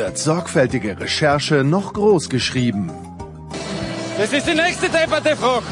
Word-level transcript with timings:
wird 0.00 0.16
sorgfältige 0.16 0.98
Recherche 0.98 1.62
noch 1.62 1.92
groß 1.92 2.30
geschrieben. 2.30 2.90
Das 4.16 4.32
ist 4.32 4.46
die 4.46 4.54
nächste 4.54 4.88
depperte 4.88 5.36
Frage. 5.36 5.66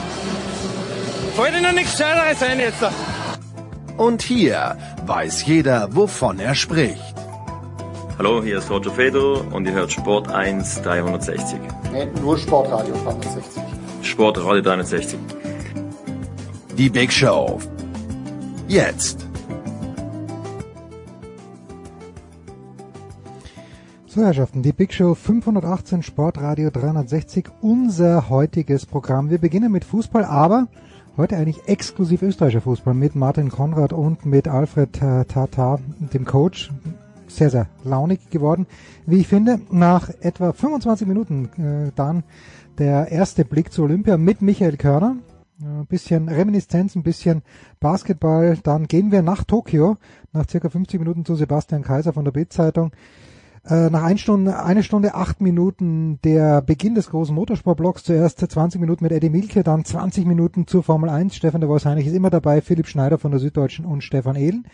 Fällt 1.34 1.54
Ihnen 1.58 1.74
nichts 1.74 1.96
Scheineres 1.96 2.42
ein 2.42 2.60
jetzt? 2.60 2.84
Und 3.96 4.20
hier 4.20 4.76
weiß 5.06 5.46
jeder, 5.46 5.88
wovon 5.96 6.38
er 6.40 6.54
spricht. 6.54 7.14
Hallo, 8.18 8.42
hier 8.42 8.58
ist 8.58 8.70
Roger 8.70 8.90
Fedor 8.90 9.46
und 9.50 9.66
ihr 9.66 9.72
hört 9.72 9.92
Sport 9.92 10.28
1 10.28 10.82
360. 10.82 11.58
Nee, 11.92 12.06
nur 12.20 12.36
Sportradio 12.36 12.94
360. 13.04 13.62
Sportradio 14.02 14.60
360. 14.60 15.18
Die 16.76 16.90
Big 16.90 17.10
Show. 17.10 17.60
Jetzt. 18.66 19.27
So, 24.10 24.22
Herrschaften, 24.22 24.62
die 24.62 24.72
Big 24.72 24.94
Show 24.94 25.14
518 25.14 26.02
Sportradio 26.02 26.70
360, 26.70 27.50
unser 27.60 28.30
heutiges 28.30 28.86
Programm. 28.86 29.28
Wir 29.28 29.36
beginnen 29.36 29.70
mit 29.70 29.84
Fußball, 29.84 30.24
aber 30.24 30.66
heute 31.18 31.36
eigentlich 31.36 31.68
exklusiv 31.68 32.22
österreichischer 32.22 32.62
Fußball 32.62 32.94
mit 32.94 33.14
Martin 33.14 33.50
Konrad 33.50 33.92
und 33.92 34.24
mit 34.24 34.48
Alfred 34.48 34.94
Tata, 34.94 35.78
dem 36.14 36.24
Coach. 36.24 36.70
Sehr, 37.26 37.50
sehr 37.50 37.66
launig 37.84 38.30
geworden, 38.30 38.66
wie 39.04 39.18
ich 39.18 39.28
finde. 39.28 39.60
Nach 39.70 40.08
etwa 40.20 40.54
25 40.54 41.06
Minuten 41.06 41.50
äh, 41.58 41.92
dann 41.94 42.24
der 42.78 43.12
erste 43.12 43.44
Blick 43.44 43.74
zu 43.74 43.82
Olympia 43.82 44.16
mit 44.16 44.40
Michael 44.40 44.78
Körner. 44.78 45.16
Ein 45.60 45.84
bisschen 45.84 46.30
Reminiszenz, 46.30 46.96
ein 46.96 47.02
bisschen 47.02 47.42
Basketball. 47.78 48.56
Dann 48.62 48.86
gehen 48.86 49.12
wir 49.12 49.20
nach 49.20 49.44
Tokio, 49.44 49.98
nach 50.32 50.48
circa 50.48 50.70
50 50.70 50.98
Minuten 50.98 51.26
zu 51.26 51.34
Sebastian 51.34 51.82
Kaiser 51.82 52.14
von 52.14 52.24
der 52.24 52.32
Bild-Zeitung. 52.32 52.92
Äh, 53.68 53.90
nach 53.90 54.02
eine 54.02 54.18
Stunde, 54.18 54.64
eine 54.64 54.82
Stunde, 54.82 55.14
acht 55.14 55.42
Minuten 55.42 56.18
der 56.22 56.62
Beginn 56.62 56.94
des 56.94 57.10
großen 57.10 57.34
Motorsportblocks. 57.34 58.02
Zuerst 58.02 58.40
20 58.40 58.80
Minuten 58.80 59.04
mit 59.04 59.12
Eddie 59.12 59.28
Milke, 59.28 59.62
dann 59.62 59.84
20 59.84 60.24
Minuten 60.24 60.66
zur 60.66 60.82
Formel 60.82 61.10
1. 61.10 61.36
Stefan 61.36 61.60
de 61.60 61.68
Heinrich 61.68 62.06
ist 62.06 62.14
immer 62.14 62.30
dabei, 62.30 62.62
Philipp 62.62 62.86
Schneider 62.86 63.18
von 63.18 63.30
der 63.30 63.40
Süddeutschen 63.40 63.84
und 63.84 64.02
Stefan 64.02 64.36
Ehlen. 64.36 64.66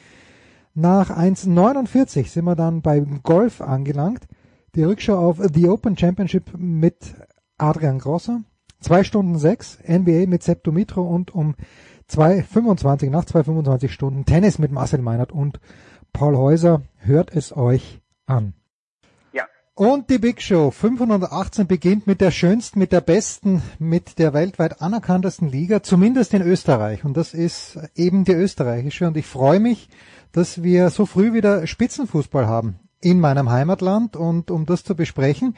Nach 0.75 1.11
1,49 1.11 2.29
sind 2.29 2.45
wir 2.45 2.55
dann 2.55 2.83
beim 2.83 3.23
Golf 3.25 3.61
angelangt. 3.61 4.29
Die 4.77 4.85
Rückschau 4.85 5.19
auf 5.19 5.41
The 5.41 5.69
Open 5.69 5.97
Championship 5.97 6.53
mit 6.57 7.17
Adrian 7.59 7.99
Grosser. 7.99 8.43
Zwei 8.79 9.03
Stunden 9.03 9.39
sechs, 9.39 9.79
NBA 9.89 10.27
mit 10.27 10.45
Sepp 10.45 10.63
Dumitro 10.63 11.03
und 11.03 11.35
um 11.35 11.57
2,25, 12.11 13.11
nach 13.11 13.25
2,25 13.25 13.89
Stunden 13.89 14.25
Tennis 14.25 14.61
mit 14.61 14.71
Marcel 14.71 15.01
Meinert 15.01 15.33
und 15.33 15.59
Paul 16.13 16.37
Häuser. 16.37 16.83
Hört 16.99 17.35
es 17.35 17.57
euch 17.57 18.01
an. 18.27 18.55
Und 19.77 20.09
die 20.09 20.19
Big 20.19 20.41
Show 20.41 20.71
518 20.71 21.67
beginnt 21.67 22.07
mit 22.07 22.21
der 22.21 22.31
schönsten, 22.31 22.79
mit 22.79 22.93
der 22.93 23.01
besten, 23.01 23.61
mit 23.81 24.21
der 24.21 24.33
weltweit 24.33 24.81
anerkanntesten 24.81 25.51
Liga, 25.51 25.83
zumindest 25.83 26.33
in 26.33 26.43
Österreich. 26.43 27.05
Und 27.05 27.17
das 27.17 27.35
ist 27.35 27.81
eben 27.97 28.25
die 28.25 28.35
österreichische. 28.35 29.09
Und 29.09 29.17
ich 29.17 29.27
freue 29.27 29.59
mich, 29.59 29.89
dass 30.31 30.63
wir 30.63 30.91
so 30.91 31.07
früh 31.07 31.33
wieder 31.33 31.67
Spitzenfußball 31.67 32.47
haben 32.47 32.79
in 33.01 33.19
meinem 33.19 33.51
Heimatland. 33.51 34.15
Und 34.15 34.53
um 34.53 34.65
das 34.65 34.85
zu 34.85 34.95
besprechen, 34.95 35.57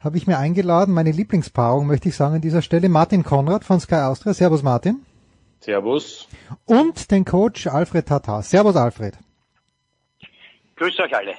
habe 0.00 0.16
ich 0.16 0.26
mir 0.26 0.38
eingeladen, 0.38 0.92
meine 0.92 1.12
Lieblingspaarung, 1.12 1.86
möchte 1.86 2.08
ich 2.08 2.16
sagen 2.16 2.34
an 2.34 2.40
dieser 2.40 2.60
Stelle, 2.60 2.88
Martin 2.88 3.22
Konrad 3.22 3.64
von 3.64 3.78
Sky 3.78 3.94
Austria. 3.94 4.34
Servus 4.34 4.64
Martin. 4.64 5.06
Servus. 5.60 6.26
Und 6.64 7.12
den 7.12 7.24
Coach 7.24 7.68
Alfred 7.68 8.06
Tatar. 8.06 8.42
Servus 8.42 8.74
Alfred. 8.74 9.16
Grüß 10.74 10.98
euch 10.98 11.16
alle. 11.16 11.34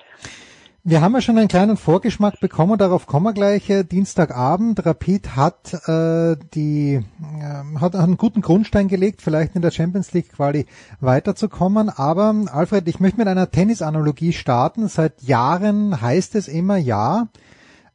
Wir 0.87 1.01
haben 1.01 1.15
ja 1.15 1.21
schon 1.21 1.39
einen 1.39 1.47
kleinen 1.47 1.77
Vorgeschmack 1.77 2.39
bekommen, 2.39 2.77
darauf 2.77 3.07
kommen 3.07 3.25
wir 3.25 3.33
gleich. 3.33 3.71
Äh, 3.71 3.83
Dienstagabend, 3.85 4.85
Rapid 4.85 5.35
hat 5.35 5.73
äh, 5.87 6.35
die 6.53 7.01
äh, 7.39 7.79
hat 7.79 7.95
einen 7.95 8.17
guten 8.17 8.41
Grundstein 8.41 8.87
gelegt, 8.87 9.23
vielleicht 9.23 9.55
in 9.55 9.63
der 9.63 9.71
Champions 9.71 10.13
League 10.13 10.33
Quali 10.33 10.67
weiterzukommen. 10.99 11.89
Aber 11.89 12.35
Alfred, 12.51 12.87
ich 12.87 12.99
möchte 12.99 13.17
mit 13.17 13.27
einer 13.27 13.49
Tennisanalogie 13.49 14.31
starten. 14.31 14.87
Seit 14.87 15.23
Jahren 15.23 16.01
heißt 16.01 16.35
es 16.35 16.47
immer 16.47 16.77
ja. 16.77 17.29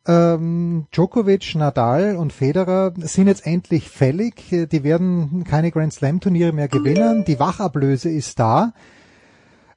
Ähm, 0.04 0.86
Djokovic, 0.90 1.54
Nadal 1.54 2.16
und 2.16 2.32
Federer 2.32 2.92
sind 2.96 3.28
jetzt 3.28 3.46
endlich 3.46 3.88
fällig. 3.88 4.46
Die 4.50 4.82
werden 4.82 5.44
keine 5.44 5.70
Grand 5.70 5.92
Slam 5.92 6.18
Turniere 6.18 6.52
mehr 6.52 6.66
gewinnen. 6.66 7.24
Die 7.24 7.38
Wachablöse 7.38 8.10
ist 8.10 8.40
da. 8.40 8.72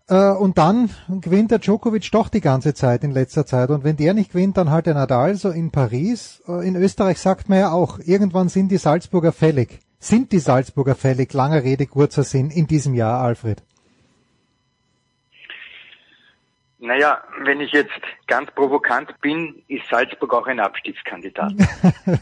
Äh, 0.09 0.31
und 0.31 0.57
dann 0.57 0.89
gewinnt 1.21 1.51
der 1.51 1.59
Djokovic 1.59 2.11
doch 2.11 2.29
die 2.29 2.41
ganze 2.41 2.73
Zeit 2.73 3.03
in 3.03 3.11
letzter 3.11 3.45
Zeit. 3.45 3.69
Und 3.69 3.83
wenn 3.83 3.95
der 3.95 4.13
nicht 4.13 4.33
gewinnt, 4.33 4.57
dann 4.57 4.69
halt 4.69 4.85
der 4.85 4.95
Nadal 4.95 5.35
so 5.35 5.49
in 5.49 5.71
Paris. 5.71 6.43
Äh, 6.47 6.67
in 6.67 6.75
Österreich 6.75 7.19
sagt 7.19 7.49
man 7.49 7.59
ja 7.59 7.71
auch, 7.71 7.99
irgendwann 7.99 8.49
sind 8.49 8.69
die 8.69 8.77
Salzburger 8.77 9.31
fällig. 9.31 9.79
Sind 9.99 10.33
die 10.33 10.39
Salzburger 10.39 10.95
fällig? 10.95 11.33
Langer 11.33 11.63
Rede, 11.63 11.87
kurzer 11.87 12.23
Sinn 12.23 12.49
in 12.49 12.67
diesem 12.67 12.93
Jahr, 12.93 13.21
Alfred. 13.21 13.63
Naja, 16.79 17.23
wenn 17.45 17.61
ich 17.61 17.71
jetzt 17.71 17.93
ganz 18.27 18.51
provokant 18.51 19.21
bin, 19.21 19.63
ist 19.69 19.87
Salzburg 19.89 20.33
auch 20.33 20.47
ein 20.47 20.59
Abstiegskandidat. 20.59 21.53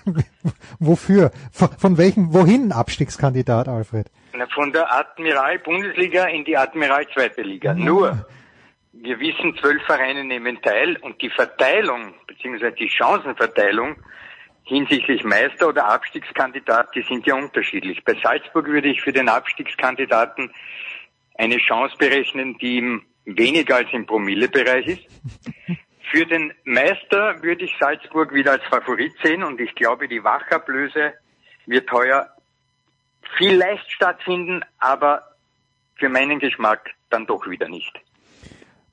Wofür? 0.80 1.32
Von, 1.52 1.70
von 1.70 1.98
welchem, 1.98 2.32
wohin 2.32 2.72
Abstiegskandidat, 2.72 3.68
Alfred? 3.68 4.12
Von 4.54 4.72
der 4.72 4.92
Admiral 4.92 5.60
Bundesliga 5.60 6.26
in 6.26 6.44
die 6.46 6.58
Admiral 6.58 7.08
Zweite 7.14 7.42
Liga. 7.42 7.74
Mhm. 7.74 7.86
Nur, 7.86 8.26
wir 8.94 9.20
wissen, 9.20 9.56
zwölf 9.58 9.84
Vereine 9.84 10.24
nehmen 10.24 10.62
teil 10.62 10.98
und 10.98 11.22
die 11.22 11.30
Verteilung, 11.30 12.14
beziehungsweise 12.28 12.74
die 12.74 12.90
Chancenverteilung 12.90 13.96
hinsichtlich 14.64 15.24
Meister 15.24 15.70
oder 15.70 15.88
Abstiegskandidat, 15.88 16.94
die 16.96 17.02
sind 17.02 17.26
ja 17.26 17.36
unterschiedlich. 17.36 18.04
Bei 18.04 18.16
Salzburg 18.22 18.68
würde 18.68 18.90
ich 18.90 19.02
für 19.02 19.12
den 19.12 19.28
Abstiegskandidaten 19.28 20.52
eine 21.36 21.58
Chance 21.58 21.96
berechnen, 21.98 22.58
die 22.60 22.78
ihm 22.78 23.02
weniger 23.26 23.78
als 23.78 23.90
im 23.92 24.06
Promillebereich 24.06 24.88
ist. 24.88 25.04
Für 26.12 26.26
den 26.26 26.54
Meister 26.66 27.42
würde 27.42 27.66
ich 27.66 27.76
Salzburg 27.80 28.34
wieder 28.34 28.52
als 28.52 28.64
Favorit 28.66 29.14
sehen 29.24 29.44
und 29.44 29.60
ich 29.62 29.74
glaube, 29.76 30.08
die 30.08 30.24
Wachablöse 30.24 31.14
wird 31.66 31.92
heuer 31.92 32.30
vielleicht 33.38 33.92
stattfinden, 33.92 34.62
aber 34.80 35.24
für 35.96 36.10
meinen 36.10 36.40
Geschmack 36.40 36.90
dann 37.10 37.26
doch 37.26 37.48
wieder 37.48 37.68
nicht. 37.68 37.94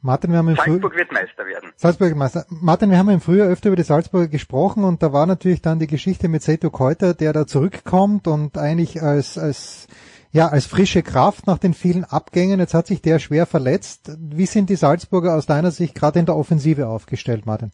Martin, 0.00 0.30
wir 0.30 0.38
haben 0.38 0.48
im 0.48 0.56
Salzburg 0.56 0.94
wird 0.94 1.10
Meister 1.10 1.44
werden. 1.44 1.72
Salzburg 1.76 2.14
Meister. 2.14 2.46
Martin, 2.48 2.90
wir 2.90 2.98
haben 2.98 3.08
im 3.08 3.20
Frühjahr 3.20 3.48
öfter 3.48 3.68
über 3.68 3.76
die 3.76 3.82
Salzburger 3.82 4.28
gesprochen 4.28 4.84
und 4.84 5.02
da 5.02 5.12
war 5.12 5.26
natürlich 5.26 5.60
dann 5.60 5.80
die 5.80 5.88
Geschichte 5.88 6.28
mit 6.28 6.42
Seto 6.42 6.70
Keuter, 6.70 7.14
der 7.14 7.32
da 7.32 7.46
zurückkommt 7.46 8.28
und 8.28 8.56
eigentlich 8.58 9.02
als, 9.02 9.38
als 9.38 9.88
ja, 10.30 10.48
als 10.48 10.66
frische 10.66 11.02
Kraft 11.02 11.46
nach 11.46 11.58
den 11.58 11.74
vielen 11.74 12.04
Abgängen. 12.04 12.60
Jetzt 12.60 12.74
hat 12.74 12.86
sich 12.86 13.02
der 13.02 13.18
schwer 13.18 13.46
verletzt. 13.46 14.12
Wie 14.18 14.46
sind 14.46 14.70
die 14.70 14.76
Salzburger 14.76 15.34
aus 15.34 15.46
deiner 15.46 15.72
Sicht 15.72 15.94
gerade 15.94 16.20
in 16.20 16.26
der 16.26 16.36
Offensive 16.36 16.86
aufgestellt, 16.86 17.46
Martin? 17.46 17.72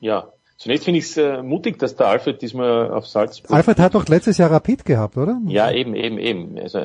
Ja, 0.00 0.28
zunächst 0.58 0.84
finde 0.84 0.98
ich 0.98 1.06
es 1.06 1.16
äh, 1.16 1.42
mutig, 1.42 1.78
dass 1.78 1.96
der 1.96 2.08
Alfred 2.08 2.42
diesmal 2.42 2.90
auf 2.90 3.06
Salzburg. 3.06 3.50
Alfred 3.50 3.78
hat 3.78 3.94
doch 3.94 4.06
letztes 4.08 4.36
Jahr 4.38 4.50
Rapid 4.50 4.84
gehabt, 4.84 5.16
oder? 5.16 5.40
Ja, 5.46 5.70
eben, 5.70 5.94
eben, 5.94 6.18
eben. 6.18 6.58
Also 6.58 6.78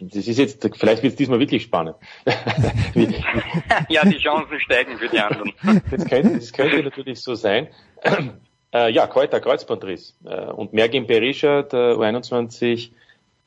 das 0.00 0.28
ist 0.28 0.38
jetzt, 0.38 0.62
vielleicht 0.76 1.02
wird 1.02 1.12
es 1.12 1.16
diesmal 1.16 1.40
wirklich 1.40 1.64
spannend. 1.64 1.96
ja, 3.88 4.04
die 4.04 4.18
Chancen 4.18 4.60
steigen 4.60 4.98
für 4.98 5.08
die 5.08 5.18
anderen. 5.18 5.52
Das 5.90 6.04
könnte, 6.04 6.36
das 6.36 6.52
könnte 6.52 6.82
natürlich 6.82 7.20
so 7.20 7.34
sein. 7.34 7.68
Äh, 8.72 8.92
ja, 8.92 9.06
Kräuter, 9.06 9.40
Kreuzbandriss. 9.40 10.16
Äh, 10.24 10.46
und 10.46 10.72
Mergin 10.72 11.06
Berisha, 11.06 11.62
der 11.62 11.96
U21 11.96 12.90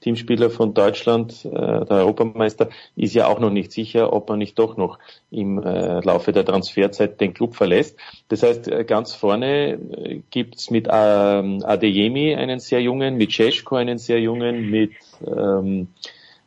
Teamspieler 0.01 0.49
von 0.49 0.73
Deutschland, 0.73 1.45
äh, 1.45 1.49
der 1.49 1.89
Europameister, 1.89 2.69
ist 2.95 3.13
ja 3.13 3.27
auch 3.27 3.39
noch 3.39 3.49
nicht 3.49 3.71
sicher, 3.71 4.13
ob 4.13 4.29
er 4.29 4.37
nicht 4.37 4.57
doch 4.59 4.77
noch 4.77 4.99
im 5.31 5.61
äh, 5.61 5.99
Laufe 6.01 6.31
der 6.31 6.45
Transferzeit 6.45 7.19
den 7.19 7.33
Club 7.33 7.55
verlässt. 7.55 7.97
Das 8.27 8.43
heißt, 8.43 8.67
äh, 8.67 8.83
ganz 8.83 9.13
vorne 9.13 9.73
äh, 9.73 10.21
gibt's 10.29 10.69
mit 10.69 10.87
ähm, 10.91 11.63
Adeyemi 11.63 12.35
einen 12.35 12.59
sehr 12.59 12.81
jungen, 12.81 13.15
mit 13.15 13.31
Cesko 13.31 13.75
einen 13.75 13.97
sehr 13.97 14.19
jungen, 14.19 14.69
mit 14.69 14.91
ähm, 15.25 15.87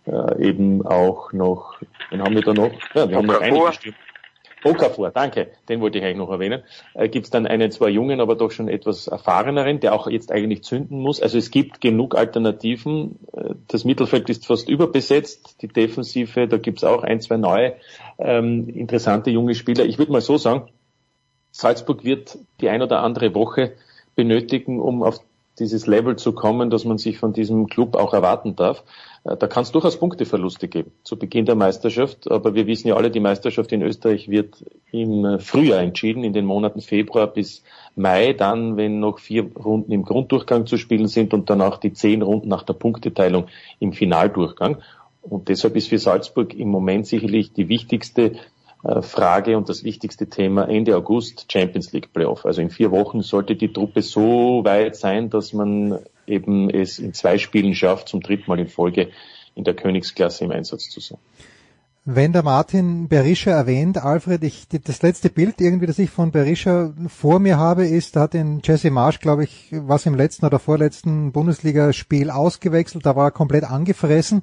äh, 0.06 0.49
eben 0.49 0.87
auch 0.87 1.32
noch, 1.32 1.81
wen 2.11 2.23
haben 2.23 2.35
wir 2.35 2.43
da 2.43 2.55
noch? 2.55 2.73
Ja, 2.94 3.08
wir 3.08 3.17
haben 3.17 3.26
noch 3.26 3.41
einige 3.41 3.73
Stimmen. 3.73 3.96
Okafor, 4.62 5.11
danke, 5.11 5.49
den 5.69 5.81
wollte 5.81 5.99
ich 5.99 6.05
eigentlich 6.05 6.19
noch 6.19 6.31
erwähnen. 6.31 6.62
Äh, 6.95 7.09
gibt 7.09 7.27
es 7.27 7.31
dann 7.31 7.47
einen 7.47 7.71
zwar 7.71 7.89
jungen, 7.89 8.21
aber 8.21 8.37
doch 8.37 8.51
schon 8.51 8.69
etwas 8.69 9.07
erfahreneren, 9.07 9.81
der 9.81 9.95
auch 9.95 10.07
jetzt 10.07 10.31
eigentlich 10.31 10.65
zünden 10.65 11.01
muss. 11.01 11.21
Also 11.21 11.39
es 11.39 11.51
gibt 11.51 11.81
genug 11.81 12.15
Alternativen. 12.15 13.19
Äh, 13.33 13.55
das 13.69 13.85
Mittelfeld 13.85 14.29
ist 14.29 14.47
fast 14.47 14.69
überbesetzt, 14.69 15.62
die 15.62 15.69
Defensive, 15.69 16.47
da 16.47 16.59
gibt 16.59 16.79
es 16.79 16.85
auch 16.85 17.03
ein, 17.03 17.21
zwei 17.21 17.39
neue 17.39 17.75
ähm, 18.19 18.69
interessante 18.69 19.31
junge 19.31 19.55
Spieler. 19.55 19.85
Ich 19.85 19.99
würde 19.99 20.12
mal 20.12 20.21
so 20.21 20.37
sagen, 20.37 20.69
Salzburg 21.53 22.05
wird 22.05 22.39
die 22.61 22.69
ein 22.69 22.83
oder 22.83 23.03
andere 23.03 23.35
Woche 23.35 23.73
benötigen, 24.15 24.81
um 24.81 25.03
auf 25.03 25.21
dieses 25.61 25.87
Level 25.87 26.17
zu 26.17 26.33
kommen, 26.33 26.71
dass 26.71 26.85
man 26.85 26.99
sich 26.99 27.19
von 27.19 27.33
diesem 27.33 27.67
Club 27.69 27.95
auch 27.95 28.12
erwarten 28.15 28.57
darf. 28.57 28.83
Äh, 29.25 29.37
da 29.37 29.47
kann 29.47 29.62
es 29.62 29.71
durchaus 29.71 29.99
Punkteverluste 29.99 30.67
geben 30.67 30.93
zu 31.05 31.19
Beginn 31.19 31.45
der 31.45 31.55
Meisterschaft, 31.55 32.31
aber 32.31 32.55
wir 32.55 32.67
wissen 32.67 32.89
ja 32.89 32.97
alle, 32.97 33.11
die 33.11 33.21
Meisterschaft 33.21 33.71
in 33.73 33.83
Österreich 33.83 34.29
wird 34.29 34.65
im 34.91 35.39
Frühjahr 35.39 35.81
entschieden, 35.81 36.25
in 36.25 36.33
den 36.33 36.47
Monaten 36.47 36.81
Februar 36.81 37.29
bis 37.29 37.62
Mai, 37.95 38.33
dann, 38.33 38.77
wenn 38.77 38.99
noch 38.99 39.19
vier 39.19 39.51
Runden 39.55 39.93
im 39.93 40.05
Grunddurchgang 40.05 40.67
zu 40.67 40.79
spielen 40.79 41.07
sind 41.07 41.35
und 41.35 41.51
danach 41.51 41.79
die 41.79 41.93
zehn 41.93 42.23
Runden 42.23 42.49
nach 42.49 42.63
der 42.63 42.75
Punkteteilung 42.75 43.47
im 43.79 43.93
Finaldurchgang. 43.93 44.79
Und 45.23 45.49
deshalb 45.49 45.77
ist 45.77 45.89
für 45.89 45.99
Salzburg 45.99 46.55
im 46.55 46.69
Moment 46.69 47.06
sicherlich 47.06 47.53
die 47.53 47.69
wichtigste 47.69 48.23
äh, 48.23 48.37
Frage 49.03 49.59
und 49.59 49.69
das 49.69 49.85
wichtigste 49.85 50.29
Thema 50.29 50.69
Ende 50.69 50.97
August 50.97 51.53
Champions 51.53 51.93
League 51.93 52.12
Playoff. 52.12 52.47
Also 52.47 52.62
in 52.62 52.71
vier 52.71 52.91
Wochen 52.91 53.21
sollte 53.21 53.55
die 53.55 53.73
Truppe 53.73 54.00
so 54.00 54.65
weit 54.65 54.97
sein, 54.97 55.29
dass 55.29 55.53
man 55.53 55.99
eben 56.27 56.71
es 56.71 56.99
in 56.99 57.12
zwei 57.12 57.37
Spielen 57.37 57.75
schafft, 57.75 58.09
zum 58.09 58.21
dritten 58.21 58.44
Mal 58.47 58.59
in 58.59 58.69
Folge 58.69 59.11
in 59.55 59.65
der 59.65 59.75
Königsklasse 59.75 60.44
im 60.44 60.50
Einsatz 60.50 60.88
zu 60.88 61.00
sein. 61.00 61.19
Wenn 62.06 62.32
der 62.32 62.43
Martin 62.43 63.08
Berisha 63.08 63.50
erwähnt, 63.50 64.02
Alfred, 64.02 64.43
ich, 64.43 64.67
das 64.69 65.02
letzte 65.02 65.29
Bild 65.29 65.61
irgendwie, 65.61 65.85
das 65.85 65.99
ich 65.99 66.08
von 66.08 66.32
Berisha 66.32 66.94
vor 67.08 67.41
mir 67.41 67.58
habe, 67.58 67.87
ist, 67.87 68.17
da 68.17 68.23
hat 68.23 68.32
den 68.32 68.62
Jesse 68.64 68.91
Marsch, 68.91 69.20
glaube 69.20 69.44
ich, 69.44 69.69
was 69.70 70.06
im 70.06 70.14
letzten 70.14 70.47
oder 70.47 70.58
vorletzten 70.58 71.31
Bundesligaspiel 71.31 72.31
ausgewechselt, 72.31 73.05
da 73.05 73.17
war 73.17 73.26
er 73.26 73.31
komplett 73.32 73.64
angefressen. 73.64 74.43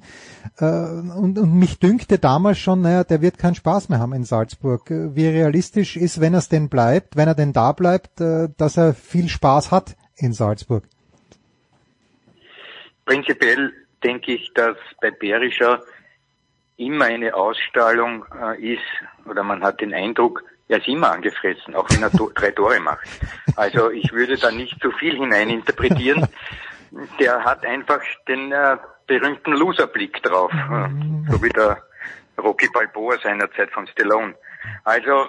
Äh, 0.60 0.66
und, 0.66 1.40
und 1.40 1.56
mich 1.56 1.80
dünkte 1.80 2.20
damals 2.20 2.60
schon, 2.60 2.82
naja, 2.82 3.04
der 3.04 3.24
wird 3.24 3.40
keinen 3.40 3.56
Spaß 3.56 3.90
mehr 3.90 3.98
haben 3.98 4.14
in 4.14 4.24
Salzburg. 4.24 4.84
Wie 4.90 5.28
realistisch 5.28 5.98
ist, 5.98 6.22
wenn 6.22 6.36
er 6.36 6.40
es 6.40 6.50
denn 6.50 6.70
bleibt, 6.70 7.16
wenn 7.16 7.28
er 7.28 7.36
denn 7.36 7.54
da 7.54 7.72
bleibt, 7.72 8.22
äh, 8.22 8.50
dass 8.56 8.78
er 8.78 8.94
viel 8.94 9.30
Spaß 9.30 9.72
hat 9.72 9.98
in 10.16 10.32
Salzburg? 10.32 10.84
Prinzipiell 13.06 13.74
denke 14.04 14.34
ich, 14.34 14.54
dass 14.54 14.78
bei 15.02 15.10
Berischer 15.10 15.82
immer 16.78 17.06
eine 17.06 17.34
Ausstrahlung 17.36 18.26
äh, 18.42 18.74
ist, 18.74 18.82
oder 19.26 19.44
man 19.44 19.64
hat 19.64 19.82
den 19.82 19.94
Eindruck, 19.94 20.44
er 20.70 20.80
ist 20.80 20.88
immer 20.88 21.12
angefressen, 21.12 21.76
auch 21.76 21.90
wenn 21.90 22.04
er 22.04 22.10
drei 22.10 22.52
Tore 22.52 22.80
macht. 22.80 23.08
Also 23.56 23.90
ich 23.90 24.12
würde 24.12 24.38
da 24.38 24.52
nicht 24.52 24.80
zu 24.82 24.92
viel 24.92 25.16
hineininterpretieren. 25.16 26.28
Der 27.20 27.44
hat 27.44 27.66
einfach 27.66 28.02
den 28.28 28.52
äh, 28.52 28.78
berühmten 29.08 29.54
Loserblick 29.54 30.22
drauf, 30.24 30.52
äh, 30.54 31.32
so 31.32 31.42
wie 31.42 31.50
der 31.50 31.82
Rocky 32.38 32.68
Balboa 32.72 33.18
seinerzeit 33.24 33.72
von 33.72 33.88
Stallone. 33.88 34.36
Also 34.84 35.28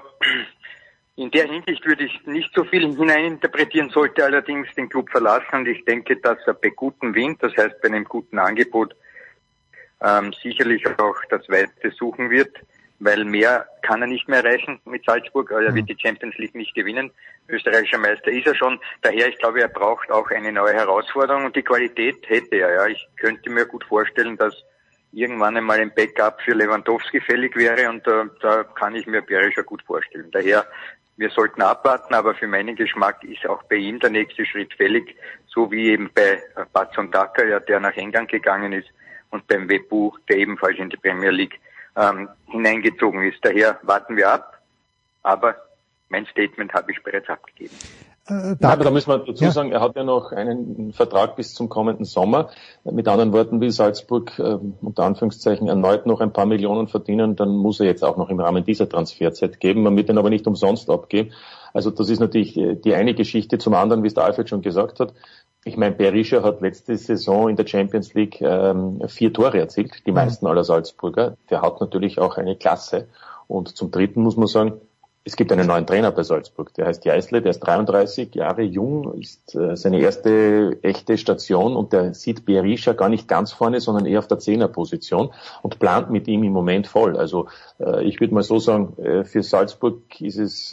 in 1.16 1.30
der 1.30 1.46
Hinsicht 1.46 1.84
würde 1.86 2.04
ich 2.04 2.26
nicht 2.26 2.52
so 2.54 2.64
viel 2.64 2.94
hineininterpretieren, 2.94 3.90
sollte 3.90 4.24
allerdings 4.24 4.68
den 4.74 4.88
Club 4.88 5.10
verlassen 5.10 5.52
und 5.52 5.68
ich 5.68 5.84
denke, 5.84 6.16
dass 6.16 6.38
er 6.46 6.54
bei 6.54 6.70
gutem 6.70 7.14
Wind, 7.14 7.42
das 7.42 7.56
heißt 7.56 7.80
bei 7.80 7.88
einem 7.88 8.04
guten 8.04 8.38
Angebot, 8.38 8.94
ähm, 10.02 10.32
sicherlich 10.42 10.86
auch 10.98 11.16
das 11.30 11.48
Weite 11.48 11.90
suchen 11.90 12.30
wird, 12.30 12.54
weil 13.00 13.24
mehr 13.24 13.66
kann 13.82 14.02
er 14.02 14.08
nicht 14.08 14.28
mehr 14.28 14.44
erreichen 14.44 14.80
mit 14.84 15.04
Salzburg. 15.04 15.50
Er 15.50 15.74
wird 15.74 15.84
mhm. 15.84 15.86
die 15.86 15.98
Champions 16.00 16.36
League 16.36 16.54
nicht 16.54 16.74
gewinnen. 16.74 17.10
Österreichischer 17.48 17.98
Meister 17.98 18.30
ist 18.30 18.46
er 18.46 18.54
schon. 18.54 18.78
Daher, 19.02 19.28
ich 19.28 19.38
glaube, 19.38 19.60
er 19.60 19.68
braucht 19.68 20.10
auch 20.10 20.30
eine 20.30 20.52
neue 20.52 20.74
Herausforderung 20.74 21.46
und 21.46 21.56
die 21.56 21.62
Qualität 21.62 22.28
hätte 22.28 22.56
er. 22.56 22.74
Ja, 22.74 22.86
ich 22.86 23.08
könnte 23.16 23.50
mir 23.50 23.66
gut 23.66 23.84
vorstellen, 23.84 24.36
dass 24.36 24.54
irgendwann 25.12 25.56
einmal 25.56 25.80
ein 25.80 25.94
Backup 25.94 26.40
für 26.42 26.52
Lewandowski 26.52 27.20
fällig 27.20 27.56
wäre 27.56 27.88
und 27.88 28.06
äh, 28.06 28.24
da 28.42 28.64
kann 28.64 28.94
ich 28.94 29.06
mir 29.06 29.22
Berischer 29.22 29.62
gut 29.62 29.82
vorstellen. 29.82 30.30
Daher, 30.30 30.66
wir 31.16 31.30
sollten 31.30 31.62
abwarten, 31.62 32.14
aber 32.14 32.34
für 32.34 32.46
meinen 32.46 32.76
Geschmack 32.76 33.24
ist 33.24 33.46
auch 33.46 33.62
bei 33.64 33.76
ihm 33.76 33.98
der 34.00 34.10
nächste 34.10 34.44
Schritt 34.44 34.74
fällig, 34.74 35.16
so 35.46 35.70
wie 35.72 35.88
eben 35.88 36.10
bei 36.14 36.42
Batson 36.72 37.10
Daka, 37.10 37.44
ja, 37.44 37.58
der 37.58 37.80
nach 37.80 37.96
England 37.96 38.30
gegangen 38.30 38.72
ist 38.72 38.88
und 39.30 39.46
beim 39.46 39.68
Webbuch, 39.68 40.18
der 40.28 40.38
ebenfalls 40.38 40.78
in 40.78 40.90
die 40.90 40.96
Premier 40.96 41.30
League 41.30 41.60
ähm, 41.96 42.28
hineingezogen 42.46 43.22
ist. 43.22 43.38
Daher 43.42 43.78
warten 43.82 44.16
wir 44.16 44.30
ab, 44.30 44.60
aber 45.22 45.56
mein 46.08 46.26
Statement 46.26 46.72
habe 46.72 46.92
ich 46.92 47.02
bereits 47.02 47.28
abgegeben. 47.28 47.74
Äh, 48.28 48.56
da, 48.60 48.70
aber 48.70 48.84
da 48.84 48.90
müssen 48.90 49.10
wir 49.10 49.18
dazu 49.18 49.44
ja. 49.44 49.50
sagen, 49.50 49.72
er 49.72 49.80
hat 49.80 49.96
ja 49.96 50.04
noch 50.04 50.32
einen 50.32 50.92
Vertrag 50.92 51.36
bis 51.36 51.54
zum 51.54 51.68
kommenden 51.68 52.04
Sommer. 52.04 52.50
Mit 52.84 53.08
anderen 53.08 53.32
Worten, 53.32 53.60
will 53.60 53.70
Salzburg 53.70 54.38
äh, 54.38 54.58
unter 54.82 55.04
Anführungszeichen 55.04 55.68
erneut 55.68 56.06
noch 56.06 56.20
ein 56.20 56.32
paar 56.32 56.46
Millionen 56.46 56.88
verdienen, 56.88 57.36
dann 57.36 57.50
muss 57.50 57.80
er 57.80 57.86
jetzt 57.86 58.04
auch 58.04 58.16
noch 58.16 58.28
im 58.28 58.40
Rahmen 58.40 58.64
dieser 58.64 58.88
Transferzeit 58.88 59.60
geben. 59.60 59.82
Man 59.82 59.96
wird 59.96 60.10
ihn 60.10 60.18
aber 60.18 60.30
nicht 60.30 60.46
umsonst 60.46 60.90
abgeben. 60.90 61.32
Also 61.72 61.90
das 61.90 62.08
ist 62.08 62.20
natürlich 62.20 62.56
äh, 62.56 62.74
die 62.74 62.94
eine 62.94 63.14
Geschichte. 63.14 63.58
Zum 63.58 63.74
anderen, 63.74 64.02
wie 64.02 64.08
es 64.08 64.14
der 64.14 64.24
Alfred 64.24 64.48
schon 64.48 64.62
gesagt 64.62 65.00
hat, 65.00 65.14
ich 65.68 65.76
meine, 65.76 65.94
Berisha 65.94 66.42
hat 66.42 66.60
letzte 66.60 66.96
Saison 66.96 67.48
in 67.48 67.56
der 67.56 67.66
Champions 67.66 68.14
League 68.14 68.40
ähm, 68.40 69.02
vier 69.06 69.32
Tore 69.32 69.58
erzielt, 69.58 70.06
die 70.06 70.12
meisten 70.12 70.46
aller 70.46 70.64
Salzburger. 70.64 71.36
Der 71.50 71.62
hat 71.62 71.80
natürlich 71.80 72.18
auch 72.18 72.38
eine 72.38 72.56
Klasse. 72.56 73.08
Und 73.46 73.76
zum 73.76 73.90
Dritten 73.90 74.22
muss 74.22 74.36
man 74.36 74.46
sagen, 74.46 74.80
es 75.28 75.36
gibt 75.36 75.52
einen 75.52 75.66
neuen 75.66 75.86
Trainer 75.86 76.10
bei 76.10 76.22
Salzburg, 76.22 76.72
der 76.72 76.86
heißt 76.86 77.04
Jeißle, 77.04 77.42
der 77.42 77.50
ist 77.50 77.60
33 77.60 78.34
Jahre 78.34 78.62
jung, 78.62 79.12
ist 79.12 79.54
äh, 79.54 79.76
seine 79.76 80.00
erste 80.00 80.78
echte 80.80 81.18
Station 81.18 81.76
und 81.76 81.92
der 81.92 82.14
sieht 82.14 82.46
Berisha 82.46 82.94
gar 82.94 83.10
nicht 83.10 83.28
ganz 83.28 83.52
vorne, 83.52 83.78
sondern 83.80 84.06
eher 84.06 84.20
auf 84.20 84.26
der 84.26 84.38
Zehnerposition 84.38 85.28
und 85.60 85.78
plant 85.80 86.08
mit 86.08 86.28
ihm 86.28 86.44
im 86.44 86.52
Moment 86.52 86.86
voll. 86.86 87.18
Also 87.18 87.48
äh, 87.78 88.04
ich 88.04 88.20
würde 88.20 88.32
mal 88.32 88.42
so 88.42 88.58
sagen, 88.58 88.96
äh, 88.96 89.24
für 89.24 89.42
Salzburg 89.42 90.18
ist 90.22 90.38
es 90.38 90.70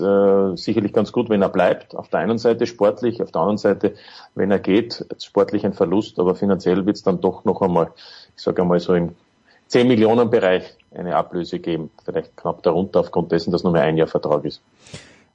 sicherlich 0.56 0.94
ganz 0.94 1.12
gut, 1.12 1.30
wenn 1.30 1.42
er 1.42 1.50
bleibt. 1.50 1.94
Auf 1.94 2.08
der 2.08 2.22
einen 2.22 2.38
Seite 2.38 2.66
sportlich, 2.66 3.22
auf 3.22 3.32
der 3.32 3.42
anderen 3.42 3.58
Seite, 3.58 3.96
wenn 4.36 4.52
er 4.52 4.60
geht, 4.60 5.06
sportlich 5.22 5.66
ein 5.66 5.74
Verlust, 5.74 6.18
aber 6.18 6.36
finanziell 6.36 6.86
wird 6.86 6.96
es 6.96 7.04
dann 7.04 7.20
doch 7.20 7.44
noch 7.44 7.62
einmal, 7.62 7.92
ich 8.38 8.42
sage 8.42 8.62
einmal 8.62 8.80
so 8.80 8.94
im 8.94 9.16
10 9.68 9.88
Millionen 9.88 10.30
Bereich 10.30 10.78
eine 10.94 11.16
Ablöse 11.16 11.60
geben, 11.60 11.90
vielleicht 12.04 12.36
knapp 12.38 12.64
darunter 12.64 13.02
aufgrund 13.02 13.32
dessen, 13.32 13.52
dass 13.52 13.64
nur 13.64 13.74
mehr 13.74 13.84
ein 13.84 13.98
Jahr 13.98 14.08
Vertrag 14.08 14.46
ist. 14.46 14.62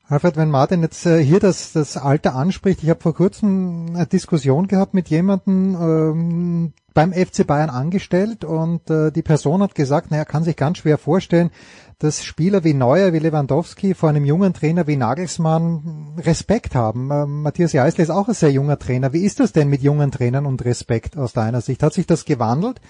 Alfred, 0.09 0.37
wenn 0.37 0.51
Martin 0.51 0.83
jetzt 0.83 1.07
äh, 1.07 1.23
hier 1.23 1.39
das, 1.39 1.73
das 1.73 1.97
Alter 1.97 2.35
anspricht, 2.35 2.83
ich 2.83 2.91
habe 2.91 3.01
vor 3.01 3.15
kurzem 3.15 3.93
eine 3.95 4.07
Diskussion 4.07 4.67
gehabt 4.67 4.93
mit 4.93 5.09
jemandem 5.09 5.77
ähm, 5.81 6.73
beim 6.95 7.13
FC 7.13 7.47
Bayern 7.47 7.71
angestellt 7.71 8.45
und 8.45 8.91
äh, 8.91 9.11
die 9.11 9.23
Person 9.23 9.63
hat 9.63 9.75
gesagt, 9.75 10.11
naja, 10.11 10.25
kann 10.25 10.45
sich 10.45 10.57
ganz 10.57 10.79
schwer 10.79 10.99
vorstellen, 10.99 11.51
dass 11.99 12.25
Spieler 12.25 12.65
wie 12.65 12.75
Neuer, 12.75 13.13
wie 13.13 13.19
Lewandowski 13.19 13.95
vor 13.95 14.09
einem 14.09 14.25
jungen 14.25 14.55
Trainer 14.55 14.87
wie 14.87 14.97
Nagelsmann 14.97 16.15
Respekt 16.19 16.75
haben. 16.75 17.11
Äh, 17.11 17.27
Matthias 17.27 17.73
Jeißle 17.73 18.03
ist 18.03 18.11
auch 18.11 18.29
ein 18.29 18.35
sehr 18.35 18.53
junger 18.53 18.79
Trainer. 18.79 19.13
Wie 19.13 19.25
ist 19.25 19.41
das 19.41 19.53
denn 19.53 19.69
mit 19.69 19.83
jungen 19.83 20.11
Trainern 20.11 20.47
und 20.47 20.65
Respekt 20.65 21.17
aus 21.17 21.33
deiner 21.33 21.61
Sicht? 21.61 21.83
Hat 21.83 21.93
sich 21.93 22.07
das 22.07 22.25
gewandelt? 22.25 22.81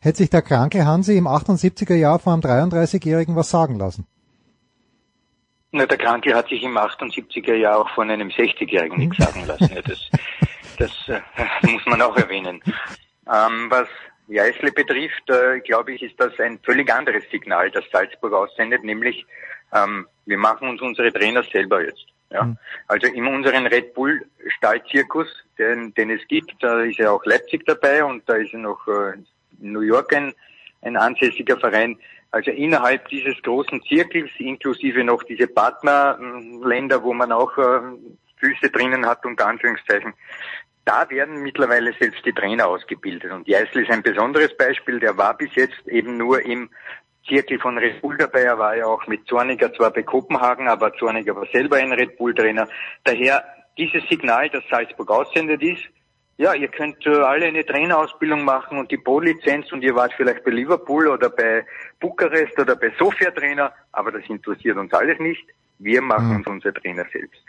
hätte 0.00 0.18
sich 0.18 0.30
der 0.30 0.42
kranke 0.42 0.84
Hansi 0.86 1.16
im 1.16 1.26
78er 1.26 1.96
Jahr 1.96 2.20
vor 2.20 2.32
einem 2.32 2.42
33-Jährigen 2.42 3.36
was 3.36 3.50
sagen 3.50 3.78
lassen? 3.78 4.06
Na, 5.72 5.86
der 5.86 5.98
Kranke 5.98 6.34
hat 6.34 6.48
sich 6.48 6.62
im 6.62 6.78
78er 6.78 7.54
Jahr 7.54 7.80
auch 7.80 7.90
von 7.90 8.08
einem 8.10 8.28
60-Jährigen 8.28 8.96
nichts 8.96 9.18
sagen 9.18 9.44
lassen. 9.44 9.70
Das 9.84 10.08
das 10.78 10.92
äh, 11.08 11.20
muss 11.66 11.84
man 11.86 12.00
auch 12.00 12.16
erwähnen. 12.16 12.62
Ähm, 13.32 13.70
was 13.70 13.88
Jeißle 14.28 14.72
betrifft, 14.72 15.28
äh, 15.30 15.60
glaube 15.60 15.92
ich, 15.94 16.02
ist 16.02 16.20
das 16.20 16.38
ein 16.38 16.58
völlig 16.62 16.92
anderes 16.92 17.24
Signal, 17.30 17.70
das 17.70 17.84
Salzburg 17.90 18.32
aussendet, 18.32 18.84
nämlich 18.84 19.26
ähm, 19.74 20.06
wir 20.26 20.38
machen 20.38 20.68
uns 20.68 20.80
unsere 20.80 21.12
Trainer 21.12 21.42
selber 21.42 21.82
jetzt. 21.82 22.06
Ja? 22.30 22.44
Mhm. 22.44 22.58
Also 22.86 23.06
in 23.06 23.26
unserem 23.26 23.66
Red 23.66 23.94
Bull 23.94 24.24
Stahlzirkus, 24.56 25.28
den, 25.58 25.94
den 25.94 26.10
es 26.10 26.26
gibt, 26.28 26.54
da 26.62 26.82
ist 26.82 26.98
ja 26.98 27.10
auch 27.10 27.24
Leipzig 27.24 27.64
dabei 27.66 28.04
und 28.04 28.28
da 28.28 28.34
ist 28.34 28.52
ja 28.52 28.58
noch 28.58 28.86
äh, 28.86 29.14
New 29.58 29.80
York 29.80 30.14
ein, 30.14 30.34
ein 30.82 30.96
ansässiger 30.96 31.58
Verein. 31.58 31.98
Also 32.30 32.50
innerhalb 32.50 33.08
dieses 33.08 33.40
großen 33.42 33.82
Zirkels, 33.84 34.30
inklusive 34.38 35.02
noch 35.02 35.22
diese 35.22 35.46
Partnerländer, 35.46 37.02
wo 37.02 37.14
man 37.14 37.32
auch 37.32 37.56
äh, 37.56 37.80
Füße 38.36 38.70
drinnen 38.70 39.06
hat, 39.06 39.24
unter 39.24 39.46
Anführungszeichen, 39.46 40.12
da 40.88 41.08
werden 41.10 41.42
mittlerweile 41.42 41.92
selbst 42.00 42.24
die 42.24 42.32
Trainer 42.32 42.66
ausgebildet. 42.66 43.30
Und 43.30 43.46
Jeißl 43.46 43.80
ist 43.82 43.90
ein 43.90 44.02
besonderes 44.02 44.56
Beispiel, 44.56 44.98
der 44.98 45.18
war 45.18 45.36
bis 45.36 45.54
jetzt 45.54 45.86
eben 45.86 46.16
nur 46.16 46.40
im 46.40 46.70
Zirkel 47.28 47.58
von 47.60 47.76
Red 47.76 48.00
Bull 48.00 48.16
dabei. 48.16 48.44
Er 48.44 48.58
war 48.58 48.74
ja 48.74 48.86
auch 48.86 49.06
mit 49.06 49.26
Zorniger 49.26 49.70
zwar 49.74 49.90
bei 49.92 50.02
Kopenhagen, 50.02 50.66
aber 50.66 50.94
Zorniger 50.94 51.36
war 51.36 51.46
selber 51.52 51.76
ein 51.76 51.92
Red 51.92 52.16
Bull 52.16 52.34
Trainer. 52.34 52.66
Daher 53.04 53.44
dieses 53.76 54.02
Signal, 54.08 54.48
das 54.48 54.64
Salzburg 54.70 55.10
aussendet 55.10 55.62
ist, 55.62 55.82
ja, 56.38 56.54
ihr 56.54 56.68
könnt 56.68 57.04
äh, 57.04 57.10
alle 57.10 57.46
eine 57.46 57.66
Trainerausbildung 57.66 58.44
machen 58.44 58.78
und 58.78 58.90
die 58.90 58.96
Pro-Lizenz 58.96 59.70
und 59.72 59.82
ihr 59.82 59.94
wart 59.94 60.14
vielleicht 60.16 60.42
bei 60.44 60.52
Liverpool 60.52 61.08
oder 61.08 61.28
bei 61.28 61.66
Bukarest 62.00 62.58
oder 62.58 62.76
bei 62.76 62.92
Sofia 62.98 63.30
Trainer, 63.32 63.72
aber 63.92 64.12
das 64.12 64.22
interessiert 64.28 64.78
uns 64.78 64.94
alles 64.94 65.18
nicht. 65.18 65.44
Wir 65.80 66.00
machen 66.00 66.28
Mhm. 66.28 66.36
uns 66.36 66.46
unsere 66.46 66.72
Trainer 66.74 67.04
selbst. 67.12 67.42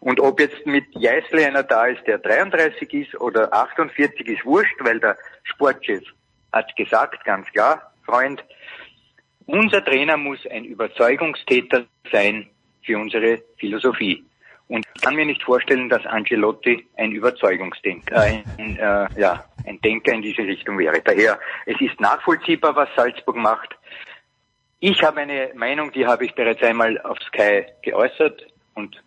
Und 0.00 0.20
ob 0.20 0.40
jetzt 0.40 0.66
mit 0.66 0.84
Jeißle 0.94 1.46
einer 1.46 1.62
da 1.62 1.86
ist, 1.86 2.06
der 2.06 2.18
33 2.18 2.92
ist 2.92 3.20
oder 3.20 3.52
48, 3.52 4.26
ist 4.26 4.44
wurscht, 4.44 4.76
weil 4.80 5.00
der 5.00 5.16
Sportchef 5.44 6.04
hat 6.52 6.74
gesagt, 6.76 7.24
ganz 7.24 7.46
klar, 7.48 7.92
Freund, 8.04 8.44
unser 9.46 9.84
Trainer 9.84 10.16
muss 10.16 10.46
ein 10.50 10.64
Überzeugungstäter 10.64 11.84
sein 12.10 12.48
für 12.82 12.98
unsere 12.98 13.42
Philosophie. 13.58 14.24
Und 14.68 14.84
ich 14.96 15.02
kann 15.02 15.14
mir 15.14 15.26
nicht 15.26 15.42
vorstellen, 15.42 15.88
dass 15.88 16.04
Ancelotti 16.06 16.86
ein 16.96 17.12
Überzeugungsdenker, 17.12 18.16
äh, 18.16 18.42
ein, 18.58 18.76
äh, 18.76 19.20
ja, 19.20 19.44
ein 19.64 19.80
Denker 19.80 20.12
in 20.12 20.22
diese 20.22 20.42
Richtung 20.42 20.78
wäre. 20.78 21.00
Daher, 21.02 21.38
es 21.66 21.80
ist 21.80 22.00
nachvollziehbar, 22.00 22.74
was 22.74 22.88
Salzburg 22.96 23.36
macht. 23.36 23.76
Ich 24.80 25.02
habe 25.02 25.20
eine 25.20 25.52
Meinung, 25.54 25.92
die 25.92 26.06
habe 26.06 26.24
ich 26.24 26.34
bereits 26.34 26.62
einmal 26.62 27.00
auf 27.02 27.18
Sky 27.20 27.64
geäußert 27.82 28.46
und 28.74 29.00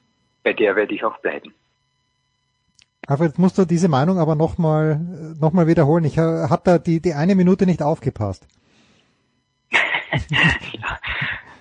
bei 0.44 0.54
der 0.54 0.76
werde 0.76 0.94
ich 0.94 1.04
auch 1.04 1.18
bleiben. 1.20 1.54
Alfred, 3.08 3.40
musst 3.40 3.58
du 3.58 3.66
diese 3.66 3.88
Meinung 3.88 4.20
aber 4.20 4.36
nochmal 4.36 5.00
noch 5.40 5.52
mal 5.52 5.68
wiederholen. 5.68 6.04
Ich 6.04 6.18
äh, 6.18 6.22
habe 6.22 6.62
da 6.64 6.78
die, 6.78 7.02
die 7.02 7.14
eine 7.14 7.36
Minute 7.36 7.66
nicht 7.66 7.82
aufgepasst. 7.82 8.48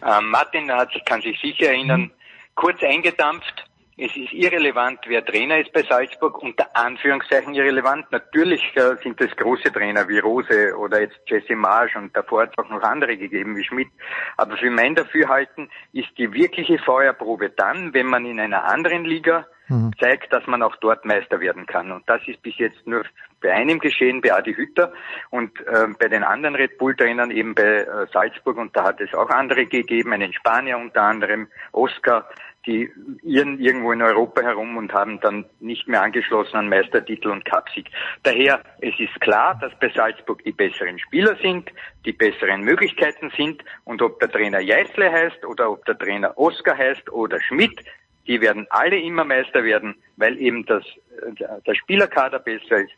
Ähm, 0.09 0.31
Martin 0.31 0.71
hat, 0.71 0.91
kann 1.05 1.21
sich 1.21 1.39
sicher 1.41 1.67
erinnern, 1.67 2.11
kurz 2.55 2.83
eingedampft. 2.83 3.58
Es 4.01 4.17
ist 4.17 4.33
irrelevant, 4.33 5.01
wer 5.09 5.25
Trainer 5.25 5.59
ist 5.59 5.73
bei 5.73 5.83
Salzburg, 5.83 6.41
unter 6.41 6.69
Anführungszeichen 6.77 7.53
irrelevant. 7.53 8.07
Natürlich 8.13 8.63
äh, 8.77 8.95
sind 9.03 9.21
es 9.21 9.35
große 9.37 9.73
Trainer 9.73 10.09
wie 10.09 10.21
Rose 10.21 10.77
oder 10.79 11.01
jetzt 11.01 11.19
Jesse 11.27 11.57
Marsch 11.57 11.97
und 11.97 12.17
davor 12.17 12.43
hat 12.43 12.53
es 12.57 12.65
auch 12.65 12.71
noch 12.71 12.83
andere 12.83 13.17
gegeben 13.17 13.57
wie 13.57 13.65
Schmidt. 13.65 13.89
Aber 14.37 14.57
für 14.57 14.71
mein 14.71 14.95
Dafürhalten 14.95 15.69
ist 15.93 16.11
die 16.17 16.33
wirkliche 16.33 16.79
Feuerprobe 16.79 17.51
dann, 17.51 17.93
wenn 17.93 18.07
man 18.07 18.25
in 18.25 18.39
einer 18.39 18.63
anderen 18.65 19.05
Liga 19.05 19.47
Mhm. 19.69 19.93
zeigt, 20.01 20.33
dass 20.33 20.47
man 20.47 20.63
auch 20.63 20.77
dort 20.77 21.05
Meister 21.05 21.41
werden 21.41 21.67
kann. 21.67 21.93
Und 21.93 22.09
das 22.09 22.27
ist 22.27 22.43
bis 22.43 22.57
jetzt 22.57 22.87
nur 22.87 23.05
bei 23.41 23.53
einem 23.53 23.79
geschehen, 23.79 24.21
bei 24.21 24.33
Adi 24.33 24.55
Hütter 24.55 24.93
und 25.31 25.61
äh, 25.67 25.87
bei 25.99 26.09
den 26.09 26.25
anderen 26.25 26.55
Red 26.55 26.79
Bull-Trainern 26.79 27.31
eben 27.31 27.55
bei 27.55 27.63
äh, 27.63 28.07
Salzburg. 28.13 28.57
Und 28.57 28.75
da 28.75 28.85
hat 28.85 29.01
es 29.01 29.13
auch 29.15 29.29
andere 29.29 29.67
gegeben, 29.67 30.13
einen 30.13 30.33
Spanier 30.33 30.79
unter 30.79 31.03
anderem, 31.03 31.49
Oscar, 31.73 32.29
die 32.67 32.91
irren 33.23 33.61
irgendwo 33.61 33.93
in 33.93 34.03
Europa 34.03 34.43
herum 34.43 34.77
und 34.77 34.93
haben 34.93 35.21
dann 35.21 35.45
nicht 35.61 35.89
mehr 35.89 36.03
angeschlossen 36.03 36.57
an 36.57 36.69
Meistertitel 36.69 37.29
und 37.29 37.45
Cupsieg. 37.45 37.89
Daher, 38.25 38.63
es 38.81 38.99
ist 38.99 39.21
klar, 39.21 39.59
dass 39.61 39.73
bei 39.79 39.89
Salzburg 39.89 40.43
die 40.45 40.53
besseren 40.53 40.99
Spieler 40.99 41.37
sind, 41.37 41.71
die 42.05 42.13
besseren 42.13 42.63
Möglichkeiten 42.63 43.31
sind 43.37 43.65
und 43.85 44.03
ob 44.03 44.21
der 44.21 44.31
Trainer 44.31 44.61
Jeißle 44.61 45.11
heißt 45.11 45.45
oder 45.45 45.71
ob 45.71 45.85
der 45.87 45.99
Trainer 45.99 46.37
Oscar 46.37 46.77
heißt 46.77 47.11
oder 47.11 47.41
Schmidt, 47.41 47.81
die 48.27 48.41
werden 48.41 48.67
alle 48.71 49.01
immer 49.01 49.25
Meister 49.25 49.65
werden, 49.65 49.97
weil 50.17 50.37
eben 50.39 50.67
das, 50.67 50.85
äh, 51.23 51.61
der 51.67 51.75
Spielerkader 51.75 52.39
besser 52.39 52.83
ist 52.83 52.93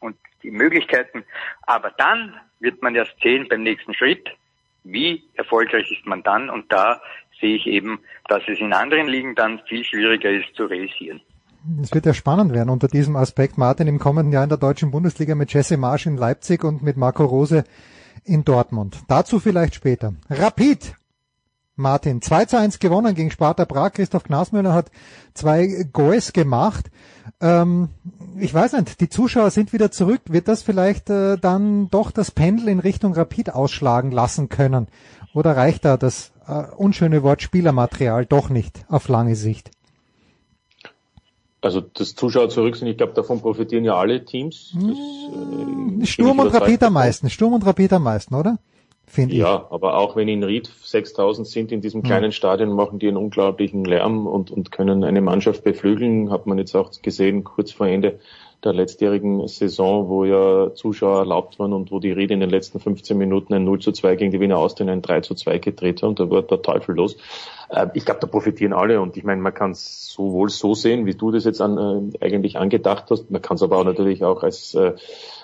und 0.00 0.16
die 0.42 0.50
Möglichkeiten. 0.50 1.24
Aber 1.62 1.90
dann 1.96 2.38
wird 2.60 2.82
man 2.82 2.94
erst 2.94 3.18
sehen 3.22 3.48
beim 3.48 3.62
nächsten 3.62 3.94
Schritt, 3.94 4.28
wie 4.84 5.24
erfolgreich 5.34 5.90
ist 5.90 6.06
man 6.06 6.22
dann. 6.22 6.50
Und 6.50 6.70
da 6.70 7.00
sehe 7.40 7.56
ich 7.56 7.66
eben, 7.66 8.00
dass 8.28 8.42
es 8.48 8.58
in 8.60 8.72
anderen 8.72 9.08
Ligen 9.08 9.34
dann 9.34 9.60
viel 9.68 9.84
schwieriger 9.84 10.30
ist 10.30 10.54
zu 10.54 10.64
realisieren. 10.64 11.20
Es 11.82 11.92
wird 11.92 12.06
ja 12.06 12.14
spannend 12.14 12.52
werden 12.52 12.70
unter 12.70 12.86
diesem 12.86 13.16
Aspekt, 13.16 13.58
Martin, 13.58 13.88
im 13.88 13.98
kommenden 13.98 14.32
Jahr 14.32 14.44
in 14.44 14.48
der 14.48 14.58
deutschen 14.58 14.92
Bundesliga 14.92 15.34
mit 15.34 15.52
Jesse 15.52 15.76
Marsch 15.76 16.06
in 16.06 16.16
Leipzig 16.16 16.62
und 16.62 16.82
mit 16.82 16.96
Marco 16.96 17.24
Rose 17.24 17.64
in 18.24 18.44
Dortmund. 18.44 18.98
Dazu 19.08 19.40
vielleicht 19.40 19.74
später. 19.74 20.14
Rapid! 20.30 20.94
Martin, 21.78 22.22
2 22.22 22.46
zu 22.46 22.58
1 22.58 22.78
gewonnen 22.78 23.14
gegen 23.14 23.30
Sparta 23.30 23.66
Prag. 23.66 23.92
Christoph 23.92 24.24
Knasmüller 24.24 24.72
hat 24.72 24.90
zwei 25.34 25.86
Goals 25.92 26.32
gemacht. 26.32 26.90
Ähm, 27.38 27.90
ich 28.38 28.54
weiß 28.54 28.72
nicht, 28.72 28.98
die 29.00 29.10
Zuschauer 29.10 29.50
sind 29.50 29.74
wieder 29.74 29.90
zurück. 29.90 30.22
Wird 30.26 30.48
das 30.48 30.62
vielleicht 30.62 31.10
äh, 31.10 31.36
dann 31.36 31.90
doch 31.90 32.12
das 32.12 32.30
Pendel 32.30 32.68
in 32.68 32.78
Richtung 32.78 33.12
Rapid 33.12 33.54
ausschlagen 33.54 34.10
lassen 34.10 34.48
können? 34.48 34.86
Oder 35.34 35.54
reicht 35.54 35.84
da 35.84 35.98
das 35.98 36.32
äh, 36.46 36.64
unschöne 36.76 37.22
Wort 37.22 37.42
Spielermaterial 37.42 38.26
doch 38.26 38.48
nicht 38.48 38.84
auf 38.88 39.08
lange 39.08 39.36
Sicht? 39.36 39.70
Also 41.60 41.80
das 41.80 42.14
Zuschauer 42.14 42.48
zurück 42.48 42.76
sind, 42.76 42.88
ich 42.88 42.96
glaube, 42.96 43.14
davon 43.14 43.40
profitieren 43.40 43.84
ja 43.84 43.96
alle 43.96 44.24
Teams. 44.24 44.74
Das, 44.74 46.02
äh, 46.02 46.06
Sturm 46.06 46.38
und 46.38 46.48
Rapid 46.48 46.82
am 46.84 46.92
meisten, 46.92 47.28
Sturm 47.30 47.54
und 47.54 47.66
Rapid 47.66 47.94
am 47.94 48.04
meisten, 48.04 48.34
oder? 48.34 48.58
Finde 49.08 49.34
ich. 49.34 49.40
Ja, 49.40 49.66
aber 49.70 49.96
auch 49.98 50.16
wenn 50.16 50.28
in 50.28 50.42
Ried 50.42 50.68
6000 50.82 51.46
sind 51.46 51.70
in 51.70 51.80
diesem 51.80 52.02
kleinen 52.02 52.32
Stadion, 52.32 52.72
machen 52.72 52.98
die 52.98 53.06
einen 53.06 53.16
unglaublichen 53.16 53.84
Lärm 53.84 54.26
und, 54.26 54.50
und 54.50 54.72
können 54.72 55.04
eine 55.04 55.20
Mannschaft 55.20 55.62
beflügeln. 55.62 56.30
Hat 56.30 56.46
man 56.46 56.58
jetzt 56.58 56.74
auch 56.74 56.90
gesehen, 57.02 57.44
kurz 57.44 57.70
vor 57.70 57.86
Ende 57.86 58.18
der 58.64 58.72
letztjährigen 58.72 59.46
Saison, 59.48 60.08
wo 60.08 60.24
ja 60.24 60.74
Zuschauer 60.74 61.20
erlaubt 61.20 61.58
waren 61.58 61.72
und 61.72 61.90
wo 61.90 61.98
die 61.98 62.12
Ried 62.12 62.30
in 62.30 62.40
den 62.40 62.50
letzten 62.50 62.80
15 62.80 63.16
Minuten 63.16 63.54
ein 63.54 63.64
0 63.64 63.80
zu 63.80 63.92
2 63.92 64.16
gegen 64.16 64.32
die 64.32 64.40
Wiener 64.40 64.58
Austria 64.58 64.90
ein 64.90 65.02
3 65.02 65.20
zu 65.20 65.34
2 65.34 65.58
gedreht 65.58 66.02
haben. 66.02 66.14
Da 66.14 66.30
war 66.30 66.42
der 66.42 66.62
Teufel 66.62 66.96
los. 66.96 67.16
Ich 67.94 68.04
glaube, 68.04 68.20
da 68.20 68.26
profitieren 68.26 68.72
alle 68.72 69.00
und 69.00 69.16
ich 69.16 69.24
meine, 69.24 69.42
man 69.42 69.52
kann 69.52 69.72
es 69.72 70.08
sowohl 70.08 70.50
so 70.50 70.74
sehen, 70.74 71.04
wie 71.04 71.14
du 71.14 71.30
das 71.30 71.44
jetzt 71.44 71.60
an, 71.60 72.12
äh, 72.14 72.24
eigentlich 72.24 72.58
angedacht 72.58 73.06
hast. 73.10 73.30
Man 73.30 73.42
kann 73.42 73.56
es 73.56 73.62
aber 73.62 73.78
auch 73.78 73.84
natürlich 73.84 74.24
auch 74.24 74.42
als 74.42 74.74
äh, 74.74 74.94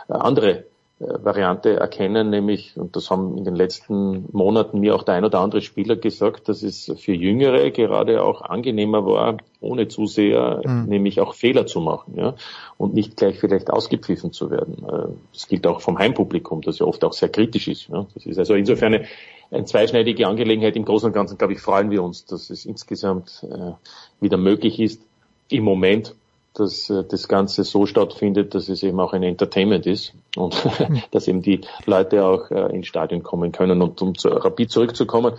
andere 0.08 0.64
Variante 1.02 1.76
erkennen, 1.76 2.30
nämlich, 2.30 2.76
und 2.76 2.94
das 2.96 3.10
haben 3.10 3.36
in 3.36 3.44
den 3.44 3.56
letzten 3.56 4.28
Monaten 4.32 4.80
mir 4.80 4.94
auch 4.94 5.02
der 5.02 5.14
ein 5.14 5.24
oder 5.24 5.40
andere 5.40 5.60
Spieler 5.60 5.96
gesagt, 5.96 6.48
dass 6.48 6.62
es 6.62 6.92
für 6.96 7.12
Jüngere 7.12 7.70
gerade 7.70 8.22
auch 8.22 8.42
angenehmer 8.42 9.04
war, 9.04 9.38
ohne 9.60 9.88
Zuseher, 9.88 10.62
mhm. 10.64 10.86
nämlich 10.86 11.20
auch 11.20 11.34
Fehler 11.34 11.66
zu 11.66 11.80
machen, 11.80 12.14
ja, 12.16 12.34
und 12.78 12.94
nicht 12.94 13.16
gleich 13.16 13.38
vielleicht 13.38 13.70
ausgepfiffen 13.70 14.32
zu 14.32 14.50
werden. 14.50 15.18
Das 15.32 15.48
gilt 15.48 15.66
auch 15.66 15.80
vom 15.80 15.98
Heimpublikum, 15.98 16.62
das 16.62 16.78
ja 16.78 16.86
oft 16.86 17.04
auch 17.04 17.12
sehr 17.12 17.28
kritisch 17.28 17.68
ist. 17.68 17.88
Ja. 17.88 18.06
Das 18.14 18.26
ist 18.26 18.38
also 18.38 18.54
insofern 18.54 18.94
eine, 18.94 19.04
eine 19.50 19.64
zweischneidige 19.64 20.26
Angelegenheit. 20.26 20.76
Im 20.76 20.84
Großen 20.84 21.06
und 21.08 21.12
Ganzen, 21.12 21.38
glaube 21.38 21.52
ich, 21.54 21.60
freuen 21.60 21.90
wir 21.90 22.02
uns, 22.02 22.24
dass 22.24 22.50
es 22.50 22.64
insgesamt 22.64 23.44
äh, 23.50 23.72
wieder 24.20 24.36
möglich 24.36 24.80
ist, 24.80 25.02
im 25.48 25.64
Moment 25.64 26.14
dass 26.54 26.90
äh, 26.90 27.04
das 27.04 27.28
Ganze 27.28 27.64
so 27.64 27.86
stattfindet, 27.86 28.54
dass 28.54 28.68
es 28.68 28.82
eben 28.82 29.00
auch 29.00 29.12
ein 29.12 29.22
Entertainment 29.22 29.86
ist 29.86 30.14
und 30.36 30.54
dass 31.10 31.28
eben 31.28 31.42
die 31.42 31.60
Leute 31.86 32.24
auch 32.24 32.50
äh, 32.50 32.74
ins 32.74 32.86
Stadion 32.86 33.22
kommen 33.22 33.52
können. 33.52 33.82
Und 33.82 34.00
um 34.02 34.16
zu 34.16 34.28
Rapid 34.28 34.70
zurückzukommen, 34.70 35.34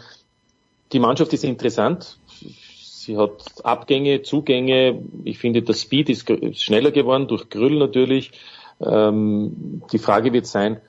die 0.91 0.99
Mannschaft 0.99 1.33
ist 1.33 1.43
interessant. 1.43 2.17
Sie 2.29 3.17
hat 3.17 3.65
Abgänge, 3.65 4.21
Zugänge. 4.21 5.03
Ich 5.23 5.37
finde, 5.37 5.61
der 5.61 5.73
Speed 5.73 6.09
ist 6.09 6.29
schneller 6.61 6.91
geworden 6.91 7.27
durch 7.27 7.49
Grüll 7.49 7.77
natürlich. 7.77 8.31
Ähm, 8.79 9.81
die 9.91 9.97
Frage 9.97 10.33
wird 10.33 10.45
sein, 10.45 10.81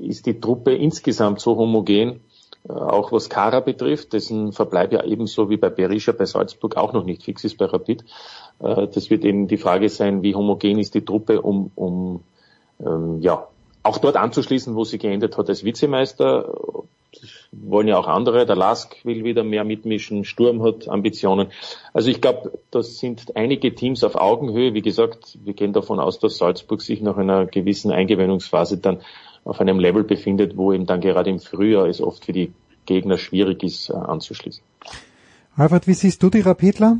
ist 0.00 0.26
die 0.26 0.40
Truppe 0.40 0.74
insgesamt 0.74 1.40
so 1.40 1.56
homogen, 1.56 2.20
auch 2.68 3.10
was 3.10 3.28
Kara 3.28 3.60
betrifft, 3.60 4.12
dessen 4.12 4.52
Verbleib 4.52 4.92
ja 4.92 5.04
ebenso 5.04 5.50
wie 5.50 5.56
bei 5.56 5.68
Berisha 5.68 6.12
bei 6.12 6.26
Salzburg 6.26 6.76
auch 6.76 6.92
noch 6.92 7.04
nicht 7.04 7.22
fix 7.24 7.44
ist 7.44 7.58
bei 7.58 7.66
Rapid. 7.66 8.04
Das 8.62 9.10
wird 9.10 9.24
eben 9.24 9.48
die 9.48 9.56
Frage 9.56 9.88
sein, 9.88 10.22
wie 10.22 10.34
homogen 10.34 10.78
ist 10.78 10.94
die 10.94 11.04
Truppe, 11.04 11.42
um, 11.42 11.72
um 11.74 12.20
ähm, 12.80 13.20
ja, 13.20 13.48
auch 13.82 13.98
dort 13.98 14.16
anzuschließen, 14.16 14.76
wo 14.76 14.84
sie 14.84 14.98
geendet 14.98 15.36
hat 15.36 15.48
als 15.48 15.64
Vizemeister. 15.64 16.54
Das 17.12 17.30
wollen 17.50 17.88
ja 17.88 17.98
auch 17.98 18.06
andere. 18.06 18.46
Der 18.46 18.56
Lask 18.56 19.04
will 19.04 19.24
wieder 19.24 19.42
mehr 19.42 19.64
mitmischen. 19.64 20.24
Sturm 20.24 20.62
hat 20.62 20.88
Ambitionen. 20.88 21.48
Also 21.92 22.10
ich 22.10 22.20
glaube, 22.20 22.52
das 22.70 22.98
sind 22.98 23.36
einige 23.36 23.74
Teams 23.74 24.04
auf 24.04 24.14
Augenhöhe. 24.14 24.74
Wie 24.74 24.82
gesagt, 24.82 25.38
wir 25.44 25.52
gehen 25.52 25.72
davon 25.72 25.98
aus, 25.98 26.20
dass 26.20 26.38
Salzburg 26.38 26.80
sich 26.80 27.02
nach 27.02 27.16
einer 27.16 27.46
gewissen 27.46 27.90
Eingewöhnungsphase 27.90 28.78
dann 28.78 29.00
auf 29.44 29.60
einem 29.60 29.80
Level 29.80 30.04
befindet, 30.04 30.56
wo 30.56 30.72
eben 30.72 30.86
dann 30.86 31.00
gerade 31.00 31.28
im 31.28 31.40
Frühjahr 31.40 31.86
es 31.86 32.00
oft 32.00 32.24
für 32.24 32.32
die 32.32 32.52
Gegner 32.86 33.18
schwierig 33.18 33.62
ist, 33.62 33.90
äh, 33.90 33.94
anzuschließen. 33.94 34.62
Albert, 35.56 35.86
wie 35.86 35.94
siehst 35.94 36.22
du 36.22 36.30
die 36.30 36.40
Rapidler? 36.40 36.98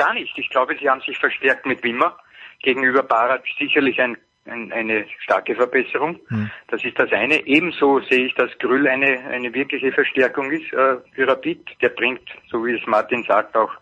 Gar 0.00 0.14
nicht. 0.14 0.32
Ich 0.38 0.48
glaube, 0.48 0.74
sie 0.80 0.88
haben 0.88 1.02
sich 1.02 1.18
verstärkt 1.18 1.66
mit 1.66 1.82
Wimmer. 1.84 2.16
Gegenüber 2.62 3.02
Barat 3.02 3.42
sicherlich 3.58 4.00
ein, 4.00 4.16
ein, 4.46 4.72
eine 4.72 5.04
starke 5.18 5.54
Verbesserung. 5.54 6.18
Hm. 6.28 6.50
Das 6.68 6.82
ist 6.82 6.98
das 6.98 7.12
eine. 7.12 7.46
Ebenso 7.46 8.00
sehe 8.00 8.24
ich, 8.24 8.34
dass 8.34 8.50
Grüll 8.60 8.88
eine, 8.88 9.20
eine 9.28 9.52
wirkliche 9.52 9.92
Verstärkung 9.92 10.50
ist 10.52 10.72
äh, 10.72 10.96
für 11.12 11.28
Rapid. 11.28 11.76
Der 11.82 11.90
bringt, 11.90 12.22
so 12.50 12.64
wie 12.64 12.78
es 12.78 12.86
Martin 12.86 13.24
sagt, 13.24 13.54
auch 13.54 13.72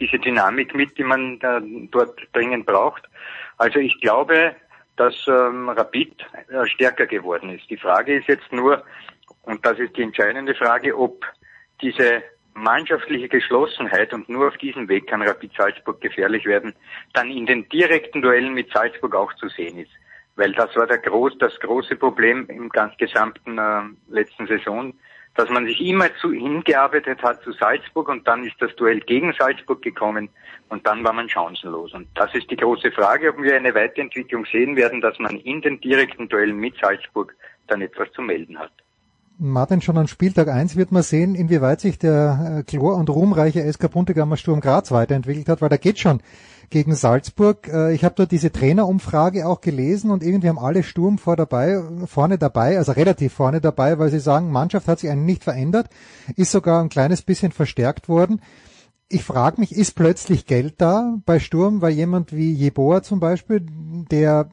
diese 0.00 0.18
Dynamik 0.18 0.74
mit, 0.74 0.96
die 0.96 1.04
man 1.04 1.38
äh, 1.42 1.60
dort 1.90 2.18
dringend 2.32 2.64
braucht. 2.64 3.02
Also 3.58 3.80
ich 3.80 4.00
glaube, 4.00 4.56
dass 4.96 5.14
ähm, 5.28 5.68
Rapid 5.68 6.24
äh, 6.48 6.66
stärker 6.68 7.06
geworden 7.06 7.50
ist. 7.50 7.68
Die 7.68 7.76
Frage 7.76 8.16
ist 8.16 8.28
jetzt 8.28 8.50
nur, 8.50 8.82
und 9.42 9.66
das 9.66 9.78
ist 9.78 9.94
die 9.94 10.04
entscheidende 10.04 10.54
Frage, 10.54 10.96
ob 10.96 11.22
diese 11.82 12.22
mannschaftliche 12.54 13.28
Geschlossenheit 13.28 14.12
und 14.12 14.28
nur 14.28 14.48
auf 14.48 14.56
diesem 14.58 14.88
Weg 14.88 15.06
kann 15.06 15.22
Rapid 15.22 15.52
Salzburg 15.56 16.00
gefährlich 16.00 16.44
werden, 16.46 16.74
dann 17.12 17.30
in 17.30 17.46
den 17.46 17.68
direkten 17.68 18.22
Duellen 18.22 18.54
mit 18.54 18.70
Salzburg 18.72 19.14
auch 19.14 19.32
zu 19.34 19.48
sehen 19.48 19.78
ist. 19.78 19.90
Weil 20.36 20.52
das 20.52 20.74
war 20.76 20.86
der 20.86 20.98
groß, 20.98 21.38
das 21.38 21.58
große 21.60 21.96
Problem 21.96 22.46
im 22.48 22.68
ganz 22.68 22.96
gesamten 22.96 23.58
äh, 23.58 23.82
letzten 24.08 24.46
Saison, 24.46 24.94
dass 25.34 25.48
man 25.48 25.66
sich 25.66 25.80
immer 25.80 26.14
zu, 26.16 26.32
hingearbeitet 26.32 27.22
hat 27.22 27.42
zu 27.42 27.52
Salzburg 27.52 28.08
und 28.08 28.26
dann 28.26 28.44
ist 28.44 28.56
das 28.60 28.74
Duell 28.76 29.00
gegen 29.00 29.32
Salzburg 29.32 29.80
gekommen 29.82 30.28
und 30.68 30.86
dann 30.86 31.04
war 31.04 31.12
man 31.12 31.28
chancenlos. 31.28 31.92
Und 31.92 32.08
das 32.14 32.34
ist 32.34 32.50
die 32.50 32.56
große 32.56 32.90
Frage, 32.92 33.30
ob 33.30 33.42
wir 33.42 33.56
eine 33.56 33.74
Weiterentwicklung 33.74 34.44
sehen 34.46 34.76
werden, 34.76 35.00
dass 35.00 35.18
man 35.18 35.36
in 35.38 35.62
den 35.62 35.80
direkten 35.80 36.28
Duellen 36.28 36.56
mit 36.56 36.76
Salzburg 36.80 37.34
dann 37.68 37.80
etwas 37.80 38.10
zu 38.12 38.22
melden 38.22 38.58
hat. 38.58 38.72
Martin, 39.42 39.80
schon 39.80 39.96
an 39.96 40.06
Spieltag 40.06 40.48
1 40.48 40.76
wird 40.76 40.92
man 40.92 41.02
sehen, 41.02 41.34
inwieweit 41.34 41.80
sich 41.80 41.98
der 41.98 42.58
äh, 42.58 42.62
chlor- 42.62 42.96
und 42.96 43.08
ruhmreiche 43.08 43.72
SK 43.72 43.90
Buntegammer 43.90 44.36
Sturm 44.36 44.60
Graz 44.60 44.90
weiterentwickelt 44.90 45.48
hat, 45.48 45.62
weil 45.62 45.70
da 45.70 45.78
geht 45.78 45.98
schon 45.98 46.20
gegen 46.68 46.94
Salzburg. 46.94 47.66
Äh, 47.72 47.94
ich 47.94 48.04
habe 48.04 48.14
dort 48.14 48.32
diese 48.32 48.52
Trainerumfrage 48.52 49.46
auch 49.46 49.62
gelesen 49.62 50.10
und 50.10 50.22
irgendwie 50.22 50.50
haben 50.50 50.58
alle 50.58 50.82
Sturm 50.82 51.16
vor 51.16 51.36
dabei, 51.36 51.82
vorne 52.04 52.36
dabei, 52.36 52.76
also 52.76 52.92
relativ 52.92 53.32
vorne 53.32 53.62
dabei, 53.62 53.98
weil 53.98 54.10
sie 54.10 54.20
sagen, 54.20 54.52
Mannschaft 54.52 54.86
hat 54.88 54.98
sich 54.98 55.08
eigentlich 55.08 55.24
nicht 55.24 55.44
verändert, 55.44 55.88
ist 56.36 56.52
sogar 56.52 56.82
ein 56.82 56.90
kleines 56.90 57.22
bisschen 57.22 57.50
verstärkt 57.50 58.10
worden 58.10 58.42
ich 59.12 59.24
frage 59.24 59.60
mich, 59.60 59.74
ist 59.74 59.96
plötzlich 59.96 60.46
Geld 60.46 60.74
da 60.78 61.18
bei 61.26 61.40
Sturm, 61.40 61.82
weil 61.82 61.90
jemand 61.90 62.32
wie 62.32 62.52
Jeboa 62.52 63.02
zum 63.02 63.18
Beispiel, 63.18 63.66
der 64.10 64.48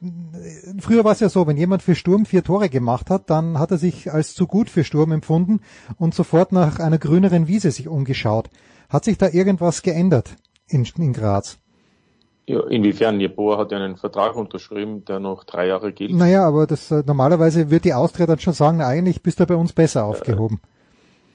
früher 0.80 1.04
war 1.04 1.12
es 1.12 1.20
ja 1.20 1.28
so, 1.28 1.46
wenn 1.46 1.56
jemand 1.56 1.82
für 1.82 1.94
Sturm 1.94 2.26
vier 2.26 2.42
Tore 2.42 2.68
gemacht 2.68 3.08
hat, 3.08 3.30
dann 3.30 3.58
hat 3.60 3.70
er 3.70 3.78
sich 3.78 4.12
als 4.12 4.34
zu 4.34 4.48
gut 4.48 4.68
für 4.68 4.82
Sturm 4.82 5.12
empfunden 5.12 5.60
und 5.96 6.12
sofort 6.12 6.50
nach 6.50 6.80
einer 6.80 6.98
grüneren 6.98 7.46
Wiese 7.46 7.70
sich 7.70 7.86
umgeschaut. 7.86 8.50
Hat 8.88 9.04
sich 9.04 9.16
da 9.16 9.28
irgendwas 9.28 9.82
geändert 9.82 10.34
in, 10.66 10.84
in 10.98 11.12
Graz? 11.12 11.58
Ja, 12.46 12.66
inwiefern? 12.66 13.20
Jeboa 13.20 13.58
hat 13.58 13.70
ja 13.70 13.78
einen 13.78 13.96
Vertrag 13.96 14.34
unterschrieben, 14.34 15.04
der 15.04 15.20
noch 15.20 15.44
drei 15.44 15.68
Jahre 15.68 15.92
gilt. 15.92 16.12
Naja, 16.14 16.44
aber 16.44 16.66
das 16.66 16.90
äh, 16.90 17.04
normalerweise 17.06 17.70
wird 17.70 17.84
die 17.84 17.94
Austria 17.94 18.26
dann 18.26 18.40
schon 18.40 18.54
sagen, 18.54 18.78
na, 18.78 18.88
eigentlich 18.88 19.22
bist 19.22 19.38
du 19.38 19.46
bei 19.46 19.54
uns 19.54 19.72
besser 19.72 20.04
aufgehoben. 20.04 20.60
Äh, 20.64 20.77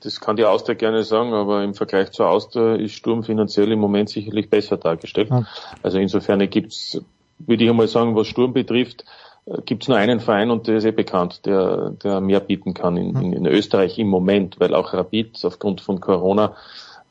das 0.03 0.19
kann 0.19 0.35
die 0.35 0.45
Austria 0.45 0.75
gerne 0.75 1.03
sagen, 1.03 1.33
aber 1.33 1.63
im 1.63 1.73
Vergleich 1.73 2.11
zur 2.11 2.29
Austria 2.29 2.75
ist 2.75 2.93
Sturm 2.93 3.23
finanziell 3.23 3.71
im 3.71 3.79
Moment 3.79 4.09
sicherlich 4.09 4.49
besser 4.49 4.77
dargestellt. 4.77 5.29
Ja. 5.29 5.45
Also 5.81 5.99
insofern 5.99 6.47
gibt's, 6.49 7.01
würde 7.39 7.63
ich 7.63 7.69
einmal 7.69 7.87
sagen, 7.87 8.15
was 8.15 8.27
Sturm 8.27 8.53
betrifft, 8.53 9.05
äh, 9.45 9.61
gibt's 9.65 9.87
nur 9.87 9.97
einen 9.97 10.19
Verein 10.19 10.51
und 10.51 10.67
der 10.67 10.77
ist 10.77 10.85
eh 10.85 10.91
bekannt, 10.91 11.45
der, 11.45 11.91
der 11.91 12.19
mehr 12.19 12.41
bieten 12.41 12.73
kann 12.73 12.97
in, 12.97 13.15
in, 13.15 13.33
in 13.33 13.45
Österreich 13.45 13.97
im 13.97 14.07
Moment, 14.07 14.59
weil 14.59 14.75
auch 14.75 14.93
Rapid 14.93 15.39
aufgrund 15.43 15.81
von 15.81 16.01
Corona 16.01 16.55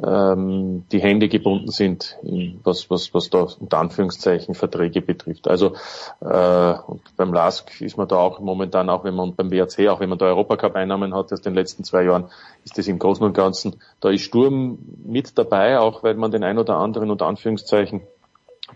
ähm, 0.04 0.84
die 0.90 1.00
Hände 1.00 1.28
gebunden 1.28 1.70
sind, 1.70 2.16
was, 2.64 2.90
was, 2.90 3.14
was 3.14 3.30
da 3.30 3.46
unter 3.58 3.78
Anführungszeichen 3.78 4.54
Verträge 4.54 5.00
betrifft. 5.00 5.48
Also 5.48 5.74
äh, 6.20 6.74
und 6.86 7.16
beim 7.16 7.32
LASK 7.32 7.80
ist 7.80 7.96
man 7.96 8.08
da 8.08 8.16
auch 8.16 8.40
momentan, 8.40 8.90
auch 8.90 9.04
wenn 9.04 9.14
man 9.14 9.34
beim 9.34 9.50
WRC, 9.50 9.88
auch 9.88 10.00
wenn 10.00 10.08
man 10.08 10.18
da 10.18 10.26
Europacup-Einnahmen 10.26 11.14
hat 11.14 11.32
aus 11.32 11.40
den 11.40 11.54
letzten 11.54 11.84
zwei 11.84 12.04
Jahren, 12.04 12.26
ist 12.64 12.78
das 12.78 12.88
im 12.88 12.98
Großen 12.98 13.24
und 13.24 13.34
Ganzen, 13.34 13.76
da 14.00 14.10
ist 14.10 14.22
Sturm 14.22 14.78
mit 15.04 15.38
dabei, 15.38 15.78
auch 15.78 16.02
weil 16.02 16.14
man 16.14 16.30
den 16.30 16.44
ein 16.44 16.58
oder 16.58 16.76
anderen 16.76 17.10
unter 17.10 17.26
Anführungszeichen 17.26 18.02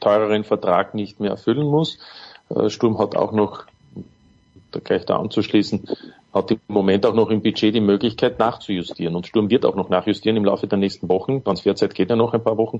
teureren 0.01 0.45
Vertrag 0.45 0.95
nicht 0.95 1.21
mehr 1.21 1.31
erfüllen 1.31 1.67
muss. 1.67 1.99
Äh, 2.51 2.71
Sturm 2.71 2.99
hat 2.99 3.17
auch 3.17 3.33
noch 3.33 3.65
da 4.77 4.81
gleich 4.83 5.05
da 5.07 5.19
anzuschließen, 5.19 5.85
hat 6.33 6.51
im 6.51 6.61
Moment 6.69 7.07
auch 7.07 7.15
noch 7.15 7.31
im 7.31 7.43
Budget 7.43 7.75
die 7.75 7.81
Möglichkeit 7.81 8.39
nachzujustieren. 8.39 9.17
Und 9.17 9.27
Sturm 9.27 9.51
wird 9.51 9.65
auch 9.65 9.75
noch 9.75 9.89
nachjustieren 9.89 10.37
im 10.37 10.45
Laufe 10.45 10.67
der 10.67 10.79
nächsten 10.79 11.09
Wochen. 11.09 11.43
Transferzeit 11.43 11.95
geht 11.95 12.11
ja 12.11 12.17
noch 12.17 12.35
ein 12.35 12.43
paar 12.43 12.59
Wochen. 12.59 12.79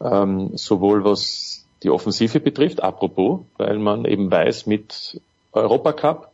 Ähm, 0.00 0.56
sowohl 0.56 1.04
was 1.04 1.66
die 1.82 1.90
Offensive 1.90 2.40
betrifft, 2.40 2.82
apropos, 2.82 3.40
weil 3.56 3.78
man 3.78 4.04
eben 4.04 4.30
weiß, 4.30 4.66
mit 4.66 5.20
Europacup 5.52 6.30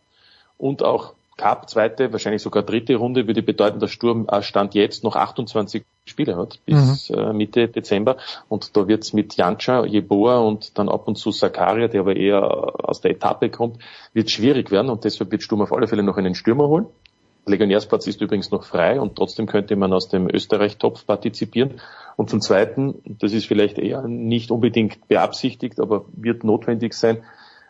und 0.59 0.83
auch 0.83 1.13
Cup, 1.37 1.69
zweite, 1.69 2.13
wahrscheinlich 2.13 2.43
sogar 2.43 2.63
dritte 2.63 2.95
Runde, 2.97 3.27
würde 3.27 3.43
bedeuten, 3.43 3.81
dass 3.81 3.91
Sturm 3.91 4.29
äh, 4.31 4.43
Stand 4.43 4.75
jetzt 4.75 5.05
noch 5.05 5.17
28 5.17 5.85
Spiele 6.07 6.37
hat 6.37 6.61
bis 6.67 7.09
mhm. 7.11 7.19
Äh, 7.19 7.33
Mitte 7.33 7.69
Dezember. 7.69 8.19
Und 8.49 8.77
da 8.77 8.87
wird's 8.87 9.13
mit 9.13 9.37
Jancha, 9.37 9.85
Jeboa 9.87 10.39
und 10.39 10.79
dann 10.79 10.89
ab 10.89 11.09
und 11.09 11.17
zu 11.17 11.33
Sakaria, 11.33 11.89
der 11.89 12.01
aber 12.01 12.17
eher 12.17 12.43
aus 12.89 13.01
der 13.01 13.13
Etappe 13.13 13.51
kommt, 13.51 13.79
wird 14.13 14.31
schwierig 14.31 14.71
werden 14.71 14.91
und 14.91 15.05
deshalb 15.05 15.31
wird 15.33 15.43
Sturm 15.43 15.63
auf 15.63 15.73
alle 15.73 15.89
Fälle 15.89 16.03
noch 16.03 16.17
einen 16.17 16.35
Stürmer 16.35 16.69
holen. 16.69 16.87
Legionärsplatz 17.47 18.07
ist 18.07 18.23
übrigens 18.23 18.51
noch 18.51 18.65
frei 18.65 19.01
und 19.01 19.17
trotzdem 19.17 19.47
könnte 19.47 19.77
man 19.77 19.93
aus 19.93 20.09
dem 20.09 20.29
Österreich-Topf 20.29 21.07
partizipieren. 21.07 21.81
Und 22.17 22.31
zum 22.31 22.41
Zweiten, 22.41 23.03
das 23.05 23.33
ist 23.33 23.47
vielleicht 23.47 23.79
eher 23.79 24.03
nicht 24.03 24.51
unbedingt 24.51 25.09
beabsichtigt, 25.09 25.81
aber 25.81 26.07
wird 26.15 26.45
notwendig 26.45 26.95
sein, 26.95 27.23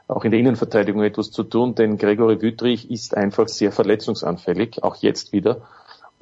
auch 0.07 0.25
in 0.25 0.31
der 0.31 0.40
Innenverteidigung 0.40 1.03
etwas 1.03 1.31
zu 1.31 1.44
tun, 1.44 1.75
denn 1.75 1.97
Gregory 1.97 2.42
Wüttrich 2.42 2.90
ist 2.90 3.16
einfach 3.16 3.49
sehr 3.49 3.73
verletzungsanfällig, 3.73 4.83
auch 4.83 4.97
jetzt 4.97 5.33
wieder. 5.33 5.62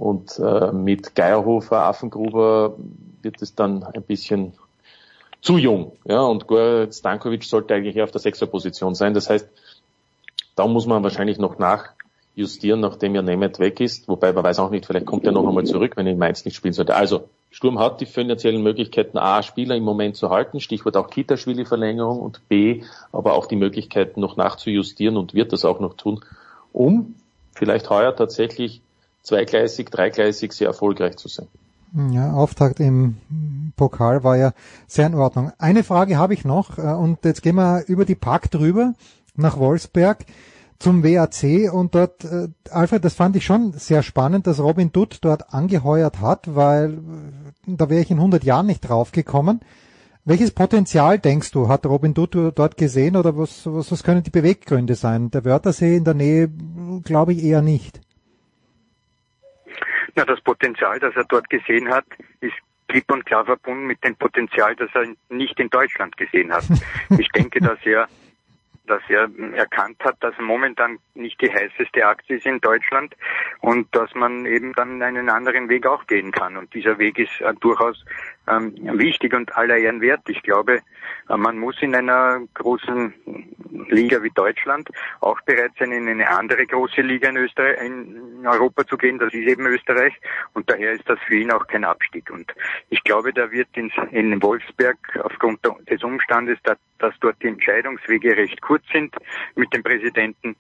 Und 0.03 0.37
äh, 0.41 0.73
mit 0.73 1.15
Geierhofer, 1.15 1.85
Affengruber 1.85 2.75
wird 3.23 3.41
es 3.41 3.55
dann 3.55 3.85
ein 3.85 4.03
bisschen 4.03 4.53
zu 5.41 5.59
jung. 5.59 5.93
Ja, 6.05 6.23
und 6.23 6.45
Stankovic 6.93 7.45
sollte 7.45 7.75
eigentlich 7.75 7.95
eher 7.95 8.03
auf 8.03 8.11
der 8.11 8.21
Sechserposition 8.21 8.97
sein. 8.97 9.15
Das 9.15 9.31
heißt, 9.31 9.49
da 10.57 10.67
muss 10.67 10.87
man 10.87 11.05
wahrscheinlich 11.05 11.39
noch 11.39 11.61
nachjustieren, 11.61 12.81
nachdem 12.81 13.15
ja 13.15 13.23
Nemeth 13.23 13.61
weg 13.61 13.79
ist. 13.79 14.09
Wobei 14.09 14.33
man 14.33 14.43
weiß 14.43 14.59
auch 14.59 14.71
nicht, 14.71 14.87
vielleicht 14.87 15.07
kommt 15.07 15.25
er 15.25 15.31
noch 15.31 15.47
einmal 15.47 15.67
zurück, 15.67 15.97
wenn 15.97 16.07
er 16.07 16.15
in 16.15 16.19
Mainz 16.19 16.45
nicht 16.45 16.57
spielen 16.57 16.75
sollte. 16.75 16.97
Also 16.97 17.29
Sturm 17.53 17.79
hat 17.79 18.01
die 18.01 18.07
finanziellen 18.07 18.65
Möglichkeiten, 18.65 19.19
A, 19.19 19.45
Spieler 19.45 19.77
im 19.77 19.85
Moment 19.85 20.17
zu 20.17 20.31
halten, 20.31 20.59
Stichwort 20.59 20.97
auch 20.97 21.11
Kitaschwili-Verlängerung 21.11 22.19
und 22.19 22.49
B, 22.49 22.83
aber 23.13 23.35
auch 23.35 23.47
die 23.47 23.55
Möglichkeiten 23.55 24.21
noch 24.21 24.37
nachzujustieren 24.37 25.17
und 25.17 25.33
wird 25.33 25.53
das 25.53 25.65
auch 25.65 25.79
noch 25.79 25.95
tun, 25.95 26.25
um 26.73 27.15
vielleicht 27.53 27.89
heuer 27.89 28.17
tatsächlich 28.17 28.83
zweigleisig, 29.23 29.91
dreigleisig 29.91 30.53
sehr 30.53 30.69
erfolgreich 30.69 31.17
zu 31.17 31.29
sein. 31.29 31.49
Ja, 32.11 32.33
Auftakt 32.33 32.81
im 32.81 33.19
Pokal 33.77 34.25
war 34.25 34.37
ja 34.37 34.53
sehr 34.87 35.07
in 35.07 35.15
Ordnung. 35.15 35.53
Eine 35.59 35.85
Frage 35.85 36.17
habe 36.17 36.33
ich 36.33 36.45
noch 36.45 36.79
äh, 36.79 36.83
und 36.83 37.25
jetzt 37.25 37.43
gehen 37.43 37.57
wir 37.57 37.85
über 37.87 38.05
die 38.05 38.15
Park 38.15 38.51
drüber 38.51 38.95
nach 39.35 39.59
Wolfsberg 39.59 40.25
zum 40.79 41.05
WAC 41.05 41.73
und 41.73 41.95
dort, 41.95 42.25
äh, 42.25 42.49
Alfred, 42.71 43.05
das 43.05 43.15
fand 43.15 43.37
ich 43.37 43.45
schon 43.45 43.73
sehr 43.75 44.03
spannend, 44.03 44.47
dass 44.47 44.59
Robin 44.59 44.91
Dutt 44.91 45.19
dort 45.21 45.53
angeheuert 45.53 46.21
hat, 46.21 46.55
weil 46.55 46.95
äh, 46.95 47.77
da 47.77 47.91
wäre 47.91 48.01
ich 48.01 48.11
in 48.11 48.19
100 48.19 48.43
Jahren 48.43 48.67
nicht 48.67 48.81
draufgekommen. 48.81 49.61
Welches 50.25 50.53
Potenzial 50.53 51.19
denkst 51.19 51.51
du, 51.51 51.69
hat 51.69 51.85
Robin 51.85 52.15
Dutt 52.15 52.37
dort 52.55 52.77
gesehen 52.77 53.17
oder 53.17 53.37
was, 53.37 53.67
was, 53.67 53.91
was 53.93 54.03
können 54.03 54.23
die 54.23 54.31
Beweggründe 54.31 54.95
sein? 54.95 55.31
Der 55.31 55.45
Wörthersee 55.45 55.97
in 55.97 56.05
der 56.05 56.15
Nähe 56.15 56.49
glaube 57.05 57.33
ich 57.33 57.43
eher 57.43 57.61
nicht. 57.61 58.01
Na, 60.15 60.25
das 60.25 60.41
Potenzial, 60.41 60.99
das 60.99 61.15
er 61.17 61.25
dort 61.25 61.49
gesehen 61.49 61.89
hat, 61.89 62.05
ist 62.41 62.55
klipp 62.89 63.11
und 63.11 63.25
klar 63.25 63.45
verbunden 63.45 63.87
mit 63.87 64.05
dem 64.05 64.15
Potenzial, 64.17 64.77
das 64.77 64.91
er 64.95 65.07
nicht 65.31 65.59
in 65.59 65.71
Deutschland 65.71 66.17
gesehen 66.17 66.53
hat. 66.53 66.65
ich 67.19 67.29
denke, 67.31 67.61
dass 67.61 67.79
er 67.85 68.09
dass 68.87 69.03
er 69.09 69.31
erkannt 69.55 69.97
hat, 70.05 70.17
dass 70.21 70.35
momentan 70.39 70.99
nicht 71.15 71.41
die 71.41 71.51
heißeste 71.51 72.05
Aktie 72.05 72.37
ist 72.37 72.47
in 72.47 72.61
Deutschland 72.61 73.15
und 73.61 73.87
dass 73.95 74.13
man 74.15 74.45
eben 74.45 74.73
dann 74.75 75.01
einen 75.03 75.29
anderen 75.29 75.69
Weg 75.69 75.87
auch 75.87 76.07
gehen 76.07 76.33
kann. 76.33 76.57
Und 76.57 76.75
dieser 76.75 76.99
Weg 76.99 77.19
ist 77.19 77.41
äh, 77.41 77.55
durchaus 77.61 78.05
ähm, 78.49 78.75
wichtig 78.99 79.35
und 79.35 79.55
aller 79.57 79.77
Ehren 79.77 80.01
wert. 80.01 80.23
Ich 80.29 80.43
glaube, 80.43 80.81
äh, 81.29 81.37
man 81.37 81.59
muss 81.59 81.81
in 81.81 81.95
einer 81.95 82.41
großen 82.55 83.15
Liga 83.89 84.23
wie 84.23 84.31
Deutschland 84.31 84.89
auch 85.21 85.41
bereit 85.43 85.73
sein, 85.79 85.93
in 85.93 86.09
eine 86.09 86.29
andere 86.29 86.67
große 86.67 87.03
Liga 87.03 87.29
in 87.29 87.37
Österreich, 87.37 87.81
in 87.85 88.47
Europa 88.47 88.87
zu 88.87 88.97
gehen. 88.97 89.19
Das 89.19 89.33
ist 89.33 89.47
eben 89.47 89.67
Österreich 89.67 90.15
und 90.55 90.69
daher 90.69 90.93
ist 90.93 91.09
das 91.09 91.19
für 91.27 91.37
ihn 91.37 91.51
auch 91.51 91.67
kein 91.67 91.85
Abstieg. 91.85 92.31
Und 92.31 92.53
ich 92.91 93.03
glaube, 93.05 93.33
da 93.33 93.51
wird 93.51 93.69
in, 93.75 93.91
in 94.11 94.43
Wolfsberg 94.43 94.97
aufgrund 95.23 95.61
des 95.89 96.03
Umstandes, 96.03 96.59
dass, 96.65 96.79
dass 96.99 97.15
dort 97.21 97.37
die 97.43 97.49
Entscheidungswege 97.49 98.37
recht 98.37 98.61
kurz 98.61 98.85
sind 98.93 99.15
mit 99.55 99.73
dem 99.73 99.83
Präsidenten, 99.83 100.57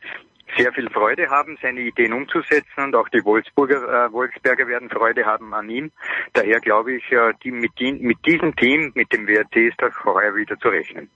sehr 0.57 0.73
viel 0.73 0.89
Freude 0.91 1.29
haben, 1.29 1.59
seine 1.63 1.81
Ideen 1.81 2.13
umzusetzen 2.13 2.85
und 2.85 2.95
auch 2.95 3.09
die 3.09 3.25
Wolfsburger, 3.25 4.07
äh, 4.07 4.13
Wolfsberger 4.13 4.67
werden 4.67 4.91
Freude 4.91 5.25
haben 5.25 5.55
an 5.55 5.69
ihm. 5.69 5.91
Daher 6.33 6.61
glaube 6.61 6.95
ich, 6.95 7.11
äh, 7.13 7.33
die, 7.43 7.51
mit, 7.51 7.73
die, 7.79 7.93
mit 7.93 8.19
diesem 8.27 8.55
Team, 8.57 8.93
mit 8.95 9.13
dem 9.13 9.27
WRT 9.27 9.57
ist 9.57 9.77
das 9.79 9.93
heuer 10.05 10.35
wieder 10.35 10.59
zu 10.59 10.69
rechnen. 10.69 11.09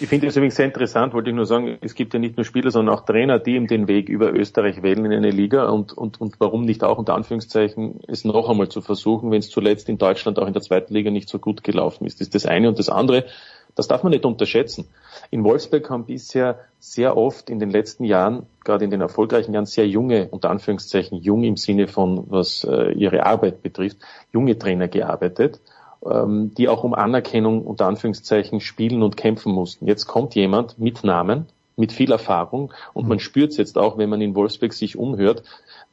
Ich 0.00 0.08
finde 0.08 0.26
es 0.26 0.36
übrigens 0.36 0.56
sehr 0.56 0.66
interessant, 0.66 1.14
wollte 1.14 1.30
ich 1.30 1.36
nur 1.36 1.46
sagen, 1.46 1.78
es 1.80 1.94
gibt 1.94 2.14
ja 2.14 2.20
nicht 2.20 2.36
nur 2.36 2.44
Spieler, 2.44 2.70
sondern 2.70 2.94
auch 2.94 3.04
Trainer, 3.04 3.38
die 3.38 3.56
eben 3.56 3.66
den 3.66 3.88
Weg 3.88 4.08
über 4.08 4.32
Österreich 4.32 4.82
wählen 4.82 5.04
in 5.04 5.12
eine 5.12 5.30
Liga 5.30 5.68
und, 5.68 5.92
und, 5.92 6.20
und 6.20 6.36
warum 6.38 6.64
nicht 6.64 6.84
auch 6.84 6.98
unter 6.98 7.14
Anführungszeichen 7.14 8.00
es 8.08 8.24
noch 8.24 8.48
einmal 8.48 8.68
zu 8.68 8.80
versuchen, 8.80 9.30
wenn 9.30 9.38
es 9.38 9.50
zuletzt 9.50 9.88
in 9.88 9.98
Deutschland 9.98 10.38
auch 10.38 10.46
in 10.46 10.52
der 10.52 10.62
zweiten 10.62 10.94
Liga 10.94 11.10
nicht 11.10 11.28
so 11.28 11.38
gut 11.38 11.64
gelaufen 11.64 12.06
ist. 12.06 12.20
Das 12.20 12.28
ist 12.28 12.34
das 12.34 12.46
eine 12.46 12.68
und 12.68 12.78
das 12.78 12.88
andere 12.88 13.26
Das 13.74 13.88
darf 13.88 14.02
man 14.02 14.10
nicht 14.10 14.24
unterschätzen. 14.24 14.88
In 15.30 15.44
Wolfsburg 15.44 15.88
haben 15.90 16.04
bisher 16.04 16.60
sehr 16.78 17.16
oft 17.16 17.50
in 17.50 17.58
den 17.58 17.70
letzten 17.70 18.04
Jahren, 18.04 18.46
gerade 18.64 18.84
in 18.84 18.90
den 18.90 19.00
erfolgreichen 19.00 19.52
Jahren, 19.54 19.66
sehr 19.66 19.86
junge, 19.86 20.28
unter 20.30 20.50
Anführungszeichen 20.50 21.18
jung 21.18 21.44
im 21.44 21.56
Sinne 21.56 21.88
von, 21.88 22.24
was 22.30 22.64
äh, 22.64 22.92
ihre 22.92 23.26
Arbeit 23.26 23.62
betrifft, 23.62 23.98
junge 24.32 24.58
Trainer 24.58 24.88
gearbeitet, 24.88 25.60
ähm, 26.04 26.52
die 26.56 26.68
auch 26.68 26.84
um 26.84 26.94
Anerkennung, 26.94 27.64
unter 27.66 27.86
Anführungszeichen, 27.86 28.60
spielen 28.60 29.02
und 29.02 29.16
kämpfen 29.16 29.52
mussten. 29.52 29.86
Jetzt 29.86 30.06
kommt 30.06 30.34
jemand 30.34 30.78
mit 30.78 31.04
Namen, 31.04 31.46
mit 31.76 31.92
viel 31.92 32.12
Erfahrung 32.12 32.72
und 32.92 33.08
man 33.08 33.18
spürt 33.18 33.52
es 33.52 33.56
jetzt 33.56 33.78
auch, 33.78 33.98
wenn 33.98 34.10
man 34.10 34.20
in 34.20 34.34
Wolfsburg 34.34 34.72
sich 34.72 34.96
umhört, 34.96 35.42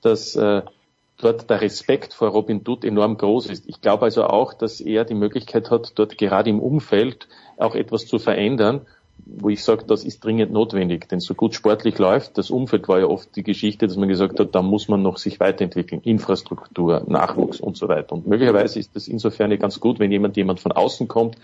dass 0.01 0.35
äh, 0.35 0.61
dort 1.17 1.49
der 1.49 1.61
Respekt 1.61 2.13
vor 2.13 2.29
Robin 2.29 2.63
Dutt 2.63 2.85
enorm 2.85 3.17
groß 3.17 3.47
ist. 3.47 3.67
Ich 3.67 3.81
glaube 3.81 4.05
also 4.05 4.25
auch, 4.25 4.53
dass 4.53 4.79
er 4.79 5.05
die 5.05 5.15
Möglichkeit 5.15 5.71
hat, 5.71 5.93
dort 5.95 6.17
gerade 6.17 6.49
im 6.49 6.59
Umfeld 6.59 7.27
auch 7.57 7.75
etwas 7.75 8.05
zu 8.05 8.19
verändern, 8.19 8.81
wo 9.25 9.49
ich 9.49 9.63
sage, 9.63 9.83
das 9.85 10.03
ist 10.03 10.23
dringend 10.23 10.51
notwendig. 10.51 11.09
Denn 11.09 11.19
so 11.19 11.33
gut 11.33 11.55
sportlich 11.55 11.97
läuft, 11.97 12.37
das 12.37 12.49
Umfeld 12.49 12.87
war 12.87 12.99
ja 12.99 13.07
oft 13.07 13.35
die 13.35 13.43
Geschichte, 13.43 13.87
dass 13.87 13.97
man 13.97 14.07
gesagt 14.07 14.39
hat, 14.39 14.53
da 14.53 14.61
muss 14.61 14.87
man 14.87 15.01
noch 15.01 15.17
sich 15.17 15.39
weiterentwickeln, 15.39 16.01
Infrastruktur, 16.01 17.03
Nachwuchs 17.07 17.59
und 17.59 17.77
so 17.77 17.87
weiter. 17.87 18.13
Und 18.13 18.27
möglicherweise 18.27 18.79
ist 18.79 18.95
das 18.95 19.07
insofern 19.07 19.57
ganz 19.57 19.79
gut, 19.79 19.99
wenn 19.99 20.11
jemand, 20.11 20.37
jemand 20.37 20.59
von 20.59 20.71
außen 20.71 21.07
kommt, 21.07 21.37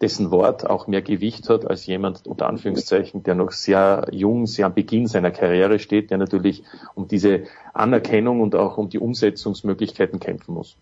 dessen 0.00 0.30
Wort 0.32 0.68
auch 0.68 0.88
mehr 0.88 1.02
Gewicht 1.02 1.48
hat 1.48 1.66
als 1.66 1.86
jemand 1.86 2.26
unter 2.26 2.48
Anführungszeichen, 2.48 3.22
der 3.22 3.36
noch 3.36 3.52
sehr 3.52 4.08
jung, 4.10 4.46
sehr 4.46 4.66
am 4.66 4.74
Beginn 4.74 5.06
seiner 5.06 5.30
Karriere 5.30 5.78
steht, 5.78 6.10
der 6.10 6.18
natürlich 6.18 6.64
um 6.94 7.06
diese 7.06 7.44
Anerkennung 7.72 8.40
und 8.40 8.56
auch 8.56 8.76
um 8.76 8.88
die 8.88 8.98
Umsetzungsmöglichkeiten 8.98 10.18
kämpfen 10.18 10.54
muss. 10.54 10.76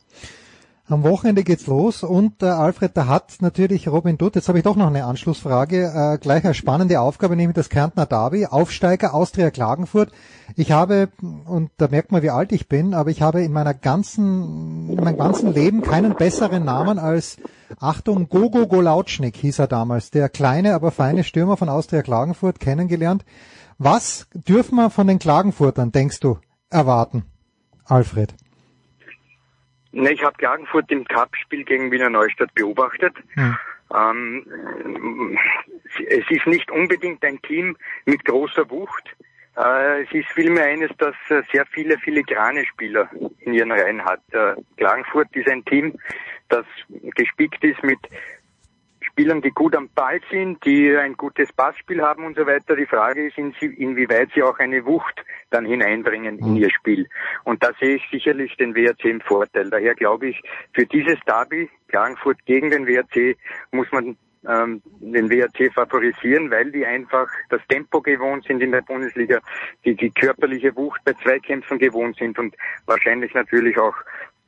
Am 0.88 1.04
Wochenende 1.04 1.44
geht's 1.44 1.68
los 1.68 2.02
und 2.02 2.42
äh, 2.42 2.46
Alfred, 2.46 2.96
da 2.96 3.06
hat 3.06 3.36
natürlich 3.40 3.86
Robin 3.86 4.18
Dutt, 4.18 4.34
jetzt 4.34 4.48
habe 4.48 4.58
ich 4.58 4.64
doch 4.64 4.74
noch 4.74 4.88
eine 4.88 5.04
Anschlussfrage, 5.04 5.92
äh, 5.94 6.18
gleich 6.18 6.44
eine 6.44 6.54
spannende 6.54 7.00
Aufgabe, 7.00 7.36
nämlich 7.36 7.54
das 7.54 7.68
Kärntner 7.68 8.04
Derby, 8.04 8.46
Aufsteiger 8.46 9.14
Austria 9.14 9.52
Klagenfurt. 9.52 10.10
Ich 10.56 10.72
habe, 10.72 11.08
und 11.46 11.70
da 11.76 11.86
merkt 11.86 12.10
man, 12.10 12.22
wie 12.22 12.30
alt 12.30 12.50
ich 12.50 12.68
bin, 12.68 12.94
aber 12.94 13.10
ich 13.10 13.22
habe 13.22 13.42
in 13.42 13.52
meiner 13.52 13.74
ganzen, 13.74 14.90
in 14.90 14.96
meinem 14.96 15.18
ganzen 15.18 15.54
Leben 15.54 15.82
keinen 15.82 16.16
besseren 16.16 16.64
Namen 16.64 16.98
als, 16.98 17.36
Achtung, 17.78 18.28
Gogo 18.28 18.66
Golautschnik 18.66 19.36
hieß 19.36 19.60
er 19.60 19.68
damals, 19.68 20.10
der 20.10 20.28
kleine, 20.28 20.74
aber 20.74 20.90
feine 20.90 21.22
Stürmer 21.22 21.56
von 21.56 21.68
Austria 21.68 22.02
Klagenfurt 22.02 22.58
kennengelernt. 22.58 23.24
Was 23.78 24.26
dürfen 24.34 24.74
wir 24.74 24.90
von 24.90 25.06
den 25.06 25.20
Klagenfurtern, 25.20 25.92
denkst 25.92 26.18
du, 26.18 26.38
erwarten, 26.70 27.22
Alfred? 27.84 28.34
Ne, 29.92 30.12
ich 30.12 30.24
habe 30.24 30.36
Klagenfurt 30.38 30.90
im 30.90 31.04
Cup-Spiel 31.04 31.64
gegen 31.64 31.90
Wiener 31.90 32.10
Neustadt 32.10 32.54
beobachtet. 32.54 33.14
Ja. 33.36 33.58
Ähm, 33.94 35.38
es 36.08 36.24
ist 36.30 36.46
nicht 36.46 36.70
unbedingt 36.70 37.22
ein 37.24 37.40
Team 37.42 37.76
mit 38.06 38.24
großer 38.24 38.68
Wucht. 38.70 39.14
Äh, 39.56 40.04
es 40.04 40.12
ist 40.12 40.28
vielmehr 40.30 40.64
eines, 40.64 40.90
das 40.96 41.14
äh, 41.28 41.42
sehr 41.52 41.66
viele 41.66 41.98
filigrane 41.98 42.64
Spieler 42.64 43.10
in 43.40 43.52
ihren 43.52 43.70
Reihen 43.70 44.02
hat. 44.02 44.22
Äh, 44.32 44.54
Klagenfurt 44.78 45.28
ist 45.36 45.48
ein 45.48 45.64
Team, 45.66 45.98
das 46.48 46.64
gespickt 47.14 47.62
ist 47.62 47.82
mit 47.82 47.98
Spielern, 49.12 49.42
die 49.42 49.50
gut 49.50 49.76
am 49.76 49.90
Ball 49.94 50.20
sind, 50.30 50.64
die 50.64 50.96
ein 50.96 51.14
gutes 51.18 51.52
Passspiel 51.52 52.00
haben 52.00 52.24
und 52.24 52.36
so 52.36 52.46
weiter. 52.46 52.74
Die 52.76 52.86
Frage 52.86 53.26
ist, 53.26 53.36
inwieweit 53.36 54.30
sie 54.34 54.42
auch 54.42 54.58
eine 54.58 54.86
Wucht 54.86 55.22
dann 55.50 55.66
hineinbringen 55.66 56.38
in 56.38 56.56
ihr 56.56 56.70
Spiel. 56.70 57.06
Und 57.44 57.62
da 57.62 57.72
sehe 57.78 57.96
ich 57.96 58.08
sicherlich 58.10 58.56
den 58.56 58.74
WRC 58.74 59.04
im 59.04 59.20
Vorteil. 59.20 59.68
Daher 59.68 59.94
glaube 59.94 60.28
ich, 60.28 60.42
für 60.72 60.86
dieses 60.86 61.18
Derby, 61.26 61.68
Klagenfurt 61.88 62.38
gegen 62.46 62.70
den 62.70 62.86
WRC, 62.86 63.36
muss 63.70 63.86
man 63.92 64.16
ähm, 64.48 64.82
den 65.00 65.30
WRC 65.30 65.72
favorisieren, 65.72 66.50
weil 66.50 66.72
die 66.72 66.86
einfach 66.86 67.28
das 67.50 67.60
Tempo 67.68 68.00
gewohnt 68.00 68.44
sind 68.46 68.62
in 68.62 68.72
der 68.72 68.82
Bundesliga, 68.82 69.40
die 69.84 69.94
die 69.94 70.10
körperliche 70.10 70.74
Wucht 70.74 71.00
bei 71.04 71.12
Zweikämpfen 71.12 71.78
gewohnt 71.78 72.16
sind 72.16 72.38
und 72.38 72.56
wahrscheinlich 72.86 73.34
natürlich 73.34 73.78
auch 73.78 73.94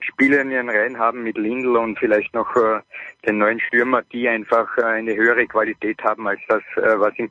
Spieler 0.06 0.42
in 0.42 0.50
ihren 0.50 0.70
Reihen 0.70 0.98
haben 0.98 1.22
mit 1.22 1.36
Lindl 1.36 1.76
und 1.76 1.98
vielleicht 1.98 2.34
noch 2.34 2.54
äh, 2.56 2.80
den 3.26 3.38
neuen 3.38 3.60
Stürmer, 3.60 4.02
die 4.02 4.28
einfach 4.28 4.76
äh, 4.78 4.84
eine 4.84 5.14
höhere 5.14 5.46
Qualität 5.46 6.02
haben 6.02 6.26
als 6.28 6.40
das, 6.48 6.62
äh, 6.76 6.98
was 6.98 7.12
in 7.16 7.30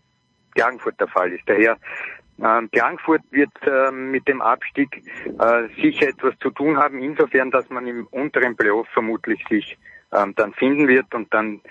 Klagenfurt 0.56 1.00
der 1.00 1.08
Fall 1.08 1.32
ist. 1.32 1.44
Daher 1.48 1.78
ähm, 2.44 2.70
Klagenfurt 2.72 3.22
wird 3.32 3.52
ähm, 3.66 4.12
mit 4.12 4.28
dem 4.28 4.42
Abstieg 4.42 5.04
äh, 5.40 5.68
sicher 5.82 6.10
etwas 6.10 6.38
zu 6.40 6.50
tun 6.50 6.78
haben, 6.78 7.02
insofern, 7.02 7.52
dass 7.52 7.70
man 7.70 7.88
im 7.88 8.08
unteren 8.08 8.56
Playoff 8.56 8.88
vermutlich 8.94 9.44
sich 9.50 9.78
ähm, 10.12 10.34
dann 10.36 10.54
finden 10.54 10.88
wird 10.88 11.14
und 11.14 11.34
dann 11.34 11.62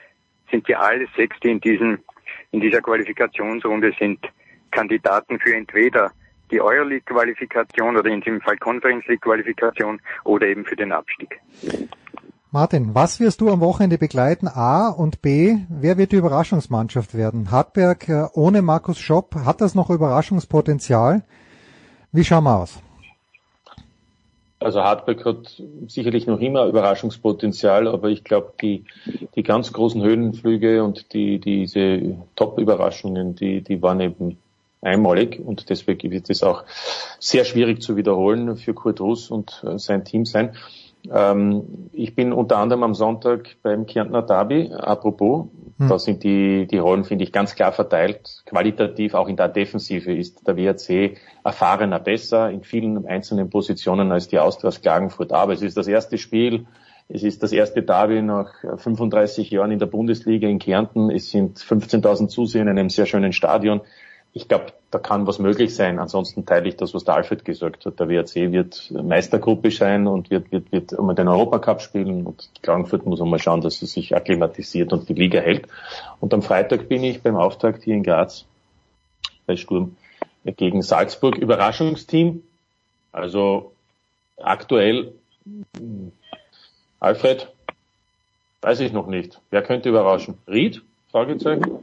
sind 0.51 0.69
ja 0.69 0.79
alle 0.79 1.07
sechs, 1.17 1.39
die 1.41 1.51
in 1.51 1.61
diesem 1.61 1.99
in 2.53 2.61
dieser 2.61 2.81
Qualifikationsrunde 2.81 3.93
sind, 3.99 4.21
Kandidaten 4.71 5.39
für 5.39 5.55
entweder 5.55 6.13
die 6.53 6.61
Euroleague-Qualifikation 6.61 7.97
oder 7.97 8.11
in 8.11 8.21
diesem 8.21 8.41
Fall 8.41 8.57
Conference 8.59 9.07
League-Qualifikation 9.07 10.01
oder 10.25 10.47
eben 10.47 10.65
für 10.65 10.77
den 10.77 10.93
Abstieg. 10.93 11.41
Martin, 12.51 12.95
was 12.95 13.19
wirst 13.19 13.41
du 13.41 13.51
am 13.51 13.61
Wochenende 13.61 13.97
begleiten? 13.97 14.47
A 14.47 14.91
und 14.91 15.23
B, 15.23 15.57
wer 15.71 15.97
wird 15.97 16.13
die 16.13 16.17
Überraschungsmannschaft 16.17 17.17
werden? 17.17 17.51
Hartberg 17.51 18.09
äh, 18.11 18.27
ohne 18.35 18.61
Markus 18.61 18.99
Schopp, 18.99 19.35
hat 19.35 19.63
das 19.63 19.75
noch 19.75 19.89
Überraschungspotenzial? 19.89 21.23
Wie 22.13 22.25
schauen 22.25 22.45
wir 22.45 22.59
aus? 22.59 22.83
Also 24.59 24.83
Hartberg 24.83 25.25
hat 25.25 25.63
sicherlich 25.89 26.27
noch 26.27 26.41
immer 26.41 26.67
Überraschungspotenzial, 26.67 27.89
aber 27.89 28.11
ich 28.11 28.23
glaube, 28.23 28.53
die, 28.61 28.85
die 29.35 29.43
ganz 29.43 29.73
großen 29.73 30.03
Höhenflüge 30.03 30.85
und 30.85 31.15
die, 31.15 31.41
diese 31.41 32.17
Top-Überraschungen, 32.37 33.35
die, 33.35 33.63
die 33.63 33.81
waren 33.81 34.01
eben 34.01 34.39
einmalig 34.83 35.41
und 35.41 35.71
deswegen 35.71 36.11
wird 36.11 36.29
es 36.29 36.43
auch 36.43 36.65
sehr 37.19 37.45
schwierig 37.45 37.81
zu 37.81 37.97
wiederholen 37.97 38.57
für 38.57 38.75
Kurt 38.75 39.01
Russ 39.01 39.31
und 39.31 39.63
äh, 39.67 39.79
sein 39.79 40.05
Team 40.05 40.27
sein. 40.27 40.57
Ähm, 41.11 41.89
ich 41.93 42.15
bin 42.15 42.33
unter 42.33 42.59
anderem 42.59 42.83
am 42.83 42.95
Sonntag 42.95 43.57
beim 43.63 43.87
Kärntner 43.87 44.23
Derby, 44.23 44.73
apropos, 44.73 45.47
hm. 45.79 45.89
da 45.89 45.99
sind 45.99 46.23
die, 46.23 46.67
die 46.67 46.79
Rollen, 46.79 47.05
finde 47.05 47.25
ich, 47.25 47.33
ganz 47.33 47.55
klar 47.55 47.73
verteilt. 47.73 48.43
Qualitativ 48.47 49.15
auch 49.15 49.29
in 49.29 49.37
der 49.37 49.49
Defensive 49.49 50.13
ist 50.13 50.47
der 50.47 50.57
WRC 50.57 51.17
erfahrener 51.45 51.99
besser 51.99 52.51
in 52.51 52.63
vielen 52.63 53.07
einzelnen 53.07 53.51
Positionen 53.51 54.13
als 54.13 54.29
die 54.29 54.39
Austria 54.39 54.71
Klagenfurt. 54.71 55.33
Aber 55.33 55.53
es 55.53 55.63
ist 55.63 55.77
das 55.77 55.89
erste 55.89 56.19
Spiel, 56.19 56.67
es 57.09 57.25
ist 57.25 57.43
das 57.43 57.53
erste 57.53 57.83
Derby 57.83 58.23
nach 58.23 58.55
35 58.79 59.51
Jahren 59.51 59.73
in 59.73 59.79
der 59.79 59.87
Bundesliga 59.87 60.49
in 60.49 60.59
Kärnten. 60.59 61.11
Es 61.11 61.31
sind 61.31 61.59
15.000 61.59 62.29
Zuseher 62.29 62.63
in 62.63 62.69
einem 62.69 62.89
sehr 62.89 63.07
schönen 63.07 63.33
Stadion 63.33 63.83
ich 64.35 64.49
glaube, 64.49 64.73
da 64.91 64.99
kann 64.99 65.27
was 65.27 65.39
möglich 65.39 65.75
sein. 65.75 65.99
Ansonsten 65.99 66.47
teile 66.47 66.69
ich 66.69 66.77
das, 66.77 66.95
was 66.95 67.05
der 67.05 67.15
Alfred 67.15 67.45
gesagt 67.45 67.85
hat. 67.85 68.01
Der 68.01 68.09
WRC 68.09 68.53
wird 68.53 68.91
Meistergruppe 68.91 69.71
sein 69.71 70.07
und 70.07 70.31
wird, 70.31 70.51
wird, 70.51 70.73
wird 70.73 70.99
einmal 70.99 71.15
den 71.15 71.29
Europacup 71.29 71.83
spielen 71.83 72.27
und 72.27 72.49
Klagenfurt 72.63 73.05
muss 73.05 73.21
einmal 73.21 73.39
schauen, 73.39 73.61
dass 73.61 73.79
sie 73.79 73.87
sich 73.87 74.17
akklimatisiert 74.17 74.93
und 74.93 75.09
die 75.09 75.15
Liga 75.15 75.41
hält. 75.41 75.69
Und 76.21 76.33
am 76.33 76.43
Freitag 76.43 76.89
bin 76.89 77.05
ich 77.05 77.23
beim 77.23 77.37
Auftakt 77.37 77.83
hier 77.85 77.95
in 77.95 78.03
Graz 78.03 78.47
bei 79.47 79.57
Sturm 79.57 79.97
gegen 80.45 80.81
Salzburg. 80.81 81.37
Überraschungsteam. 81.37 82.43
Also 83.13 83.73
aktuell 84.39 85.13
Alfred, 87.01 87.53
weiß 88.63 88.81
ich 88.81 88.93
noch 88.93 89.09
nicht. 89.09 89.41
Wer 89.51 89.63
könnte 89.63 89.89
überraschen? 89.89 90.39
Ried? 90.47 90.83
Fragezeichen. 91.11 91.82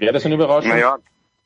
Wäre 0.00 0.12
das 0.12 0.24
eine 0.24 0.34
Überraschung? 0.34 0.70
Naja. 0.70 0.98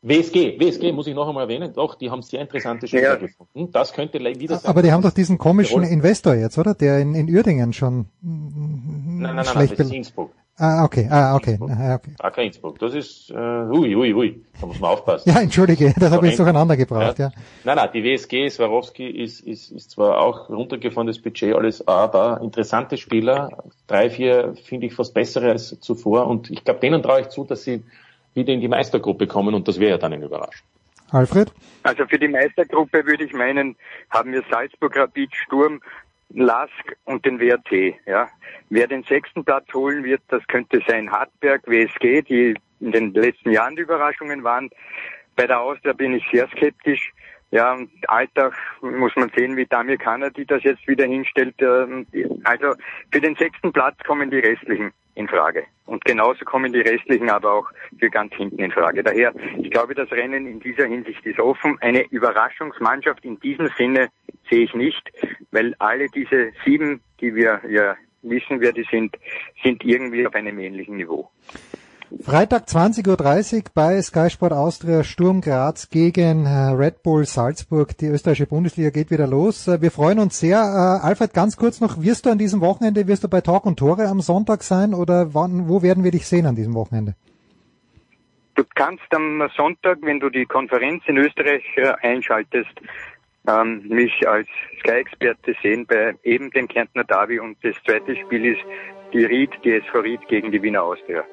WSG, 0.03 0.61
WSG 0.61 0.93
muss 0.93 1.07
ich 1.07 1.15
noch 1.15 1.27
einmal 1.27 1.45
erwähnen. 1.45 1.73
Doch, 1.75 1.95
die 1.95 2.11
haben 2.11 2.21
sehr 2.21 2.43
interessante 2.43 2.87
Spieler 2.87 3.03
ja. 3.03 3.17
gefunden. 3.17 3.73
Das 3.73 3.95
könnte 3.95 4.21
wieder 4.21 4.59
sein. 4.59 4.71
Aber 4.71 4.83
die 4.83 4.93
haben 4.93 5.03
doch 5.03 5.13
diesen 5.13 5.39
komischen 5.39 5.83
Investor 5.83 6.35
jetzt, 6.35 6.59
oder? 6.59 6.75
Der 6.75 6.99
in, 6.99 7.15
in 7.15 7.35
Uerdingen 7.35 7.73
schon 7.73 8.07
nein, 8.21 9.23
nein, 9.23 9.37
nein, 9.37 9.45
schlecht 9.47 9.71
nein, 9.71 9.79
das 9.79 9.87
ist 9.87 9.93
Innsbruck. 9.95 10.31
Ah, 10.57 10.85
okay, 10.85 11.09
ah, 11.11 11.35
okay. 11.35 11.59
Ah, 11.61 11.95
okay. 11.95 12.11
Kein 12.33 12.47
Innsbruck. 12.47 12.79
Das 12.79 12.95
ist, 12.95 13.31
äh, 13.31 13.35
ui, 13.35 13.97
ui, 13.97 14.15
ui. 14.15 14.45
Da 14.61 14.67
muss 14.67 14.79
man 14.79 14.91
aufpassen. 14.91 15.29
ja, 15.29 15.41
entschuldige, 15.41 15.93
das 15.99 16.13
habe 16.13 16.29
ich 16.29 16.37
durcheinander 16.37 16.77
gebracht, 16.77 17.19
ja. 17.19 17.29
ja. 17.29 17.33
Nein, 17.65 17.77
nein, 17.77 17.89
die 17.93 18.05
WSG, 18.05 18.51
Swarovski 18.51 19.09
ist, 19.09 19.41
ist, 19.41 19.73
ist 19.73 19.91
zwar 19.91 20.21
auch 20.21 20.51
runtergefahrenes 20.51 21.21
Budget, 21.21 21.57
alles, 21.57 21.89
aber 21.89 22.41
interessante 22.43 22.99
Spieler. 22.99 23.65
Drei, 23.89 24.11
vier 24.11 24.55
finde 24.63 24.87
ich 24.87 24.95
fast 24.95 25.15
bessere 25.15 25.51
als 25.51 25.81
zuvor 25.81 26.29
und 26.29 26.51
ich 26.51 26.63
glaube, 26.63 26.81
denen 26.81 27.03
traue 27.03 27.23
ich 27.23 27.31
zu, 27.31 27.45
dass 27.45 27.65
sie 27.65 27.83
wieder 28.35 28.53
in 28.53 28.61
die 28.61 28.69
Meistergruppe 28.69 29.27
kommen 29.27 29.55
und 29.55 29.69
das 29.69 29.79
wäre 29.79 29.93
ja 29.93 29.99
dann 29.99 30.13
eine 30.13 30.25
Überraschung. 30.25 30.67
Alfred? 31.11 31.53
Also 31.83 32.07
für 32.07 32.19
die 32.19 32.29
Meistergruppe 32.29 33.07
würde 33.07 33.25
ich 33.25 33.33
meinen, 33.33 33.77
haben 34.11 34.33
wir 34.33 34.43
Salzburg, 34.51 34.97
Rapid, 34.97 35.35
Sturm, 35.35 35.81
Lask 36.31 36.97
und 37.05 37.25
den 37.25 37.39
WRT. 37.39 37.95
Ja. 38.07 38.29
Wer 38.71 38.89
den 38.89 39.05
sechsten 39.05 39.45
Platz 39.45 39.73
holen 39.73 40.03
wird, 40.05 40.23
das 40.29 40.45
könnte 40.49 40.81
sein 40.89 41.11
Hartberg, 41.11 41.63
WSG, 41.67 42.23
die 42.23 42.55
in 42.81 42.93
den 42.93 43.15
letzten 43.15 43.53
Jahren 43.53 43.77
die 43.77 43.83
Überraschungen 43.83 44.43
waren. 44.43 44.71
Bei 45.37 45.47
der 45.47 45.61
Austria 45.61 45.93
bin 45.93 46.15
ich 46.15 46.25
sehr 46.33 46.49
skeptisch. 46.49 47.13
Ja, 47.51 47.73
und 47.75 47.91
Alltag 48.09 48.55
muss 48.81 49.15
man 49.15 49.31
sehen, 49.37 49.57
wie 49.57 49.67
Damir 49.67 49.97
Kanadi 49.97 50.45
das 50.45 50.65
jetzt 50.65 50.89
wieder 50.89 51.07
hinstellt. 51.07 51.55
Ähm, 51.61 52.07
also 52.43 52.75
für 53.13 53.21
den 53.21 53.37
sechsten 53.37 53.73
Platz 53.73 53.97
kommen 54.05 54.31
die 54.31 54.41
restlichen 54.41 54.93
in 55.15 55.29
Frage. 55.29 55.65
Und 55.87 56.05
genauso 56.05 56.45
kommen 56.45 56.73
die 56.73 56.81
restlichen 56.81 57.31
aber 57.31 57.53
auch 57.53 57.71
für 57.99 58.11
ganz 58.11 58.35
hinten 58.35 58.59
in 58.59 58.73
Frage. 58.73 59.03
Daher, 59.03 59.33
ich 59.59 59.71
glaube, 59.71 59.95
das 59.95 60.11
Rennen 60.11 60.47
in 60.47 60.61
dieser 60.61 60.87
Hinsicht 60.87 61.25
ist 61.25 61.39
offen. 61.39 61.77
Eine 61.81 62.03
Überraschungsmannschaft 62.11 63.25
in 63.25 63.39
diesem 63.41 63.69
Sinne 63.77 64.09
sehe 64.51 64.65
ich 64.65 64.75
nicht, 64.75 65.11
weil 65.51 65.75
alle 65.79 66.09
diese 66.09 66.53
sieben, 66.65 67.01
die 67.21 67.35
wir 67.35 67.61
ja 67.69 67.97
wissen, 68.23 68.61
wer 68.61 68.73
die 68.73 68.87
sind, 68.91 69.17
sind 69.63 69.85
irgendwie 69.85 70.27
auf 70.27 70.35
einem 70.35 70.59
ähnlichen 70.59 70.97
Niveau. 70.97 71.31
Freitag 72.23 72.65
20.30 72.65 73.57
Uhr 73.57 73.63
bei 73.75 74.01
Sky 74.01 74.31
Sport 74.31 74.53
Austria 74.53 75.05
Sturm 75.05 75.41
Graz 75.41 75.91
gegen 75.91 76.47
äh, 76.47 76.71
Red 76.71 77.03
Bull 77.03 77.25
Salzburg. 77.25 77.97
Die 77.99 78.07
österreichische 78.07 78.47
Bundesliga 78.47 78.91
geht 78.91 79.11
wieder 79.11 79.27
los. 79.27 79.67
Äh, 79.69 79.83
wir 79.83 79.91
freuen 79.91 80.19
uns 80.19 80.39
sehr. 80.39 80.59
Äh, 80.59 81.07
Alfred, 81.07 81.35
ganz 81.35 81.57
kurz 81.57 81.81
noch, 81.81 82.01
wirst 82.03 82.27
du 82.27 82.31
an 82.31 82.39
diesem 82.39 82.61
Wochenende, 82.61 83.09
wirst 83.09 83.25
du 83.25 83.29
bei 83.29 83.41
Talk 83.41 83.67
und 83.67 83.79
Tore 83.79 84.07
am 84.07 84.21
Sonntag 84.21 84.63
sein 84.63 84.95
oder 84.95 85.35
wann, 85.35 85.69
wo 85.69 85.83
werden 85.83 86.05
wir 86.05 86.11
dich 86.11 86.27
sehen 86.27 86.47
an 86.47 86.57
diesem 86.57 86.75
Wochenende? 86.75 87.15
Du 88.55 88.65
kannst 88.75 89.05
am 89.11 89.49
Sonntag, 89.57 89.99
wenn 90.03 90.21
du 90.21 90.31
die 90.31 90.47
Konferenz 90.47 91.03
in 91.07 91.17
Österreich 91.17 91.65
einschaltest, 92.03 92.71
ähm, 93.49 93.83
mich 93.89 94.27
als 94.29 94.49
Sky-Experte 94.81 95.55
sehen 95.63 95.87
bei 95.87 96.15
eben 96.23 96.51
dem 96.51 96.69
Kärntner 96.69 97.05
Derby 97.05 97.41
und 97.41 97.57
das 97.63 97.75
zweite 97.85 98.17
Spiel 98.17 98.47
ist 98.47 98.63
die 99.13 99.25
Ried, 99.25 99.51
die 99.65 99.73
SV 99.73 99.99
Ried 100.01 100.29
gegen 100.29 100.53
die 100.53 100.63
Wiener 100.63 100.83
Austria. 100.83 101.25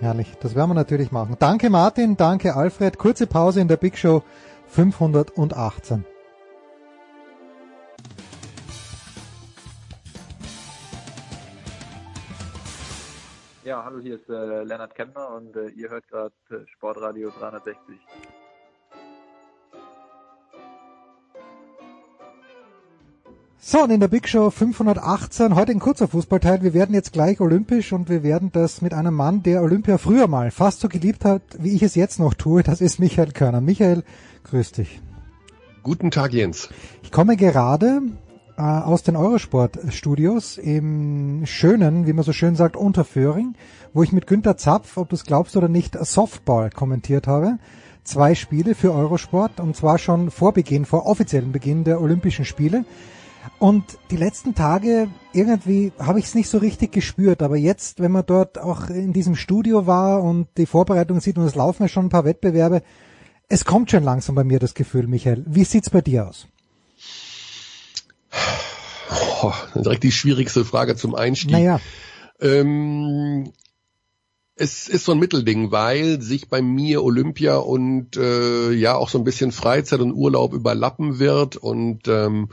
Herrlich, 0.00 0.34
das 0.40 0.54
werden 0.54 0.70
wir 0.70 0.74
natürlich 0.74 1.12
machen. 1.12 1.36
Danke 1.38 1.70
Martin, 1.70 2.16
danke 2.16 2.54
Alfred. 2.54 2.98
Kurze 2.98 3.26
Pause 3.26 3.60
in 3.60 3.68
der 3.68 3.76
Big 3.76 3.96
Show 3.96 4.22
518. 4.66 6.04
Ja, 13.64 13.82
hallo, 13.82 13.98
hier 13.98 14.16
ist 14.16 14.28
äh, 14.28 14.62
Lennart 14.62 14.94
Kemmner 14.94 15.30
und 15.30 15.56
äh, 15.56 15.68
ihr 15.68 15.88
hört 15.88 16.06
gerade 16.08 16.34
äh, 16.50 16.66
Sportradio 16.66 17.30
360. 17.30 17.98
So, 23.60 23.82
und 23.82 23.90
in 23.90 24.00
der 24.00 24.08
Big 24.08 24.28
Show 24.28 24.50
518, 24.50 25.54
heute 25.54 25.72
ein 25.72 25.78
kurzer 25.78 26.06
Fußballteil. 26.08 26.62
Wir 26.62 26.74
werden 26.74 26.94
jetzt 26.94 27.12
gleich 27.12 27.40
olympisch 27.40 27.92
und 27.92 28.08
wir 28.08 28.22
werden 28.22 28.50
das 28.52 28.82
mit 28.82 28.92
einem 28.92 29.14
Mann, 29.14 29.42
der 29.42 29.62
Olympia 29.62 29.98
früher 29.98 30.28
mal 30.28 30.50
fast 30.50 30.80
so 30.80 30.88
geliebt 30.88 31.24
hat, 31.24 31.42
wie 31.58 31.74
ich 31.74 31.82
es 31.82 31.94
jetzt 31.94 32.18
noch 32.18 32.34
tue. 32.34 32.62
Das 32.62 32.80
ist 32.80 33.00
Michael 33.00 33.32
Körner. 33.32 33.60
Michael, 33.60 34.04
grüß 34.44 34.72
dich. 34.72 35.00
Guten 35.82 36.10
Tag, 36.10 36.32
Jens. 36.32 36.68
Ich 37.02 37.10
komme 37.10 37.36
gerade 37.36 38.02
äh, 38.56 38.62
aus 38.62 39.02
den 39.02 39.16
Eurosport-Studios 39.16 40.58
im 40.58 41.42
schönen, 41.44 42.06
wie 42.06 42.12
man 42.12 42.24
so 42.24 42.32
schön 42.32 42.56
sagt, 42.56 42.76
Unterföhring, 42.76 43.54
wo 43.92 44.02
ich 44.02 44.12
mit 44.12 44.26
Günter 44.26 44.56
Zapf, 44.56 44.96
ob 44.96 45.08
du 45.08 45.16
es 45.16 45.24
glaubst 45.24 45.56
oder 45.56 45.68
nicht, 45.68 45.96
Softball 46.04 46.70
kommentiert 46.70 47.26
habe. 47.26 47.58
Zwei 48.04 48.34
Spiele 48.34 48.74
für 48.74 48.92
Eurosport 48.92 49.58
und 49.58 49.74
zwar 49.74 49.98
schon 49.98 50.30
vor 50.30 50.52
Beginn, 50.52 50.84
vor 50.84 51.06
offiziellem 51.06 51.52
Beginn 51.52 51.84
der 51.84 52.00
Olympischen 52.00 52.44
Spiele. 52.44 52.84
Und 53.58 53.84
die 54.10 54.16
letzten 54.16 54.54
Tage 54.54 55.08
irgendwie 55.32 55.92
habe 55.98 56.18
ich 56.18 56.26
es 56.26 56.34
nicht 56.34 56.48
so 56.48 56.58
richtig 56.58 56.92
gespürt, 56.92 57.42
aber 57.42 57.56
jetzt, 57.56 58.00
wenn 58.00 58.12
man 58.12 58.26
dort 58.26 58.58
auch 58.58 58.88
in 58.88 59.12
diesem 59.12 59.36
Studio 59.36 59.86
war 59.86 60.22
und 60.22 60.48
die 60.56 60.66
Vorbereitung 60.66 61.20
sieht 61.20 61.38
und 61.38 61.44
es 61.44 61.54
laufen 61.54 61.82
ja 61.82 61.88
schon 61.88 62.06
ein 62.06 62.10
paar 62.10 62.24
Wettbewerbe, 62.24 62.82
es 63.48 63.64
kommt 63.64 63.90
schon 63.90 64.04
langsam 64.04 64.34
bei 64.34 64.44
mir 64.44 64.58
das 64.58 64.74
Gefühl, 64.74 65.06
Michael. 65.06 65.44
Wie 65.46 65.64
sieht's 65.64 65.90
bei 65.90 66.00
dir 66.00 66.28
aus? 66.28 66.46
Oh, 69.42 69.52
direkt 69.74 70.02
die 70.02 70.12
schwierigste 70.12 70.64
Frage 70.64 70.96
zum 70.96 71.14
Einstieg. 71.14 71.52
Naja. 71.52 71.80
Ähm, 72.40 73.52
es 74.56 74.88
ist 74.88 75.04
so 75.04 75.12
ein 75.12 75.18
Mittelding, 75.18 75.70
weil 75.70 76.20
sich 76.20 76.48
bei 76.48 76.62
mir 76.62 77.02
Olympia 77.02 77.56
und 77.56 78.16
äh, 78.16 78.70
ja 78.70 78.94
auch 78.94 79.08
so 79.08 79.18
ein 79.18 79.24
bisschen 79.24 79.52
Freizeit 79.52 80.00
und 80.00 80.12
Urlaub 80.12 80.52
überlappen 80.52 81.18
wird 81.18 81.56
und 81.56 82.08
ähm, 82.08 82.48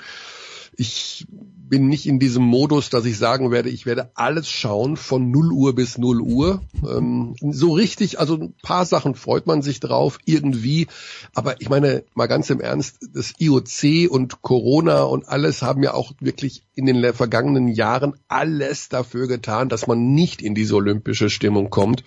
ich 0.82 1.28
bin 1.30 1.88
nicht 1.88 2.08
in 2.08 2.18
diesem 2.18 2.44
Modus, 2.44 2.90
dass 2.90 3.06
ich 3.06 3.18
sagen 3.18 3.52
werde, 3.52 3.70
ich 3.70 3.86
werde 3.86 4.10
alles 4.16 4.50
schauen 4.50 4.98
von 4.98 5.30
0 5.30 5.52
Uhr 5.54 5.76
bis 5.76 6.00
0 6.00 6.20
Uhr. 6.20 6.62
Ähm, 6.84 7.36
so 7.40 7.72
richtig, 7.72 8.20
also 8.20 8.36
ein 8.36 8.56
paar 8.64 8.86
Sachen 8.86 9.14
freut 9.14 9.46
man 9.46 9.62
sich 9.62 9.80
drauf 9.80 10.18
irgendwie. 10.26 10.88
Aber 11.36 11.62
ich 11.62 11.70
meine, 11.70 12.04
mal 12.16 12.26
ganz 12.26 12.50
im 12.50 12.60
Ernst, 12.60 12.98
das 13.14 13.36
IOC 13.38 14.12
und 14.12 14.42
Corona 14.42 15.04
und 15.04 15.30
alles 15.30 15.62
haben 15.62 15.84
ja 15.84 15.94
auch 15.94 16.14
wirklich 16.20 16.64
in 16.74 16.88
den 16.88 17.14
vergangenen 17.14 17.68
Jahren 17.68 18.16
alles 18.28 18.90
dafür 18.90 19.28
getan, 19.28 19.70
dass 19.70 19.86
man 19.86 20.14
nicht 20.14 20.42
in 20.42 20.56
diese 20.56 20.76
olympische 20.76 21.30
Stimmung 21.30 21.70
kommt. 21.70 22.04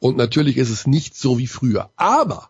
Und 0.00 0.16
natürlich 0.16 0.56
ist 0.56 0.70
es 0.70 0.86
nicht 0.86 1.14
so 1.14 1.38
wie 1.38 1.46
früher. 1.46 1.90
Aber 1.96 2.48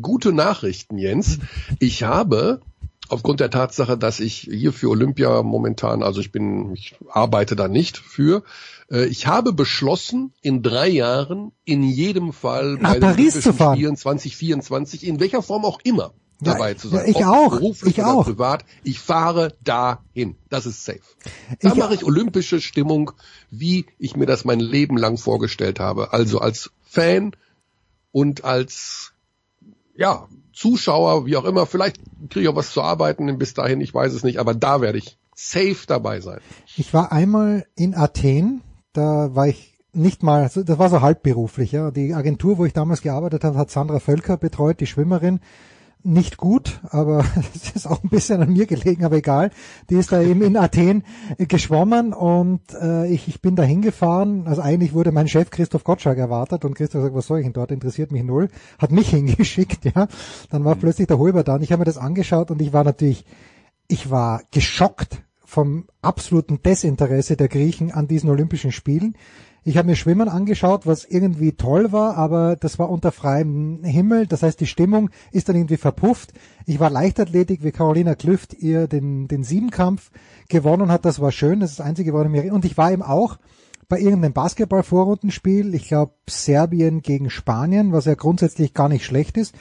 gute 0.00 0.32
Nachrichten, 0.32 0.98
Jens. 0.98 1.40
Ich 1.80 2.04
habe 2.04 2.60
aufgrund 3.08 3.40
der 3.40 3.50
Tatsache, 3.50 3.96
dass 3.98 4.20
ich 4.20 4.38
hier 4.50 4.72
für 4.72 4.88
Olympia 4.90 5.42
momentan, 5.42 6.02
also 6.02 6.20
ich 6.20 6.32
bin, 6.32 6.74
ich 6.74 6.96
arbeite 7.08 7.56
da 7.56 7.68
nicht 7.68 7.96
für, 7.98 8.42
äh, 8.90 9.04
ich 9.06 9.26
habe 9.26 9.52
beschlossen, 9.52 10.32
in 10.42 10.62
drei 10.62 10.88
Jahren 10.88 11.52
in 11.64 11.82
jedem 11.82 12.32
Fall 12.32 12.74
Nach 12.80 12.94
bei 12.94 13.00
Paris 13.00 13.34
den 13.34 13.42
zu 13.42 13.52
fahren. 13.52 13.76
Spielen 13.76 13.96
2024, 13.96 15.06
in 15.06 15.20
welcher 15.20 15.42
Form 15.42 15.64
auch 15.64 15.80
immer, 15.84 16.12
ja, 16.42 16.52
dabei 16.52 16.74
zu 16.74 16.88
sein. 16.88 17.08
Ich 17.08 17.24
auch. 17.24 17.50
Beruflich 17.50 17.96
ich 17.98 18.04
oder 18.04 18.14
auch. 18.14 18.24
privat. 18.24 18.64
Ich 18.84 18.98
fahre 19.00 19.56
dahin. 19.64 20.36
Das 20.48 20.66
ist 20.66 20.84
safe. 20.84 21.00
Da 21.60 21.70
Ich- 21.72 21.76
mache 21.76 21.94
ich 21.94 22.04
olympische 22.04 22.60
Stimmung, 22.60 23.12
wie 23.50 23.86
ich 23.98 24.16
mir 24.16 24.26
das 24.26 24.44
mein 24.44 24.60
Leben 24.60 24.96
lang 24.98 25.16
vorgestellt 25.16 25.80
habe. 25.80 26.12
Also 26.12 26.38
als 26.40 26.70
Fan 26.82 27.32
und 28.12 28.44
als 28.44 29.12
ja, 29.98 30.28
Zuschauer, 30.56 31.26
wie 31.26 31.36
auch 31.36 31.44
immer, 31.44 31.66
vielleicht 31.66 32.00
kriege 32.30 32.44
ich 32.44 32.48
auch 32.48 32.56
was 32.56 32.72
zu 32.72 32.82
arbeiten 32.82 33.36
bis 33.38 33.52
dahin, 33.52 33.80
ich 33.82 33.92
weiß 33.92 34.14
es 34.14 34.24
nicht, 34.24 34.38
aber 34.38 34.54
da 34.54 34.80
werde 34.80 34.98
ich 34.98 35.18
safe 35.34 35.86
dabei 35.86 36.20
sein. 36.20 36.40
Ich 36.76 36.94
war 36.94 37.12
einmal 37.12 37.66
in 37.76 37.94
Athen, 37.94 38.62
da 38.94 39.34
war 39.34 39.48
ich 39.48 39.74
nicht 39.92 40.22
mal, 40.22 40.42
also 40.42 40.62
das 40.62 40.78
war 40.78 40.88
so 40.88 41.02
halbberuflich, 41.02 41.72
ja. 41.72 41.90
Die 41.90 42.14
Agentur, 42.14 42.56
wo 42.56 42.64
ich 42.64 42.72
damals 42.72 43.02
gearbeitet 43.02 43.44
habe, 43.44 43.58
hat 43.58 43.70
Sandra 43.70 44.00
Völker 44.00 44.38
betreut, 44.38 44.80
die 44.80 44.86
Schwimmerin. 44.86 45.40
Nicht 46.02 46.36
gut, 46.36 46.80
aber 46.90 47.24
es 47.54 47.70
ist 47.70 47.86
auch 47.86 48.02
ein 48.02 48.08
bisschen 48.08 48.40
an 48.40 48.52
mir 48.52 48.66
gelegen, 48.66 49.04
aber 49.04 49.16
egal. 49.16 49.50
Die 49.90 49.96
ist 49.96 50.12
da 50.12 50.22
eben 50.22 50.42
in 50.42 50.56
Athen 50.56 51.02
geschwommen 51.36 52.12
und 52.12 52.60
äh, 52.80 53.08
ich, 53.08 53.26
ich 53.26 53.42
bin 53.42 53.56
da 53.56 53.64
hingefahren. 53.64 54.46
Also 54.46 54.62
eigentlich 54.62 54.92
wurde 54.94 55.10
mein 55.10 55.26
Chef 55.26 55.50
Christoph 55.50 55.82
Gottschalk 55.82 56.18
erwartet 56.18 56.64
und 56.64 56.74
Christoph 56.74 57.02
sagt, 57.02 57.14
was 57.14 57.26
soll 57.26 57.40
ich 57.40 57.46
denn 57.46 57.54
dort? 57.54 57.72
Interessiert 57.72 58.12
mich 58.12 58.22
null. 58.22 58.48
Hat 58.78 58.92
mich 58.92 59.08
hingeschickt, 59.10 59.84
ja. 59.84 60.06
Dann 60.50 60.64
war 60.64 60.76
plötzlich 60.76 61.08
der 61.08 61.18
Holber 61.18 61.42
da 61.42 61.56
und 61.56 61.62
ich 61.62 61.72
habe 61.72 61.80
mir 61.80 61.86
das 61.86 61.98
angeschaut 61.98 62.50
und 62.50 62.62
ich 62.62 62.72
war 62.72 62.84
natürlich, 62.84 63.24
ich 63.88 64.10
war 64.10 64.42
geschockt 64.52 65.22
vom 65.44 65.86
absoluten 66.02 66.62
Desinteresse 66.62 67.36
der 67.36 67.48
Griechen 67.48 67.92
an 67.92 68.08
diesen 68.08 68.30
Olympischen 68.30 68.72
Spielen. 68.72 69.16
Ich 69.68 69.76
habe 69.76 69.88
mir 69.88 69.96
Schwimmen 69.96 70.28
angeschaut, 70.28 70.86
was 70.86 71.04
irgendwie 71.04 71.50
toll 71.50 71.90
war, 71.90 72.16
aber 72.16 72.54
das 72.54 72.78
war 72.78 72.88
unter 72.88 73.10
freiem 73.10 73.82
Himmel. 73.82 74.28
Das 74.28 74.44
heißt, 74.44 74.60
die 74.60 74.68
Stimmung 74.68 75.10
ist 75.32 75.48
dann 75.48 75.56
irgendwie 75.56 75.76
verpufft. 75.76 76.34
Ich 76.66 76.78
war 76.78 76.88
Leichtathletik, 76.88 77.64
wie 77.64 77.72
Carolina 77.72 78.14
Klüft 78.14 78.54
ihr 78.54 78.86
den, 78.86 79.26
den 79.26 79.42
Siebenkampf 79.42 80.12
gewonnen 80.48 80.92
hat. 80.92 81.04
Das 81.04 81.18
war 81.18 81.32
schön. 81.32 81.58
Das 81.58 81.72
ist 81.72 81.80
das 81.80 81.86
einzige, 81.86 82.14
was 82.14 82.28
mir, 82.28 82.54
und 82.54 82.64
ich 82.64 82.78
war 82.78 82.92
eben 82.92 83.02
auch 83.02 83.38
bei 83.88 83.98
irgendeinem 83.98 84.34
Basketball-Vorrundenspiel. 84.34 85.74
Ich 85.74 85.88
glaube 85.88 86.12
Serbien 86.30 87.02
gegen 87.02 87.28
Spanien, 87.28 87.90
was 87.90 88.04
ja 88.04 88.14
grundsätzlich 88.14 88.72
gar 88.72 88.88
nicht 88.88 89.04
schlecht 89.04 89.36
ist 89.36 89.52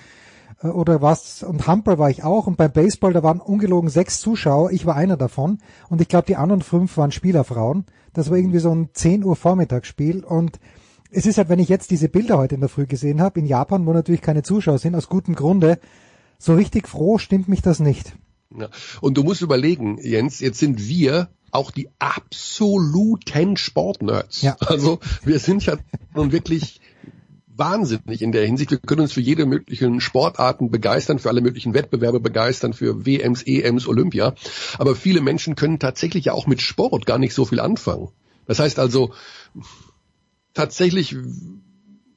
oder 0.62 1.02
was 1.02 1.44
und 1.44 1.68
Handball 1.68 2.00
war 2.00 2.10
ich 2.10 2.24
auch 2.24 2.48
und 2.48 2.58
beim 2.58 2.72
Baseball 2.72 3.14
da 3.14 3.24
waren 3.24 3.40
ungelogen 3.40 3.90
sechs 3.90 4.20
Zuschauer, 4.20 4.72
ich 4.72 4.86
war 4.86 4.96
einer 4.96 5.18
davon 5.18 5.60
und 5.90 6.02
ich 6.02 6.08
glaube 6.08 6.28
die 6.28 6.36
anderen 6.36 6.62
fünf 6.62 6.98
waren 6.98 7.12
Spielerfrauen. 7.12 7.86
Das 8.14 8.30
war 8.30 8.38
irgendwie 8.38 8.60
so 8.60 8.74
ein 8.74 8.90
10 8.94 9.26
Uhr 9.26 9.36
Vormittagsspiel 9.36 10.24
und 10.24 10.60
es 11.12 11.26
ist 11.26 11.38
halt, 11.38 11.50
wenn 11.50 11.60
ich 11.60 11.70
jetzt 11.70 11.92
diese 11.92 12.10
Bilder 12.10 12.38
heute 12.38 12.56
in 12.56 12.62
der 12.62 12.70
Früh 12.70 12.86
gesehen 12.86 13.22
habe, 13.22 13.40
in 13.40 13.46
Japan, 13.46 13.86
wo 13.86 13.94
natürlich 13.94 14.22
keine 14.22 14.44
Zuschauer 14.44 14.80
sind, 14.80 14.96
aus 14.96 15.08
gutem 15.08 15.36
Grunde, 15.36 15.80
so 16.38 16.56
richtig 16.56 16.88
froh 16.88 17.18
stimmt 17.18 17.48
mich 17.48 17.62
das 17.62 17.80
nicht. 17.80 18.14
Ja. 18.58 18.70
Und 19.02 19.18
du 19.18 19.24
musst 19.24 19.42
überlegen, 19.42 19.98
Jens, 20.02 20.40
jetzt 20.40 20.60
sind 20.60 20.88
wir 20.88 21.30
auch 21.52 21.72
die 21.72 21.90
absoluten 22.00 23.58
Sportnerds. 23.58 24.42
Ja. 24.42 24.58
Also 24.60 25.00
wir 25.24 25.40
sind 25.40 25.66
ja 25.66 25.78
nun 26.14 26.32
wirklich 26.32 26.82
wahnsinnig 27.58 28.22
in 28.22 28.32
der 28.32 28.46
Hinsicht. 28.46 28.72
Wir 28.72 28.80
können 28.80 29.02
uns 29.02 29.14
für 29.14 29.22
jede 29.22 29.46
möglichen 29.46 30.02
Sportarten 30.02 30.72
begeistern, 30.72 31.20
für 31.20 31.30
alle 31.30 31.42
möglichen 31.42 31.74
Wettbewerbe 31.74 32.20
begeistern, 32.20 32.74
für 32.74 33.06
WMs, 33.06 33.44
EMs, 33.44 33.88
Olympia. 33.88 34.36
Aber 34.78 34.96
viele 34.96 35.22
Menschen 35.22 35.56
können 35.56 35.80
tatsächlich 35.80 36.26
ja 36.26 36.34
auch 36.34 36.48
mit 36.48 36.62
Sport 36.62 37.06
gar 37.06 37.18
nicht 37.18 37.34
so 37.34 37.46
viel 37.46 37.60
anfangen. 37.60 38.10
Das 38.46 38.60
heißt 38.60 38.80
also, 38.80 39.14
tatsächlich, 40.54 41.16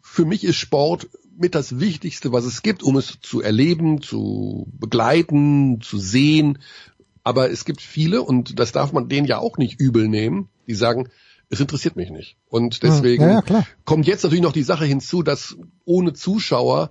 für 0.03 0.25
mich 0.25 0.45
ist 0.45 0.57
Sport 0.57 1.09
mit 1.39 1.55
das 1.55 1.79
Wichtigste, 1.79 2.33
was 2.33 2.45
es 2.45 2.63
gibt, 2.63 2.83
um 2.83 2.97
es 2.97 3.19
zu 3.21 3.41
erleben, 3.41 4.03
zu 4.03 4.67
begleiten, 4.79 5.81
zu 5.81 5.99
sehen. 5.99 6.59
Aber 7.23 7.51
es 7.51 7.65
gibt 7.65 7.81
viele, 7.81 8.23
und 8.23 8.59
das 8.59 8.73
darf 8.73 8.93
man 8.93 9.09
denen 9.09 9.27
ja 9.27 9.39
auch 9.39 9.57
nicht 9.57 9.81
übel 9.81 10.09
nehmen, 10.09 10.49
die 10.67 10.75
sagen, 10.75 11.09
Es 11.51 11.61
interessiert 11.61 11.97
mich 11.97 12.11
nicht. 12.11 12.37
Und 12.49 12.83
deswegen 12.83 13.23
ja, 13.23 13.43
ja, 13.49 13.67
kommt 13.85 14.07
jetzt 14.07 14.23
natürlich 14.23 14.43
noch 14.43 14.53
die 14.53 14.63
Sache 14.63 14.85
hinzu, 14.85 15.23
dass 15.23 15.57
ohne 15.85 16.13
Zuschauer 16.13 16.91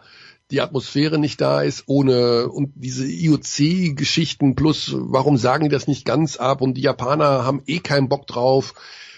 die 0.49 0.61
Atmosphäre 0.61 1.19
nicht 1.19 1.41
da 1.41 1.61
ist, 1.61 1.83
ohne 1.87 2.47
und 2.47 2.71
diese 2.75 3.05
IOC-Geschichten 3.05 4.55
plus, 4.55 4.93
warum 4.95 5.37
sagen 5.37 5.65
die 5.65 5.69
das 5.69 5.87
nicht 5.87 6.05
ganz 6.05 6.37
ab 6.37 6.61
und 6.61 6.75
die 6.75 6.81
Japaner 6.81 7.43
haben 7.43 7.61
eh 7.67 7.79
keinen 7.79 8.07
Bock 8.07 8.27
drauf, 8.27 8.73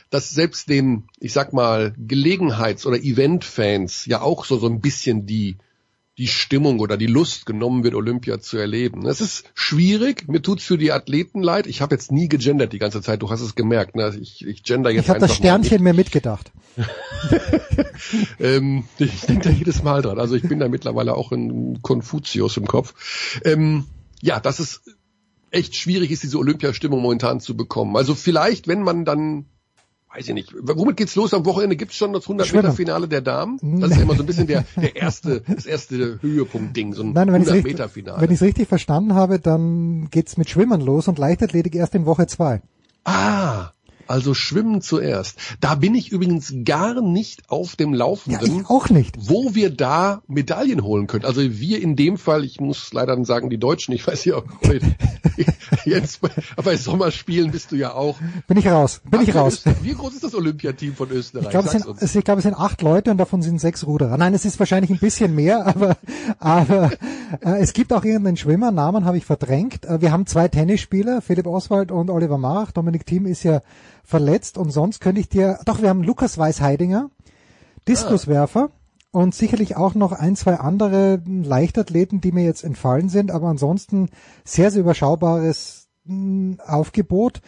dass 0.09 0.31
selbst 0.31 0.69
den, 0.69 1.07
ich 1.19 1.33
sag 1.33 1.53
mal, 1.53 1.93
Gelegenheits- 1.97 2.85
oder 2.87 2.97
Event-Fans 2.97 4.07
ja 4.07 4.21
auch 4.21 4.43
so, 4.43 4.57
so 4.57 4.67
ein 4.67 4.81
bisschen 4.81 5.27
die 5.27 5.57
die 6.19 6.27
Stimmung 6.27 6.79
oder 6.81 6.97
die 6.97 7.07
Lust 7.07 7.45
genommen 7.45 7.85
wird, 7.85 7.95
Olympia 7.95 8.41
zu 8.41 8.57
erleben. 8.57 9.07
Es 9.07 9.21
ist 9.21 9.45
schwierig, 9.53 10.27
mir 10.27 10.41
tut's 10.41 10.65
für 10.65 10.77
die 10.77 10.91
Athleten 10.91 11.41
leid. 11.41 11.65
Ich 11.65 11.81
habe 11.81 11.95
jetzt 11.95 12.11
nie 12.11 12.27
gegendert 12.27 12.73
die 12.73 12.77
ganze 12.77 13.01
Zeit, 13.01 13.21
du 13.21 13.29
hast 13.29 13.39
es 13.39 13.55
gemerkt. 13.55 13.95
Ne? 13.95 14.13
Ich, 14.19 14.45
ich 14.45 14.63
gender 14.63 14.89
jetzt 14.89 15.05
Ich 15.05 15.09
habe 15.09 15.19
das 15.19 15.33
Sternchen 15.33 15.81
mir 15.81 15.93
mitgedacht. 15.93 16.51
ähm, 18.39 18.83
ich 18.97 19.21
denke 19.21 19.47
da 19.47 19.49
jedes 19.49 19.81
Mal 19.81 20.01
dran. 20.01 20.19
Also 20.19 20.35
ich 20.35 20.43
bin 20.43 20.59
da 20.59 20.67
mittlerweile 20.67 21.15
auch 21.15 21.31
ein 21.31 21.81
Konfuzius 21.81 22.57
im 22.57 22.67
Kopf. 22.67 23.39
Ähm, 23.45 23.85
ja, 24.21 24.41
dass 24.41 24.59
es 24.59 24.81
echt 25.51 25.75
schwierig 25.75 26.11
ist, 26.11 26.23
diese 26.23 26.37
Olympiastimmung 26.37 27.01
momentan 27.01 27.39
zu 27.39 27.55
bekommen. 27.55 27.95
Also 27.95 28.13
vielleicht, 28.13 28.67
wenn 28.67 28.83
man 28.83 29.05
dann 29.05 29.45
weiß 30.13 30.27
ich 30.27 30.33
nicht. 30.33 30.53
Womit 30.59 30.97
geht's 30.97 31.15
los? 31.15 31.33
Am 31.33 31.45
Wochenende 31.45 31.75
gibt's 31.75 31.95
schon 31.95 32.13
das 32.13 32.23
100 32.23 32.51
Meter 32.53 32.71
Finale 32.71 33.07
der 33.07 33.21
Damen. 33.21 33.59
Das 33.79 33.91
ist 33.91 34.01
immer 34.01 34.15
so 34.15 34.23
ein 34.23 34.25
bisschen 34.25 34.47
der, 34.47 34.65
der 34.75 34.95
erste, 34.95 35.41
das 35.41 35.65
erste 35.65 36.19
Höhepunkt-Ding, 36.21 36.93
so 36.93 37.03
ein 37.03 37.13
Nein, 37.13 37.27
wenn 37.27 37.41
100 37.41 37.63
Meter 37.63 37.89
Finale. 37.89 38.21
Wenn 38.21 38.31
ich 38.31 38.35
es 38.35 38.41
richtig 38.41 38.67
verstanden 38.67 39.13
habe, 39.13 39.39
dann 39.39 40.09
geht's 40.09 40.37
mit 40.37 40.49
Schwimmen 40.49 40.81
los 40.81 41.07
und 41.07 41.19
Leichtathletik 41.19 41.75
erst 41.75 41.95
in 41.95 42.05
Woche 42.05 42.27
zwei. 42.27 42.61
Ah, 43.03 43.71
also 44.09 44.33
Schwimmen 44.33 44.81
zuerst. 44.81 45.37
Da 45.59 45.75
bin 45.75 45.93
ich 45.93 46.11
übrigens 46.11 46.53
gar 46.65 47.01
nicht 47.01 47.49
auf 47.49 47.75
dem 47.75 47.93
Laufenden. 47.93 48.55
Ja, 48.55 48.61
ich 48.61 48.69
auch 48.69 48.89
nicht. 48.89 49.15
Wo 49.19 49.53
wir 49.53 49.69
da 49.69 50.21
Medaillen 50.27 50.83
holen 50.83 51.07
können. 51.07 51.25
Also 51.25 51.41
wir 51.41 51.81
in 51.81 51.95
dem 51.95 52.17
Fall, 52.17 52.43
ich 52.43 52.59
muss 52.59 52.91
leider 52.91 53.23
sagen, 53.23 53.49
die 53.49 53.57
Deutschen, 53.57 53.93
ich 53.93 54.05
weiß 54.05 54.25
ja, 54.25 54.41
jetzt 55.85 56.21
bei 56.63 56.77
Sommerspielen 56.77 57.51
bist 57.51 57.71
du 57.71 57.75
ja 57.75 57.93
auch. 57.93 58.17
Bin 58.47 58.57
ich 58.57 58.67
raus, 58.67 59.01
bin 59.09 59.21
ich 59.21 59.35
raus. 59.35 59.63
Wie 59.81 59.93
groß 59.93 60.13
ist 60.13 60.23
das 60.23 60.33
Olympiateam 60.33 60.95
von 60.95 61.11
Österreich? 61.11 61.45
Ich 61.45 61.49
glaube, 61.51 61.67
es, 61.67 61.71
sind, 61.71 62.15
ich 62.15 62.23
glaube, 62.23 62.39
es 62.39 62.43
sind 62.43 62.55
acht 62.55 62.81
Leute 62.81 63.11
und 63.11 63.17
davon 63.17 63.41
sind 63.41 63.61
sechs 63.61 63.85
Ruderer. 63.85 64.17
Nein, 64.17 64.33
es 64.33 64.45
ist 64.45 64.57
wahrscheinlich 64.59 64.89
ein 64.89 64.99
bisschen 64.99 65.35
mehr, 65.35 65.67
aber, 65.67 65.97
aber 66.39 66.91
äh, 67.41 67.59
es 67.59 67.73
gibt 67.73 67.93
auch 67.93 68.03
irgendeinen 68.03 68.37
Schwimmer, 68.37 68.71
Namen 68.71 69.05
habe 69.05 69.17
ich 69.17 69.25
verdrängt. 69.25 69.85
Äh, 69.85 70.01
wir 70.01 70.11
haben 70.11 70.25
zwei 70.25 70.47
Tennisspieler, 70.47 71.21
Philipp 71.21 71.45
Oswald 71.45 71.91
und 71.91 72.09
Oliver 72.09 72.37
Marach. 72.37 72.71
Dominik 72.71 73.05
Thiem 73.05 73.25
ist 73.25 73.43
ja 73.43 73.61
verletzt 74.09 74.57
und 74.57 74.71
sonst 74.71 75.01
könnte 75.01 75.21
ich 75.21 75.29
dir, 75.29 75.59
doch, 75.65 75.81
wir 75.81 75.89
haben 75.89 76.01
Lukas 76.01 76.39
Weisheidinger, 76.39 77.11
Diskuswerfer 77.87 78.69
ah. 78.71 79.09
und 79.11 79.35
sicherlich 79.35 79.77
auch 79.77 79.93
noch 79.93 80.11
ein, 80.11 80.35
zwei 80.35 80.55
andere 80.55 81.21
Leichtathleten, 81.27 82.19
die 82.19 82.31
mir 82.31 82.43
jetzt 82.43 82.63
entfallen 82.63 83.09
sind, 83.09 83.29
aber 83.29 83.47
ansonsten 83.47 84.09
sehr, 84.43 84.71
sehr 84.71 84.81
überschaubares 84.81 85.89
mh, 86.05 86.57
Aufgebot. 86.65 87.41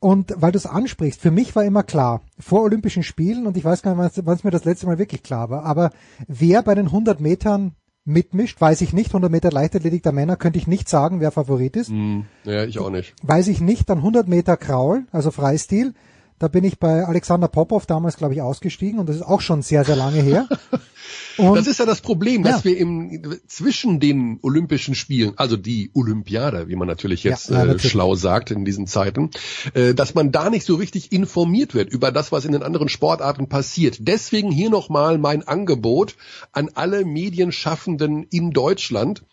Und 0.00 0.34
weil 0.36 0.50
du 0.50 0.58
es 0.58 0.66
ansprichst, 0.66 1.20
für 1.20 1.30
mich 1.30 1.54
war 1.54 1.64
immer 1.64 1.82
klar, 1.82 2.22
vor 2.38 2.62
Olympischen 2.62 3.02
Spielen, 3.02 3.46
und 3.46 3.56
ich 3.56 3.64
weiß 3.64 3.82
gar 3.82 3.94
nicht, 3.94 4.20
wann 4.24 4.34
es 4.34 4.44
mir 4.44 4.50
das 4.50 4.64
letzte 4.64 4.86
Mal 4.86 4.98
wirklich 4.98 5.22
klar 5.22 5.48
war, 5.50 5.64
aber 5.64 5.90
wer 6.26 6.62
bei 6.62 6.74
den 6.74 6.86
100 6.86 7.20
Metern 7.20 7.76
mitmischt, 8.04 8.60
weiß 8.60 8.80
ich 8.80 8.92
nicht. 8.92 9.08
100 9.08 9.30
Meter 9.30 9.50
Leichtathletik 9.50 10.02
der 10.02 10.12
Männer 10.12 10.36
könnte 10.36 10.58
ich 10.58 10.66
nicht 10.66 10.88
sagen, 10.88 11.20
wer 11.20 11.30
Favorit 11.30 11.76
ist. 11.76 11.90
Mm, 11.90 12.20
ja, 12.44 12.64
ich 12.64 12.78
auch 12.78 12.90
nicht. 12.90 13.14
Weiß 13.22 13.48
ich 13.48 13.60
nicht. 13.60 13.88
Dann 13.88 13.98
100 13.98 14.28
Meter 14.28 14.56
Kraul, 14.56 15.04
also 15.12 15.30
Freistil. 15.30 15.94
Da 16.38 16.48
bin 16.48 16.64
ich 16.64 16.78
bei 16.78 17.04
Alexander 17.04 17.48
Popov 17.48 17.84
damals, 17.84 18.16
glaube 18.16 18.32
ich, 18.32 18.40
ausgestiegen 18.40 18.98
und 18.98 19.08
das 19.10 19.16
ist 19.16 19.22
auch 19.22 19.42
schon 19.42 19.60
sehr, 19.60 19.84
sehr 19.84 19.96
lange 19.96 20.22
her. 20.22 20.48
Und 21.40 21.56
das 21.56 21.66
ist 21.66 21.78
ja 21.78 21.86
das 21.86 22.00
Problem, 22.00 22.42
dass 22.42 22.64
ja. 22.64 22.70
wir 22.70 22.78
im, 22.78 23.40
zwischen 23.46 24.00
den 24.00 24.38
Olympischen 24.42 24.94
Spielen, 24.94 25.32
also 25.36 25.56
die 25.56 25.90
Olympiade, 25.94 26.68
wie 26.68 26.76
man 26.76 26.86
natürlich 26.86 27.24
jetzt 27.24 27.50
ja. 27.50 27.64
Äh, 27.64 27.78
schlau 27.78 28.14
sagt 28.14 28.50
in 28.50 28.64
diesen 28.64 28.86
Zeiten, 28.86 29.30
äh, 29.74 29.94
dass 29.94 30.14
man 30.14 30.32
da 30.32 30.50
nicht 30.50 30.64
so 30.64 30.76
richtig 30.76 31.12
informiert 31.12 31.74
wird 31.74 31.90
über 31.90 32.12
das, 32.12 32.32
was 32.32 32.44
in 32.44 32.52
den 32.52 32.62
anderen 32.62 32.88
Sportarten 32.88 33.48
passiert. 33.48 33.98
Deswegen 34.00 34.50
hier 34.50 34.70
nochmal 34.70 35.18
mein 35.18 35.46
Angebot 35.46 36.16
an 36.52 36.70
alle 36.74 37.04
Medienschaffenden 37.04 38.24
in 38.24 38.50
Deutschland. 38.50 39.24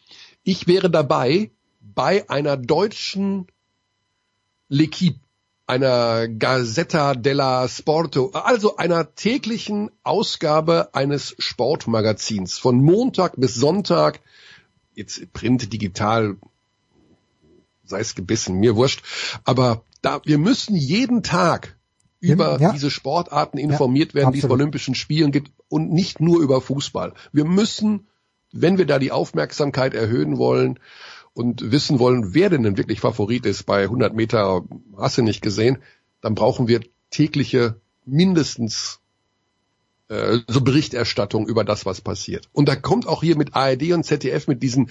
Ich 0.43 0.67
wäre 0.67 0.89
dabei 0.89 1.51
bei 1.81 2.29
einer 2.29 2.57
deutschen 2.57 3.47
L'Equipe 4.69 5.19
einer 5.67 6.29
Gazzetta 6.29 7.13
della 7.13 7.67
Sporto, 7.67 8.31
also 8.31 8.77
einer 8.77 9.13
täglichen 9.15 9.91
Ausgabe 10.03 10.89
eines 10.93 11.35
Sportmagazins 11.37 12.57
von 12.57 12.77
Montag 12.77 13.33
bis 13.35 13.55
Sonntag, 13.55 14.21
jetzt 14.95 15.31
Print, 15.33 15.71
digital, 15.71 16.37
sei 17.83 17.99
es 17.99 18.15
gebissen, 18.15 18.55
mir 18.55 18.77
wurscht, 18.77 19.03
aber 19.43 19.83
da, 20.01 20.21
wir 20.23 20.37
müssen 20.37 20.75
jeden 20.75 21.21
Tag 21.21 21.75
über 22.21 22.59
ja. 22.59 22.71
diese 22.71 22.89
Sportarten 22.89 23.57
informiert 23.57 24.13
ja, 24.13 24.21
werden, 24.21 24.31
die 24.31 24.39
es 24.39 24.47
bei 24.47 24.53
Olympischen 24.53 24.95
Spielen 24.95 25.31
gibt 25.31 25.51
und 25.67 25.91
nicht 25.91 26.21
nur 26.21 26.39
über 26.39 26.61
Fußball. 26.61 27.13
Wir 27.31 27.45
müssen, 27.45 28.07
wenn 28.53 28.77
wir 28.77 28.85
da 28.85 28.99
die 28.99 29.11
Aufmerksamkeit 29.11 29.93
erhöhen 29.93 30.37
wollen, 30.37 30.79
und 31.37 31.71
wissen 31.71 31.99
wollen, 31.99 32.33
wer 32.33 32.49
denn 32.49 32.63
denn 32.63 32.77
wirklich 32.77 32.99
Favorit 32.99 33.45
ist 33.45 33.67
bei 33.67 33.83
100 33.83 34.13
Meter, 34.15 34.63
hast 34.97 35.19
du 35.19 35.21
nicht 35.21 35.43
gesehen, 35.43 35.77
dann 36.19 36.33
brauchen 36.33 36.67
wir 36.67 36.81
tägliche 37.11 37.79
mindestens 38.05 38.99
äh, 40.07 40.39
so 40.47 40.61
Berichterstattung 40.61 41.47
über 41.47 41.63
das, 41.63 41.85
was 41.85 42.01
passiert. 42.01 42.49
Und 42.53 42.67
da 42.67 42.75
kommt 42.75 43.07
auch 43.07 43.21
hier 43.21 43.37
mit 43.37 43.55
ARD 43.55 43.91
und 43.91 44.03
ZDF 44.03 44.47
mit 44.47 44.63
diesen 44.63 44.89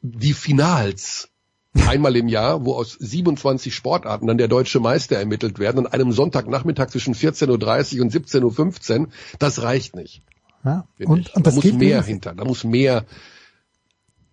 die 0.00 0.34
Finals 0.34 1.30
einmal 1.74 2.14
im 2.14 2.28
Jahr, 2.28 2.64
wo 2.64 2.74
aus 2.74 2.92
27 2.92 3.74
Sportarten 3.74 4.28
dann 4.28 4.38
der 4.38 4.48
deutsche 4.48 4.78
Meister 4.78 5.16
ermittelt 5.16 5.58
werden, 5.58 5.84
an 5.84 5.92
einem 5.92 6.12
Sonntagnachmittag 6.12 6.90
zwischen 6.90 7.14
14.30 7.14 7.96
Uhr 7.96 8.02
und 8.02 8.14
17.15 8.14 9.00
Uhr, 9.00 9.08
das 9.40 9.62
reicht 9.62 9.96
nicht. 9.96 10.22
Ja, 10.64 10.86
und, 11.04 11.34
und 11.34 11.46
da 11.46 11.50
muss 11.50 11.64
mehr 11.72 12.04
hinter, 12.04 12.34
da 12.34 12.44
muss 12.44 12.62
mehr 12.62 13.04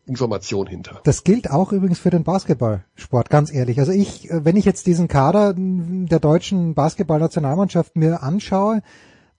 Information 0.05 0.67
hinter. 0.67 1.01
Das 1.03 1.23
gilt 1.23 1.49
auch 1.49 1.71
übrigens 1.71 1.99
für 1.99 2.09
den 2.09 2.23
Basketballsport, 2.23 3.29
ganz 3.29 3.51
ehrlich. 3.51 3.79
Also 3.79 3.91
ich, 3.91 4.29
äh, 4.29 4.45
wenn 4.45 4.55
ich 4.55 4.65
jetzt 4.65 4.87
diesen 4.87 5.07
Kader 5.07 5.53
der 5.57 6.19
deutschen 6.19 6.75
Basketballnationalmannschaft 6.75 7.95
mir 7.95 8.21
anschaue, 8.21 8.81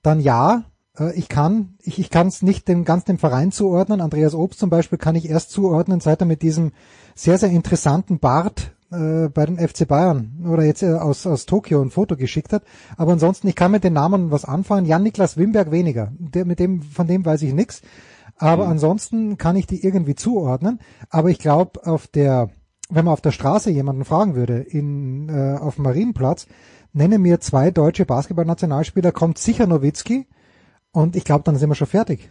dann 0.03 0.21
ja, 0.21 0.65
äh, 0.99 1.15
ich 1.15 1.29
kann, 1.29 1.77
ich, 1.83 1.99
ich 1.99 2.11
kann 2.11 2.27
es 2.27 2.43
nicht 2.43 2.69
dem 2.69 2.85
ganz 2.85 3.05
dem 3.05 3.19
Verein 3.19 3.53
zuordnen. 3.53 4.01
Andreas 4.01 4.35
Obst 4.35 4.59
zum 4.59 4.71
Beispiel 4.71 4.99
kann 4.99 5.15
ich 5.15 5.29
erst 5.29 5.51
zuordnen, 5.51 6.01
seit 6.01 6.21
er 6.21 6.27
mit 6.27 6.43
diesem 6.43 6.73
sehr, 7.15 7.39
sehr 7.39 7.51
interessanten 7.51 8.19
Bart 8.19 8.73
äh, 8.91 9.29
bei 9.29 9.47
den 9.47 9.59
FC 9.59 9.87
Bayern 9.87 10.45
oder 10.49 10.65
jetzt 10.65 10.83
äh, 10.83 10.93
aus, 10.95 11.27
aus 11.27 11.47
Tokio 11.47 11.83
ein 11.83 11.91
Foto 11.91 12.17
geschickt 12.17 12.53
hat. 12.53 12.63
Aber 12.97 13.13
ansonsten, 13.13 13.49
ich 13.49 13.57
kann 13.57 13.73
mit 13.73 13.85
den 13.85 13.93
Namen 13.93 14.31
was 14.31 14.45
anfangen. 14.45 14.87
Jan-Niklas 14.87 15.37
Wimberg 15.37 15.71
weniger. 15.71 16.13
Der, 16.19 16.45
mit 16.45 16.59
dem, 16.59 16.83
von 16.83 17.07
dem 17.07 17.25
weiß 17.25 17.43
ich 17.43 17.53
nichts. 17.53 17.83
Aber 18.37 18.65
mhm. 18.65 18.73
ansonsten 18.73 19.39
kann 19.39 19.57
ich 19.57 19.67
die 19.67 19.83
irgendwie 19.83 20.15
zuordnen. 20.15 20.81
Aber 21.11 21.31
ich 21.31 21.39
glaube, 21.39 21.87
auf 21.87 22.07
der, 22.07 22.51
wenn 22.89 23.05
man 23.05 23.13
auf 23.13 23.21
der 23.21 23.33
Straße 23.33 23.71
jemanden 23.71 24.05
fragen 24.05 24.35
würde, 24.35 24.59
in, 24.59 25.29
äh, 25.29 25.59
auf 25.59 25.77
dem 25.77 25.85
Marienplatz, 25.85 26.47
nenne 26.93 27.19
mir 27.19 27.41
zwei 27.41 27.71
deutsche 27.71 28.07
Basketballnationalspieler, 28.07 29.13
kommt 29.13 29.39
sicher 29.39 29.67
Nowitzki. 29.67 30.27
Und 30.93 31.17
ich 31.17 31.25
glaube, 31.25 31.45
dann 31.45 31.57
sind 31.57 31.69
wir 31.69 31.75
schon 31.75 31.87
fertig. 31.87 32.31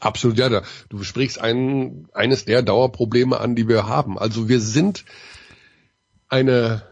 Absolut, 0.00 0.36
ja. 0.38 0.62
Du 0.88 1.02
sprichst 1.02 1.40
ein, 1.40 2.08
eines 2.12 2.44
der 2.44 2.62
Dauerprobleme 2.62 3.40
an, 3.40 3.54
die 3.54 3.68
wir 3.68 3.86
haben. 3.86 4.18
Also 4.18 4.48
wir 4.48 4.60
sind 4.60 5.04
eine 6.28 6.82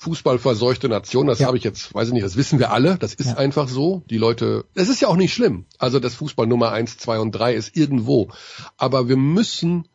fußballverseuchte 0.00 0.88
Nation, 0.88 1.26
das 1.26 1.40
ja. 1.40 1.46
habe 1.46 1.58
ich 1.58 1.64
jetzt, 1.64 1.94
weiß 1.94 2.08
ich 2.08 2.14
nicht, 2.14 2.24
das 2.24 2.36
wissen 2.36 2.58
wir 2.58 2.72
alle, 2.72 2.96
das 2.96 3.12
ist 3.12 3.32
ja. 3.32 3.36
einfach 3.36 3.68
so. 3.68 4.02
Die 4.08 4.16
Leute, 4.16 4.64
es 4.74 4.88
ist 4.88 5.00
ja 5.00 5.08
auch 5.08 5.16
nicht 5.16 5.34
schlimm. 5.34 5.66
Also 5.78 6.00
das 6.00 6.14
Fußball 6.14 6.46
Nummer 6.46 6.72
eins, 6.72 6.96
zwei 6.96 7.18
und 7.18 7.32
drei 7.32 7.54
ist 7.54 7.76
irgendwo. 7.76 8.30
Aber 8.78 9.08
wir 9.08 9.18
müssen 9.18 9.86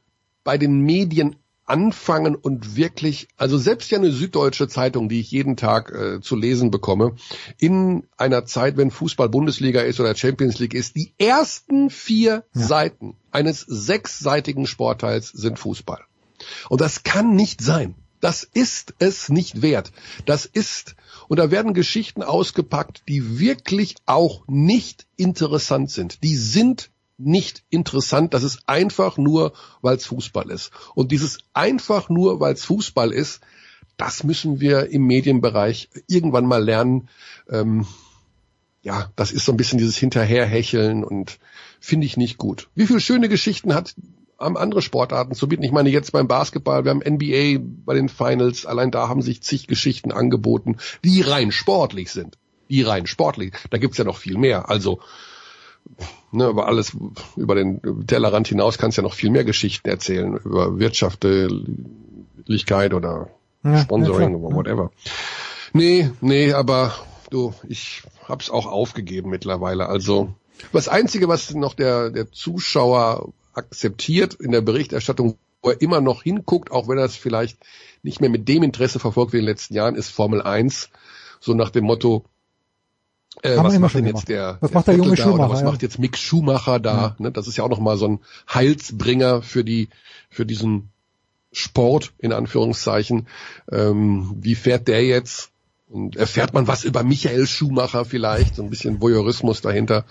bei 0.43 0.59
den 0.59 0.81
Medien 0.81 1.37
anfangen 1.65 2.35
und 2.35 2.75
wirklich, 2.75 3.29
also 3.35 3.57
selbst 3.57 3.89
ja 3.89 3.97
eine 3.97 4.11
süddeutsche 4.11 4.67
Zeitung, 4.67 5.09
die 5.09 5.19
ich 5.19 5.31
jeden 5.31 5.57
Tag 5.57 5.91
äh, 5.91 6.21
zu 6.21 6.35
lesen 6.35 6.69
bekomme, 6.69 7.15
in 7.57 8.03
einer 8.15 8.45
Zeit, 8.45 8.77
wenn 8.77 8.91
Fußball 8.91 9.29
Bundesliga 9.29 9.81
ist 9.81 9.99
oder 9.99 10.15
Champions 10.15 10.59
League 10.59 10.75
ist, 10.75 10.95
die 10.95 11.13
ersten 11.17 11.89
vier 11.89 12.43
ja. 12.53 12.61
Seiten 12.61 13.15
eines 13.31 13.61
sechsseitigen 13.61 14.67
Sportteils 14.67 15.29
sind 15.29 15.57
Fußball. 15.57 16.01
Und 16.69 16.81
das 16.81 17.01
kann 17.01 17.35
nicht 17.35 17.61
sein. 17.61 17.95
Das 18.21 18.43
ist 18.43 18.93
es 18.99 19.29
nicht 19.29 19.61
wert. 19.61 19.91
Das 20.25 20.45
ist, 20.45 20.95
und 21.27 21.37
da 21.37 21.51
werden 21.51 21.73
Geschichten 21.73 22.23
ausgepackt, 22.23 23.03
die 23.07 23.39
wirklich 23.39 23.95
auch 24.05 24.43
nicht 24.47 25.05
interessant 25.17 25.91
sind. 25.91 26.23
Die 26.23 26.35
sind 26.35 26.91
nicht 27.17 27.63
interessant. 27.69 28.33
Das 28.33 28.43
ist 28.43 28.67
einfach 28.67 29.17
nur, 29.17 29.53
weil 29.81 29.95
es 29.97 30.05
Fußball 30.05 30.49
ist. 30.49 30.71
Und 30.95 31.11
dieses 31.11 31.39
einfach 31.53 32.09
nur, 32.09 32.39
weil 32.39 32.53
es 32.53 32.65
Fußball 32.65 33.11
ist, 33.11 33.41
das 33.97 34.23
müssen 34.23 34.59
wir 34.59 34.89
im 34.89 35.05
Medienbereich 35.07 35.89
irgendwann 36.07 36.45
mal 36.45 36.63
lernen. 36.63 37.09
Ähm, 37.49 37.87
ja, 38.81 39.11
das 39.15 39.31
ist 39.31 39.45
so 39.45 39.53
ein 39.53 39.57
bisschen 39.57 39.79
dieses 39.79 39.97
Hinterherhecheln 39.97 41.03
und 41.03 41.39
finde 41.79 42.05
ich 42.05 42.17
nicht 42.17 42.37
gut. 42.37 42.69
Wie 42.75 42.85
viele 42.85 42.99
schöne 42.99 43.29
Geschichten 43.29 43.73
hat 43.73 43.95
haben 44.37 44.57
andere 44.57 44.81
Sportarten 44.81 45.33
zu 45.33 45.47
bieten. 45.47 45.63
Ich 45.63 45.71
meine 45.71 45.89
jetzt 45.89 46.11
beim 46.11 46.27
Basketball, 46.27 46.83
wir 46.83 46.91
haben 46.91 47.03
NBA 47.05 47.63
bei 47.85 47.93
den 47.93 48.09
Finals, 48.09 48.65
allein 48.65 48.91
da 48.91 49.07
haben 49.07 49.21
sich 49.21 49.41
zig 49.41 49.67
Geschichten 49.67 50.11
angeboten, 50.11 50.77
die 51.03 51.21
rein 51.21 51.51
sportlich 51.51 52.11
sind. 52.11 52.37
Die 52.69 52.81
rein 52.81 53.07
sportlich. 53.07 53.53
Da 53.69 53.77
gibt's 53.77 53.97
ja 53.97 54.03
noch 54.03 54.17
viel 54.17 54.37
mehr. 54.37 54.69
Also 54.69 54.99
ne, 56.31 56.47
über 56.47 56.67
alles, 56.67 56.95
über 57.35 57.55
den 57.55 58.07
Tellerrand 58.07 58.47
hinaus 58.47 58.77
kannst 58.77 58.97
ja 58.97 59.03
noch 59.03 59.13
viel 59.13 59.29
mehr 59.29 59.43
Geschichten 59.43 59.87
erzählen, 59.87 60.37
über 60.43 60.79
Wirtschaftlichkeit 60.79 62.93
oder 62.93 63.29
ja, 63.63 63.79
Sponsoring 63.79 64.31
ja, 64.31 64.37
oder 64.37 64.55
whatever. 64.55 64.91
Nee, 65.73 66.09
nee, 66.21 66.53
aber 66.53 66.95
du, 67.29 67.53
ich 67.67 68.03
hab's 68.27 68.49
auch 68.49 68.65
aufgegeben 68.65 69.29
mittlerweile. 69.29 69.87
Also 69.87 70.33
das 70.71 70.87
Einzige, 70.87 71.27
was 71.27 71.53
noch 71.53 71.73
der, 71.73 72.09
der 72.09 72.31
Zuschauer 72.31 73.33
akzeptiert 73.55 74.35
in 74.35 74.51
der 74.51 74.61
Berichterstattung, 74.61 75.37
wo 75.61 75.69
er 75.71 75.81
immer 75.81 76.01
noch 76.01 76.23
hinguckt, 76.23 76.71
auch 76.71 76.87
wenn 76.87 76.97
er 76.97 77.05
es 77.05 77.15
vielleicht 77.15 77.57
nicht 78.03 78.21
mehr 78.21 78.29
mit 78.29 78.47
dem 78.47 78.63
Interesse 78.63 78.99
verfolgt 78.99 79.33
wie 79.33 79.37
in 79.37 79.43
den 79.43 79.49
letzten 79.49 79.73
Jahren, 79.73 79.95
ist 79.95 80.09
Formel 80.09 80.41
1. 80.41 80.89
So 81.39 81.53
nach 81.53 81.69
dem 81.69 81.85
Motto, 81.85 82.25
äh, 83.41 83.57
was 83.57 83.77
macht 83.79 83.95
denn 83.95 84.05
jetzt 84.05 84.29
der, 84.29 84.57
was 84.61 84.71
der 84.71 84.77
macht 84.77 84.87
der 84.87 84.95
junge 84.95 85.17
Schumacher? 85.17 85.49
was 85.49 85.59
ja. 85.61 85.65
macht 85.65 85.81
jetzt 85.81 85.99
Mick 85.99 86.17
Schumacher 86.17 86.79
da? 86.79 86.95
Ja. 86.95 87.15
Ne, 87.19 87.31
das 87.31 87.47
ist 87.47 87.57
ja 87.57 87.63
auch 87.63 87.69
nochmal 87.69 87.97
so 87.97 88.07
ein 88.07 88.19
Heilsbringer 88.53 89.41
für 89.41 89.63
die, 89.63 89.89
für 90.29 90.45
diesen 90.45 90.89
Sport, 91.51 92.13
in 92.17 92.31
Anführungszeichen. 92.31 93.27
Ähm, 93.71 94.35
wie 94.39 94.55
fährt 94.55 94.87
der 94.87 95.05
jetzt? 95.05 95.51
Und 95.87 96.15
erfährt 96.15 96.53
man 96.53 96.67
was 96.67 96.83
über 96.83 97.03
Michael 97.03 97.45
Schumacher 97.45 98.05
vielleicht? 98.05 98.55
So 98.55 98.63
ein 98.63 98.69
bisschen 98.69 99.01
Voyeurismus 99.01 99.61
dahinter. 99.61 100.05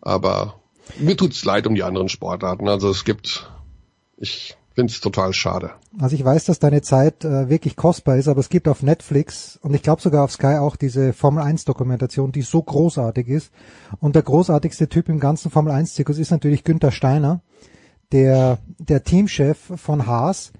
Aber 0.00 0.60
mir 0.98 1.16
tut's 1.16 1.44
leid 1.44 1.66
um 1.66 1.74
die 1.74 1.82
anderen 1.82 2.08
Sportarten. 2.08 2.68
Also 2.68 2.90
es 2.90 3.04
gibt, 3.04 3.50
ich 4.16 4.56
finde 4.74 4.92
es 4.92 5.00
total 5.00 5.32
schade. 5.32 5.72
Also 5.98 6.16
ich 6.16 6.24
weiß, 6.24 6.44
dass 6.44 6.58
deine 6.58 6.82
Zeit 6.82 7.24
äh, 7.24 7.48
wirklich 7.48 7.76
kostbar 7.76 8.16
ist, 8.16 8.28
aber 8.28 8.40
es 8.40 8.48
gibt 8.48 8.66
auf 8.66 8.82
Netflix 8.82 9.56
und 9.62 9.74
ich 9.74 9.82
glaube 9.82 10.02
sogar 10.02 10.24
auf 10.24 10.32
Sky 10.32 10.56
auch 10.58 10.76
diese 10.76 11.12
Formel 11.12 11.42
1 11.42 11.64
Dokumentation, 11.64 12.32
die 12.32 12.42
so 12.42 12.62
großartig 12.62 13.28
ist. 13.28 13.52
Und 14.00 14.16
der 14.16 14.22
großartigste 14.22 14.88
Typ 14.88 15.08
im 15.08 15.20
ganzen 15.20 15.50
Formel 15.50 15.72
1 15.72 15.94
Zirkus 15.94 16.18
ist 16.18 16.32
natürlich 16.32 16.64
Günther 16.64 16.90
Steiner, 16.90 17.40
der, 18.10 18.58
der 18.78 19.04
Teamchef 19.04 19.58
von 19.76 20.06
Haas. 20.06 20.52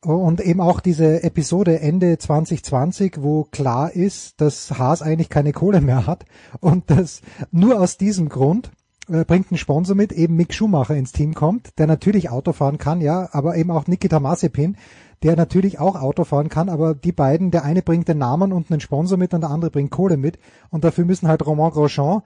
Und 0.00 0.40
eben 0.40 0.60
auch 0.60 0.80
diese 0.80 1.22
Episode 1.22 1.78
Ende 1.78 2.18
2020, 2.18 3.18
wo 3.20 3.44
klar 3.44 3.92
ist, 3.92 4.40
dass 4.40 4.76
Haas 4.76 5.00
eigentlich 5.00 5.28
keine 5.28 5.52
Kohle 5.52 5.80
mehr 5.80 6.08
hat 6.08 6.24
und 6.58 6.90
dass 6.90 7.20
nur 7.52 7.80
aus 7.80 7.98
diesem 7.98 8.28
Grund 8.28 8.72
bringt 9.06 9.50
einen 9.50 9.58
Sponsor 9.58 9.96
mit, 9.96 10.12
eben 10.12 10.36
Mick 10.36 10.54
Schumacher 10.54 10.94
ins 10.94 11.12
Team 11.12 11.34
kommt, 11.34 11.78
der 11.78 11.86
natürlich 11.86 12.30
Auto 12.30 12.52
fahren 12.52 12.78
kann, 12.78 13.00
ja, 13.00 13.28
aber 13.32 13.56
eben 13.56 13.70
auch 13.70 13.86
Nikita 13.86 14.20
Mazepin, 14.20 14.76
der 15.22 15.36
natürlich 15.36 15.78
auch 15.78 16.00
Auto 16.00 16.24
fahren 16.24 16.48
kann, 16.48 16.68
aber 16.68 16.94
die 16.94 17.12
beiden, 17.12 17.50
der 17.50 17.64
eine 17.64 17.82
bringt 17.82 18.08
den 18.08 18.18
Namen 18.18 18.52
und 18.52 18.70
einen 18.70 18.80
Sponsor 18.80 19.18
mit 19.18 19.34
und 19.34 19.42
der 19.42 19.50
andere 19.50 19.70
bringt 19.70 19.90
Kohle 19.90 20.16
mit 20.16 20.38
und 20.70 20.84
dafür 20.84 21.04
müssen 21.04 21.28
halt 21.28 21.46
Romain 21.46 21.70
Grosjean 21.70 22.22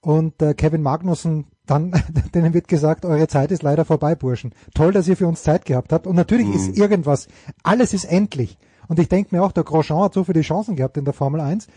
und 0.00 0.40
äh, 0.42 0.54
Kevin 0.54 0.82
Magnussen 0.82 1.46
dann, 1.66 1.92
denen 2.34 2.54
wird 2.54 2.68
gesagt, 2.68 3.04
eure 3.04 3.28
Zeit 3.28 3.50
ist 3.52 3.62
leider 3.62 3.84
vorbei, 3.84 4.14
Burschen. 4.14 4.52
Toll, 4.74 4.92
dass 4.92 5.08
ihr 5.08 5.16
für 5.16 5.28
uns 5.28 5.42
Zeit 5.42 5.64
gehabt 5.64 5.92
habt 5.92 6.06
und 6.06 6.16
natürlich 6.16 6.46
mhm. 6.46 6.54
ist 6.54 6.76
irgendwas, 6.76 7.28
alles 7.62 7.92
ist 7.92 8.04
endlich. 8.04 8.58
Und 8.88 8.98
ich 8.98 9.08
denke 9.08 9.36
mir 9.36 9.42
auch, 9.42 9.52
der 9.52 9.62
Grosjean 9.62 10.02
hat 10.02 10.14
so 10.14 10.24
viele 10.24 10.40
Chancen 10.40 10.74
gehabt 10.74 10.96
in 10.96 11.04
der 11.04 11.14
Formel 11.14 11.40
1 11.40 11.68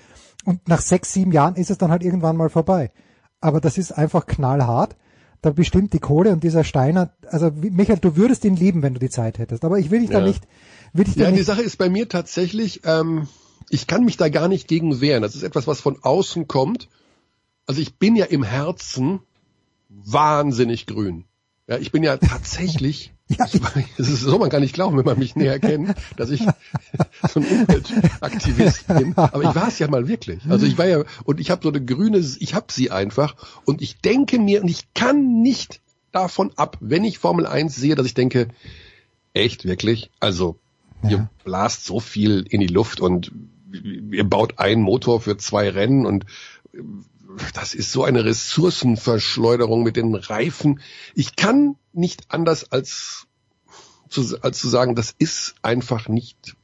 und 0.45 0.67
nach 0.67 0.81
sechs, 0.81 1.13
sieben 1.13 1.31
Jahren 1.31 1.55
ist 1.55 1.69
es 1.69 1.77
dann 1.77 1.91
halt 1.91 2.03
irgendwann 2.03 2.37
mal 2.37 2.49
vorbei 2.49 2.91
aber 3.43 3.59
das 3.59 3.77
ist 3.77 3.91
einfach 3.91 4.25
knallhart. 4.25 4.95
Da 5.41 5.51
bestimmt 5.51 5.91
die 5.91 5.99
Kohle 5.99 6.31
und 6.31 6.43
dieser 6.43 6.63
Steiner, 6.63 7.11
also 7.27 7.51
Michael, 7.51 7.99
du 7.99 8.15
würdest 8.15 8.45
ihn 8.45 8.55
lieben, 8.55 8.81
wenn 8.81 8.93
du 8.93 9.01
die 9.01 9.09
Zeit 9.09 9.37
hättest, 9.37 9.65
aber 9.65 9.77
ich 9.77 9.91
will 9.91 9.99
dich 9.99 10.11
ja. 10.11 10.21
da 10.21 10.25
nicht, 10.25 10.47
will 10.93 11.03
dich 11.03 11.15
da 11.15 11.23
ja, 11.25 11.31
nicht. 11.31 11.41
die 11.41 11.43
Sache 11.43 11.61
ist 11.61 11.77
bei 11.77 11.89
mir 11.89 12.07
tatsächlich, 12.07 12.81
ähm, 12.85 13.27
ich 13.69 13.85
kann 13.85 14.05
mich 14.05 14.15
da 14.15 14.29
gar 14.29 14.47
nicht 14.47 14.69
gegen 14.69 15.01
wehren. 15.01 15.21
Das 15.21 15.35
ist 15.35 15.43
etwas, 15.43 15.67
was 15.67 15.81
von 15.81 16.01
außen 16.01 16.47
kommt. 16.47 16.87
Also 17.65 17.81
ich 17.81 17.97
bin 17.97 18.15
ja 18.15 18.25
im 18.25 18.43
Herzen 18.43 19.19
wahnsinnig 19.89 20.87
grün. 20.87 21.25
Ja, 21.67 21.77
ich 21.77 21.91
bin 21.91 22.03
ja 22.03 22.15
tatsächlich, 22.15 23.12
ja, 23.29 23.45
ich, 23.45 23.61
das 23.97 24.09
ist, 24.09 24.21
soll 24.21 24.39
man 24.39 24.49
gar 24.49 24.59
nicht 24.59 24.73
glauben, 24.73 24.97
wenn 24.97 25.05
man 25.05 25.17
mich 25.17 25.35
näher 25.35 25.59
kennt, 25.59 25.95
dass 26.17 26.29
ich 26.29 26.41
so 27.29 27.39
ein 27.39 27.45
Umweltaktivist 27.45 28.87
bin. 28.87 29.13
Aber 29.15 29.43
ich 29.43 29.55
war 29.55 29.67
es 29.69 29.79
ja 29.79 29.87
mal 29.87 30.07
wirklich. 30.07 30.41
Also 30.49 30.65
ich 30.65 30.77
war 30.77 30.85
ja, 30.85 31.03
und 31.23 31.39
ich 31.39 31.49
habe 31.49 31.63
so 31.63 31.69
eine 31.69 31.83
grüne, 31.83 32.17
ich 32.17 32.53
habe 32.53 32.71
sie 32.71 32.91
einfach. 32.91 33.35
Und 33.65 33.81
ich 33.81 34.01
denke 34.01 34.39
mir, 34.39 34.61
und 34.61 34.67
ich 34.67 34.93
kann 34.93 35.41
nicht 35.41 35.81
davon 36.11 36.51
ab, 36.57 36.77
wenn 36.81 37.05
ich 37.05 37.17
Formel 37.17 37.47
1 37.47 37.75
sehe, 37.75 37.95
dass 37.95 38.05
ich 38.05 38.13
denke, 38.13 38.49
echt, 39.33 39.65
wirklich? 39.65 40.11
Also, 40.19 40.57
ja. 41.01 41.09
ihr 41.09 41.29
blast 41.43 41.85
so 41.85 41.99
viel 41.99 42.45
in 42.49 42.59
die 42.59 42.67
Luft 42.67 42.99
und 42.99 43.31
ihr 44.11 44.23
baut 44.23 44.59
einen 44.59 44.81
Motor 44.81 45.21
für 45.21 45.37
zwei 45.37 45.69
Rennen 45.69 46.05
und 46.05 46.25
das 47.53 47.73
ist 47.73 47.91
so 47.91 48.03
eine 48.03 48.25
Ressourcenverschleuderung 48.25 49.83
mit 49.83 49.95
den 49.95 50.15
Reifen. 50.15 50.79
Ich 51.15 51.35
kann 51.35 51.75
nicht 51.91 52.25
anders 52.29 52.71
als 52.71 53.27
zu, 54.09 54.37
als 54.41 54.59
zu 54.59 54.69
sagen, 54.69 54.95
das 54.95 55.13
ist 55.17 55.55
einfach 55.61 56.07
nicht 56.07 56.55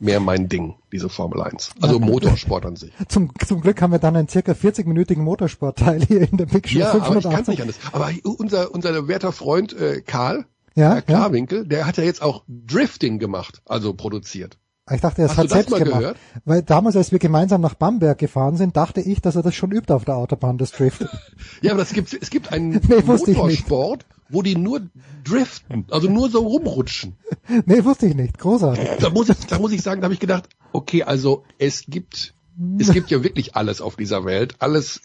mehr 0.00 0.20
mein 0.20 0.48
Ding, 0.48 0.76
diese 0.92 1.08
Formel 1.08 1.42
1. 1.42 1.72
Also 1.80 1.98
Motorsport 1.98 2.64
an 2.66 2.76
sich. 2.76 2.92
Zum, 3.08 3.32
zum 3.44 3.60
Glück 3.60 3.82
haben 3.82 3.90
wir 3.90 3.98
dann 3.98 4.16
einen 4.16 4.28
circa 4.28 4.52
40-minütigen 4.52 5.22
Motorsportteil 5.22 6.04
hier 6.04 6.20
in 6.30 6.36
der 6.36 6.46
Big 6.46 6.68
Show 6.68 6.78
ja, 6.78 6.92
580. 6.92 7.06
aber 7.10 7.18
ich 7.18 7.36
kann 7.36 7.52
nicht 7.52 7.62
anders. 7.62 7.78
Aber 7.92 8.10
unser, 8.38 8.72
unser 8.72 9.08
werter 9.08 9.32
Freund 9.32 9.72
äh, 9.72 10.02
Karl, 10.02 10.46
ja, 10.74 10.94
Herr 10.94 11.02
Klarwinkel, 11.02 11.58
ja. 11.60 11.64
der 11.64 11.86
hat 11.86 11.96
ja 11.96 12.04
jetzt 12.04 12.22
auch 12.22 12.44
Drifting 12.46 13.18
gemacht, 13.18 13.62
also 13.64 13.94
produziert. 13.94 14.58
Ich 14.90 15.00
dachte, 15.00 15.22
er 15.22 15.28
hat 15.28 15.44
das 15.44 15.50
selbst 15.50 15.74
gemacht. 15.74 16.00
Gehört? 16.00 16.16
Weil 16.44 16.62
damals, 16.62 16.96
als 16.96 17.12
wir 17.12 17.18
gemeinsam 17.18 17.60
nach 17.60 17.74
Bamberg 17.74 18.18
gefahren 18.18 18.56
sind, 18.56 18.76
dachte 18.76 19.00
ich, 19.00 19.20
dass 19.20 19.36
er 19.36 19.42
das 19.42 19.54
schon 19.54 19.72
übt 19.72 19.92
auf 19.92 20.04
der 20.04 20.16
Autobahn, 20.16 20.58
das 20.58 20.72
Drift. 20.72 21.04
ja, 21.62 21.72
aber 21.72 21.80
das 21.80 21.92
gibt, 21.92 22.12
es 22.12 22.30
gibt 22.30 22.52
einen 22.52 22.70
nee, 22.88 23.02
Motorsport, 23.04 24.06
wo 24.28 24.42
die 24.42 24.56
nur 24.56 24.82
driften, 25.24 25.86
also 25.90 26.08
nur 26.08 26.30
so 26.30 26.46
rumrutschen. 26.46 27.16
Nee, 27.64 27.84
wusste 27.84 28.06
ich 28.06 28.14
nicht. 28.14 28.38
Großartig. 28.38 28.88
Da 29.00 29.08
muss 29.08 29.30
ich, 29.30 29.38
da 29.46 29.58
muss 29.58 29.72
ich 29.72 29.80
sagen, 29.80 30.02
da 30.02 30.06
habe 30.06 30.14
ich 30.14 30.20
gedacht, 30.20 30.48
okay, 30.72 31.02
also 31.02 31.44
es 31.58 31.84
gibt, 31.86 32.34
es 32.78 32.92
gibt 32.92 33.10
ja 33.10 33.22
wirklich 33.22 33.56
alles 33.56 33.80
auf 33.80 33.96
dieser 33.96 34.26
Welt, 34.26 34.56
alles 34.58 35.00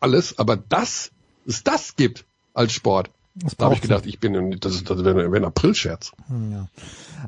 alles, 0.00 0.38
aber 0.38 0.56
das, 0.56 1.12
es 1.46 1.62
das 1.62 1.94
gibt 1.94 2.24
als 2.52 2.72
Sport, 2.72 3.10
das 3.42 3.56
da 3.56 3.66
habe 3.66 3.74
ich 3.74 3.80
gedacht, 3.80 4.06
ich 4.06 4.18
bin, 4.18 4.58
das, 4.60 4.82
das 4.84 5.04
wäre 5.04 5.24
ein 5.24 5.44
April-Scherz. 5.44 6.12
Ja. 6.50 6.66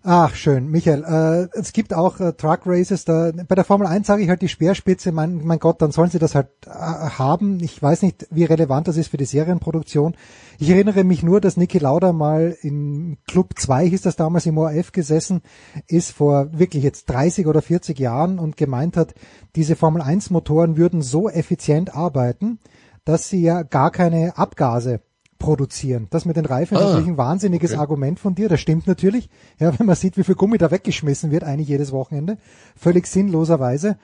Ach, 0.02 0.34
schön. 0.34 0.68
Michael, 0.68 1.04
äh, 1.04 1.58
es 1.58 1.72
gibt 1.72 1.94
auch 1.94 2.20
äh, 2.20 2.32
Truck 2.32 2.60
Races, 2.64 3.04
da, 3.04 3.32
bei 3.48 3.54
der 3.54 3.64
Formel 3.64 3.86
1 3.86 4.06
sage 4.06 4.22
ich 4.22 4.28
halt 4.28 4.42
die 4.42 4.48
Speerspitze, 4.48 5.12
mein, 5.12 5.44
mein 5.44 5.58
Gott, 5.58 5.82
dann 5.82 5.92
sollen 5.92 6.10
sie 6.10 6.18
das 6.18 6.34
halt 6.34 6.48
äh, 6.66 6.70
haben. 6.70 7.60
Ich 7.60 7.80
weiß 7.80 8.02
nicht, 8.02 8.26
wie 8.30 8.44
relevant 8.44 8.88
das 8.88 8.96
ist 8.96 9.08
für 9.08 9.16
die 9.16 9.24
Serienproduktion. 9.24 10.16
Ich 10.58 10.70
erinnere 10.70 11.04
mich 11.04 11.22
nur, 11.22 11.40
dass 11.40 11.56
Niki 11.56 11.78
Lauda 11.78 12.12
mal 12.12 12.56
in 12.60 13.18
Club 13.26 13.54
2, 13.58 13.88
hieß 13.88 14.02
das 14.02 14.16
damals 14.16 14.46
im 14.46 14.58
ORF 14.58 14.92
gesessen, 14.92 15.42
ist 15.86 16.12
vor 16.12 16.48
wirklich 16.52 16.82
jetzt 16.82 17.08
30 17.10 17.46
oder 17.46 17.62
40 17.62 17.98
Jahren 17.98 18.38
und 18.38 18.56
gemeint 18.56 18.96
hat, 18.96 19.14
diese 19.54 19.76
Formel 19.76 20.02
1 20.02 20.30
Motoren 20.30 20.76
würden 20.76 21.02
so 21.02 21.28
effizient 21.28 21.94
arbeiten, 21.94 22.58
dass 23.04 23.28
sie 23.28 23.42
ja 23.42 23.62
gar 23.62 23.90
keine 23.90 24.36
Abgase 24.36 25.00
produzieren. 25.40 26.06
Das 26.10 26.24
mit 26.24 26.36
den 26.36 26.44
Reifen 26.44 26.76
ist 26.76 26.82
ah, 26.82 26.86
natürlich 26.90 27.08
ein 27.08 27.16
wahnsinniges 27.16 27.72
okay. 27.72 27.80
Argument 27.80 28.20
von 28.20 28.36
dir. 28.36 28.48
Das 28.48 28.60
stimmt 28.60 28.86
natürlich. 28.86 29.28
Ja, 29.58 29.76
wenn 29.76 29.86
man 29.86 29.96
sieht, 29.96 30.16
wie 30.16 30.22
viel 30.22 30.36
Gummi 30.36 30.58
da 30.58 30.70
weggeschmissen 30.70 31.32
wird, 31.32 31.42
eigentlich 31.42 31.68
jedes 31.68 31.90
Wochenende. 31.90 32.38
Völlig 32.76 33.08
sinnloserweise. 33.08 33.98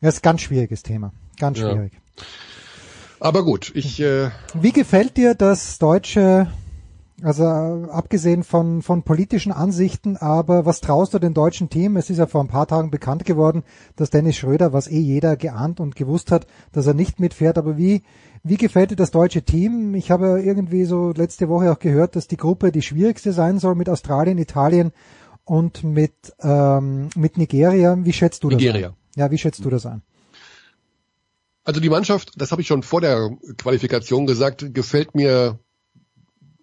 Das 0.00 0.14
ist 0.14 0.20
ein 0.20 0.22
ganz 0.22 0.42
schwieriges 0.42 0.84
Thema. 0.84 1.12
Ganz 1.40 1.58
schwierig. 1.58 1.92
Ja. 1.94 2.24
Aber 3.18 3.44
gut, 3.44 3.72
ich. 3.74 3.98
Äh 3.98 4.30
wie 4.54 4.72
gefällt 4.72 5.16
dir 5.16 5.34
das 5.34 5.78
deutsche 5.78 6.46
also 7.22 7.44
abgesehen 7.44 8.44
von, 8.44 8.82
von 8.82 9.02
politischen 9.02 9.50
Ansichten, 9.50 10.18
aber 10.18 10.66
was 10.66 10.82
traust 10.82 11.14
du 11.14 11.18
dem 11.18 11.32
deutschen 11.32 11.70
Team? 11.70 11.96
Es 11.96 12.10
ist 12.10 12.18
ja 12.18 12.26
vor 12.26 12.42
ein 12.42 12.48
paar 12.48 12.66
Tagen 12.66 12.90
bekannt 12.90 13.24
geworden, 13.24 13.62
dass 13.96 14.10
Dennis 14.10 14.36
Schröder, 14.36 14.74
was 14.74 14.86
eh 14.86 14.98
jeder 14.98 15.36
geahnt 15.36 15.80
und 15.80 15.96
gewusst 15.96 16.30
hat, 16.30 16.46
dass 16.72 16.86
er 16.86 16.92
nicht 16.92 17.18
mitfährt. 17.18 17.56
Aber 17.56 17.78
wie, 17.78 18.02
wie 18.48 18.56
gefällt 18.56 18.92
dir 18.92 18.96
das 18.96 19.10
deutsche 19.10 19.42
Team? 19.42 19.94
Ich 19.94 20.10
habe 20.10 20.40
irgendwie 20.42 20.84
so 20.84 21.12
letzte 21.16 21.48
Woche 21.48 21.72
auch 21.72 21.78
gehört, 21.78 22.14
dass 22.14 22.28
die 22.28 22.36
Gruppe 22.36 22.70
die 22.70 22.82
schwierigste 22.82 23.32
sein 23.32 23.58
soll 23.58 23.74
mit 23.74 23.88
Australien, 23.88 24.38
Italien 24.38 24.92
und 25.44 25.82
mit, 25.82 26.12
ähm, 26.40 27.08
mit 27.16 27.38
Nigeria. 27.38 27.96
Wie 27.98 28.12
schätzt 28.12 28.44
du 28.44 28.50
das 28.50 28.60
Nigeria. 28.60 28.88
An? 28.88 28.94
Ja, 29.16 29.30
wie 29.30 29.38
schätzt 29.38 29.64
du 29.64 29.70
das 29.70 29.84
an? 29.84 30.02
Also 31.64 31.80
die 31.80 31.88
Mannschaft, 31.88 32.32
das 32.36 32.52
habe 32.52 32.62
ich 32.62 32.68
schon 32.68 32.84
vor 32.84 33.00
der 33.00 33.30
Qualifikation 33.58 34.26
gesagt, 34.26 34.72
gefällt 34.72 35.16
mir 35.16 35.58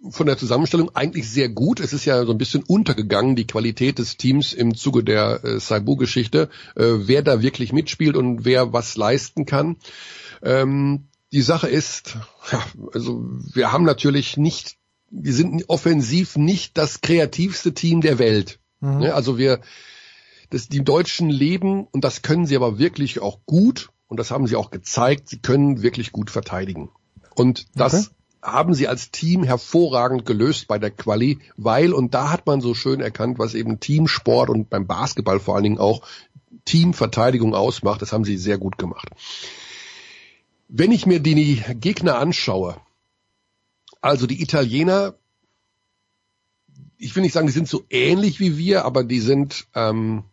von 0.10 0.26
der 0.26 0.38
Zusammenstellung 0.38 0.96
eigentlich 0.96 1.30
sehr 1.30 1.50
gut. 1.50 1.82
Es 1.82 1.92
ist 1.92 2.06
ja 2.06 2.26
so 2.26 2.32
ein 2.32 2.38
bisschen 2.38 2.64
untergegangen, 2.64 3.36
die 3.36 3.48
Qualität 3.48 4.00
des 4.00 4.16
Teams 4.16 4.54
im 4.54 4.76
Zuge 4.76 5.04
der 5.04 5.44
äh, 5.44 5.60
Saibu-Geschichte, 5.60 6.50
äh, 6.76 6.84
wer 6.84 7.22
da 7.22 7.42
wirklich 7.42 7.74
mitspielt 7.74 8.16
und 8.16 8.46
wer 8.46 8.72
was 8.72 8.96
leisten 8.96 9.46
kann. 9.46 9.78
Ähm, 10.42 11.08
die 11.34 11.42
Sache 11.42 11.68
ist, 11.68 12.16
ja, 12.52 12.64
also 12.94 13.26
wir 13.54 13.72
haben 13.72 13.84
natürlich 13.84 14.38
nicht, 14.38 14.78
wir 15.10 15.34
sind 15.34 15.68
offensiv 15.68 16.38
nicht 16.38 16.78
das 16.78 17.02
kreativste 17.02 17.74
Team 17.74 18.02
der 18.02 18.20
Welt. 18.20 18.60
Mhm. 18.82 19.00
Ne? 19.00 19.14
Also 19.16 19.40
wir, 19.40 19.60
das, 20.52 20.70
die 20.70 20.84
Deutschen 20.84 21.30
leben, 21.30 21.88
und 21.92 22.04
das 22.04 22.22
können 22.22 22.46
sie 22.46 22.56
aber 22.56 22.78
wirklich 22.78 23.20
auch 23.20 23.40
gut, 23.48 23.90
und 24.08 24.20
das 24.20 24.30
haben 24.30 24.46
sie 24.46 24.56
auch 24.56 24.70
gezeigt, 24.70 25.28
sie 25.28 25.40
können 25.40 25.82
wirklich 25.82 26.12
gut 26.12 26.30
verteidigen. 26.30 26.92
Und 27.34 27.66
das 27.74 27.94
okay. 27.94 28.16
haben 28.44 28.76
sie 28.76 28.88
als 28.88 29.10
Team 29.10 29.44
hervorragend 29.44 30.28
gelöst 30.28 30.68
bei 30.68 30.78
der 30.78 30.92
Quali, 30.92 31.40
weil, 31.58 31.94
und 31.94 32.14
da 32.14 32.30
hat 32.30 32.46
man 32.46 32.62
so 32.62 32.76
schön 32.76 33.02
erkannt, 33.02 33.40
was 33.40 33.56
eben 33.56 33.80
Teamsport 33.80 34.52
und 34.52 34.70
beim 34.70 34.86
Basketball 34.86 35.40
vor 35.40 35.56
allen 35.56 35.64
Dingen 35.64 35.80
auch 35.80 36.04
Teamverteidigung 36.66 37.56
ausmacht, 37.56 38.04
das 38.04 38.14
haben 38.14 38.24
sie 38.24 38.38
sehr 38.38 38.60
gut 38.60 38.78
gemacht. 38.78 39.10
Wenn 40.68 40.92
ich 40.92 41.06
mir 41.06 41.20
die 41.20 41.62
Gegner 41.80 42.18
anschaue, 42.18 42.78
also 44.02 44.28
die 44.28 44.42
Italiener, 44.42 45.16
ich 46.98 47.16
will 47.16 47.24
nicht 47.24 47.34
sagen, 47.34 47.48
die 47.48 47.54
sind 47.54 47.68
so 47.68 47.84
ähnlich 47.90 48.40
wie 48.40 48.58
wir, 48.58 48.86
aber 48.86 49.04
die 49.04 49.20
sind, 49.20 49.68
ähm, 49.76 50.24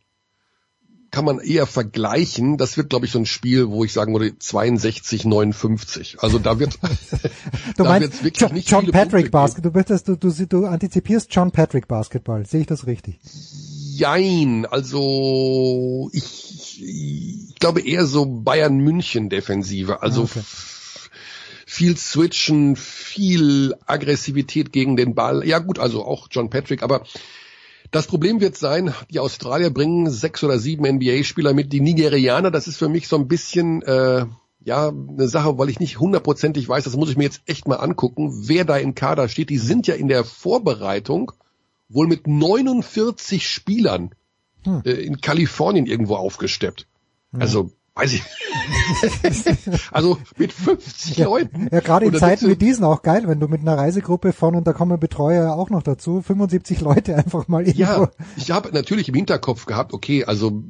kann 1.11 1.25
man 1.25 1.41
eher 1.41 1.67
vergleichen. 1.67 2.57
Das 2.57 2.77
wird, 2.77 2.91
glaube 2.91 3.07
ich, 3.07 3.13
so 3.13 3.19
ein 3.19 3.27
Spiel, 3.27 3.69
wo 3.69 3.85
ich 3.85 3.93
sagen 3.93 4.13
würde 4.13 4.39
62, 4.39 5.25
59. 5.25 6.19
Also 6.21 6.39
da 6.39 6.59
wird, 6.59 6.79
du 7.77 7.83
da 7.83 7.85
meinst 7.85 8.23
wirklich 8.25 8.41
John, 8.41 8.53
nicht 8.55 8.71
John 8.71 8.87
Patrick 8.91 9.31
Basketball. 9.31 9.73
Du, 9.73 9.79
möchtest, 9.79 10.09
du, 10.09 10.17
du, 10.17 10.31
du 10.47 10.67
antizipierst 10.67 11.35
John 11.35 11.51
Patrick 11.51 11.89
Basketball. 11.89 12.47
Sehe 12.47 12.61
ich 12.61 12.67
das 12.67 12.87
richtig? 12.87 13.19
Jein. 13.97 14.67
Also 14.67 16.11
ich 16.13 17.50
glaube 17.61 17.81
eher 17.83 18.07
so 18.07 18.27
Bayern 18.27 18.79
München 18.79 19.29
Defensive. 19.29 20.03
Also 20.03 20.23
okay. 20.23 20.43
viel 21.67 21.97
Switchen, 21.97 22.75
viel 22.77 23.75
Aggressivität 23.87 24.73
gegen 24.73 24.97
den 24.97 25.15
Ball. 25.15 25.47
Ja 25.47 25.59
gut, 25.61 25.79
also 25.79 26.05
auch 26.05 26.29
John 26.31 26.51
Patrick, 26.51 26.83
aber 26.83 27.05
das 27.91 28.07
Problem 28.07 28.41
wird 28.41 28.57
sein, 28.57 28.95
die 29.11 29.19
Australier 29.19 29.71
bringen 29.71 30.11
sechs 30.11 30.45
oder 30.45 30.59
sieben 30.59 30.87
NBA-Spieler 30.87 31.55
mit. 31.55 31.73
Die 31.73 31.81
Nigerianer, 31.81 32.51
das 32.51 32.69
ist 32.69 32.77
für 32.77 32.89
mich 32.89 33.09
so 33.09 33.17
ein 33.17 33.27
bisschen 33.27 33.83
äh, 33.83 34.27
ja 34.63 34.89
eine 34.89 35.29
Sache, 35.29 35.59
weil 35.59 35.71
ich 35.71 35.81
nicht 35.81 35.99
hundertprozentig 35.99 36.69
weiß, 36.69 36.85
das 36.85 36.97
muss 36.97 37.11
ich 37.11 37.17
mir 37.17 37.25
jetzt 37.25 37.43
echt 37.47 37.67
mal 37.67 37.77
angucken, 37.77 38.49
wer 38.49 38.65
da 38.65 38.77
im 38.77 38.95
Kader 38.95 39.29
steht. 39.29 39.51
Die 39.51 39.59
sind 39.59 39.87
ja 39.87 39.95
in 39.95 40.09
der 40.09 40.25
Vorbereitung 40.25 41.33
wohl 41.89 42.07
mit 42.07 42.27
49 42.27 43.49
Spielern 43.49 44.15
hm. 44.63 44.83
äh, 44.85 44.93
in 44.93 45.21
Kalifornien 45.21 45.87
irgendwo 45.87 46.15
aufgesteppt. 46.15 46.87
Hm. 47.33 47.41
Also 47.41 47.71
weiß 47.95 48.15
ich. 48.15 48.23
also 49.93 50.19
mit 50.37 50.53
50 50.53 51.17
ja, 51.17 51.27
Leuten. 51.27 51.69
Ja, 51.71 51.81
gerade 51.81 52.07
in 52.07 52.15
Zeiten 52.15 52.49
wie 52.49 52.57
diesen 52.57 52.85
auch 52.85 53.03
geil, 53.03 53.25
wenn 53.27 53.41
du 53.41 53.49
mit 53.49 53.61
einer 53.61 53.77
Reisegruppe 53.77 54.33
von 54.33 54.55
und 54.55 54.67
da 54.67 54.73
kommen 54.73 54.99
Betreuer 54.99 55.55
auch 55.55 55.71
noch 55.71 55.83
dazu, 55.83 56.23
75 56.23 56.81
Leute 56.81 57.17
einfach 57.17 57.49
mal 57.49 57.67
irgendwo. 57.67 57.83
Ja, 57.83 58.11
ich 58.37 58.51
habe 58.51 58.71
natürlich 58.73 59.09
im 59.09 59.15
Hinterkopf 59.15 59.67
gehabt, 59.67 59.93
okay, 59.93 60.25
also 60.25 60.63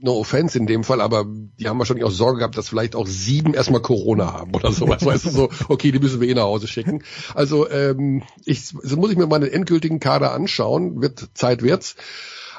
no 0.00 0.18
offense 0.18 0.58
in 0.58 0.66
dem 0.66 0.84
Fall, 0.84 1.00
aber 1.00 1.24
die 1.26 1.68
haben 1.68 1.78
wahrscheinlich 1.78 2.04
auch 2.04 2.10
Sorge 2.10 2.38
gehabt, 2.38 2.58
dass 2.58 2.68
vielleicht 2.68 2.94
auch 2.94 3.06
sieben 3.06 3.54
erstmal 3.54 3.80
Corona 3.80 4.32
haben 4.32 4.54
oder 4.54 4.72
sowas. 4.72 5.04
weißt 5.04 5.26
du, 5.26 5.30
so, 5.30 5.48
okay, 5.68 5.90
die 5.90 5.98
müssen 5.98 6.20
wir 6.20 6.28
eh 6.28 6.34
nach 6.34 6.42
Hause 6.42 6.66
schicken. 6.66 7.02
Also 7.34 7.68
ähm, 7.70 8.22
ich, 8.44 8.66
so 8.66 8.96
muss 8.96 9.10
ich 9.10 9.16
mir 9.16 9.26
mal 9.26 9.40
den 9.40 9.52
endgültigen 9.52 10.00
Kader 10.00 10.32
anschauen, 10.32 11.00
wird 11.00 11.30
Zeit 11.34 11.62
wird's. 11.62 11.96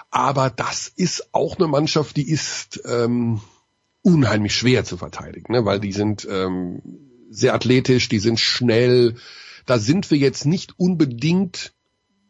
Aber 0.09 0.49
das 0.49 0.87
ist 0.87 1.33
auch 1.33 1.57
eine 1.57 1.67
Mannschaft, 1.67 2.17
die 2.17 2.29
ist 2.29 2.81
ähm, 2.85 3.41
unheimlich 4.01 4.55
schwer 4.55 4.85
zu 4.85 4.97
verteidigen, 4.97 5.51
ne? 5.51 5.65
weil 5.65 5.79
die 5.79 5.91
sind 5.91 6.27
ähm, 6.29 6.81
sehr 7.29 7.53
athletisch, 7.53 8.07
die 8.09 8.19
sind 8.19 8.39
schnell. 8.39 9.15
Da 9.65 9.79
sind 9.79 10.09
wir 10.11 10.17
jetzt 10.17 10.45
nicht 10.45 10.79
unbedingt 10.79 11.73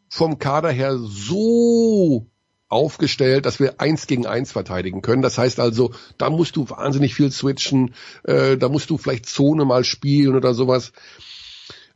vom 0.08 0.38
Kader 0.38 0.70
her 0.70 0.98
so 0.98 2.26
aufgestellt, 2.68 3.46
dass 3.46 3.60
wir 3.60 3.80
eins 3.80 4.06
gegen 4.06 4.26
eins 4.26 4.52
verteidigen 4.52 5.00
können. 5.00 5.22
Das 5.22 5.38
heißt 5.38 5.60
also, 5.60 5.92
da 6.18 6.30
musst 6.30 6.56
du 6.56 6.68
wahnsinnig 6.68 7.14
viel 7.14 7.30
switchen, 7.30 7.94
äh, 8.24 8.56
da 8.56 8.68
musst 8.68 8.90
du 8.90 8.98
vielleicht 8.98 9.26
Zone 9.26 9.64
mal 9.64 9.84
spielen 9.84 10.36
oder 10.36 10.52
sowas. 10.54 10.92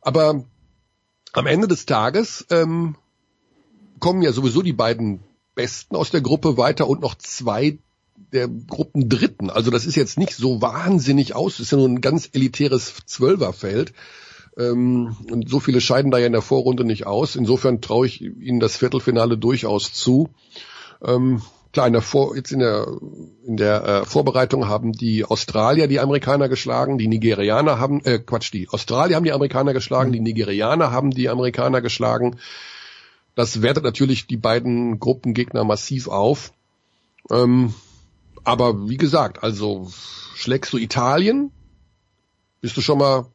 Aber 0.00 0.44
am 1.32 1.46
Ende 1.46 1.68
des 1.68 1.86
Tages 1.86 2.46
ähm, 2.50 2.96
kommen 3.98 4.22
ja 4.22 4.32
sowieso 4.32 4.62
die 4.62 4.72
beiden 4.72 5.20
Besten 5.54 5.96
aus 5.96 6.10
der 6.10 6.20
Gruppe 6.20 6.56
weiter 6.56 6.88
und 6.88 7.00
noch 7.00 7.14
zwei 7.16 7.78
der 8.32 8.48
Gruppen 8.48 9.08
Dritten. 9.08 9.50
Also 9.50 9.70
das 9.70 9.84
ist 9.84 9.96
jetzt 9.96 10.18
nicht 10.18 10.34
so 10.34 10.62
wahnsinnig 10.62 11.34
aus. 11.34 11.56
Das 11.56 11.66
ist 11.66 11.72
ja 11.72 11.78
nur 11.78 11.88
ein 11.88 12.00
ganz 12.00 12.28
elitäres 12.32 12.94
Zwölferfeld. 13.06 13.92
Ähm, 14.58 15.16
und 15.30 15.48
so 15.48 15.60
viele 15.60 15.80
scheiden 15.80 16.10
da 16.10 16.18
ja 16.18 16.26
in 16.26 16.32
der 16.32 16.42
Vorrunde 16.42 16.84
nicht 16.84 17.06
aus. 17.06 17.36
Insofern 17.36 17.80
traue 17.80 18.06
ich 18.06 18.20
ihnen 18.20 18.60
das 18.60 18.76
Viertelfinale 18.76 19.38
durchaus 19.38 19.92
zu. 19.92 20.30
Ähm, 21.04 21.42
klar, 21.72 21.86
in 21.86 21.94
der, 21.94 22.02
Vor 22.02 22.36
jetzt 22.36 22.52
in 22.52 22.60
der, 22.60 22.86
in 23.44 23.56
der 23.56 23.84
äh, 23.84 24.04
Vorbereitung 24.04 24.68
haben 24.68 24.92
die 24.92 25.24
Australier 25.24 25.88
die 25.88 26.00
Amerikaner 26.00 26.48
geschlagen, 26.48 26.98
die 26.98 27.08
Nigerianer 27.08 27.78
haben, 27.78 28.04
äh, 28.04 28.18
Quatsch, 28.18 28.52
die 28.52 28.68
Australier 28.68 29.16
haben 29.16 29.24
die 29.24 29.32
Amerikaner 29.32 29.72
geschlagen, 29.72 30.12
die 30.12 30.20
Nigerianer 30.20 30.90
haben 30.90 31.10
die 31.10 31.28
Amerikaner 31.28 31.80
geschlagen. 31.80 32.36
Das 33.34 33.62
wertet 33.62 33.84
natürlich 33.84 34.26
die 34.26 34.36
beiden 34.36 34.98
Gruppengegner 34.98 35.64
massiv 35.64 36.08
auf. 36.08 36.52
Ähm, 37.30 37.74
aber 38.44 38.88
wie 38.88 38.96
gesagt, 38.96 39.42
also 39.42 39.90
schlägst 40.34 40.72
du 40.72 40.78
Italien, 40.78 41.50
bist 42.60 42.76
du 42.76 42.80
schon 42.80 42.98
mal 42.98 43.26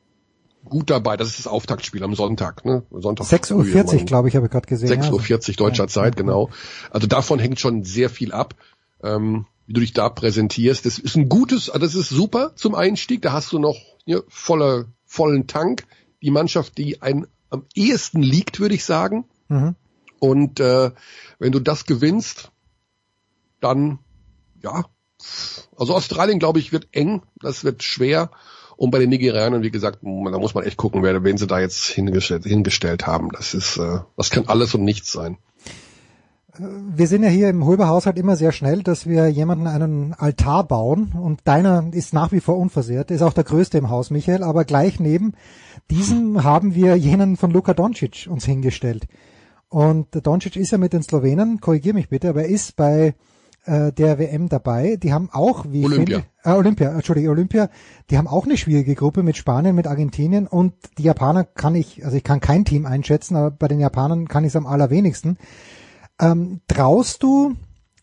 gut 0.66 0.89
dabei. 0.89 1.18
Das 1.18 1.30
ist 1.30 1.39
das 1.39 1.48
Auftaktspiel 1.48 2.04
am 2.04 2.16
Sonntag. 2.16 2.66
Ne? 2.66 2.84
Sonntag 2.91 3.26
6.40 3.26 3.54
Uhr, 4.00 4.06
glaube 4.06 4.28
ich, 4.28 4.36
habe 4.36 4.48
ich 4.48 4.52
gerade 4.52 4.68
gesehen. 4.68 4.89
6.40 4.89 5.50
Uhr 5.50 5.56
deutscher 5.56 5.84
ja. 5.84 5.88
Zeit, 5.88 6.16
genau. 6.16 6.50
Also 6.91 7.08
davon 7.08 7.39
hängt 7.39 7.60
schon 7.60 7.84
sehr 7.84 8.10
viel 8.10 8.32
ab, 8.32 8.56
ähm, 9.04 9.45
wie 9.66 9.74
du 9.74 9.82
dich 9.82 9.93
da 9.93 10.10
präsentierst. 10.10 10.86
Das 10.86 11.00
ist 11.00 11.16
ein 11.16 11.30
gutes, 11.30 11.72
das 11.74 11.95
ist 11.95 12.10
super 12.10 12.52
zum 12.56 12.76
Einstieg. 12.76 13.22
Da 13.22 13.32
hast 13.32 13.52
du 13.52 13.60
noch 13.60 13.78
ja, 14.06 14.20
voller, 14.28 14.86
vollen 15.06 15.48
Tank. 15.48 15.86
Die 16.22 16.32
Mannschaft, 16.32 16.78
die 16.78 17.02
ein, 17.02 17.28
am 17.50 17.64
ehesten 17.76 18.22
liegt, 18.22 18.60
würde 18.60 18.76
ich 18.76 18.84
sagen. 18.84 19.26
Mhm. 19.48 19.76
Und 20.20 20.59
äh, 20.59 20.91
wenn 21.39 21.51
du 21.51 21.59
das 21.59 21.86
gewinnst, 21.86 22.51
dann 23.61 23.99
ja, 24.61 24.86
also 25.76 25.95
Australien, 25.95 26.39
glaube 26.39 26.59
ich, 26.59 26.72
wird 26.72 26.88
eng, 26.91 27.22
das 27.41 27.63
wird 27.63 27.84
schwer. 27.84 28.32
Und 28.76 28.91
bei 28.91 28.99
den 28.99 29.09
Nigerianern, 29.09 29.63
wie 29.63 29.72
gesagt, 29.72 29.99
da 30.03 30.38
muss 30.38 30.53
man 30.53 30.63
echt 30.63 30.78
gucken, 30.78 31.01
wer, 31.01 31.24
wen 31.24 31.38
sie 31.38 31.47
da 31.47 31.59
jetzt 31.59 31.86
hingestellt, 31.86 32.43
hingestellt 32.43 33.07
haben. 33.07 33.30
Das 33.32 33.53
ist, 33.55 33.78
äh, 33.78 33.99
das 34.15 34.30
kann 34.30 34.45
alles 34.47 34.76
und 34.76 34.84
nichts 34.84 35.11
sein. 35.11 35.38
Wir 36.59 37.07
sind 37.07 37.24
ja 37.24 37.30
hier 37.30 37.49
im 37.49 37.65
Hulber-Haushalt 37.65 38.18
immer 38.18 38.36
sehr 38.36 38.51
schnell, 38.51 38.82
dass 38.82 39.05
wir 39.05 39.30
jemanden 39.30 39.68
einen 39.68 40.13
Altar 40.13 40.63
bauen 40.63 41.11
und 41.11 41.41
deiner 41.43 41.88
ist 41.91 42.13
nach 42.13 42.32
wie 42.32 42.39
vor 42.39 42.57
unversehrt, 42.57 43.11
ist 43.11 43.22
auch 43.22 43.34
der 43.34 43.43
größte 43.43 43.78
im 43.78 43.91
Haus, 43.91 44.09
Michael, 44.09 44.43
aber 44.43 44.65
gleich 44.65 44.99
neben 44.99 45.34
diesem 45.91 46.43
haben 46.43 46.74
wir 46.74 46.95
jenen 46.95 47.38
von 47.38 47.51
Luka 47.51 47.76
Doncic 47.76 48.28
uns 48.28 48.45
hingestellt. 48.45 49.07
Und 49.70 50.07
Doncic 50.26 50.55
ist 50.55 50.72
ja 50.72 50.78
mit 50.78 50.93
den 50.93 51.03
Slowenen, 51.03 51.59
korrigier 51.59 51.93
mich 51.93 52.09
bitte, 52.09 52.30
aber 52.30 52.43
er 52.43 52.49
ist 52.49 52.76
bei 52.76 53.15
äh, 53.65 53.91
der 53.91 54.18
WM 54.18 54.47
dabei. 54.47 54.95
Die 54.95 55.11
haben 55.11 55.30
auch, 55.32 55.65
wie 55.70 55.86
Olympia. 55.86 56.20
Finde, 56.20 56.28
äh, 56.43 56.51
Olympia, 56.51 56.91
Entschuldige, 56.93 57.30
Olympia, 57.30 57.70
die 58.09 58.18
haben 58.18 58.28
auch 58.28 58.45
eine 58.45 58.57
schwierige 58.57 58.95
Gruppe 58.95 59.24
mit 59.24 59.36
Spanien, 59.36 59.76
mit 59.76 59.88
Argentinien 59.88 60.47
und 60.47 60.74
die 60.97 61.03
Japaner 61.03 61.43
kann 61.43 61.76
ich, 61.76 62.05
also 62.05 62.15
ich 62.15 62.24
kann 62.24 62.39
kein 62.39 62.63
Team 62.63 62.86
einschätzen, 62.86 63.36
aber 63.36 63.51
bei 63.51 63.68
den 63.68 63.80
Japanern 63.80 64.28
kann 64.28 64.45
ich 64.45 64.49
es 64.49 64.55
am 64.55 64.65
allerwenigsten. 64.65 65.38
Ähm, 66.20 66.61
traust 66.68 67.22
du, 67.24 67.55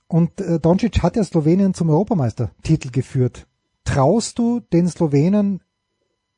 und 0.07 0.41
äh, 0.41 0.61
Doncic 0.61 1.03
hat 1.03 1.17
ja 1.17 1.25
Slowenien 1.25 1.73
zum 1.73 1.89
Europameistertitel 1.89 2.91
geführt, 2.91 3.47
traust 3.85 4.39
du 4.39 4.61
den 4.61 4.87
Slowenen 4.89 5.63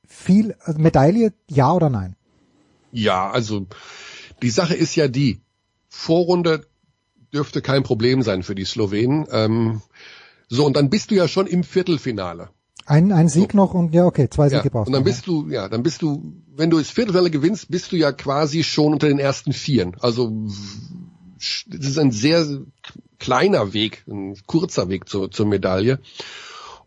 viel 0.06 0.54
also 0.60 0.80
Medaille, 0.80 1.32
ja 1.50 1.72
oder 1.72 1.90
nein? 1.90 2.14
Ja, 2.92 3.28
also 3.28 3.66
die 4.42 4.50
Sache 4.50 4.74
ist 4.74 4.94
ja 4.96 5.08
die, 5.08 5.40
Vorrunde 5.88 6.66
dürfte 7.32 7.62
kein 7.62 7.82
Problem 7.82 8.22
sein 8.22 8.42
für 8.42 8.54
die 8.54 8.64
Slowenen. 8.64 9.26
Ähm, 9.30 9.82
so, 10.48 10.64
und 10.64 10.76
dann 10.76 10.90
bist 10.90 11.10
du 11.10 11.14
ja 11.14 11.28
schon 11.28 11.46
im 11.46 11.64
Viertelfinale. 11.64 12.50
Ein, 12.84 13.10
ein 13.12 13.28
Sieg 13.28 13.52
so. 13.52 13.56
noch 13.56 13.74
und 13.74 13.92
ja, 13.94 14.04
okay, 14.04 14.30
zwei 14.30 14.48
Siege 14.48 14.62
ja, 14.64 14.70
brauchst 14.70 14.86
Und 14.86 14.92
dann 14.92 15.02
bist 15.02 15.26
du, 15.26 15.48
ja, 15.48 15.68
dann 15.68 15.82
bist 15.82 16.02
du, 16.02 16.34
wenn 16.54 16.70
du 16.70 16.78
das 16.78 16.88
Viertelfinale 16.88 17.30
gewinnst, 17.30 17.68
bist 17.68 17.90
du 17.90 17.96
ja 17.96 18.12
quasi 18.12 18.62
schon 18.62 18.92
unter 18.92 19.08
den 19.08 19.18
ersten 19.18 19.52
Vieren. 19.52 19.96
Also 20.00 20.30
das 21.66 21.86
ist 21.86 21.98
ein 21.98 22.12
sehr 22.12 22.46
kleiner 23.18 23.72
Weg, 23.72 24.04
ein 24.08 24.36
kurzer 24.46 24.88
Weg 24.88 25.08
zur, 25.08 25.30
zur 25.30 25.46
Medaille. 25.46 25.98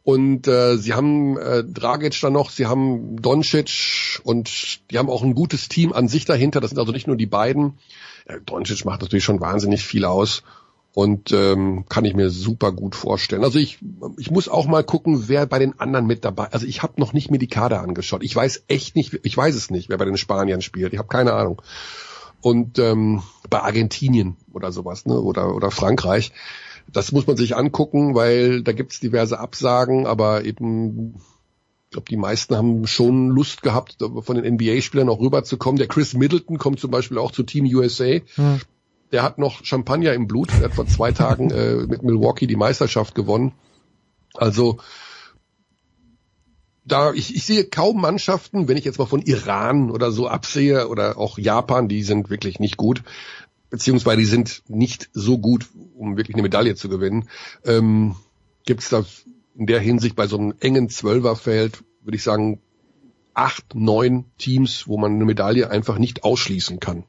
Und 0.03 0.47
äh, 0.47 0.77
sie 0.77 0.93
haben 0.93 1.37
äh, 1.37 1.63
Dragic 1.63 2.19
dann 2.21 2.33
noch, 2.33 2.49
sie 2.49 2.65
haben 2.65 3.21
Doncic 3.21 4.21
und 4.23 4.79
die 4.89 4.97
haben 4.97 5.09
auch 5.09 5.23
ein 5.23 5.35
gutes 5.35 5.69
Team 5.69 5.93
an 5.93 6.07
sich 6.07 6.25
dahinter. 6.25 6.61
Das 6.61 6.71
sind 6.71 6.79
also 6.79 6.91
nicht 6.91 7.07
nur 7.07 7.17
die 7.17 7.25
beiden. 7.25 7.77
Äh, 8.25 8.39
Doncic 8.45 8.85
macht 8.85 9.01
natürlich 9.01 9.23
schon 9.23 9.41
wahnsinnig 9.41 9.83
viel 9.83 10.05
aus. 10.05 10.43
Und 10.95 11.31
ähm, 11.31 11.85
kann 11.87 12.03
ich 12.03 12.15
mir 12.15 12.31
super 12.31 12.71
gut 12.71 12.95
vorstellen. 12.95 13.43
Also 13.43 13.59
ich, 13.59 13.77
ich 14.17 14.31
muss 14.31 14.49
auch 14.49 14.65
mal 14.65 14.83
gucken, 14.83 15.27
wer 15.27 15.45
bei 15.45 15.59
den 15.59 15.79
anderen 15.79 16.07
mit 16.07 16.25
dabei. 16.25 16.47
Also 16.51 16.65
ich 16.65 16.81
habe 16.81 16.99
noch 16.99 17.13
nicht 17.13 17.29
mir 17.29 17.37
die 17.37 17.47
Kader 17.47 17.81
angeschaut. 17.81 18.23
Ich 18.23 18.35
weiß 18.35 18.63
echt 18.67 18.95
nicht, 18.95 19.19
ich 19.21 19.37
weiß 19.37 19.53
es 19.53 19.69
nicht, 19.69 19.89
wer 19.89 19.99
bei 19.99 20.05
den 20.05 20.17
Spaniern 20.17 20.61
spielt. 20.61 20.91
Ich 20.93 20.99
habe 20.99 21.07
keine 21.07 21.33
Ahnung. 21.33 21.61
Und 22.41 22.79
ähm, 22.79 23.21
bei 23.49 23.61
Argentinien 23.61 24.35
oder 24.51 24.71
sowas, 24.71 25.05
ne? 25.05 25.19
Oder 25.19 25.53
oder 25.53 25.71
Frankreich. 25.71 26.31
Das 26.91 27.11
muss 27.11 27.27
man 27.27 27.37
sich 27.37 27.55
angucken, 27.55 28.15
weil 28.15 28.63
da 28.63 28.71
gibt's 28.71 28.99
diverse 28.99 29.39
Absagen, 29.39 30.07
aber 30.07 30.45
eben 30.45 31.15
ich 31.85 31.91
glaube, 31.91 32.09
die 32.09 32.17
meisten 32.17 32.55
haben 32.55 32.85
schon 32.85 33.29
Lust 33.29 33.63
gehabt, 33.63 33.97
von 34.21 34.35
den 34.35 34.53
NBA-Spielern 34.53 35.09
auch 35.09 35.19
rüberzukommen. 35.19 35.79
Der 35.79 35.87
Chris 35.87 36.13
Middleton 36.13 36.59
kommt 36.59 36.79
zum 36.79 36.91
Beispiel 36.91 37.17
auch 37.17 37.31
zu 37.31 37.41
Team 37.41 37.65
USA. 37.65 38.19
Hm 38.35 38.61
der 39.11 39.23
hat 39.23 39.37
noch 39.37 39.63
Champagner 39.63 40.13
im 40.13 40.27
Blut. 40.27 40.53
Er 40.59 40.65
hat 40.65 40.75
vor 40.75 40.87
zwei 40.87 41.11
Tagen 41.11 41.51
äh, 41.51 41.75
mit 41.87 42.03
Milwaukee 42.03 42.47
die 42.47 42.55
Meisterschaft 42.55 43.15
gewonnen. 43.15 43.53
Also 44.35 44.77
da 46.85 47.13
ich, 47.13 47.35
ich 47.35 47.45
sehe 47.45 47.65
kaum 47.65 48.01
Mannschaften, 48.01 48.67
wenn 48.67 48.77
ich 48.77 48.85
jetzt 48.85 48.97
mal 48.97 49.05
von 49.05 49.21
Iran 49.21 49.91
oder 49.91 50.11
so 50.11 50.27
absehe 50.27 50.87
oder 50.87 51.17
auch 51.17 51.37
Japan, 51.37 51.87
die 51.87 52.03
sind 52.03 52.29
wirklich 52.29 52.59
nicht 52.59 52.77
gut, 52.77 53.03
beziehungsweise 53.69 54.17
die 54.17 54.25
sind 54.25 54.63
nicht 54.67 55.09
so 55.13 55.37
gut, 55.37 55.67
um 55.95 56.17
wirklich 56.17 56.35
eine 56.35 56.43
Medaille 56.43 56.75
zu 56.75 56.89
gewinnen. 56.89 57.29
Ähm, 57.65 58.15
Gibt 58.65 58.81
es 58.81 58.89
da 58.89 59.05
in 59.55 59.65
der 59.65 59.79
Hinsicht 59.79 60.15
bei 60.15 60.27
so 60.27 60.37
einem 60.37 60.53
engen 60.59 60.89
Zwölferfeld, 60.89 61.83
würde 62.03 62.15
ich 62.15 62.23
sagen, 62.23 62.61
acht, 63.33 63.75
neun 63.75 64.25
Teams, 64.37 64.87
wo 64.87 64.97
man 64.97 65.15
eine 65.15 65.25
Medaille 65.25 65.69
einfach 65.69 65.97
nicht 65.97 66.23
ausschließen 66.23 66.79
kann. 66.79 67.03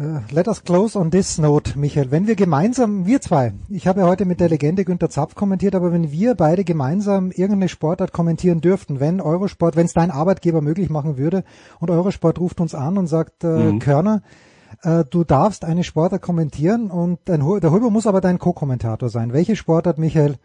Uh, 0.00 0.20
let 0.30 0.46
us 0.46 0.62
close 0.62 0.96
on 0.96 1.10
this 1.10 1.38
note, 1.38 1.76
Michael. 1.76 2.12
Wenn 2.12 2.28
wir 2.28 2.36
gemeinsam, 2.36 3.04
wir 3.04 3.20
zwei, 3.20 3.52
ich 3.68 3.88
habe 3.88 4.00
ja 4.00 4.06
heute 4.06 4.26
mit 4.26 4.38
der 4.38 4.48
Legende 4.48 4.84
Günter 4.84 5.10
Zapf 5.10 5.34
kommentiert, 5.34 5.74
aber 5.74 5.92
wenn 5.92 6.12
wir 6.12 6.36
beide 6.36 6.62
gemeinsam 6.62 7.32
irgendeine 7.32 7.68
Sportart 7.68 8.12
kommentieren 8.12 8.60
dürften, 8.60 9.00
wenn 9.00 9.20
Eurosport, 9.20 9.74
wenn 9.74 9.86
es 9.86 9.94
dein 9.94 10.12
Arbeitgeber 10.12 10.60
möglich 10.60 10.88
machen 10.88 11.18
würde 11.18 11.42
und 11.80 11.90
Eurosport 11.90 12.38
ruft 12.38 12.60
uns 12.60 12.76
an 12.76 12.96
und 12.96 13.08
sagt, 13.08 13.42
äh, 13.42 13.48
mhm. 13.48 13.80
Körner, 13.80 14.22
äh, 14.24 14.47
du 14.82 15.24
darfst 15.24 15.64
eine 15.64 15.84
Sportart 15.84 16.22
kommentieren 16.22 16.90
und 16.90 17.18
dein, 17.24 17.40
der 17.40 17.72
Huber 17.72 17.90
muss 17.90 18.06
aber 18.06 18.20
dein 18.20 18.38
Co-Kommentator 18.38 19.08
sein. 19.08 19.32
Welche 19.32 19.56
Sportart, 19.56 19.98
Michael, 19.98 20.36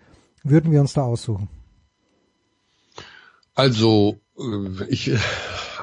würden 0.44 0.72
wir 0.72 0.82
uns 0.82 0.94
da 0.94 1.04
aussuchen? 1.04 1.50
Also, 3.56 4.20
äh, 4.38 4.86
ich, 4.90 5.12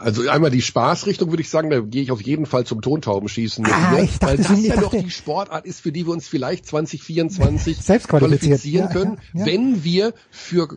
also 0.01 0.29
einmal 0.29 0.51
die 0.51 0.63
Spaßrichtung 0.63 1.31
würde 1.31 1.43
ich 1.43 1.51
sagen, 1.51 1.71
da 1.71 1.81
gehe 1.81 2.03
ich 2.03 2.11
auf 2.11 2.23
jeden 2.23 2.47
Fall 2.47 2.65
zum 2.65 2.83
Tontaubenschießen. 2.83 3.67
Ah, 3.67 3.99
ich 4.01 4.19
dachte, 4.19 4.27
weil 4.27 4.37
das 4.39 4.59
ich 4.59 4.67
ja 4.67 4.77
dachte, 4.77 4.97
doch 4.97 5.03
die 5.03 5.11
Sportart 5.11 5.67
ist, 5.67 5.81
für 5.81 5.93
die 5.93 6.07
wir 6.07 6.13
uns 6.13 6.27
vielleicht 6.27 6.67
2024 6.67 7.77
Selbst 7.81 8.09
qualifizieren 8.09 8.87
ja, 8.87 8.93
können, 8.93 9.19
ja, 9.35 9.41
ja. 9.41 9.47
wenn 9.47 9.85
wir 9.85 10.15
für, 10.31 10.69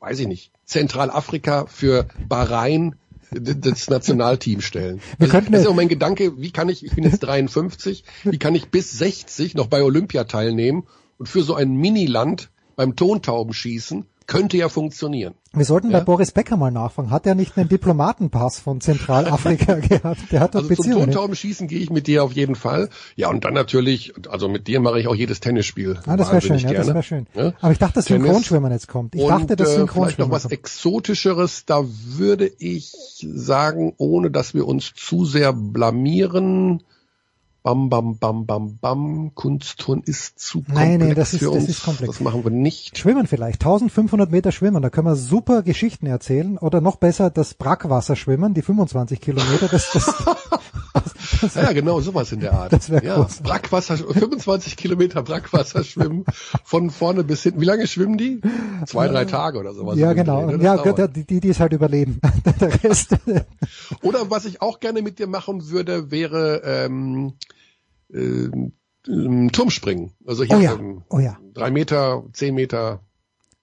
weiß 0.00 0.20
ich 0.20 0.26
nicht, 0.26 0.52
Zentralafrika, 0.64 1.66
für 1.66 2.06
Bahrain 2.28 2.96
das 3.30 3.88
Nationalteam 3.88 4.60
stellen. 4.60 5.00
Wir 5.18 5.32
Also, 5.32 5.50
das 5.50 5.62
ist 5.62 5.66
auch 5.66 5.74
mein 5.74 5.88
Gedanke, 5.88 6.40
wie 6.40 6.50
kann 6.50 6.68
ich, 6.68 6.84
ich 6.84 6.94
bin 6.94 7.04
jetzt 7.04 7.20
53, 7.20 8.04
wie 8.24 8.38
kann 8.38 8.54
ich 8.54 8.70
bis 8.70 8.92
60 8.92 9.54
noch 9.54 9.66
bei 9.66 9.82
Olympia 9.82 10.24
teilnehmen 10.24 10.84
und 11.18 11.28
für 11.28 11.42
so 11.42 11.54
ein 11.54 11.74
Miniland 11.74 12.50
beim 12.76 12.94
Tontaubenschießen 12.94 14.06
könnte 14.26 14.56
ja 14.56 14.68
funktionieren. 14.68 15.34
Wir 15.52 15.64
sollten 15.64 15.90
Ja. 15.90 15.98
bei 16.00 16.04
Boris 16.04 16.32
Becker 16.32 16.56
mal 16.56 16.70
nachfragen. 16.70 17.10
Hat 17.10 17.26
er 17.26 17.34
nicht 17.34 17.56
einen 17.56 17.68
Diplomatenpass 17.68 18.58
von 18.60 18.80
Zentralafrika 18.80 19.74
gehabt? 19.80 20.20
Der 20.30 20.40
hat 20.40 20.54
doch 20.54 20.60
Also 20.62 20.74
zum 20.74 20.76
Beziehungen. 20.76 21.04
Tontaubenschießen 21.12 21.68
gehe 21.68 21.78
ich 21.78 21.90
mit 21.90 22.06
dir 22.06 22.24
auf 22.24 22.32
jeden 22.32 22.54
Fall. 22.56 22.88
Ja, 23.14 23.28
und 23.30 23.44
dann 23.44 23.54
natürlich, 23.54 24.12
also 24.28 24.48
mit 24.48 24.66
dir 24.66 24.80
mache 24.80 25.00
ich 25.00 25.08
auch 25.08 25.14
jedes 25.14 25.40
Tennisspiel. 25.40 25.98
Ah, 26.06 26.16
das 26.16 26.30
wäre 26.30 26.42
schön, 26.42 26.58
ja, 26.58 26.72
das 26.72 26.88
wäre 26.88 27.02
schön. 27.02 27.26
Ja? 27.34 27.52
Aber 27.60 27.72
ich 27.72 27.78
dachte, 27.78 27.94
das 27.94 28.06
Tennis. 28.06 28.24
Synchronschwimmen 28.24 28.72
jetzt 28.72 28.88
kommt. 28.88 29.14
Ich 29.14 29.22
und, 29.22 29.30
dachte, 29.30 29.56
das 29.56 29.68
äh, 29.68 29.72
vielleicht 29.72 29.78
noch 29.78 29.86
Synchronschwimmen 29.94 30.30
was 30.32 30.42
kommt. 30.42 30.52
Exotischeres, 30.52 31.64
da 31.64 31.84
würde 31.84 32.50
ich 32.58 32.92
sagen, 33.20 33.94
ohne 33.96 34.30
dass 34.30 34.54
wir 34.54 34.66
uns 34.66 34.92
zu 34.94 35.24
sehr 35.24 35.52
blamieren, 35.52 36.82
bam, 37.66 37.88
bam, 37.90 38.16
bam, 38.16 38.46
bam, 38.46 38.78
bam, 38.78 39.34
Kunstturn 39.34 40.00
ist 40.06 40.38
zu 40.38 40.58
komplex 40.62 40.78
Nein, 40.78 40.98
nee, 41.00 41.14
das 41.14 41.32
ist- 41.32 41.40
für 41.40 41.46
das 41.46 41.54
uns. 41.56 41.68
ist 41.68 41.82
komplex. 41.82 42.12
Das 42.12 42.20
machen 42.20 42.44
wir 42.44 42.52
nicht. 42.52 42.96
Schwimmen 42.96 43.26
vielleicht, 43.26 43.60
1500 43.60 44.30
Meter 44.30 44.52
schwimmen, 44.52 44.82
da 44.82 44.88
können 44.88 45.08
wir 45.08 45.16
super 45.16 45.64
Geschichten 45.64 46.06
erzählen 46.06 46.58
oder 46.58 46.80
noch 46.80 46.94
besser 46.94 47.28
das 47.28 47.54
Brackwasser 47.54 48.14
schwimmen, 48.14 48.54
die 48.54 48.62
25 48.62 49.20
Kilometer, 49.20 49.66
das, 49.72 49.90
das, 51.40 51.54
Ja, 51.56 51.72
genau, 51.72 52.00
sowas 52.00 52.30
in 52.30 52.38
der 52.38 52.52
Art. 52.52 52.72
Das 52.72 52.88
wär 52.88 53.02
ja, 53.02 53.16
groß. 53.16 53.40
Brackwasser, 53.42 53.96
25 53.96 54.76
Kilometer 54.76 55.24
Brackwasser 55.24 55.82
schwimmen, 55.82 56.24
von 56.62 56.90
vorne 56.90 57.24
bis 57.24 57.42
hinten. 57.42 57.60
Wie 57.60 57.64
lange 57.64 57.88
schwimmen 57.88 58.16
die? 58.16 58.40
Zwei, 58.86 59.08
drei 59.08 59.24
Tage 59.24 59.58
oder 59.58 59.74
sowas. 59.74 59.98
ja 59.98 60.12
genau, 60.12 60.42
Dreh, 60.46 60.52
ne? 60.52 60.58
Das 60.58 60.62
ja, 60.64 60.76
dauert. 60.76 61.16
die, 61.16 61.24
die, 61.26 61.40
die 61.40 61.48
es 61.48 61.58
halt 61.58 61.72
überleben. 61.72 62.20
Der 62.60 62.84
Rest, 62.84 63.16
Oder 64.02 64.30
was 64.30 64.44
ich 64.44 64.62
auch 64.62 64.78
gerne 64.78 65.02
mit 65.02 65.18
dir 65.18 65.26
machen 65.26 65.68
würde, 65.68 66.12
wäre 66.12 66.62
ähm, 66.64 67.32
ähm, 68.12 68.72
Turmspringen. 69.52 70.12
Also 70.26 70.44
hier 70.44 70.56
Oh 70.56 70.60
ja, 70.60 70.74
ähm, 70.74 71.02
oh 71.10 71.18
ja. 71.18 71.36
drei 71.54 71.70
Meter, 71.70 72.24
zehn 72.32 72.54
Meter. 72.54 73.00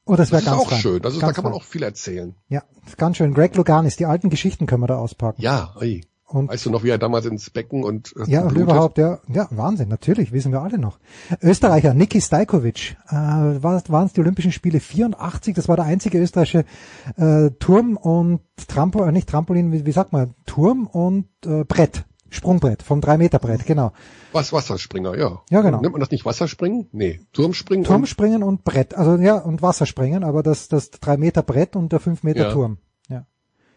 oh, 0.05 0.15
das 0.15 0.31
wäre 0.31 0.41
ist 0.41 0.45
ganz 0.47 0.61
auch 0.61 0.69
fein. 0.69 0.79
schön. 0.79 1.01
Das 1.01 1.13
ist, 1.13 1.21
da 1.21 1.27
Ganz 1.27 1.35
kann 1.35 1.43
man 1.43 1.53
auch 1.53 1.63
viel 1.63 1.83
erzählen. 1.83 2.35
Ja, 2.47 2.63
ist 2.85 2.97
ganz 2.97 3.17
schön. 3.17 3.33
Greg 3.33 3.55
Luganis, 3.55 3.97
die 3.97 4.05
alten 4.05 4.29
Geschichten 4.29 4.65
können 4.67 4.81
wir 4.83 4.87
da 4.87 4.97
auspacken. 4.97 5.41
Ja, 5.41 5.73
ey. 5.79 6.05
Und 6.25 6.49
Weißt 6.49 6.65
du 6.65 6.71
noch, 6.71 6.83
wie 6.83 6.89
er 6.89 6.97
damals 6.97 7.27
ins 7.27 7.51
Becken 7.51 7.83
und 7.83 8.11
äh, 8.17 8.23
Ja, 8.27 8.41
und 8.41 8.57
überhaupt, 8.57 8.97
ja, 8.97 9.19
ja, 9.27 9.47
Wahnsinn, 9.51 9.87
natürlich, 9.87 10.31
wissen 10.31 10.51
wir 10.51 10.63
alle 10.63 10.79
noch. 10.79 10.97
Österreicher, 11.43 11.93
Niki 11.93 12.19
Stajkovic, 12.21 12.97
äh, 13.07 13.13
war, 13.13 13.83
waren 13.89 14.07
es 14.07 14.13
die 14.13 14.21
Olympischen 14.21 14.51
Spiele 14.51 14.79
84, 14.79 15.53
das 15.53 15.67
war 15.67 15.75
der 15.75 15.85
einzige 15.85 16.17
österreichische 16.19 16.65
äh, 17.17 17.51
Turm 17.59 17.97
und 17.97 18.39
Trampo, 18.67 19.03
äh, 19.03 19.11
nicht 19.11 19.29
Trampolin, 19.29 19.71
wie, 19.71 19.85
wie 19.85 19.91
sagt 19.91 20.11
man, 20.11 20.33
Turm 20.47 20.87
und 20.87 21.27
äh, 21.45 21.65
Brett, 21.65 22.03
Sprungbrett, 22.33 22.81
vom 22.83 22.99
3-Meter-Brett, 22.99 23.65
genau. 23.65 23.93
Was, 24.31 24.51
Wasserspringer, 24.51 25.17
ja. 25.17 25.41
Ja, 25.49 25.61
genau. 25.61 25.79
Nennt 25.81 25.93
man 25.93 25.99
das 25.99 26.11
nicht 26.11 26.25
Wasserspringen? 26.25 26.87
Nee, 26.91 27.21
Turmspringen. 27.33 27.85
und- 27.85 27.87
Turmspringen 27.91 28.43
und 28.43 28.63
Brett, 28.63 28.95
also 28.95 29.15
ja, 29.17 29.37
und 29.37 29.61
Wasserspringen, 29.61 30.23
aber 30.23 30.43
das, 30.43 30.67
das 30.67 30.91
3-Meter-Brett 30.91 31.75
und 31.75 31.91
der 31.91 31.99
5-Meter 32.01 32.47
Ja. 32.47 32.51
Turm. 32.51 32.77
Ja. 33.09 33.25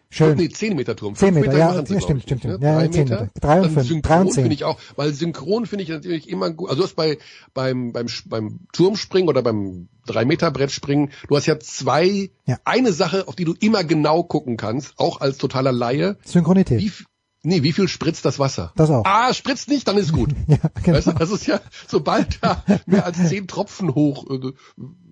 Schön. 0.09 0.37
Nee, 0.37 0.49
10 0.49 0.75
Meter 0.75 0.95
Turm. 0.95 1.15
10 1.15 1.33
Fünf 1.33 1.45
Meter, 1.47 1.57
ja, 1.59 1.67
machen 1.67 1.85
sie, 1.85 1.93
ja, 1.95 2.01
stimmt, 2.01 2.23
stimmt, 2.23 2.41
stimmt. 2.41 2.61
ne? 2.61 2.67
Ja, 2.67 2.75
Drei 2.77 2.85
ja, 2.85 2.91
10 2.91 3.03
Meter. 3.03 3.21
Meter. 3.21 3.31
Drei 3.41 3.57
und 3.57 3.63
Dann 3.65 3.71
fünf. 3.73 3.87
Synchron 3.87 4.19
und 4.21 4.31
zehn. 4.33 4.43
finde 4.43 4.53
ich 4.55 4.63
auch, 4.63 4.79
weil 4.95 5.13
synchron 5.13 5.65
finde 5.65 5.83
ich 5.83 5.89
natürlich 5.89 6.29
immer 6.29 6.49
gut. 6.49 6.69
Also 6.69 6.81
du 6.81 6.87
hast 6.87 6.95
bei 6.95 7.17
beim 7.53 7.91
beim 7.91 8.07
beim 8.27 8.59
Turmspringen 8.73 9.27
oder 9.29 9.41
beim 9.43 9.89
3 10.07 10.23
Meter 10.25 10.49
Brettspringen, 10.49 11.11
du 11.27 11.35
hast 11.35 11.45
ja 11.45 11.59
zwei 11.59 12.31
Ja. 12.45 12.57
eine 12.63 12.93
Sache, 12.93 13.27
auf 13.27 13.35
die 13.35 13.43
du 13.45 13.53
immer 13.59 13.83
genau 13.83 14.23
gucken 14.23 14.55
kannst, 14.57 14.93
auch 14.97 15.19
als 15.21 15.37
totaler 15.37 15.73
Laie. 15.73 16.17
Synchronität. 16.23 16.79
Wie 16.79 16.91
Nee, 17.47 17.63
wie 17.63 17.71
viel 17.71 17.87
spritzt 17.87 18.25
das 18.25 18.39
Wasser? 18.39 18.73
Das 18.75 18.89
auch. 18.89 19.05
Ah, 19.05 19.33
spritzt 19.33 19.69
nicht, 19.69 19.87
dann 19.87 19.95
ist 19.97 20.11
gut. 20.11 20.31
Ja, 20.47 20.57
genau. 20.83 20.97
Weißt 20.97 21.07
du, 21.07 21.11
das 21.13 21.31
ist 21.31 21.47
ja, 21.47 21.61
sobald 21.87 22.43
da 22.43 22.61
mehr 22.85 23.05
als 23.05 23.25
zehn 23.29 23.47
Tropfen 23.47 23.95
hoch 23.95 24.25
äh, 24.29 24.51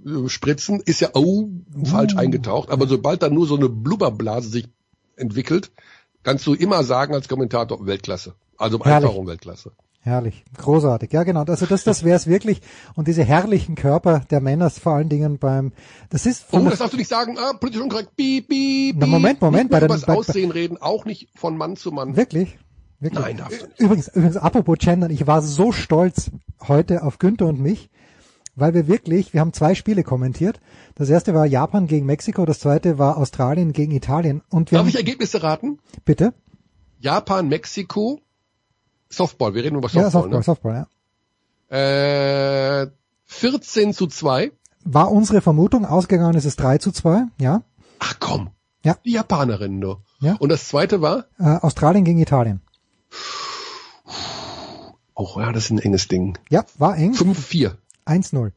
äh, 0.10 0.28
spritzen, 0.28 0.82
ist 0.82 1.00
ja, 1.00 1.12
oh, 1.14 1.48
falsch 1.86 2.18
eingetaucht. 2.18 2.72
Aber 2.72 2.88
sobald 2.88 3.24
da 3.24 3.30
nur 3.30 3.48
so 3.48 3.56
eine 3.56 3.70
Blubberblase 3.70 4.50
sich 4.50 4.68
entwickelt, 5.16 5.72
kannst 6.24 6.46
du 6.46 6.54
immer 6.54 6.84
sagen 6.84 7.14
als 7.14 7.30
Kommentator, 7.30 7.86
Weltklasse. 7.86 8.36
Also 8.58 8.84
Herrlich. 8.84 9.08
einfach 9.08 9.18
um 9.18 9.28
Weltklasse. 9.28 9.72
Herrlich, 10.06 10.46
großartig. 10.56 11.12
Ja, 11.14 11.24
genau. 11.24 11.44
Also 11.46 11.66
das, 11.66 11.84
das 11.84 12.04
wäre 12.04 12.16
es 12.16 12.28
wirklich. 12.28 12.62
Und 12.94 13.08
diese 13.08 13.24
herrlichen 13.24 13.74
Körper 13.74 14.20
der 14.30 14.40
Männer 14.40 14.70
vor 14.70 14.94
allen 14.94 15.10
Dingen 15.10 15.40
beim. 15.40 15.72
Das 16.12 16.28
ist 16.28 16.46
Oh, 16.52 16.60
das 16.60 16.78
darfst 16.78 16.94
du 16.94 16.98
nicht 16.98 17.10
sagen, 17.10 17.38
ah, 17.40 17.54
politisch 17.60 17.82
unkorrekt, 17.82 18.16
piep, 18.16 18.48
piep, 18.48 18.98
Na, 19.00 19.08
Moment. 19.08 19.42
Moment, 19.42 19.72
bei 19.72 19.82
übers 19.82 20.04
bei- 20.06 20.14
Aussehen 20.14 20.52
reden, 20.52 20.78
auch 20.80 21.06
nicht 21.06 21.30
von 21.36 21.58
Mann 21.58 21.76
zu 21.76 21.92
Mann. 21.92 22.16
wirklich. 22.16 22.60
Wirklich. 23.00 23.20
Nein, 23.26 23.38
darfst 23.38 23.62
du 23.64 23.66
nicht. 23.66 23.80
Übrigens, 23.80 24.08
übrigens, 24.10 24.38
apropos 24.38 24.78
Gendern, 24.80 25.10
ich 25.10 25.26
war 25.26 25.42
so 25.42 25.72
stolz 25.72 26.30
heute 26.68 27.02
auf 27.02 27.18
Günther 27.18 27.48
und 27.48 27.60
mich, 27.60 27.90
weil 28.56 28.76
wir 28.76 28.88
wirklich, 28.88 29.34
wir 29.34 29.42
haben 29.42 29.54
zwei 29.54 29.74
Spiele 29.74 30.04
kommentiert. 30.04 30.60
Das 30.94 31.10
erste 31.10 31.34
war 31.34 31.48
Japan 31.48 31.88
gegen 31.88 32.06
Mexiko, 32.06 32.46
das 32.46 32.60
zweite 32.60 33.00
war 33.00 33.18
Australien 33.18 33.74
gegen 33.74 33.92
Italien. 33.92 34.44
Und 34.52 34.70
wir 34.70 34.78
Darf 34.78 34.84
haben, 34.86 34.90
ich 34.90 34.96
Ergebnisse 34.98 35.42
raten? 35.42 35.80
bitte? 36.06 36.36
Japan, 37.00 37.50
Mexiko, 37.50 38.20
Softball, 39.10 39.54
wir 39.54 39.64
reden 39.64 39.78
über 39.78 39.90
ja, 39.90 40.10
Softball, 40.10 40.44
Softball, 40.44 40.44
Softball, 40.44 40.88
ja. 41.72 41.78
ne? 41.78 42.88
Äh, 42.88 42.92
14 43.26 43.94
zu 43.94 44.08
2. 44.08 44.52
War 44.84 45.12
unsere 45.12 45.42
Vermutung, 45.42 45.86
ausgegangen 45.86 46.36
ist 46.36 46.46
es 46.46 46.56
3 46.56 46.78
zu 46.78 46.92
2, 46.92 47.26
ja. 47.40 47.64
Ach 48.00 48.16
komm. 48.20 48.52
Ja. 48.84 48.98
Die 49.04 49.14
Japanerinnen 49.14 49.80
nur. 49.80 50.04
Ja. 50.20 50.36
Und 50.36 50.50
das 50.50 50.68
zweite 50.68 51.02
war? 51.02 51.26
Äh, 51.40 51.58
Australien 51.62 52.06
gegen 52.06 52.20
Italien. 52.20 52.62
Oh 55.16 55.40
ja, 55.40 55.52
das 55.52 55.66
ist 55.66 55.72
ein 55.72 55.80
enges 55.80 56.08
Ding. 56.08 56.38
Ja, 56.50 56.66
war 56.78 56.98
eng. 56.98 57.14
5-4. 57.14 57.76
1-0. 58.06 58.52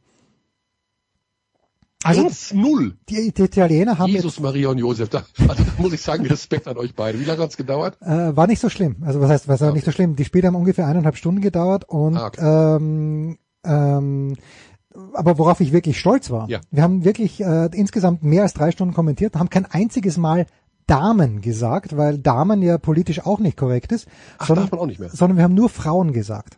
Also 2.05 2.23
Ins 2.23 2.55
Null. 2.55 2.97
Die, 3.09 3.33
die 3.33 3.43
Italiener 3.43 3.99
haben 3.99 4.11
Jesus, 4.13 4.37
jetzt, 4.37 4.43
Maria 4.43 4.69
und 4.69 4.79
Josef. 4.79 5.09
Da, 5.09 5.25
also 5.49 5.65
da 5.65 5.73
muss 5.83 5.93
ich 5.93 6.01
sagen, 6.01 6.25
Respekt 6.27 6.69
an 6.69 6.77
euch 6.77 6.95
beide. 6.95 7.19
Wie 7.19 7.25
lange 7.25 7.43
hat's 7.43 7.57
gedauert? 7.57 7.99
äh, 8.01 8.37
war 8.37 8.47
nicht 8.47 8.61
so 8.61 8.69
schlimm. 8.69 8.97
Also 9.05 9.21
was 9.21 9.31
heißt, 9.31 9.49
was 9.49 9.61
war 9.61 9.69
Okay. 9.69 9.77
nicht 9.79 9.85
so 9.85 9.91
schlimm? 9.93 10.15
Die 10.15 10.25
Spiele 10.25 10.47
haben 10.47 10.55
ungefähr 10.55 10.87
eineinhalb 10.87 11.17
Stunden 11.17 11.41
gedauert 11.41 11.85
und 11.89 12.17
Ah, 12.17 12.27
okay. 12.29 12.77
ähm, 12.77 13.39
ähm, 13.65 14.37
aber 15.15 15.39
worauf 15.39 15.61
ich 15.61 15.73
wirklich 15.73 15.99
stolz 15.99 16.31
war, 16.31 16.49
Ja. 16.49 16.61
wir 16.71 16.83
haben 16.85 17.05
wirklich 17.05 17.41
äh, 17.41 17.67
insgesamt 17.73 18.23
mehr 18.23 18.43
als 18.43 18.55
drei 18.55 18.71
Stunden 18.71 18.95
kommentiert, 18.95 19.35
haben 19.37 19.51
kein 19.51 19.67
einziges 19.67 20.17
Mal 20.19 20.47
Damen 20.87 21.41
gesagt, 21.43 21.97
weil 21.97 22.19
Damen 22.19 22.63
ja 22.63 22.79
politisch 22.79 23.27
auch 23.27 23.41
nicht 23.41 23.57
korrekt 23.57 23.93
ist, 23.93 24.07
Ach, 24.39 24.47
sondern, 24.47 24.73
auch 24.73 24.87
nicht 24.87 25.01
sondern 25.13 25.37
wir 25.37 25.45
haben 25.45 25.55
nur 25.55 25.69
Frauen 25.69 26.13
gesagt. 26.13 26.57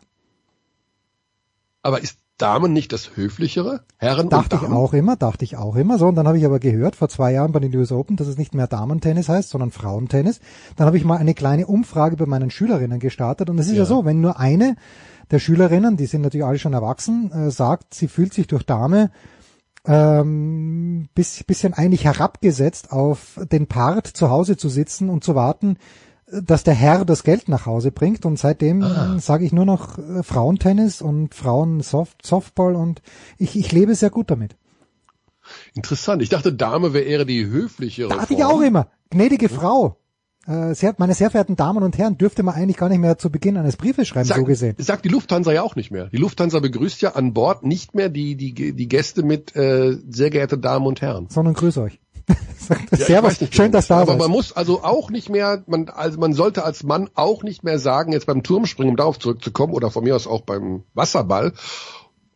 Aber 1.81 2.01
ist 2.01 2.17
Damen 2.41 2.73
nicht 2.73 2.91
das 2.91 3.15
Höflichere? 3.15 3.81
Herren 3.97 4.29
Dachte 4.29 4.55
und 4.55 4.61
ich 4.63 4.67
Damen? 4.69 4.77
auch 4.77 4.93
immer, 4.93 5.15
dachte 5.15 5.45
ich 5.45 5.57
auch 5.57 5.75
immer 5.75 5.97
so. 5.97 6.07
Und 6.07 6.15
dann 6.15 6.27
habe 6.27 6.37
ich 6.37 6.45
aber 6.45 6.59
gehört, 6.59 6.95
vor 6.95 7.09
zwei 7.09 7.31
Jahren 7.31 7.51
bei 7.51 7.59
den 7.59 7.75
US 7.75 7.91
Open, 7.91 8.15
dass 8.17 8.27
es 8.27 8.37
nicht 8.37 8.55
mehr 8.55 8.67
Damentennis 8.67 9.29
heißt, 9.29 9.49
sondern 9.49 9.71
Frauentennis. 9.71 10.39
Dann 10.75 10.87
habe 10.87 10.97
ich 10.97 11.05
mal 11.05 11.17
eine 11.17 11.33
kleine 11.33 11.67
Umfrage 11.67 12.17
bei 12.17 12.25
meinen 12.25 12.49
Schülerinnen 12.49 12.99
gestartet. 12.99 13.49
Und 13.49 13.59
es 13.59 13.67
ist 13.67 13.73
ja. 13.73 13.79
Ja. 13.79 13.85
so, 13.85 14.05
wenn 14.05 14.21
nur 14.21 14.39
eine 14.39 14.75
der 15.29 15.39
Schülerinnen, 15.39 15.97
die 15.97 16.05
sind 16.05 16.21
natürlich 16.21 16.45
alle 16.45 16.59
schon 16.59 16.73
erwachsen, 16.73 17.31
äh, 17.31 17.51
sagt, 17.51 17.93
sie 17.93 18.07
fühlt 18.07 18.33
sich 18.33 18.47
durch 18.47 18.65
Dame 18.65 19.11
ähm, 19.85 21.07
bis, 21.15 21.43
bisschen 21.43 21.73
eigentlich 21.73 22.05
herabgesetzt 22.05 22.91
auf 22.91 23.39
den 23.51 23.67
Part, 23.67 24.07
zu 24.07 24.29
Hause 24.29 24.57
zu 24.57 24.69
sitzen 24.69 25.09
und 25.09 25.23
zu 25.23 25.35
warten, 25.35 25.77
dass 26.43 26.63
der 26.63 26.73
Herr 26.73 27.03
das 27.05 27.23
Geld 27.23 27.49
nach 27.49 27.65
Hause 27.65 27.91
bringt. 27.91 28.25
Und 28.25 28.37
seitdem 28.39 28.81
Ah. 28.83 29.17
sage 29.19 29.45
ich 29.45 29.51
nur 29.51 29.65
noch 29.65 29.97
äh, 29.97 30.23
Frauentennis 30.23 31.01
und 31.01 31.33
Frauen-Soft 31.35 32.25
Softball 32.25 32.75
und 32.75 33.01
ich, 33.37 33.57
ich 33.57 33.71
lebe 33.71 33.95
sehr 33.95 34.09
gut 34.09 34.31
damit. 34.31 34.55
Interessant. 35.73 36.21
Ich 36.21 36.29
dachte, 36.29 36.53
Dame 36.53 36.93
wäre 36.93 37.03
eher 37.03 37.25
die 37.25 37.45
höflichere. 37.45 38.09
Dachte 38.09 38.33
ich 38.33 38.39
Form. 38.41 38.51
auch 38.51 38.61
immer. 38.61 38.87
Gnädige 39.09 39.49
Frau. 39.49 39.97
Äh, 40.47 40.73
sehr, 40.73 40.95
meine 40.97 41.13
sehr 41.13 41.29
verehrten 41.29 41.55
Damen 41.55 41.83
und 41.83 41.97
Herren, 41.99 42.17
dürfte 42.17 42.41
man 42.41 42.55
eigentlich 42.55 42.77
gar 42.77 42.89
nicht 42.89 42.97
mehr 42.99 43.17
zu 43.19 43.29
Beginn 43.29 43.57
eines 43.57 43.77
Briefes 43.77 44.07
schreiben, 44.07 44.27
Sag, 44.27 44.37
so 44.37 44.43
gesehen. 44.43 44.75
sagt 44.79 45.05
die 45.05 45.09
Lufthansa 45.09 45.51
ja 45.51 45.61
auch 45.61 45.75
nicht 45.75 45.91
mehr. 45.91 46.07
Die 46.07 46.17
Lufthansa 46.17 46.59
begrüßt 46.59 46.99
ja 47.01 47.11
an 47.13 47.33
Bord 47.33 47.63
nicht 47.63 47.93
mehr 47.93 48.09
die, 48.09 48.35
die, 48.35 48.73
die 48.73 48.87
Gäste 48.87 49.21
mit 49.21 49.55
äh, 49.55 49.95
sehr 50.09 50.31
geehrte 50.31 50.57
Damen 50.57 50.87
und 50.87 50.99
Herren. 51.01 51.27
Sondern 51.29 51.53
grüß 51.53 51.77
euch. 51.77 51.99
Ja, 52.91 52.97
Servus, 52.97 53.37
schön, 53.51 53.73
dass 53.73 53.87
du 53.87 53.95
da 53.95 54.01
Aber 54.01 54.15
man 54.15 54.31
muss 54.31 54.53
also 54.53 54.83
auch 54.83 55.09
nicht 55.09 55.29
mehr, 55.29 55.63
man, 55.67 55.89
also 55.89 56.19
man 56.19 56.31
sollte 56.31 56.63
als 56.63 56.83
Mann 56.83 57.09
auch 57.15 57.43
nicht 57.43 57.63
mehr 57.65 57.79
sagen, 57.79 58.13
jetzt 58.13 58.27
beim 58.27 58.43
Turmspringen, 58.43 58.91
um 58.91 58.95
darauf 58.95 59.19
zurückzukommen, 59.19 59.73
oder 59.73 59.91
von 59.91 60.05
mir 60.05 60.15
aus 60.15 60.25
auch 60.25 60.41
beim 60.41 60.83
Wasserball, 60.93 61.51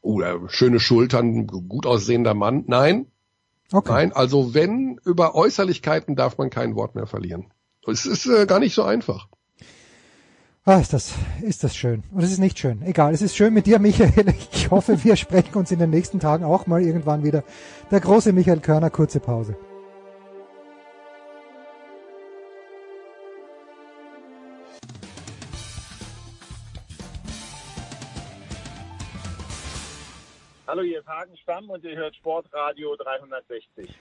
oder 0.02 0.40
schöne 0.48 0.82
Schultern, 0.82 1.48
gut 1.48 1.86
aussehender 1.86 2.34
Mann. 2.34 2.66
Nein, 2.68 3.08
Okay. 3.72 3.92
nein, 3.92 4.14
also 4.14 4.54
wenn, 4.54 5.00
über 5.06 5.36
Äußerlichkeiten 5.36 6.16
darf 6.16 6.38
man 6.38 6.50
kein 6.50 6.76
Wort 6.76 6.96
mehr 6.96 7.08
verlieren. 7.08 7.48
Es 7.88 8.06
ist 8.06 8.26
äh, 8.28 8.46
gar 8.46 8.60
nicht 8.60 8.76
so 8.76 8.84
einfach. 8.84 9.28
Ah, 10.66 10.80
ist 10.80 10.94
das, 10.94 11.14
ist 11.42 11.64
das 11.64 11.76
schön. 11.76 12.04
Und 12.12 12.24
es 12.24 12.32
ist 12.32 12.40
nicht 12.40 12.58
schön. 12.58 12.82
Egal, 12.84 13.14
es 13.14 13.22
ist 13.22 13.36
schön 13.36 13.54
mit 13.54 13.68
dir, 13.68 13.80
Michael. 13.80 14.34
Ich 14.52 14.72
hoffe, 14.72 15.04
wir 15.04 15.16
sprechen 15.16 15.56
uns 15.56 15.72
in 15.72 15.78
den 15.80 15.92
nächsten 15.92 16.20
Tagen 16.20 16.44
auch 16.44 16.66
mal 16.66 16.82
irgendwann 16.82 17.24
wieder. 17.24 17.44
Der 17.92 18.00
große 18.00 18.34
Michael 18.34 18.62
Körner, 18.62 18.90
kurze 18.90 19.20
Pause. 19.20 19.56
Hallo, 30.76 30.84
hier 30.86 31.00
ist 31.00 31.08
Hagen 31.08 31.38
Stamm 31.38 31.70
und 31.70 31.86
ihr 31.86 31.96
hört 31.96 32.14
Sportradio 32.18 32.98
360. 32.98 33.98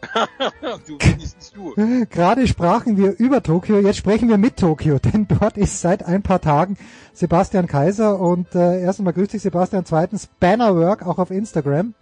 du 0.86 0.98
wenigstens 1.00 1.52
du. 1.52 1.74
Gerade 2.08 2.46
sprachen 2.46 2.96
wir 2.96 3.18
über 3.18 3.42
Tokio, 3.42 3.78
jetzt 3.78 3.98
sprechen 3.98 4.30
wir 4.30 4.38
mit 4.38 4.56
Tokio, 4.56 4.98
denn 5.04 5.28
dort 5.28 5.58
ist 5.58 5.82
seit 5.82 6.02
ein 6.02 6.22
paar 6.22 6.40
Tagen 6.40 6.78
Sebastian 7.12 7.66
Kaiser 7.66 8.18
und 8.18 8.54
äh, 8.54 8.80
erst 8.80 9.00
einmal 9.00 9.12
grüß 9.12 9.28
dich 9.28 9.42
Sebastian, 9.42 9.84
zweitens 9.84 10.26
Bannerwork 10.40 11.06
auch 11.06 11.18
auf 11.18 11.30
Instagram. 11.30 11.92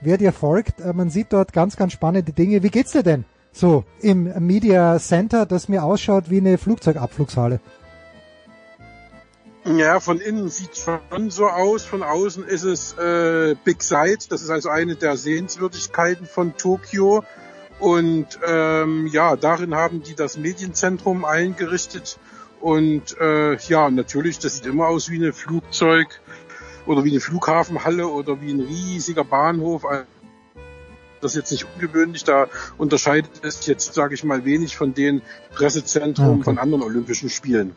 Wer 0.00 0.18
dir 0.18 0.32
folgt, 0.32 0.82
äh, 0.82 0.92
man 0.92 1.10
sieht 1.10 1.32
dort 1.32 1.52
ganz, 1.52 1.74
ganz 1.74 1.92
spannende 1.92 2.32
Dinge. 2.32 2.62
Wie 2.62 2.70
geht's 2.70 2.92
dir 2.92 3.02
denn 3.02 3.24
so 3.50 3.82
im 4.00 4.32
Media 4.46 5.00
Center, 5.00 5.46
das 5.46 5.68
mir 5.68 5.82
ausschaut 5.82 6.30
wie 6.30 6.38
eine 6.38 6.58
Flugzeugabflugshalle? 6.58 7.58
Ja, 9.64 9.98
von 9.98 10.20
innen 10.20 10.50
sieht 10.50 10.76
schon 10.76 11.30
so 11.30 11.46
aus. 11.48 11.84
Von 11.84 12.02
außen 12.02 12.44
ist 12.44 12.64
es 12.64 12.92
äh, 12.98 13.54
Big 13.64 13.82
Sight. 13.82 14.30
Das 14.30 14.42
ist 14.42 14.50
also 14.50 14.68
eine 14.68 14.94
der 14.94 15.16
Sehenswürdigkeiten 15.16 16.26
von 16.26 16.56
Tokio. 16.56 17.24
Und 17.78 18.38
ähm, 18.46 19.06
ja, 19.06 19.36
darin 19.36 19.74
haben 19.74 20.02
die 20.02 20.14
das 20.14 20.36
Medienzentrum 20.36 21.24
eingerichtet. 21.24 22.18
Und 22.60 23.18
äh, 23.18 23.56
ja, 23.56 23.90
natürlich, 23.90 24.38
das 24.38 24.56
sieht 24.56 24.66
immer 24.66 24.86
aus 24.88 25.10
wie 25.10 25.16
eine 25.16 25.32
Flugzeug 25.32 26.08
oder 26.86 27.04
wie 27.04 27.10
eine 27.10 27.20
Flughafenhalle 27.20 28.06
oder 28.06 28.42
wie 28.42 28.52
ein 28.52 28.60
riesiger 28.60 29.24
Bahnhof. 29.24 29.84
Das 31.22 31.32
ist 31.32 31.36
jetzt 31.36 31.52
nicht 31.52 31.66
ungewöhnlich. 31.74 32.24
Da 32.24 32.48
unterscheidet 32.76 33.30
es 33.42 33.66
jetzt, 33.66 33.94
sage 33.94 34.14
ich 34.14 34.24
mal, 34.24 34.44
wenig 34.44 34.76
von 34.76 34.92
den 34.92 35.22
Pressezentren 35.54 36.34
Okay. 36.34 36.44
von 36.44 36.58
anderen 36.58 36.82
Olympischen 36.82 37.30
Spielen. 37.30 37.74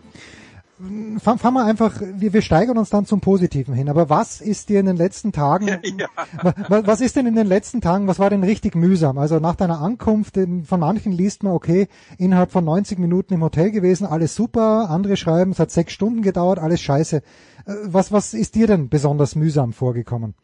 Fangen 0.80 1.19
fang 1.39 1.53
wir 1.53 1.65
einfach, 1.65 1.99
wir, 2.01 2.34
wir 2.34 2.41
steigern 2.43 2.78
uns 2.78 2.91
dann 2.91 3.07
zum 3.07 3.19
Positiven 3.19 3.73
hin. 3.73 3.89
Aber 3.89 4.11
was 4.11 4.41
ist 4.41 4.69
dir 4.69 4.80
in 4.80 4.86
den 4.86 4.95
letzten 4.97 5.32
Tagen, 5.32 5.67
Ja. 5.97 6.07
wa- 6.43 6.84
was 6.86 7.01
ist 7.01 7.15
denn 7.15 7.25
in 7.25 7.36
den 7.36 7.47
letzten 7.47 7.82
Tagen, 7.82 8.07
was 8.07 8.19
war 8.19 8.30
denn 8.30 8.43
richtig 8.43 8.75
mühsam? 8.75 9.17
Also 9.17 9.39
nach 9.39 9.55
deiner 9.55 9.82
Ankunft, 9.82 10.38
ähm, 10.38 10.65
von 10.65 10.80
manchen 10.80 11.11
liest 11.13 11.41
man, 11.41 11.53
okay, 11.53 11.88
innerhalb 12.19 12.51
von 12.51 12.63
90 12.63 12.99
Minuten 12.99 13.34
im 13.34 13.41
Hotel 13.43 13.71
gewesen, 13.71 14.05
alles 14.05 14.36
super. 14.36 14.89
Andere 14.91 15.17
schreiben, 15.17 15.49
es 15.51 15.57
hat 15.59 15.71
sechs 15.71 15.93
Stunden 15.93 16.21
gedauert, 16.21 16.59
alles 16.59 16.80
scheiße. 16.82 17.17
Äh, 17.17 17.73
Was, 17.86 18.11
was 18.11 18.36
ist 18.36 18.53
dir 18.53 18.67
denn 18.67 18.88
besonders 18.89 19.36
mühsam 19.36 19.73
vorgekommen? 19.73 20.36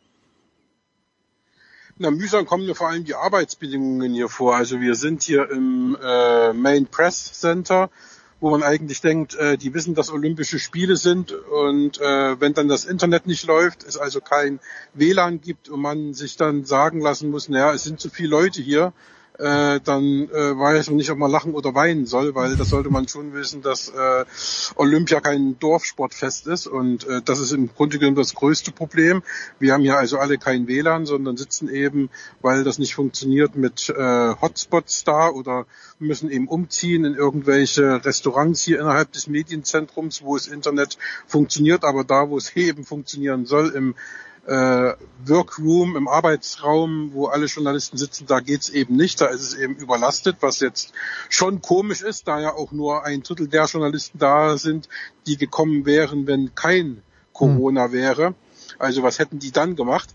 Na, 1.99 2.09
mühsam 2.09 2.45
kommen 2.47 2.65
mir 2.65 2.73
vor 2.73 2.89
allem 2.89 3.03
die 3.05 3.13
Arbeitsbedingungen 3.13 4.13
hier 4.13 4.27
vor. 4.29 4.55
Also 4.55 4.81
wir 4.81 4.95
sind 4.95 5.21
hier 5.21 5.47
im 5.51 5.95
äh, 6.03 6.51
Main 6.53 6.87
Press 6.87 7.33
Center, 7.39 7.91
wo 8.43 8.49
man 8.49 8.61
eigentlich 8.61 8.99
denkt, 8.99 9.35
äh, 9.35 9.57
die 9.57 9.73
wissen, 9.73 9.95
dass 9.95 10.11
Olympische 10.11 10.59
Spiele 10.59 10.97
sind 10.97 11.31
und 11.31 12.01
äh, 12.01 12.41
wenn 12.41 12.53
dann 12.53 12.67
das 12.67 12.83
Internet 12.83 13.25
nicht 13.25 13.45
läuft, 13.47 13.85
es 13.85 13.95
also 13.95 14.19
kein 14.19 14.59
WLAN 14.93 15.39
gibt 15.39 15.69
und 15.69 15.79
man 15.79 16.13
sich 16.13 16.35
dann 16.35 16.65
sagen 16.65 16.99
lassen 16.99 17.29
muss, 17.29 17.47
naja, 17.47 17.73
es 17.73 17.85
sind 17.85 18.01
zu 18.01 18.09
viele 18.09 18.27
Leute 18.27 18.61
hier, 18.61 18.91
äh, 19.39 19.79
dann 19.83 20.29
äh, 20.29 20.57
weiß 20.57 20.87
man 20.87 20.97
nicht, 20.97 21.09
ob 21.09 21.17
man 21.17 21.31
lachen 21.31 21.53
oder 21.53 21.73
weinen 21.73 22.05
soll, 22.05 22.35
weil 22.35 22.55
das 22.55 22.69
sollte 22.69 22.89
man 22.89 23.07
schon 23.07 23.33
wissen, 23.33 23.61
dass 23.61 23.89
äh, 23.89 24.25
Olympia 24.75 25.21
kein 25.21 25.57
Dorfsportfest 25.59 26.47
ist 26.47 26.67
und 26.67 27.07
äh, 27.07 27.21
das 27.23 27.39
ist 27.39 27.51
im 27.51 27.69
Grunde 27.73 27.97
genommen 27.97 28.15
das 28.15 28.35
größte 28.35 28.71
Problem. 28.71 29.23
Wir 29.59 29.73
haben 29.73 29.81
hier 29.81 29.97
also 29.97 30.19
alle 30.19 30.37
kein 30.37 30.67
WLAN, 30.67 31.05
sondern 31.05 31.37
sitzen 31.37 31.67
eben, 31.69 32.09
weil 32.41 32.63
das 32.63 32.77
nicht 32.77 32.95
funktioniert, 32.95 33.55
mit 33.55 33.89
äh, 33.89 34.33
Hotspots 34.41 35.03
da 35.03 35.29
oder 35.29 35.65
müssen 35.99 36.29
eben 36.29 36.47
umziehen 36.47 37.05
in 37.05 37.15
irgendwelche 37.15 38.05
Restaurants 38.05 38.61
hier 38.61 38.79
innerhalb 38.79 39.11
des 39.13 39.27
Medienzentrums, 39.27 40.23
wo 40.23 40.35
das 40.35 40.47
Internet 40.47 40.97
funktioniert, 41.25 41.83
aber 41.85 42.03
da, 42.03 42.29
wo 42.29 42.37
es 42.37 42.55
eben 42.55 42.83
funktionieren 42.83 43.45
soll, 43.45 43.69
im 43.69 43.95
äh, 44.45 44.93
Workroom, 45.25 45.95
im 45.95 46.07
Arbeitsraum, 46.07 47.11
wo 47.13 47.27
alle 47.27 47.45
Journalisten 47.45 47.97
sitzen, 47.97 48.25
da 48.27 48.39
geht's 48.39 48.69
eben 48.69 48.95
nicht. 48.95 49.21
Da 49.21 49.27
ist 49.27 49.41
es 49.41 49.53
eben 49.53 49.75
überlastet, 49.75 50.37
was 50.41 50.59
jetzt 50.59 50.93
schon 51.29 51.61
komisch 51.61 52.01
ist, 52.01 52.27
da 52.27 52.39
ja 52.39 52.53
auch 52.53 52.71
nur 52.71 53.05
ein 53.05 53.23
Drittel 53.23 53.47
der 53.47 53.65
Journalisten 53.65 54.17
da 54.17 54.57
sind, 54.57 54.89
die 55.27 55.37
gekommen 55.37 55.85
wären, 55.85 56.27
wenn 56.27 56.55
kein 56.55 57.01
Corona 57.31 57.91
wäre. 57.91 58.35
Also 58.79 59.03
was 59.03 59.19
hätten 59.19 59.39
die 59.39 59.51
dann 59.51 59.75
gemacht? 59.75 60.09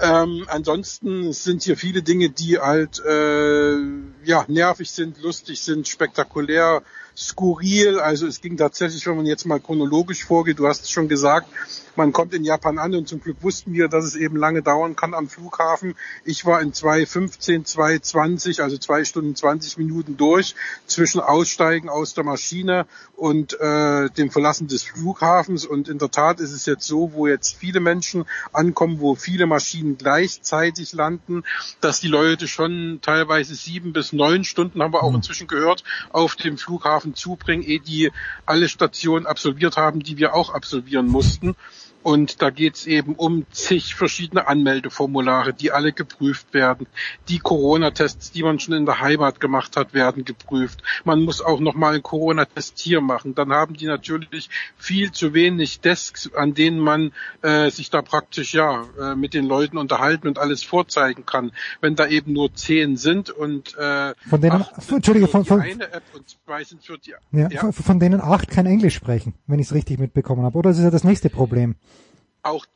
Ähm, 0.00 0.46
ansonsten 0.48 1.32
sind 1.32 1.62
hier 1.62 1.76
viele 1.76 2.02
Dinge, 2.02 2.30
die 2.30 2.58
halt 2.58 3.00
äh, 3.04 3.76
ja 4.24 4.44
nervig 4.48 4.90
sind, 4.90 5.22
lustig 5.22 5.60
sind, 5.60 5.88
spektakulär, 5.88 6.82
skurril. 7.16 7.98
Also 7.98 8.26
es 8.26 8.40
ging 8.40 8.56
tatsächlich, 8.56 9.06
wenn 9.06 9.16
man 9.16 9.26
jetzt 9.26 9.46
mal 9.46 9.60
chronologisch 9.60 10.24
vorgeht, 10.24 10.58
du 10.58 10.66
hast 10.66 10.82
es 10.82 10.90
schon 10.90 11.08
gesagt, 11.08 11.48
man 11.96 12.12
kommt 12.12 12.34
in 12.34 12.44
Japan 12.44 12.78
an 12.78 12.94
und 12.94 13.08
zum 13.08 13.20
Glück 13.20 13.36
wussten 13.42 13.72
wir, 13.72 13.88
dass 13.88 14.04
es 14.04 14.16
eben 14.16 14.36
lange 14.36 14.62
dauern 14.62 14.96
kann 14.96 15.14
am 15.14 15.28
Flughafen. 15.28 15.94
Ich 16.24 16.44
war 16.44 16.60
in 16.60 16.72
2.15, 16.72 17.66
2.20, 17.72 18.60
also 18.62 18.78
zwei 18.78 19.04
Stunden 19.04 19.36
20 19.36 19.78
Minuten 19.78 20.16
durch 20.16 20.54
zwischen 20.86 21.20
Aussteigen 21.20 21.88
aus 21.88 22.14
der 22.14 22.24
Maschine 22.24 22.86
und 23.16 23.58
äh, 23.60 24.10
dem 24.10 24.30
Verlassen 24.30 24.66
des 24.66 24.82
Flughafens. 24.82 25.64
Und 25.64 25.88
in 25.88 25.98
der 25.98 26.10
Tat 26.10 26.40
ist 26.40 26.52
es 26.52 26.66
jetzt 26.66 26.86
so, 26.86 27.12
wo 27.12 27.28
jetzt 27.28 27.56
viele 27.56 27.80
Menschen 27.80 28.24
ankommen, 28.52 29.00
wo 29.00 29.14
viele 29.14 29.46
Maschinen 29.46 29.96
gleichzeitig 29.96 30.92
landen, 30.92 31.44
dass 31.80 32.00
die 32.00 32.08
Leute 32.08 32.48
schon 32.48 32.98
teilweise 33.02 33.54
sieben 33.54 33.92
bis 33.92 34.12
neun 34.12 34.44
Stunden, 34.44 34.82
haben 34.82 34.92
wir 34.92 35.02
auch 35.02 35.14
inzwischen 35.14 35.46
gehört, 35.46 35.84
auf 36.10 36.34
dem 36.34 36.58
Flughafen 36.58 37.03
zubringen, 37.12 37.62
ehe 37.62 37.80
die 37.80 38.10
alle 38.46 38.70
Stationen 38.70 39.26
absolviert 39.26 39.76
haben, 39.76 40.00
die 40.00 40.16
wir 40.16 40.34
auch 40.34 40.54
absolvieren 40.54 41.06
mussten. 41.06 41.56
Und 42.04 42.42
da 42.42 42.50
geht's 42.50 42.86
eben 42.86 43.14
um 43.14 43.46
zig 43.50 43.94
verschiedene 43.94 44.46
Anmeldeformulare, 44.46 45.54
die 45.54 45.72
alle 45.72 45.90
geprüft 45.94 46.52
werden. 46.52 46.86
Die 47.30 47.38
Corona-Tests, 47.38 48.30
die 48.30 48.42
man 48.42 48.60
schon 48.60 48.74
in 48.74 48.84
der 48.84 49.00
Heimat 49.00 49.40
gemacht 49.40 49.74
hat, 49.78 49.94
werden 49.94 50.26
geprüft. 50.26 50.82
Man 51.04 51.22
muss 51.22 51.40
auch 51.40 51.60
nochmal 51.60 51.94
einen 51.94 52.02
Corona-Test 52.02 52.78
hier 52.78 53.00
machen. 53.00 53.34
Dann 53.34 53.52
haben 53.52 53.72
die 53.72 53.86
natürlich 53.86 54.50
viel 54.76 55.12
zu 55.12 55.32
wenig 55.32 55.80
Desks, 55.80 56.30
an 56.34 56.52
denen 56.52 56.78
man 56.78 57.12
äh, 57.40 57.70
sich 57.70 57.88
da 57.88 58.02
praktisch 58.02 58.52
ja 58.52 58.84
äh, 59.00 59.14
mit 59.14 59.32
den 59.32 59.46
Leuten 59.46 59.78
unterhalten 59.78 60.28
und 60.28 60.38
alles 60.38 60.62
vorzeigen 60.62 61.24
kann. 61.24 61.52
Wenn 61.80 61.96
da 61.96 62.06
eben 62.06 62.34
nur 62.34 62.52
zehn 62.52 62.98
sind 62.98 63.30
und 63.30 63.78
äh, 63.78 64.12
von 64.28 64.42
denen, 64.42 64.60
acht 64.60 64.92
Entschuldige, 64.92 65.26
von, 65.26 65.46
von, 65.46 65.62
eine 65.62 65.90
App 65.90 66.02
und 66.12 66.36
zwei 66.44 66.64
sind 66.64 66.84
für 66.84 66.98
die 66.98 67.14
ja, 67.32 67.48
ja. 67.48 67.60
Von, 67.60 67.72
von 67.72 67.98
denen 67.98 68.20
acht 68.20 68.50
kein 68.50 68.66
Englisch 68.66 68.94
sprechen, 68.94 69.32
wenn 69.46 69.58
ich 69.58 69.68
es 69.68 69.74
richtig 69.74 69.98
mitbekommen 69.98 70.44
habe. 70.44 70.58
Oder 70.58 70.68
das 70.68 70.76
ist 70.76 70.84
ja 70.84 70.90
das 70.90 71.04
nächste 71.04 71.30
Problem 71.30 71.76
auch 72.44 72.66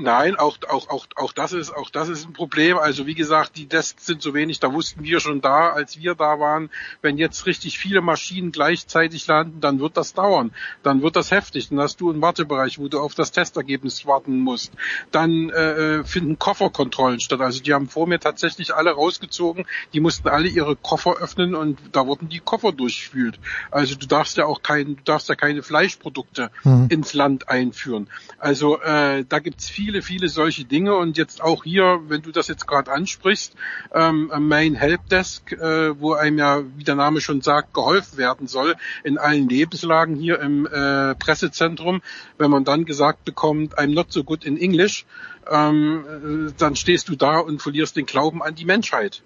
Nein, 0.00 0.36
auch, 0.36 0.58
auch, 0.68 0.88
auch, 0.90 1.06
auch 1.16 1.32
das 1.32 1.52
ist, 1.52 1.74
auch 1.74 1.90
das 1.90 2.08
ist 2.08 2.24
ein 2.24 2.32
Problem. 2.32 2.78
Also 2.78 3.06
wie 3.06 3.16
gesagt, 3.16 3.56
die 3.56 3.66
Desks 3.66 4.06
sind 4.06 4.22
so 4.22 4.32
wenig, 4.32 4.60
da 4.60 4.72
wussten 4.72 5.02
wir 5.02 5.18
schon 5.18 5.40
da, 5.40 5.70
als 5.70 5.98
wir 5.98 6.14
da 6.14 6.38
waren, 6.38 6.70
wenn 7.02 7.18
jetzt 7.18 7.46
richtig 7.46 7.80
viele 7.80 8.00
Maschinen 8.00 8.52
gleichzeitig 8.52 9.26
landen, 9.26 9.60
dann 9.60 9.80
wird 9.80 9.96
das 9.96 10.14
dauern. 10.14 10.52
Dann 10.84 11.02
wird 11.02 11.16
das 11.16 11.32
heftig. 11.32 11.70
Dann 11.70 11.80
hast 11.80 12.00
du 12.00 12.10
einen 12.10 12.22
Wartebereich, 12.22 12.78
wo 12.78 12.86
du 12.86 13.00
auf 13.00 13.16
das 13.16 13.32
Testergebnis 13.32 14.06
warten 14.06 14.38
musst. 14.38 14.72
Dann 15.10 15.50
äh, 15.50 16.04
finden 16.04 16.38
Kofferkontrollen 16.38 17.18
statt. 17.18 17.40
Also 17.40 17.60
die 17.60 17.74
haben 17.74 17.88
vor 17.88 18.06
mir 18.06 18.20
tatsächlich 18.20 18.74
alle 18.74 18.92
rausgezogen. 18.92 19.66
Die 19.92 20.00
mussten 20.00 20.28
alle 20.28 20.46
ihre 20.46 20.76
Koffer 20.76 21.16
öffnen 21.16 21.56
und 21.56 21.78
da 21.90 22.06
wurden 22.06 22.28
die 22.28 22.38
Koffer 22.38 22.70
durchspült. 22.70 23.40
Also 23.72 23.96
du 23.96 24.06
darfst 24.06 24.36
ja 24.36 24.46
auch 24.46 24.62
kein, 24.62 24.96
du 24.96 25.02
darfst 25.04 25.28
ja 25.28 25.34
keine 25.34 25.64
Fleischprodukte 25.64 26.52
mhm. 26.62 26.86
ins 26.88 27.14
Land 27.14 27.48
einführen. 27.48 28.08
Also 28.38 28.80
äh, 28.80 29.24
da 29.28 29.40
gibt's 29.40 29.68
viele 29.68 29.87
viele, 29.88 30.02
viele 30.02 30.28
solche 30.28 30.66
Dinge 30.66 30.94
und 30.96 31.16
jetzt 31.16 31.40
auch 31.42 31.64
hier, 31.64 32.02
wenn 32.08 32.20
du 32.20 32.30
das 32.30 32.46
jetzt 32.46 32.66
gerade 32.66 32.92
ansprichst, 32.92 33.54
ähm, 33.94 34.30
Main 34.38 34.74
Helpdesk, 34.74 35.52
äh, 35.52 35.98
wo 35.98 36.12
einem 36.12 36.36
ja, 36.36 36.62
wie 36.76 36.84
der 36.84 36.94
Name 36.94 37.22
schon 37.22 37.40
sagt, 37.40 37.72
geholfen 37.72 38.18
werden 38.18 38.48
soll 38.48 38.76
in 39.02 39.16
allen 39.16 39.48
Lebenslagen 39.48 40.14
hier 40.14 40.40
im 40.40 40.66
äh, 40.66 41.14
Pressezentrum, 41.14 42.02
wenn 42.36 42.50
man 42.50 42.64
dann 42.64 42.84
gesagt 42.84 43.24
bekommt, 43.24 43.78
I'm 43.78 43.94
not 43.94 44.12
so 44.12 44.24
good 44.24 44.44
in 44.44 44.58
English, 44.58 45.06
ähm, 45.50 46.48
äh, 46.48 46.52
dann 46.58 46.76
stehst 46.76 47.08
du 47.08 47.16
da 47.16 47.38
und 47.38 47.62
verlierst 47.62 47.96
den 47.96 48.04
Glauben 48.04 48.42
an 48.42 48.54
die 48.54 48.66
Menschheit. 48.66 49.22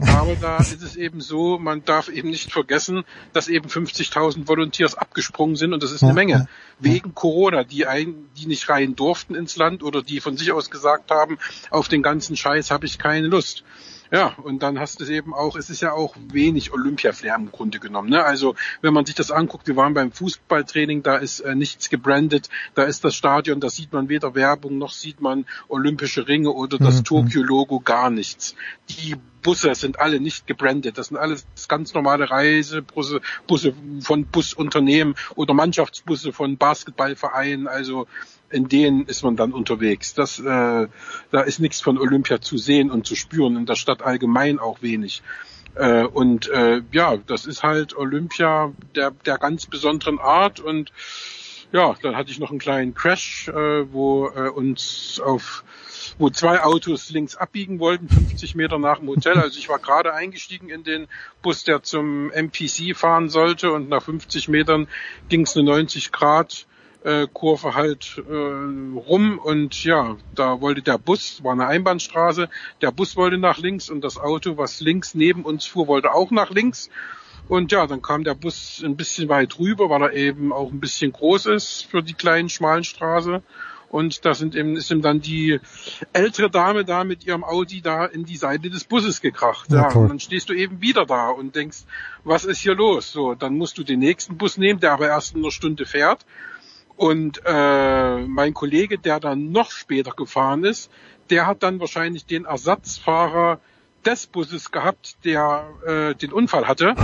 Aber 0.00 0.34
da 0.34 0.58
ist 0.58 0.82
es 0.82 0.96
eben 0.96 1.20
so, 1.20 1.58
man 1.58 1.84
darf 1.84 2.08
eben 2.08 2.30
nicht 2.30 2.52
vergessen, 2.52 3.04
dass 3.32 3.48
eben 3.48 3.68
50.000 3.68 4.48
Volunteers 4.48 4.96
abgesprungen 4.96 5.56
sind 5.56 5.72
und 5.72 5.82
das 5.82 5.92
ist 5.92 6.02
eine 6.02 6.14
Menge. 6.14 6.48
Wegen 6.80 7.14
Corona, 7.14 7.62
die 7.62 7.86
ein, 7.86 8.26
die 8.36 8.46
nicht 8.46 8.68
rein 8.68 8.96
durften 8.96 9.34
ins 9.34 9.56
Land 9.56 9.82
oder 9.82 10.02
die 10.02 10.20
von 10.20 10.36
sich 10.36 10.50
aus 10.52 10.70
gesagt 10.70 11.10
haben, 11.10 11.38
auf 11.70 11.88
den 11.88 12.02
ganzen 12.02 12.36
Scheiß 12.36 12.70
habe 12.70 12.86
ich 12.86 12.98
keine 12.98 13.28
Lust. 13.28 13.62
Ja, 14.10 14.34
und 14.42 14.62
dann 14.62 14.78
hast 14.78 15.00
du 15.00 15.04
es 15.04 15.10
eben 15.10 15.34
auch, 15.34 15.56
es 15.56 15.70
ist 15.70 15.80
ja 15.80 15.92
auch 15.92 16.14
wenig 16.32 16.72
Olympia-Flair 16.72 17.36
im 17.36 17.50
Grunde 17.50 17.78
genommen. 17.78 18.10
Ne? 18.10 18.24
Also 18.24 18.54
wenn 18.80 18.94
man 18.94 19.06
sich 19.06 19.14
das 19.14 19.30
anguckt, 19.30 19.66
wir 19.66 19.76
waren 19.76 19.94
beim 19.94 20.12
Fußballtraining, 20.12 21.02
da 21.02 21.16
ist 21.16 21.40
äh, 21.40 21.54
nichts 21.54 21.90
gebrandet, 21.90 22.48
da 22.74 22.84
ist 22.84 23.04
das 23.04 23.14
Stadion, 23.14 23.60
da 23.60 23.70
sieht 23.70 23.92
man 23.92 24.08
weder 24.08 24.34
Werbung 24.34 24.78
noch 24.78 24.92
sieht 24.92 25.20
man 25.20 25.46
olympische 25.68 26.28
Ringe 26.28 26.50
oder 26.50 26.78
das 26.78 26.98
mhm. 26.98 27.04
Tokio-Logo, 27.04 27.80
gar 27.80 28.10
nichts. 28.10 28.54
Die 28.90 29.16
Busse 29.44 29.74
sind 29.74 30.00
alle 30.00 30.18
nicht 30.18 30.46
gebrandet. 30.48 30.98
Das 30.98 31.08
sind 31.08 31.18
alles 31.18 31.46
ganz 31.68 31.94
normale 31.94 32.30
Reisebusse 32.30 33.20
Busse 33.46 33.74
von 34.00 34.24
Busunternehmen 34.24 35.14
oder 35.36 35.54
Mannschaftsbusse 35.54 36.32
von 36.32 36.56
Basketballvereinen. 36.56 37.68
Also 37.68 38.08
in 38.54 38.68
denen 38.68 39.06
ist 39.06 39.22
man 39.24 39.36
dann 39.36 39.52
unterwegs. 39.52 40.14
Das, 40.14 40.38
äh, 40.38 40.88
da 41.30 41.40
ist 41.44 41.58
nichts 41.58 41.80
von 41.80 41.98
Olympia 41.98 42.40
zu 42.40 42.56
sehen 42.56 42.90
und 42.90 43.06
zu 43.06 43.16
spüren, 43.16 43.56
in 43.56 43.66
der 43.66 43.74
Stadt 43.74 44.02
allgemein 44.02 44.58
auch 44.58 44.80
wenig. 44.80 45.22
Äh, 45.74 46.04
und 46.04 46.48
äh, 46.48 46.82
ja, 46.92 47.16
das 47.16 47.46
ist 47.46 47.62
halt 47.62 47.96
Olympia 47.96 48.72
der, 48.94 49.10
der 49.10 49.38
ganz 49.38 49.66
besonderen 49.66 50.18
Art 50.18 50.60
und 50.60 50.92
ja, 51.72 51.96
dann 52.02 52.14
hatte 52.14 52.30
ich 52.30 52.38
noch 52.38 52.50
einen 52.50 52.60
kleinen 52.60 52.94
Crash, 52.94 53.48
äh, 53.48 53.92
wo 53.92 54.28
äh, 54.28 54.48
uns 54.48 55.20
auf 55.24 55.64
wo 56.18 56.30
zwei 56.30 56.62
Autos 56.62 57.10
links 57.10 57.34
abbiegen 57.34 57.80
wollten, 57.80 58.08
50 58.08 58.54
Meter 58.54 58.78
nach 58.78 58.98
dem 58.98 59.08
Hotel. 59.08 59.38
Also 59.38 59.58
ich 59.58 59.68
war 59.68 59.80
gerade 59.80 60.14
eingestiegen 60.14 60.68
in 60.68 60.84
den 60.84 61.08
Bus, 61.42 61.64
der 61.64 61.82
zum 61.82 62.30
MPC 62.30 62.94
fahren 62.94 63.28
sollte 63.28 63.72
und 63.72 63.88
nach 63.88 64.02
50 64.02 64.48
Metern 64.48 64.86
ging 65.28 65.40
es 65.40 65.56
eine 65.56 65.64
90 65.64 66.12
Grad 66.12 66.66
äh, 67.04 67.28
Kurve 67.32 67.74
halt 67.74 68.22
äh, 68.28 68.32
rum 68.32 69.38
und 69.38 69.84
ja, 69.84 70.16
da 70.34 70.60
wollte 70.60 70.82
der 70.82 70.98
Bus, 70.98 71.44
war 71.44 71.52
eine 71.52 71.66
Einbahnstraße, 71.66 72.48
der 72.80 72.90
Bus 72.90 73.14
wollte 73.16 73.38
nach 73.38 73.58
links 73.58 73.90
und 73.90 74.02
das 74.02 74.18
Auto, 74.18 74.56
was 74.56 74.80
links 74.80 75.14
neben 75.14 75.42
uns 75.42 75.66
fuhr, 75.66 75.86
wollte 75.86 76.12
auch 76.12 76.30
nach 76.30 76.50
links. 76.50 76.90
Und 77.46 77.72
ja, 77.72 77.86
dann 77.86 78.00
kam 78.00 78.24
der 78.24 78.34
Bus 78.34 78.82
ein 78.82 78.96
bisschen 78.96 79.28
weit 79.28 79.58
rüber, 79.58 79.90
weil 79.90 80.02
er 80.02 80.12
eben 80.14 80.50
auch 80.50 80.72
ein 80.72 80.80
bisschen 80.80 81.12
groß 81.12 81.44
ist 81.46 81.82
für 81.82 82.02
die 82.02 82.14
kleinen, 82.14 82.48
schmalen 82.48 82.84
Straße. 82.84 83.42
Und 83.90 84.24
da 84.24 84.34
sind 84.34 84.56
eben, 84.56 84.76
ist 84.76 84.90
ihm 84.90 85.02
dann 85.02 85.20
die 85.20 85.60
ältere 86.14 86.50
Dame 86.50 86.86
da 86.86 87.04
mit 87.04 87.26
ihrem 87.26 87.44
Audi 87.44 87.82
da 87.82 88.06
in 88.06 88.24
die 88.24 88.38
Seite 88.38 88.70
des 88.70 88.84
Busses 88.84 89.20
gekracht. 89.20 89.70
Ja, 89.70 89.90
ja 89.90 89.94
und 89.94 90.08
dann 90.08 90.20
stehst 90.20 90.48
du 90.48 90.54
eben 90.54 90.80
wieder 90.80 91.04
da 91.04 91.28
und 91.28 91.54
denkst, 91.54 91.84
was 92.24 92.46
ist 92.46 92.60
hier 92.60 92.74
los? 92.74 93.12
So, 93.12 93.34
dann 93.34 93.56
musst 93.56 93.76
du 93.76 93.84
den 93.84 94.00
nächsten 94.00 94.38
Bus 94.38 94.56
nehmen, 94.56 94.80
der 94.80 94.92
aber 94.92 95.08
erst 95.08 95.36
in 95.36 95.42
einer 95.42 95.52
Stunde 95.52 95.84
fährt. 95.84 96.24
Und 96.96 97.42
äh, 97.44 98.18
mein 98.20 98.54
Kollege, 98.54 98.98
der 98.98 99.20
dann 99.20 99.50
noch 99.50 99.70
später 99.70 100.12
gefahren 100.12 100.64
ist, 100.64 100.90
der 101.30 101.46
hat 101.46 101.62
dann 101.62 101.80
wahrscheinlich 101.80 102.26
den 102.26 102.44
Ersatzfahrer 102.44 103.60
des 104.04 104.26
Busses 104.26 104.70
gehabt, 104.70 105.16
der 105.24 105.66
äh, 105.86 106.14
den 106.14 106.32
Unfall 106.32 106.68
hatte. 106.68 106.94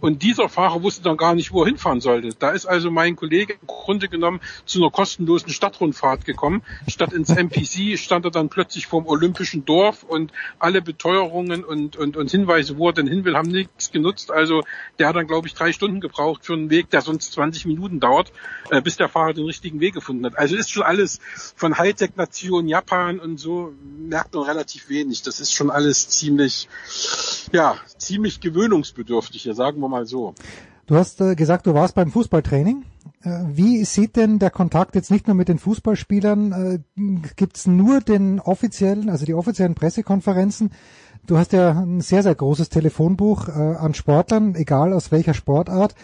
Und 0.00 0.22
dieser 0.22 0.48
Fahrer 0.48 0.82
wusste 0.82 1.02
dann 1.02 1.16
gar 1.16 1.34
nicht, 1.34 1.52
wo 1.52 1.62
er 1.62 1.66
hinfahren 1.66 2.00
sollte. 2.00 2.30
Da 2.38 2.50
ist 2.50 2.66
also 2.66 2.90
mein 2.90 3.16
Kollege 3.16 3.54
im 3.54 3.66
Grunde 3.66 4.08
genommen 4.08 4.40
zu 4.64 4.80
einer 4.80 4.90
kostenlosen 4.90 5.50
Stadtrundfahrt 5.50 6.24
gekommen. 6.24 6.62
Statt 6.88 7.12
ins 7.12 7.28
MPC 7.28 7.98
stand 7.98 8.24
er 8.24 8.30
dann 8.30 8.48
plötzlich 8.48 8.86
vorm 8.86 9.06
Olympischen 9.06 9.64
Dorf 9.64 10.02
und 10.02 10.32
alle 10.58 10.80
Beteuerungen 10.80 11.64
und, 11.64 11.96
und, 11.96 12.16
und 12.16 12.30
Hinweise, 12.30 12.78
wo 12.78 12.88
er 12.88 12.94
denn 12.94 13.06
hin 13.06 13.24
will, 13.24 13.36
haben 13.36 13.50
nichts 13.50 13.92
genutzt. 13.92 14.30
Also 14.30 14.62
der 14.98 15.08
hat 15.08 15.16
dann, 15.16 15.26
glaube 15.26 15.46
ich, 15.48 15.54
drei 15.54 15.72
Stunden 15.72 16.00
gebraucht 16.00 16.46
für 16.46 16.54
einen 16.54 16.70
Weg, 16.70 16.88
der 16.90 17.02
sonst 17.02 17.32
20 17.32 17.66
Minuten 17.66 18.00
dauert, 18.00 18.32
äh, 18.70 18.80
bis 18.80 18.96
der 18.96 19.08
Fahrer 19.08 19.34
den 19.34 19.44
richtigen 19.44 19.80
Weg 19.80 19.94
gefunden 19.94 20.24
hat. 20.24 20.38
Also 20.38 20.56
ist 20.56 20.70
schon 20.70 20.82
alles 20.82 21.20
von 21.56 21.76
Hightech-Nation 21.76 22.68
Japan 22.68 23.20
und 23.20 23.38
so 23.38 23.74
merkt 23.98 24.34
man 24.34 24.44
relativ 24.44 24.88
wenig. 24.88 25.22
Das 25.22 25.40
ist 25.40 25.52
schon 25.52 25.70
alles 25.70 26.08
ziemlich, 26.08 26.39
ja, 27.52 27.76
ziemlich 27.98 28.40
gewöhnungsbedürftig, 28.40 29.44
ja, 29.44 29.54
sagen 29.54 29.80
wir 29.80 29.88
mal 29.88 30.06
so. 30.06 30.34
Du 30.86 30.96
hast 30.96 31.20
äh, 31.20 31.36
gesagt, 31.36 31.66
du 31.66 31.74
warst 31.74 31.94
beim 31.94 32.10
Fußballtraining. 32.10 32.84
Äh, 33.22 33.42
wie 33.46 33.84
sieht 33.84 34.16
denn 34.16 34.38
der 34.38 34.50
Kontakt 34.50 34.94
jetzt 34.94 35.10
nicht 35.10 35.26
nur 35.26 35.36
mit 35.36 35.48
den 35.48 35.58
Fußballspielern? 35.58 36.52
Äh, 36.52 36.78
Gibt's 37.36 37.66
nur 37.66 38.00
den 38.00 38.40
offiziellen, 38.40 39.08
also 39.08 39.24
die 39.24 39.34
offiziellen 39.34 39.74
Pressekonferenzen? 39.74 40.72
Du 41.26 41.38
hast 41.38 41.52
ja 41.52 41.70
ein 41.70 42.00
sehr, 42.00 42.22
sehr 42.22 42.34
großes 42.34 42.70
Telefonbuch 42.70 43.48
äh, 43.48 43.52
an 43.52 43.94
Sportlern, 43.94 44.54
egal 44.56 44.92
aus 44.92 45.12
welcher 45.12 45.34
Sportart. 45.34 45.94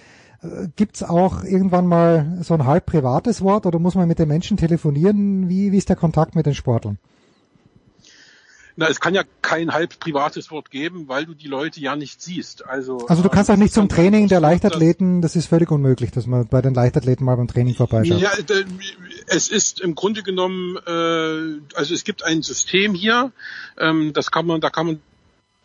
Äh, 0.42 0.68
Gibt's 0.76 1.02
auch 1.02 1.42
irgendwann 1.42 1.86
mal 1.86 2.38
so 2.42 2.54
ein 2.54 2.64
halb 2.64 2.86
privates 2.86 3.42
Wort 3.42 3.66
oder 3.66 3.78
muss 3.78 3.94
man 3.94 4.06
mit 4.06 4.18
den 4.18 4.28
Menschen 4.28 4.56
telefonieren? 4.56 5.48
Wie, 5.48 5.72
wie 5.72 5.78
ist 5.78 5.88
der 5.88 5.96
Kontakt 5.96 6.36
mit 6.36 6.46
den 6.46 6.54
Sportlern? 6.54 6.98
Na, 8.78 8.88
es 8.88 9.00
kann 9.00 9.14
ja 9.14 9.22
kein 9.40 9.72
halb 9.72 9.98
privates 9.98 10.50
Wort 10.50 10.70
geben, 10.70 11.08
weil 11.08 11.24
du 11.24 11.32
die 11.32 11.48
Leute 11.48 11.80
ja 11.80 11.96
nicht 11.96 12.20
siehst. 12.20 12.66
Also, 12.66 13.06
also 13.08 13.22
du 13.22 13.30
kannst 13.30 13.50
auch 13.50 13.56
nicht 13.56 13.72
zum 13.72 13.88
Training 13.88 14.28
der 14.28 14.38
Leichtathleten, 14.40 15.22
das 15.22 15.34
ist 15.34 15.46
völlig 15.46 15.70
unmöglich, 15.70 16.10
dass 16.10 16.26
man 16.26 16.46
bei 16.46 16.60
den 16.60 16.74
Leichtathleten 16.74 17.24
mal 17.24 17.36
beim 17.36 17.48
Training 17.48 17.74
vorbeischaut. 17.74 18.20
Ja, 18.20 18.32
es 19.28 19.48
ist 19.48 19.80
im 19.80 19.94
Grunde 19.94 20.22
genommen, 20.22 20.76
äh, 20.86 21.74
also 21.74 21.94
es 21.94 22.04
gibt 22.04 22.22
ein 22.22 22.42
System 22.42 22.94
hier, 22.94 23.32
ähm, 23.78 24.12
das 24.12 24.30
kann 24.30 24.46
man, 24.46 24.60
da 24.60 24.68
kann 24.68 24.86
man 24.86 25.00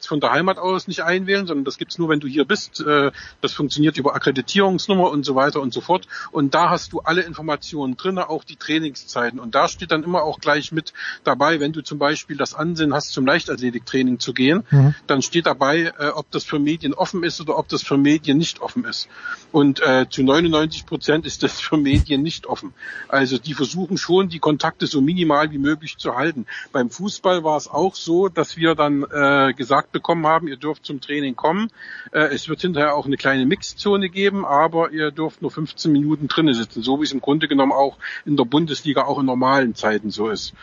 von 0.07 0.19
der 0.19 0.31
Heimat 0.31 0.57
aus 0.57 0.87
nicht 0.87 1.03
einwählen, 1.03 1.47
sondern 1.47 1.65
das 1.65 1.77
gibt's 1.77 1.97
nur, 1.97 2.09
wenn 2.09 2.19
du 2.19 2.27
hier 2.27 2.45
bist. 2.45 2.81
Äh, 2.81 3.11
das 3.41 3.53
funktioniert 3.53 3.97
über 3.97 4.15
Akkreditierungsnummer 4.15 5.09
und 5.09 5.25
so 5.25 5.35
weiter 5.35 5.61
und 5.61 5.73
so 5.73 5.81
fort. 5.81 6.07
Und 6.31 6.53
da 6.53 6.69
hast 6.69 6.93
du 6.93 6.99
alle 6.99 7.21
Informationen 7.21 7.97
drin, 7.97 8.17
auch 8.17 8.43
die 8.43 8.55
Trainingszeiten. 8.55 9.39
Und 9.39 9.55
da 9.55 9.67
steht 9.67 9.91
dann 9.91 10.03
immer 10.03 10.23
auch 10.23 10.39
gleich 10.39 10.71
mit 10.71 10.93
dabei, 11.23 11.59
wenn 11.59 11.73
du 11.73 11.81
zum 11.81 11.99
Beispiel 11.99 12.37
das 12.37 12.53
Ansehen 12.53 12.93
hast, 12.93 13.11
zum 13.11 13.25
Leichtathletiktraining 13.25 14.19
zu 14.19 14.33
gehen, 14.33 14.63
mhm. 14.69 14.95
dann 15.07 15.21
steht 15.21 15.45
dabei, 15.45 15.93
äh, 15.97 16.07
ob 16.09 16.29
das 16.31 16.43
für 16.43 16.59
Medien 16.59 16.93
offen 16.93 17.23
ist 17.23 17.41
oder 17.41 17.57
ob 17.57 17.67
das 17.69 17.83
für 17.83 17.97
Medien 17.97 18.37
nicht 18.37 18.61
offen 18.61 18.85
ist. 18.85 19.07
Und 19.51 19.81
äh, 19.81 20.07
zu 20.09 20.23
99 20.23 20.85
Prozent 20.85 21.25
ist 21.25 21.43
das 21.43 21.59
für 21.59 21.77
Medien 21.77 22.21
nicht 22.21 22.47
offen. 22.47 22.73
Also 23.07 23.37
die 23.37 23.53
versuchen 23.53 23.97
schon, 23.97 24.29
die 24.29 24.39
Kontakte 24.39 24.87
so 24.87 25.01
minimal 25.01 25.51
wie 25.51 25.57
möglich 25.57 25.97
zu 25.97 26.15
halten. 26.15 26.45
Beim 26.71 26.89
Fußball 26.89 27.43
war 27.43 27.57
es 27.57 27.67
auch 27.67 27.95
so, 27.95 28.29
dass 28.29 28.57
wir 28.57 28.75
dann 28.75 29.03
äh, 29.03 29.53
gesagt 29.53 29.90
bekommen 29.91 30.25
haben, 30.25 30.47
ihr 30.47 30.57
dürft 30.57 30.85
zum 30.85 31.01
Training 31.01 31.35
kommen. 31.35 31.71
Äh, 32.11 32.33
es 32.33 32.49
wird 32.49 32.61
hinterher 32.61 32.95
auch 32.95 33.05
eine 33.05 33.17
kleine 33.17 33.45
Mixzone 33.45 34.09
geben, 34.09 34.45
aber 34.45 34.91
ihr 34.91 35.11
dürft 35.11 35.41
nur 35.41 35.51
15 35.51 35.91
Minuten 35.91 36.27
drinnen 36.27 36.53
sitzen, 36.53 36.81
so 36.81 36.99
wie 36.99 37.03
es 37.03 37.11
im 37.11 37.21
Grunde 37.21 37.47
genommen 37.47 37.71
auch 37.71 37.97
in 38.25 38.37
der 38.37 38.45
Bundesliga 38.45 39.03
auch 39.03 39.19
in 39.19 39.25
normalen 39.25 39.75
Zeiten 39.75 40.11
so 40.11 40.29
ist. 40.29 40.53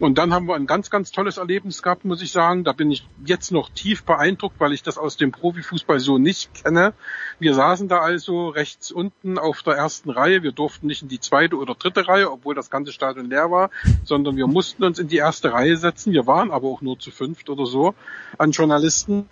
Und 0.00 0.18
dann 0.18 0.34
haben 0.34 0.48
wir 0.48 0.56
ein 0.56 0.66
ganz, 0.66 0.90
ganz 0.90 1.12
tolles 1.12 1.36
Erlebnis 1.36 1.82
gehabt, 1.82 2.04
muss 2.04 2.20
ich 2.20 2.32
sagen. 2.32 2.64
Da 2.64 2.72
bin 2.72 2.90
ich 2.90 3.06
jetzt 3.24 3.52
noch 3.52 3.70
tief 3.70 4.04
beeindruckt, 4.04 4.58
weil 4.58 4.72
ich 4.72 4.82
das 4.82 4.98
aus 4.98 5.16
dem 5.16 5.30
Profifußball 5.30 6.00
so 6.00 6.18
nicht 6.18 6.52
kenne. 6.54 6.94
Wir 7.38 7.54
saßen 7.54 7.88
da 7.88 8.00
also 8.00 8.48
rechts 8.48 8.90
unten 8.90 9.38
auf 9.38 9.62
der 9.62 9.74
ersten 9.74 10.10
Reihe. 10.10 10.42
Wir 10.42 10.52
durften 10.52 10.88
nicht 10.88 11.02
in 11.02 11.08
die 11.08 11.20
zweite 11.20 11.56
oder 11.56 11.74
dritte 11.74 12.08
Reihe, 12.08 12.30
obwohl 12.30 12.54
das 12.54 12.70
ganze 12.70 12.92
Stadion 12.92 13.30
leer 13.30 13.50
war, 13.50 13.70
sondern 14.04 14.36
wir 14.36 14.46
mussten 14.46 14.82
uns 14.82 14.98
in 14.98 15.08
die 15.08 15.16
erste 15.16 15.52
Reihe 15.52 15.76
setzen. 15.76 16.12
Wir 16.12 16.26
waren 16.26 16.50
aber 16.50 16.68
auch 16.68 16.82
nur 16.82 16.98
zu 16.98 17.10
fünft 17.10 17.48
oder 17.48 17.66
so 17.66 17.94
an 18.36 18.52
Journalisten. 18.74 19.28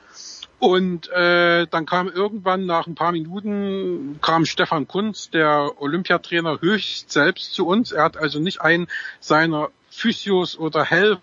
Und 0.58 1.10
äh, 1.10 1.66
dann 1.66 1.86
kam 1.86 2.08
irgendwann 2.08 2.66
nach 2.66 2.86
ein 2.86 2.94
paar 2.94 3.10
Minuten 3.10 4.20
kam 4.22 4.46
Stefan 4.46 4.86
Kunz, 4.86 5.28
der 5.30 5.72
Olympiatrainer, 5.78 6.60
höchst 6.60 7.10
selbst 7.10 7.52
zu 7.52 7.66
uns. 7.66 7.90
Er 7.90 8.04
hat 8.04 8.16
also 8.16 8.38
nicht 8.38 8.60
einen 8.60 8.86
seiner 9.18 9.70
Physios 9.90 10.56
oder 10.56 10.84
Helfer 10.84 11.20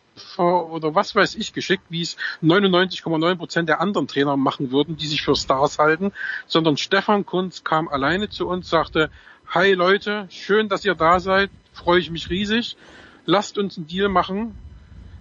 oder 0.69 0.93
was 0.93 1.15
weiß 1.15 1.35
ich 1.35 1.53
geschickt, 1.53 1.83
wie 1.87 2.01
es 2.01 2.17
99,9 2.43 3.35
Prozent 3.37 3.69
der 3.69 3.79
anderen 3.79 4.09
Trainer 4.09 4.35
machen 4.35 4.71
würden, 4.71 4.97
die 4.97 5.07
sich 5.07 5.21
für 5.21 5.37
Stars 5.37 5.79
halten, 5.79 6.11
sondern 6.45 6.75
Stefan 6.75 7.25
Kunz 7.25 7.63
kam 7.63 7.87
alleine 7.87 8.29
zu 8.29 8.45
uns, 8.45 8.69
sagte, 8.69 9.09
hi 9.47 9.71
Leute, 9.71 10.27
schön, 10.29 10.67
dass 10.67 10.83
ihr 10.83 10.95
da 10.95 11.21
seid, 11.21 11.49
freue 11.71 11.99
ich 11.99 12.11
mich 12.11 12.29
riesig, 12.29 12.75
lasst 13.25 13.57
uns 13.57 13.77
einen 13.77 13.87
Deal 13.87 14.09
machen. 14.09 14.53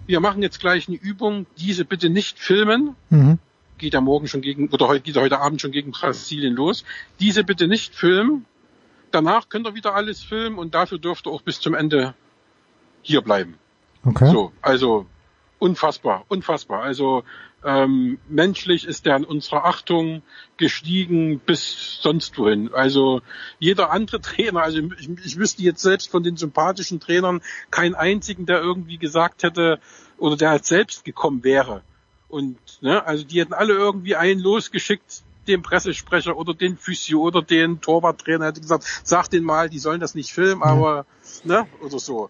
Wir 0.09 0.21
machen 0.21 0.41
jetzt 0.41 0.59
gleich 0.59 0.87
eine 0.87 0.97
Übung, 0.97 1.45
diese 1.59 1.85
bitte 1.85 2.09
nicht 2.09 2.39
filmen. 2.39 2.95
Mhm. 3.11 3.37
Geht 3.77 3.93
ja 3.93 4.01
morgen 4.01 4.27
schon 4.27 4.41
gegen, 4.41 4.69
oder 4.69 4.87
heute, 4.87 5.01
geht 5.01 5.15
ja 5.15 5.21
heute 5.21 5.39
Abend 5.39 5.61
schon 5.61 5.69
gegen 5.69 5.91
Brasilien 5.91 6.55
los. 6.55 6.83
Diese 7.19 7.43
bitte 7.43 7.67
nicht 7.67 7.93
filmen. 7.93 8.45
Danach 9.11 9.49
könnt 9.49 9.67
ihr 9.67 9.75
wieder 9.75 9.93
alles 9.93 10.23
filmen 10.23 10.57
und 10.57 10.73
dafür 10.73 10.97
dürft 10.97 11.27
ihr 11.27 11.31
auch 11.31 11.43
bis 11.43 11.59
zum 11.59 11.75
Ende 11.75 12.15
hier 13.03 13.21
bleiben. 13.21 13.59
Okay. 14.03 14.31
So, 14.31 14.51
also 14.63 15.05
unfassbar, 15.59 16.25
unfassbar. 16.27 16.81
Also 16.81 17.23
ähm, 17.63 18.19
menschlich 18.27 18.85
ist 18.85 19.05
er 19.05 19.17
in 19.17 19.25
unserer 19.25 19.65
Achtung 19.65 20.23
gestiegen 20.57 21.39
bis 21.39 21.99
sonst 22.01 22.37
wohin. 22.37 22.73
Also 22.73 23.21
jeder 23.59 23.91
andere 23.91 24.21
Trainer, 24.21 24.63
also 24.63 24.79
ich, 24.79 25.09
ich 25.25 25.37
wüsste 25.37 25.61
jetzt 25.61 25.81
selbst 25.81 26.09
von 26.09 26.23
den 26.23 26.37
sympathischen 26.37 26.99
Trainern 26.99 27.41
keinen 27.69 27.95
einzigen, 27.95 28.45
der 28.45 28.61
irgendwie 28.61 28.97
gesagt 28.97 29.43
hätte 29.43 29.79
oder 30.17 30.37
der 30.37 30.49
halt 30.49 30.65
selbst 30.65 31.03
gekommen 31.05 31.43
wäre. 31.43 31.83
Und 32.29 32.57
ne, 32.81 33.05
also 33.05 33.23
die 33.23 33.41
hätten 33.41 33.53
alle 33.53 33.73
irgendwie 33.73 34.15
einen 34.15 34.39
losgeschickt, 34.39 35.23
den 35.47 35.63
Pressesprecher 35.63 36.37
oder 36.37 36.53
den 36.53 36.77
Physio 36.77 37.21
oder 37.21 37.41
den 37.41 37.81
Torwarttrainer 37.81 38.45
hätte 38.45 38.61
gesagt, 38.61 38.85
sag 39.03 39.29
den 39.29 39.43
mal, 39.43 39.67
die 39.67 39.79
sollen 39.79 39.99
das 39.99 40.13
nicht 40.13 40.31
filmen, 40.31 40.61
aber 40.61 41.05
ne, 41.43 41.65
oder 41.81 41.97
so. 41.97 42.29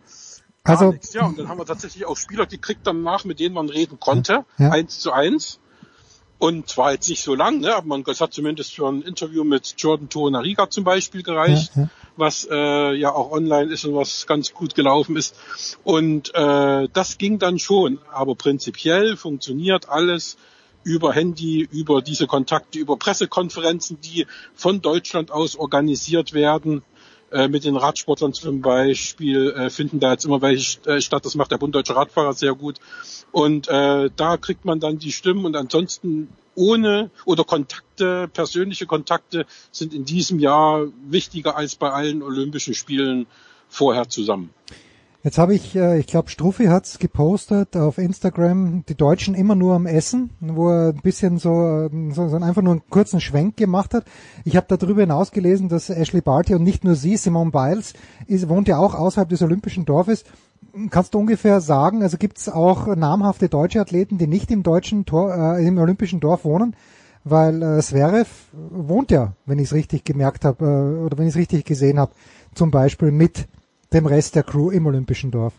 Also, 0.69 0.91
nichts. 0.91 1.13
Ja, 1.13 1.25
und 1.25 1.37
dann 1.39 1.49
haben 1.49 1.57
wir 1.57 1.65
tatsächlich 1.65 2.05
auch 2.05 2.17
Spieler 2.17 2.45
gekriegt 2.45 2.81
danach, 2.83 3.25
mit 3.25 3.39
denen 3.39 3.55
man 3.55 3.69
reden 3.69 3.99
konnte, 3.99 4.45
ja. 4.57 4.69
eins 4.71 4.99
zu 4.99 5.11
eins. 5.11 5.59
Und 6.39 6.69
zwar 6.69 6.93
jetzt 6.93 7.09
nicht 7.09 7.21
so 7.21 7.35
lang, 7.35 7.59
ne, 7.59 7.75
aber 7.75 7.85
man, 7.85 8.03
das 8.05 8.21
hat 8.21 8.33
zumindest 8.33 8.73
für 8.73 8.87
ein 8.87 9.01
Interview 9.01 9.43
mit 9.43 9.75
Jordan 9.77 10.07
Torunariga 10.07 10.69
zum 10.69 10.85
Beispiel 10.85 11.21
gereicht, 11.21 11.71
ja, 11.75 11.81
ja. 11.81 11.89
was 12.15 12.47
äh, 12.49 12.93
ja 12.93 13.11
auch 13.11 13.31
online 13.31 13.69
ist 13.73 13.83
und 13.83 13.93
was 13.93 14.25
ganz 14.25 14.53
gut 14.53 14.73
gelaufen 14.73 15.17
ist. 15.17 15.35
Und 15.83 16.33
äh, 16.33 16.87
das 16.93 17.17
ging 17.17 17.39
dann 17.39 17.59
schon, 17.59 17.99
aber 18.13 18.35
prinzipiell 18.35 19.17
funktioniert 19.17 19.89
alles 19.89 20.37
über 20.83 21.11
Handy, 21.11 21.67
über 21.69 22.01
diese 22.01 22.25
Kontakte, 22.25 22.79
über 22.79 22.95
Pressekonferenzen, 22.95 23.99
die 23.99 24.25
von 24.55 24.81
Deutschland 24.81 25.31
aus 25.31 25.57
organisiert 25.57 26.31
werden. 26.31 26.83
Äh, 27.31 27.47
mit 27.47 27.63
den 27.63 27.75
Radsportlern 27.75 28.33
zum 28.33 28.61
Beispiel 28.61 29.51
äh, 29.51 29.69
finden 29.69 29.99
da 29.99 30.13
jetzt 30.13 30.25
immer 30.25 30.41
welche 30.41 30.79
äh, 30.89 31.01
statt. 31.01 31.25
Das 31.25 31.35
macht 31.35 31.51
der 31.51 31.57
Bund 31.57 31.75
Deutscher 31.75 31.95
Radfahrer 31.95 32.33
sehr 32.33 32.55
gut. 32.55 32.79
Und 33.31 33.67
äh, 33.67 34.09
da 34.15 34.37
kriegt 34.37 34.65
man 34.65 34.79
dann 34.79 34.97
die 34.97 35.11
Stimmen 35.11 35.45
und 35.45 35.55
ansonsten 35.55 36.29
ohne 36.55 37.11
oder 37.25 37.43
Kontakte, 37.43 38.27
persönliche 38.27 38.87
Kontakte 38.87 39.45
sind 39.71 39.93
in 39.93 40.05
diesem 40.05 40.39
Jahr 40.39 40.87
wichtiger 41.07 41.55
als 41.55 41.75
bei 41.75 41.91
allen 41.91 42.23
Olympischen 42.23 42.73
Spielen 42.73 43.27
vorher 43.67 44.09
zusammen. 44.09 44.49
Jetzt 45.21 45.37
habe 45.37 45.53
ich, 45.53 45.75
äh, 45.75 45.99
ich 45.99 46.07
glaube, 46.07 46.29
Struffi 46.29 46.67
hat's 46.67 46.97
gepostet 46.97 47.75
auf 47.75 47.97
Instagram, 47.97 48.85
die 48.87 48.95
Deutschen 48.95 49.35
immer 49.35 49.53
nur 49.53 49.75
am 49.75 49.85
Essen, 49.85 50.29
wo 50.39 50.69
er 50.69 50.93
ein 50.93 51.01
bisschen 51.01 51.37
so, 51.39 51.89
so, 52.11 52.29
so 52.29 52.37
einfach 52.37 52.61
nur 52.61 52.71
einen 52.71 52.89
kurzen 52.89 53.19
Schwenk 53.19 53.57
gemacht 53.57 53.93
hat. 53.93 54.05
Ich 54.45 54.55
habe 54.55 54.77
darüber 54.77 55.01
hinaus 55.01 55.31
gelesen, 55.31 55.67
dass 55.67 55.89
Ashley 55.89 56.21
Barty 56.21 56.55
und 56.55 56.63
nicht 56.63 56.85
nur 56.85 56.95
sie, 56.95 57.17
Simone 57.17 57.51
Biles, 57.51 57.93
ist, 58.27 58.47
wohnt 58.47 58.69
ja 58.69 58.77
auch 58.77 58.95
außerhalb 58.95 59.27
des 59.27 59.41
Olympischen 59.41 59.83
Dorfes. 59.83 60.23
Kannst 60.89 61.13
du 61.13 61.19
ungefähr 61.19 61.59
sagen, 61.59 62.01
also 62.01 62.15
gibt's 62.15 62.47
auch 62.47 62.87
namhafte 62.95 63.49
deutsche 63.49 63.81
Athleten, 63.81 64.17
die 64.19 64.27
nicht 64.27 64.51
im 64.51 64.63
deutschen 64.63 65.05
Tor, 65.05 65.35
äh, 65.35 65.67
im 65.67 65.77
Olympischen 65.79 66.21
Dorf 66.21 66.45
wohnen? 66.45 66.77
Weil 67.25 67.61
äh, 67.61 67.81
Zverev 67.81 68.29
wohnt 68.53 69.11
ja, 69.11 69.33
wenn 69.45 69.59
ich 69.59 69.65
es 69.65 69.73
richtig 69.73 70.05
gemerkt 70.05 70.45
habe, 70.45 70.63
äh, 70.63 71.03
oder 71.05 71.17
wenn 71.17 71.27
ich 71.27 71.33
es 71.33 71.39
richtig 71.39 71.65
gesehen 71.65 71.99
habe, 71.99 72.13
zum 72.55 72.71
Beispiel 72.71 73.11
mit 73.11 73.49
dem 73.93 74.05
Rest 74.05 74.35
der 74.35 74.43
Crew 74.43 74.71
im 74.71 74.85
Olympischen 74.85 75.31
Dorf? 75.31 75.53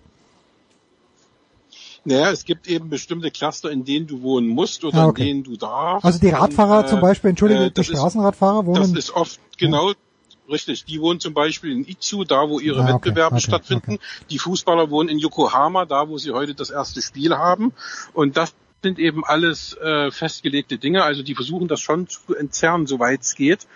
Naja, 2.04 2.30
es 2.30 2.44
gibt 2.44 2.66
eben 2.66 2.88
bestimmte 2.88 3.30
Cluster, 3.30 3.70
in 3.70 3.84
denen 3.84 4.06
du 4.06 4.22
wohnen 4.22 4.48
musst 4.48 4.84
oder 4.84 4.98
ah, 4.98 5.06
okay. 5.08 5.22
in 5.22 5.28
denen 5.28 5.44
du 5.44 5.56
darfst. 5.56 6.04
Also 6.04 6.18
die 6.18 6.30
Radfahrer 6.30 6.78
und, 6.78 6.84
äh, 6.84 6.88
zum 6.88 7.00
Beispiel, 7.00 7.30
entschuldige, 7.30 7.64
äh, 7.64 7.70
die 7.70 7.84
Straßenradfahrer 7.84 8.64
wohnen. 8.64 8.94
Das 8.94 9.04
ist 9.04 9.10
oft, 9.10 9.38
genau, 9.58 9.92
richtig. 10.50 10.84
Die 10.86 11.00
wohnen 11.00 11.20
zum 11.20 11.34
Beispiel 11.34 11.72
in 11.72 11.86
Itzu, 11.86 12.24
da 12.24 12.48
wo 12.48 12.58
ihre 12.58 12.84
ah, 12.84 12.88
Wettbewerbe 12.94 13.36
okay, 13.36 13.44
stattfinden. 13.44 13.92
Okay. 13.94 14.00
Die 14.30 14.38
Fußballer 14.38 14.90
wohnen 14.90 15.10
in 15.10 15.18
Yokohama, 15.18 15.84
da 15.84 16.08
wo 16.08 16.16
sie 16.16 16.32
heute 16.32 16.54
das 16.54 16.70
erste 16.70 17.02
Spiel 17.02 17.36
haben. 17.36 17.72
Und 18.14 18.38
das 18.38 18.54
sind 18.82 18.98
eben 18.98 19.24
alles 19.24 19.74
äh, 19.74 20.10
festgelegte 20.10 20.78
Dinge. 20.78 21.04
Also 21.04 21.22
die 21.22 21.34
versuchen 21.34 21.68
das 21.68 21.80
schon 21.80 22.08
zu 22.08 22.34
entzerren, 22.34 22.86
soweit 22.86 23.20
es 23.20 23.34
geht. 23.34 23.66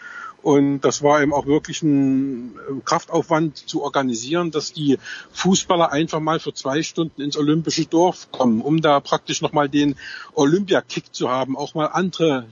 Und 0.45 0.83
das 0.83 1.03
war 1.03 1.23
eben 1.23 1.33
auch 1.33 1.47
wirklich 1.47 1.83
ein 1.83 2.51
äh, 2.57 2.81
Kraftaufwand 2.85 3.57
zu 3.57 3.83
organisieren, 3.83 4.51
dass 4.51 4.75
die 4.75 4.99
Fußballer 5.33 5.91
einfach 5.91 6.21
mal 6.21 6.39
für 6.39 6.53
zwei 6.53 6.83
Stunden 6.83 7.23
ins 7.23 7.39
Olympische 7.39 7.87
Dorf 7.87 8.31
kommen, 8.31 8.61
um 8.61 8.83
da 8.83 9.01
praktisch 9.01 9.41
nochmal 9.41 9.71
den 9.71 9.97
Olympiakick 10.35 11.15
zu 11.15 11.31
haben, 11.31 11.57
auch 11.57 11.75
mal 11.75 11.87
andere 11.87 12.47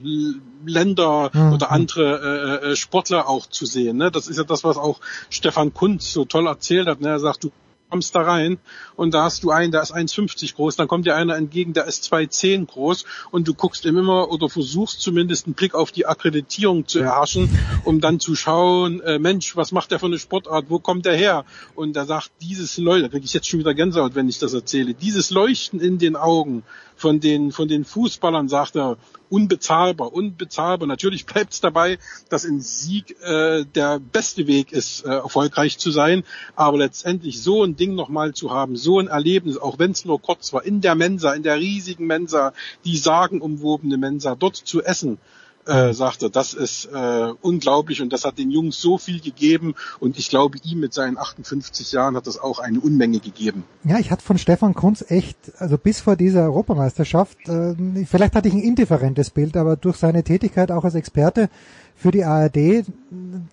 Länder 0.65 1.29
mhm. 1.33 1.53
oder 1.53 1.69
andere 1.69 2.61
äh, 2.63 2.71
äh, 2.71 2.75
Sportler 2.75 3.29
auch 3.29 3.45
zu 3.45 3.67
sehen. 3.67 3.97
Ne? 3.97 4.09
Das 4.09 4.27
ist 4.27 4.37
ja 4.37 4.43
das, 4.43 4.63
was 4.63 4.77
auch 4.77 4.99
Stefan 5.29 5.71
Kunz 5.71 6.11
so 6.11 6.25
toll 6.25 6.47
erzählt 6.47 6.87
hat. 6.87 6.99
Ne? 6.99 7.09
Er 7.09 7.19
sagt, 7.19 7.43
du 7.43 7.51
kommst 7.93 8.15
da 8.15 8.23
rein 8.23 8.57
und 8.95 9.13
da 9.13 9.25
hast 9.25 9.43
du 9.43 9.51
einen, 9.51 9.71
der 9.71 9.83
ist 9.83 9.93
1,50 9.93 10.55
groß, 10.55 10.75
dann 10.77 10.87
kommt 10.87 11.05
dir 11.05 11.15
einer 11.15 11.35
entgegen, 11.35 11.73
der 11.73 11.85
ist 11.85 12.11
2,10 12.11 12.65
groß 12.65 13.05
und 13.29 13.47
du 13.47 13.53
guckst 13.53 13.85
ihm 13.85 13.99
immer 13.99 14.31
oder 14.31 14.49
versuchst 14.49 14.99
zumindest 14.99 15.45
einen 15.45 15.53
Blick 15.53 15.75
auf 15.75 15.91
die 15.91 16.07
Akkreditierung 16.07 16.87
zu 16.87 17.01
erhaschen, 17.01 17.55
um 17.83 18.01
dann 18.01 18.19
zu 18.19 18.33
schauen, 18.33 18.99
äh, 19.01 19.19
Mensch, 19.19 19.55
was 19.55 19.71
macht 19.71 19.91
der 19.91 19.99
für 19.99 20.07
eine 20.07 20.17
Sportart, 20.17 20.65
wo 20.69 20.79
kommt 20.79 21.05
der 21.05 21.15
her? 21.15 21.45
Und 21.75 21.95
er 21.95 22.07
sagt, 22.07 22.31
dieses 22.41 22.79
Leuchten, 22.79 23.03
da 23.03 23.09
kriege 23.09 23.25
ich 23.25 23.33
jetzt 23.35 23.47
schon 23.47 23.59
wieder 23.59 23.75
Gänsehaut, 23.75 24.15
wenn 24.15 24.27
ich 24.27 24.39
das 24.39 24.55
erzähle, 24.55 24.95
dieses 24.95 25.29
Leuchten 25.29 25.79
in 25.79 25.99
den 25.99 26.15
Augen 26.15 26.63
von 27.03 27.19
den, 27.19 27.51
von 27.51 27.67
den 27.67 27.83
Fußballern, 27.83 28.47
sagt 28.47 28.77
er, 28.77 28.95
unbezahlbar, 29.29 30.13
unbezahlbar. 30.13 30.87
Natürlich 30.87 31.25
bleibt 31.25 31.51
es 31.51 31.59
dabei, 31.59 31.99
dass 32.29 32.45
ein 32.45 32.61
Sieg 32.61 33.17
äh, 33.21 33.65
der 33.65 33.99
beste 33.99 34.47
Weg 34.47 34.71
ist, 34.71 35.03
äh, 35.05 35.09
erfolgreich 35.09 35.77
zu 35.77 35.91
sein. 35.91 36.23
Aber 36.55 36.77
letztendlich 36.77 37.41
so 37.41 37.61
ein 37.61 37.75
Ding 37.75 37.93
nochmal 37.93 38.33
zu 38.33 38.51
haben, 38.51 38.77
so 38.77 38.99
ein 38.99 39.07
Erlebnis, 39.07 39.57
auch 39.57 39.79
wenn 39.79 39.91
es 39.91 40.05
nur 40.05 40.21
kurz 40.21 40.53
war, 40.53 40.63
in 40.63 40.79
der 40.79 40.95
Mensa, 40.95 41.33
in 41.33 41.43
der 41.43 41.57
riesigen 41.57 42.07
Mensa, 42.07 42.53
die 42.85 42.95
sagenumwobene 42.95 43.97
Mensa, 43.97 44.35
dort 44.35 44.55
zu 44.55 44.81
essen, 44.81 45.17
äh, 45.65 45.93
sagte, 45.93 46.29
das 46.29 46.53
ist 46.53 46.85
äh, 46.85 47.33
unglaublich 47.41 48.01
und 48.01 48.11
das 48.11 48.25
hat 48.25 48.37
den 48.37 48.51
Jungs 48.51 48.81
so 48.81 48.97
viel 48.97 49.19
gegeben 49.19 49.75
und 49.99 50.17
ich 50.17 50.29
glaube, 50.29 50.57
ihm 50.63 50.79
mit 50.79 50.93
seinen 50.93 51.17
58 51.17 51.91
Jahren 51.91 52.15
hat 52.15 52.27
das 52.27 52.39
auch 52.39 52.59
eine 52.59 52.79
Unmenge 52.79 53.19
gegeben. 53.19 53.63
Ja, 53.83 53.97
ich 53.99 54.11
hatte 54.11 54.23
von 54.23 54.37
Stefan 54.37 54.73
Kunz 54.73 55.03
echt, 55.07 55.37
also 55.57 55.77
bis 55.77 56.01
vor 56.01 56.15
dieser 56.15 56.43
Europameisterschaft, 56.43 57.47
äh, 57.47 57.75
vielleicht 58.05 58.35
hatte 58.35 58.47
ich 58.47 58.53
ein 58.53 58.61
indifferentes 58.61 59.29
Bild, 59.29 59.55
aber 59.57 59.75
durch 59.75 59.97
seine 59.97 60.23
Tätigkeit 60.23 60.71
auch 60.71 60.83
als 60.83 60.95
Experte 60.95 61.49
für 61.95 62.11
die 62.11 62.23
ARD 62.23 62.57
äh, 62.57 62.83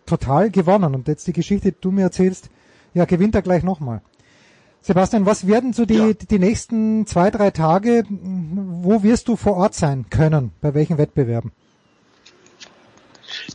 total 0.06 0.50
gewonnen 0.50 0.94
und 0.94 1.08
jetzt 1.08 1.26
die 1.26 1.32
Geschichte, 1.32 1.72
die 1.72 1.78
du 1.80 1.90
mir 1.90 2.02
erzählst, 2.02 2.50
ja, 2.94 3.04
gewinnt 3.04 3.34
er 3.34 3.42
gleich 3.42 3.62
nochmal. 3.62 4.02
Sebastian, 4.82 5.26
was 5.26 5.46
werden 5.46 5.72
so 5.72 5.84
die, 5.84 5.94
ja. 5.94 6.12
die 6.12 6.38
nächsten 6.38 7.06
zwei, 7.06 7.30
drei 7.30 7.50
Tage, 7.50 8.04
wo 8.08 9.02
wirst 9.02 9.28
du 9.28 9.36
vor 9.36 9.56
Ort 9.56 9.74
sein 9.74 10.06
können? 10.08 10.52
Bei 10.62 10.72
welchen 10.72 10.96
Wettbewerben? 10.96 11.52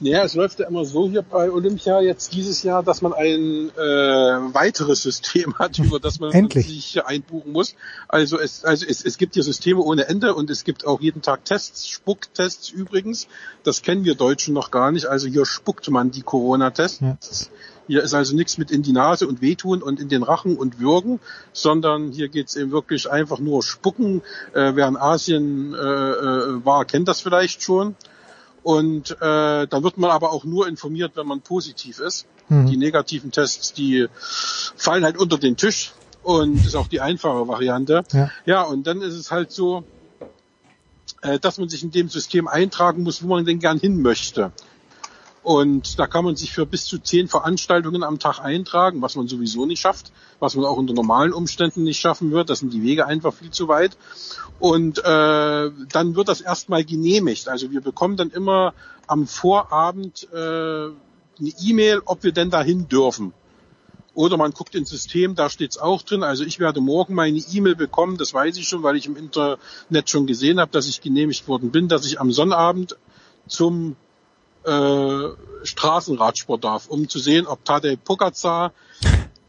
Naja, 0.02 0.24
es 0.24 0.36
läuft 0.36 0.60
ja 0.60 0.68
immer 0.68 0.86
so 0.86 1.10
hier 1.10 1.22
bei 1.22 1.52
Olympia 1.52 2.02
jetzt 2.02 2.34
dieses 2.34 2.64
Jahr, 2.64 2.84
dass 2.84 3.02
man 3.02 3.14
ein 3.14 3.70
äh, 3.70 3.82
weiteres 4.54 5.02
System 5.04 5.58
hat, 5.58 5.80
über 5.80 6.00
das 6.00 6.20
man 6.20 6.32
Endlich. 6.32 6.68
sich 6.68 7.06
einbuchen 7.06 7.52
muss. 7.52 7.76
Also 8.08 8.40
es, 8.40 8.64
also 8.64 8.86
es, 8.88 9.04
es 9.04 9.18
gibt 9.18 9.34
hier 9.34 9.44
Systeme 9.44 9.82
ohne 9.82 10.08
Ende 10.08 10.36
und 10.36 10.50
es 10.50 10.64
gibt 10.64 10.86
auch 10.86 11.02
jeden 11.02 11.22
Tag 11.22 11.46
Tests, 11.46 11.88
Spucktests 11.88 12.70
übrigens. 12.70 13.28
Das 13.64 13.82
kennen 13.82 14.04
wir 14.04 14.16
Deutschen 14.16 14.54
noch 14.54 14.72
gar 14.72 14.92
nicht. 14.92 15.06
Also 15.08 15.28
hier 15.28 15.46
spuckt 15.46 15.90
man 15.90 16.12
die 16.12 16.22
Corona-Tests. 16.22 17.00
Ja. 17.02 17.18
Hier 17.88 18.02
ist 18.02 18.14
also 18.14 18.36
nichts 18.36 18.58
mit 18.58 18.72
in 18.72 18.82
die 18.82 18.94
Nase 18.94 19.28
und 19.28 19.42
wehtun 19.42 19.84
und 19.84 20.00
in 20.00 20.10
den 20.10 20.24
Rachen 20.24 20.58
und 20.58 20.80
würgen, 20.80 21.20
sondern 21.54 22.12
hier 22.12 22.30
geht's 22.30 22.56
eben 22.56 22.72
wirklich 22.72 23.10
einfach 23.12 23.40
nur 23.40 23.62
spucken. 23.62 24.22
Äh, 24.54 24.72
wer 24.76 24.88
in 24.88 24.98
Asien 24.98 25.74
äh, 25.74 25.78
äh, 25.78 26.66
war, 26.66 26.86
kennt 26.86 27.08
das 27.08 27.22
vielleicht 27.22 27.62
schon. 27.62 27.96
Und 28.66 29.12
äh, 29.22 29.68
dann 29.68 29.84
wird 29.84 30.00
man 30.00 30.10
aber 30.10 30.32
auch 30.32 30.44
nur 30.44 30.68
informiert, 30.68 31.12
wenn 31.14 31.28
man 31.28 31.42
positiv 31.42 32.00
ist. 32.00 32.26
Mhm. 32.50 32.66
Die 32.66 32.78
negativen 32.78 33.30
Tests, 33.30 33.74
die 33.74 34.08
fallen 34.10 35.04
halt 35.04 35.18
unter 35.20 35.38
den 35.38 35.56
Tisch 35.56 35.92
und 36.24 36.66
ist 36.66 36.76
auch 36.76 36.88
die 36.88 37.00
einfache 37.00 37.48
Variante. 37.48 38.04
Ja. 38.12 38.32
ja, 38.48 38.62
und 38.64 38.88
dann 38.88 39.04
ist 39.04 39.14
es 39.14 39.30
halt 39.30 39.52
so, 39.52 39.84
äh, 41.22 41.38
dass 41.38 41.60
man 41.60 41.70
sich 41.70 41.84
in 41.84 41.92
dem 41.92 42.10
System 42.10 42.48
eintragen 42.48 43.04
muss, 43.04 43.22
wo 43.22 43.28
man 43.28 43.46
denn 43.46 43.60
gern 43.60 43.78
hin 43.78 44.02
möchte. 44.02 44.52
Und 45.46 46.00
da 46.00 46.08
kann 46.08 46.26
man 46.26 46.36
sich 46.36 46.52
für 46.52 46.66
bis 46.66 46.86
zu 46.86 46.98
zehn 46.98 47.28
Veranstaltungen 47.28 48.02
am 48.02 48.18
Tag 48.18 48.40
eintragen, 48.40 49.04
was 49.04 49.16
man 49.16 49.28
sowieso 49.28 49.68
nicht 49.68 49.80
schafft, 49.80 50.12
was 50.40 50.56
man 50.56 50.66
auch 50.66 50.76
unter 50.76 50.96
normalen 50.96 51.34
Umständen 51.34 51.84
nicht 51.84 52.00
schaffen 52.00 52.32
wird. 52.32 52.50
Das 52.50 52.62
sind 52.62 52.74
die 52.74 52.82
Wege 52.82 53.06
einfach 53.06 53.32
viel 53.32 53.52
zu 53.52 53.68
weit. 53.68 53.96
Und 54.58 54.98
äh, 54.98 55.04
dann 55.04 56.16
wird 56.16 56.30
das 56.30 56.42
erstmal 56.42 56.84
genehmigt. 56.84 57.48
Also 57.48 57.70
wir 57.70 57.82
bekommen 57.82 58.18
dann 58.18 58.32
immer 58.32 58.74
am 59.06 59.28
Vorabend 59.28 60.28
äh, 60.34 60.36
eine 60.36 61.54
E-Mail, 61.62 62.02
ob 62.06 62.24
wir 62.24 62.32
denn 62.32 62.50
dahin 62.50 62.88
dürfen. 62.88 63.32
Oder 64.16 64.38
man 64.38 64.50
guckt 64.50 64.74
ins 64.74 64.90
System, 64.90 65.36
da 65.36 65.52
steht's 65.52 65.78
auch 65.78 66.02
drin. 66.02 66.24
Also 66.24 66.44
ich 66.44 66.58
werde 66.58 66.82
morgen 66.82 67.14
meine 67.14 67.38
E-Mail 67.38 67.76
bekommen, 67.76 68.18
das 68.18 68.34
weiß 68.34 68.58
ich 68.58 68.68
schon, 68.68 68.82
weil 68.82 68.96
ich 68.96 69.06
im 69.06 69.16
Internet 69.16 70.10
schon 70.10 70.26
gesehen 70.26 70.60
habe, 70.60 70.72
dass 70.72 70.88
ich 70.88 71.02
genehmigt 71.02 71.48
worden 71.48 71.70
bin, 71.70 71.88
dass 71.88 72.04
ich 72.08 72.20
am 72.20 72.32
Sonnabend 72.32 72.98
zum 73.48 73.96
äh, 74.66 75.66
Straßenradsport 75.66 76.64
darf, 76.64 76.88
um 76.88 77.10
zu 77.10 77.20
sehen, 77.20 77.48
ob 77.48 77.64
Tadej 77.66 77.98
Pogacar 77.98 78.72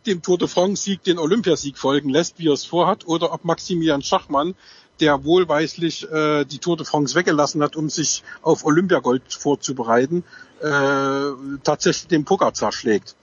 dem 0.07 0.23
Tour 0.23 0.39
de 0.39 0.49
France-Sieg 0.49 1.03
den 1.03 1.19
Olympiasieg 1.19 1.79
folgen 1.79 2.11
lässt, 2.11 2.39
wie 2.39 2.49
er 2.49 2.53
es 2.53 2.65
vorhat, 2.65 3.07
oder 3.07 3.33
ob 3.33 3.45
Maximilian 3.45 4.03
Schachmann, 4.03 4.55
der 5.01 5.25
wohlweislich 5.25 6.11
äh, 6.11 6.45
die 6.45 6.59
Tour 6.59 6.77
de 6.77 6.87
France 6.87 7.15
weggelassen 7.15 7.63
hat, 7.63 7.77
um 7.77 7.91
sich 7.91 8.23
auf 8.43 8.65
Olympiagold 8.65 9.23
vorzubereiten, 9.33 10.25
äh, 10.61 11.59
tatsächlich 11.65 12.09
den 12.09 12.25
Pogacar 12.25 12.73
schlägt. 12.73 13.15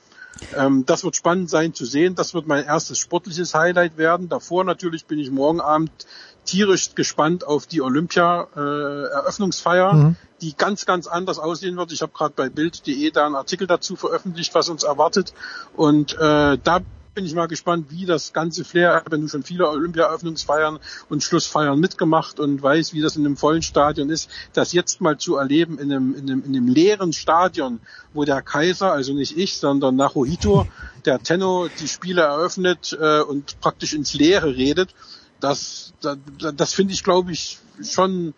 Ähm, 0.55 0.85
das 0.85 1.03
wird 1.03 1.15
spannend 1.15 1.49
sein 1.49 1.73
zu 1.73 1.85
sehen. 1.85 2.15
Das 2.15 2.33
wird 2.33 2.47
mein 2.47 2.65
erstes 2.65 2.99
sportliches 2.99 3.55
Highlight 3.55 3.97
werden. 3.97 4.29
Davor 4.29 4.63
natürlich 4.63 5.05
bin 5.05 5.19
ich 5.19 5.31
morgen 5.31 5.61
Abend 5.61 5.91
tierisch 6.45 6.95
gespannt 6.95 7.45
auf 7.45 7.67
die 7.67 7.81
Olympia-Eröffnungsfeier, 7.81 9.93
Mhm. 9.93 10.15
die 10.41 10.55
ganz, 10.55 10.85
ganz 10.85 11.07
anders 11.07 11.39
aussehen 11.39 11.77
wird. 11.77 11.91
Ich 11.91 12.01
habe 12.01 12.11
gerade 12.13 12.33
bei 12.35 12.49
Bild.de 12.49 13.11
da 13.11 13.25
einen 13.25 13.35
Artikel 13.35 13.67
dazu 13.67 13.95
veröffentlicht, 13.95 14.53
was 14.55 14.69
uns 14.69 14.83
erwartet. 14.83 15.33
Und 15.75 16.13
äh, 16.13 16.57
da 16.63 16.79
bin 17.15 17.25
ich 17.25 17.35
mal 17.35 17.47
gespannt, 17.47 17.87
wie 17.91 18.07
das 18.07 18.33
ganze 18.33 18.65
Flair, 18.65 18.97
ich 18.97 19.05
habe 19.05 19.15
ja 19.15 19.19
nun 19.19 19.29
schon 19.29 19.43
viele 19.43 19.69
Olympia-Eröffnungsfeiern 19.69 20.79
und 21.09 21.23
Schlussfeiern 21.23 21.79
mitgemacht 21.79 22.39
und 22.39 22.61
weiß, 22.61 22.93
wie 22.93 23.01
das 23.01 23.15
in 23.15 23.25
einem 23.25 23.37
vollen 23.37 23.61
Stadion 23.61 24.09
ist, 24.09 24.29
das 24.53 24.73
jetzt 24.73 24.99
mal 24.99 25.17
zu 25.19 25.35
erleben 25.35 25.77
in 25.77 25.91
einem, 25.91 26.15
in 26.15 26.29
einem, 26.29 26.43
in 26.43 26.55
einem 26.55 26.67
leeren 26.67 27.13
Stadion, 27.13 27.79
wo 28.13 28.25
der 28.25 28.41
Kaiser, 28.41 28.91
also 28.91 29.13
nicht 29.13 29.37
ich, 29.37 29.57
sondern 29.57 29.95
Naruhito, 29.95 30.67
der 31.05 31.21
Tenno, 31.21 31.67
die 31.79 31.87
Spiele 31.87 32.21
eröffnet 32.21 32.97
äh, 32.99 33.21
und 33.21 33.59
praktisch 33.61 33.93
ins 33.93 34.15
Leere 34.15 34.55
redet, 34.55 34.89
das, 35.43 35.93
das, 36.01 36.17
das 36.55 36.73
finde 36.73 36.93
ich, 36.93 37.03
glaube 37.03 37.31
ich, 37.31 37.59
schon 37.81 38.33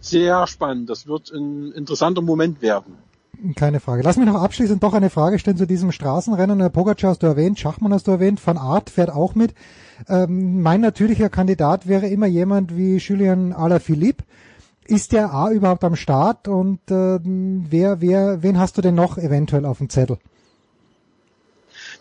sehr 0.00 0.46
spannend. 0.46 0.90
Das 0.90 1.06
wird 1.06 1.30
ein 1.30 1.72
interessanter 1.72 2.22
Moment 2.22 2.62
werden. 2.62 2.96
Keine 3.54 3.78
Frage. 3.78 4.02
Lass 4.02 4.16
mich 4.16 4.26
noch 4.26 4.42
abschließend 4.42 4.82
doch 4.82 4.94
eine 4.94 5.10
Frage 5.10 5.38
stellen 5.38 5.56
zu 5.56 5.66
diesem 5.66 5.92
Straßenrennen. 5.92 6.58
Herr 6.58 6.70
Pogacar 6.70 7.10
hast 7.10 7.22
du 7.22 7.28
erwähnt, 7.28 7.58
Schachmann 7.58 7.92
hast 7.94 8.08
du 8.08 8.10
erwähnt, 8.10 8.44
Van 8.44 8.58
Art 8.58 8.90
fährt 8.90 9.10
auch 9.10 9.36
mit. 9.36 9.54
Ähm, 10.08 10.60
mein 10.62 10.80
natürlicher 10.80 11.28
Kandidat 11.28 11.86
wäre 11.86 12.08
immer 12.08 12.26
jemand 12.26 12.76
wie 12.76 12.96
Julien 12.96 13.52
Alaphilippe. 13.52 14.24
Ist 14.86 15.12
der 15.12 15.32
A 15.32 15.50
überhaupt 15.50 15.84
am 15.84 15.94
Start 15.94 16.48
und 16.48 16.90
äh, 16.90 17.20
wer, 17.22 18.00
wer, 18.00 18.42
wen 18.42 18.58
hast 18.58 18.76
du 18.76 18.82
denn 18.82 18.94
noch 18.96 19.18
eventuell 19.18 19.66
auf 19.66 19.78
dem 19.78 19.90
Zettel? 19.90 20.18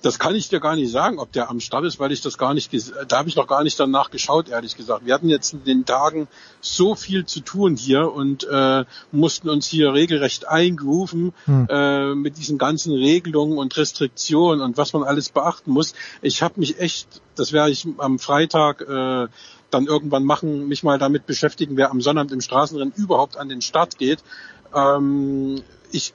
Das 0.01 0.19
kann 0.19 0.35
ich 0.35 0.49
dir 0.49 0.59
gar 0.59 0.75
nicht 0.75 0.91
sagen, 0.91 1.19
ob 1.19 1.31
der 1.31 1.49
am 1.49 1.59
Start 1.59 1.85
ist, 1.85 1.99
weil 1.99 2.11
ich 2.11 2.21
das 2.21 2.37
gar 2.37 2.53
nicht, 2.53 2.71
da 3.07 3.17
habe 3.17 3.29
ich 3.29 3.35
noch 3.35 3.47
gar 3.47 3.63
nicht 3.63 3.79
danach 3.79 4.11
geschaut, 4.11 4.49
ehrlich 4.49 4.77
gesagt. 4.77 5.05
Wir 5.05 5.13
hatten 5.13 5.29
jetzt 5.29 5.53
in 5.53 5.63
den 5.63 5.85
Tagen 5.85 6.27
so 6.61 6.95
viel 6.95 7.25
zu 7.25 7.41
tun 7.41 7.75
hier 7.75 8.11
und 8.11 8.43
äh, 8.43 8.85
mussten 9.11 9.49
uns 9.49 9.67
hier 9.67 9.93
regelrecht 9.93 10.47
eingrooven 10.47 11.33
Hm. 11.45 11.67
äh, 11.69 12.15
mit 12.15 12.37
diesen 12.37 12.57
ganzen 12.57 12.93
Regelungen 12.93 13.57
und 13.57 13.75
Restriktionen 13.77 14.61
und 14.61 14.77
was 14.77 14.93
man 14.93 15.03
alles 15.03 15.29
beachten 15.29 15.71
muss. 15.71 15.93
Ich 16.21 16.41
habe 16.41 16.59
mich 16.59 16.79
echt, 16.79 17.21
das 17.35 17.53
werde 17.53 17.71
ich 17.71 17.87
am 17.97 18.19
Freitag 18.19 18.81
äh, 18.81 19.27
dann 19.69 19.85
irgendwann 19.85 20.23
machen, 20.23 20.67
mich 20.67 20.83
mal 20.83 20.97
damit 20.97 21.25
beschäftigen, 21.25 21.77
wer 21.77 21.91
am 21.91 22.01
Sonnabend 22.01 22.31
im 22.31 22.41
Straßenrennen 22.41 22.93
überhaupt 22.95 23.37
an 23.37 23.49
den 23.49 23.61
Start 23.61 23.97
geht. 23.97 24.19
Ähm, 24.73 25.61
ich 25.91 26.13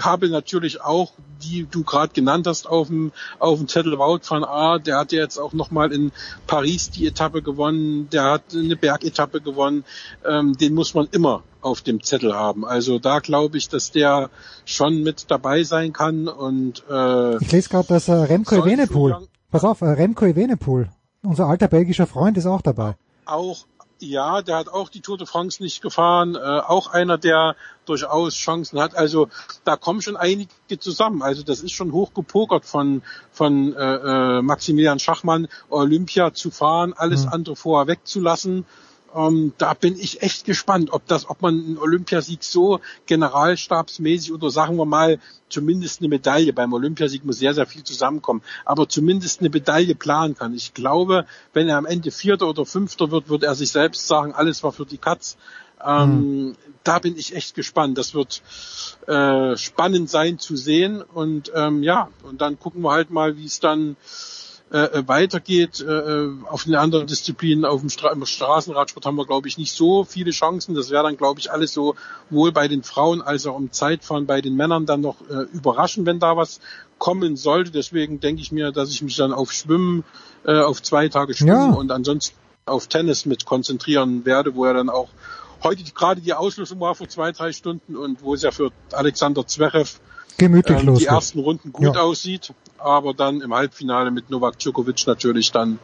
habe 0.00 0.28
natürlich 0.28 0.80
auch, 0.80 1.12
die 1.42 1.66
du 1.70 1.82
gerade 1.84 2.12
genannt 2.12 2.46
hast, 2.46 2.66
auf 2.66 2.88
dem, 2.88 3.12
auf 3.38 3.58
dem 3.58 3.68
Zettel 3.68 3.98
Wout 3.98 4.20
van 4.28 4.44
A, 4.44 4.78
der 4.78 4.98
hat 4.98 5.12
ja 5.12 5.20
jetzt 5.20 5.38
auch 5.38 5.52
nochmal 5.52 5.92
in 5.92 6.12
Paris 6.46 6.90
die 6.90 7.06
Etappe 7.06 7.42
gewonnen, 7.42 8.08
der 8.10 8.24
hat 8.24 8.42
eine 8.54 8.76
Bergetappe 8.76 9.40
gewonnen, 9.40 9.84
ähm, 10.28 10.56
den 10.56 10.74
muss 10.74 10.94
man 10.94 11.08
immer 11.10 11.42
auf 11.60 11.82
dem 11.82 12.02
Zettel 12.02 12.34
haben. 12.34 12.64
Also 12.64 12.98
da 12.98 13.20
glaube 13.20 13.56
ich, 13.58 13.68
dass 13.68 13.90
der 13.90 14.30
schon 14.64 15.02
mit 15.02 15.30
dabei 15.30 15.62
sein 15.64 15.92
kann 15.92 16.28
und 16.28 16.82
äh, 16.90 17.36
Ich 17.36 17.52
lese 17.52 17.68
gerade, 17.68 17.88
dass 17.88 18.08
äh, 18.08 18.12
Remco 18.12 18.56
Evenepoel, 18.56 19.16
pass 19.50 19.64
auf, 19.64 19.80
äh, 19.80 19.86
Remco 19.86 20.24
Evenepoel, 20.24 20.88
unser 21.22 21.46
alter 21.46 21.68
belgischer 21.68 22.06
Freund 22.06 22.36
ist 22.36 22.46
auch 22.46 22.62
dabei. 22.62 22.96
auch 23.26 23.66
ja, 24.02 24.42
der 24.42 24.56
hat 24.56 24.68
auch 24.68 24.88
die 24.88 25.00
Tour 25.00 25.18
de 25.18 25.26
France 25.26 25.62
nicht 25.62 25.82
gefahren, 25.82 26.34
äh, 26.34 26.38
auch 26.38 26.88
einer, 26.88 27.18
der 27.18 27.56
durchaus 27.86 28.34
Chancen 28.34 28.80
hat. 28.80 28.94
Also 28.94 29.28
da 29.64 29.76
kommen 29.76 30.02
schon 30.02 30.16
einige 30.16 30.78
zusammen. 30.78 31.22
Also 31.22 31.42
das 31.42 31.60
ist 31.60 31.72
schon 31.72 31.92
hoch 31.92 32.14
gepokert 32.14 32.64
von 32.64 33.02
von 33.30 33.74
äh, 33.74 33.94
äh, 34.38 34.42
Maximilian 34.42 34.98
Schachmann, 34.98 35.48
Olympia 35.70 36.34
zu 36.34 36.50
fahren, 36.50 36.92
alles 36.92 37.26
andere 37.26 37.56
vorher 37.56 37.86
wegzulassen. 37.86 38.66
Ähm, 39.14 39.52
da 39.58 39.74
bin 39.74 39.98
ich 39.98 40.22
echt 40.22 40.44
gespannt, 40.44 40.92
ob 40.92 41.06
das, 41.06 41.28
ob 41.28 41.42
man 41.42 41.54
einen 41.54 41.78
Olympiasieg 41.78 42.42
so 42.42 42.80
generalstabsmäßig 43.06 44.32
oder 44.32 44.50
sagen 44.50 44.76
wir 44.76 44.86
mal 44.86 45.18
zumindest 45.48 46.00
eine 46.00 46.08
Medaille. 46.08 46.52
Beim 46.52 46.72
Olympiasieg 46.72 47.24
muss 47.24 47.38
sehr, 47.38 47.54
sehr 47.54 47.66
viel 47.66 47.84
zusammenkommen, 47.84 48.42
aber 48.64 48.88
zumindest 48.88 49.40
eine 49.40 49.50
Medaille 49.50 49.94
planen 49.94 50.34
kann. 50.34 50.54
Ich 50.54 50.72
glaube, 50.74 51.26
wenn 51.52 51.68
er 51.68 51.76
am 51.76 51.86
Ende 51.86 52.10
Vierter 52.10 52.48
oder 52.48 52.64
Fünfter 52.64 53.10
wird, 53.10 53.28
wird 53.28 53.42
er 53.42 53.54
sich 53.54 53.70
selbst 53.70 54.06
sagen, 54.06 54.32
alles 54.32 54.62
war 54.62 54.72
für 54.72 54.86
die 54.86 54.98
Katz. 54.98 55.36
Ähm, 55.84 56.56
Da 56.84 56.98
bin 56.98 57.16
ich 57.16 57.34
echt 57.36 57.54
gespannt. 57.54 57.96
Das 57.96 58.12
wird 58.12 58.42
äh, 59.06 59.56
spannend 59.56 60.10
sein 60.10 60.38
zu 60.38 60.56
sehen 60.56 61.00
und 61.02 61.52
ähm, 61.54 61.82
ja, 61.84 62.08
und 62.22 62.40
dann 62.40 62.58
gucken 62.58 62.82
wir 62.82 62.90
halt 62.90 63.10
mal, 63.10 63.36
wie 63.36 63.44
es 63.44 63.60
dann 63.60 63.96
äh, 64.72 65.06
weitergeht. 65.06 65.80
Äh, 65.80 66.28
auf 66.48 66.64
den 66.64 66.74
anderen 66.74 67.06
Disziplinen, 67.06 67.64
auf 67.64 67.80
dem 67.80 67.90
Stra 67.90 68.10
im 68.10 68.24
Straßenradsport 68.24 69.04
haben 69.06 69.16
wir, 69.16 69.26
glaube 69.26 69.48
ich, 69.48 69.58
nicht 69.58 69.72
so 69.72 70.04
viele 70.04 70.30
Chancen. 70.30 70.74
Das 70.74 70.90
wäre 70.90 71.02
dann, 71.02 71.16
glaube 71.16 71.40
ich, 71.40 71.52
alles 71.52 71.72
so 71.72 71.94
wohl 72.30 72.52
bei 72.52 72.68
den 72.68 72.82
Frauen 72.82 73.20
als 73.22 73.46
auch 73.46 73.58
im 73.58 73.70
Zeitfahren 73.72 74.26
bei 74.26 74.40
den 74.40 74.56
Männern 74.56 74.86
dann 74.86 75.02
noch 75.02 75.20
äh, 75.28 75.42
überraschen, 75.52 76.06
wenn 76.06 76.18
da 76.20 76.36
was 76.36 76.60
kommen 76.98 77.36
sollte. 77.36 77.70
Deswegen 77.70 78.20
denke 78.20 78.42
ich 78.42 78.52
mir, 78.52 78.72
dass 78.72 78.90
ich 78.90 79.02
mich 79.02 79.16
dann 79.16 79.32
auf 79.32 79.52
Schwimmen, 79.52 80.04
äh, 80.44 80.60
auf 80.60 80.82
zwei 80.82 81.08
Tage 81.08 81.34
Schwimmen 81.34 81.72
Ja. 81.72 81.76
und 81.76 81.90
ansonsten 81.92 82.36
auf 82.64 82.86
Tennis 82.86 83.26
mit 83.26 83.44
konzentrieren 83.44 84.24
werde, 84.24 84.54
wo 84.54 84.64
er 84.64 84.74
dann 84.74 84.88
auch 84.88 85.08
heute 85.62 85.82
gerade 85.92 86.20
die 86.20 86.32
Auslösung 86.32 86.80
war 86.80 86.94
vor 86.94 87.08
zwei, 87.08 87.32
drei 87.32 87.52
Stunden 87.52 87.96
und 87.96 88.22
wo 88.22 88.34
es 88.34 88.42
ja 88.42 88.50
für 88.50 88.70
Alexander 88.92 89.46
Zverev 89.46 90.00
Gemütlich 90.38 90.80
ähm, 90.80 90.86
los. 90.86 90.98
die 90.98 91.06
ersten 91.06 91.38
Runden 91.40 91.72
gut 91.72 91.94
Ja. 91.94 92.02
aussieht, 92.02 92.52
aber 92.78 93.14
dann 93.14 93.40
im 93.40 93.54
Halbfinale 93.54 94.10
mit 94.10 94.30
Novak 94.30 94.58
Djokovic 94.58 95.06
natürlich 95.06 95.52
dann, 95.52 95.78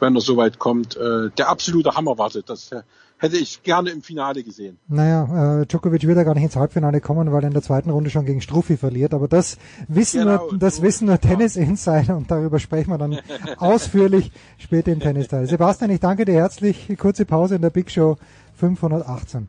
wenn 0.00 0.14
er 0.14 0.20
soweit 0.20 0.58
kommt, 0.58 0.96
äh, 0.96 1.30
der 1.36 1.48
absolute 1.48 1.94
Hammer 1.94 2.18
wartet. 2.18 2.48
Das 2.50 2.72
äh, 2.72 2.82
hätte 3.18 3.36
ich 3.38 3.62
gerne 3.62 3.90
im 3.90 4.02
Finale 4.02 4.42
gesehen. 4.42 4.78
Naja, 4.88 5.60
äh, 5.62 5.66
Djokovic 5.66 6.06
wird 6.06 6.16
ja 6.18 6.24
gar 6.24 6.34
nicht 6.34 6.44
ins 6.44 6.56
Halbfinale 6.56 7.00
kommen, 7.00 7.32
weil 7.32 7.44
er 7.44 7.46
in 7.48 7.54
der 7.54 7.62
zweiten 7.62 7.90
Runde 7.90 8.10
schon 8.10 8.26
gegen 8.26 8.40
Struffi 8.42 8.76
verliert. 8.76 9.14
Aber 9.14 9.28
das 9.28 9.56
wissen 9.88 10.20
Genau, 10.24 10.50
nur, 10.50 10.58
das 10.58 10.76
so 10.76 10.82
wissen 10.82 11.06
nur 11.06 11.18
Tennis-Insider 11.20 12.16
und 12.16 12.30
darüber 12.30 12.58
sprechen 12.58 12.90
wir 12.90 12.98
dann 12.98 13.18
ausführlich 13.58 14.32
später 14.58 14.92
im 14.92 15.00
Tennisteil. 15.00 15.46
Sebastian, 15.46 15.90
ich 15.90 16.00
danke 16.00 16.24
dir 16.24 16.34
herzlich. 16.34 16.88
Kurze 16.98 17.24
Pause 17.24 17.54
in 17.54 17.62
der 17.62 17.70
Big 17.70 17.90
Show 17.90 18.16
518. 18.54 19.48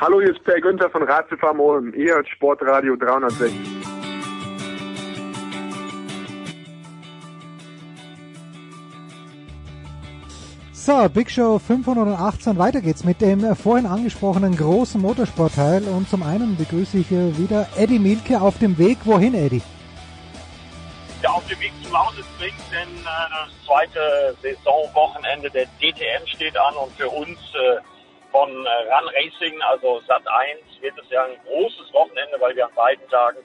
Hallo, 0.00 0.18
hier 0.18 0.30
ist 0.30 0.42
Per 0.44 0.58
Günther 0.62 0.88
von 0.88 1.02
Ratzefarm 1.02 1.60
Ulm. 1.60 1.92
Ihr 1.92 2.14
hört 2.14 2.26
Sportradio 2.26 2.96
360. 2.96 3.52
So, 10.72 11.06
Big 11.10 11.30
Show 11.30 11.58
518. 11.58 12.56
Weiter 12.56 12.80
geht's 12.80 13.04
mit 13.04 13.20
dem 13.20 13.54
vorhin 13.54 13.84
angesprochenen 13.84 14.56
großen 14.56 14.98
Motorsportteil. 15.02 15.82
Und 15.84 16.08
zum 16.08 16.22
einen 16.22 16.56
begrüße 16.56 16.96
ich 16.96 17.08
hier 17.08 17.36
wieder 17.36 17.68
Eddie 17.76 17.98
Milke 17.98 18.40
auf 18.40 18.58
dem 18.58 18.78
Weg. 18.78 18.96
Wohin, 19.04 19.34
Eddie? 19.34 19.60
Ja, 21.22 21.28
auf 21.28 21.46
dem 21.46 21.60
Weg 21.60 21.72
zum 21.82 21.92
Lausitzring, 21.92 22.54
denn 22.72 22.88
äh, 22.88 23.04
das 23.04 23.66
zweite 23.66 24.34
Saisonwochenende 24.40 25.50
der 25.50 25.66
DTM 25.78 26.26
steht 26.26 26.56
an 26.56 26.74
und 26.76 26.90
für 26.92 27.10
uns 27.10 27.36
äh, 27.36 27.89
von 28.30 28.50
äh, 28.50 28.68
Run 28.68 29.08
Racing, 29.08 29.60
also 29.62 30.00
Sat 30.06 30.22
1, 30.26 30.82
wird 30.82 30.94
es 30.98 31.10
ja 31.10 31.24
ein 31.24 31.36
großes 31.46 31.92
Wochenende, 31.92 32.36
weil 32.38 32.54
wir 32.56 32.66
an 32.66 32.74
beiden 32.74 33.06
Tagen 33.08 33.38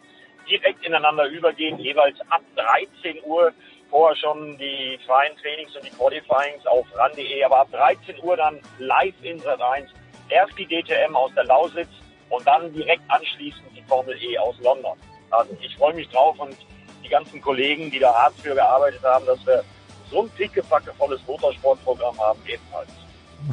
direkt 0.49 0.85
ineinander 0.85 1.25
übergehen, 1.25 1.79
jeweils 1.79 2.19
ab 2.29 2.41
13 2.55 3.23
Uhr 3.23 3.51
vorher 3.89 4.15
schon 4.15 4.57
die 4.57 4.99
freien 5.05 5.35
Trainings 5.37 5.75
und 5.75 5.85
die 5.85 5.91
Qualifyings 5.91 6.65
auf 6.67 6.85
ran.de, 6.95 7.43
aber 7.43 7.61
ab 7.61 7.69
13 7.71 8.23
Uhr 8.23 8.37
dann 8.37 8.59
live 8.79 9.15
in 9.21 9.39
Sat 9.39 9.61
1 9.61 9.89
erst 10.29 10.57
die 10.57 10.65
DTM 10.65 11.15
aus 11.15 11.31
der 11.35 11.45
Lausitz 11.45 11.89
und 12.29 12.45
dann 12.47 12.73
direkt 12.73 13.03
anschließend 13.07 13.65
die 13.75 13.83
Formel 13.83 14.17
E 14.21 14.37
aus 14.37 14.55
London. 14.59 14.97
Also 15.31 15.55
ich 15.61 15.75
freue 15.75 15.93
mich 15.93 16.09
drauf 16.09 16.37
und 16.39 16.55
die 17.03 17.09
ganzen 17.09 17.41
Kollegen, 17.41 17.91
die 17.91 17.99
da 17.99 18.13
hart 18.13 18.33
für 18.41 18.55
gearbeitet 18.55 19.03
haben, 19.03 19.25
dass 19.25 19.45
wir 19.45 19.63
so 20.09 20.21
ein 20.21 20.29
pickepackevolles 20.31 21.21
Motorsportprogramm 21.27 22.19
haben, 22.19 22.39
ebenfalls. 22.47 22.89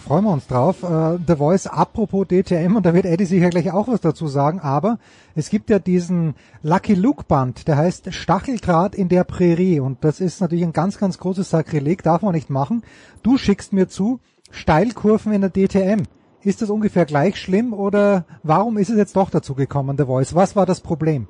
Freuen 0.01 0.25
wir 0.25 0.33
uns 0.33 0.47
drauf. 0.47 0.83
Äh, 0.83 1.19
The 1.27 1.37
Voice, 1.37 1.67
apropos 1.67 2.27
DTM, 2.27 2.77
und 2.77 2.87
da 2.87 2.95
wird 2.95 3.05
Eddie 3.05 3.27
sicher 3.27 3.51
gleich 3.51 3.73
auch 3.73 3.89
was 3.89 4.01
dazu 4.01 4.27
sagen, 4.27 4.61
aber 4.61 4.99
es 5.35 5.51
gibt 5.51 5.71
ja 5.71 5.79
diesen 5.79 6.35
Lucky 6.63 6.95
Luke 6.95 7.25
Band, 7.29 7.69
der 7.69 7.77
heißt 7.77 8.13
Stacheldraht 8.13 8.95
in 8.95 9.09
der 9.09 9.25
Prärie 9.25 9.81
und 9.81 10.03
das 10.03 10.21
ist 10.21 10.41
natürlich 10.41 10.65
ein 10.65 10.73
ganz, 10.73 10.99
ganz 10.99 11.19
großes 11.19 11.51
Sakrileg, 11.51 12.03
darf 12.03 12.23
man 12.23 12.35
nicht 12.35 12.49
machen. 12.49 12.83
Du 13.23 13.37
schickst 13.37 13.73
mir 13.73 13.89
zu 13.89 14.21
Steilkurven 14.51 15.33
in 15.33 15.43
der 15.43 15.51
DTM. 15.51 16.05
Ist 16.43 16.63
das 16.63 16.71
ungefähr 16.71 17.05
gleich 17.05 17.37
schlimm 17.37 17.73
oder 17.73 18.25
warum 18.43 18.79
ist 18.79 18.91
es 18.91 18.97
jetzt 18.97 19.17
doch 19.17 19.31
dazu 19.31 19.55
gekommen, 19.55 19.97
The 19.99 20.05
Voice? 20.07 20.35
Was 20.35 20.57
war 20.57 20.67
das 20.67 20.81
Problem? 20.81 21.29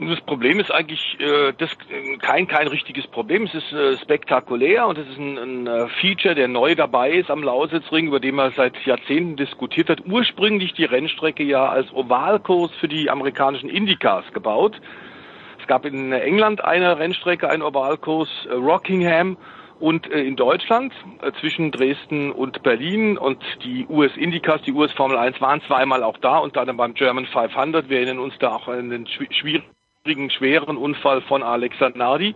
Das 0.00 0.20
Problem 0.20 0.60
ist 0.60 0.70
eigentlich 0.70 1.18
äh, 1.18 1.52
das, 1.58 1.70
kein 2.20 2.46
kein 2.46 2.68
richtiges 2.68 3.08
Problem. 3.08 3.46
Es 3.46 3.54
ist 3.54 3.72
äh, 3.72 3.96
spektakulär 3.98 4.86
und 4.86 4.96
es 4.96 5.08
ist 5.08 5.18
ein, 5.18 5.36
ein 5.36 5.66
äh, 5.66 5.88
Feature, 6.00 6.36
der 6.36 6.46
neu 6.46 6.76
dabei 6.76 7.10
ist 7.10 7.32
am 7.32 7.42
Lausitzring, 7.42 8.06
über 8.06 8.20
den 8.20 8.36
man 8.36 8.52
seit 8.56 8.76
Jahrzehnten 8.86 9.34
diskutiert 9.34 9.88
hat. 9.88 10.06
Ursprünglich 10.06 10.72
die 10.74 10.84
Rennstrecke 10.84 11.42
ja 11.42 11.68
als 11.68 11.92
Ovalkurs 11.92 12.70
für 12.78 12.86
die 12.86 13.10
amerikanischen 13.10 13.68
Indycars 13.68 14.32
gebaut. 14.32 14.80
Es 15.60 15.66
gab 15.66 15.84
in 15.84 16.12
England 16.12 16.62
eine 16.62 17.00
Rennstrecke, 17.00 17.50
einen 17.50 17.62
Ovalkurs, 17.62 18.28
äh, 18.48 18.52
Rockingham 18.52 19.36
und 19.80 20.08
äh, 20.12 20.22
in 20.22 20.36
Deutschland 20.36 20.92
äh, 21.22 21.32
zwischen 21.40 21.72
Dresden 21.72 22.30
und 22.30 22.62
Berlin 22.62 23.18
und 23.18 23.42
die 23.64 23.84
US 23.88 24.16
Indycars, 24.16 24.62
die 24.62 24.72
US 24.72 24.92
Formel 24.92 25.16
1 25.18 25.40
waren 25.40 25.60
zweimal 25.62 26.04
auch 26.04 26.18
da, 26.18 26.38
unter 26.38 26.60
anderem 26.60 26.76
beim 26.76 26.94
German 26.94 27.26
500. 27.26 27.88
Wir 27.88 27.96
erinnern 27.96 28.20
uns 28.20 28.34
da 28.38 28.54
auch 28.54 28.68
an 28.68 28.90
den 28.90 29.08
schwierigen 29.08 29.64
schweren 30.30 30.76
Unfall 30.76 31.20
von 31.22 31.42
Alexa 31.42 31.90
Nardi. 31.90 32.34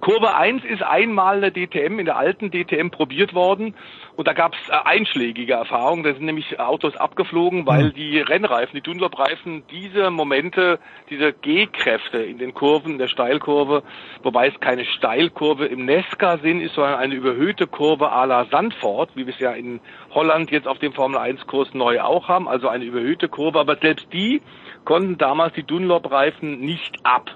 Kurve 0.00 0.36
1 0.36 0.64
ist 0.64 0.82
einmal 0.82 1.36
in 1.36 1.40
der 1.40 1.50
DTM, 1.50 1.98
in 1.98 2.04
der 2.04 2.16
alten 2.16 2.50
DTM 2.50 2.90
probiert 2.90 3.34
worden 3.34 3.74
und 4.14 4.28
da 4.28 4.32
gab 4.32 4.54
es 4.54 4.68
äh, 4.68 4.76
einschlägige 4.84 5.54
Erfahrungen. 5.54 6.04
Da 6.04 6.12
sind 6.12 6.24
nämlich 6.24 6.60
Autos 6.60 6.96
abgeflogen, 6.96 7.66
weil 7.66 7.86
mhm. 7.86 7.94
die 7.94 8.20
Rennreifen, 8.20 8.74
die 8.74 8.80
Dunlop-Reifen, 8.80 9.64
diese 9.70 10.10
Momente, 10.10 10.78
diese 11.10 11.32
G-Kräfte 11.32 12.18
in 12.18 12.38
den 12.38 12.54
Kurven, 12.54 12.98
der 12.98 13.08
Steilkurve, 13.08 13.82
wobei 14.22 14.48
es 14.48 14.60
keine 14.60 14.84
Steilkurve 14.84 15.66
im 15.66 15.84
Nesca-Sinn 15.84 16.60
ist, 16.60 16.74
sondern 16.74 16.94
eine 16.94 17.14
überhöhte 17.14 17.66
Kurve 17.66 18.12
à 18.12 18.24
la 18.24 18.44
Sandford, 18.46 19.10
wie 19.16 19.26
wir 19.26 19.34
es 19.34 19.40
ja 19.40 19.52
in 19.52 19.80
Holland 20.10 20.50
jetzt 20.52 20.68
auf 20.68 20.78
dem 20.78 20.92
Formel-1-Kurs 20.92 21.74
neu 21.74 22.00
auch 22.00 22.28
haben, 22.28 22.48
also 22.48 22.68
eine 22.68 22.84
überhöhte 22.84 23.28
Kurve, 23.28 23.58
aber 23.58 23.76
selbst 23.76 24.12
die 24.12 24.42
konnten 24.88 25.18
damals 25.18 25.52
die 25.52 25.64
Dunlop-Reifen 25.64 26.60
nicht 26.60 26.96
ab. 27.02 27.30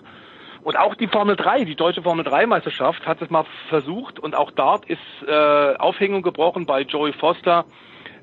Und 0.63 0.79
auch 0.79 0.95
die 0.95 1.07
Formel 1.07 1.37
3, 1.37 1.65
die 1.65 1.75
deutsche 1.75 2.01
Formel 2.01 2.25
3 2.25 2.47
Meisterschaft 2.47 3.07
hat 3.07 3.21
es 3.21 3.29
mal 3.29 3.45
versucht 3.69 4.19
und 4.19 4.35
auch 4.35 4.51
dort 4.53 4.87
ist 4.87 5.03
äh, 5.29 5.77
Aufhängung 5.77 6.23
gebrochen 6.23 6.65
bei 6.65 6.81
Joey 6.81 7.13
Foster, 7.13 7.67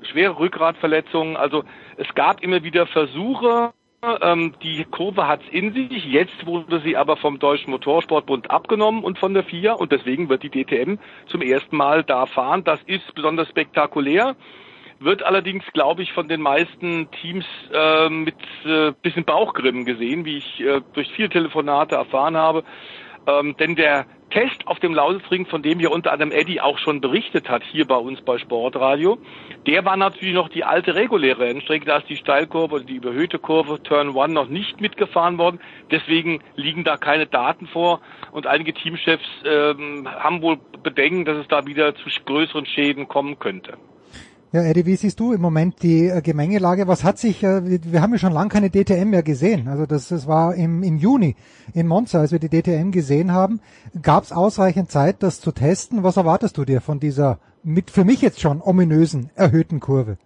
schwere 0.02 0.40
Rückgratverletzungen. 0.40 1.38
Also 1.38 1.64
es 1.98 2.08
gab 2.16 2.42
immer 2.42 2.64
wieder 2.64 2.88
Versuche, 2.88 3.72
ähm, 4.02 4.56
die 4.64 4.84
Kurve 4.86 5.28
hat's 5.28 5.46
in 5.52 5.74
sich. 5.74 6.06
Jetzt 6.06 6.48
wurde 6.48 6.80
sie 6.80 6.98
aber 6.98 7.16
vom 7.16 7.38
Deutschen 7.38 7.70
Motorsportbund 7.70 8.50
abgenommen 8.50 9.04
und 9.04 9.20
von 9.20 9.36
der 9.36 9.44
FIA 9.44 9.74
und 9.74 9.92
deswegen 9.92 10.28
wird 10.30 10.42
die 10.42 10.50
DTM 10.50 10.98
zum 11.28 11.44
ersten 11.44 11.78
Mal 11.78 12.04
da 12.04 12.26
fahren. 12.26 12.64
Das 12.64 12.82
ist 12.88 13.14
besonders 13.14 13.48
spektakulär 13.50 14.36
wird 15.00 15.24
allerdings, 15.24 15.64
glaube 15.74 16.04
ich, 16.04 16.14
von 16.14 16.28
den 16.28 16.42
meisten 16.42 17.10
Teams 17.22 17.46
äh, 17.74 18.10
mit 18.10 18.36
äh, 18.66 18.92
bisschen 19.02 19.26
Bauchgrimmen 19.26 19.86
gesehen, 19.86 20.26
wie 20.26 20.38
ich 20.38 20.62
äh, 20.62 20.82
durch 20.94 21.12
viele 21.14 21.30
Telefonate 21.30 21.96
erfahren 21.96 22.38
habe. 22.38 22.64
Ähm, 23.28 23.56
denn 23.58 23.76
der 23.76 24.06
Test 24.30 24.66
auf 24.68 24.80
dem 24.80 24.94
Lausitzring, 24.94 25.46
von 25.46 25.62
dem 25.62 25.80
ja 25.80 25.90
unter 25.90 26.12
anderem 26.12 26.32
Eddie 26.32 26.62
auch 26.62 26.78
schon 26.78 27.02
berichtet 27.02 27.50
hat, 27.50 27.64
hier 27.64 27.86
bei 27.86 27.96
uns 27.96 28.22
bei 28.22 28.38
Sportradio, 28.38 29.18
der 29.66 29.86
war 29.86 29.98
natürlich 29.98 30.36
noch 30.36 30.50
die 30.50 30.64
alte 30.64 30.96
reguläre 30.96 31.40
Rennstrecke, 31.40 31.86
da 31.86 31.98
ist 31.98 32.10
die 32.10 32.16
Steilkurve 32.16 32.76
und 32.76 32.90
die 32.90 32.96
überhöhte 32.96 33.40
Kurve 33.40 33.82
Turn 33.82 34.16
One 34.16 34.34
noch 34.34 34.48
nicht 34.48 34.80
mitgefahren 34.82 35.38
worden. 35.38 35.60
Deswegen 35.92 36.42
liegen 36.56 36.84
da 36.84 36.98
keine 36.98 37.26
Daten 37.26 37.68
vor 37.68 38.02
und 38.32 38.48
einige 38.48 38.74
Teamchefs 38.74 39.28
ähm, 39.46 40.08
haben 40.08 40.42
wohl 40.42 40.58
Bedenken, 40.84 41.26
dass 41.26 41.38
es 41.38 41.48
da 41.48 41.66
wieder 41.66 41.96
zu 41.96 42.10
größeren 42.26 42.66
Schäden 42.66 43.08
kommen 43.08 43.40
könnte. 43.40 43.78
Ja, 44.52 44.64
Eddie, 44.64 44.88
wie 44.88 44.96
siehst 44.96 45.20
du 45.20 45.32
im 45.32 45.42
Moment 45.42 45.84
die 45.84 46.08
äh, 46.08 46.24
Gemengelage? 46.24 46.88
Was 46.88 47.04
hat 47.04 47.20
sich, 47.20 47.44
äh, 47.44 47.62
wir 47.84 48.02
haben 48.02 48.14
ja 48.14 48.18
schon 48.18 48.34
lange 48.34 48.50
keine 48.50 48.72
DTM 48.72 49.12
mehr 49.12 49.22
gesehen. 49.22 49.68
Also 49.68 49.86
das, 49.86 50.08
das 50.08 50.28
war 50.28 50.56
im, 50.56 50.82
im 50.82 50.98
Juni 50.98 51.36
in 51.76 51.86
Monza, 51.86 52.20
als 52.20 52.32
wir 52.32 52.40
die 52.40 52.50
DTM 52.50 52.90
gesehen 52.90 53.32
haben. 53.32 53.62
Gab 54.02 54.24
es 54.24 54.32
ausreichend 54.32 54.90
Zeit, 54.90 55.22
das 55.22 55.40
zu 55.40 55.52
testen? 55.52 56.02
Was 56.02 56.18
erwartest 56.18 56.58
du 56.58 56.66
dir 56.66 56.82
von 56.82 57.00
dieser, 57.00 57.38
mit 57.62 57.92
für 57.92 58.04
mich 58.04 58.24
jetzt 58.24 58.42
schon 58.42 58.60
ominösen, 58.60 59.30
erhöhten 59.36 59.80
Kurve? 59.80 60.18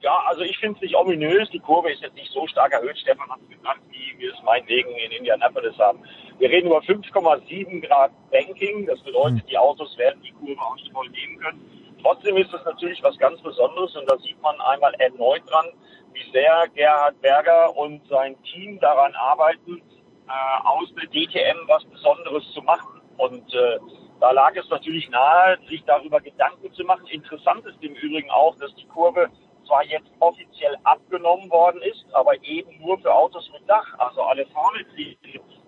Ja, 0.00 0.18
also 0.28 0.40
ich 0.40 0.56
finde 0.56 0.76
es 0.76 0.80
nicht 0.80 0.96
ominös. 0.96 1.50
Die 1.50 1.58
Kurve 1.58 1.92
ist 1.92 2.00
jetzt 2.00 2.14
nicht 2.14 2.32
so 2.32 2.46
stark 2.46 2.72
erhöht. 2.72 2.96
Stefan 2.96 3.28
hat 3.28 3.40
es 3.42 3.58
gesagt, 3.58 3.80
wie 3.90 4.18
wir 4.18 4.32
es 4.32 4.42
meinetwegen 4.42 4.88
in 5.04 5.10
Indianapolis 5.18 5.76
haben. 5.78 5.98
Wir 6.38 6.48
reden 6.48 6.68
über 6.68 6.78
5,7 6.78 7.86
Grad 7.86 8.12
Banking. 8.30 8.86
Das 8.86 9.00
bedeutet, 9.00 9.40
hm. 9.40 9.48
die 9.50 9.58
Autos 9.58 9.98
werden 9.98 10.22
die 10.22 10.32
Kurve 10.32 10.62
auch 10.62 10.76
nicht 10.76 10.90
voll 10.92 11.10
nehmen 11.10 11.38
können. 11.40 11.85
Trotzdem 12.02 12.36
ist 12.36 12.52
es 12.52 12.64
natürlich 12.64 13.02
was 13.02 13.16
ganz 13.18 13.40
Besonderes 13.42 13.96
und 13.96 14.10
da 14.10 14.16
sieht 14.18 14.40
man 14.42 14.60
einmal 14.60 14.94
erneut 14.94 15.42
dran, 15.50 15.66
wie 16.12 16.30
sehr 16.32 16.64
Gerhard 16.74 17.20
Berger 17.20 17.76
und 17.76 18.06
sein 18.08 18.40
Team 18.42 18.78
daran 18.80 19.14
arbeiten, 19.14 19.82
äh, 20.28 20.66
aus 20.66 20.92
der 20.94 21.08
DTM 21.08 21.68
was 21.68 21.84
Besonderes 21.84 22.44
zu 22.52 22.62
machen. 22.62 23.00
Und 23.16 23.52
äh, 23.54 23.78
da 24.20 24.30
lag 24.30 24.54
es 24.56 24.68
natürlich 24.70 25.08
nahe, 25.10 25.58
sich 25.68 25.84
darüber 25.84 26.20
Gedanken 26.20 26.72
zu 26.72 26.84
machen. 26.84 27.06
Interessant 27.08 27.64
ist 27.66 27.82
im 27.82 27.94
Übrigen 27.94 28.30
auch, 28.30 28.56
dass 28.56 28.74
die 28.76 28.86
Kurve 28.86 29.28
zwar 29.66 29.84
jetzt 29.84 30.10
offiziell 30.20 30.76
abgenommen 30.84 31.50
worden 31.50 31.82
ist, 31.82 32.04
aber 32.12 32.32
eben 32.44 32.78
nur 32.80 32.98
für 32.98 33.12
Autos 33.12 33.50
mit 33.52 33.68
Dach. 33.68 33.86
Also 33.98 34.22
alle 34.22 34.46
Formelziele 34.46 35.16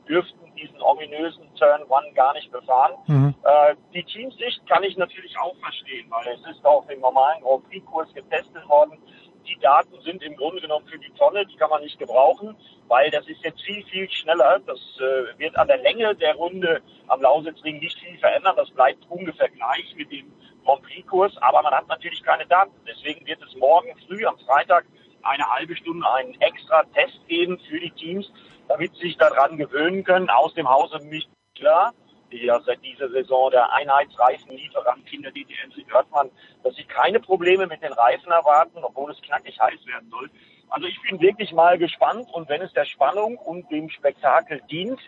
dürften 0.09 0.55
diesen 0.57 0.81
ominösen 0.83 1.55
Turn 1.55 1.83
One 1.89 2.13
gar 2.15 2.35
nicht 2.35 2.51
befahren. 2.51 2.95
Mhm. 3.07 3.35
Äh, 3.45 3.75
die 3.95 4.05
Teamsicht 4.05 4.67
kann 4.69 4.83
ich 4.83 4.97
natürlich 4.97 5.39
auch 5.39 5.57
verstehen, 5.57 6.07
weil 6.11 6.27
es 6.35 6.57
ist 6.57 6.65
auch 6.65 6.89
im 6.89 7.01
normalen 7.01 7.43
Grand 7.43 7.69
Prix-Kurs 7.69 8.13
getestet 8.15 8.69
worden. 8.69 8.99
Die 9.47 9.59
Daten 9.61 9.99
sind 10.03 10.23
im 10.23 10.37
Grunde 10.37 10.61
genommen 10.61 10.87
für 10.87 10.99
die 10.99 11.11
Tonne, 11.11 11.47
die 11.47 11.57
kann 11.57 11.71
man 11.71 11.83
nicht 11.83 11.99
gebrauchen, 11.99 12.55
weil 12.89 13.11
das 13.11 13.27
ist 13.29 13.43
jetzt 13.43 13.63
viel, 13.63 13.83
viel 13.87 14.11
schneller. 14.11 14.61
Das 14.67 14.79
äh, 14.99 15.39
wird 15.39 15.57
an 15.57 15.69
der 15.69 15.79
Länge 15.79 16.15
der 16.15 16.35
Runde 16.35 16.83
am 17.07 17.23
Lausitzring 17.23 17.79
nicht 17.79 17.99
viel 17.99 18.19
verändern. 18.19 18.57
Das 18.57 18.71
bleibt 18.71 19.07
ungefähr 19.09 19.49
gleich 19.49 19.95
mit 19.97 20.11
dem 20.13 20.31
Grand 20.65 20.83
Prix-Kurs, 20.83 21.37
aber 21.39 21.63
man 21.63 21.73
hat 21.73 21.89
natürlich 21.89 22.23
keine 22.23 22.47
Daten. 22.47 22.73
Deswegen 22.87 23.27
wird 23.27 23.41
es 23.43 23.57
morgen 23.57 23.89
früh 24.07 24.27
am 24.27 24.39
Freitag 24.41 24.85
eine 25.23 25.49
halbe 25.49 25.77
Stunde 25.77 26.07
einen 26.11 26.39
extra 26.41 26.85
Test 26.95 27.27
geben 27.27 27.59
für 27.69 27.81
die 27.81 27.91
Teams, 27.91 28.31
damit 28.69 28.95
sie 28.95 29.09
sich 29.09 29.17
daran 29.17 29.57
gewöhnen 29.57 30.05
können. 30.05 30.29
Aus 30.31 30.55
dem 30.55 30.69
Hause 30.69 30.99
Michler, 31.05 31.93
die 32.31 32.45
ja 32.45 32.61
seit 32.61 32.83
dieser 32.85 33.09
Saison 33.09 33.51
der 33.51 33.73
Einheitsreifenlieferant 33.73 35.13
in 35.13 35.23
der 35.23 35.33
DTM 35.33 35.73
sind, 35.75 35.93
hört 35.93 36.11
man, 36.11 36.31
dass 36.63 36.75
sie 36.77 36.85
keine 36.85 37.21
Probleme 37.21 37.67
mit 37.67 37.83
den 37.83 37.93
Reifen 37.93 38.31
erwarten, 38.31 38.79
obwohl 38.83 39.11
es 39.11 39.21
knackig 39.23 39.59
heiß 39.59 39.87
werden 39.87 40.11
soll. 40.11 40.31
Also 40.71 40.87
ich 40.87 41.01
bin 41.09 41.19
wirklich 41.21 41.53
mal 41.53 41.79
gespannt 41.79 42.29
und 42.33 42.49
wenn 42.51 42.61
es 42.61 42.73
der 42.75 42.85
Spannung 42.85 43.39
und 43.39 43.71
dem 43.71 43.89
Spektakel 43.91 44.61
dient, 44.71 45.01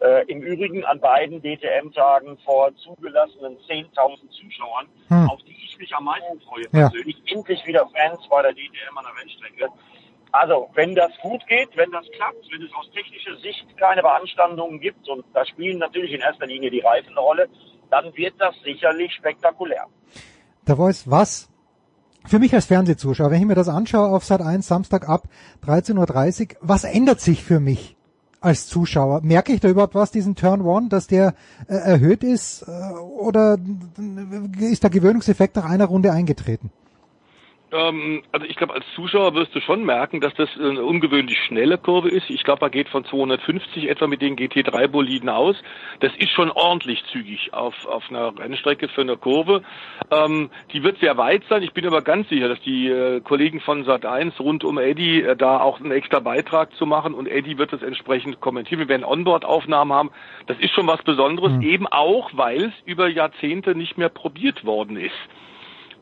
Äh, 0.00 0.24
Im 0.30 0.42
Übrigen 0.42 0.84
an 0.84 1.00
beiden 1.00 1.42
DTM-Tagen 1.42 2.38
vor 2.44 2.72
zugelassenen 2.76 3.58
10.000 3.66 4.30
Zuschauern, 4.30 4.86
Hm. 5.08 5.28
auf 5.28 5.42
die 5.42 5.56
ich 5.64 5.76
mich 5.76 5.92
am 5.92 6.04
meisten 6.04 6.40
freue 6.42 6.62
Ja. 6.72 6.88
persönlich. 6.88 7.16
Endlich 7.26 7.66
wieder 7.66 7.84
Fans 7.88 8.20
bei 8.30 8.42
der 8.42 8.52
DTM 8.52 8.96
an 8.96 9.04
der 9.04 9.20
Rennstrecke. 9.20 9.66
Also, 10.32 10.68
wenn 10.74 10.94
das 10.94 11.10
gut 11.22 11.46
geht, 11.46 11.68
wenn 11.76 11.90
das 11.90 12.04
klappt, 12.14 12.44
wenn 12.52 12.62
es 12.62 12.72
aus 12.74 12.90
technischer 12.92 13.36
Sicht 13.40 13.66
keine 13.78 14.02
Beanstandungen 14.02 14.78
gibt, 14.80 15.08
und 15.08 15.24
da 15.32 15.44
spielen 15.46 15.78
natürlich 15.78 16.12
in 16.12 16.20
erster 16.20 16.46
Linie 16.46 16.70
die 16.70 16.80
Reifen 16.80 17.10
eine 17.10 17.20
Rolle, 17.20 17.48
dann 17.90 18.14
wird 18.14 18.34
das 18.38 18.54
sicherlich 18.62 19.12
spektakulär. 19.14 19.86
Der 20.66 20.76
Voice, 20.76 21.10
was 21.10 21.48
für 22.26 22.38
mich 22.38 22.54
als 22.54 22.66
Fernsehzuschauer, 22.66 23.30
wenn 23.30 23.40
ich 23.40 23.46
mir 23.46 23.54
das 23.54 23.68
anschaue 23.68 24.14
auf 24.14 24.24
Sat 24.24 24.42
1 24.42 24.66
Samstag 24.66 25.08
ab 25.08 25.22
13.30 25.66 26.50
Uhr, 26.50 26.56
was 26.60 26.84
ändert 26.84 27.20
sich 27.20 27.42
für 27.42 27.58
mich 27.58 27.96
als 28.40 28.66
Zuschauer? 28.66 29.22
Merke 29.22 29.52
ich 29.54 29.60
da 29.60 29.68
überhaupt 29.68 29.94
was, 29.94 30.10
diesen 30.10 30.34
Turn 30.34 30.60
One, 30.60 30.88
dass 30.88 31.06
der 31.06 31.34
äh, 31.68 31.74
erhöht 31.74 32.22
ist 32.22 32.66
äh, 32.68 32.92
oder 32.98 33.56
ist 34.60 34.82
der 34.82 34.90
Gewöhnungseffekt 34.90 35.56
nach 35.56 35.64
einer 35.64 35.86
Runde 35.86 36.12
eingetreten? 36.12 36.70
Ähm, 37.70 38.22
also 38.32 38.46
ich 38.46 38.56
glaube, 38.56 38.74
als 38.74 38.84
Zuschauer 38.94 39.34
wirst 39.34 39.54
du 39.54 39.60
schon 39.60 39.84
merken, 39.84 40.20
dass 40.20 40.32
das 40.34 40.48
eine 40.58 40.82
ungewöhnlich 40.82 41.38
schnelle 41.46 41.76
Kurve 41.76 42.08
ist. 42.08 42.30
Ich 42.30 42.42
glaube, 42.44 42.64
er 42.66 42.70
geht 42.70 42.88
von 42.88 43.04
250 43.04 43.88
etwa 43.88 44.06
mit 44.06 44.22
den 44.22 44.36
GT3-Boliden 44.36 45.28
aus. 45.28 45.56
Das 46.00 46.12
ist 46.16 46.30
schon 46.30 46.50
ordentlich 46.50 47.04
zügig 47.12 47.52
auf, 47.52 47.74
auf 47.86 48.04
einer 48.10 48.38
Rennstrecke 48.38 48.88
für 48.88 49.02
eine 49.02 49.16
Kurve. 49.16 49.62
Ähm, 50.10 50.50
die 50.72 50.82
wird 50.82 50.98
sehr 51.00 51.16
weit 51.18 51.42
sein. 51.48 51.62
Ich 51.62 51.74
bin 51.74 51.86
aber 51.86 52.02
ganz 52.02 52.28
sicher, 52.28 52.48
dass 52.48 52.60
die 52.60 52.88
äh, 52.88 53.20
Kollegen 53.20 53.60
von 53.60 53.84
Sat1 53.84 54.40
rund 54.40 54.64
um 54.64 54.78
Eddie 54.78 55.22
äh, 55.22 55.36
da 55.36 55.60
auch 55.60 55.80
einen 55.80 55.90
extra 55.90 56.20
Beitrag 56.20 56.74
zu 56.76 56.86
machen 56.86 57.12
und 57.12 57.26
Eddie 57.26 57.58
wird 57.58 57.72
das 57.72 57.82
entsprechend 57.82 58.40
kommentieren. 58.40 58.80
Wir 58.80 58.88
werden 58.88 59.04
Onboard-Aufnahmen 59.04 59.92
haben. 59.92 60.10
Das 60.46 60.58
ist 60.58 60.72
schon 60.72 60.86
was 60.86 61.02
Besonderes, 61.02 61.60
eben 61.62 61.86
auch, 61.86 62.30
weil 62.32 62.64
es 62.64 62.72
über 62.84 63.08
Jahrzehnte 63.08 63.74
nicht 63.74 63.98
mehr 63.98 64.08
probiert 64.08 64.64
worden 64.64 64.96
ist. 64.96 65.14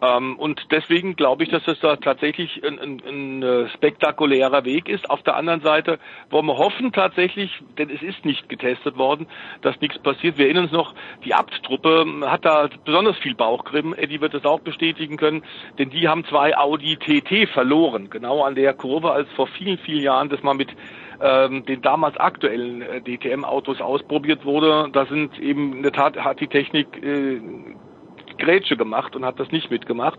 Ähm, 0.03 0.39
und 0.39 0.61
deswegen 0.71 1.17
glaube 1.17 1.45
ich, 1.45 1.51
dass 1.51 1.65
das 1.65 1.81
da 1.81 1.97
tatsächlich 1.97 2.63
ein, 2.65 2.79
ein, 2.79 3.03
ein 3.07 3.43
äh, 3.43 3.69
spektakulärer 3.69 4.65
Weg 4.65 4.89
ist. 4.89 5.09
Auf 5.09 5.23
der 5.23 5.37
anderen 5.37 5.63
Seite 5.63 5.99
wollen 6.29 6.47
wir 6.47 6.59
hoffen 6.59 6.93
tatsächlich, 6.93 7.51
denn 7.79 7.89
es 7.89 8.03
ist 8.03 8.25
nicht 8.25 8.49
getestet 8.49 8.99
worden, 8.99 9.27
dass 9.63 9.81
nichts 9.81 9.99
passiert. 9.99 10.37
Wir 10.37 10.47
erinnern 10.47 10.65
uns 10.65 10.73
noch, 10.73 10.95
die 11.25 11.33
Abt-Truppe 11.33 12.07
hat 12.27 12.45
da 12.45 12.69
besonders 12.85 13.17
viel 13.19 13.35
Bauchgrimm. 13.35 13.95
Eddie 13.95 14.21
wird 14.21 14.35
das 14.35 14.45
auch 14.45 14.61
bestätigen 14.61 15.17
können, 15.17 15.43
denn 15.79 15.91
die 15.91 16.09
haben 16.09 16.25
zwei 16.27 16.57
Audi 16.57 16.97
TT 16.97 17.49
verloren, 17.49 18.11
genau 18.11 18.43
an 18.43 18.55
der 18.55 18.75
Kurve, 18.75 19.13
als 19.13 19.31
vor 19.33 19.47
vielen, 19.47 19.79
vielen 19.79 20.03
Jahren 20.03 20.29
das 20.29 20.43
mal 20.43 20.55
mit 20.55 20.69
ähm, 21.21 21.65
den 21.65 21.81
damals 21.81 22.19
aktuellen 22.19 22.83
äh, 22.83 23.01
DTM-Autos 23.01 23.81
ausprobiert 23.81 24.45
wurde. 24.45 24.91
Da 24.93 25.07
sind 25.07 25.39
eben 25.39 25.77
in 25.77 25.83
der 25.83 25.93
Tat 25.93 26.19
hat 26.19 26.41
die 26.41 26.49
Technik 26.49 27.03
äh, 27.03 27.41
Grätsche 28.39 28.77
gemacht 28.77 29.17
und 29.17 29.25
hat 29.25 29.41
das 29.41 29.51
nicht 29.51 29.71
mitgemacht. 29.71 30.19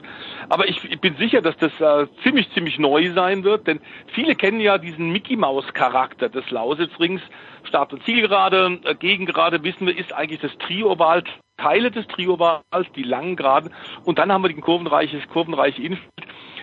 Aber 0.50 0.68
ich, 0.68 0.84
ich 0.84 1.00
bin 1.00 1.16
sicher, 1.18 1.42
dass 1.42 1.56
das 1.58 1.72
äh, 1.80 2.08
ziemlich, 2.24 2.52
ziemlich 2.54 2.80
neu 2.80 3.12
sein 3.14 3.44
wird, 3.44 3.68
denn 3.68 3.80
viele 4.14 4.36
kennen 4.36 4.60
ja 4.60 4.78
diesen 4.78 5.12
Mickey 5.12 5.36
Maus 5.36 5.66
Charakter 5.74 6.30
des 6.30 6.50
Lausitzrings. 6.52 7.22
Start- 7.64 7.94
und 7.94 8.04
Zielgerade, 8.04 8.80
äh, 8.84 8.96
Gegengerade, 8.96 9.64
wissen 9.64 9.88
wir, 9.88 9.98
ist 9.98 10.14
eigentlich 10.14 10.42
das 10.42 10.58
Trioval, 10.60 11.24
Teile 11.58 11.92
des 11.92 12.08
Triovals, 12.08 12.64
die 12.96 13.04
langen 13.04 13.36
Geraden. 13.36 13.74
Und 14.04 14.20
dann 14.20 14.32
haben 14.32 14.44
wir 14.44 14.50
den 14.50 14.62
kurvenreiches, 14.62 15.28
kurvenreiche 15.30 15.82
Infield. 15.82 16.12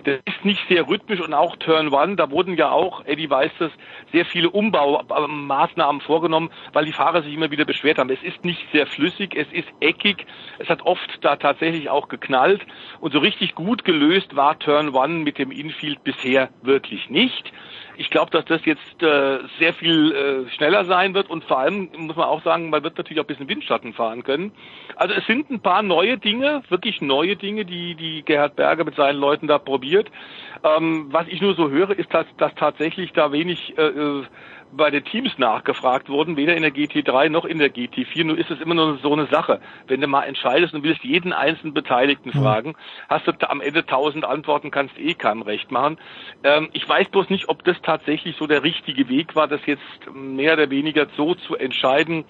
Das 0.04 0.18
ist 0.26 0.44
nicht 0.44 0.60
sehr 0.68 0.86
rhythmisch 0.86 1.20
und 1.20 1.32
auch 1.32 1.56
Turn 1.56 1.88
One, 1.88 2.16
da 2.16 2.30
wurden 2.30 2.56
ja 2.56 2.70
auch, 2.70 3.06
Eddie 3.06 3.30
weiß 3.30 3.50
das, 3.58 3.70
sehr 4.12 4.26
viele 4.26 4.50
Umbaumaßnahmen 4.50 6.02
vorgenommen, 6.02 6.50
weil 6.74 6.84
die 6.84 6.92
Fahrer 6.92 7.22
sich 7.22 7.32
immer 7.32 7.50
wieder 7.50 7.64
beschwert 7.64 7.96
haben. 7.96 8.10
Es 8.10 8.22
ist 8.22 8.44
nicht 8.44 8.60
sehr 8.70 8.86
flüssig, 8.86 9.34
es 9.34 9.50
ist 9.50 9.68
eckig, 9.80 10.26
es 10.58 10.68
hat 10.68 10.82
oft 10.82 11.18
da 11.22 11.36
tatsächlich 11.36 11.88
auch 11.88 12.08
geknallt 12.08 12.60
und 13.00 13.14
so 13.14 13.18
richtig 13.18 13.54
gut 13.54 13.84
gelöst 13.86 14.36
war 14.36 14.58
Turn 14.58 14.90
One 14.90 15.20
mit 15.20 15.38
dem 15.38 15.50
Infield 15.50 16.04
bisher 16.04 16.50
wirklich 16.60 17.08
nicht. 17.08 17.52
Ich 17.96 18.10
glaube, 18.10 18.30
dass 18.30 18.44
das 18.46 18.64
jetzt 18.64 19.02
äh, 19.02 19.38
sehr 19.58 19.72
viel 19.74 20.12
äh, 20.12 20.50
schneller 20.50 20.84
sein 20.84 21.14
wird 21.14 21.30
und 21.30 21.44
vor 21.44 21.58
allem 21.58 21.90
muss 21.96 22.16
man 22.16 22.26
auch 22.26 22.42
sagen, 22.42 22.70
man 22.70 22.82
wird 22.82 22.98
natürlich 22.98 23.20
auch 23.20 23.24
ein 23.24 23.28
bisschen 23.28 23.48
Windschatten 23.48 23.92
fahren 23.92 24.24
können. 24.24 24.52
Also 24.96 25.14
es 25.14 25.26
sind 25.26 25.50
ein 25.50 25.60
paar 25.60 25.82
neue 25.82 26.18
Dinge, 26.18 26.62
wirklich 26.68 27.00
neue 27.00 27.36
Dinge, 27.36 27.64
die 27.64 27.94
die 27.94 28.22
Gerhard 28.24 28.56
Berger 28.56 28.84
mit 28.84 28.96
seinen 28.96 29.18
Leuten 29.18 29.46
da 29.46 29.58
probiert. 29.58 30.10
Ähm, 30.64 31.08
was 31.10 31.26
ich 31.28 31.40
nur 31.40 31.54
so 31.54 31.70
höre, 31.70 31.90
ist, 31.90 32.12
dass, 32.12 32.26
dass 32.38 32.54
tatsächlich 32.54 33.12
da 33.12 33.32
wenig 33.32 33.76
äh, 33.78 33.82
äh, 33.82 34.24
bei 34.73 34.91
den 34.91 35.05
Teams 35.05 35.39
nachgefragt 35.39 36.09
wurden, 36.09 36.36
weder 36.36 36.57
in 36.57 36.62
der 36.62 36.73
GT3 36.73 37.28
noch 37.28 37.45
in 37.45 37.59
der 37.59 37.73
GT4. 37.73 38.24
Nur 38.24 38.39
ist 38.39 38.51
es 38.51 38.61
immer 38.61 38.74
nur 38.74 38.99
so 38.99 39.12
eine 39.12 39.27
Sache. 39.27 39.61
Wenn 39.86 40.01
du 40.01 40.07
mal 40.07 40.24
entscheidest 40.24 40.74
und 40.74 40.82
willst 40.82 41.05
jeden 41.05 41.32
einzelnen 41.32 41.74
Beteiligten 41.74 42.32
fragen, 42.32 42.74
hast 43.09 43.27
du 43.27 43.32
am 43.49 43.61
Ende 43.61 43.86
tausend 43.86 44.24
Antworten, 44.24 44.70
kannst 44.70 44.99
eh 44.99 45.15
keinem 45.15 45.43
recht 45.43 45.70
machen. 45.70 45.99
Ähm, 46.43 46.69
ich 46.73 46.89
weiß 46.89 47.09
bloß 47.09 47.31
nicht, 47.31 47.49
ob 47.49 47.65
das 47.65 47.77
tatsächlich 47.82 48.36
so 48.36 48.47
der 48.47 48.62
richtige 48.62 49.09
Weg 49.09 49.36
war, 49.36 49.49
das 49.49 49.61
jetzt 49.66 49.82
mehr 50.12 50.55
oder 50.55 50.70
weniger 50.70 51.07
so 51.16 51.35
zu 51.35 51.57
entscheiden. 51.57 52.24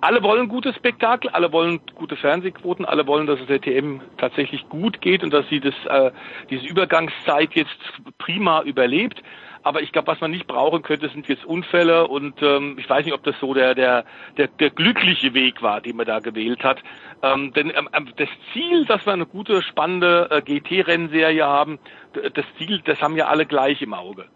Alle 0.00 0.22
wollen 0.22 0.48
gutes 0.48 0.76
Spektakel, 0.76 1.30
alle 1.30 1.50
wollen 1.50 1.80
gute 1.94 2.16
Fernsehquoten, 2.16 2.84
alle 2.84 3.06
wollen, 3.06 3.26
dass 3.26 3.40
es 3.40 3.46
der 3.46 3.60
TM 3.60 4.02
tatsächlich 4.18 4.68
gut 4.68 5.00
geht 5.00 5.24
und 5.24 5.32
dass 5.32 5.48
sie 5.48 5.60
das, 5.60 5.74
äh, 5.86 6.10
diese 6.50 6.66
Übergangszeit 6.66 7.54
jetzt 7.54 7.78
prima 8.18 8.60
überlebt. 8.62 9.22
Aber 9.64 9.80
ich 9.80 9.92
glaube, 9.92 10.08
was 10.08 10.20
man 10.20 10.30
nicht 10.30 10.46
brauchen 10.46 10.82
könnte, 10.82 11.08
sind 11.08 11.26
jetzt 11.26 11.44
Unfälle 11.46 12.06
und 12.06 12.40
ähm, 12.42 12.76
ich 12.78 12.88
weiß 12.88 13.04
nicht, 13.06 13.14
ob 13.14 13.22
das 13.24 13.34
so 13.40 13.54
der, 13.54 13.74
der, 13.74 14.04
der, 14.36 14.48
der 14.48 14.68
glückliche 14.70 15.32
Weg 15.32 15.62
war, 15.62 15.80
den 15.80 15.96
man 15.96 16.04
da 16.06 16.18
gewählt 16.20 16.62
hat. 16.62 16.78
Ähm, 17.22 17.52
denn 17.54 17.70
ähm, 17.70 17.88
das 18.16 18.28
Ziel, 18.52 18.84
dass 18.84 19.06
wir 19.06 19.14
eine 19.14 19.24
gute, 19.24 19.62
spannende 19.62 20.28
äh, 20.30 20.42
GT-Rennserie 20.42 21.44
haben, 21.46 21.78
das 22.12 22.44
Ziel, 22.58 22.82
das 22.84 23.00
haben 23.00 23.16
ja 23.16 23.26
alle 23.28 23.46
gleich 23.46 23.80
im 23.80 23.94
Auge. 23.94 24.26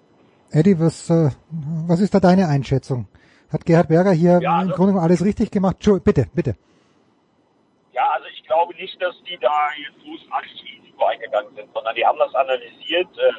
Eddie, 0.51 0.81
was, 0.81 1.11
äh, 1.11 1.29
was 1.87 2.01
ist 2.01 2.15
da 2.15 2.21
deine 2.21 2.49
Einschätzung? 2.49 3.07
Hat 3.53 3.67
Gerhard 3.67 3.89
Berger 3.89 4.13
hier 4.13 4.41
Ja, 4.41 4.55
im 4.63 4.69
also- 4.71 4.75
Grunde 4.77 4.93
genommen 4.93 5.05
alles 5.05 5.23
richtig 5.23 5.51
gemacht? 5.51 5.75
Entschuldigung, 5.77 6.05
bitte, 6.05 6.27
bitte. 6.35 6.57
Ja, 7.93 8.09
also 8.15 8.27
ich 8.33 8.43
glaube 8.45 8.75
nicht, 8.77 9.01
dass 9.03 9.15
die 9.29 9.37
da 9.41 9.53
jetzt 9.77 9.99
großartig 10.03 10.53
Risiko 10.81 11.05
eingegangen 11.05 11.55
sind, 11.55 11.69
sondern 11.75 11.95
die 11.95 12.07
haben 12.07 12.19
das 12.19 12.35
analysiert. 12.35 13.09
Äh, 13.19 13.33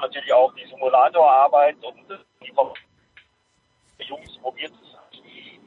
natürlich 0.00 0.32
auch 0.32 0.52
die 0.54 0.66
Simulatorarbeit 0.66 1.76
und 1.82 1.96
die 2.42 2.52
Jungs 4.06 4.38
probiert 4.38 4.72
es. 4.82 4.90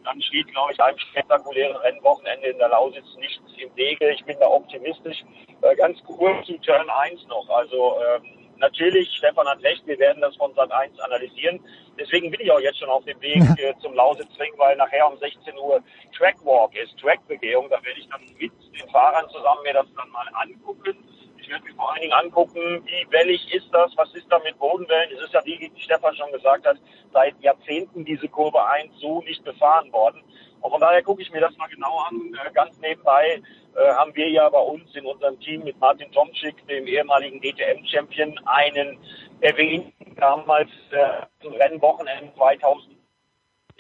Dann 0.04 0.22
steht, 0.22 0.48
glaube 0.50 0.74
ich, 0.74 0.82
einem 0.82 0.98
spektakulären 1.00 1.78
Rennwochenende 1.78 2.48
in 2.48 2.58
der 2.58 2.70
Lausitz 2.70 3.16
nichts 3.18 3.42
im 3.58 3.74
Wege. 3.76 4.12
Ich 4.12 4.24
bin 4.26 4.38
da 4.40 4.48
optimistisch. 4.48 5.24
Äh, 5.62 5.76
Ganz 5.76 6.04
kurz 6.04 6.46
zu 6.46 6.58
Turn 6.58 6.90
1 6.90 7.28
noch. 7.28 7.48
Also 7.50 7.96
ähm, 8.02 8.50
natürlich, 8.58 9.10
Stefan 9.16 9.48
hat 9.48 9.64
recht, 9.64 9.86
wir 9.88 9.98
werden 10.00 10.22
das 10.22 10.36
von 10.36 10.54
Sat 10.56 10.72
1 10.72 11.00
analysieren. 11.00 11.60
Deswegen 11.98 12.32
bin 12.32 12.42
ich 12.42 12.52
auch 12.52 12.60
jetzt 12.60 12.80
schon 12.80 12.90
auf 12.90 13.06
dem 13.06 13.20
Weg 13.22 13.42
äh, 13.58 13.74
zum 13.82 13.94
Lausitzring, 13.94 14.54
weil 14.58 14.76
nachher 14.76 15.08
um 15.08 15.18
16 15.18 15.58
Uhr 15.58 15.82
Trackwalk 16.18 16.76
ist, 16.76 16.98
Trackbegehung. 17.00 17.70
Da 17.70 17.82
werde 17.84 18.00
ich 18.00 18.10
dann 18.10 18.22
mit 18.38 18.52
den 18.52 18.90
Fahrern 18.90 19.30
zusammen 19.30 19.64
mir 19.64 19.74
das 19.74 19.88
dann 19.96 20.10
mal 20.10 20.28
angucken. 20.34 20.98
Ich 21.44 21.50
werde 21.50 21.66
mir 21.66 21.74
vor 21.76 21.92
allen 21.92 22.00
Dingen 22.00 22.14
angucken, 22.14 22.82
wie 22.86 23.12
wellig 23.12 23.54
ist 23.54 23.68
das, 23.74 23.92
was 23.98 24.14
ist 24.14 24.32
da 24.32 24.40
mit 24.40 24.58
Bodenwellen. 24.60 25.12
Es 25.14 25.26
ist 25.26 25.34
ja, 25.34 25.42
wie 25.44 25.70
Stefan 25.76 26.16
schon 26.16 26.32
gesagt 26.32 26.66
hat, 26.66 26.78
seit 27.12 27.38
Jahrzehnten 27.42 28.06
diese 28.06 28.30
Kurve 28.30 28.66
1 28.66 28.98
so 29.02 29.22
nicht 29.24 29.44
befahren 29.44 29.92
worden. 29.92 30.24
Und 30.62 30.72
von 30.72 30.80
daher 30.80 31.04
gucke 31.04 31.22
ich 31.22 31.32
mir 31.32 31.42
das 31.42 31.56
mal 31.58 31.68
genau 31.68 32.00
an. 32.10 32.34
Äh, 32.34 32.52
Ganz 32.54 32.80
nebenbei 32.80 33.42
äh, 33.76 33.94
haben 33.96 34.16
wir 34.16 34.30
ja 34.30 34.48
bei 34.48 34.60
uns 34.62 34.96
in 34.96 35.06
unserem 35.06 35.38
Team 35.42 35.66
mit 35.66 35.78
Martin 35.82 36.10
Tomczyk, 36.14 36.66
dem 36.68 36.88
ehemaligen 36.88 37.42
DTM-Champion, 37.42 38.40
einen 38.46 38.98
erwähnt, 39.42 39.94
damals 40.16 40.70
äh, 40.92 41.26
zum 41.42 41.54
Rennwochenende 41.56 42.34
2000 42.38 42.93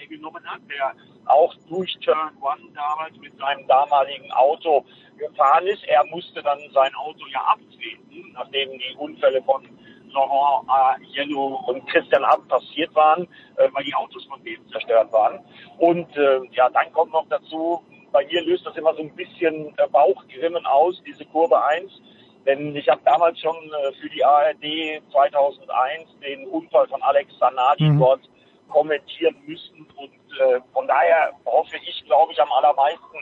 genommen 0.08 0.44
hat, 0.46 0.62
der 0.70 0.94
auch 1.26 1.54
durch 1.70 1.94
Turn 2.02 2.32
One 2.42 2.72
damals 2.74 3.18
mit 3.20 3.38
seinem 3.38 3.68
damaligen 3.68 4.32
Auto 4.32 4.86
gefahren 5.18 5.68
ist. 5.68 5.84
Er 5.86 6.06
musste 6.06 6.42
dann 6.42 6.60
sein 6.74 6.94
Auto 6.96 7.26
ja 7.32 7.42
abtreten, 7.42 8.32
nachdem 8.34 8.72
die 8.72 8.96
Unfälle 8.98 9.42
von 9.44 9.64
Laurent 10.14 10.70
Aiello 10.70 11.64
und 11.68 11.88
Christian 11.88 12.24
Abt 12.24 12.48
passiert 12.48 12.94
waren, 12.96 13.24
äh, 13.58 13.68
weil 13.74 13.84
die 13.84 13.96
Autos 13.96 14.26
von 14.26 14.44
denen 14.44 14.68
zerstört 14.70 15.12
waren. 15.12 15.40
Und 15.80 16.16
äh, 16.16 16.40
ja, 16.52 16.70
dann 16.70 16.92
kommt 16.94 17.14
noch 17.14 17.28
dazu, 17.30 17.82
bei 18.12 18.26
mir 18.26 18.44
löst 18.44 18.66
das 18.66 18.78
immer 18.78 18.94
so 18.94 19.02
ein 19.02 19.16
bisschen 19.16 19.74
äh, 19.78 19.88
Bauchgrimmen 19.92 20.66
aus, 20.66 21.02
diese 21.06 21.26
Kurve 21.26 21.62
1. 21.64 21.92
Denn 22.46 22.76
ich 22.76 22.88
habe 22.90 23.02
damals 23.06 23.40
schon 23.40 23.56
äh, 23.56 23.94
für 23.94 24.10
die 24.10 24.24
ARD 24.24 25.02
2001 25.12 26.20
den 26.22 26.48
Unfall 26.48 26.88
von 26.88 27.02
Alex 27.02 27.32
Zanardi 27.40 27.86
Mhm. 27.86 28.00
dort 28.00 28.22
kommentieren 28.74 29.36
müssen. 29.46 29.88
Und 29.96 30.40
äh, 30.40 30.60
von 30.74 30.88
daher 30.88 31.32
hoffe 31.46 31.78
ich, 31.78 32.04
glaube 32.06 32.34
ich, 32.34 32.42
am 32.42 32.52
allermeisten, 32.52 33.18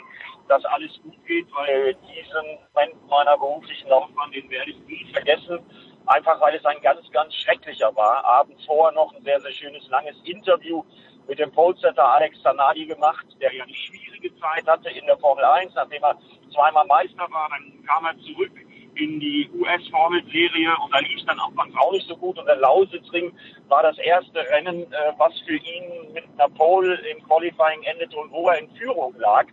dass 0.48 0.64
alles 0.65 0.91
gut 1.03 1.26
geht, 1.28 1.48
weil 1.53 1.94
diesen 1.95 2.57
Moment 2.73 3.10
meiner 3.10 3.38
beruflichen 3.38 3.90
Laufbahn, 3.90 4.32
den 4.32 4.49
werde 4.49 4.72
ich 4.72 4.80
nie 4.88 5.06
vergessen. 5.14 5.60
Einfach 6.07 6.40
weil 6.41 6.56
es 6.56 6.65
ein 6.65 6.82
ganz, 6.82 6.99
ganz 7.11 7.36
schrecklicher 7.36 7.95
war. 7.95 8.26
Abends 8.26 8.65
vorher 8.65 8.95
noch 8.95 9.14
ein 9.14 9.23
sehr, 9.23 9.40
sehr 9.41 9.52
schönes, 9.52 9.88
langes 9.90 10.15
Interview 10.23 10.84
mit 11.28 11.38
dem 11.38 11.52
Polsetter 11.52 12.06
Alex 12.06 12.41
Zanardi 12.41 12.86
gemacht, 12.86 13.26
der 13.40 13.53
ja 13.53 13.64
eine 13.64 13.73
schwierige 13.73 14.36
Zeit 14.40 14.65
hatte 14.65 14.90
in 14.90 15.06
der 15.06 15.18
Formel 15.18 15.44
1, 15.44 15.73
nachdem 15.76 16.03
er 16.03 16.18
zweimal 16.53 16.86
Meister 16.88 17.28
war. 17.30 17.49
Dann 17.49 17.86
kam 17.86 18.06
er 18.06 18.18
zurück 18.19 18.52
in 18.95 19.19
die 19.19 19.49
US-Formel-Serie 19.59 20.72
und 20.84 20.93
da 20.93 20.99
lief 20.99 21.18
es 21.19 21.26
dann 21.26 21.39
anfangs 21.39 21.73
auch 21.77 21.91
nicht 21.91 22.07
so 22.07 22.15
gut. 22.18 22.38
Und 22.38 22.45
der 22.45 22.57
Lausitzring 22.57 23.31
war 23.68 23.84
das 23.84 23.97
erste 23.99 24.39
Rennen, 24.49 24.84
äh, 24.91 25.13
was 25.18 25.34
für 25.45 25.55
ihn 25.55 26.13
mit 26.13 26.23
einer 26.38 26.49
Pole 26.49 26.95
im 27.09 27.23
Qualifying 27.23 27.84
endete 27.84 28.18
und 28.18 28.31
wo 28.31 28.49
er 28.49 28.59
in 28.59 28.69
Führung 28.76 29.15
lag. 29.18 29.45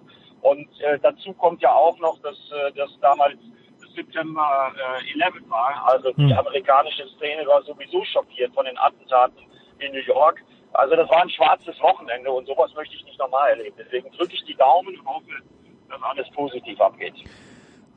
Und 0.43 0.69
äh, 0.81 0.98
dazu 1.01 1.32
kommt 1.35 1.62
ja 1.62 1.73
auch 1.73 1.98
noch, 1.98 2.19
dass, 2.23 2.36
äh, 2.52 2.73
dass 2.73 2.90
damals 3.01 3.39
September 3.94 4.73
äh, 5.06 5.23
11 5.23 5.48
war. 5.48 5.85
Also 5.86 6.12
die 6.12 6.31
Hm. 6.31 6.39
amerikanische 6.39 7.06
Szene 7.16 7.47
war 7.47 7.62
sowieso 7.62 8.05
schockiert 8.05 8.55
von 8.55 8.65
den 8.65 8.78
Attentaten 8.78 9.39
in 9.78 9.93
New 9.93 10.01
York. 10.01 10.43
Also 10.73 10.97
das 10.97 11.09
war 11.10 11.23
ein 11.23 11.31
schwarzes 11.31 11.81
Wochenende 11.81 12.31
und 12.31 12.47
sowas 12.47 12.73
möchte 12.74 12.94
ich 12.94 13.05
nicht 13.05 13.19
nochmal 13.19 13.51
erleben. 13.51 13.74
Deswegen 13.78 14.10
drücke 14.12 14.35
ich 14.35 14.44
die 14.44 14.55
Daumen 14.55 14.97
und 14.98 15.06
hoffe, 15.06 15.31
dass 15.89 16.02
alles 16.02 16.28
positiv 16.31 16.81
abgeht. 16.81 17.15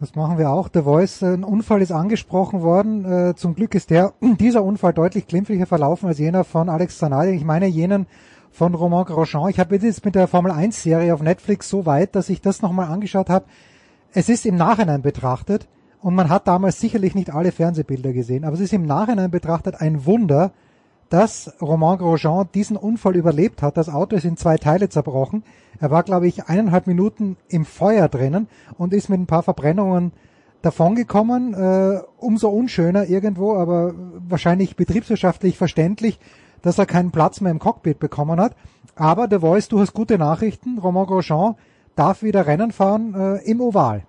Das 0.02 0.15
machen 0.15 0.40
wir 0.40 0.49
auch. 0.49 0.68
The 0.73 0.82
Voice, 0.82 1.22
äh, 1.22 1.36
ein 1.36 1.44
Unfall 1.44 1.84
ist 1.84 1.91
angesprochen 1.91 2.64
worden. 2.64 3.06
Äh, 3.06 3.36
zum 3.36 3.53
Glück 3.53 3.76
ist 3.76 3.91
der, 3.91 4.14
dieser 4.40 4.64
Unfall 4.64 4.94
deutlich 4.94 5.28
glimpflicher 5.28 5.68
verlaufen 5.68 6.07
als 6.07 6.18
jener 6.18 6.44
von 6.44 6.69
Alex 6.69 6.98
Zanardi. 6.98 7.34
Ich 7.34 7.45
meine 7.45 7.68
jenen 7.68 8.07
von 8.49 8.73
Romain 8.73 9.06
Grosjean. 9.06 9.49
Ich 9.49 9.60
habe 9.60 9.76
jetzt 9.76 10.03
mit 10.03 10.15
der 10.15 10.28
Formel 10.28 10.52
1 10.52 10.82
Serie 10.82 11.14
auf 11.14 11.22
Netflix 11.22 11.69
so 11.69 11.86
weit, 11.86 12.15
dass 12.15 12.30
ich 12.30 12.41
das 12.41 12.64
nochmal 12.64 12.88
angeschaut 12.88 13.30
habe. 13.30 13.45
Es 14.11 14.28
ist 14.28 14.48
im 14.48 14.56
Nachhinein 14.56 15.03
betrachtet 15.03 15.68
und 16.02 16.15
man 16.15 16.30
hat 16.30 16.48
damals 16.48 16.80
sicherlich 16.80 17.14
nicht 17.14 17.32
alle 17.32 17.52
Fernsehbilder 17.52 18.11
gesehen, 18.11 18.44
aber 18.44 18.56
es 18.56 18.60
ist 18.60 18.73
im 18.73 18.88
Nachhinein 18.88 19.30
betrachtet 19.30 19.80
ein 19.80 20.07
Wunder, 20.07 20.52
dass 21.11 21.53
Romain 21.61 21.97
Grosjean 21.97 22.47
diesen 22.53 22.77
Unfall 22.77 23.17
überlebt 23.17 23.61
hat. 23.61 23.75
Das 23.75 23.89
Auto 23.89 24.15
ist 24.15 24.23
in 24.23 24.38
zwei 24.38 24.55
Teile 24.57 24.88
zerbrochen. 24.89 25.43
Er 25.79 25.91
war, 25.91 26.03
glaube 26.03 26.27
ich, 26.27 26.45
eineinhalb 26.45 26.88
Minuten 26.88 27.35
im 27.49 27.65
Feuer 27.65 28.07
drinnen 28.07 28.47
und 28.77 28.93
ist 28.93 29.09
mit 29.09 29.19
ein 29.19 29.27
paar 29.27 29.43
Verbrennungen 29.43 30.13
davongekommen. 30.61 31.53
Äh, 31.53 31.99
umso 32.17 32.49
unschöner 32.49 33.09
irgendwo, 33.09 33.55
aber 33.57 33.93
wahrscheinlich 34.27 34.77
betriebswirtschaftlich 34.77 35.57
verständlich, 35.57 36.17
dass 36.61 36.77
er 36.77 36.85
keinen 36.85 37.11
Platz 37.11 37.41
mehr 37.41 37.51
im 37.51 37.59
Cockpit 37.59 37.99
bekommen 37.99 38.39
hat. 38.39 38.55
Aber 38.95 39.27
The 39.29 39.39
Voice, 39.39 39.67
du 39.67 39.79
hast 39.81 39.93
gute 39.93 40.17
Nachrichten. 40.17 40.77
Romain 40.79 41.07
Grosjean 41.07 41.55
darf 41.97 42.23
wieder 42.23 42.47
Rennen 42.47 42.71
fahren 42.71 43.13
äh, 43.13 43.51
im 43.51 43.59
Oval. 43.59 44.03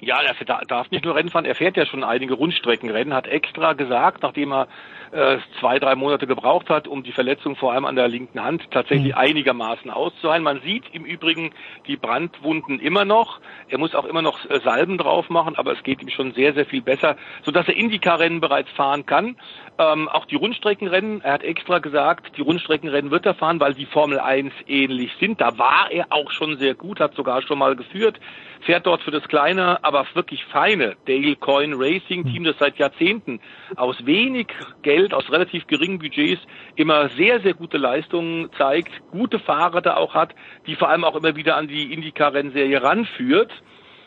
Ja, 0.00 0.20
er 0.20 0.34
da- 0.44 0.60
darf 0.68 0.90
nicht 0.90 1.04
nur 1.04 1.14
Rennen 1.14 1.30
fahren, 1.30 1.44
er 1.46 1.54
fährt 1.54 1.76
ja 1.76 1.86
schon 1.86 2.04
einige 2.04 2.34
Rundstreckenrennen, 2.34 3.14
hat 3.14 3.26
extra 3.26 3.72
gesagt, 3.72 4.22
nachdem 4.22 4.52
er 4.52 4.66
äh, 5.14 5.38
zwei, 5.60 5.78
drei 5.78 5.94
Monate 5.94 6.26
gebraucht 6.26 6.68
hat, 6.68 6.88
um 6.88 7.04
die 7.04 7.12
Verletzung 7.12 7.54
vor 7.54 7.72
allem 7.72 7.84
an 7.84 7.94
der 7.94 8.08
linken 8.08 8.42
Hand 8.42 8.68
tatsächlich 8.70 9.16
einigermaßen 9.16 9.90
auszuheilen. 9.90 10.42
Man 10.42 10.60
sieht 10.62 10.84
im 10.92 11.04
Übrigen 11.04 11.52
die 11.86 11.96
Brandwunden 11.96 12.80
immer 12.80 13.04
noch. 13.04 13.40
Er 13.68 13.78
muss 13.78 13.94
auch 13.94 14.04
immer 14.06 14.22
noch 14.22 14.44
äh, 14.50 14.58
Salben 14.64 14.98
drauf 14.98 15.30
machen, 15.30 15.54
aber 15.56 15.72
es 15.72 15.82
geht 15.84 16.02
ihm 16.02 16.08
schon 16.08 16.32
sehr, 16.32 16.52
sehr 16.54 16.66
viel 16.66 16.82
besser, 16.82 17.16
sodass 17.44 17.68
er 17.68 17.76
Indycar-Rennen 17.76 18.40
bereits 18.40 18.70
fahren 18.72 19.06
kann. 19.06 19.36
Ähm, 19.76 20.08
auch 20.08 20.24
die 20.26 20.36
Rundstreckenrennen, 20.36 21.20
er 21.22 21.32
hat 21.32 21.42
extra 21.42 21.80
gesagt, 21.80 22.36
die 22.36 22.42
Rundstreckenrennen 22.42 23.10
wird 23.10 23.26
er 23.26 23.34
fahren, 23.34 23.58
weil 23.58 23.74
die 23.74 23.86
Formel 23.86 24.20
1 24.20 24.52
ähnlich 24.68 25.10
sind. 25.18 25.40
Da 25.40 25.58
war 25.58 25.90
er 25.90 26.06
auch 26.10 26.30
schon 26.30 26.58
sehr 26.58 26.74
gut, 26.74 27.00
hat 27.00 27.14
sogar 27.14 27.42
schon 27.42 27.58
mal 27.58 27.74
geführt, 27.74 28.20
fährt 28.60 28.86
dort 28.86 29.02
für 29.02 29.10
das 29.10 29.26
kleine, 29.26 29.82
aber 29.82 30.06
wirklich 30.14 30.44
feine 30.44 30.94
Dale 31.06 31.34
Coyne 31.34 31.74
Racing 31.76 32.24
Team, 32.24 32.44
das 32.44 32.56
seit 32.60 32.78
Jahrzehnten 32.78 33.40
aus 33.74 34.06
wenig 34.06 34.46
Geld, 34.82 35.12
aus 35.12 35.28
relativ 35.32 35.66
geringen 35.66 35.98
Budgets 35.98 36.42
immer 36.76 37.08
sehr, 37.08 37.40
sehr 37.40 37.54
gute 37.54 37.78
Leistungen 37.78 38.50
zeigt, 38.56 38.92
gute 39.10 39.40
Fahrer 39.40 39.80
da 39.80 39.96
auch 39.96 40.14
hat, 40.14 40.36
die 40.68 40.76
vor 40.76 40.88
allem 40.88 41.02
auch 41.02 41.16
immer 41.16 41.34
wieder 41.34 41.56
an 41.56 41.66
die 41.66 41.92
Indycar-Rennserie 41.92 42.80
ranführt 42.80 43.50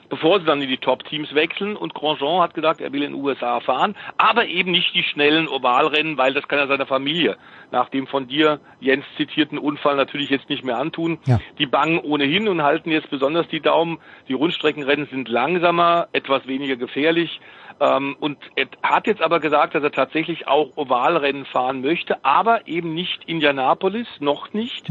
bevor 0.10 0.40
sie 0.40 0.46
dann 0.46 0.62
in 0.62 0.70
die 0.70 0.78
Top-Teams 0.78 1.34
wechseln. 1.34 1.76
Und 1.76 1.94
Grosjean 1.94 2.42
hat 2.42 2.54
gesagt, 2.54 2.82
er 2.82 2.92
will 2.92 3.04
in 3.04 3.14
den 3.14 3.22
USA 3.22 3.60
fahren, 3.60 3.96
aber 4.18 4.46
eben 4.48 4.72
nicht 4.72 4.94
die 4.94 5.04
schnellen 5.04 5.48
Ovalrennen, 5.48 6.18
weil 6.18 6.34
das 6.34 6.48
kann 6.48 6.60
er 6.60 6.68
seiner 6.68 6.86
Familie 6.86 7.38
nach 7.72 7.90
dem 7.90 8.08
von 8.08 8.28
dir, 8.28 8.60
Jens, 8.80 9.06
zitierten 9.18 9.58
Unfall 9.58 9.96
natürlich 9.96 10.30
jetzt 10.30 10.50
nicht 10.50 10.64
mehr 10.64 10.78
antun. 10.78 11.20
Ja. 11.26 11.40
Die 11.58 11.66
bangen 11.66 12.00
ohnehin 12.00 12.48
und 12.48 12.64
halten 12.64 12.92
jetzt 12.92 13.10
besonders 13.10 13.48
die 13.50 13.60
Daumen. 13.60 14.00
Die 14.28 14.34
Rundstreckenrennen 14.34 15.08
sind 15.08 15.28
langsamer, 15.28 16.08
etwas 16.14 16.48
weniger 16.48 16.76
gefährlich. 16.76 17.40
Ähm, 17.80 18.16
und 18.20 18.38
er 18.56 18.68
hat 18.84 19.08
jetzt 19.08 19.22
aber 19.22 19.40
gesagt, 19.40 19.76
dass 19.76 19.84
er 19.84 19.92
tatsächlich 19.92 20.48
auch 20.48 20.76
Ovalrennen 20.76 21.46
fahren 21.46 21.82
möchte, 21.82 22.24
aber 22.24 22.68
eben 22.68 22.94
nicht 22.94 23.24
Indianapolis, 23.26 24.08
noch 24.20 24.54
nicht. 24.54 24.90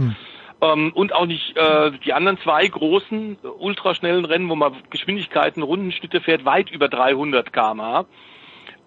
Ähm, 0.60 0.92
und 0.94 1.12
auch 1.14 1.26
nicht 1.26 1.56
äh, 1.56 1.92
die 2.04 2.12
anderen 2.12 2.38
zwei 2.38 2.66
großen 2.66 3.38
äh, 3.42 3.46
ultraschnellen 3.46 4.24
Rennen, 4.24 4.48
wo 4.48 4.54
man 4.54 4.74
Geschwindigkeiten, 4.90 5.62
Rundenschnitte 5.62 6.20
fährt, 6.20 6.44
weit 6.44 6.70
über 6.70 6.88
300 6.88 7.52
km/h. 7.52 8.06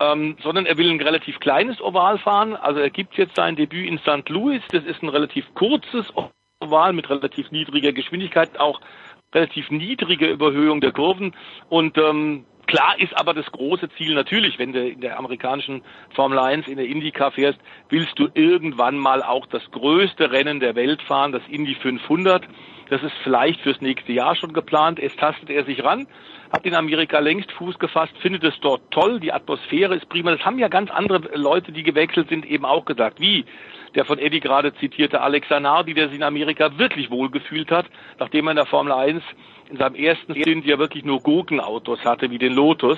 Ähm, 0.02 0.38
sondern 0.42 0.66
er 0.66 0.78
will 0.78 0.90
ein 0.90 1.02
relativ 1.02 1.40
kleines 1.40 1.82
Oval 1.82 2.18
fahren. 2.18 2.56
Also 2.56 2.80
er 2.80 2.90
gibt 2.90 3.16
jetzt 3.18 3.36
sein 3.36 3.56
Debüt 3.56 3.88
in 3.88 4.00
St. 4.00 4.30
Louis. 4.30 4.62
Das 4.72 4.86
ist 4.86 5.04
ein 5.04 5.10
relativ 5.10 5.46
kurzes 5.56 6.06
Oval 6.62 6.94
mit 6.94 7.10
relativ 7.10 7.52
niedriger 7.52 7.92
Geschwindigkeit, 7.92 8.60
auch 8.60 8.80
relativ 9.36 9.70
niedrige 9.70 10.28
Überhöhung 10.28 10.82
der 10.82 10.94
Kurven. 10.94 11.36
Und 11.68 11.98
ähm, 11.98 12.46
klar 12.70 13.00
ist 13.00 13.18
aber 13.20 13.34
das 13.34 13.48
große 13.48 13.90
Ziel 13.98 14.14
natürlich, 14.14 14.60
wenn 14.60 14.74
du 14.74 14.88
in 14.88 15.02
der 15.02 15.18
amerikanischen 15.18 15.82
Formel 16.14 16.38
1 16.38 16.68
in 16.68 16.78
der 16.78 16.86
IndyCar 16.86 17.32
fährst, 17.32 17.60
willst 17.90 18.18
du 18.20 18.30
irgendwann 18.36 18.96
mal 18.96 19.24
auch 19.24 19.48
das 19.48 19.64
größte 19.72 20.32
Rennen 20.32 20.60
der 20.60 20.76
Welt 20.76 21.02
fahren, 21.02 21.32
das 21.32 21.42
Indy 21.50 21.74
500. 21.74 22.44
Das 22.92 23.02
ist 23.02 23.14
vielleicht 23.24 23.62
fürs 23.62 23.82
nächste 23.82 24.12
Jahr 24.12 24.36
schon 24.36 24.54
geplant. 24.54 25.00
Es 25.00 25.16
tastet 25.16 25.50
er 25.50 25.66
sich 25.66 25.84
ran, 25.84 26.06
hat 26.52 26.66
in 26.66 26.76
Amerika 26.76 27.18
längst 27.18 27.52
Fuß 27.54 27.80
gefasst, 27.80 28.14
findet 28.20 28.44
es 28.44 28.60
dort 28.62 28.82
toll, 28.92 29.20
die 29.20 29.34
Atmosphäre 29.34 29.96
ist 29.96 30.08
prima. 30.08 30.32
Das 30.32 30.46
haben 30.46 30.60
ja 30.60 30.68
ganz 30.68 30.92
andere 30.92 31.22
Leute, 31.36 31.72
die 31.72 31.84
gewechselt 31.84 32.30
sind, 32.30 32.46
eben 32.46 32.66
auch 32.66 32.86
gesagt, 32.86 33.20
wie 33.20 33.46
der 33.96 34.06
von 34.06 34.20
Eddie 34.20 34.40
gerade 34.40 34.76
zitierte 34.76 35.22
Alex 35.22 35.48
Zanardi, 35.48 35.96
der 35.96 36.10
sich 36.10 36.18
in 36.18 36.24
Amerika 36.24 36.78
wirklich 36.78 37.10
wohlgefühlt 37.10 37.72
hat, 37.72 37.88
nachdem 38.20 38.48
er 38.48 38.52
in 38.52 38.58
der 38.58 38.68
Formel 38.68 38.92
1 38.92 39.24
in 39.70 39.78
seinem 39.78 39.96
ersten 39.96 40.36
Stint 40.36 40.66
ja 40.66 40.80
wirklich 40.80 41.06
nur 41.06 41.20
Gurkenautos 41.20 42.04
hatte, 42.04 42.32
wie 42.32 42.40
den 42.40 42.54
Lotus. 42.54 42.98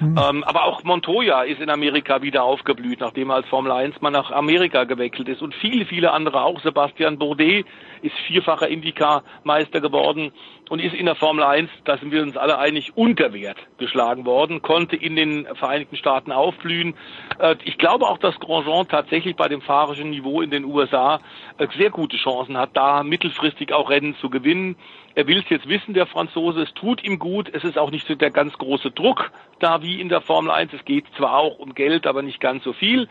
Ähm, 0.00 0.44
aber 0.44 0.64
auch 0.64 0.82
Montoya 0.82 1.42
ist 1.42 1.60
in 1.60 1.68
Amerika 1.68 2.22
wieder 2.22 2.42
aufgeblüht, 2.42 3.00
nachdem 3.00 3.30
er 3.30 3.36
als 3.36 3.48
Formel 3.48 3.70
1 3.70 4.00
mal 4.00 4.10
nach 4.10 4.30
Amerika 4.30 4.84
gewechselt 4.84 5.28
ist. 5.28 5.42
Und 5.42 5.54
viele, 5.54 5.84
viele 5.84 6.12
andere 6.12 6.42
auch. 6.42 6.60
Sebastian 6.60 7.18
Bourdais 7.18 7.64
ist 8.00 8.14
vierfacher 8.26 8.68
Indycar-Meister 8.68 9.80
geworden 9.80 10.32
und 10.70 10.78
ist 10.78 10.94
in 10.94 11.06
der 11.06 11.16
Formel 11.16 11.42
1, 11.42 11.68
da 11.84 11.98
sind 11.98 12.12
wir 12.12 12.22
uns 12.22 12.36
alle 12.36 12.56
einig, 12.56 12.92
unter 12.94 13.32
Wert 13.32 13.58
geschlagen 13.78 14.24
worden, 14.24 14.62
konnte 14.62 14.94
in 14.94 15.16
den 15.16 15.44
Vereinigten 15.56 15.96
Staaten 15.96 16.30
aufblühen. 16.30 16.94
Äh, 17.40 17.56
ich 17.64 17.76
glaube 17.76 18.06
auch, 18.06 18.18
dass 18.18 18.38
Grosjean 18.38 18.86
tatsächlich 18.86 19.34
bei 19.34 19.48
dem 19.48 19.62
fahrischen 19.62 20.10
Niveau 20.10 20.40
in 20.40 20.50
den 20.50 20.64
USA 20.64 21.20
äh, 21.58 21.66
sehr 21.76 21.90
gute 21.90 22.16
Chancen 22.16 22.56
hat, 22.56 22.70
da 22.74 23.02
mittelfristig 23.02 23.72
auch 23.72 23.90
Rennen 23.90 24.14
zu 24.20 24.30
gewinnen. 24.30 24.76
Er 25.16 25.26
will 25.26 25.40
es 25.40 25.50
jetzt 25.50 25.68
wissen, 25.68 25.92
der 25.92 26.06
Franzose. 26.06 26.62
Es 26.62 26.72
tut 26.74 27.02
ihm 27.02 27.18
gut. 27.18 27.50
Es 27.52 27.64
ist 27.64 27.76
auch 27.76 27.90
nicht 27.90 28.06
so 28.06 28.14
der 28.14 28.30
ganz 28.30 28.56
große 28.56 28.92
Druck 28.92 29.32
da 29.58 29.82
wie 29.82 30.00
in 30.00 30.08
der 30.08 30.20
Formel 30.20 30.52
1. 30.52 30.72
Es 30.72 30.84
geht 30.84 31.04
zwar 31.16 31.36
auch 31.36 31.58
um 31.58 31.74
Geld, 31.74 32.06
aber 32.06 32.22
nicht 32.22 32.38
ganz 32.38 32.62
so 32.62 32.72
viel. 32.72 33.08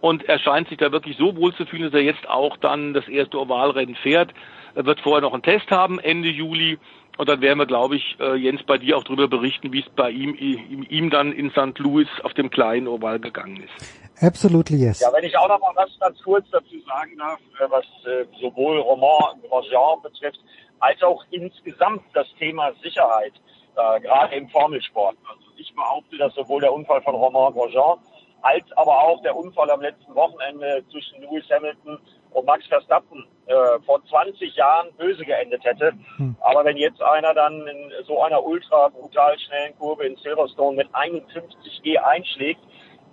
Und 0.00 0.28
er 0.28 0.38
scheint 0.38 0.68
sich 0.68 0.78
da 0.78 0.92
wirklich 0.92 1.16
so 1.16 1.36
wohl 1.36 1.52
zu 1.54 1.66
fühlen, 1.66 1.82
dass 1.82 1.92
er 1.92 2.02
jetzt 2.02 2.28
auch 2.28 2.56
dann 2.56 2.94
das 2.94 3.08
erste 3.08 3.38
Ovalrennen 3.38 3.96
fährt. 3.96 4.32
Er 4.74 4.86
wird 4.86 5.00
vorher 5.00 5.20
noch 5.20 5.34
einen 5.34 5.42
Test 5.42 5.70
haben, 5.70 5.98
Ende 5.98 6.28
Juli. 6.28 6.78
Und 7.20 7.28
dann 7.28 7.42
werden 7.42 7.58
wir, 7.58 7.66
glaube 7.66 7.96
ich, 7.96 8.16
äh, 8.18 8.34
Jens, 8.36 8.62
bei 8.62 8.78
dir 8.78 8.96
auch 8.96 9.04
darüber 9.04 9.28
berichten, 9.28 9.74
wie 9.74 9.80
es 9.80 9.88
bei 9.94 10.08
ihm, 10.10 10.34
ihm, 10.36 10.86
ihm 10.88 11.10
dann 11.10 11.32
in 11.32 11.50
St. 11.50 11.78
Louis 11.78 12.08
auf 12.22 12.32
dem 12.32 12.48
kleinen 12.48 12.88
Oval 12.88 13.20
gegangen 13.20 13.62
ist. 13.62 14.24
Absolutely 14.24 14.78
yes. 14.78 15.00
Ja, 15.00 15.12
wenn 15.12 15.24
ich 15.24 15.36
auch 15.36 15.48
noch 15.48 15.60
mal 15.60 15.72
was 15.74 15.90
ganz 16.00 16.18
kurz 16.22 16.48
dazu 16.50 16.80
sagen 16.86 17.18
darf, 17.18 17.38
äh, 17.58 17.70
was 17.70 17.84
äh, 18.06 18.24
sowohl 18.40 18.78
Roman 18.78 19.38
Grosjean 19.46 20.00
betrifft, 20.02 20.40
als 20.78 21.02
auch 21.02 21.22
insgesamt 21.30 22.04
das 22.14 22.26
Thema 22.38 22.72
Sicherheit, 22.82 23.34
äh, 23.76 24.00
gerade 24.00 24.36
im 24.36 24.48
Formelsport. 24.48 25.18
Also 25.28 25.44
ich 25.58 25.74
behaupte, 25.74 26.16
dass 26.16 26.34
sowohl 26.34 26.62
der 26.62 26.72
Unfall 26.72 27.02
von 27.02 27.14
Romain 27.14 27.52
Grosjean 27.52 27.98
als 28.40 28.64
aber 28.76 28.98
auch 28.98 29.20
der 29.20 29.36
Unfall 29.36 29.70
am 29.70 29.82
letzten 29.82 30.14
Wochenende 30.14 30.82
zwischen 30.90 31.20
Lewis 31.20 31.44
Hamilton 31.50 31.98
und 32.32 32.46
Max 32.46 32.66
Verstappen 32.66 33.26
äh, 33.46 33.78
vor 33.84 34.04
20 34.06 34.54
Jahren 34.54 34.92
böse 34.96 35.24
geendet 35.24 35.64
hätte. 35.64 35.92
Aber 36.40 36.64
wenn 36.64 36.76
jetzt 36.76 37.02
einer 37.02 37.34
dann 37.34 37.66
in 37.66 37.90
so 38.06 38.22
einer 38.22 38.44
ultra 38.44 38.88
brutal 38.88 39.38
schnellen 39.38 39.76
Kurve 39.78 40.06
in 40.06 40.16
Silverstone 40.16 40.76
mit 40.76 40.88
51G 40.90 41.96
einschlägt 41.96 42.60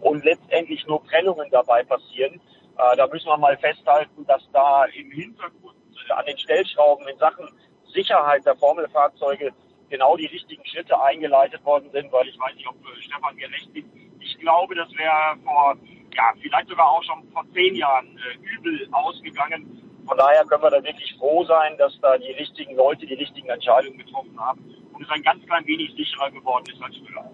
und 0.01 0.23
letztendlich 0.23 0.85
nur 0.85 1.03
Prellungen 1.03 1.49
dabei 1.51 1.83
passieren, 1.83 2.39
äh, 2.77 2.95
da 2.95 3.07
müssen 3.07 3.27
wir 3.27 3.37
mal 3.37 3.57
festhalten, 3.57 4.25
dass 4.27 4.47
da 4.53 4.85
im 4.85 5.11
Hintergrund 5.11 5.75
äh, 6.07 6.13
an 6.13 6.25
den 6.25 6.37
Stellschrauben 6.37 7.07
in 7.07 7.17
Sachen 7.17 7.47
Sicherheit 7.93 8.45
der 8.45 8.55
Formelfahrzeuge 8.55 9.51
genau 9.89 10.17
die 10.17 10.27
richtigen 10.27 10.65
Schritte 10.65 11.01
eingeleitet 11.01 11.63
worden 11.65 11.89
sind, 11.91 12.11
weil 12.11 12.27
ich 12.27 12.37
weiß 12.37 12.55
nicht, 12.55 12.67
ob 12.67 12.75
äh, 12.75 13.01
Stefan 13.01 13.35
mir 13.35 13.49
recht 13.49 13.73
gibt. 13.73 13.89
Ich 14.19 14.37
glaube, 14.39 14.75
das 14.75 14.89
wäre 14.91 15.37
vor, 15.43 15.75
ja, 16.15 16.33
vielleicht 16.41 16.69
sogar 16.69 16.89
auch 16.89 17.03
schon 17.03 17.23
vor 17.31 17.43
zehn 17.53 17.75
Jahren 17.75 18.07
äh, 18.17 18.55
übel 18.55 18.87
ausgegangen, 18.91 19.65
Von 20.07 20.17
daher 20.17 20.45
können 20.45 20.63
wir 20.63 20.71
da 20.71 20.83
wirklich 20.83 21.15
froh 21.17 21.43
sein, 21.45 21.77
dass 21.77 21.97
da 22.01 22.17
die 22.17 22.31
richtigen 22.31 22.75
Leute 22.75 23.05
die 23.05 23.15
richtigen 23.15 23.49
Entscheidungen 23.49 23.97
getroffen 23.97 24.39
haben 24.39 24.61
und 24.93 25.03
es 25.03 25.09
ein 25.09 25.21
ganz 25.21 25.45
klein 25.45 25.65
wenig 25.67 25.91
sicherer 25.95 26.31
geworden 26.31 26.65
ist 26.73 26.81
als 26.81 26.95
früher. 26.97 27.29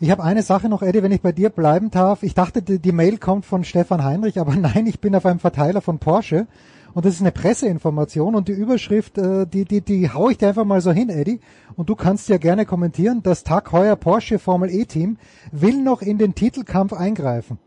Ich 0.00 0.10
habe 0.10 0.22
eine 0.22 0.42
Sache 0.42 0.68
noch, 0.68 0.82
Eddie, 0.82 1.02
wenn 1.02 1.12
ich 1.12 1.22
bei 1.22 1.32
dir 1.32 1.50
bleiben 1.50 1.90
darf. 1.90 2.22
Ich 2.22 2.34
dachte, 2.34 2.62
die, 2.62 2.78
die 2.78 2.92
Mail 2.92 3.18
kommt 3.18 3.46
von 3.46 3.64
Stefan 3.64 4.04
Heinrich, 4.04 4.38
aber 4.38 4.54
nein, 4.56 4.86
ich 4.86 5.00
bin 5.00 5.14
auf 5.14 5.26
einem 5.26 5.40
Verteiler 5.40 5.80
von 5.80 5.98
Porsche 5.98 6.46
und 6.94 7.04
das 7.04 7.14
ist 7.14 7.20
eine 7.20 7.32
Presseinformation 7.32 8.34
und 8.34 8.48
die 8.48 8.52
Überschrift, 8.52 9.18
äh, 9.18 9.46
die, 9.46 9.64
die, 9.64 9.80
die 9.80 10.10
hau 10.10 10.30
ich 10.30 10.38
dir 10.38 10.48
einfach 10.48 10.64
mal 10.64 10.80
so 10.80 10.92
hin, 10.92 11.10
Eddie. 11.10 11.40
Und 11.76 11.88
du 11.88 11.96
kannst 11.96 12.28
ja 12.28 12.36
gerne 12.36 12.66
kommentieren. 12.66 13.22
Das 13.22 13.42
Tag 13.42 13.72
heuer 13.72 13.96
Porsche 13.96 14.38
Formel 14.38 14.70
E 14.70 14.84
Team 14.84 15.18
will 15.50 15.82
noch 15.82 16.02
in 16.02 16.18
den 16.18 16.34
Titelkampf 16.34 16.92
eingreifen. 16.92 17.58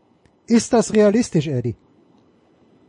Ist 0.46 0.72
das 0.72 0.94
realistisch, 0.94 1.46
Eddie? 1.46 1.76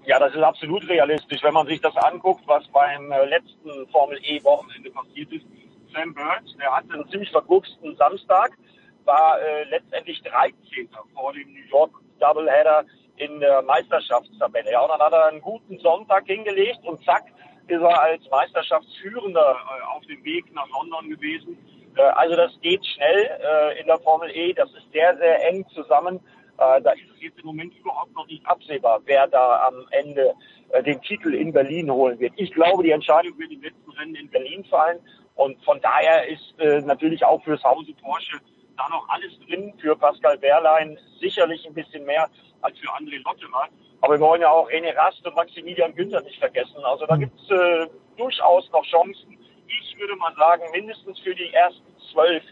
Ja, 0.05 0.17
das 0.17 0.33
ist 0.33 0.41
absolut 0.41 0.87
realistisch, 0.87 1.43
wenn 1.43 1.53
man 1.53 1.67
sich 1.67 1.81
das 1.81 1.95
anguckt, 1.97 2.41
was 2.47 2.65
beim 2.69 3.11
äh, 3.11 3.25
letzten 3.25 3.87
Formel 3.91 4.17
E 4.23 4.41
Wochenende 4.43 4.89
passiert 4.91 5.31
ist. 5.33 5.45
Sam 5.93 6.13
Bird, 6.13 6.43
der 6.59 6.71
hatte 6.71 6.93
einen 6.93 7.09
ziemlich 7.09 7.31
vergucksten 7.31 7.95
Samstag, 7.97 8.51
war 9.05 9.39
äh, 9.41 9.63
letztendlich 9.69 10.21
13. 10.23 10.87
vor 11.13 11.33
dem 11.33 11.51
New 11.51 11.67
York 11.69 11.91
Doubleheader 12.19 12.85
in 13.19 13.39
der 13.39 13.61
Meisterschaftstabelle. 13.61 14.71
Ja, 14.71 14.81
und 14.81 14.89
dann 14.89 15.01
hat 15.01 15.13
er 15.13 15.27
einen 15.27 15.41
guten 15.41 15.77
Sonntag 15.79 16.25
hingelegt 16.25 16.79
und 16.83 17.03
zack, 17.03 17.25
ist 17.67 17.81
er 17.81 18.01
als 18.01 18.27
Meisterschaftsführender 18.29 19.55
äh, 19.55 19.95
auf 19.95 20.05
dem 20.07 20.23
Weg 20.23 20.51
nach 20.53 20.67
London 20.69 21.09
gewesen. 21.09 21.57
Äh, 21.95 22.01
also 22.01 22.35
das 22.35 22.51
geht 22.61 22.85
schnell 22.85 23.29
äh, 23.43 23.79
in 23.79 23.87
der 23.87 23.99
Formel 23.99 24.31
E, 24.31 24.53
das 24.53 24.69
ist 24.71 24.91
sehr, 24.91 25.15
sehr 25.17 25.47
eng 25.49 25.65
zusammen. 25.69 26.19
Da 26.57 26.91
ist 26.91 27.09
es 27.15 27.21
jetzt 27.21 27.39
im 27.39 27.45
Moment 27.45 27.73
überhaupt 27.77 28.13
noch 28.13 28.27
nicht 28.27 28.45
absehbar, 28.45 28.99
wer 29.05 29.27
da 29.27 29.61
am 29.65 29.75
Ende 29.91 30.33
den 30.85 31.01
Titel 31.03 31.33
in 31.33 31.53
Berlin 31.53 31.89
holen 31.89 32.19
wird. 32.19 32.33
Ich 32.35 32.51
glaube, 32.51 32.83
die 32.83 32.91
Entscheidung 32.91 33.39
wird 33.39 33.49
im 33.53 33.61
letzten 33.61 33.89
Rennen 33.91 34.15
in 34.15 34.29
Berlin 34.29 34.65
fallen 34.65 34.99
und 35.35 35.57
von 35.63 35.79
daher 35.79 36.27
ist 36.27 36.53
natürlich 36.85 37.23
auch 37.23 37.41
fürs 37.45 37.63
Hause 37.63 37.93
Porsche 38.01 38.41
da 38.79 38.89
noch 38.89 39.07
alles 39.09 39.31
drin 39.45 39.73
für 39.79 39.95
Pascal 39.95 40.41
Wehrlein, 40.41 40.97
sicherlich 41.19 41.65
ein 41.67 41.73
bisschen 41.73 42.05
mehr 42.05 42.29
als 42.61 42.77
für 42.79 42.87
André 42.87 43.21
Lotterer. 43.23 43.67
Aber 44.01 44.13
wir 44.13 44.21
wollen 44.21 44.41
ja 44.41 44.49
auch 44.49 44.69
René 44.69 44.95
Rast 44.95 45.25
und 45.27 45.35
Maximilian 45.35 45.93
Günther 45.93 46.21
nicht 46.21 46.39
vergessen. 46.39 46.77
Also 46.83 47.05
da 47.05 47.17
gibt 47.17 47.37
es 47.41 47.49
äh, 47.51 47.87
durchaus 48.17 48.69
noch 48.71 48.85
Chancen. 48.85 49.37
Ich 49.67 49.99
würde 49.99 50.15
mal 50.15 50.33
sagen, 50.35 50.63
mindestens 50.71 51.19
für 51.19 51.35
die 51.35 51.53
ersten 51.53 51.85
zwölf 52.11 52.43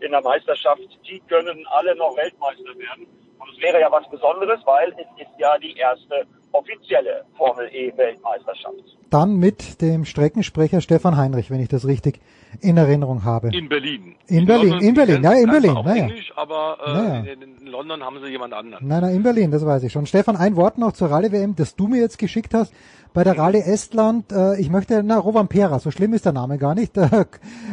in 0.00 0.10
der 0.10 0.20
Meisterschaft, 0.20 0.82
die 1.08 1.20
können 1.20 1.64
alle 1.70 1.94
noch 1.96 2.16
Weltmeister 2.16 2.76
werden. 2.76 3.06
Und 3.38 3.50
es 3.54 3.62
wäre 3.62 3.80
ja 3.80 3.90
was 3.90 4.08
Besonderes, 4.10 4.60
weil 4.64 4.90
es 4.92 5.22
ist 5.22 5.38
ja 5.38 5.56
die 5.58 5.76
erste 5.76 6.26
offizielle 6.52 7.24
Formel 7.36 7.68
E 7.72 7.96
Weltmeisterschaft. 7.96 8.96
Dann 9.10 9.36
mit 9.36 9.80
dem 9.80 10.04
Streckensprecher 10.04 10.80
Stefan 10.80 11.16
Heinrich, 11.16 11.50
wenn 11.50 11.60
ich 11.60 11.68
das 11.68 11.86
richtig 11.86 12.20
in 12.60 12.76
Erinnerung 12.76 13.24
habe. 13.24 13.48
In 13.48 13.68
Berlin. 13.68 14.14
In, 14.26 14.38
in 14.38 14.46
Berlin, 14.46 14.70
London, 14.70 14.88
in 14.88 14.94
Berlin, 14.94 15.22
ja, 15.22 15.32
in 15.32 15.50
Berlin. 15.50 15.74
Naja. 15.74 16.02
Englisch, 16.04 16.32
aber 16.36 16.78
äh, 16.84 16.92
naja. 16.92 17.32
in, 17.32 17.66
London 17.66 18.02
haben 18.02 18.18
sie 18.22 18.30
jemand 18.30 18.54
anderen. 18.54 18.86
Nein, 18.86 19.02
nein, 19.02 19.14
in 19.14 19.22
Berlin, 19.22 19.50
das 19.50 19.64
weiß 19.64 19.82
ich 19.82 19.92
schon. 19.92 20.06
Stefan, 20.06 20.36
ein 20.36 20.56
Wort 20.56 20.78
noch 20.78 20.92
zur 20.92 21.10
Rallye-WM, 21.10 21.56
das 21.56 21.76
du 21.76 21.88
mir 21.88 22.00
jetzt 22.00 22.18
geschickt 22.18 22.54
hast. 22.54 22.72
Bei 23.12 23.24
der 23.24 23.38
Rallye 23.38 23.60
Estland, 23.60 24.30
äh, 24.30 24.60
ich 24.60 24.70
möchte, 24.70 25.02
na, 25.02 25.18
Rovampera, 25.18 25.78
so 25.78 25.90
schlimm 25.90 26.12
ist 26.12 26.26
der 26.26 26.32
Name 26.32 26.58
gar 26.58 26.74
nicht. 26.74 26.94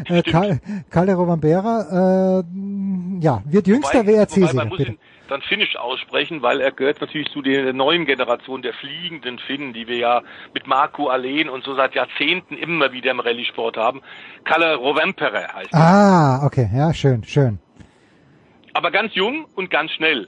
Äh, 0.05 0.21
Kalle 0.89 1.13
Rovampera, 1.13 2.39
äh, 2.39 2.43
ja, 3.21 3.41
wird 3.45 3.67
jüngster 3.67 4.05
WRC-Sieger 4.05 4.95
dann 5.27 5.41
Finnisch 5.41 5.75
aussprechen, 5.75 6.41
weil 6.41 6.61
er 6.61 6.71
gehört 6.71 7.01
natürlich 7.01 7.29
zu 7.31 7.41
der 7.41 7.73
neuen 7.73 8.05
Generation 8.05 8.61
der 8.61 8.73
fliegenden 8.73 9.39
Finnen, 9.39 9.73
die 9.73 9.87
wir 9.87 9.97
ja 9.97 10.21
mit 10.53 10.67
Marco 10.67 11.07
Allen 11.07 11.49
und 11.49 11.63
so 11.63 11.75
seit 11.75 11.95
Jahrzehnten 11.95 12.57
immer 12.57 12.91
wieder 12.91 13.11
im 13.11 13.19
Rallye-Sport 13.19 13.77
haben. 13.77 14.01
Kalle 14.43 14.75
Rovempere 14.75 15.47
heißt 15.53 15.73
er. 15.73 15.79
Ah, 15.79 16.45
okay, 16.45 16.69
ja, 16.73 16.93
schön, 16.93 17.23
schön. 17.23 17.59
Aber 18.73 18.91
ganz 18.91 19.13
jung 19.15 19.45
und 19.55 19.69
ganz 19.69 19.91
schnell. 19.91 20.27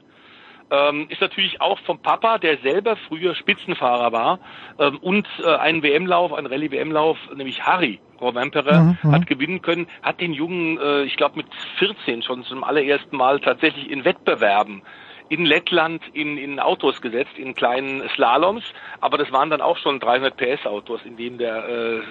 Ähm, 0.71 1.07
ist 1.09 1.21
natürlich 1.21 1.61
auch 1.61 1.79
vom 1.81 1.99
Papa, 1.99 2.39
der 2.39 2.57
selber 2.57 2.95
früher 3.07 3.35
Spitzenfahrer 3.35 4.11
war 4.11 4.39
ähm, 4.79 4.97
und 4.97 5.27
äh, 5.43 5.55
einen 5.55 5.83
WM-Lauf, 5.83 6.33
einen 6.33 6.47
Rallye-WM-Lauf, 6.47 7.17
nämlich 7.35 7.61
Harry 7.61 7.99
Rovempere, 8.19 8.97
mhm, 9.03 9.11
hat 9.11 9.27
gewinnen 9.27 9.61
können, 9.61 9.87
hat 10.01 10.21
den 10.21 10.33
Jungen, 10.33 10.79
äh, 10.79 11.03
ich 11.03 11.17
glaube 11.17 11.37
mit 11.37 11.47
14 11.77 12.23
schon 12.23 12.43
zum 12.45 12.63
allerersten 12.63 13.15
Mal 13.15 13.39
tatsächlich 13.41 13.91
in 13.91 14.05
Wettbewerben 14.05 14.81
in 15.29 15.45
Lettland 15.45 16.03
in, 16.13 16.37
in 16.37 16.59
Autos 16.59 17.01
gesetzt, 17.01 17.37
in 17.37 17.55
kleinen 17.55 18.07
Slaloms, 18.09 18.63
aber 19.01 19.17
das 19.17 19.31
waren 19.31 19.49
dann 19.49 19.61
auch 19.61 19.77
schon 19.77 19.99
300 19.99 20.37
PS 20.37 20.65
Autos, 20.65 21.01
in 21.03 21.17
denen 21.17 21.37
der 21.37 21.67
äh, 21.67 22.01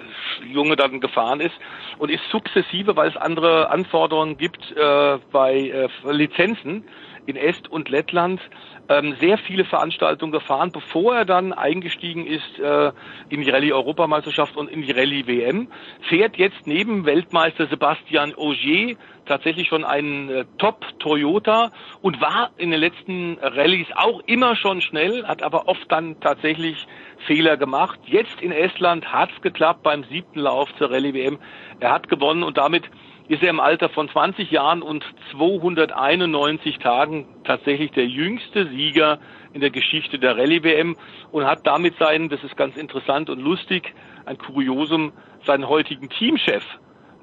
Junge 0.46 0.76
dann 0.76 1.00
gefahren 1.00 1.40
ist 1.40 1.54
und 1.98 2.10
ist 2.10 2.28
sukzessive, 2.30 2.96
weil 2.96 3.08
es 3.08 3.16
andere 3.16 3.70
Anforderungen 3.70 4.36
gibt 4.36 4.72
äh, 4.76 5.18
bei 5.30 5.54
äh, 5.54 5.88
Lizenzen 6.10 6.84
in 7.26 7.36
Est- 7.36 7.70
und 7.70 7.88
Lettland, 7.88 8.40
ähm, 8.88 9.16
sehr 9.20 9.38
viele 9.38 9.64
Veranstaltungen 9.64 10.32
gefahren, 10.32 10.70
bevor 10.72 11.16
er 11.16 11.24
dann 11.24 11.52
eingestiegen 11.52 12.26
ist 12.26 12.58
äh, 12.58 12.92
in 13.30 13.40
die 13.40 13.50
Rallye-Europameisterschaft 13.50 14.56
und 14.56 14.68
in 14.70 14.82
die 14.82 14.92
Rallye-WM. 14.92 15.68
Fährt 16.08 16.36
jetzt 16.36 16.66
neben 16.66 17.06
Weltmeister 17.06 17.66
Sebastian 17.66 18.34
Ogier 18.34 18.96
tatsächlich 19.26 19.68
schon 19.68 19.84
einen 19.84 20.28
äh, 20.28 20.44
Top-Toyota 20.58 21.70
und 22.02 22.20
war 22.20 22.50
in 22.58 22.70
den 22.70 22.80
letzten 22.80 23.38
Rallyes 23.40 23.88
auch 23.96 24.20
immer 24.26 24.54
schon 24.56 24.80
schnell, 24.80 25.26
hat 25.26 25.42
aber 25.42 25.68
oft 25.68 25.90
dann 25.90 26.20
tatsächlich 26.20 26.86
Fehler 27.26 27.56
gemacht. 27.56 27.98
Jetzt 28.04 28.40
in 28.40 28.52
Estland 28.52 29.12
hat's 29.12 29.40
geklappt 29.40 29.82
beim 29.82 30.04
siebten 30.04 30.40
Lauf 30.40 30.68
zur 30.76 30.90
Rallye-WM. 30.90 31.38
Er 31.80 31.90
hat 31.90 32.08
gewonnen 32.08 32.42
und 32.42 32.58
damit 32.58 32.84
ist 33.28 33.42
er 33.42 33.50
im 33.50 33.60
Alter 33.60 33.88
von 33.88 34.08
20 34.08 34.50
Jahren 34.50 34.82
und 34.82 35.04
291 35.32 36.78
Tagen 36.78 37.26
tatsächlich 37.44 37.90
der 37.92 38.06
jüngste 38.06 38.66
Sieger 38.68 39.18
in 39.52 39.60
der 39.60 39.70
Geschichte 39.70 40.18
der 40.18 40.36
Rallye-WM 40.36 40.96
und 41.32 41.46
hat 41.46 41.66
damit 41.66 41.96
seinen, 41.98 42.28
das 42.28 42.42
ist 42.44 42.56
ganz 42.56 42.76
interessant 42.76 43.30
und 43.30 43.40
lustig, 43.40 43.94
ein 44.26 44.36
Kuriosum, 44.36 45.12
seinen 45.44 45.68
heutigen 45.68 46.08
Teamchef 46.10 46.64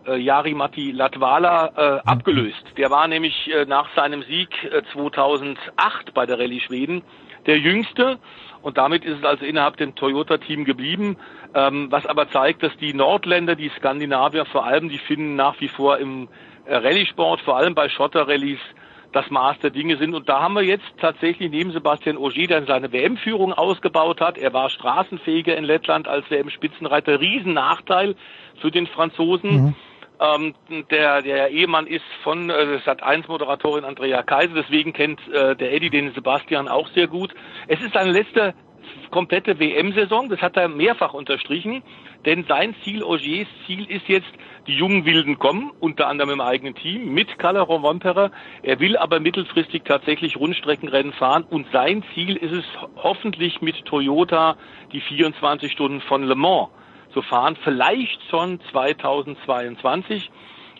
äh, 0.07 0.17
Jari 0.17 0.53
Matti 0.53 0.91
Latvala 0.91 1.71
äh, 1.75 2.09
abgelöst. 2.09 2.63
Der 2.77 2.89
war 2.89 3.07
nämlich 3.07 3.51
äh, 3.51 3.65
nach 3.65 3.87
seinem 3.95 4.23
Sieg 4.23 4.49
äh, 4.63 4.81
2008 4.93 6.13
bei 6.13 6.25
der 6.25 6.39
Rallye 6.39 6.59
Schweden 6.61 7.03
der 7.45 7.57
jüngste 7.57 8.19
und 8.61 8.77
damit 8.77 9.05
ist 9.05 9.19
es 9.19 9.25
also 9.25 9.45
innerhalb 9.45 9.77
dem 9.77 9.95
Toyota-Team 9.95 10.65
geblieben, 10.65 11.17
ähm, 11.53 11.87
was 11.91 12.05
aber 12.05 12.29
zeigt, 12.29 12.63
dass 12.63 12.75
die 12.77 12.93
Nordländer, 12.93 13.55
die 13.55 13.69
Skandinavier, 13.69 14.45
vor 14.45 14.65
allem 14.65 14.89
die 14.89 14.99
Finnen 14.99 15.35
nach 15.35 15.59
wie 15.59 15.67
vor 15.67 15.97
im 15.97 16.27
äh, 16.65 16.75
Rallye-Sport, 16.75 17.41
vor 17.41 17.57
allem 17.57 17.75
bei 17.75 17.89
Schotter-Rallyes, 17.89 18.59
das 19.11 19.29
Maß 19.29 19.59
der 19.59 19.71
Dinge 19.71 19.97
sind. 19.97 20.13
Und 20.13 20.29
da 20.29 20.41
haben 20.41 20.53
wir 20.53 20.63
jetzt 20.63 20.85
tatsächlich 20.99 21.51
neben 21.51 21.71
Sebastian 21.71 22.17
Ogier, 22.17 22.47
der 22.47 22.65
seine 22.65 22.91
WM-Führung 22.91 23.53
ausgebaut 23.53 24.21
hat, 24.21 24.37
er 24.37 24.53
war 24.53 24.69
straßenfähiger 24.69 25.57
in 25.57 25.65
Lettland 25.65 26.07
als 26.07 26.29
WM-Spitzenreiter, 26.29 27.19
Riesennachteil 27.19 28.15
für 28.61 28.71
den 28.71 28.87
Franzosen. 28.87 29.51
Mhm. 29.51 29.75
Ähm, 30.21 30.53
der, 30.91 31.23
der 31.23 31.49
Ehemann 31.49 31.87
ist 31.87 32.05
von 32.23 32.51
äh, 32.51 32.79
Sat1-Moderatorin 32.85 33.83
Andrea 33.83 34.21
Kaiser, 34.21 34.53
deswegen 34.53 34.93
kennt 34.93 35.19
äh, 35.29 35.55
der 35.55 35.73
Eddie 35.73 35.89
den 35.89 36.13
Sebastian 36.13 36.67
auch 36.67 36.87
sehr 36.89 37.07
gut. 37.07 37.33
Es 37.67 37.81
ist 37.81 37.95
seine 37.95 38.11
letzte 38.11 38.53
komplette 39.09 39.59
WM-Saison, 39.59 40.29
das 40.29 40.39
hat 40.41 40.57
er 40.57 40.67
mehrfach 40.67 41.15
unterstrichen, 41.15 41.81
denn 42.25 42.45
sein 42.47 42.75
Ziel, 42.83 43.03
Ogiers 43.03 43.47
Ziel 43.65 43.89
ist 43.89 44.07
jetzt, 44.07 44.31
die 44.67 44.75
jungen 44.75 45.05
Wilden 45.05 45.39
kommen, 45.39 45.71
unter 45.79 46.07
anderem 46.07 46.29
im 46.29 46.41
eigenen 46.41 46.75
Team, 46.75 47.15
mit 47.15 47.39
Kalle 47.39 47.61
Rompere. 47.61 48.29
Er 48.61 48.79
will 48.79 48.95
aber 48.95 49.19
mittelfristig 49.19 49.83
tatsächlich 49.85 50.37
Rundstreckenrennen 50.37 51.13
fahren 51.13 51.45
und 51.49 51.65
sein 51.73 52.03
Ziel 52.13 52.35
ist 52.35 52.51
es 52.51 52.65
hoffentlich 52.95 53.61
mit 53.61 53.85
Toyota 53.85 54.55
die 54.91 55.01
24 55.01 55.71
Stunden 55.71 56.01
von 56.01 56.23
Le 56.23 56.35
Mans 56.35 56.69
zu 57.11 57.21
fahren, 57.21 57.57
vielleicht 57.63 58.21
schon 58.29 58.59
2022. 58.71 60.29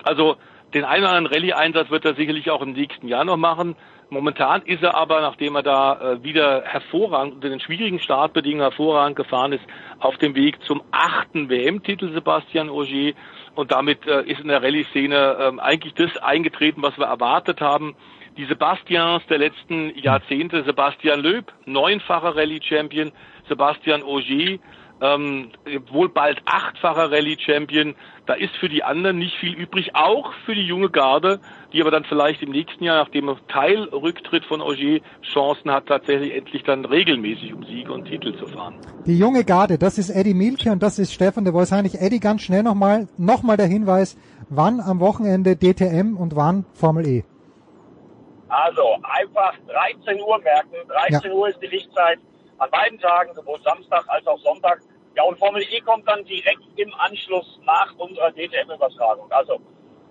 Also 0.04 0.38
den 0.74 0.86
einen 0.86 1.04
oder 1.04 1.14
anderen 1.14 1.34
Rallye-Einsatz 1.36 1.90
wird 1.90 2.06
er 2.06 2.16
sicherlich 2.16 2.50
auch 2.50 2.62
im 2.62 2.72
nächsten 2.72 3.08
Jahr 3.08 3.26
noch 3.26 3.38
machen. 3.38 3.76
Momentan 4.10 4.62
ist 4.64 4.84
er 4.84 4.96
aber, 4.96 5.22
nachdem 5.22 5.56
er 5.56 5.64
da 5.64 5.94
äh, 5.94 6.24
wieder 6.24 6.64
hervorragend 6.66 7.36
unter 7.36 7.50
den 7.50 7.62
schwierigen 7.62 8.00
Startbedingungen 8.00 8.62
hervorragend 8.62 9.16
gefahren 9.16 9.54
ist, 9.54 9.64
auf 10.00 10.18
dem 10.18 10.36
Weg 10.36 10.62
zum 10.64 10.82
achten 10.92 11.50
WM-Titel 11.50 12.14
Sebastian 12.14 12.70
Ogier. 12.70 13.14
Und 13.56 13.72
damit 13.72 14.06
äh, 14.08 14.24
ist 14.24 14.42
in 14.42 14.50
der 14.50 14.62
Rallye-Szene 14.62 15.16
äh, 15.16 15.62
eigentlich 15.62 15.94
das 15.94 16.16
eingetreten, 16.18 16.82
was 16.82 16.98
wir 16.98 17.06
erwartet 17.06 17.62
haben. 17.62 17.96
Die 18.38 18.46
Sebastians 18.46 19.26
der 19.28 19.38
letzten 19.38 19.98
Jahrzehnte, 19.98 20.64
Sebastian 20.64 21.22
Löb, 21.22 21.52
neunfacher 21.66 22.36
Rallye-Champion, 22.36 23.12
Sebastian 23.48 24.04
Ogier, 24.04 24.60
ähm, 25.02 25.50
wohl 25.92 26.10
bald 26.10 26.42
achtfacher 26.46 27.12
Rallye-Champion. 27.12 27.96
Da 28.28 28.36
ist 28.36 28.56
für 28.58 28.70
die 28.70 28.84
anderen 28.84 29.18
nicht 29.18 29.36
viel 29.38 29.54
übrig, 29.54 29.96
auch 29.96 30.32
für 30.46 30.54
die 30.54 30.66
junge 30.66 30.90
Garde, 30.90 31.40
die 31.74 31.82
aber 31.82 31.90
dann 31.90 32.04
vielleicht 32.04 32.42
im 32.44 32.52
nächsten 32.52 32.84
Jahr, 32.84 33.04
nachdem 33.04 33.28
er 33.28 33.38
Teilrücktritt 33.48 34.46
von 34.46 34.62
Auger 34.62 35.00
Chancen 35.24 35.72
hat, 35.72 35.88
tatsächlich 35.88 36.36
endlich 36.36 36.64
dann 36.64 36.86
regelmäßig 36.86 37.54
um 37.54 37.66
Siege 37.66 37.92
und 37.92 38.06
Titel 38.06 38.38
zu 38.38 38.46
fahren. 38.46 38.76
Die 39.06 39.18
junge 39.18 39.44
Garde, 39.44 39.80
das 39.80 39.98
ist 39.98 40.12
Eddie 40.12 40.36
Mielke 40.36 40.72
und 40.72 40.84
das 40.84 41.00
ist 41.00 41.14
Stefan 41.14 41.46
de 41.46 41.54
Wolfsheinig. 41.54 41.96
Eddie, 42.00 42.20
ganz 42.20 42.44
schnell 42.44 42.62
nochmal, 42.62 43.08
nochmal 43.18 43.58
der 43.58 43.68
Hinweis, 43.68 44.18
wann 44.50 44.80
am 44.80 45.00
Wochenende 45.00 45.56
DTM 45.56 46.16
und 46.16 46.36
wann 46.36 46.66
Formel 46.74 47.08
E? 47.08 47.24
Also 48.50 48.98
einfach 49.04 49.54
13 49.68 50.22
Uhr 50.22 50.38
merken. 50.40 50.76
13 51.10 51.32
ja. 51.32 51.38
Uhr 51.38 51.48
ist 51.48 51.62
die 51.62 51.68
Lichtzeit 51.68 52.20
an 52.58 52.70
beiden 52.70 53.00
Tagen, 53.00 53.34
sowohl 53.34 53.60
Samstag 53.64 54.04
als 54.08 54.28
auch 54.28 54.38
Sonntag. 54.40 54.82
Ja, 55.16 55.24
und 55.24 55.38
Formel 55.40 55.62
E 55.64 55.82
kommt 55.82 56.08
dann 56.08 56.24
direkt 56.26 56.62
im 56.78 56.94
Anschluss 56.96 57.60
nach 57.66 57.94
unserer 57.98 58.32
DTM-Übertragung. 58.32 59.32
Also, 59.32 59.60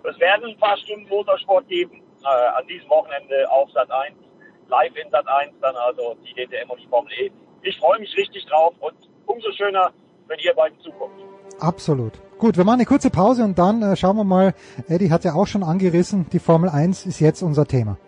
es 0.04 0.18
werden 0.18 0.50
ein 0.50 0.58
paar 0.58 0.76
Stunden 0.76 1.08
Motorsport 1.08 1.66
geben, 1.68 2.02
äh, 2.22 2.26
an 2.26 2.66
diesem 2.66 2.88
Wochenende 2.90 3.50
auf 3.50 3.70
Sat 3.72 3.90
1, 3.90 4.14
live 4.68 4.96
in 4.96 5.10
Sat 5.10 5.26
1, 5.26 5.52
dann 5.60 5.76
also 5.76 6.16
die 6.24 6.34
DTM 6.34 6.70
und 6.70 6.80
die 6.80 6.86
Formel 6.86 7.12
E. 7.12 7.30
Ich 7.62 7.78
freue 7.78 7.98
mich 7.98 8.14
richtig 8.16 8.46
drauf 8.46 8.74
und 8.80 8.94
umso 9.26 9.50
schöner, 9.52 9.90
wenn 10.26 10.38
ihr 10.40 10.54
beiden 10.54 10.78
zukommt. 10.80 11.14
Absolut. 11.60 12.12
Gut, 12.38 12.56
wir 12.56 12.64
machen 12.64 12.76
eine 12.76 12.86
kurze 12.86 13.10
Pause 13.10 13.44
und 13.44 13.58
dann 13.58 13.82
äh, 13.82 13.96
schauen 13.96 14.16
wir 14.16 14.24
mal, 14.24 14.54
Eddie 14.88 15.10
hat 15.10 15.24
ja 15.24 15.34
auch 15.34 15.46
schon 15.46 15.62
angerissen, 15.62 16.26
die 16.30 16.38
Formel 16.38 16.70
1 16.70 17.06
ist 17.06 17.20
jetzt 17.20 17.42
unser 17.42 17.66
Thema. 17.66 17.98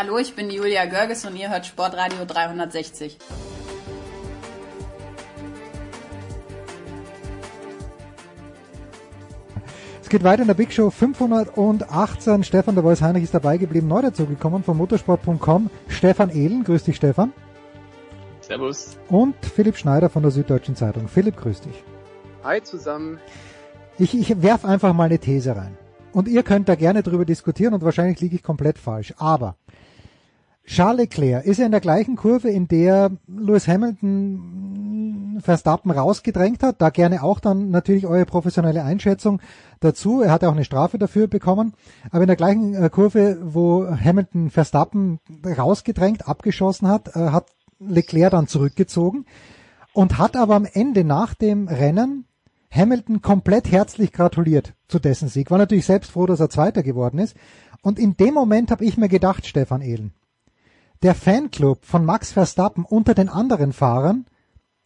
Hallo, 0.00 0.16
ich 0.16 0.36
bin 0.36 0.48
Julia 0.48 0.84
Görges 0.84 1.24
und 1.24 1.34
ihr 1.34 1.50
hört 1.50 1.66
Sportradio 1.66 2.24
360. 2.24 3.18
Es 10.00 10.08
geht 10.08 10.22
weiter 10.22 10.42
in 10.42 10.46
der 10.46 10.54
Big 10.54 10.72
Show 10.72 10.90
518. 10.90 12.44
Stefan 12.44 12.76
der 12.76 12.84
Voice 12.84 13.02
Heinrich 13.02 13.24
ist 13.24 13.34
dabei 13.34 13.56
geblieben, 13.56 13.88
neu 13.88 14.02
dazugekommen 14.02 14.62
von 14.62 14.76
motorsport.com. 14.76 15.68
Stefan 15.88 16.30
Ehlen, 16.30 16.62
grüß 16.62 16.84
dich 16.84 16.94
Stefan. 16.94 17.32
Servus. 18.42 18.96
Und 19.08 19.34
Philipp 19.44 19.76
Schneider 19.76 20.10
von 20.10 20.22
der 20.22 20.30
Süddeutschen 20.30 20.76
Zeitung. 20.76 21.08
Philipp, 21.08 21.36
grüß 21.36 21.62
dich. 21.62 21.82
Hi 22.44 22.62
zusammen. 22.62 23.18
Ich, 23.98 24.16
ich 24.16 24.40
werf 24.42 24.64
einfach 24.64 24.92
mal 24.92 25.06
eine 25.06 25.18
These 25.18 25.56
rein. 25.56 25.76
Und 26.12 26.28
ihr 26.28 26.42
könnt 26.42 26.68
da 26.68 26.74
gerne 26.74 27.02
drüber 27.02 27.24
diskutieren 27.24 27.74
und 27.74 27.82
wahrscheinlich 27.82 28.20
liege 28.20 28.36
ich 28.36 28.42
komplett 28.42 28.78
falsch. 28.78 29.14
Aber 29.18 29.56
Charles 30.68 30.98
Leclerc 30.98 31.46
ist 31.46 31.58
ja 31.58 31.64
in 31.64 31.70
der 31.70 31.80
gleichen 31.80 32.14
Kurve, 32.14 32.50
in 32.50 32.68
der 32.68 33.10
Lewis 33.26 33.66
Hamilton 33.66 35.38
Verstappen 35.40 35.90
rausgedrängt 35.90 36.62
hat. 36.62 36.82
Da 36.82 36.90
gerne 36.90 37.22
auch 37.22 37.40
dann 37.40 37.70
natürlich 37.70 38.06
eure 38.06 38.26
professionelle 38.26 38.84
Einschätzung 38.84 39.40
dazu. 39.80 40.20
Er 40.20 40.30
hat 40.30 40.42
ja 40.42 40.50
auch 40.50 40.54
eine 40.54 40.66
Strafe 40.66 40.98
dafür 40.98 41.26
bekommen. 41.26 41.72
Aber 42.10 42.22
in 42.22 42.26
der 42.26 42.36
gleichen 42.36 42.74
äh, 42.74 42.90
Kurve, 42.90 43.38
wo 43.42 43.86
Hamilton 43.86 44.50
Verstappen 44.50 45.20
rausgedrängt, 45.42 46.28
abgeschossen 46.28 46.86
hat, 46.86 47.16
äh, 47.16 47.30
hat 47.30 47.46
Leclerc 47.78 48.32
dann 48.32 48.46
zurückgezogen 48.46 49.24
und 49.94 50.18
hat 50.18 50.36
aber 50.36 50.54
am 50.54 50.66
Ende 50.70 51.02
nach 51.02 51.32
dem 51.32 51.68
Rennen 51.68 52.26
Hamilton 52.70 53.22
komplett 53.22 53.72
herzlich 53.72 54.12
gratuliert 54.12 54.74
zu 54.86 54.98
dessen 54.98 55.28
Sieg. 55.30 55.50
War 55.50 55.56
natürlich 55.56 55.86
selbst 55.86 56.10
froh, 56.10 56.26
dass 56.26 56.40
er 56.40 56.50
Zweiter 56.50 56.82
geworden 56.82 57.18
ist. 57.18 57.36
Und 57.80 57.98
in 57.98 58.18
dem 58.18 58.34
Moment 58.34 58.70
habe 58.70 58.84
ich 58.84 58.98
mir 58.98 59.08
gedacht, 59.08 59.46
Stefan 59.46 59.80
Ehlen, 59.80 60.12
der 61.02 61.14
Fanclub 61.14 61.84
von 61.84 62.04
Max 62.04 62.32
Verstappen 62.32 62.84
unter 62.84 63.14
den 63.14 63.28
anderen 63.28 63.72
Fahrern 63.72 64.26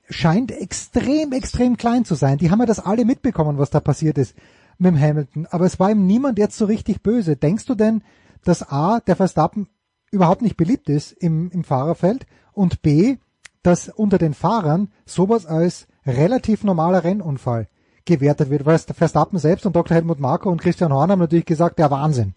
scheint 0.08 0.50
extrem, 0.52 1.32
extrem 1.32 1.76
klein 1.76 2.04
zu 2.04 2.14
sein. 2.14 2.38
Die 2.38 2.50
haben 2.50 2.60
ja 2.60 2.66
das 2.66 2.80
alle 2.80 3.04
mitbekommen, 3.04 3.58
was 3.58 3.70
da 3.70 3.80
passiert 3.80 4.18
ist 4.18 4.34
mit 4.78 4.92
dem 4.92 5.00
Hamilton. 5.00 5.46
Aber 5.50 5.64
es 5.64 5.80
war 5.80 5.90
ihm 5.90 6.06
niemand 6.06 6.38
jetzt 6.38 6.56
so 6.56 6.66
richtig 6.66 7.02
böse. 7.02 7.36
Denkst 7.36 7.66
du 7.66 7.74
denn, 7.74 8.02
dass 8.44 8.68
A, 8.68 9.00
der 9.00 9.16
Verstappen 9.16 9.68
überhaupt 10.10 10.42
nicht 10.42 10.56
beliebt 10.56 10.88
ist 10.88 11.12
im, 11.12 11.50
im 11.50 11.64
Fahrerfeld 11.64 12.26
und 12.52 12.82
B, 12.82 13.16
dass 13.62 13.88
unter 13.88 14.18
den 14.18 14.34
Fahrern 14.34 14.90
sowas 15.06 15.46
als 15.46 15.86
relativ 16.04 16.64
normaler 16.64 17.04
Rennunfall 17.04 17.68
gewertet 18.04 18.50
wird, 18.50 18.66
weil 18.66 18.78
Verstappen 18.78 19.38
selbst 19.38 19.64
und 19.64 19.76
Dr. 19.76 19.94
Helmut 19.94 20.18
Marko 20.18 20.50
und 20.50 20.60
Christian 20.60 20.92
Horn 20.92 21.10
haben 21.10 21.20
natürlich 21.20 21.46
gesagt, 21.46 21.78
der 21.78 21.90
Wahnsinn. 21.90 22.34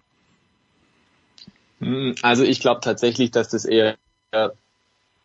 Hm, 1.86 2.16
also 2.24 2.44
ich 2.44 2.60
glaube 2.60 2.82
tatsächlich, 2.82 3.30
dass 3.30 3.50
das 3.50 3.64
eher 3.64 3.96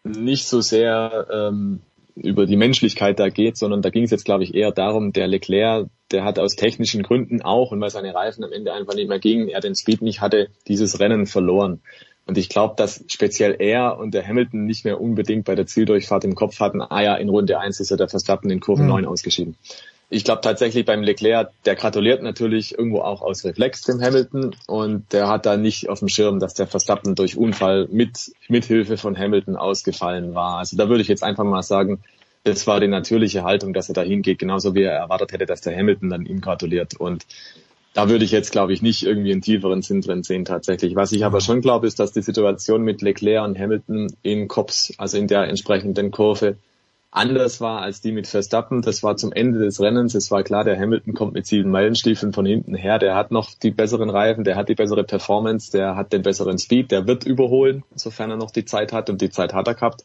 nicht 0.05 0.47
so 0.47 0.61
sehr 0.61 1.27
ähm, 1.33 1.81
über 2.15 2.45
die 2.45 2.57
Menschlichkeit 2.57 3.19
da 3.19 3.31
geht, 3.31 3.57
sondern 3.57 3.81
da 3.81 3.89
ging 3.89 4.05
es 4.05 4.11
jetzt, 4.11 4.27
glaube 4.27 4.45
ich, 4.45 4.55
eher 4.55 4.71
darum, 4.71 5.13
der 5.13 5.27
Leclerc, 5.27 5.89
der 6.11 6.25
hat 6.25 6.39
aus 6.39 6.57
technischen 6.57 7.03
Gründen 7.03 7.41
auch 7.41 7.73
und 7.73 7.81
weil 7.81 7.91
seine 7.91 8.15
Reifen 8.15 8.45
am 8.45 8.53
Ende 8.53 8.75
einfach 8.75 8.95
nicht 8.95 9.09
mehr 9.09 9.19
gingen, 9.19 9.49
er 9.49 9.61
den 9.61 9.75
Speed 9.75 10.03
nicht 10.03 10.21
hatte, 10.21 10.49
dieses 10.69 11.01
Rennen 11.01 11.27
verloren. 11.27 11.81
Und 12.27 12.37
ich 12.37 12.51
glaube, 12.51 12.75
dass 12.77 13.05
speziell 13.09 13.57
er 13.59 13.99
und 13.99 14.13
der 14.13 14.27
Hamilton 14.27 14.67
nicht 14.67 14.85
mehr 14.85 15.01
unbedingt 15.01 15.47
bei 15.47 15.55
der 15.55 15.67
Zieldurchfahrt 15.67 16.25
im 16.25 16.35
Kopf 16.35 16.61
hatten, 16.61 16.83
ah 16.83 17.03
ja, 17.03 17.17
in 17.17 17.31
Runde 17.31 17.59
1 17.59 17.81
ist 17.81 17.91
er 17.91 17.97
der 17.97 18.09
Verstappen 18.09 18.51
in 18.51 18.61
Kurve 18.61 18.83
mhm. 18.83 18.89
9 18.89 19.07
ausgeschieden 19.07 19.57
ich 20.13 20.25
glaube 20.25 20.41
tatsächlich 20.43 20.85
beim 20.85 21.03
Leclerc, 21.03 21.53
der 21.65 21.77
gratuliert 21.77 22.21
natürlich 22.21 22.77
irgendwo 22.77 23.01
auch 23.01 23.23
aus 23.23 23.45
Reflex 23.45 23.83
dem 23.83 24.03
Hamilton 24.03 24.57
und 24.67 25.13
der 25.13 25.29
hat 25.29 25.47
da 25.47 25.57
nicht 25.57 25.89
auf 25.89 26.01
dem 26.01 26.09
Schirm, 26.09 26.41
dass 26.41 26.55
der 26.55 26.67
Verstappen 26.67 27.15
durch 27.15 27.37
Unfall 27.37 27.87
mit 27.91 28.33
Mithilfe 28.49 28.97
von 28.97 29.17
Hamilton 29.17 29.55
ausgefallen 29.55 30.35
war. 30.35 30.59
Also 30.59 30.77
da 30.77 30.89
würde 30.89 31.03
ich 31.03 31.09
jetzt 31.09 31.23
einfach 31.23 31.45
mal 31.45 31.63
sagen, 31.63 32.01
das 32.43 32.67
war 32.67 32.81
die 32.81 32.89
natürliche 32.89 33.45
Haltung, 33.45 33.73
dass 33.73 33.89
er 33.89 33.95
da 33.95 34.03
hingeht, 34.03 34.41
genauso 34.41 34.75
wie 34.75 34.83
er 34.83 34.95
erwartet 34.95 35.33
hätte, 35.33 35.47
dass 35.47 35.61
der 35.61 35.77
Hamilton 35.77 36.11
dann 36.11 36.27
ihm 36.27 36.41
gratuliert. 36.41 36.95
Und 36.95 37.25
da 37.95 38.09
würde 38.09 38.25
ich 38.25 38.33
jetzt, 38.33 38.51
glaube 38.51 38.73
ich, 38.73 38.83
nicht 38.83 39.05
irgendwie 39.05 39.31
einen 39.31 39.43
tieferen 39.43 39.83
Sinn 39.83 40.01
drin 40.01 40.25
sehen 40.25 40.45
tatsächlich. 40.45 40.97
Was 40.97 41.13
ich 41.13 41.25
aber 41.25 41.41
schon 41.41 41.61
glaube, 41.61 41.87
ist, 41.87 42.01
dass 42.01 42.13
die 42.13 42.23
Situation 42.23 42.83
mit 42.83 43.01
Leclerc 43.01 43.45
und 43.45 43.59
Hamilton 43.59 44.09
in 44.23 44.49
Cops, 44.49 44.93
also 44.99 45.19
in 45.19 45.29
der 45.29 45.45
entsprechenden 45.49 46.11
Kurve, 46.11 46.57
anders 47.11 47.61
war 47.61 47.83
als 47.83 48.01
die 48.01 48.13
mit 48.13 48.27
Verstappen. 48.27 48.83
Das 48.83 49.03
war 49.03 49.17
zum 49.17 49.33
Ende 49.33 49.59
des 49.59 49.81
Rennens. 49.81 50.15
Es 50.15 50.31
war 50.31 50.43
klar, 50.43 50.65
der 50.65 50.79
Hamilton 50.79 51.15
kommt 51.15 51.35
mit 51.35 51.47
sieben 51.47 51.71
Meilenstiefeln 51.71 52.33
von 52.33 52.47
hinten 52.47 52.75
her. 52.75 52.99
Der 52.99 53.15
hat 53.15 53.31
noch 53.31 53.51
die 53.55 53.71
besseren 53.71 54.11
Reifen, 54.11 54.45
der 54.45 54.57
hat 54.57 54.69
die 54.69 54.75
bessere 54.75 55.05
Performance, 55.05 55.73
der 55.73 55.97
hat 55.97 56.13
den 56.13 56.23
besseren 56.23 56.59
Speed, 56.59 56.91
der 56.91 57.07
wird 57.07 57.25
überholen, 57.25 57.83
sofern 57.95 58.31
er 58.31 58.37
noch 58.37 58.51
die 58.51 58.65
Zeit 58.65 58.93
hat 58.93 59.11
und 59.11 59.21
die 59.21 59.31
Zeit 59.31 59.53
hat 59.55 59.67
er 59.67 59.75
gehabt. 59.75 60.05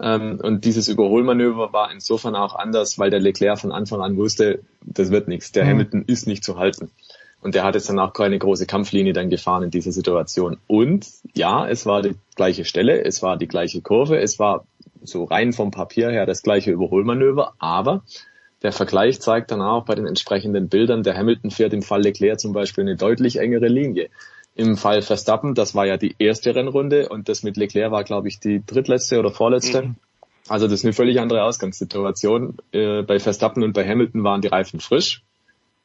Ähm, 0.00 0.40
und 0.42 0.64
dieses 0.64 0.88
Überholmanöver 0.88 1.72
war 1.72 1.92
insofern 1.92 2.34
auch 2.34 2.56
anders, 2.56 2.98
weil 2.98 3.10
der 3.10 3.20
Leclerc 3.20 3.58
von 3.58 3.72
Anfang 3.72 4.00
an 4.00 4.16
wusste, 4.16 4.60
das 4.82 5.10
wird 5.10 5.28
nichts. 5.28 5.52
Der 5.52 5.64
mhm. 5.64 5.70
Hamilton 5.70 6.04
ist 6.06 6.26
nicht 6.26 6.44
zu 6.44 6.58
halten. 6.58 6.90
Und 7.40 7.56
der 7.56 7.64
hat 7.64 7.74
jetzt 7.74 7.88
dann 7.88 7.98
auch 7.98 8.12
keine 8.12 8.38
große 8.38 8.66
Kampflinie 8.66 9.12
dann 9.12 9.28
gefahren 9.28 9.64
in 9.64 9.70
dieser 9.70 9.90
Situation. 9.90 10.58
Und 10.68 11.06
ja, 11.34 11.68
es 11.68 11.86
war 11.86 12.00
die 12.00 12.14
gleiche 12.36 12.64
Stelle, 12.64 13.04
es 13.04 13.20
war 13.20 13.36
die 13.36 13.48
gleiche 13.48 13.80
Kurve, 13.80 14.20
es 14.20 14.38
war 14.38 14.64
so 15.04 15.24
rein 15.24 15.52
vom 15.52 15.70
Papier 15.70 16.10
her 16.10 16.26
das 16.26 16.42
gleiche 16.42 16.70
Überholmanöver, 16.70 17.54
aber 17.58 18.02
der 18.62 18.72
Vergleich 18.72 19.20
zeigt 19.20 19.50
dann 19.50 19.60
auch 19.60 19.84
bei 19.84 19.94
den 19.94 20.06
entsprechenden 20.06 20.68
Bildern, 20.68 21.02
der 21.02 21.16
Hamilton 21.16 21.50
fährt 21.50 21.72
im 21.72 21.82
Fall 21.82 22.02
Leclerc 22.02 22.38
zum 22.38 22.52
Beispiel 22.52 22.82
eine 22.82 22.96
deutlich 22.96 23.38
engere 23.38 23.68
Linie. 23.68 24.08
Im 24.54 24.76
Fall 24.76 25.02
Verstappen, 25.02 25.54
das 25.54 25.74
war 25.74 25.86
ja 25.86 25.96
die 25.96 26.14
erste 26.18 26.54
Rennrunde 26.54 27.08
und 27.08 27.28
das 27.28 27.42
mit 27.42 27.56
Leclerc 27.56 27.90
war, 27.90 28.04
glaube 28.04 28.28
ich, 28.28 28.38
die 28.38 28.62
drittletzte 28.64 29.18
oder 29.18 29.30
vorletzte. 29.30 29.82
Mhm. 29.82 29.96
Also 30.48 30.66
das 30.66 30.80
ist 30.80 30.84
eine 30.84 30.92
völlig 30.92 31.20
andere 31.20 31.44
Ausgangssituation. 31.44 32.58
Äh, 32.72 33.02
bei 33.02 33.18
Verstappen 33.18 33.62
und 33.62 33.72
bei 33.72 33.86
Hamilton 33.88 34.22
waren 34.24 34.42
die 34.42 34.48
Reifen 34.48 34.80
frisch 34.80 35.22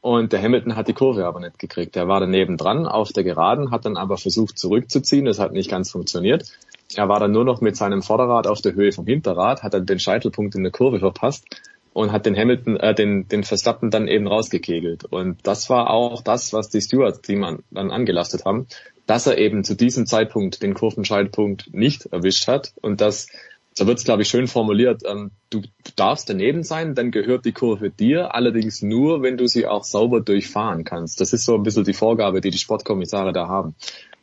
und 0.02 0.34
der 0.34 0.42
Hamilton 0.42 0.76
hat 0.76 0.88
die 0.88 0.94
Kurve 0.94 1.26
aber 1.26 1.40
nicht 1.40 1.60
gekriegt. 1.60 1.96
Er 1.96 2.08
war 2.08 2.20
daneben 2.20 2.58
dran 2.58 2.86
auf 2.86 3.12
der 3.12 3.24
Geraden, 3.24 3.72
hat 3.72 3.86
dann 3.86 3.98
aber 3.98 4.18
versucht 4.18 4.58
zurückzuziehen. 4.58 5.26
Das 5.26 5.40
hat 5.40 5.54
nicht 5.54 5.70
ganz 5.70 5.92
funktioniert. 5.92 6.52
Er 6.96 7.10
war 7.10 7.20
dann 7.20 7.32
nur 7.32 7.44
noch 7.44 7.62
mit 7.62 7.76
seinem 7.76 8.02
Vorderrad 8.02 8.48
auf 8.48 8.62
der 8.62 8.74
Höhe 8.74 8.92
vom 8.92 9.06
Hinterrad, 9.06 9.64
hat 9.64 9.74
dann 9.74 9.86
den 9.86 10.00
Scheitelpunkt 10.00 10.56
in 10.56 10.64
der 10.64 10.72
Kurve 10.72 11.00
verpasst 11.00 11.46
und 11.94 12.12
hat 12.12 12.26
den 12.26 12.38
Hamilton, 12.38 12.78
äh, 12.78 12.94
den, 12.94 13.28
den 13.28 13.44
Verstappen 13.44 13.90
dann 13.90 14.08
eben 14.08 14.28
rausgekegelt. 14.28 15.06
Und 15.06 15.46
das 15.46 15.70
war 15.70 15.90
auch 15.90 16.22
das, 16.22 16.54
was 16.54 16.70
die 16.70 16.82
Stewards-Team 16.82 17.64
dann 17.72 17.92
angelastet 17.92 18.46
haben, 18.46 18.68
dass 19.06 19.28
er 19.28 19.38
eben 19.38 19.64
zu 19.64 19.76
diesem 19.76 20.06
Zeitpunkt 20.06 20.62
den 20.62 20.74
Kurvenscheitelpunkt 20.74 21.74
nicht 21.74 22.06
erwischt 22.08 22.48
hat 22.48 22.74
und 22.82 23.02
dass 23.02 23.28
da 23.78 23.86
wird 23.86 24.00
es, 24.00 24.06
glaube 24.06 24.24
ich, 24.24 24.28
schön 24.28 24.48
formuliert, 24.48 25.04
ähm, 25.06 25.32
du 25.50 25.62
darfst 25.96 26.30
daneben 26.30 26.64
sein, 26.64 26.96
dann 26.96 27.12
gehört 27.12 27.46
die 27.46 27.52
Kurve 27.52 27.90
dir, 27.90 28.34
allerdings 28.34 28.82
nur, 28.82 29.22
wenn 29.22 29.38
du 29.38 29.48
sie 29.48 29.68
auch 29.68 29.84
sauber 29.84 30.20
durchfahren 30.22 30.84
kannst. 30.84 31.22
Das 31.22 31.34
ist 31.34 31.46
so 31.46 31.56
ein 31.56 31.64
bisschen 31.64 31.84
die 31.84 31.94
Vorgabe, 31.94 32.42
die 32.42 32.50
die 32.50 32.58
Sportkommissare 32.58 33.34
da 33.34 33.48
haben. 33.48 33.76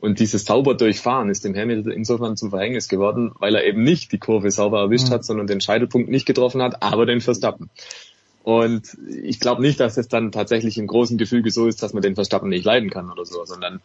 Und 0.04 0.20
dieses 0.20 0.44
sauber 0.44 0.74
durchfahren 0.74 1.30
ist 1.30 1.46
dem 1.46 1.56
Hamilton 1.56 1.90
insofern 1.90 2.36
zum 2.36 2.50
Verhängnis 2.50 2.88
geworden, 2.88 3.32
weil 3.38 3.54
er 3.54 3.64
eben 3.64 3.82
nicht 3.82 4.12
die 4.12 4.18
Kurve 4.18 4.50
sauber 4.50 4.80
erwischt 4.80 5.08
mhm. 5.08 5.12
hat, 5.12 5.24
sondern 5.24 5.46
den 5.46 5.62
Scheitelpunkt 5.62 6.10
nicht 6.10 6.26
getroffen 6.26 6.60
hat, 6.60 6.82
aber 6.82 7.06
den 7.06 7.22
Verstappen. 7.22 7.70
Und 8.42 8.98
ich 9.08 9.40
glaube 9.40 9.62
nicht, 9.62 9.80
dass 9.80 9.96
es 9.96 10.06
dann 10.06 10.30
tatsächlich 10.30 10.76
im 10.76 10.88
großen 10.88 11.16
Gefüge 11.16 11.50
so 11.50 11.66
ist, 11.66 11.82
dass 11.82 11.94
man 11.94 12.02
den 12.02 12.16
Verstappen 12.16 12.50
nicht 12.50 12.66
leiden 12.66 12.90
kann 12.90 13.10
oder 13.10 13.24
so, 13.24 13.46
sondern 13.46 13.80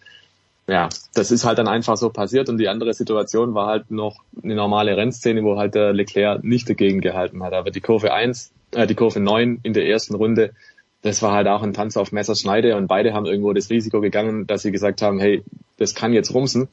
ja, 0.68 0.90
das 1.14 1.32
ist 1.32 1.46
halt 1.46 1.58
dann 1.58 1.70
einfach 1.70 1.96
so 1.96 2.10
passiert 2.10 2.50
und 2.50 2.58
die 2.58 2.68
andere 2.68 2.94
Situation 2.94 3.54
war 3.54 3.68
halt 3.68 3.90
noch 3.90 4.18
eine 4.44 4.56
normale 4.56 4.98
Rennszene, 4.98 5.42
wo 5.46 5.58
halt 5.58 5.74
der 5.74 5.94
Leclerc 5.94 6.44
nicht 6.44 6.68
dagegen 6.70 7.00
gehalten 7.00 7.42
hat. 7.44 7.54
Aber 7.54 7.72
die 7.72 7.80
Kurve 7.80 8.12
1, 8.12 8.52
äh, 8.72 8.88
die 8.88 8.96
Kurve 8.96 9.22
9 9.22 9.62
in 9.64 9.72
der 9.72 9.88
ersten 9.88 10.16
Runde, 10.16 10.52
das 11.02 11.22
war 11.22 11.34
halt 11.34 11.48
auch 11.48 11.64
ein 11.64 11.74
Tanz 11.74 11.98
auf 11.98 12.12
Messerschneide 12.12 12.76
und 12.76 12.88
beide 12.88 13.14
haben 13.14 13.26
irgendwo 13.26 13.54
das 13.54 13.70
Risiko 13.70 14.02
gegangen, 14.02 14.48
dass 14.48 14.64
sie 14.64 14.72
gesagt 14.72 15.02
haben, 15.02 15.20
hey, 15.20 15.44
das 15.78 15.96
kann 15.96 16.14
jetzt 16.14 16.34
rumsen. 16.34 16.68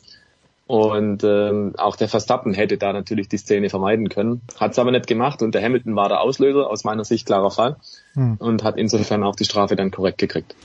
Und 0.67 1.23
ähm, 1.23 1.75
auch 1.79 1.95
der 1.95 2.09
Verstappen 2.09 2.53
hätte 2.53 2.77
da 2.77 2.93
natürlich 2.93 3.29
die 3.29 3.37
Szene 3.37 3.71
vermeiden 3.71 4.09
können, 4.09 4.41
hat 4.59 4.73
es 4.73 4.79
aber 4.81 4.91
nicht 4.91 5.07
gemacht 5.07 5.41
und 5.41 5.55
der 5.55 5.63
Hamilton 5.63 5.95
war 5.95 6.09
der 6.09 6.21
Auslöser, 6.21 6.69
aus 6.69 6.83
meiner 6.83 7.05
Sicht 7.05 7.25
klarer 7.27 7.53
Fall 7.53 7.77
hm. 8.15 8.37
und 8.41 8.65
hat 8.65 8.77
insofern 8.77 9.23
auch 9.23 9.37
die 9.37 9.45
Strafe 9.45 9.77
dann 9.77 9.93
korrekt 9.93 10.19
gekriegt. 10.19 10.57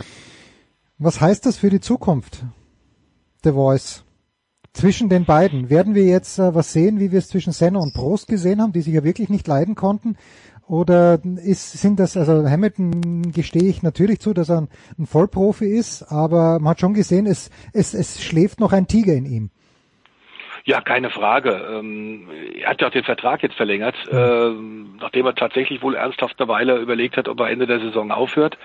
Was 0.97 1.21
heißt 1.21 1.45
das 1.45 1.57
für 1.57 1.69
die 1.69 1.81
Zukunft, 1.81 2.43
The 3.43 3.51
Voice? 3.51 4.03
Zwischen 4.73 5.09
den 5.09 5.25
beiden 5.25 5.69
werden 5.69 5.95
wir 5.95 6.05
jetzt 6.05 6.39
äh, 6.39 6.55
was 6.55 6.73
sehen, 6.73 6.99
wie 6.99 7.11
wir 7.11 7.19
es 7.19 7.27
zwischen 7.27 7.51
Senna 7.51 7.79
und 7.79 7.93
Prost 7.93 8.27
gesehen 8.27 8.61
haben, 8.61 8.71
die 8.71 8.81
sich 8.81 8.93
ja 8.93 9.03
wirklich 9.03 9.29
nicht 9.29 9.45
leiden 9.47 9.75
konnten. 9.75 10.15
Oder 10.71 11.19
ist, 11.43 11.73
sind 11.73 11.99
das, 11.99 12.15
also 12.15 12.49
Hamilton 12.49 13.33
gestehe 13.33 13.69
ich 13.69 13.83
natürlich 13.83 14.21
zu, 14.21 14.33
dass 14.33 14.47
er 14.47 14.59
ein, 14.59 14.69
ein 14.97 15.05
Vollprofi 15.05 15.65
ist, 15.65 16.03
aber 16.03 16.59
man 16.59 16.69
hat 16.69 16.79
schon 16.79 16.93
gesehen, 16.93 17.25
es, 17.25 17.49
es, 17.73 17.93
es 17.93 18.23
schläft 18.23 18.61
noch 18.61 18.71
ein 18.71 18.87
Tiger 18.87 19.11
in 19.11 19.25
ihm. 19.25 19.49
Ja, 20.63 20.79
keine 20.79 21.09
Frage. 21.09 21.61
Ähm, 21.73 22.29
er 22.57 22.69
hat 22.69 22.79
ja 22.79 22.87
auch 22.87 22.91
den 22.91 23.03
Vertrag 23.03 23.43
jetzt 23.43 23.55
verlängert, 23.55 23.95
äh, 24.09 24.51
nachdem 25.01 25.25
er 25.25 25.35
tatsächlich 25.35 25.81
wohl 25.81 25.95
ernsthaft 25.95 26.39
eine 26.39 26.47
Weile 26.47 26.77
überlegt 26.77 27.17
hat, 27.17 27.27
ob 27.27 27.41
er 27.41 27.49
Ende 27.49 27.67
der 27.67 27.81
Saison 27.81 28.09
aufhört. 28.09 28.57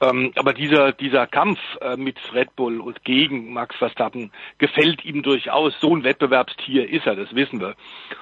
Ähm, 0.00 0.32
aber 0.36 0.52
dieser, 0.52 0.92
dieser 0.92 1.26
Kampf 1.26 1.58
äh, 1.80 1.96
mit 1.96 2.18
Red 2.34 2.54
Bull 2.54 2.80
und 2.80 3.02
gegen 3.04 3.52
Max 3.52 3.76
Verstappen 3.76 4.30
gefällt 4.58 5.04
ihm 5.04 5.22
durchaus. 5.22 5.74
So 5.80 5.94
ein 5.94 6.04
Wettbewerbstier 6.04 6.88
ist 6.88 7.06
er, 7.06 7.16
das 7.16 7.34
wissen 7.34 7.60
wir. 7.60 7.74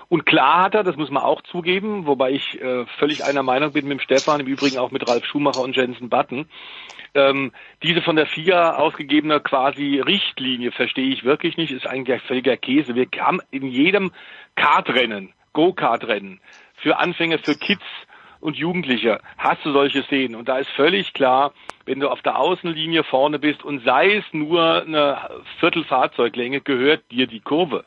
Und 0.09 0.27
klar 0.27 0.65
hat 0.65 0.75
er, 0.75 0.85
das 0.85 0.97
muss 0.97 1.11
man 1.11 1.23
auch 1.23 1.43
zugeben, 1.43 2.07
wobei 2.07 2.33
ich 2.33 2.61
äh, 2.61 2.87
völlig 2.99 3.25
einer 3.25 3.43
Meinung 3.43 3.73
bin 3.73 3.89
mit 3.89 3.99
dem 3.99 4.03
Stefan, 4.03 4.41
im 4.41 4.47
Übrigen 4.47 4.79
auch 4.79 4.91
mit 4.91 5.09
Ralf 5.09 5.25
Schumacher 5.25 5.63
und 5.63 5.77
Jensen 5.77 6.09
Button, 6.09 6.47
ähm, 7.15 7.53
diese 7.83 8.03
von 8.03 8.17
der 8.17 8.27
FIA 8.27 8.77
ausgegebene 8.77 9.41
quasi 9.41 10.01
Richtlinie 10.01 10.73
verstehe 10.73 11.13
ich 11.13 11.25
wirklich 11.25 11.57
nicht, 11.57 11.71
ist 11.71 11.87
eigentlich 11.87 12.23
völliger 12.23 12.57
Käse. 12.57 12.95
Wir 12.95 13.07
haben 13.19 13.41
in 13.51 13.67
jedem 13.67 14.13
Kartrennen, 14.57 15.33
Go-Kart-Rennen, 15.53 16.41
für 16.75 16.99
Anfänger, 16.99 17.39
für 17.39 17.55
Kids 17.55 17.85
und 18.45 18.57
Jugendliche 18.59 19.21
hast 19.39 19.65
du 19.65 19.73
solche 19.73 20.03
Szenen. 20.03 20.37
Und 20.37 20.49
da 20.49 20.59
ist 20.59 20.69
völlig 20.71 21.15
klar, 21.15 21.53
wenn 21.87 21.99
du 21.99 22.11
auf 22.11 22.21
der 22.21 22.39
Außenlinie 22.39 23.03
vorne 23.03 23.39
bist 23.39 23.65
und 23.65 23.83
sei 23.85 24.17
es 24.17 24.25
nur 24.33 24.83
eine 24.83 25.19
Viertelfahrzeuglänge, 25.61 26.61
gehört 26.61 27.11
dir 27.11 27.27
die 27.27 27.41
Kurve 27.41 27.85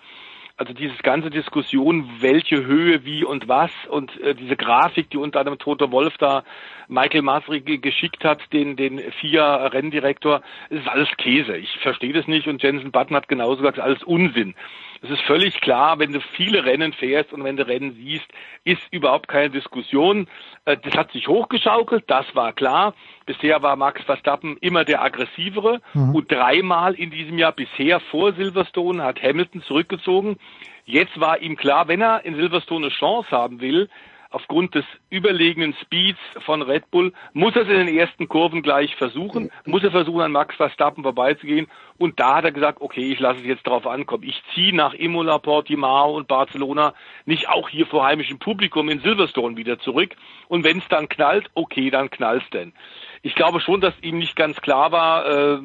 also 0.57 0.73
dieses 0.73 0.97
ganze 1.03 1.29
Diskussion, 1.29 2.09
welche 2.19 2.65
Höhe, 2.65 3.05
wie 3.05 3.23
und 3.23 3.47
was 3.47 3.69
und 3.89 4.19
äh, 4.21 4.33
diese 4.33 4.55
Grafik, 4.55 5.11
die 5.11 5.17
unter 5.17 5.39
anderem 5.39 5.59
Tote 5.59 5.91
Wolf 5.91 6.17
da 6.17 6.43
Michael 6.87 7.21
Masri 7.21 7.61
geschickt 7.61 8.23
hat, 8.23 8.41
den, 8.51 8.75
den 8.75 8.99
FIA 8.99 9.67
Renndirektor, 9.67 10.41
ist 10.71 10.87
alles 10.87 11.09
Käse. 11.17 11.57
Ich 11.57 11.77
verstehe 11.77 12.11
das 12.11 12.27
nicht 12.27 12.47
und 12.47 12.63
Jensen 12.63 12.91
Button 12.91 13.15
hat 13.15 13.27
genauso 13.27 13.57
gesagt, 13.57 13.79
alles 13.79 14.01
Unsinn. 14.01 14.55
Es 15.01 15.09
ist 15.09 15.21
völlig 15.21 15.61
klar, 15.61 15.99
wenn 15.99 16.11
du 16.11 16.21
viele 16.21 16.65
Rennen 16.65 16.93
fährst 16.93 17.33
und 17.33 17.43
wenn 17.43 17.57
du 17.57 17.67
Rennen 17.67 17.93
siehst, 17.93 18.25
ist 18.63 18.81
überhaupt 18.91 19.27
keine 19.27 19.49
Diskussion. 19.49 20.27
Äh, 20.65 20.77
das 20.77 20.93
hat 20.95 21.11
sich 21.11 21.27
hochgeschaukelt, 21.27 22.05
das 22.07 22.25
war 22.33 22.53
klar. 22.53 22.93
Bisher 23.25 23.61
war 23.61 23.75
Max 23.75 24.03
Verstappen 24.03 24.57
immer 24.57 24.85
der 24.85 25.01
aggressivere 25.01 25.81
mhm. 25.93 26.15
und 26.15 26.31
dreimal 26.31 26.93
in 26.95 27.11
diesem 27.11 27.37
Jahr 27.37 27.51
bisher 27.51 27.99
vor 27.99 28.33
Silverstone 28.33 29.03
hat 29.03 29.21
Hamilton 29.21 29.61
zurückgezogen. 29.63 30.37
Jetzt 30.85 31.19
war 31.19 31.41
ihm 31.41 31.57
klar, 31.57 31.87
wenn 31.87 32.01
er 32.01 32.23
in 32.25 32.35
Silverstone 32.35 32.85
eine 32.85 32.95
Chance 32.95 33.29
haben 33.31 33.59
will, 33.59 33.89
aufgrund 34.29 34.75
des 34.75 34.85
überlegenen 35.09 35.73
Speeds 35.81 36.19
von 36.45 36.61
Red 36.61 36.89
Bull, 36.91 37.13
muss 37.33 37.55
er 37.55 37.63
es 37.63 37.69
in 37.69 37.85
den 37.85 37.97
ersten 37.97 38.27
Kurven 38.27 38.61
gleich 38.61 38.95
versuchen, 38.95 39.51
muss 39.65 39.83
er 39.83 39.91
versuchen, 39.91 40.21
an 40.21 40.31
Max 40.31 40.55
Verstappen 40.55 41.03
vorbeizugehen. 41.03 41.67
Und 41.97 42.19
da 42.19 42.35
hat 42.35 42.45
er 42.45 42.51
gesagt, 42.51 42.81
okay, 42.81 43.11
ich 43.11 43.19
lasse 43.19 43.39
es 43.39 43.45
jetzt 43.45 43.65
drauf 43.65 43.87
ankommen. 43.87 44.23
Ich 44.23 44.41
ziehe 44.53 44.75
nach 44.75 44.93
Imola, 44.93 45.39
Portimao 45.39 46.15
und 46.15 46.27
Barcelona 46.27 46.93
nicht 47.25 47.49
auch 47.49 47.69
hier 47.69 47.87
vor 47.87 48.05
heimischem 48.05 48.39
Publikum 48.39 48.89
in 48.89 48.99
Silverstone 48.99 49.57
wieder 49.57 49.79
zurück. 49.79 50.15
Und 50.47 50.63
wenn 50.63 50.79
es 50.79 50.87
dann 50.89 51.09
knallt, 51.09 51.49
okay, 51.53 51.89
dann 51.89 52.09
knallt's 52.09 52.49
denn. 52.51 52.73
Ich 53.21 53.35
glaube 53.35 53.59
schon, 53.59 53.81
dass 53.81 53.93
ihm 54.01 54.19
nicht 54.19 54.35
ganz 54.35 54.61
klar 54.61 54.91
war, 54.91 55.25
äh, 55.25 55.59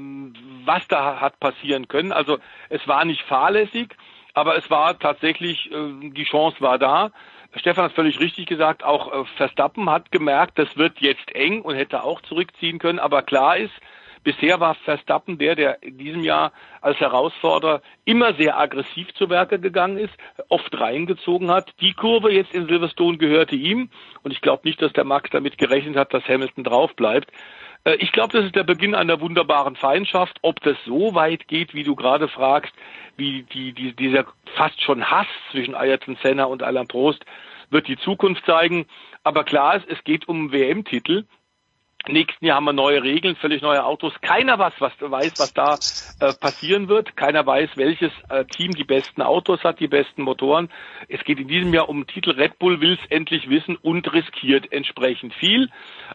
was 0.64 0.86
da 0.88 1.20
hat 1.20 1.38
passieren 1.40 1.88
können. 1.88 2.12
Also 2.12 2.38
es 2.68 2.86
war 2.88 3.04
nicht 3.04 3.22
fahrlässig, 3.22 3.94
aber 4.34 4.56
es 4.56 4.70
war 4.70 4.98
tatsächlich, 4.98 5.70
äh, 5.70 6.10
die 6.10 6.24
Chance 6.24 6.60
war 6.60 6.78
da. 6.78 7.10
Stefan 7.56 7.84
hat 7.84 7.92
völlig 7.92 8.18
richtig 8.18 8.46
gesagt, 8.46 8.82
auch 8.82 9.12
äh, 9.12 9.24
Verstappen 9.36 9.90
hat 9.90 10.10
gemerkt, 10.10 10.58
das 10.58 10.76
wird 10.76 11.00
jetzt 11.00 11.34
eng 11.34 11.62
und 11.62 11.74
hätte 11.74 12.02
auch 12.02 12.20
zurückziehen 12.22 12.78
können, 12.78 12.98
aber 12.98 13.22
klar 13.22 13.56
ist, 13.56 13.74
bisher 14.22 14.60
war 14.60 14.74
Verstappen 14.74 15.38
der, 15.38 15.54
der 15.54 15.82
in 15.82 15.98
diesem 15.98 16.22
Jahr 16.22 16.52
als 16.80 16.98
Herausforderer 17.00 17.82
immer 18.04 18.34
sehr 18.34 18.58
aggressiv 18.58 19.12
zu 19.14 19.30
Werke 19.30 19.58
gegangen 19.58 19.98
ist, 19.98 20.14
oft 20.48 20.78
reingezogen 20.78 21.50
hat. 21.50 21.72
Die 21.80 21.94
Kurve 21.94 22.32
jetzt 22.32 22.54
in 22.54 22.66
Silverstone 22.66 23.18
gehörte 23.18 23.56
ihm 23.56 23.90
und 24.22 24.32
ich 24.32 24.40
glaube 24.40 24.62
nicht, 24.64 24.80
dass 24.80 24.92
der 24.92 25.04
Max 25.04 25.30
damit 25.30 25.58
gerechnet 25.58 25.96
hat, 25.96 26.12
dass 26.14 26.26
Hamilton 26.28 26.64
drauf 26.64 26.94
bleibt. 26.94 27.30
Äh, 27.84 27.96
ich 27.96 28.12
glaube, 28.12 28.36
das 28.36 28.46
ist 28.46 28.56
der 28.56 28.64
Beginn 28.64 28.94
einer 28.94 29.20
wunderbaren 29.20 29.76
Feindschaft. 29.76 30.38
Ob 30.42 30.60
das 30.60 30.76
so 30.84 31.14
weit 31.14 31.48
geht, 31.48 31.74
wie 31.74 31.84
du 31.84 31.94
gerade 31.94 32.28
fragst, 32.28 32.72
wie 33.16 33.44
die, 33.44 33.72
die, 33.72 33.94
dieser 33.94 34.26
fast 34.54 34.80
schon 34.82 35.10
Hass 35.10 35.26
zwischen 35.50 35.74
Ayrton 35.74 36.16
Senna 36.22 36.44
und 36.44 36.62
Alain 36.62 36.88
Prost, 36.88 37.24
wird 37.70 37.88
die 37.88 37.98
Zukunft 37.98 38.44
zeigen. 38.46 38.86
Aber 39.24 39.44
klar 39.44 39.76
ist, 39.76 39.88
es 39.88 40.02
geht 40.04 40.28
um 40.28 40.52
WM-Titel. 40.52 41.24
Nächsten 42.08 42.44
Jahr 42.44 42.56
haben 42.56 42.64
wir 42.64 42.72
neue 42.72 43.00
Regeln, 43.00 43.36
völlig 43.36 43.62
neue 43.62 43.84
Autos. 43.84 44.12
Keiner 44.22 44.58
was, 44.58 44.72
was 44.80 44.92
weiß, 44.98 45.34
was 45.38 45.54
da 45.54 45.74
äh, 46.18 46.32
passieren 46.34 46.88
wird. 46.88 47.16
Keiner 47.16 47.46
weiß, 47.46 47.70
welches 47.76 48.10
äh, 48.28 48.44
Team 48.44 48.72
die 48.72 48.82
besten 48.82 49.22
Autos 49.22 49.62
hat, 49.62 49.78
die 49.78 49.86
besten 49.86 50.22
Motoren. 50.22 50.68
Es 51.08 51.22
geht 51.22 51.38
in 51.38 51.46
diesem 51.46 51.72
Jahr 51.72 51.88
um 51.88 52.04
Titel. 52.08 52.30
Red 52.30 52.58
Bull 52.58 52.80
will 52.80 52.94
es 52.94 53.10
endlich 53.10 53.48
wissen 53.48 53.76
und 53.76 54.12
riskiert 54.12 54.72
entsprechend 54.72 55.32
viel. 55.34 55.70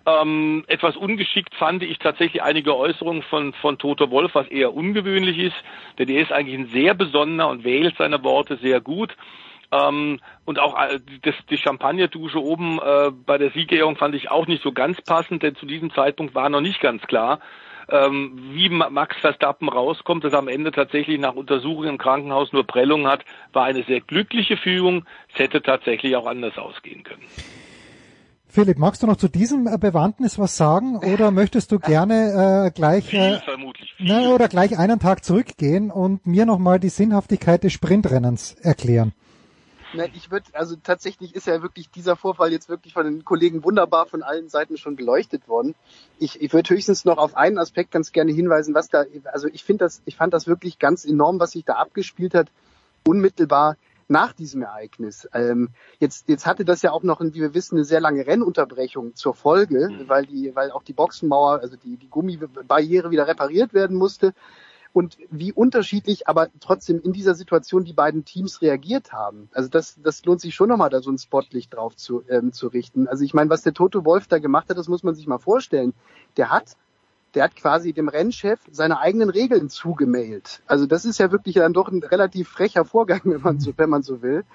Ähm, 0.06 0.66
etwas 0.68 0.98
ungeschickt 0.98 1.56
fand 1.56 1.82
ich 1.84 2.00
tatsächlich 2.00 2.44
einige 2.44 2.76
Äußerungen 2.76 3.24
von, 3.24 3.54
von 3.54 3.78
Toto 3.78 4.12
Wolf, 4.12 4.36
was 4.36 4.48
eher 4.48 4.74
ungewöhnlich 4.74 5.38
ist, 5.38 5.56
denn 5.98 6.10
er 6.10 6.22
ist 6.22 6.34
eigentlich 6.34 6.58
ein 6.60 6.68
sehr 6.68 6.96
besonderer 6.96 7.48
und 7.48 7.64
wählt 7.64 7.96
seine 7.98 8.22
Worte 8.26 8.58
sehr 8.58 8.82
gut. 8.82 9.16
Ähm, 9.72 10.20
und 10.46 10.60
auch 10.60 10.80
äh, 10.80 11.00
das, 11.24 11.36
die 11.50 11.58
Champagnerdusche 11.58 12.42
oben 12.42 12.80
äh, 12.80 13.12
bei 13.12 13.38
der 13.38 13.52
Siegerehrung 13.52 13.98
fand 13.98 14.16
ich 14.16 14.32
auch 14.32 14.48
nicht 14.48 14.64
so 14.64 14.72
ganz 14.72 15.02
passend, 15.02 15.44
denn 15.44 15.56
zu 15.56 15.66
diesem 15.66 15.92
Zeitpunkt 15.94 16.36
war 16.36 16.50
noch 16.50 16.62
nicht 16.62 16.80
ganz 16.80 17.02
klar, 17.04 17.40
ähm, 17.90 18.52
wie 18.54 18.70
Max 18.70 19.18
Verstappen 19.18 19.70
rauskommt, 19.70 20.24
dass 20.24 20.34
er 20.34 20.40
am 20.40 20.48
Ende 20.48 20.72
tatsächlich 20.72 21.20
nach 21.20 21.36
Untersuchungen 21.36 21.90
im 21.90 21.98
Krankenhaus 21.98 22.52
nur 22.52 22.66
Prellungen 22.66 23.08
hat, 23.08 23.24
war 23.54 23.66
eine 23.66 23.84
sehr 23.84 24.02
glückliche 24.02 24.58
Fügung. 24.58 25.06
Es 25.34 25.40
hätte 25.40 25.62
tatsächlich 25.62 26.16
auch 26.16 26.28
anders 26.28 26.58
ausgehen 26.58 27.04
können. 27.04 27.24
Philipp, 28.50 28.78
magst 28.80 29.04
du 29.04 29.08
noch 29.08 29.18
zu 29.18 29.28
diesem 29.28 29.68
äh, 29.68 29.78
Bewandtnis 29.78 30.40
was 30.40 30.58
sagen 30.58 30.98
oder 30.98 31.32
möchtest 31.32 31.72
du 31.72 31.80
gerne 31.80 32.66
äh, 32.68 32.72
gleich 32.72 33.14
äh, 33.14 33.40
na, 34.00 34.30
oder 34.30 34.48
gleich 34.48 34.78
einen 34.80 35.00
Tag 35.00 35.24
zurückgehen 35.24 35.92
und 35.92 36.26
mir 36.26 36.46
nochmal 36.46 36.80
die 36.80 36.90
Sinnhaftigkeit 36.90 37.64
des 37.64 37.74
Sprintrennens 37.74 38.56
erklären? 38.62 39.14
Ne, 39.94 40.10
ich 40.14 40.32
würde, 40.32 40.46
also 40.54 40.76
tatsächlich 40.76 41.34
ist 41.34 41.48
ja 41.48 41.62
wirklich 41.62 41.90
dieser 41.90 42.18
Vorfall 42.18 42.52
jetzt 42.52 42.68
wirklich 42.68 42.94
von 42.94 43.06
den 43.06 43.24
Kollegen 43.24 43.64
wunderbar 43.64 44.06
von 44.06 44.22
allen 44.22 44.50
Seiten 44.50 44.78
schon 44.78 44.98
beleuchtet 44.98 45.48
worden. 45.48 45.76
Ich, 46.20 46.42
ich 46.42 46.52
würde 46.52 46.74
höchstens 46.74 47.06
noch 47.06 47.18
auf 47.18 47.38
einen 47.38 47.58
Aspekt 47.58 47.92
ganz 47.92 48.12
gerne 48.12 48.34
hinweisen, 48.34 48.74
was 48.74 48.90
da, 48.90 49.06
also 49.32 49.48
ich 49.48 49.64
finde 49.64 49.86
das, 49.86 50.02
ich 50.06 50.18
fand 50.18 50.34
das 50.34 50.46
wirklich 50.46 50.78
ganz 50.78 51.06
enorm, 51.06 51.40
was 51.40 51.52
sich 51.52 51.64
da 51.64 51.76
abgespielt 51.76 52.34
hat, 52.34 52.50
unmittelbar 53.06 53.78
nach 54.10 54.34
diesem 54.34 54.62
Ereignis. 54.62 55.28
Ähm, 55.34 55.70
jetzt, 56.00 56.28
jetzt 56.28 56.46
hatte 56.46 56.66
das 56.66 56.82
ja 56.82 56.92
auch 56.92 57.04
noch, 57.04 57.22
wie 57.22 57.34
wir 57.34 57.54
wissen, 57.54 57.76
eine 57.76 57.86
sehr 57.86 58.02
lange 58.02 58.26
Rennunterbrechung 58.26 59.16
zur 59.16 59.34
Folge, 59.36 59.90
mhm. 59.90 60.10
weil 60.10 60.26
die, 60.26 60.54
weil 60.54 60.72
auch 60.72 60.84
die 60.84 60.94
Boxenmauer, 60.94 61.60
also 61.62 61.78
die, 61.78 61.98
die 61.98 62.10
Gummibarriere 62.10 63.12
wieder 63.12 63.28
repariert 63.28 63.74
werden 63.74 63.96
musste 63.96 64.34
und 64.98 65.20
wie 65.30 65.54
unterschiedlich 65.54 66.28
aber 66.28 66.48
trotzdem 66.60 67.00
in 67.04 67.14
dieser 67.14 67.36
Situation 67.36 67.84
die 67.84 67.94
beiden 67.94 68.26
Teams 68.26 68.64
reagiert 68.64 69.14
haben. 69.14 69.48
Also 69.54 69.70
das, 69.70 70.00
das 70.02 70.26
lohnt 70.26 70.42
sich 70.42 70.56
schon 70.56 70.70
nochmal 70.70 70.90
da 70.90 71.02
so 71.02 71.12
ein 71.12 71.20
Spotlicht 71.20 71.76
drauf 71.76 71.96
zu, 71.96 72.24
ähm, 72.28 72.52
zu 72.52 72.68
richten. 72.68 73.08
Also 73.08 73.24
ich 73.24 73.36
meine, 73.36 73.52
was 73.52 73.62
der 73.62 73.76
Toto 73.76 74.06
Wolf 74.06 74.26
da 74.26 74.40
gemacht 74.40 74.72
hat, 74.72 74.78
das 74.80 74.88
muss 74.88 75.04
man 75.04 75.14
sich 75.14 75.28
mal 75.28 75.38
vorstellen. 75.38 75.94
Der 76.36 76.50
hat 76.50 76.76
der 77.36 77.44
hat 77.44 77.56
quasi 77.56 77.94
dem 77.94 78.08
Rennchef 78.08 78.60
seine 78.72 79.00
eigenen 79.00 79.30
Regeln 79.30 79.70
zugemailt. 79.70 80.64
Also 80.66 80.88
das 80.88 81.06
ist 81.06 81.20
ja 81.20 81.32
wirklich 81.32 81.56
dann 81.56 81.74
doch 81.74 81.90
ein 81.90 82.02
relativ 82.02 82.50
frecher 82.50 82.84
Vorgang, 82.84 83.22
wenn 83.26 83.42
man 83.42 83.60
so, 83.60 83.74
wenn 83.78 83.92
man 83.92 84.02
so 84.02 84.24
will. 84.24 84.46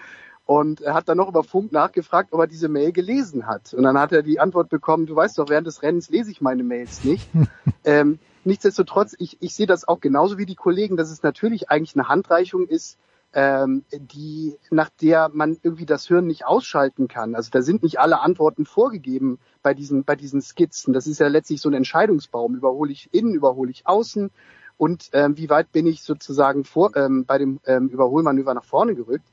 und 0.45 0.81
er 0.81 0.95
hat 0.95 1.09
dann 1.09 1.19
noch 1.19 1.29
über 1.29 1.45
Funk 1.45 1.71
nachgefragt, 1.71 2.33
ob 2.33 2.41
er 2.41 2.49
diese 2.49 2.69
Mail 2.69 2.91
gelesen 2.91 3.47
hat. 3.47 3.75
Und 3.75 3.85
dann 3.85 3.97
hat 3.97 4.11
er 4.11 4.25
die 4.25 4.41
Antwort 4.41 4.71
bekommen, 4.71 5.07
du 5.07 5.15
weißt 5.15 5.39
doch, 5.39 5.49
während 5.49 5.69
des 5.69 5.83
Rennens 5.83 6.11
lese 6.11 6.33
ich 6.33 6.41
meine 6.41 6.65
Mails 6.65 7.05
nicht. 7.05 7.29
ähm, 7.85 8.19
nichtsdestotrotz, 8.45 9.15
ich, 9.19 9.39
ich 9.41 9.55
sehe 9.55 9.67
das 9.67 9.87
auch 9.87 10.01
genauso 10.01 10.39
wie 10.39 10.47
die 10.47 10.55
Kollegen, 10.55 10.97
dass 10.97 11.11
es 11.11 11.23
natürlich 11.23 11.71
eigentlich 11.71 11.97
eine 11.97 12.09
Handreichung 12.09 12.67
ist, 12.67 12.99
ähm, 13.35 13.85
die 13.93 14.57
nach 14.71 14.91
der 15.01 15.31
man 15.33 15.57
irgendwie 15.63 15.87
das 15.87 16.07
Hirn 16.07 16.27
nicht 16.27 16.45
ausschalten 16.45 17.09
kann. 17.09 17.35
Also 17.35 17.51
da 17.51 17.63
sind 17.63 17.83
nicht 17.83 17.99
alle 17.99 18.21
Antworten 18.21 18.67
vorgegeben 18.67 19.39
bei 19.63 19.75
diesen 19.75 20.05
bei 20.05 20.17
diesen 20.17 20.43
Skizzen. 20.43 20.93
Das 20.93 21.07
ist 21.07 21.21
ja 21.21 21.29
letztlich 21.29 21.61
so 21.61 21.71
ein 21.71 21.75
Entscheidungsbaum. 21.75 22.55
Überhole 22.55 22.93
ich 22.93 23.09
innen, 23.13 23.35
überhole 23.35 23.71
ich 23.71 23.87
außen 23.87 24.31
und 24.77 25.11
ähm, 25.13 25.37
wie 25.39 25.49
weit 25.49 25.73
bin 25.73 25.87
ich 25.87 26.03
sozusagen 26.03 26.65
vor 26.65 26.95
ähm, 26.97 27.25
bei 27.25 27.39
dem 27.39 27.61
ähm, 27.67 27.89
Überholmanöver 27.89 28.53
nach 28.53 28.65
vorne 28.65 28.95
gerückt. 28.95 29.27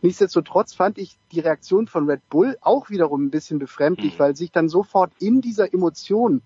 Nichtsdestotrotz 0.00 0.74
fand 0.74 0.98
ich 0.98 1.18
die 1.30 1.40
Reaktion 1.40 1.86
von 1.86 2.08
Red 2.08 2.28
Bull 2.28 2.56
auch 2.60 2.90
wiederum 2.90 3.26
ein 3.26 3.30
bisschen 3.30 3.58
befremdlich, 3.58 4.18
weil 4.18 4.34
sich 4.34 4.50
dann 4.50 4.68
sofort 4.68 5.12
in 5.20 5.40
dieser 5.40 5.72
Emotion 5.72 6.42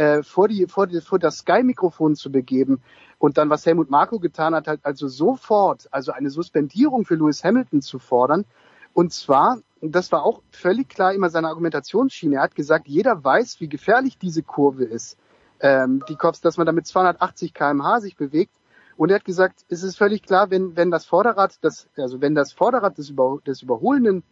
äh, 0.00 0.22
vor, 0.22 0.48
die, 0.48 0.66
vor, 0.66 0.86
die, 0.86 1.02
vor 1.02 1.18
das 1.18 1.38
Sky-Mikrofon 1.38 2.14
zu 2.16 2.32
begeben 2.32 2.80
und 3.18 3.36
dann, 3.36 3.50
was 3.50 3.66
Helmut 3.66 3.90
Marko 3.90 4.18
getan 4.18 4.54
hat, 4.54 4.66
halt 4.66 4.80
also 4.82 5.08
sofort, 5.08 5.88
also 5.90 6.12
eine 6.12 6.30
Suspendierung 6.30 7.04
für 7.04 7.16
Lewis 7.16 7.44
Hamilton 7.44 7.82
zu 7.82 7.98
fordern. 7.98 8.46
Und 8.94 9.12
zwar, 9.12 9.58
das 9.82 10.10
war 10.10 10.22
auch 10.22 10.40
völlig 10.52 10.88
klar 10.88 11.12
immer 11.12 11.28
seine 11.28 11.48
Argumentationsschiene. 11.48 12.36
Er 12.36 12.42
hat 12.42 12.54
gesagt, 12.54 12.88
jeder 12.88 13.22
weiß, 13.22 13.60
wie 13.60 13.68
gefährlich 13.68 14.16
diese 14.16 14.42
Kurve 14.42 14.84
ist. 14.84 15.18
Ähm, 15.60 16.02
die 16.08 16.16
Kops, 16.16 16.40
dass 16.40 16.56
man 16.56 16.64
da 16.64 16.72
mit 16.72 16.86
280 16.86 17.52
kmh 17.52 18.00
sich 18.00 18.16
bewegt. 18.16 18.54
Und 18.96 19.10
er 19.10 19.16
hat 19.16 19.26
gesagt, 19.26 19.66
es 19.68 19.82
ist 19.82 19.98
völlig 19.98 20.22
klar, 20.22 20.50
wenn, 20.50 20.76
wenn 20.76 20.90
das 20.90 21.04
Vorderrad, 21.04 21.58
das, 21.60 21.88
also 21.98 22.22
wenn 22.22 22.34
das 22.34 22.52
Vorderrad 22.54 22.96
des, 22.96 23.10
Über, 23.10 23.38
des 23.46 23.60
Überholenden, 23.60 24.22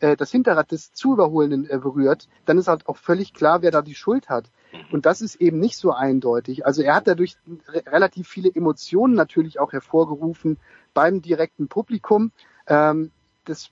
äh, 0.00 0.16
das 0.16 0.30
Hinterrad 0.30 0.70
des 0.70 0.92
zu 0.92 1.12
Überholenden 1.12 1.68
äh, 1.68 1.78
berührt, 1.78 2.28
dann 2.44 2.58
ist 2.58 2.68
halt 2.68 2.88
auch 2.88 2.96
völlig 2.96 3.34
klar, 3.34 3.62
wer 3.62 3.70
da 3.70 3.82
die 3.82 3.94
Schuld 3.94 4.28
hat. 4.28 4.50
Und 4.92 5.06
das 5.06 5.20
ist 5.20 5.36
eben 5.36 5.58
nicht 5.58 5.76
so 5.76 5.92
eindeutig. 5.92 6.66
Also 6.66 6.82
er 6.82 6.94
hat 6.94 7.06
dadurch 7.06 7.36
re 7.68 7.82
relativ 7.86 8.28
viele 8.28 8.54
Emotionen 8.54 9.14
natürlich 9.14 9.58
auch 9.58 9.72
hervorgerufen 9.72 10.58
beim 10.94 11.22
direkten 11.22 11.68
Publikum. 11.68 12.32
Ähm, 12.66 13.10
das, 13.44 13.70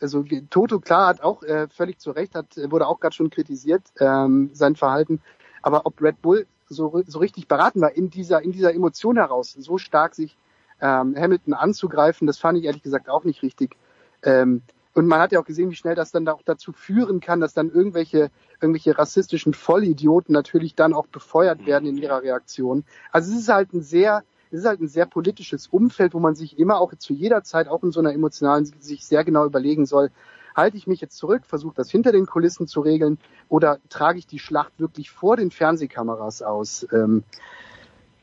also 0.00 0.24
Toto 0.50 0.80
klar 0.80 1.08
hat 1.08 1.22
auch 1.22 1.42
äh, 1.42 1.68
völlig 1.68 2.00
zu 2.00 2.10
Recht, 2.10 2.34
hat, 2.34 2.56
wurde 2.70 2.86
auch 2.86 3.00
gerade 3.00 3.14
schon 3.14 3.30
kritisiert, 3.30 3.82
ähm, 4.00 4.50
sein 4.52 4.76
Verhalten. 4.76 5.20
Aber 5.62 5.86
ob 5.86 6.00
Red 6.02 6.20
Bull 6.22 6.46
so, 6.68 7.02
so 7.06 7.18
richtig 7.18 7.48
beraten 7.48 7.80
war, 7.80 7.92
in 7.92 8.10
dieser, 8.10 8.42
in 8.42 8.52
dieser 8.52 8.74
Emotion 8.74 9.16
heraus, 9.16 9.52
so 9.58 9.78
stark 9.78 10.14
sich 10.14 10.36
ähm, 10.80 11.16
Hamilton 11.16 11.54
anzugreifen, 11.54 12.26
das 12.26 12.38
fand 12.38 12.58
ich 12.58 12.64
ehrlich 12.64 12.82
gesagt 12.82 13.08
auch 13.08 13.24
nicht 13.24 13.42
richtig. 13.42 13.76
Ähm, 14.22 14.62
und 14.96 15.06
man 15.06 15.20
hat 15.20 15.30
ja 15.30 15.40
auch 15.40 15.44
gesehen, 15.44 15.70
wie 15.70 15.76
schnell 15.76 15.94
das 15.94 16.10
dann 16.10 16.26
auch 16.26 16.40
dazu 16.42 16.72
führen 16.72 17.20
kann, 17.20 17.38
dass 17.38 17.52
dann 17.52 17.70
irgendwelche, 17.70 18.30
irgendwelche 18.62 18.96
rassistischen 18.96 19.52
Vollidioten 19.52 20.32
natürlich 20.32 20.74
dann 20.74 20.94
auch 20.94 21.06
befeuert 21.06 21.66
werden 21.66 21.86
in 21.86 21.98
ihrer 21.98 22.22
Reaktion. 22.22 22.82
Also 23.12 23.30
es 23.32 23.40
ist 23.40 23.48
halt 23.50 23.74
ein 23.74 23.82
sehr, 23.82 24.24
es 24.50 24.60
ist 24.60 24.66
halt 24.66 24.80
ein 24.80 24.88
sehr 24.88 25.04
politisches 25.04 25.66
Umfeld, 25.66 26.14
wo 26.14 26.18
man 26.18 26.34
sich 26.34 26.58
immer 26.58 26.80
auch 26.80 26.94
zu 26.94 27.12
jeder 27.12 27.42
Zeit, 27.42 27.68
auch 27.68 27.82
in 27.82 27.92
so 27.92 28.00
einer 28.00 28.14
emotionalen, 28.14 28.64
sich 28.64 29.04
sehr 29.04 29.22
genau 29.22 29.44
überlegen 29.44 29.84
soll, 29.84 30.10
halte 30.54 30.78
ich 30.78 30.86
mich 30.86 31.02
jetzt 31.02 31.18
zurück, 31.18 31.42
versuche 31.44 31.74
das 31.74 31.90
hinter 31.90 32.10
den 32.10 32.24
Kulissen 32.24 32.66
zu 32.66 32.80
regeln 32.80 33.18
oder 33.50 33.78
trage 33.90 34.18
ich 34.18 34.26
die 34.26 34.38
Schlacht 34.38 34.72
wirklich 34.78 35.10
vor 35.10 35.36
den 35.36 35.50
Fernsehkameras 35.50 36.40
aus? 36.40 36.86
Ähm, 36.90 37.22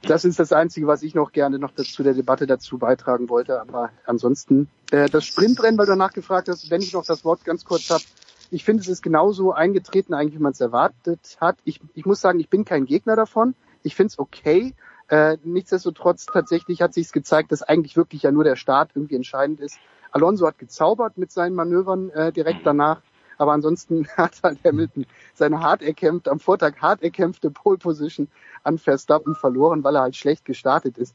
das 0.03 0.25
ist 0.25 0.39
das 0.39 0.51
Einzige, 0.51 0.87
was 0.87 1.03
ich 1.03 1.15
noch 1.15 1.31
gerne 1.31 1.59
noch 1.59 1.73
zu 1.75 2.03
der 2.03 2.13
Debatte 2.13 2.45
dazu 2.45 2.77
beitragen 2.77 3.29
wollte. 3.29 3.59
Aber 3.59 3.89
ansonsten, 4.05 4.67
äh, 4.91 5.09
das 5.09 5.25
Sprintrennen, 5.25 5.77
weil 5.77 5.85
du 5.85 5.93
danach 5.93 6.13
gefragt 6.13 6.49
hast, 6.49 6.69
wenn 6.69 6.81
ich 6.81 6.93
noch 6.93 7.05
das 7.05 7.23
Wort 7.25 7.43
ganz 7.45 7.65
kurz 7.65 7.89
habe, 7.89 8.03
ich 8.51 8.63
finde, 8.63 8.81
es 8.81 8.87
ist 8.87 9.01
genauso 9.01 9.51
eingetreten, 9.53 10.13
eigentlich, 10.13 10.35
wie 10.35 10.43
man 10.43 10.51
es 10.51 10.61
erwartet 10.61 11.37
hat. 11.41 11.57
Ich, 11.63 11.81
ich 11.95 12.05
muss 12.05 12.21
sagen, 12.21 12.39
ich 12.39 12.49
bin 12.49 12.65
kein 12.65 12.85
Gegner 12.85 13.15
davon. 13.15 13.55
Ich 13.81 13.95
finde 13.95 14.11
es 14.11 14.19
okay. 14.19 14.75
Äh, 15.07 15.37
nichtsdestotrotz 15.43 16.27
tatsächlich 16.27 16.81
hat 16.81 16.93
sich 16.93 17.11
gezeigt, 17.11 17.51
dass 17.51 17.63
eigentlich 17.63 17.97
wirklich 17.97 18.23
ja 18.23 18.31
nur 18.31 18.43
der 18.43 18.55
Start 18.55 18.91
irgendwie 18.93 19.15
entscheidend 19.15 19.59
ist. 19.59 19.79
Alonso 20.11 20.45
hat 20.45 20.59
gezaubert 20.59 21.17
mit 21.17 21.31
seinen 21.31 21.55
Manövern 21.55 22.09
äh, 22.11 22.31
direkt 22.31 22.65
danach. 22.65 23.01
Aber 23.43 23.51
ansonsten 23.51 24.07
hat 24.15 24.39
halt 24.41 24.59
Hamilton 24.63 25.05
seine 25.33 25.59
hart 25.59 25.81
erkämpft, 25.81 26.29
am 26.29 26.39
Vortag 26.39 26.77
hart 26.77 27.03
erkämpfte 27.03 27.51
Pole 27.51 27.77
Position 27.77 28.29
an 28.63 28.77
Verstappen 28.77 29.35
verloren, 29.35 29.83
weil 29.83 29.97
er 29.97 30.03
halt 30.03 30.15
schlecht 30.15 30.45
gestartet 30.45 30.97
ist. 30.97 31.13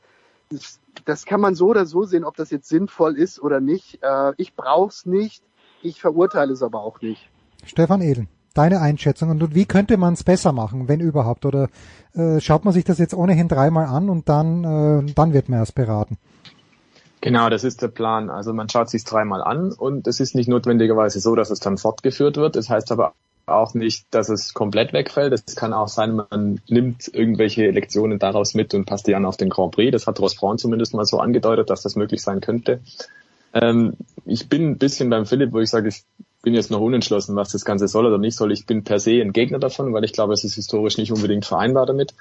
Das, 0.51 0.79
das 1.07 1.25
kann 1.25 1.41
man 1.41 1.55
so 1.55 1.69
oder 1.69 1.87
so 1.87 2.05
sehen, 2.05 2.25
ob 2.25 2.37
das 2.37 2.51
jetzt 2.51 2.69
sinnvoll 2.69 3.17
ist 3.17 3.41
oder 3.41 3.61
nicht. 3.61 4.03
Äh, 4.03 4.35
ich 4.37 4.55
brauch's 4.55 5.07
nicht. 5.07 5.43
Ich 5.83 6.03
verurteile 6.03 6.53
es 6.53 6.63
aber 6.63 6.83
auch 6.83 7.01
nicht. 7.01 7.31
Stefan 7.65 8.03
Edel, 8.03 8.27
deine 8.53 8.83
Einschätzung 8.83 9.31
und 9.31 9.55
wie 9.55 9.65
könnte 9.65 9.97
man 9.97 10.13
es 10.13 10.23
besser 10.23 10.53
machen, 10.53 10.87
wenn 10.87 11.01
überhaupt? 11.01 11.47
Oder 11.47 11.71
äh, 12.13 12.41
schaut 12.41 12.67
man 12.67 12.75
sich 12.75 12.85
das 12.85 12.99
jetzt 12.99 13.15
ohnehin 13.15 13.49
dreimal 13.49 13.87
an 13.87 14.11
und 14.11 14.29
dann, 14.29 14.65
äh, 14.65 15.13
dann 15.15 15.33
wird 15.33 15.49
man 15.49 15.61
erst 15.61 15.75
beraten? 15.75 16.19
Genau, 17.21 17.49
das 17.49 17.65
ist 17.65 17.83
der 17.83 17.89
Plan. 17.89 18.31
Also 18.31 18.53
man 18.53 18.69
schaut 18.69 18.91
sich 18.91 19.05
dreimal 19.05 19.43
an 19.43 19.73
und 19.73 20.07
es 20.07 20.21
ist 20.21 20.35
nicht 20.35 20.49
notwendigerweise 20.49 21.21
so, 21.21 21.35
dass 21.35 21.51
es 21.51 21.61
dann 21.61 21.79
fortgeführt 21.79 22.37
wird. 22.37 22.57
Das 22.57 22.71
heißt 22.71 22.93
aber 22.93 23.15
auch 23.47 23.75
nicht, 23.75 24.07
dass 24.11 24.29
es 24.29 24.55
komplett 24.55 24.93
wegfällt. 24.93 25.33
Es 25.33 25.57
kann 25.57 25.73
auch 25.73 25.89
sein, 25.89 26.17
man 26.17 26.61
nimmt 26.69 27.13
irgendwelche 27.13 27.71
Lektionen 27.71 28.19
daraus 28.19 28.55
mit 28.55 28.75
und 28.75 28.85
passt 28.85 29.07
die 29.07 29.15
an 29.15 29.25
auf 29.25 29.37
den 29.37 29.49
Grand 29.49 29.73
Prix. 29.73 29.93
Das 29.93 30.07
hat 30.07 30.21
Ross 30.21 30.37
Braun 30.37 30.59
zumindest 30.59 30.95
mal 30.95 31.05
so 31.05 31.19
angedeutet, 31.19 31.71
dass 31.71 31.83
das 31.83 31.97
möglich 31.97 32.23
sein 32.23 32.41
könnte. 32.41 32.81
Ähm, 33.55 33.95
ich 34.27 34.49
bin 34.49 34.71
ein 34.71 34.79
bisschen 34.79 35.11
beim 35.11 35.27
Philipp, 35.27 35.53
wo 35.53 35.61
ich 35.61 35.71
sage, 35.71 35.89
ich 35.89 36.05
bin 36.43 36.55
jetzt 36.55 36.71
noch 36.71 36.81
unentschlossen, 36.81 37.35
was 37.35 37.51
das 37.51 37.65
Ganze 37.65 37.89
soll 37.89 38.07
oder 38.07 38.19
nicht 38.19 38.37
soll. 38.37 38.53
Ich 38.53 38.67
bin 38.67 38.85
per 38.85 39.01
se 39.01 39.21
ein 39.21 39.33
Gegner 39.33 39.59
davon, 39.59 39.93
weil 39.93 40.05
ich 40.05 40.13
glaube, 40.13 40.35
es 40.35 40.45
ist 40.45 40.55
historisch 40.55 40.99
nicht 40.99 41.13
unbedingt 41.13 41.47
vereinbar 41.47 41.87
damit. 41.87 42.15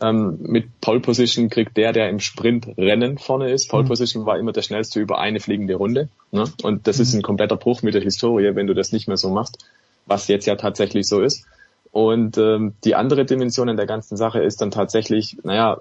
Ähm, 0.00 0.38
mit 0.40 0.80
Pole 0.80 1.00
Position 1.00 1.48
kriegt 1.48 1.76
der, 1.76 1.92
der 1.92 2.08
im 2.08 2.18
Sprintrennen 2.18 3.18
vorne 3.18 3.50
ist. 3.50 3.68
Pole 3.68 3.84
mhm. 3.84 3.88
Position 3.88 4.26
war 4.26 4.38
immer 4.38 4.52
der 4.52 4.62
schnellste 4.62 5.00
über 5.00 5.18
eine 5.18 5.40
fliegende 5.40 5.74
Runde. 5.74 6.08
Ne? 6.30 6.44
Und 6.62 6.86
das 6.86 6.98
ist 6.98 7.12
mhm. 7.12 7.20
ein 7.20 7.22
kompletter 7.22 7.56
Bruch 7.56 7.82
mit 7.82 7.94
der 7.94 8.02
Historie, 8.02 8.54
wenn 8.54 8.66
du 8.66 8.74
das 8.74 8.92
nicht 8.92 9.06
mehr 9.06 9.16
so 9.16 9.30
machst, 9.30 9.64
was 10.06 10.28
jetzt 10.28 10.46
ja 10.46 10.56
tatsächlich 10.56 11.06
so 11.06 11.20
ist. 11.20 11.46
Und 11.92 12.38
ähm, 12.38 12.74
die 12.84 12.94
andere 12.94 13.26
Dimension 13.26 13.68
in 13.68 13.76
der 13.76 13.86
ganzen 13.86 14.16
Sache 14.16 14.40
ist 14.40 14.62
dann 14.62 14.70
tatsächlich, 14.70 15.36
naja, 15.44 15.80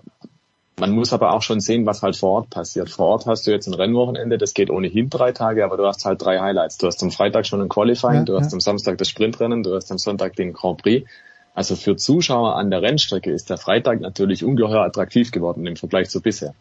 man 0.77 0.91
muss 0.91 1.13
aber 1.13 1.33
auch 1.33 1.41
schon 1.41 1.59
sehen, 1.59 1.85
was 1.85 2.01
halt 2.01 2.17
vor 2.17 2.31
Ort 2.31 2.49
passiert. 2.49 2.89
Vor 2.89 3.07
Ort 3.07 3.27
hast 3.27 3.45
du 3.45 3.51
jetzt 3.51 3.67
ein 3.67 3.73
Rennwochenende, 3.73 4.37
das 4.37 4.53
geht 4.53 4.69
ohnehin 4.69 5.09
drei 5.09 5.31
Tage, 5.31 5.63
aber 5.63 5.77
du 5.77 5.85
hast 5.85 6.05
halt 6.05 6.21
drei 6.21 6.39
Highlights. 6.39 6.77
Du 6.77 6.87
hast 6.87 7.01
am 7.03 7.11
Freitag 7.11 7.45
schon 7.45 7.61
ein 7.61 7.69
Qualifying, 7.69 8.13
ja, 8.13 8.23
du 8.23 8.37
hast 8.37 8.51
ja. 8.51 8.55
am 8.55 8.59
Samstag 8.59 8.97
das 8.97 9.07
Sprintrennen, 9.07 9.63
du 9.63 9.75
hast 9.75 9.91
am 9.91 9.97
Sonntag 9.97 10.35
den 10.35 10.53
Grand 10.53 10.81
Prix. 10.81 11.07
Also 11.53 11.75
für 11.75 11.95
Zuschauer 11.95 12.55
an 12.55 12.71
der 12.71 12.81
Rennstrecke 12.81 13.31
ist 13.31 13.49
der 13.49 13.57
Freitag 13.57 13.99
natürlich 13.99 14.43
ungeheuer 14.43 14.83
attraktiv 14.83 15.31
geworden 15.31 15.65
im 15.65 15.75
Vergleich 15.75 16.09
zu 16.09 16.21
bisher. 16.21 16.53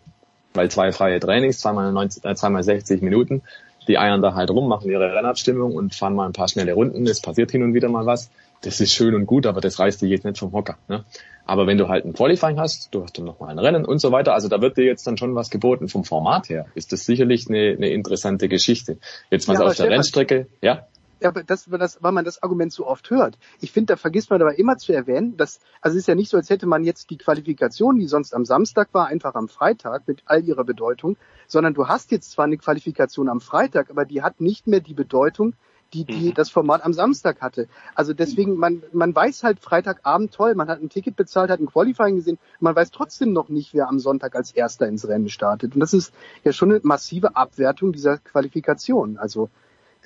Weil 0.53 0.71
zwei 0.71 0.91
freie 0.91 1.21
Trainings, 1.21 1.61
zweimal, 1.61 1.93
90, 1.93 2.25
äh, 2.25 2.35
zweimal 2.35 2.63
60 2.63 3.03
Minuten, 3.03 3.43
die 3.87 3.99
eiern 3.99 4.21
da 4.21 4.35
halt 4.35 4.51
rum, 4.51 4.69
machen 4.69 4.91
ihre 4.91 5.15
Rennabstimmung 5.15 5.75
und 5.75 5.95
fahren 5.95 6.15
mal 6.15 6.27
ein 6.27 6.33
paar 6.33 6.49
schnelle 6.49 6.75
Runden. 6.75 7.07
Es 7.07 7.21
passiert 7.21 7.53
hin 7.53 7.63
und 7.63 7.73
wieder 7.75 7.89
mal 7.89 8.07
was. 8.07 8.31
Das 8.63 8.81
ist 8.81 8.93
schön 8.93 9.15
und 9.15 9.27
gut, 9.27 9.47
aber 9.47 9.61
das 9.61 9.79
reißt 9.79 10.03
dir 10.03 10.09
jetzt 10.09 10.25
nicht 10.25 10.39
vom 10.39 10.53
Hocker. 10.53 10.77
Ne? 10.89 11.05
Aber 11.47 11.67
wenn 11.67 11.79
du 11.79 11.89
halt 11.89 12.05
ein 12.05 12.13
Qualifying 12.13 12.59
hast, 12.61 12.95
du 12.95 13.03
hast 13.03 13.17
dann 13.17 13.25
nochmal 13.25 13.51
ein 13.51 13.59
Rennen 13.59 13.85
und 13.85 14.01
so 14.01 14.13
weiter, 14.13 14.35
also 14.35 14.49
da 14.49 14.61
wird 14.61 14.77
dir 14.77 14.85
jetzt 14.85 15.07
dann 15.07 15.17
schon 15.17 15.35
was 15.35 15.51
geboten. 15.51 15.89
Vom 15.89 16.05
Format 16.05 16.49
her 16.49 16.67
ist 16.75 16.93
das 16.93 17.07
sicherlich 17.07 17.49
eine, 17.49 17.75
eine 17.77 17.89
interessante 17.89 18.49
Geschichte. 18.49 18.99
Jetzt 19.31 19.49
was 19.49 19.59
ja, 19.59 19.65
auf 19.65 19.77
der 19.77 19.89
Rennstrecke, 19.89 20.47
ja? 20.61 20.87
Ja, 21.21 21.29
aber 21.29 21.43
das, 21.45 21.67
das, 21.71 22.03
weil 22.03 22.13
man 22.13 22.25
das 22.25 22.43
Argument 22.43 22.73
so 22.73 22.87
oft 22.87 23.11
hört. 23.11 23.39
Ich 23.61 23.73
finde, 23.73 23.93
da 23.93 23.97
vergisst 23.97 24.31
man 24.31 24.41
aber 24.41 24.59
immer 24.59 24.79
zu 24.79 24.93
erwähnen, 24.93 25.37
dass, 25.37 25.61
also 25.81 25.97
es 25.97 26.03
ist 26.03 26.07
ja 26.07 26.15
nicht 26.15 26.31
so, 26.31 26.39
als 26.39 26.49
hätte 26.49 26.67
man 26.67 26.83
jetzt 26.83 27.11
die 27.11 27.19
Qualifikation, 27.19 27.99
die 27.99 28.07
sonst 28.07 28.35
am 28.35 28.45
Samstag 28.47 28.89
war, 28.93 29.07
einfach 29.07 29.35
am 29.35 29.49
Freitag 29.49 30.09
mit 30.09 30.23
all 30.25 30.43
ihrer 30.43 30.65
Bedeutung, 30.65 31.17
sondern 31.47 31.75
du 31.75 31.89
hast 31.89 32.11
jetzt 32.11 32.31
zwar 32.31 32.47
eine 32.47 32.57
Qualifikation 32.57 33.29
am 33.29 33.41
Freitag, 33.41 33.91
aber 33.91 34.07
die 34.07 34.23
hat 34.23 34.41
nicht 34.41 34.67
mehr 34.67 34.81
die 34.81 34.95
Bedeutung, 34.95 35.55
die, 35.93 36.05
die 36.05 36.29
mhm. 36.29 36.35
das 36.35 36.51
Format 36.51 36.85
am 36.85 36.93
Samstag 36.93 37.41
hatte. 37.41 37.69
Also 37.95 38.15
deswegen, 38.15 38.57
man, 38.57 38.83
man 38.93 39.15
weiß 39.15 39.43
halt 39.43 39.61
Freitagabend 39.61 40.33
toll, 40.33 40.55
man 40.55 40.69
hat 40.69 40.81
ein 40.81 40.89
Ticket 40.89 41.17
bezahlt, 41.17 41.51
hat 41.51 41.61
ein 41.61 41.67
Qualifying 41.67 42.17
gesehen, 42.17 42.39
man 42.61 42.75
weiß 42.75 42.91
trotzdem 42.93 43.33
noch 43.33 43.49
nicht, 43.49 43.75
wer 43.75 43.89
am 43.89 43.99
Sonntag 43.99 44.37
als 44.37 44.53
Erster 44.53 44.87
ins 44.87 45.07
Rennen 45.07 45.29
startet. 45.29 45.75
Und 45.75 45.81
das 45.81 45.93
ist 45.93 46.15
ja 46.45 46.53
schon 46.53 46.71
eine 46.71 46.81
massive 46.83 47.37
Abwertung 47.37 47.93
dieser 47.93 48.19
Qualifikation. 48.19 49.19
Also 49.19 49.51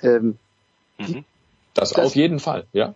ähm, 0.01 0.37
Mhm. 0.97 1.25
Das, 1.73 1.91
das 1.91 2.05
auf 2.05 2.15
jeden 2.15 2.39
Fall, 2.39 2.65
ja. 2.73 2.93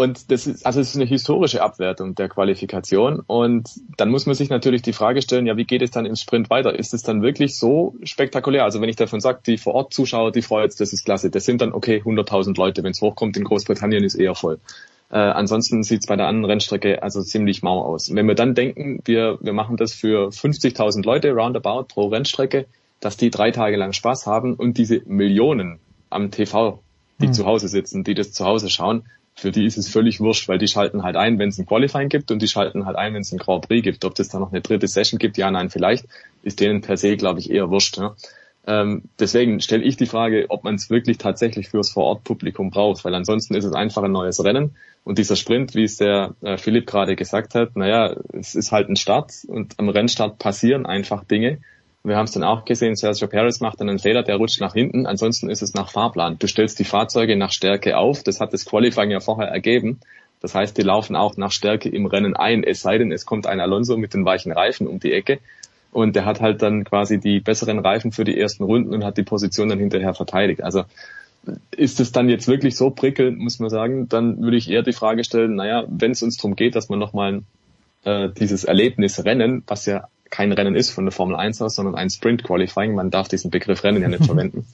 Und 0.00 0.30
das 0.30 0.46
ist, 0.46 0.64
also 0.64 0.80
es 0.80 0.90
ist 0.90 0.94
eine 0.94 1.06
historische 1.06 1.60
Abwertung 1.60 2.14
der 2.14 2.28
Qualifikation. 2.28 3.20
Und 3.26 3.68
dann 3.96 4.10
muss 4.10 4.26
man 4.26 4.36
sich 4.36 4.48
natürlich 4.48 4.80
die 4.80 4.92
Frage 4.92 5.20
stellen, 5.22 5.44
ja, 5.44 5.56
wie 5.56 5.64
geht 5.64 5.82
es 5.82 5.90
dann 5.90 6.06
im 6.06 6.14
Sprint 6.14 6.50
weiter? 6.50 6.78
Ist 6.78 6.94
es 6.94 7.02
dann 7.02 7.20
wirklich 7.20 7.58
so 7.58 7.96
spektakulär? 8.04 8.62
Also 8.62 8.80
wenn 8.80 8.88
ich 8.88 8.94
davon 8.94 9.18
sage, 9.18 9.40
die 9.44 9.58
vor 9.58 9.74
Ort 9.74 9.92
Zuschauer, 9.92 10.30
die 10.30 10.42
freuen 10.42 10.70
das 10.78 10.92
ist 10.92 11.04
klasse. 11.04 11.30
Das 11.30 11.44
sind 11.44 11.60
dann, 11.60 11.72
okay, 11.72 12.00
100.000 12.04 12.56
Leute. 12.56 12.84
Wenn 12.84 12.92
es 12.92 13.00
hochkommt 13.00 13.36
in 13.36 13.42
Großbritannien, 13.42 14.04
ist 14.04 14.14
eher 14.14 14.36
voll. 14.36 14.60
Äh, 15.10 15.16
ansonsten 15.16 15.82
sieht 15.82 16.02
es 16.02 16.06
bei 16.06 16.14
der 16.14 16.28
anderen 16.28 16.52
Rennstrecke 16.52 17.02
also 17.02 17.20
ziemlich 17.22 17.64
mau 17.64 17.82
aus. 17.82 18.14
wenn 18.14 18.28
wir 18.28 18.36
dann 18.36 18.54
denken, 18.54 19.00
wir, 19.04 19.38
wir 19.40 19.52
machen 19.52 19.76
das 19.76 19.94
für 19.94 20.28
50.000 20.28 21.04
Leute 21.04 21.32
roundabout 21.32 21.84
pro 21.88 22.06
Rennstrecke, 22.06 22.66
dass 23.00 23.16
die 23.16 23.30
drei 23.30 23.50
Tage 23.50 23.76
lang 23.76 23.92
Spaß 23.92 24.26
haben 24.26 24.54
und 24.54 24.78
diese 24.78 25.02
Millionen 25.06 25.80
am 26.10 26.30
TV, 26.30 26.80
die 27.20 27.26
Hm. 27.26 27.32
zu 27.32 27.46
Hause 27.46 27.68
sitzen, 27.68 28.04
die 28.04 28.14
das 28.14 28.32
zu 28.32 28.44
Hause 28.44 28.70
schauen, 28.70 29.04
für 29.38 29.52
die 29.52 29.66
ist 29.66 29.78
es 29.78 29.88
völlig 29.88 30.18
wurscht, 30.20 30.48
weil 30.48 30.58
die 30.58 30.66
schalten 30.66 31.04
halt 31.04 31.14
ein, 31.14 31.38
wenn 31.38 31.48
es 31.48 31.58
ein 31.58 31.66
Qualifying 31.66 32.08
gibt 32.08 32.32
und 32.32 32.42
die 32.42 32.48
schalten 32.48 32.86
halt 32.86 32.96
ein, 32.96 33.14
wenn 33.14 33.22
es 33.22 33.30
ein 33.30 33.38
Grand 33.38 33.68
Prix 33.68 33.84
gibt. 33.84 34.04
Ob 34.04 34.16
das 34.16 34.28
da 34.28 34.40
noch 34.40 34.50
eine 34.50 34.60
dritte 34.60 34.88
Session 34.88 35.18
gibt, 35.18 35.38
ja, 35.38 35.48
nein, 35.50 35.70
vielleicht, 35.70 36.06
ist 36.42 36.58
denen 36.58 36.80
per 36.80 36.96
se, 36.96 37.16
glaube 37.16 37.38
ich, 37.38 37.50
eher 37.50 37.70
wurscht. 37.70 37.98
Ja. 37.98 38.16
Ähm, 38.66 39.04
deswegen 39.18 39.60
stelle 39.60 39.84
ich 39.84 39.96
die 39.96 40.06
Frage, 40.06 40.46
ob 40.48 40.64
man 40.64 40.74
es 40.74 40.90
wirklich 40.90 41.18
tatsächlich 41.18 41.68
fürs 41.68 41.90
Vorortpublikum 41.90 42.70
braucht, 42.70 43.04
weil 43.04 43.14
ansonsten 43.14 43.54
ist 43.54 43.64
es 43.64 43.72
einfach 43.72 44.02
ein 44.02 44.12
neues 44.12 44.42
Rennen 44.42 44.74
und 45.04 45.18
dieser 45.18 45.36
Sprint, 45.36 45.74
wie 45.74 45.84
es 45.84 45.96
der 45.96 46.34
äh, 46.42 46.58
Philipp 46.58 46.86
gerade 46.86 47.14
gesagt 47.14 47.54
hat, 47.54 47.76
naja, 47.76 48.16
es 48.32 48.56
ist 48.56 48.72
halt 48.72 48.90
ein 48.90 48.96
Start 48.96 49.32
und 49.46 49.78
am 49.78 49.88
Rennstart 49.88 50.38
passieren 50.38 50.84
einfach 50.84 51.24
Dinge. 51.24 51.60
Wir 52.04 52.16
haben 52.16 52.24
es 52.24 52.32
dann 52.32 52.44
auch 52.44 52.64
gesehen, 52.64 52.94
Sergio 52.96 53.26
Perez 53.26 53.60
macht 53.60 53.80
dann 53.80 53.88
einen 53.88 53.98
Fehler, 53.98 54.22
der 54.22 54.36
rutscht 54.36 54.60
nach 54.60 54.72
hinten, 54.72 55.06
ansonsten 55.06 55.50
ist 55.50 55.62
es 55.62 55.74
nach 55.74 55.90
Fahrplan. 55.90 56.38
Du 56.38 56.46
stellst 56.46 56.78
die 56.78 56.84
Fahrzeuge 56.84 57.36
nach 57.36 57.50
Stärke 57.50 57.96
auf, 57.96 58.22
das 58.22 58.40
hat 58.40 58.52
das 58.52 58.64
Qualifying 58.64 59.10
ja 59.10 59.20
vorher 59.20 59.48
ergeben. 59.48 60.00
Das 60.40 60.54
heißt, 60.54 60.78
die 60.78 60.82
laufen 60.82 61.16
auch 61.16 61.36
nach 61.36 61.50
Stärke 61.50 61.88
im 61.88 62.06
Rennen 62.06 62.36
ein, 62.36 62.62
es 62.62 62.80
sei 62.80 62.98
denn, 62.98 63.10
es 63.10 63.26
kommt 63.26 63.46
ein 63.46 63.60
Alonso 63.60 63.96
mit 63.96 64.14
den 64.14 64.24
weichen 64.24 64.52
Reifen 64.52 64.86
um 64.86 65.00
die 65.00 65.12
Ecke 65.12 65.40
und 65.90 66.14
der 66.14 66.24
hat 66.24 66.40
halt 66.40 66.62
dann 66.62 66.84
quasi 66.84 67.18
die 67.18 67.40
besseren 67.40 67.80
Reifen 67.80 68.12
für 68.12 68.24
die 68.24 68.38
ersten 68.38 68.62
Runden 68.62 68.94
und 68.94 69.04
hat 69.04 69.16
die 69.16 69.22
Position 69.24 69.68
dann 69.68 69.80
hinterher 69.80 70.14
verteidigt. 70.14 70.62
Also 70.62 70.84
ist 71.70 72.00
es 72.00 72.12
dann 72.12 72.28
jetzt 72.28 72.46
wirklich 72.46 72.76
so 72.76 72.90
prickelnd, 72.90 73.38
muss 73.38 73.58
man 73.58 73.70
sagen, 73.70 74.08
dann 74.08 74.40
würde 74.42 74.56
ich 74.56 74.70
eher 74.70 74.82
die 74.82 74.92
Frage 74.92 75.24
stellen, 75.24 75.56
naja, 75.56 75.84
wenn 75.88 76.12
es 76.12 76.22
uns 76.22 76.36
darum 76.36 76.56
geht, 76.56 76.76
dass 76.76 76.88
man 76.88 76.98
nochmal 76.98 77.42
äh, 78.04 78.28
dieses 78.28 78.64
Erlebnis 78.64 79.24
Rennen, 79.24 79.62
was 79.66 79.86
ja 79.86 80.08
kein 80.30 80.52
Rennen 80.52 80.74
ist 80.74 80.90
von 80.90 81.04
der 81.04 81.12
Formel 81.12 81.36
1 81.36 81.60
aus, 81.62 81.74
sondern 81.74 81.94
ein 81.94 82.10
Sprint 82.10 82.44
Qualifying, 82.44 82.94
man 82.94 83.10
darf 83.10 83.28
diesen 83.28 83.50
Begriff 83.50 83.84
Rennen 83.84 84.02
ja 84.02 84.08
nicht 84.08 84.24
verwenden. 84.26 84.66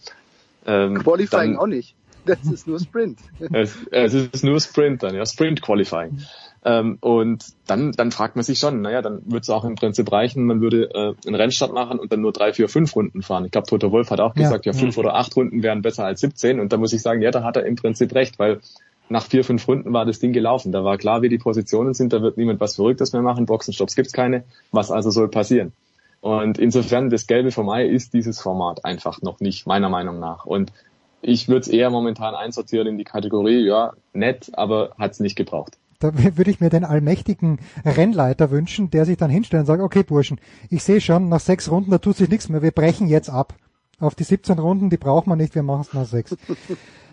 Ähm, 0.66 0.98
Qualifying 1.02 1.52
dann- 1.52 1.56
auch 1.58 1.66
nicht. 1.66 1.94
Das 2.26 2.38
ist 2.50 2.66
nur 2.66 2.80
Sprint. 2.80 3.18
es, 3.52 3.76
es 3.90 4.14
ist 4.14 4.44
nur 4.44 4.58
Sprint 4.58 5.02
dann, 5.02 5.14
ja, 5.14 5.26
Sprint 5.26 5.60
Qualifying. 5.60 6.22
Ähm, 6.64 6.96
und 7.02 7.44
dann, 7.66 7.92
dann 7.92 8.10
fragt 8.10 8.36
man 8.36 8.42
sich 8.42 8.58
schon, 8.58 8.80
naja, 8.80 9.02
dann 9.02 9.20
würde 9.26 9.40
es 9.42 9.50
auch 9.50 9.64
im 9.66 9.74
Prinzip 9.74 10.10
reichen, 10.10 10.46
man 10.46 10.62
würde 10.62 10.88
äh, 10.94 11.14
einen 11.26 11.34
Rennstart 11.34 11.74
machen 11.74 11.98
und 11.98 12.10
dann 12.10 12.22
nur 12.22 12.32
drei, 12.32 12.54
vier, 12.54 12.70
fünf 12.70 12.96
Runden 12.96 13.20
fahren. 13.22 13.44
Ich 13.44 13.50
glaube, 13.50 13.66
Toto 13.66 13.92
Wolf 13.92 14.10
hat 14.10 14.20
auch 14.20 14.34
Ja, 14.36 14.44
gesagt, 14.44 14.64
ja, 14.64 14.72
ja. 14.72 14.78
fünf 14.78 14.96
oder 14.96 15.16
acht 15.16 15.36
Runden 15.36 15.62
wären 15.62 15.82
besser 15.82 16.06
als 16.06 16.20
17. 16.20 16.60
Und 16.60 16.72
da 16.72 16.78
muss 16.78 16.94
ich 16.94 17.02
sagen, 17.02 17.20
ja, 17.20 17.30
da 17.30 17.42
hat 17.44 17.58
er 17.58 17.66
im 17.66 17.76
Prinzip 17.76 18.14
recht, 18.14 18.38
weil 18.38 18.60
nach 19.08 19.26
vier, 19.26 19.44
fünf 19.44 19.66
Runden 19.68 19.92
war 19.92 20.06
das 20.06 20.18
Ding 20.18 20.32
gelaufen. 20.32 20.72
Da 20.72 20.84
war 20.84 20.96
klar, 20.98 21.22
wie 21.22 21.28
die 21.28 21.38
Positionen 21.38 21.94
sind, 21.94 22.12
da 22.12 22.22
wird 22.22 22.36
niemand 22.36 22.60
was 22.60 22.76
Verrücktes 22.76 23.12
mehr 23.12 23.22
machen, 23.22 23.46
Boxenstopps 23.46 23.96
gibt's 23.96 24.12
keine. 24.12 24.44
Was 24.72 24.90
also 24.90 25.10
soll 25.10 25.28
passieren? 25.28 25.72
Und 26.20 26.58
insofern, 26.58 27.10
das 27.10 27.26
Gelbe 27.26 27.50
vom 27.50 27.68
Ei 27.68 27.84
ist 27.84 28.14
dieses 28.14 28.40
Format 28.40 28.84
einfach 28.84 29.20
noch 29.20 29.40
nicht, 29.40 29.66
meiner 29.66 29.90
Meinung 29.90 30.20
nach. 30.20 30.46
Und 30.46 30.72
ich 31.20 31.48
würde 31.48 31.60
es 31.60 31.68
eher 31.68 31.90
momentan 31.90 32.34
einsortieren 32.34 32.86
in 32.86 32.98
die 32.98 33.04
Kategorie, 33.04 33.66
ja, 33.66 33.92
nett, 34.14 34.50
aber 34.54 34.92
hat's 34.98 35.20
nicht 35.20 35.36
gebraucht. 35.36 35.76
Da 36.00 36.12
würde 36.14 36.50
ich 36.50 36.60
mir 36.60 36.70
den 36.70 36.84
allmächtigen 36.84 37.58
Rennleiter 37.84 38.50
wünschen, 38.50 38.90
der 38.90 39.04
sich 39.04 39.16
dann 39.16 39.30
hinstellt 39.30 39.60
und 39.60 39.66
sagt, 39.66 39.82
okay 39.82 40.02
Burschen, 40.02 40.40
ich 40.70 40.82
sehe 40.82 41.00
schon, 41.00 41.28
nach 41.28 41.40
sechs 41.40 41.70
Runden, 41.70 41.90
da 41.90 41.98
tut 41.98 42.16
sich 42.16 42.28
nichts 42.28 42.48
mehr, 42.48 42.62
wir 42.62 42.72
brechen 42.72 43.06
jetzt 43.06 43.30
ab. 43.30 43.54
Auf 44.00 44.14
die 44.14 44.24
17 44.24 44.58
Runden, 44.58 44.90
die 44.90 44.96
braucht 44.96 45.26
man 45.26 45.38
nicht, 45.38 45.54
wir 45.54 45.62
machen 45.62 45.82
es 45.82 45.94
nach 45.94 46.06
sechs. 46.06 46.36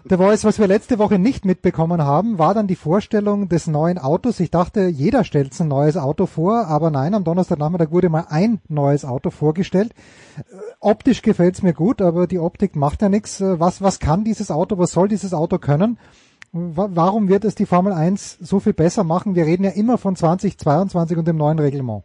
Der 0.06 0.18
Voice, 0.18 0.44
was 0.46 0.58
wir 0.58 0.68
letzte 0.68 0.98
Woche 0.98 1.20
nicht 1.20 1.46
mitbekommen 1.46 2.02
haben, 2.02 2.40
war 2.40 2.54
dann 2.54 2.66
die 2.68 2.76
Vorstellung 2.76 3.50
des 3.50 3.68
neuen 3.68 3.98
Autos. 4.00 4.40
Ich 4.40 4.50
dachte, 4.50 4.88
jeder 4.88 5.24
stellt 5.24 5.58
ein 5.60 5.68
neues 5.68 5.96
Auto 5.96 6.26
vor, 6.26 6.66
aber 6.68 6.90
nein, 6.90 7.14
am 7.14 7.24
Donnerstagnachmittag 7.24 7.92
wurde 7.92 8.10
mal 8.10 8.26
ein 8.30 8.60
neues 8.68 9.06
Auto 9.06 9.30
vorgestellt. 9.30 9.94
Äh, 10.38 10.42
Optisch 10.80 11.22
gefällt's 11.22 11.62
mir 11.62 11.74
gut, 11.74 12.02
aber 12.02 12.26
die 12.26 12.40
Optik 12.40 12.76
macht 12.76 13.02
ja 13.04 13.10
nichts. 13.10 13.40
Äh, 13.42 13.60
Was, 13.60 13.82
was 13.82 14.00
kann 14.00 14.24
dieses 14.24 14.50
Auto, 14.50 14.78
was 14.80 14.92
soll 14.92 15.08
dieses 15.08 15.34
Auto 15.36 15.60
können? 15.60 16.00
Wa- 16.52 16.90
Warum 16.94 17.30
wird 17.30 17.46
es 17.46 17.54
die 17.56 17.68
Formel 17.68 17.94
1 17.94 18.40
so 18.42 18.60
viel 18.60 18.74
besser 18.74 19.04
machen? 19.04 19.36
Wir 19.36 19.46
reden 19.46 19.64
ja 19.64 19.70
immer 19.72 19.98
von 20.00 20.16
2022 20.16 21.18
und 21.18 21.28
dem 21.28 21.38
neuen 21.38 21.60
Reglement. 21.60 22.04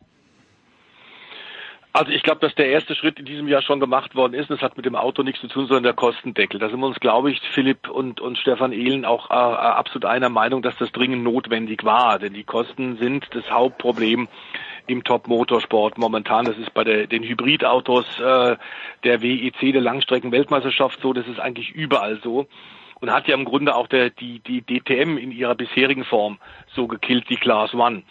Also 1.96 2.12
ich 2.12 2.22
glaube, 2.22 2.40
dass 2.40 2.54
der 2.54 2.68
erste 2.68 2.94
Schritt 2.94 3.18
in 3.18 3.24
diesem 3.24 3.48
Jahr 3.48 3.62
schon 3.62 3.80
gemacht 3.80 4.14
worden 4.14 4.34
ist. 4.34 4.50
Das 4.50 4.60
hat 4.60 4.76
mit 4.76 4.84
dem 4.84 4.96
Auto 4.96 5.22
nichts 5.22 5.40
zu 5.40 5.48
tun, 5.48 5.66
sondern 5.66 5.84
der 5.84 5.94
Kostendeckel. 5.94 6.60
Da 6.60 6.68
sind 6.68 6.78
wir 6.78 6.86
uns, 6.86 7.00
glaube 7.00 7.30
ich, 7.30 7.40
Philipp 7.40 7.88
und, 7.88 8.20
und 8.20 8.36
Stefan 8.36 8.72
Ehlen 8.72 9.06
auch 9.06 9.30
äh, 9.30 9.34
äh, 9.34 9.36
absolut 9.36 10.04
einer 10.04 10.28
Meinung, 10.28 10.60
dass 10.60 10.76
das 10.76 10.92
dringend 10.92 11.24
notwendig 11.24 11.84
war. 11.84 12.18
Denn 12.18 12.34
die 12.34 12.44
Kosten 12.44 12.98
sind 12.98 13.26
das 13.30 13.50
Hauptproblem 13.50 14.28
im 14.86 15.04
Top-Motorsport 15.04 15.96
momentan. 15.96 16.44
Das 16.44 16.58
ist 16.58 16.74
bei 16.74 16.84
der, 16.84 17.06
den 17.06 17.22
Hybridautos 17.22 18.20
äh, 18.20 18.56
der 19.04 19.22
WEC, 19.22 19.72
der 19.72 19.80
Langstrecken-Weltmeisterschaft 19.80 21.00
so. 21.00 21.14
Das 21.14 21.26
ist 21.26 21.40
eigentlich 21.40 21.70
überall 21.70 22.20
so. 22.22 22.46
Und 23.00 23.10
hat 23.10 23.26
ja 23.26 23.34
im 23.34 23.46
Grunde 23.46 23.74
auch 23.74 23.86
der, 23.86 24.10
die, 24.10 24.40
die 24.40 24.60
DTM 24.60 25.16
in 25.16 25.32
ihrer 25.32 25.54
bisherigen 25.54 26.04
Form 26.04 26.36
so 26.74 26.88
gekillt, 26.88 27.30
die 27.30 27.36
Class 27.36 27.72
One 27.72 28.02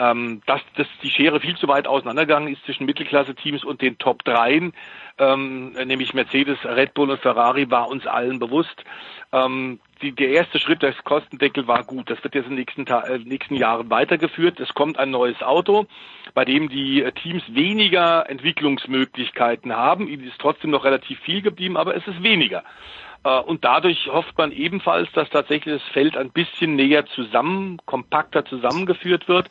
ähm, 0.00 0.40
dass, 0.46 0.62
dass 0.76 0.86
die 1.02 1.10
Schere 1.10 1.40
viel 1.40 1.56
zu 1.56 1.68
weit 1.68 1.86
auseinandergegangen 1.86 2.52
ist 2.52 2.64
zwischen 2.64 2.86
Mittelklasse-Teams 2.86 3.64
und 3.64 3.82
den 3.82 3.98
Top 3.98 4.24
3, 4.24 4.70
ähm, 5.18 5.72
nämlich 5.72 6.14
Mercedes, 6.14 6.58
Red 6.64 6.94
Bull 6.94 7.10
und 7.10 7.20
Ferrari, 7.20 7.70
war 7.70 7.88
uns 7.88 8.06
allen 8.06 8.38
bewusst. 8.38 8.82
Ähm, 9.30 9.78
die, 10.00 10.12
der 10.12 10.30
erste 10.30 10.58
Schritt 10.58 10.82
des 10.82 10.96
Kostendeckel 11.04 11.68
war 11.68 11.84
gut. 11.84 12.08
Das 12.08 12.24
wird 12.24 12.34
jetzt 12.34 12.46
in 12.46 12.52
den 12.52 12.60
nächsten, 12.60 12.86
Ta 12.86 13.00
äh, 13.02 13.18
nächsten 13.18 13.54
Jahren 13.56 13.90
weitergeführt. 13.90 14.58
Es 14.58 14.72
kommt 14.72 14.98
ein 14.98 15.10
neues 15.10 15.42
Auto, 15.42 15.86
bei 16.32 16.46
dem 16.46 16.70
die 16.70 17.02
äh, 17.02 17.12
Teams 17.12 17.42
weniger 17.48 18.28
Entwicklungsmöglichkeiten 18.30 19.76
haben. 19.76 20.08
Ihnen 20.08 20.26
ist 20.26 20.38
trotzdem 20.38 20.70
noch 20.70 20.84
relativ 20.84 21.20
viel 21.20 21.42
geblieben, 21.42 21.76
aber 21.76 21.94
es 21.94 22.06
ist 22.06 22.22
weniger. 22.22 22.64
Äh, 23.24 23.38
Und 23.40 23.66
dadurch 23.66 24.08
hofft 24.10 24.38
man 24.38 24.50
ebenfalls, 24.50 25.12
dass 25.12 25.28
tatsächlich 25.28 25.74
das 25.74 25.92
Feld 25.92 26.16
ein 26.16 26.30
bisschen 26.30 26.74
näher 26.74 27.04
zusammen, 27.04 27.76
kompakter 27.84 28.46
zusammengeführt 28.46 29.28
wird. 29.28 29.50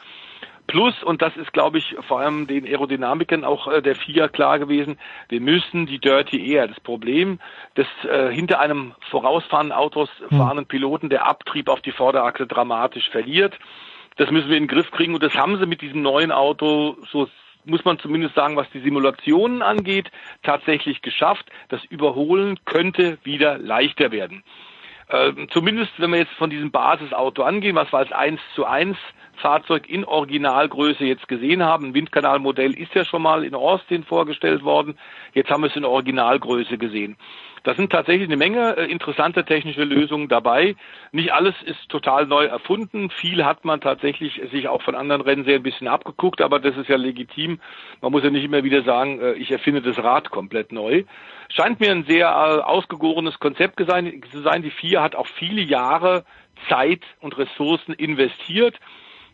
Plus, 0.70 1.02
und 1.02 1.24
das 1.24 1.36
ist, 1.36 1.52
glaube 1.52 1.80
ich, 1.80 1.96
vor 2.08 2.20
allem 2.20 2.46
den 2.46 2.64
Aerodynamikern 2.64 3.44
auch 3.44 3.68
äh, 3.68 3.82
der 3.82 3.96
FIA 3.96 4.28
klar 4.28 4.60
gewesen, 4.60 5.00
wir 5.28 5.41
müssen 5.41 5.88
die 5.88 5.98
Dirty 5.98 6.48
Air, 6.54 6.68
das 6.68 6.80
Problem 6.80 7.40
des 7.76 7.88
äh, 8.04 8.32
hinter 8.32 8.60
einem 8.60 8.94
vorausfahrenden 9.10 9.76
Autos 9.76 10.12
fahrenden 10.30 10.68
Piloten, 10.68 11.10
der 11.10 11.26
Abtrieb 11.26 11.70
auf 11.70 11.82
die 11.82 11.91
Vorderachse 11.91 12.46
dramatisch 12.46 13.10
verliert. 13.10 13.58
Das 14.18 14.30
müssen 14.30 14.50
wir 14.50 14.58
in 14.58 14.68
den 14.68 14.76
Griff 14.76 14.91
kriegen 14.91 15.16
und 15.16 15.24
das 15.24 15.34
haben 15.34 15.58
sie 15.58 15.66
mit 15.66 15.82
diesem 15.82 16.04
neuen 16.04 16.32
Auto, 16.32 16.98
so 17.12 17.28
muss 17.66 17.84
man 17.84 17.98
zumindest 17.98 18.36
sagen, 18.36 18.56
was 18.56 18.70
die 18.70 18.82
Simulationen 18.82 19.64
angeht, 19.64 20.12
tatsächlich 20.44 21.02
geschafft. 21.02 21.48
Das 21.70 21.84
Überholen 21.86 22.60
könnte 22.66 23.18
wieder 23.24 23.58
leichter 23.58 24.12
werden. 24.12 24.44
Ähm, 25.10 25.48
zumindest 25.50 25.94
wenn 25.98 26.12
wir 26.12 26.20
jetzt 26.20 26.34
von 26.34 26.52
diesem 26.52 26.70
Basisauto 26.70 27.41
angehen, 27.41 27.76
was 27.76 27.91
wir 27.91 27.98
als 27.98 28.12
1 28.12 28.40
zu 28.54 28.66
1 28.66 28.96
Fahrzeug 29.40 29.90
in 29.90 30.06
Originalgröße 30.06 31.03
jetzt 31.06 31.28
gesehen 31.28 31.64
haben. 31.64 31.88
Ein 31.88 31.94
Windkanalmodell 31.94 32.78
ist 32.78 32.94
ja 32.94 33.06
schon 33.06 33.22
mal 33.22 33.44
in 33.44 33.56
Austin 33.56 34.03
vorgestellt 34.03 34.64
worden. 34.64 34.98
Jetzt 35.34 35.49
haben 35.49 35.64
wir 35.64 35.70
es 35.70 35.76
in 35.76 35.86
Originalgröße 35.86 36.78
gesehen. 36.78 37.18
Da 37.64 37.74
sind 37.76 37.91
tatsächlich 37.91 38.28
eine 38.28 38.38
Menge 38.38 38.78
äh, 38.78 38.86
interessanter 38.86 39.45
technische 39.45 39.84
Lösungen 39.84 40.28
dabei. 40.28 40.76
Nicht 41.11 41.34
alles 41.34 41.56
ist 41.64 41.90
total 41.90 42.26
neu 42.26 42.45
erfunden. 42.45 43.10
Viel 43.10 43.44
hat 43.45 43.66
man 43.66 43.82
tatsächlich 43.82 44.41
sich 44.52 44.68
auch 44.68 44.82
von 44.82 44.95
anderen 44.95 45.22
Rennen 45.22 45.45
sehr 45.45 45.56
ein 45.56 45.64
bisschen 45.64 45.88
abgeguckt, 45.88 46.41
aber 46.41 46.60
das 46.60 46.78
ist 46.78 46.90
ja 46.90 46.95
legitim. 46.95 47.60
Man 48.02 48.11
muss 48.11 48.24
ja 48.24 48.30
nicht 48.30 48.45
immer 48.45 48.64
wieder 48.64 48.84
sagen, 48.84 49.20
äh, 49.20 49.34
ich 49.34 49.52
erfinde 49.52 49.82
das 49.82 49.98
Rad 49.98 50.30
komplett 50.30 50.72
neu. 50.72 51.03
Scheint 51.49 51.80
mir 51.80 51.91
ein 51.91 52.06
sehr 52.06 52.28
äh, 52.28 52.61
ausgegorenes 52.61 53.40
Konzept 53.40 53.80
zu 53.80 53.86
sein. 53.86 54.61
Die 54.64 54.72
FIA 54.72 55.02
hat 55.02 55.16
auch 55.16 55.28
viele 55.28 55.61
Jahre 55.61 56.24
Zeit 56.68 57.02
und 57.20 57.38
Ressourcen 57.38 57.94
investiert 57.94 58.80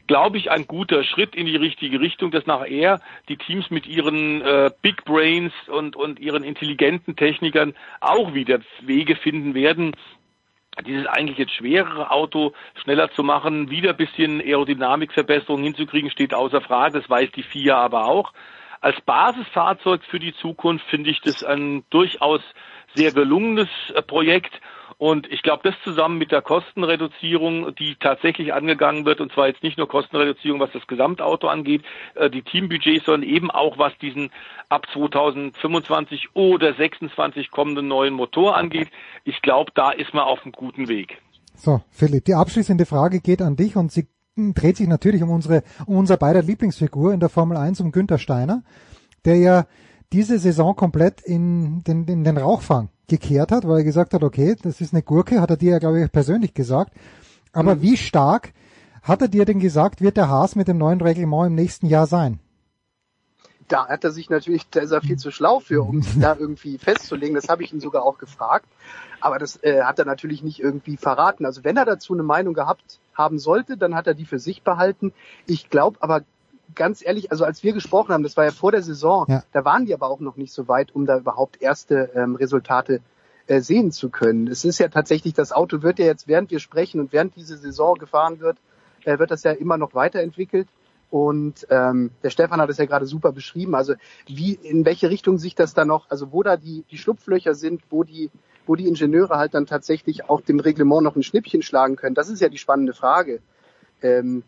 glaube 0.08 0.38
ich, 0.38 0.52
ein 0.52 0.68
guter 0.68 1.04
Schritt 1.04 1.36
in 1.36 1.46
die 1.46 1.56
richtige 1.56 2.00
Richtung, 2.00 2.32
dass 2.32 2.46
nachher 2.46 3.00
die 3.30 3.38
Teams 3.38 3.70
mit 3.70 3.88
ihren 3.88 4.42
äh, 4.42 4.72
Big 4.82 5.04
Brains 5.06 5.54
und, 5.68 5.96
und 5.96 6.20
ihren 6.20 6.44
intelligenten 6.44 7.16
Technikern 7.16 7.74
auch 8.02 8.34
wieder 8.34 8.60
Wege 8.82 9.16
finden 9.16 9.56
werden, 9.56 9.96
dieses 10.86 11.08
eigentlich 11.08 11.38
jetzt 11.38 11.54
schwerere 11.54 12.12
Auto 12.12 12.54
schneller 12.84 13.10
zu 13.12 13.24
machen, 13.24 13.70
wieder 13.70 13.92
ein 13.92 13.98
bisschen 13.98 14.42
Aerodynamikverbesserung 14.42 15.64
hinzukriegen, 15.64 16.12
steht 16.12 16.34
außer 16.34 16.62
Frage, 16.62 17.00
das 17.00 17.10
weiß 17.10 17.32
die 17.32 17.44
FIA 17.44 17.78
aber 17.78 18.06
auch. 18.06 18.34
Als 18.82 19.00
Basisfahrzeug 19.02 20.04
für 20.04 20.20
die 20.20 20.36
Zukunft 20.36 20.86
finde 20.88 21.10
ich 21.10 21.22
das 21.22 21.44
ein 21.44 21.86
durchaus 21.90 22.42
sehr 22.94 23.12
gelungenes 23.12 23.70
äh, 23.94 24.02
Projekt. 24.02 24.62
Und 24.98 25.32
ich 25.32 25.42
glaube, 25.42 25.62
das 25.64 25.76
zusammen 25.84 26.18
mit 26.18 26.32
der 26.32 26.42
Kostenreduzierung, 26.42 27.76
die 27.76 27.96
tatsächlich 27.96 28.54
angegangen 28.54 29.06
wird, 29.06 29.20
und 29.20 29.32
zwar 29.34 29.48
jetzt 29.48 29.62
nicht 29.62 29.78
nur 29.78 29.88
Kostenreduzierung, 29.88 30.60
was 30.60 30.72
das 30.72 30.88
Gesamtauto 30.88 31.48
angeht, 31.48 31.84
äh, 32.16 32.30
die 32.30 32.44
Teambudgets, 32.44 33.06
sondern 33.06 33.30
eben 33.30 33.52
auch 33.52 33.78
was 33.78 33.98
diesen 33.98 34.32
ab 34.70 34.88
2025 34.94 36.30
oder 36.34 36.74
26 36.74 37.52
kommenden 37.52 37.88
neuen 37.88 38.14
Motor 38.14 38.56
angeht. 38.56 38.90
Ich 39.26 39.42
glaube, 39.42 39.72
da 39.76 39.92
ist 39.92 40.14
man 40.14 40.24
auf 40.24 40.44
einem 40.44 40.54
guten 40.54 40.88
Weg. 40.88 41.22
So, 41.56 41.82
Philipp, 41.90 42.26
die 42.26 42.34
abschließende 42.34 42.86
Frage 42.86 43.20
geht 43.20 43.42
an 43.42 43.56
dich 43.56 43.76
und 43.76 43.92
sie 43.92 44.08
dreht 44.38 44.78
sich 44.78 44.88
natürlich 44.88 45.24
um 45.24 45.30
unsere, 45.30 45.64
um 45.86 45.98
unser 45.98 46.18
beider 46.18 46.42
Lieblingsfigur 46.42 47.14
in 47.14 47.20
der 47.20 47.30
Formel 47.30 47.58
1, 47.58 47.82
um 47.82 47.92
Günther 47.92 48.18
Steiner, 48.18 48.64
der 49.26 49.38
ja 49.38 49.66
diese 50.14 50.40
Saison 50.40 50.76
komplett 50.76 51.22
in 51.22 51.84
den, 51.84 52.06
in 52.06 52.24
den 52.24 52.38
Rauchfang 52.38 52.90
gekehrt 53.08 53.52
hat, 53.52 53.68
weil 53.68 53.80
er 53.80 53.84
gesagt 53.84 54.14
hat, 54.14 54.24
okay, 54.24 54.56
das 54.62 54.82
ist 54.82 54.94
eine 54.94 55.04
Gurke, 55.04 55.42
hat 55.42 55.50
er 55.50 55.58
dir 55.58 55.72
ja, 55.72 55.80
glaube 55.80 56.02
ich, 56.02 56.12
persönlich 56.12 56.54
gesagt. 56.54 56.94
Aber 57.54 57.76
mhm. 57.76 57.82
wie 57.82 57.98
stark 57.98 58.54
hat 59.02 59.22
er 59.22 59.28
dir 59.28 59.46
denn 59.46 59.60
gesagt, 59.60 60.02
wird 60.02 60.18
der 60.18 60.30
Haas 60.30 60.56
mit 60.56 60.68
dem 60.68 60.78
neuen 60.78 61.02
Reglement 61.02 61.48
im 61.48 61.56
nächsten 61.56 61.88
Jahr 61.88 62.08
sein? 62.08 62.40
Da 63.68 63.88
hat 63.88 64.04
er 64.04 64.12
sich 64.12 64.30
natürlich, 64.30 64.70
da 64.70 64.82
ist 64.82 64.92
er 64.92 65.02
viel 65.02 65.18
zu 65.18 65.32
schlau 65.32 65.60
für, 65.60 65.84
um 65.84 66.02
sich 66.02 66.20
da 66.20 66.36
irgendwie 66.40 66.78
festzulegen. 66.78 67.36
Das 67.36 67.50
habe 67.50 67.64
ich 67.64 67.74
ihn 67.74 67.80
sogar 67.80 68.04
auch 68.04 68.18
gefragt. 68.18 68.68
Aber 69.22 69.40
das 69.40 69.62
äh, 69.64 69.82
hat 69.82 69.98
er 69.98 70.06
natürlich 70.06 70.44
nicht 70.44 70.60
irgendwie 70.60 70.98
verraten. 70.98 71.46
Also 71.46 71.64
wenn 71.64 71.78
er 71.78 71.86
dazu 71.86 72.14
eine 72.14 72.24
Meinung 72.24 72.54
gehabt 72.54 73.00
haben 73.16 73.40
sollte, 73.40 73.78
dann 73.78 73.96
hat 73.96 74.06
er 74.06 74.14
die 74.14 74.26
für 74.26 74.40
sich 74.40 74.62
behalten. 74.62 75.14
Ich 75.48 75.70
glaube 75.70 75.98
aber 76.02 76.22
ganz 76.74 77.06
ehrlich, 77.06 77.32
also 77.32 77.46
als 77.46 77.64
wir 77.64 77.74
gesprochen 77.74 78.14
haben, 78.14 78.24
das 78.24 78.38
war 78.38 78.46
ja 78.46 78.52
vor 78.52 78.72
der 78.72 78.82
Saison, 78.82 79.26
ja. 79.28 79.44
da 79.52 79.66
waren 79.66 79.86
die 79.86 79.94
aber 79.94 80.10
auch 80.10 80.20
noch 80.20 80.38
nicht 80.38 80.54
so 80.54 80.68
weit, 80.68 80.96
um 80.96 81.06
da 81.06 81.18
überhaupt 81.18 81.62
erste 81.62 82.12
ähm, 82.16 82.36
Resultate 82.36 83.02
äh, 83.48 83.62
sehen 83.62 83.92
zu 83.92 84.10
können. 84.10 84.48
Es 84.48 84.66
ist 84.66 84.80
ja 84.80 84.88
tatsächlich, 84.88 85.34
das 85.34 85.52
Auto 85.52 85.82
wird 85.82 86.00
ja 86.00 86.06
jetzt, 86.06 86.28
während 86.28 86.52
wir 86.52 86.60
sprechen 86.60 87.00
und 87.00 87.14
während 87.14 87.36
diese 87.36 87.58
Saison 87.58 87.96
gefahren 87.96 88.40
wird, 88.40 88.58
äh, 89.04 89.20
wird 89.20 89.32
das 89.32 89.44
ja 89.44 89.52
immer 89.52 89.78
noch 89.78 89.94
weiterentwickelt. 89.94 90.68
Und 91.12 91.68
ähm, 91.70 92.12
der 92.24 92.30
Stefan 92.30 92.60
hat 92.60 92.70
es 92.70 92.78
ja 92.78 92.86
gerade 92.86 93.06
super 93.06 93.32
beschrieben. 93.32 93.76
Also 93.76 93.94
wie, 94.26 94.54
in 94.54 94.86
welche 94.86 95.10
Richtung 95.10 95.38
sich 95.38 95.56
das 95.56 95.74
da 95.74 95.86
noch, 95.86 96.10
also 96.10 96.32
wo 96.32 96.44
da 96.44 96.58
die, 96.58 96.84
die 96.90 96.98
Schlupflöcher 96.98 97.54
sind, 97.54 97.84
wo 97.90 98.04
die, 98.04 98.32
wo 98.66 98.76
die 98.76 98.88
Ingenieure 98.88 99.38
halt 99.38 99.54
dann 99.54 99.68
tatsächlich 99.68 100.30
auch 100.30 100.42
dem 100.42 100.60
Reglement 100.60 101.04
noch 101.04 101.16
ein 101.16 101.24
Schnippchen 101.24 101.62
schlagen 101.62 101.96
können, 101.96 102.16
das 102.16 102.30
ist 102.30 102.42
ja 102.42 102.50
die 102.50 102.58
spannende 102.58 102.94
Frage. 102.94 103.40
Ähm, 104.02 104.44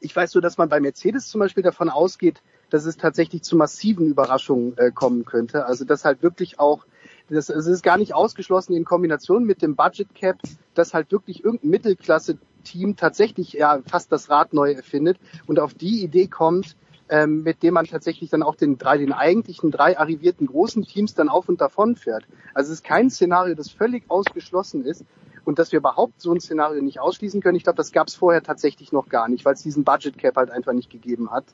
ich 0.00 0.14
weiß 0.14 0.30
so, 0.30 0.40
dass 0.40 0.58
man 0.58 0.68
bei 0.68 0.80
Mercedes 0.80 1.28
zum 1.28 1.40
Beispiel 1.40 1.62
davon 1.62 1.88
ausgeht, 1.88 2.42
dass 2.70 2.84
es 2.86 2.96
tatsächlich 2.96 3.42
zu 3.42 3.56
massiven 3.56 4.06
Überraschungen 4.08 4.76
äh, 4.78 4.90
kommen 4.90 5.24
könnte. 5.24 5.66
Also 5.66 5.84
dass 5.84 6.04
halt 6.04 6.22
wirklich 6.22 6.58
auch, 6.58 6.86
das, 7.28 7.48
es 7.48 7.66
ist 7.66 7.82
gar 7.82 7.98
nicht 7.98 8.14
ausgeschlossen 8.14 8.74
in 8.74 8.84
Kombination 8.84 9.44
mit 9.44 9.62
dem 9.62 9.76
Budget 9.76 10.14
Cap, 10.14 10.38
dass 10.74 10.94
halt 10.94 11.10
wirklich 11.12 11.44
irgendein 11.44 11.70
Mittelklasse-Team 11.70 12.96
tatsächlich 12.96 13.54
ja 13.54 13.80
fast 13.86 14.12
das 14.12 14.30
Rad 14.30 14.52
neu 14.52 14.72
erfindet 14.72 15.18
und 15.46 15.58
auf 15.58 15.74
die 15.74 16.02
Idee 16.02 16.26
kommt, 16.26 16.76
ähm, 17.08 17.42
mit 17.42 17.62
dem 17.62 17.74
man 17.74 17.86
tatsächlich 17.86 18.30
dann 18.30 18.42
auch 18.42 18.56
den 18.56 18.78
drei, 18.78 18.98
den 18.98 19.12
eigentlichen 19.12 19.70
drei 19.70 19.98
arrivierten 19.98 20.46
großen 20.46 20.82
Teams 20.82 21.14
dann 21.14 21.28
auf 21.28 21.48
und 21.48 21.60
davon 21.60 21.96
fährt. 21.96 22.26
Also 22.52 22.72
es 22.72 22.80
ist 22.80 22.84
kein 22.84 23.10
Szenario, 23.10 23.54
das 23.54 23.70
völlig 23.70 24.04
ausgeschlossen 24.08 24.84
ist. 24.84 25.04
Und 25.46 25.60
dass 25.60 25.70
wir 25.70 25.78
überhaupt 25.78 26.20
so 26.20 26.32
ein 26.32 26.40
Szenario 26.40 26.82
nicht 26.82 26.98
ausschließen 26.98 27.40
können, 27.40 27.56
ich 27.56 27.62
glaube, 27.62 27.76
das 27.76 27.92
gab 27.92 28.08
es 28.08 28.16
vorher 28.16 28.42
tatsächlich 28.42 28.90
noch 28.90 29.08
gar 29.08 29.28
nicht, 29.28 29.44
weil 29.44 29.54
es 29.54 29.62
diesen 29.62 29.84
Budget 29.84 30.18
Cap 30.18 30.36
halt 30.36 30.50
einfach 30.50 30.72
nicht 30.72 30.90
gegeben 30.90 31.30
hat. 31.30 31.44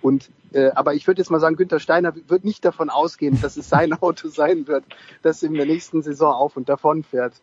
Und 0.00 0.30
äh, 0.52 0.70
aber 0.70 0.94
ich 0.94 1.06
würde 1.06 1.20
jetzt 1.20 1.30
mal 1.30 1.40
sagen, 1.40 1.56
Günther 1.56 1.78
Steiner 1.78 2.14
wird 2.26 2.42
nicht 2.42 2.64
davon 2.64 2.88
ausgehen, 2.88 3.38
dass 3.42 3.58
es 3.58 3.68
sein 3.68 3.92
Auto 4.00 4.28
sein 4.28 4.66
wird, 4.66 4.84
das 5.20 5.42
in 5.42 5.52
der 5.52 5.66
nächsten 5.66 6.00
Saison 6.00 6.32
auf 6.32 6.56
und 6.56 6.70
davon 6.70 7.02
fährt. 7.02 7.34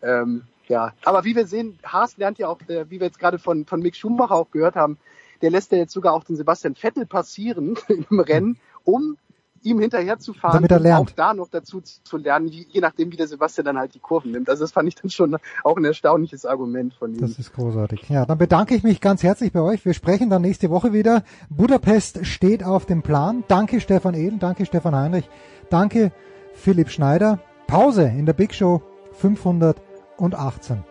Ähm, 0.00 0.44
ja, 0.66 0.94
aber 1.04 1.24
wie 1.24 1.36
wir 1.36 1.46
sehen, 1.46 1.78
Haas 1.84 2.16
lernt 2.16 2.38
ja 2.38 2.48
auch, 2.48 2.60
äh, 2.68 2.88
wie 2.88 2.98
wir 2.98 3.08
jetzt 3.08 3.18
gerade 3.18 3.38
von 3.38 3.66
von 3.66 3.80
Mick 3.80 3.96
Schumacher 3.96 4.36
auch 4.36 4.50
gehört 4.50 4.76
haben, 4.76 4.96
der 5.42 5.50
lässt 5.50 5.72
ja 5.72 5.78
jetzt 5.78 5.92
sogar 5.92 6.14
auch 6.14 6.24
den 6.24 6.36
Sebastian 6.36 6.74
Vettel 6.74 7.04
passieren 7.04 7.76
im 7.88 8.20
Rennen, 8.20 8.58
um 8.84 9.18
ihm 9.62 9.80
hinterher 9.80 10.18
zu 10.18 10.32
fahren 10.32 10.54
Damit 10.54 10.70
er 10.70 10.80
lernt. 10.80 11.10
auch 11.10 11.14
da 11.14 11.34
noch 11.34 11.48
dazu 11.48 11.80
zu 11.80 12.16
lernen, 12.16 12.50
wie, 12.50 12.66
je 12.70 12.80
nachdem, 12.80 13.12
wie 13.12 13.16
der 13.16 13.26
Sebastian 13.28 13.64
dann 13.64 13.78
halt 13.78 13.94
die 13.94 13.98
Kurven 13.98 14.32
nimmt. 14.32 14.48
Also 14.48 14.64
das 14.64 14.72
fand 14.72 14.88
ich 14.88 14.94
dann 14.94 15.10
schon 15.10 15.36
auch 15.64 15.76
ein 15.76 15.84
erstaunliches 15.84 16.46
Argument 16.46 16.94
von 16.94 17.14
ihm. 17.14 17.20
Das 17.20 17.38
ist 17.38 17.52
großartig. 17.52 18.08
Ja, 18.08 18.26
dann 18.26 18.38
bedanke 18.38 18.74
ich 18.74 18.82
mich 18.82 19.00
ganz 19.00 19.22
herzlich 19.22 19.52
bei 19.52 19.60
euch. 19.60 19.84
Wir 19.84 19.94
sprechen 19.94 20.30
dann 20.30 20.42
nächste 20.42 20.70
Woche 20.70 20.92
wieder. 20.92 21.22
Budapest 21.48 22.24
steht 22.26 22.64
auf 22.64 22.86
dem 22.86 23.02
Plan. 23.02 23.44
Danke 23.48 23.80
Stefan 23.80 24.14
Ehlen, 24.14 24.38
danke 24.38 24.66
Stefan 24.66 24.94
Heinrich, 24.94 25.28
danke 25.68 26.12
Philipp 26.54 26.90
Schneider. 26.90 27.38
Pause 27.66 28.04
in 28.04 28.26
der 28.26 28.32
Big 28.32 28.54
Show 28.54 28.82
518. 29.12 30.89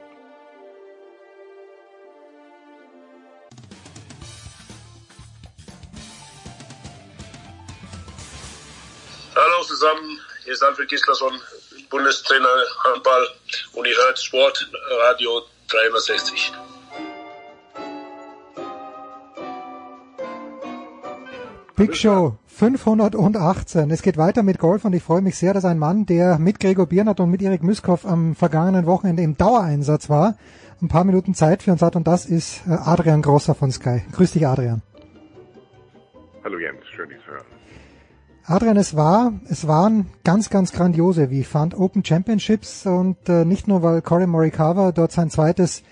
zusammen, 9.80 10.20
hier 10.44 10.54
ist 10.54 10.64
Alfred 10.64 10.90
Gislason, 10.90 11.32
Bundestrainer 11.90 12.48
Handball 12.84 13.28
und 13.74 13.88
ihr 13.88 13.96
hört 13.96 14.20
Sport 14.20 14.70
Radio 15.08 15.42
360. 15.70 16.52
Big 21.78 21.96
Show 21.96 22.38
518. 22.48 23.90
Es 23.90 24.02
geht 24.02 24.18
weiter 24.18 24.44
mit 24.44 24.60
Golf 24.60 24.84
und 24.84 24.92
ich 24.92 25.02
freue 25.02 25.22
mich 25.22 25.38
sehr, 25.38 25.54
dass 25.54 25.64
ein 25.64 25.80
Mann, 25.80 26.06
der 26.06 26.40
mit 26.40 26.60
Gregor 26.60 26.88
Biernat 26.88 27.22
und 27.22 27.32
mit 27.32 27.42
Erik 27.42 27.64
Müskov 27.64 28.06
am 28.06 28.36
vergangenen 28.36 28.86
Wochenende 28.86 29.24
im 29.24 29.38
Dauereinsatz 29.38 30.10
war, 30.10 30.38
ein 30.82 30.90
paar 30.90 31.06
Minuten 31.06 31.36
Zeit 31.36 31.64
für 31.64 31.72
uns 31.72 31.82
hat 31.82 31.96
und 31.96 32.06
das 32.06 32.26
ist 32.26 32.68
äh, 32.68 32.72
Adrian 32.74 33.22
Grosser 33.22 33.56
von 33.56 33.72
Sky. 33.72 34.04
Grüß 34.12 34.34
dich, 34.34 34.46
Adrian. 34.46 34.82
Hallo 36.44 36.58
Jens, 36.58 36.86
schön 36.94 37.08
dich 37.08 37.20
zu 37.24 37.32
hören. 37.32 37.59
Adrian, 38.50 38.78
es 38.78 38.96
war, 38.96 39.34
es 39.48 39.68
waren 39.68 40.08
ganz, 40.24 40.50
ganz 40.50 40.72
grandiose, 40.72 41.30
wie 41.30 41.42
ich 41.42 41.48
fand, 41.48 41.78
Open 41.78 42.04
Championships 42.04 42.88
und 42.88 43.30
äh, 43.30 43.46
nicht 43.46 43.68
nur, 43.68 43.84
weil 43.84 44.02
Corey 44.02 44.26
Morikawa 44.26 44.92
dort 44.92 45.12
sein 45.12 45.30
zweites 45.30 45.84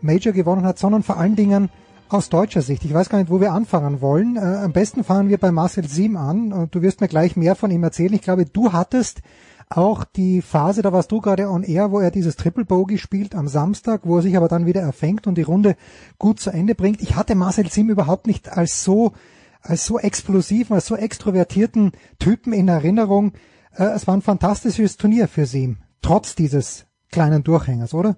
Major 0.00 0.32
gewonnen 0.32 0.64
hat, 0.64 0.78
sondern 0.78 1.02
vor 1.02 1.16
allen 1.16 1.34
Dingen 1.34 1.70
aus 2.08 2.28
deutscher 2.28 2.62
Sicht. 2.62 2.84
Ich 2.84 2.94
weiß 2.94 3.08
gar 3.08 3.18
nicht, 3.18 3.32
wo 3.32 3.40
wir 3.40 3.52
anfangen 3.52 4.00
wollen. 4.00 4.36
Äh, 4.36 4.62
am 4.62 4.70
besten 4.70 5.02
fangen 5.02 5.28
wir 5.28 5.38
bei 5.38 5.50
Marcel 5.50 5.88
Sim 5.88 6.16
an 6.16 6.52
und 6.52 6.72
du 6.76 6.82
wirst 6.82 7.00
mir 7.00 7.08
gleich 7.08 7.34
mehr 7.34 7.56
von 7.56 7.72
ihm 7.72 7.82
erzählen. 7.82 8.14
Ich 8.14 8.22
glaube, 8.22 8.46
du 8.46 8.72
hattest 8.72 9.20
auch 9.68 10.04
die 10.04 10.40
Phase, 10.40 10.82
da 10.82 10.92
warst 10.92 11.10
du 11.10 11.20
gerade 11.20 11.50
on 11.50 11.64
air, 11.64 11.90
wo 11.90 11.98
er 11.98 12.12
dieses 12.12 12.36
Triple 12.36 12.64
Bogey 12.64 12.98
spielt 12.98 13.34
am 13.34 13.48
Samstag, 13.48 14.02
wo 14.04 14.18
er 14.18 14.22
sich 14.22 14.36
aber 14.36 14.46
dann 14.46 14.66
wieder 14.66 14.82
erfängt 14.82 15.26
und 15.26 15.36
die 15.36 15.42
Runde 15.42 15.74
gut 16.18 16.38
zu 16.38 16.50
Ende 16.50 16.76
bringt. 16.76 17.02
Ich 17.02 17.16
hatte 17.16 17.34
Marcel 17.34 17.68
Sim 17.68 17.90
überhaupt 17.90 18.28
nicht 18.28 18.56
als 18.56 18.84
so 18.84 19.14
als 19.64 19.86
so 19.86 19.98
explosiven, 19.98 20.74
als 20.74 20.86
so 20.86 20.94
extrovertierten 20.94 21.92
Typen 22.18 22.52
in 22.52 22.68
Erinnerung. 22.68 23.32
Äh, 23.76 23.84
es 23.94 24.06
war 24.06 24.14
ein 24.14 24.22
fantastisches 24.22 24.96
Turnier 24.96 25.26
für 25.26 25.46
sie, 25.46 25.76
trotz 26.02 26.34
dieses 26.34 26.86
kleinen 27.10 27.42
Durchhängers, 27.42 27.94
oder? 27.94 28.16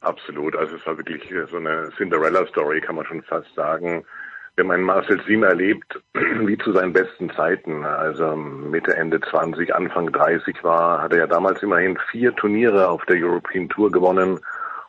Absolut, 0.00 0.54
also 0.54 0.76
es 0.76 0.86
war 0.86 0.96
wirklich 0.96 1.22
so 1.50 1.56
eine 1.56 1.90
Cinderella-Story, 1.96 2.80
kann 2.80 2.94
man 2.94 3.06
schon 3.06 3.22
fast 3.22 3.52
sagen. 3.54 4.04
Wir 4.54 4.64
haben 4.64 4.70
einen 4.72 4.84
Marcel 4.84 5.20
Siem 5.24 5.44
erlebt, 5.44 6.00
wie 6.14 6.58
zu 6.58 6.72
seinen 6.72 6.92
besten 6.92 7.30
Zeiten. 7.30 7.84
Also 7.84 8.34
Mitte, 8.34 8.96
Ende 8.96 9.20
20, 9.20 9.74
Anfang 9.74 10.10
30 10.12 10.62
war, 10.64 11.00
hat 11.00 11.12
er 11.12 11.18
ja 11.20 11.26
damals 11.26 11.62
immerhin 11.62 11.96
vier 12.10 12.34
Turniere 12.34 12.88
auf 12.88 13.04
der 13.06 13.16
European 13.16 13.68
Tour 13.68 13.90
gewonnen. 13.90 14.40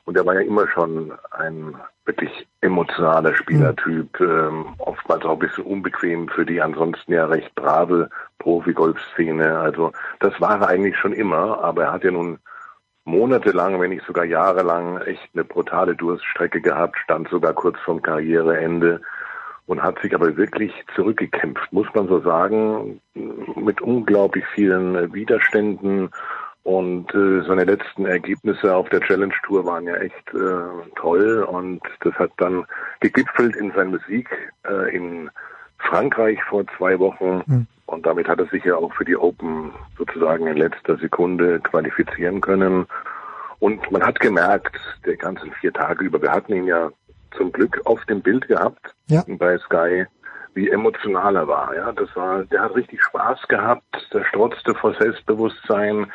Und 0.09 0.17
er 0.17 0.25
war 0.25 0.33
ja 0.33 0.41
immer 0.41 0.67
schon 0.67 1.13
ein 1.29 1.75
wirklich 2.03 2.47
emotionaler 2.61 3.35
Spielertyp, 3.35 4.19
ähm, 4.19 4.73
oftmals 4.79 5.23
auch 5.23 5.33
ein 5.33 5.37
bisschen 5.37 5.65
unbequem 5.65 6.29
für 6.29 6.47
die 6.47 6.59
ansonsten 6.59 7.13
ja 7.13 7.27
recht 7.27 7.53
brave 7.53 8.09
Profi-Golf-Szene. 8.39 9.59
Also 9.59 9.91
das 10.19 10.33
war 10.41 10.61
er 10.61 10.67
eigentlich 10.69 10.97
schon 10.97 11.13
immer, 11.13 11.63
aber 11.63 11.83
er 11.83 11.91
hat 11.91 12.03
ja 12.03 12.09
nun 12.09 12.39
monatelang, 13.05 13.79
wenn 13.79 13.91
nicht 13.91 14.07
sogar 14.07 14.25
jahrelang 14.25 14.97
echt 15.01 15.29
eine 15.35 15.43
brutale 15.43 15.95
Durststrecke 15.95 16.59
gehabt, 16.59 16.97
stand 17.03 17.29
sogar 17.29 17.53
kurz 17.53 17.77
vorm 17.81 18.01
Karriereende 18.01 19.01
und 19.67 19.83
hat 19.83 19.99
sich 20.01 20.15
aber 20.15 20.35
wirklich 20.37 20.73
zurückgekämpft, 20.95 21.71
muss 21.71 21.85
man 21.93 22.07
so 22.07 22.19
sagen, 22.21 22.99
mit 23.13 23.79
unglaublich 23.79 24.45
vielen 24.55 25.13
Widerständen 25.13 26.09
und 26.63 27.13
äh, 27.13 27.41
seine 27.47 27.63
letzten 27.63 28.05
Ergebnisse 28.05 28.75
auf 28.75 28.89
der 28.89 29.01
Challenge 29.01 29.33
Tour 29.43 29.65
waren 29.65 29.85
ja 29.85 29.95
echt 29.95 30.33
äh, 30.33 30.89
toll 30.95 31.43
und 31.43 31.81
das 32.01 32.13
hat 32.15 32.31
dann 32.37 32.65
gegipfelt 32.99 33.55
in 33.55 33.71
seiner 33.71 33.91
Musik 33.91 34.29
äh, 34.67 34.95
in 34.95 35.29
Frankreich 35.79 36.39
vor 36.49 36.65
zwei 36.77 36.99
Wochen 36.99 37.43
mhm. 37.45 37.67
und 37.85 38.05
damit 38.05 38.27
hat 38.27 38.39
er 38.39 38.47
sich 38.47 38.63
ja 38.65 38.75
auch 38.75 38.93
für 38.93 39.05
die 39.05 39.15
Open 39.15 39.71
sozusagen 39.97 40.47
in 40.47 40.57
letzter 40.57 40.97
Sekunde 40.97 41.59
qualifizieren 41.61 42.41
können. 42.41 42.85
Und 43.59 43.91
man 43.91 44.03
hat 44.03 44.19
gemerkt, 44.19 44.77
der 45.05 45.17
ganzen 45.17 45.51
vier 45.53 45.73
Tage 45.73 46.05
über, 46.05 46.21
wir 46.21 46.31
hatten 46.31 46.53
ihn 46.53 46.65
ja 46.65 46.91
zum 47.35 47.51
Glück 47.51 47.81
auf 47.85 48.03
dem 48.05 48.21
Bild 48.21 48.47
gehabt 48.47 48.93
ja. 49.07 49.23
bei 49.27 49.57
Sky, 49.59 50.05
wie 50.53 50.69
emotional 50.69 51.35
er 51.35 51.47
war. 51.47 51.75
Ja, 51.75 51.91
das 51.91 52.13
war, 52.15 52.43
der 52.45 52.61
hat 52.61 52.75
richtig 52.75 53.01
Spaß 53.03 53.47
gehabt, 53.47 54.07
der 54.13 54.23
strotzte 54.25 54.73
vor 54.75 54.93
Selbstbewusstsein, 54.95 56.11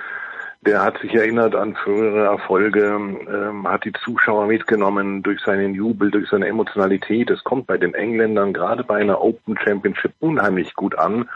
der 0.66 0.82
hat 0.82 0.98
sich 0.98 1.14
erinnert 1.14 1.54
an 1.54 1.74
frühere 1.74 2.24
Erfolge, 2.24 2.86
ähm, 2.86 3.68
hat 3.68 3.84
die 3.84 3.92
Zuschauer 3.92 4.46
mitgenommen 4.46 5.22
durch 5.22 5.40
seinen 5.40 5.74
Jubel, 5.74 6.10
durch 6.10 6.28
seine 6.28 6.46
Emotionalität. 6.46 7.30
Das 7.30 7.44
kommt 7.44 7.66
bei 7.66 7.76
den 7.76 7.94
Engländern 7.94 8.52
gerade 8.52 8.84
bei 8.84 8.96
einer 8.96 9.20
Open 9.20 9.58
Championship 9.58 10.12
unheimlich 10.20 10.74
gut 10.74 10.96
an. 10.98 11.28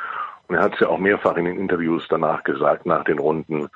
Und 0.49 0.55
er 0.57 0.63
hat 0.63 0.75
es 0.75 0.81
ja 0.81 0.89
auch 0.89 0.99
mehrfach 0.99 1.37
in 1.37 1.45
den 1.45 1.59
Interviews 1.59 2.07
danach 2.09 2.43
gesagt, 2.45 2.87
nach 2.87 3.05
den 3.05 3.19
Runden. 3.19 3.69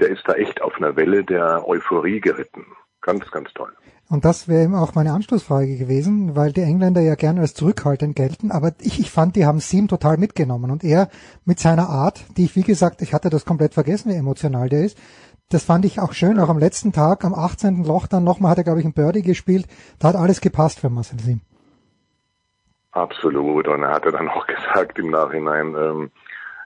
Der 0.00 0.08
ist 0.08 0.26
da 0.26 0.34
echt 0.34 0.62
auf 0.62 0.76
einer 0.76 0.96
Welle 0.96 1.22
der 1.22 1.68
Euphorie 1.68 2.20
geritten. 2.20 2.64
Ganz, 3.02 3.30
ganz 3.30 3.52
toll. 3.52 3.72
Und 4.14 4.24
das 4.24 4.46
wäre 4.46 4.62
eben 4.62 4.76
auch 4.76 4.94
meine 4.94 5.12
Anschlussfrage 5.12 5.76
gewesen, 5.76 6.36
weil 6.36 6.52
die 6.52 6.60
Engländer 6.60 7.00
ja 7.00 7.16
gerne 7.16 7.40
als 7.40 7.52
zurückhaltend 7.52 8.14
gelten, 8.14 8.52
aber 8.52 8.70
ich, 8.80 9.00
ich 9.00 9.10
fand, 9.10 9.34
die 9.34 9.44
haben 9.44 9.58
Siem 9.58 9.88
total 9.88 10.18
mitgenommen 10.18 10.70
und 10.70 10.84
er 10.84 11.08
mit 11.44 11.58
seiner 11.58 11.88
Art, 11.88 12.24
die 12.36 12.44
ich, 12.44 12.54
wie 12.54 12.62
gesagt, 12.62 13.02
ich 13.02 13.12
hatte 13.12 13.28
das 13.28 13.44
komplett 13.44 13.74
vergessen, 13.74 14.12
wie 14.12 14.14
emotional 14.14 14.68
der 14.68 14.84
ist, 14.84 14.96
das 15.50 15.64
fand 15.64 15.84
ich 15.84 15.98
auch 15.98 16.12
schön, 16.12 16.38
auch 16.38 16.48
am 16.48 16.60
letzten 16.60 16.92
Tag, 16.92 17.24
am 17.24 17.34
18. 17.34 17.82
Loch 17.82 18.06
dann 18.06 18.22
nochmal 18.22 18.52
hat 18.52 18.58
er, 18.58 18.62
glaube 18.62 18.78
ich, 18.78 18.86
ein 18.86 18.92
Birdie 18.92 19.22
gespielt, 19.22 19.66
da 19.98 20.10
hat 20.10 20.14
alles 20.14 20.40
gepasst 20.40 20.78
für 20.78 20.90
Marcel 20.90 21.18
Siem. 21.18 21.40
Absolut, 22.92 23.66
und 23.66 23.82
er 23.82 23.90
hatte 23.90 24.12
dann 24.12 24.28
auch 24.28 24.46
gesagt 24.46 24.96
im 25.00 25.10
Nachhinein, 25.10 25.74
ähm, 25.74 26.10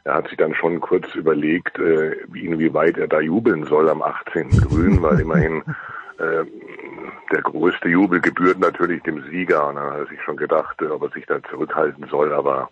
er 0.04 0.16
hat 0.16 0.28
sich 0.28 0.36
dann 0.36 0.54
schon 0.54 0.80
kurz 0.80 1.14
überlegt, 1.14 1.78
äh, 1.78 2.12
inwieweit 2.34 2.98
er 2.98 3.08
da 3.08 3.20
jubeln 3.20 3.64
soll 3.64 3.88
am 3.88 4.02
18. 4.02 4.50
Grün, 4.50 5.00
weil 5.00 5.20
immerhin 5.20 5.62
der 6.18 7.42
größte 7.42 7.88
Jubel 7.88 8.20
gebührt 8.20 8.58
natürlich 8.58 9.02
dem 9.02 9.22
Sieger. 9.30 9.68
Und 9.68 9.76
dann 9.76 9.90
hat 9.90 9.98
er 9.98 10.06
sich 10.06 10.22
schon 10.22 10.36
gedacht, 10.36 10.80
ob 10.82 11.02
er 11.02 11.10
sich 11.10 11.26
da 11.26 11.42
zurückhalten 11.44 12.06
soll, 12.08 12.32
aber 12.32 12.70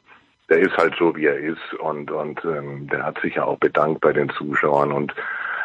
der 0.49 0.59
ist 0.59 0.77
halt 0.77 0.95
so, 0.99 1.15
wie 1.17 1.27
er 1.27 1.39
ist 1.39 1.75
und, 1.81 2.11
und 2.11 2.45
ähm, 2.45 2.89
der 2.89 3.05
hat 3.05 3.21
sich 3.21 3.35
ja 3.35 3.45
auch 3.45 3.59
bedankt 3.59 4.01
bei 4.01 4.13
den 4.13 4.31
Zuschauern 4.31 4.93
und 4.93 5.13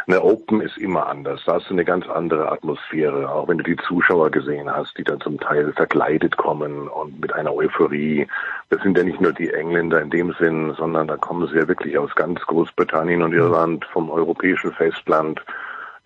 eine 0.08 0.24
Open 0.24 0.62
ist 0.62 0.78
immer 0.78 1.08
anders. 1.08 1.42
Da 1.46 1.54
hast 1.54 1.70
du 1.70 1.74
eine 1.74 1.86
ganz 1.86 2.10
andere 2.10 2.52
Atmosphäre, 2.52 3.32
auch 3.32 3.48
wenn 3.48 3.60
du 3.60 3.64
die 3.64 3.78
Zuschauer 3.88 4.32
gesehen 4.32 4.70
hast, 4.70 4.98
die 4.98 5.04
dann 5.04 5.22
zum 5.22 5.40
Teil 5.40 5.72
verkleidet 5.74 6.38
kommen 6.38 6.88
und 6.88 7.20
mit 7.22 7.34
einer 7.34 7.54
Euphorie. 7.54 8.28
Das 8.70 8.82
sind 8.82 8.98
ja 8.98 9.04
nicht 9.04 9.22
nur 9.22 9.32
die 9.32 9.54
Engländer 9.54 10.02
in 10.02 10.10
dem 10.10 10.34
Sinn, 10.40 10.74
sondern 10.78 11.08
da 11.08 11.18
kommen 11.18 11.48
sie 11.48 11.58
ja 11.58 11.68
wirklich 11.68 11.98
aus 11.98 12.14
ganz 12.16 12.42
Großbritannien 12.42 13.22
und 13.22 13.34
Irland, 13.34 13.86
vom 13.86 14.10
europäischen 14.10 14.72
Festland. 14.74 15.42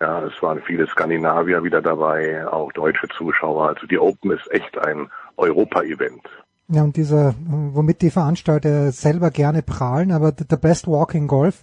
Ja, 0.00 0.24
es 0.24 0.42
waren 0.42 0.60
viele 0.62 0.86
Skandinavier 0.86 1.64
wieder 1.64 1.80
dabei, 1.80 2.46
auch 2.46 2.72
deutsche 2.72 3.08
Zuschauer. 3.16 3.68
Also 3.68 3.86
die 3.86 3.98
Open 3.98 4.30
ist 4.30 4.50
echt 4.50 4.76
ein 4.78 5.10
Europa-Event. 5.36 6.22
Ja, 6.68 6.82
und 6.82 6.96
dieser, 6.96 7.34
womit 7.46 8.02
die 8.02 8.10
Veranstalter 8.10 8.90
selber 8.92 9.30
gerne 9.30 9.62
prahlen, 9.62 10.12
aber 10.12 10.32
the 10.36 10.56
best 10.56 10.86
walking 10.86 11.28
golf, 11.28 11.62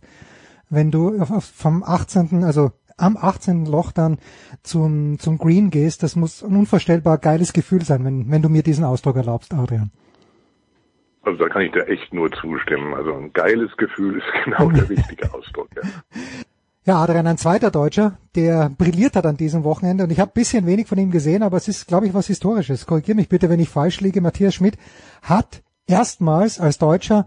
wenn 0.69 0.91
du 0.91 1.23
vom 1.25 1.83
18., 1.83 2.43
also 2.43 2.71
am 2.97 3.17
18. 3.17 3.65
Loch 3.65 3.91
dann 3.91 4.17
zum, 4.61 5.19
zum 5.19 5.37
Green 5.37 5.69
gehst, 5.69 6.03
das 6.03 6.15
muss 6.15 6.43
ein 6.43 6.55
unvorstellbar 6.55 7.17
geiles 7.17 7.53
Gefühl 7.53 7.81
sein, 7.83 8.05
wenn, 8.05 8.31
wenn 8.31 8.41
du 8.41 8.49
mir 8.49 8.63
diesen 8.63 8.85
Ausdruck 8.85 9.15
erlaubst, 9.17 9.53
Adrian. 9.53 9.91
Also 11.23 11.39
da 11.39 11.49
kann 11.49 11.63
ich 11.63 11.71
dir 11.71 11.87
echt 11.87 12.13
nur 12.13 12.31
zustimmen. 12.31 12.93
Also 12.93 13.13
ein 13.13 13.31
geiles 13.33 13.75
Gefühl 13.77 14.17
ist 14.17 14.25
genau 14.45 14.69
der 14.71 14.89
richtige 14.89 15.33
Ausdruck. 15.33 15.69
Ja. 15.75 15.81
Ja, 16.85 17.01
Adrian, 17.01 17.27
ein 17.27 17.37
zweiter 17.37 17.71
Deutscher, 17.71 18.17
der 18.35 18.69
brilliert 18.69 19.15
hat 19.15 19.25
an 19.25 19.37
diesem 19.37 19.63
Wochenende 19.63 20.03
und 20.03 20.11
ich 20.11 20.19
habe 20.19 20.31
bisschen 20.33 20.65
wenig 20.65 20.85
von 20.87 20.97
ihm 20.97 21.11
gesehen, 21.11 21.41
aber 21.41 21.55
es 21.55 21.69
ist, 21.69 21.87
glaube 21.87 22.07
ich, 22.07 22.13
was 22.13 22.27
Historisches. 22.27 22.85
Korrigiere 22.85 23.15
mich 23.15 23.29
bitte, 23.29 23.49
wenn 23.49 23.61
ich 23.61 23.69
falsch 23.69 24.01
liege. 24.01 24.19
Matthias 24.19 24.55
Schmidt 24.55 24.77
hat 25.21 25.63
erstmals 25.87 26.59
als 26.59 26.79
Deutscher 26.79 27.25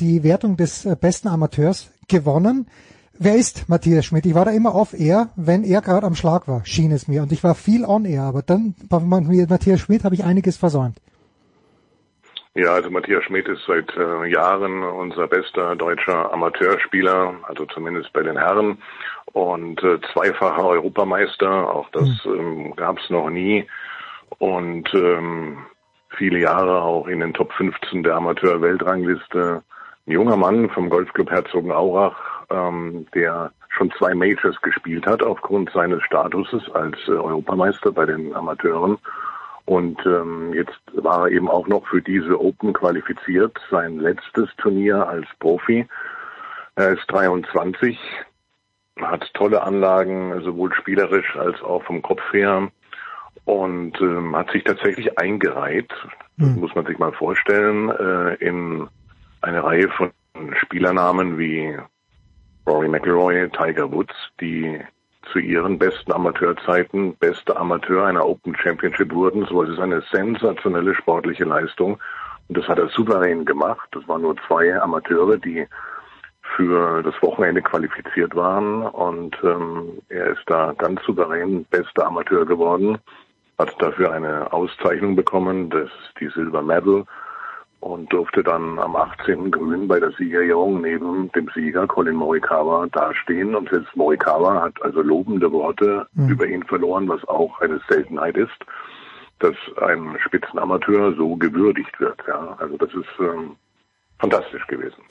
die 0.00 0.24
Wertung 0.24 0.56
des 0.56 0.84
äh, 0.84 0.96
besten 1.00 1.28
Amateurs 1.28 1.90
gewonnen. 2.08 2.66
Wer 3.16 3.36
ist 3.36 3.68
Matthias 3.68 4.06
Schmidt? 4.06 4.26
Ich 4.26 4.34
war 4.34 4.44
da 4.44 4.50
immer 4.50 4.74
off-air, 4.74 5.30
wenn 5.36 5.62
er 5.62 5.82
gerade 5.82 6.04
am 6.04 6.16
Schlag 6.16 6.48
war, 6.48 6.66
schien 6.66 6.90
es 6.90 7.06
mir. 7.06 7.22
Und 7.22 7.30
ich 7.30 7.44
war 7.44 7.54
viel 7.54 7.84
on-air, 7.84 8.22
aber 8.22 8.42
dann 8.42 8.74
bei 8.88 8.98
Matthias 8.98 9.78
Schmidt 9.78 10.02
habe 10.02 10.16
ich 10.16 10.24
einiges 10.24 10.56
versäumt. 10.56 11.00
Ja, 12.56 12.72
also 12.72 12.90
Matthias 12.90 13.22
Schmidt 13.24 13.46
ist 13.48 13.66
seit 13.66 13.94
äh, 13.98 14.28
Jahren 14.28 14.82
unser 14.82 15.28
bester 15.28 15.76
deutscher 15.76 16.32
Amateurspieler, 16.32 17.34
also 17.42 17.66
zumindest 17.66 18.10
bei 18.14 18.22
den 18.22 18.38
Herren 18.38 18.78
und 19.34 19.82
äh, 19.82 20.00
zweifacher 20.14 20.64
Europameister. 20.64 21.50
Auch 21.50 21.90
das 21.90 22.08
ähm, 22.24 22.74
gab 22.74 22.98
es 22.98 23.10
noch 23.10 23.28
nie 23.28 23.66
und 24.38 24.88
ähm, 24.94 25.66
viele 26.16 26.38
Jahre 26.38 26.80
auch 26.80 27.08
in 27.08 27.20
den 27.20 27.34
Top 27.34 27.52
15 27.52 28.02
der 28.04 28.14
Amateur-Weltrangliste. 28.14 29.62
Ein 30.06 30.10
junger 30.10 30.38
Mann 30.38 30.70
vom 30.70 30.88
Golfclub 30.88 31.30
Herzogenaurach, 31.30 32.16
ähm, 32.48 33.06
der 33.14 33.52
schon 33.68 33.92
zwei 33.98 34.14
Majors 34.14 34.58
gespielt 34.62 35.06
hat 35.06 35.22
aufgrund 35.22 35.72
seines 35.72 36.02
Statuses 36.04 36.62
als 36.72 36.96
äh, 37.06 37.10
Europameister 37.10 37.92
bei 37.92 38.06
den 38.06 38.34
Amateuren 38.34 38.96
und 39.66 39.98
ähm, 40.06 40.54
jetzt 40.54 40.80
war 40.92 41.26
er 41.26 41.32
eben 41.32 41.50
auch 41.50 41.66
noch 41.66 41.86
für 41.88 42.00
diese 42.00 42.40
Open 42.40 42.72
qualifiziert, 42.72 43.58
sein 43.70 43.98
letztes 43.98 44.48
Turnier 44.56 45.06
als 45.08 45.26
Profi. 45.40 45.86
Er 46.76 46.92
ist 46.92 47.04
23, 47.08 47.98
hat 49.00 49.28
tolle 49.34 49.62
Anlagen, 49.62 50.40
sowohl 50.42 50.72
spielerisch 50.72 51.36
als 51.36 51.60
auch 51.62 51.82
vom 51.82 52.00
Kopf 52.00 52.22
her 52.32 52.70
und 53.44 54.00
ähm, 54.00 54.36
hat 54.36 54.50
sich 54.52 54.62
tatsächlich 54.62 55.18
eingereiht, 55.18 55.92
mhm. 56.36 56.60
muss 56.60 56.74
man 56.76 56.86
sich 56.86 56.98
mal 56.98 57.12
vorstellen, 57.12 57.90
äh, 57.90 58.34
in 58.34 58.88
eine 59.40 59.64
Reihe 59.64 59.88
von 59.88 60.12
Spielernamen 60.62 61.38
wie 61.38 61.76
Rory 62.66 62.88
McIlroy, 62.88 63.48
Tiger 63.50 63.90
Woods, 63.90 64.14
die 64.40 64.80
zu 65.32 65.38
ihren 65.38 65.78
besten 65.78 66.12
Amateurzeiten 66.12 67.16
beste 67.16 67.56
Amateur 67.56 68.06
einer 68.06 68.26
Open 68.26 68.56
Championship 68.56 69.12
wurden. 69.12 69.44
So 69.46 69.62
es 69.62 69.70
ist 69.70 69.80
eine 69.80 70.02
sensationelle 70.12 70.94
sportliche 70.94 71.44
Leistung. 71.44 71.98
Und 72.48 72.58
das 72.58 72.68
hat 72.68 72.78
er 72.78 72.88
souverän 72.88 73.44
gemacht. 73.44 73.88
Das 73.92 74.06
waren 74.08 74.22
nur 74.22 74.36
zwei 74.46 74.80
Amateure, 74.80 75.36
die 75.36 75.66
für 76.54 77.02
das 77.02 77.14
Wochenende 77.22 77.62
qualifiziert 77.62 78.34
waren. 78.34 78.82
Und 78.82 79.36
ähm, 79.42 80.00
er 80.08 80.28
ist 80.28 80.42
da 80.46 80.72
ganz 80.78 81.02
souverän 81.04 81.64
bester 81.70 82.06
Amateur 82.06 82.46
geworden, 82.46 82.98
hat 83.58 83.74
dafür 83.80 84.12
eine 84.12 84.52
Auszeichnung 84.52 85.16
bekommen, 85.16 85.70
das 85.70 85.86
ist 85.86 86.20
die 86.20 86.28
Silver 86.28 86.62
Medal 86.62 87.04
und 87.86 88.12
durfte 88.12 88.42
dann 88.42 88.78
am 88.78 88.96
18. 88.96 89.50
Grün 89.50 89.86
bei 89.86 90.00
der 90.00 90.10
Siegerehrung 90.12 90.80
neben 90.80 91.30
dem 91.32 91.48
Sieger 91.54 91.86
Colin 91.86 92.16
Morikawa 92.16 92.86
dastehen. 92.88 93.54
Und 93.54 93.70
selbst 93.70 93.94
Morikawa 93.94 94.62
hat 94.62 94.82
also 94.82 95.02
lobende 95.02 95.50
Worte 95.52 96.06
mhm. 96.14 96.28
über 96.28 96.46
ihn 96.46 96.64
verloren, 96.64 97.08
was 97.08 97.26
auch 97.28 97.60
eine 97.60 97.80
Seltenheit 97.88 98.36
ist, 98.36 98.58
dass 99.38 99.54
ein 99.80 100.16
Spitzenamateur 100.24 101.14
so 101.16 101.36
gewürdigt 101.36 102.00
wird. 102.00 102.18
Ja, 102.26 102.56
also 102.58 102.76
das 102.76 102.90
ist 102.92 103.20
ähm, 103.20 103.56
fantastisch 104.18 104.66
gewesen. 104.66 105.02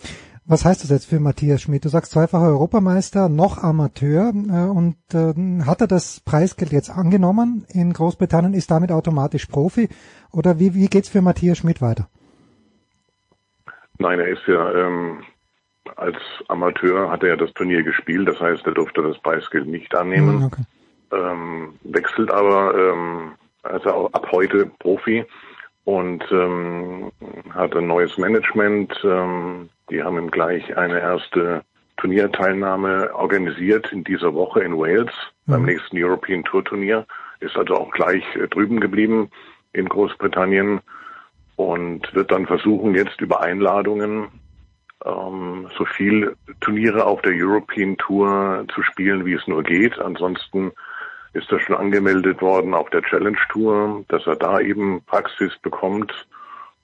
Was 0.46 0.66
heißt 0.66 0.84
das 0.84 0.92
jetzt 0.92 1.06
für 1.06 1.20
Matthias 1.20 1.62
Schmidt? 1.62 1.86
Du 1.86 1.90
sagst 1.90 2.12
zweifacher 2.12 2.50
Europameister, 2.50 3.30
noch 3.30 3.58
Amateur 3.58 4.30
äh, 4.30 4.70
und 4.70 4.98
äh, 5.14 5.34
hat 5.66 5.82
er 5.82 5.88
das 5.88 6.20
Preisgeld 6.20 6.72
jetzt 6.72 6.90
angenommen 6.90 7.66
in 7.70 7.94
Großbritannien, 7.94 8.54
ist 8.54 8.70
damit 8.70 8.92
automatisch 8.92 9.46
Profi 9.46 9.90
oder 10.32 10.60
wie, 10.60 10.74
wie 10.76 10.88
geht's 10.88 11.10
für 11.10 11.22
Matthias 11.22 11.60
Schmidt 11.60 11.82
weiter? 11.82 12.10
Nein, 13.98 14.20
er 14.20 14.28
ist 14.28 14.46
ja 14.48 14.72
ähm, 14.74 15.24
als 15.96 16.18
Amateur 16.48 17.10
hat 17.12 17.24
er 17.24 17.30
ja 17.30 17.36
das 17.36 17.54
Turnier 17.54 17.84
gespielt, 17.84 18.28
das 18.28 18.40
heißt, 18.40 18.66
er 18.66 18.74
durfte 18.74 19.02
das 19.02 19.20
Preisgeld 19.20 19.68
nicht 19.68 19.94
annehmen. 19.96 20.46
Okay. 20.46 20.64
Ähm, 21.12 21.74
wechselt 21.84 22.32
aber 22.32 22.74
ähm, 22.76 23.34
also 23.64 23.92
auch 23.92 24.14
ab 24.14 24.28
heute 24.32 24.66
Profi 24.80 25.26
und 25.84 26.24
ähm, 26.32 27.12
hat 27.54 27.76
ein 27.76 27.88
neues 27.88 28.18
Management. 28.18 28.94
Ähm, 29.04 29.70
die 29.90 30.02
haben 30.02 30.18
ihm 30.18 30.32
gleich 30.32 30.76
eine 30.76 31.00
erste 31.00 31.64
Turnierteilnahme 31.98 33.14
organisiert 33.14 33.92
in 33.92 34.04
dieser 34.04 34.34
Woche 34.34 34.62
in 34.62 34.78
Wales 34.78 35.14
mhm. 35.46 35.52
beim 35.52 35.64
nächsten 35.64 35.98
European 35.98 36.44
Tour 36.44 36.64
Turnier. 36.66 37.06
Ist 37.40 37.56
also 37.56 37.76
auch 37.76 37.92
gleich 37.92 38.24
äh, 38.36 38.48
drüben 38.48 38.80
geblieben 38.80 39.30
in 39.74 39.88
Großbritannien 39.88 40.82
und 41.56 42.14
wird 42.14 42.32
dann 42.32 42.48
versuchen, 42.48 42.96
jetzt 42.96 43.22
über 43.22 43.42
Einladungen 43.42 44.28
ähm, 45.06 45.70
so 45.78 45.86
viel 45.86 46.36
Turniere 46.62 47.06
auf 47.06 47.22
der 47.22 47.34
European 47.36 47.98
Tour 47.98 48.66
zu 48.74 48.84
spielen, 48.84 49.26
wie 49.26 49.34
es 49.34 49.48
nur 49.48 49.64
geht. 49.64 49.98
Ansonsten 50.00 50.72
ist 51.34 51.52
er 51.52 51.60
schon 51.60 51.76
angemeldet 51.76 52.42
worden 52.42 52.74
auf 52.74 52.90
der 52.90 53.02
Challenge 53.04 53.38
Tour, 53.50 54.06
dass 54.08 54.26
er 54.26 54.36
da 54.36 54.60
eben 54.60 55.02
Praxis 55.06 55.52
bekommt. 55.62 56.14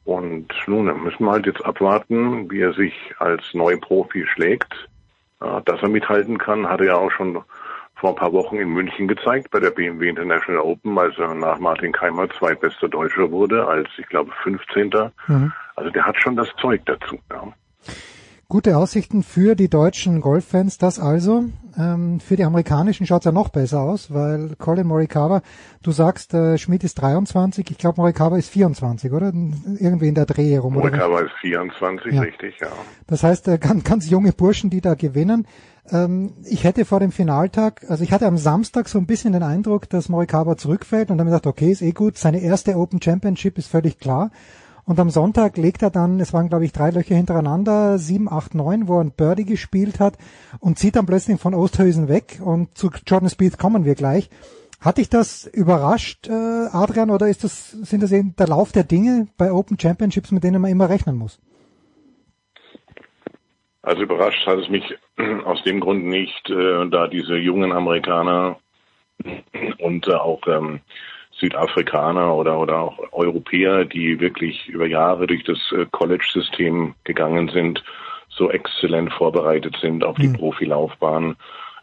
Und 0.03 0.47
nun 0.67 0.85
müssen 1.03 1.25
wir 1.25 1.31
halt 1.31 1.45
jetzt 1.45 1.63
abwarten, 1.63 2.49
wie 2.51 2.61
er 2.61 2.73
sich 2.73 2.93
als 3.19 3.41
Neuprofi 3.53 4.25
schlägt. 4.27 4.73
Dass 5.39 5.81
er 5.81 5.89
mithalten 5.89 6.37
kann, 6.37 6.67
hat 6.67 6.81
er 6.81 6.87
ja 6.87 6.95
auch 6.95 7.11
schon 7.11 7.41
vor 8.01 8.09
ein 8.09 8.15
paar 8.15 8.33
Wochen 8.33 8.57
in 8.57 8.69
München 8.69 9.07
gezeigt 9.07 9.51
bei 9.51 9.59
der 9.59 9.69
BMW 9.69 10.09
International 10.09 10.61
Open, 10.61 10.97
als 10.97 11.17
er 11.19 11.35
nach 11.35 11.59
Martin 11.59 11.91
Keimer 11.91 12.27
zweitbester 12.31 12.89
Deutscher 12.89 13.31
wurde, 13.31 13.67
als 13.67 13.87
ich 13.97 14.07
glaube 14.07 14.31
15. 14.43 14.91
Mhm. 15.27 15.53
Also 15.75 15.91
der 15.91 16.05
hat 16.05 16.17
schon 16.21 16.35
das 16.35 16.49
Zeug 16.59 16.81
dazu. 16.85 17.19
Ja. 17.31 17.53
Gute 18.49 18.75
Aussichten 18.75 19.23
für 19.23 19.55
die 19.55 19.69
deutschen 19.69 20.19
Golffans, 20.19 20.77
das 20.77 20.99
also. 20.99 21.45
Ähm, 21.79 22.19
für 22.19 22.35
die 22.35 22.43
amerikanischen 22.43 23.05
schaut's 23.05 23.23
ja 23.23 23.31
noch 23.31 23.47
besser 23.47 23.79
aus, 23.79 24.13
weil 24.13 24.55
Colin 24.57 24.87
Morikawa, 24.87 25.41
du 25.83 25.91
sagst, 25.91 26.33
äh, 26.33 26.57
Schmidt 26.57 26.83
ist 26.83 26.95
23, 26.95 27.71
ich 27.71 27.77
glaube 27.77 28.01
Morikawa 28.01 28.37
ist 28.37 28.49
24, 28.49 29.13
oder? 29.13 29.31
Irgendwie 29.79 30.09
in 30.09 30.15
der 30.15 30.25
Dreh 30.25 30.57
rum. 30.57 30.73
Morikawa 30.73 31.21
ist 31.21 31.31
24, 31.39 32.13
ja. 32.13 32.21
richtig, 32.21 32.59
ja. 32.59 32.67
Das 33.07 33.23
heißt, 33.23 33.47
äh, 33.47 33.57
ganz, 33.57 33.85
ganz 33.85 34.09
junge 34.09 34.33
Burschen, 34.33 34.69
die 34.69 34.81
da 34.81 34.95
gewinnen. 34.95 35.47
Ähm, 35.89 36.33
ich 36.43 36.63
hätte 36.63 36.85
vor 36.85 36.99
dem 36.99 37.11
Finaltag, 37.11 37.85
also 37.89 38.03
ich 38.03 38.11
hatte 38.11 38.27
am 38.27 38.37
Samstag 38.37 38.89
so 38.89 38.97
ein 38.97 39.05
bisschen 39.05 39.33
den 39.33 39.43
Eindruck, 39.43 39.89
dass 39.89 40.09
Morikawa 40.09 40.57
zurückfällt 40.57 41.11
und 41.11 41.17
dann 41.17 41.27
gedacht, 41.27 41.47
okay, 41.47 41.71
ist 41.71 41.81
eh 41.81 41.91
gut, 41.91 42.17
seine 42.17 42.41
erste 42.41 42.77
Open 42.77 43.01
Championship 43.01 43.57
ist 43.57 43.67
völlig 43.67 43.99
klar. 43.99 44.31
Und 44.83 44.99
am 44.99 45.09
Sonntag 45.09 45.57
legt 45.57 45.83
er 45.83 45.91
dann, 45.91 46.19
es 46.19 46.33
waren 46.33 46.49
glaube 46.49 46.65
ich 46.65 46.73
drei 46.73 46.89
Löcher 46.89 47.15
hintereinander, 47.15 47.97
sieben, 47.97 48.31
acht, 48.31 48.55
neun, 48.55 48.87
wo 48.87 48.97
er 48.97 49.03
ein 49.03 49.11
Birdie 49.11 49.45
gespielt 49.45 49.99
hat 49.99 50.17
und 50.59 50.79
zieht 50.79 50.95
dann 50.95 51.05
plötzlich 51.05 51.39
von 51.39 51.53
Osthausen 51.53 52.07
weg 52.07 52.39
und 52.43 52.77
zu 52.77 52.89
Jordan 53.05 53.29
Spieth 53.29 53.57
kommen 53.57 53.85
wir 53.85 53.95
gleich. 53.95 54.29
Hat 54.79 54.97
dich 54.97 55.09
das 55.09 55.45
überrascht, 55.45 56.27
äh, 56.27 56.31
Adrian, 56.71 57.11
oder 57.11 57.29
ist 57.29 57.43
das, 57.43 57.69
sind 57.69 58.01
das 58.01 58.11
eben 58.11 58.35
der 58.35 58.47
Lauf 58.47 58.71
der 58.71 58.83
Dinge 58.83 59.27
bei 59.37 59.51
Open 59.51 59.79
Championships, 59.79 60.31
mit 60.31 60.43
denen 60.43 60.59
man 60.59 60.71
immer 60.71 60.89
rechnen 60.89 61.15
muss? 61.17 61.39
Also 63.83 64.03
überrascht 64.03 64.45
hat 64.45 64.59
es 64.59 64.69
mich 64.69 64.95
aus 65.45 65.63
dem 65.63 65.79
Grund 65.79 66.05
nicht, 66.05 66.49
äh, 66.49 66.87
da 66.89 67.07
diese 67.07 67.35
jungen 67.35 67.71
Amerikaner 67.71 68.57
und 69.79 70.07
äh, 70.07 70.13
auch 70.13 70.41
ähm, 70.47 70.81
Südafrikaner 71.31 72.35
oder, 72.35 72.59
oder 72.59 72.79
auch 72.79 72.99
Europäer, 73.11 73.85
die 73.85 74.19
wirklich 74.19 74.67
über 74.67 74.85
Jahre 74.85 75.27
durch 75.27 75.43
das 75.43 75.59
äh, 75.71 75.85
College-System 75.91 76.93
gegangen 77.03 77.49
sind, 77.49 77.83
so 78.29 78.49
exzellent 78.49 79.11
vorbereitet 79.13 79.77
sind 79.81 80.03
auf 80.03 80.15
die 80.17 80.29
mhm. 80.29 80.33
Profilaufbahn, 80.33 81.35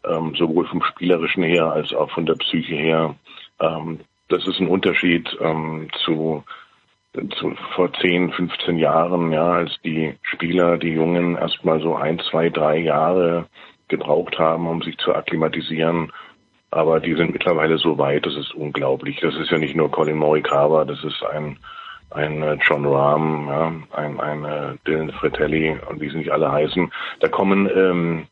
ähm, 0.04 0.34
sowohl 0.36 0.66
vom 0.66 0.82
Spielerischen 0.82 1.42
her 1.42 1.72
als 1.72 1.92
auch 1.92 2.10
von 2.10 2.26
der 2.26 2.34
Psyche 2.34 2.74
her. 2.74 3.14
Ähm, 3.60 4.00
das 4.28 4.46
ist 4.46 4.60
ein 4.60 4.68
Unterschied 4.68 5.36
ähm, 5.40 5.88
zu, 6.04 6.44
zu 7.38 7.54
vor 7.74 7.92
10, 7.92 8.32
15 8.32 8.78
Jahren, 8.78 9.32
ja, 9.32 9.52
als 9.52 9.76
die 9.84 10.14
Spieler, 10.22 10.78
die 10.78 10.92
Jungen 10.92 11.36
erstmal 11.36 11.80
so 11.80 11.96
ein, 11.96 12.18
zwei, 12.30 12.50
drei 12.50 12.78
Jahre 12.78 13.46
gebraucht 13.88 14.38
haben, 14.38 14.66
um 14.66 14.82
sich 14.82 14.96
zu 14.98 15.14
akklimatisieren 15.14 16.12
aber 16.70 17.00
die 17.00 17.14
sind 17.14 17.32
mittlerweile 17.32 17.78
so 17.78 17.98
weit, 17.98 18.26
das 18.26 18.36
ist 18.36 18.54
unglaublich. 18.54 19.18
Das 19.20 19.34
ist 19.36 19.50
ja 19.50 19.58
nicht 19.58 19.74
nur 19.74 19.90
Colin 19.90 20.18
Morikawa, 20.18 20.84
das 20.84 21.02
ist 21.02 21.22
ein, 21.24 21.58
ein 22.10 22.42
äh, 22.42 22.58
John 22.60 22.84
Rahm, 22.86 23.48
ja, 23.48 23.72
ein, 23.96 24.20
ein 24.20 24.44
äh, 24.44 24.74
Dylan 24.86 25.12
Fratelli 25.12 25.76
und 25.88 26.00
wie 26.00 26.10
sie 26.10 26.18
nicht 26.18 26.30
alle 26.30 26.52
heißen. 26.52 26.92
Da 27.20 27.28
kommen, 27.28 27.70
ähm, 27.74 28.26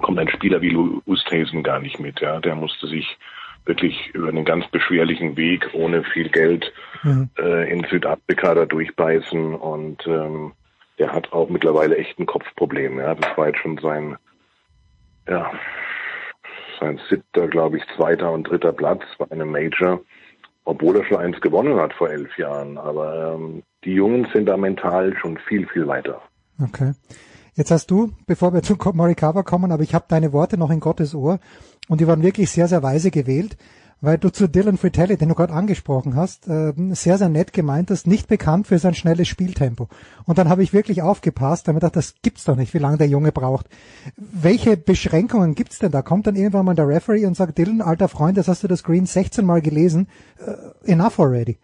kommt 0.00 0.18
ein 0.18 0.28
Spieler 0.28 0.60
wie 0.60 0.76
Oosthuizen 1.06 1.62
gar 1.62 1.80
nicht 1.80 1.98
mit. 1.98 2.20
Ja, 2.20 2.38
der 2.38 2.54
musste 2.54 2.86
sich 2.86 3.18
wirklich 3.70 4.10
über 4.12 4.28
einen 4.28 4.44
ganz 4.44 4.66
beschwerlichen 4.68 5.36
Weg 5.36 5.70
ohne 5.72 6.02
viel 6.02 6.28
Geld 6.28 6.72
mhm. 7.02 7.30
äh, 7.38 7.70
in 7.72 7.86
Südafrika 7.88 8.54
da 8.54 8.66
durchbeißen 8.66 9.54
und 9.54 10.06
ähm, 10.06 10.52
der 10.98 11.12
hat 11.12 11.32
auch 11.32 11.48
mittlerweile 11.48 11.96
echt 11.96 12.18
ein 12.18 12.26
Kopfproblem. 12.26 12.98
Ja, 12.98 13.14
das 13.14 13.38
war 13.38 13.46
jetzt 13.46 13.60
schon 13.60 13.78
sein 13.78 14.16
ja, 15.28 15.50
sein 16.80 17.00
siebter, 17.08 17.48
glaube 17.48 17.78
ich, 17.78 17.84
zweiter 17.96 18.32
und 18.32 18.44
dritter 18.44 18.72
Platz 18.72 19.02
bei 19.18 19.30
einem 19.30 19.50
Major, 19.50 20.00
obwohl 20.64 20.96
er 20.96 21.04
schon 21.04 21.18
eins 21.18 21.40
gewonnen 21.40 21.78
hat 21.78 21.92
vor 21.94 22.10
elf 22.10 22.36
Jahren. 22.36 22.78
Aber 22.78 23.34
ähm, 23.34 23.62
die 23.84 23.92
Jungen 23.92 24.26
sind 24.32 24.46
da 24.46 24.56
mental 24.56 25.14
schon 25.18 25.38
viel, 25.48 25.66
viel 25.68 25.86
weiter. 25.86 26.20
Okay. 26.62 26.92
Jetzt 27.54 27.70
hast 27.70 27.90
du, 27.90 28.12
bevor 28.26 28.54
wir 28.54 28.62
zu 28.62 28.76
Morikawa 28.92 29.42
kommen, 29.42 29.72
aber 29.72 29.82
ich 29.82 29.94
habe 29.94 30.06
deine 30.08 30.32
Worte 30.32 30.56
noch 30.56 30.70
in 30.70 30.80
Gottes 30.80 31.14
Ohr 31.14 31.38
und 31.90 32.00
die 32.00 32.06
waren 32.06 32.22
wirklich 32.22 32.50
sehr, 32.50 32.68
sehr 32.68 32.82
weise 32.82 33.10
gewählt 33.10 33.56
weil 34.00 34.18
du 34.18 34.30
zu 34.30 34.48
Dylan 34.48 34.78
Fratelli, 34.78 35.16
den 35.16 35.28
du 35.28 35.34
gerade 35.34 35.52
angesprochen 35.52 36.16
hast, 36.16 36.48
äh, 36.48 36.72
sehr, 36.94 37.18
sehr 37.18 37.28
nett 37.28 37.52
gemeint 37.52 37.90
hast, 37.90 38.06
nicht 38.06 38.28
bekannt 38.28 38.66
für 38.66 38.78
sein 38.78 38.94
schnelles 38.94 39.28
Spieltempo. 39.28 39.88
Und 40.26 40.38
dann 40.38 40.48
habe 40.48 40.62
ich 40.62 40.72
wirklich 40.72 41.02
aufgepasst, 41.02 41.68
damit 41.68 41.82
gedacht, 41.82 41.96
das 41.96 42.14
gibt's 42.22 42.44
doch 42.44 42.56
nicht, 42.56 42.72
wie 42.74 42.78
lange 42.78 42.98
der 42.98 43.08
Junge 43.08 43.32
braucht. 43.32 43.66
Welche 44.16 44.76
Beschränkungen 44.76 45.54
gibt's 45.54 45.78
denn 45.78 45.90
da? 45.90 46.02
Kommt 46.02 46.26
dann 46.26 46.36
irgendwann 46.36 46.64
mal 46.64 46.74
der 46.74 46.88
Referee 46.88 47.26
und 47.26 47.36
sagt, 47.36 47.58
Dylan, 47.58 47.82
alter 47.82 48.08
Freund, 48.08 48.38
das 48.38 48.48
hast 48.48 48.62
du 48.62 48.68
das 48.68 48.84
Green 48.84 49.06
16 49.06 49.44
Mal 49.44 49.60
gelesen, 49.60 50.08
uh, 50.40 50.90
enough 50.90 51.18
already. 51.20 51.58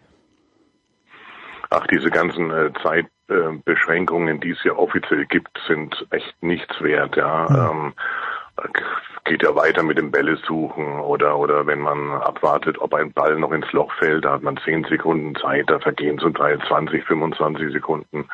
Ach, 1.70 1.86
diese 1.88 2.10
ganzen 2.10 2.50
äh, 2.50 2.70
Zeitbeschränkungen, 2.82 4.36
äh, 4.36 4.40
die 4.40 4.50
es 4.50 4.62
ja 4.62 4.72
offiziell 4.72 5.26
gibt, 5.26 5.58
sind 5.66 6.06
echt 6.10 6.42
nichts 6.42 6.80
wert, 6.80 7.16
ja. 7.16 7.46
Mhm. 7.48 7.56
Ähm, 7.56 7.94
geht 9.26 9.42
ja 9.42 9.54
weiter 9.54 9.82
mit 9.82 9.98
dem 9.98 10.10
Bälle 10.10 10.36
suchen 10.36 11.00
oder 11.00 11.38
oder 11.38 11.66
wenn 11.66 11.80
man 11.80 12.10
abwartet, 12.12 12.80
ob 12.80 12.94
ein 12.94 13.12
Ball 13.12 13.36
noch 13.36 13.52
ins 13.52 13.70
Loch 13.72 13.92
fällt, 13.94 14.24
da 14.24 14.32
hat 14.32 14.42
man 14.42 14.56
zehn 14.64 14.84
Sekunden 14.84 15.34
Zeit, 15.36 15.68
da 15.68 15.78
vergehen 15.78 16.18
zum 16.18 16.34
Teil 16.34 16.58
20, 16.66 17.04
25 17.04 17.72
Sekunden. 17.72 18.28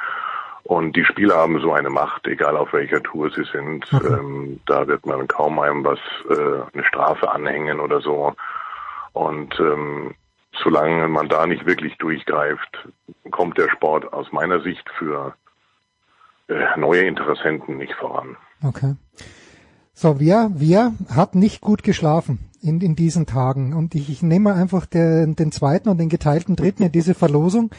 Und 0.64 0.94
die 0.94 1.04
Spieler 1.04 1.36
haben 1.36 1.60
so 1.60 1.72
eine 1.72 1.90
Macht, 1.90 2.26
egal 2.28 2.56
auf 2.56 2.72
welcher 2.72 3.02
Tour 3.02 3.30
sie 3.30 3.44
sind. 3.44 3.84
Okay. 3.92 4.06
Ähm, 4.06 4.60
da 4.66 4.86
wird 4.86 5.04
man 5.06 5.26
kaum 5.26 5.58
einem 5.58 5.84
was 5.84 5.98
äh, 6.30 6.62
eine 6.72 6.84
Strafe 6.84 7.32
anhängen 7.32 7.80
oder 7.80 8.00
so. 8.00 8.32
Und 9.12 9.58
ähm, 9.58 10.14
solange 10.62 11.08
man 11.08 11.28
da 11.28 11.46
nicht 11.46 11.66
wirklich 11.66 11.96
durchgreift, 11.98 12.88
kommt 13.30 13.58
der 13.58 13.68
Sport 13.70 14.12
aus 14.12 14.30
meiner 14.30 14.60
Sicht 14.60 14.88
für 14.98 15.34
äh, 16.48 16.78
neue 16.78 17.02
Interessenten 17.02 17.78
nicht 17.78 17.94
voran. 17.94 18.36
Okay. 18.62 18.94
So, 19.94 20.18
wer, 20.18 20.50
wer 20.54 20.92
hat 21.08 21.34
nicht 21.34 21.60
gut 21.60 21.82
geschlafen 21.82 22.38
in, 22.62 22.80
in 22.80 22.96
diesen 22.96 23.26
Tagen? 23.26 23.74
Und 23.74 23.94
ich, 23.94 24.08
ich 24.08 24.22
nehme 24.22 24.54
einfach 24.54 24.86
den, 24.86 25.36
den 25.36 25.52
zweiten 25.52 25.88
und 25.88 25.98
den 25.98 26.08
geteilten 26.08 26.56
dritten 26.56 26.82
in 26.82 26.92
diese 26.92 27.14
Verlosung, 27.14 27.70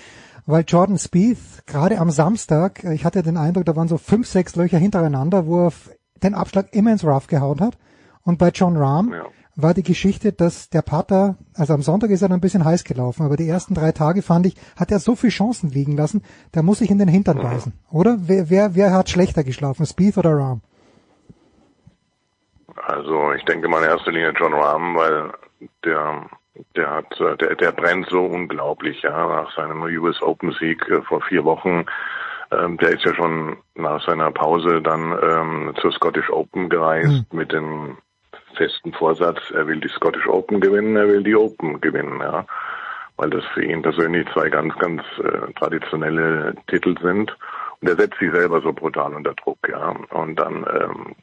weil 0.45 0.63
Jordan 0.67 0.99
Spieth 0.99 1.65
gerade 1.65 1.99
am 1.99 2.11
Samstag, 2.11 2.83
ich 2.83 3.03
hatte 3.05 3.23
den 3.23 3.37
Eindruck, 3.37 3.65
da 3.65 3.75
waren 3.75 3.87
so 3.87 3.97
fünf, 3.97 4.27
sechs 4.27 4.55
Löcher 4.55 4.77
hintereinander, 4.77 5.47
wo 5.47 5.67
er 5.67 5.73
den 6.21 6.35
Abschlag 6.35 6.73
immer 6.73 6.91
ins 6.91 7.03
Rough 7.03 7.27
gehauen 7.27 7.61
hat. 7.61 7.77
Und 8.23 8.37
bei 8.37 8.49
John 8.49 8.77
Rahm 8.77 9.11
ja. 9.11 9.25
war 9.55 9.73
die 9.73 9.83
Geschichte, 9.83 10.31
dass 10.31 10.69
der 10.69 10.81
Putter, 10.81 11.37
also 11.55 11.73
am 11.73 11.81
Sonntag 11.81 12.09
ist 12.11 12.21
er 12.21 12.29
dann 12.29 12.37
ein 12.37 12.41
bisschen 12.41 12.63
heiß 12.63 12.83
gelaufen, 12.83 13.23
aber 13.23 13.37
die 13.37 13.47
ersten 13.47 13.73
drei 13.73 13.91
Tage 13.91 14.21
fand 14.21 14.45
ich, 14.45 14.55
hat 14.75 14.91
er 14.91 14.99
so 14.99 15.15
viele 15.15 15.31
Chancen 15.31 15.69
liegen 15.71 15.97
lassen, 15.97 16.21
da 16.51 16.61
muss 16.61 16.79
ich 16.79 16.91
in 16.91 16.99
den 16.99 17.09
Hintern 17.09 17.41
weisen. 17.41 17.73
Oder? 17.89 18.19
Wer, 18.21 18.49
wer, 18.49 18.75
wer 18.75 18.93
hat 18.93 19.09
schlechter 19.09 19.43
geschlafen, 19.43 19.85
Spieth 19.85 20.17
oder 20.17 20.37
Rahm? 20.37 20.61
Also 22.75 23.33
ich 23.33 23.43
denke 23.45 23.67
mal 23.67 23.83
in 23.83 23.89
erster 23.89 24.11
Linie 24.11 24.33
John 24.37 24.53
Rahm, 24.53 24.95
weil 24.95 25.31
der 25.83 26.29
der 26.75 26.89
hat 26.89 27.19
der 27.19 27.55
der 27.55 27.71
brennt 27.71 28.07
so 28.09 28.25
unglaublich, 28.25 29.01
ja, 29.01 29.27
nach 29.27 29.55
seinem 29.55 29.81
US 29.83 30.21
Open 30.21 30.51
Sieg 30.53 30.87
äh, 30.89 31.01
vor 31.01 31.21
vier 31.21 31.43
Wochen. 31.43 31.85
Ähm, 32.51 32.77
der 32.77 32.89
ist 32.89 33.03
ja 33.03 33.13
schon 33.15 33.57
nach 33.75 34.05
seiner 34.05 34.31
Pause 34.31 34.81
dann 34.81 35.17
ähm, 35.21 35.73
zur 35.81 35.91
Scottish 35.91 36.29
Open 36.29 36.69
gereist 36.69 37.25
mhm. 37.31 37.37
mit 37.37 37.51
dem 37.51 37.97
festen 38.55 38.93
Vorsatz, 38.93 39.39
er 39.51 39.67
will 39.67 39.79
die 39.79 39.89
Scottish 39.89 40.27
Open 40.27 40.59
gewinnen, 40.59 40.95
er 40.95 41.07
will 41.07 41.23
die 41.23 41.35
Open 41.35 41.81
gewinnen, 41.81 42.19
ja. 42.21 42.45
Weil 43.17 43.29
das 43.29 43.45
für 43.53 43.63
ihn 43.63 43.81
persönlich 43.81 44.27
zwei 44.33 44.49
ganz, 44.49 44.75
ganz 44.79 45.01
äh, 45.19 45.53
traditionelle 45.53 46.55
Titel 46.67 46.95
sind. 47.01 47.35
Und 47.79 47.87
er 47.87 47.95
setzt 47.95 48.17
sich 48.19 48.31
selber 48.31 48.61
so 48.61 48.73
brutal 48.73 49.13
unter 49.13 49.33
Druck, 49.35 49.59
ja. 49.69 49.95
Und 50.09 50.35
dann 50.35 50.65
ähm, 50.73 51.15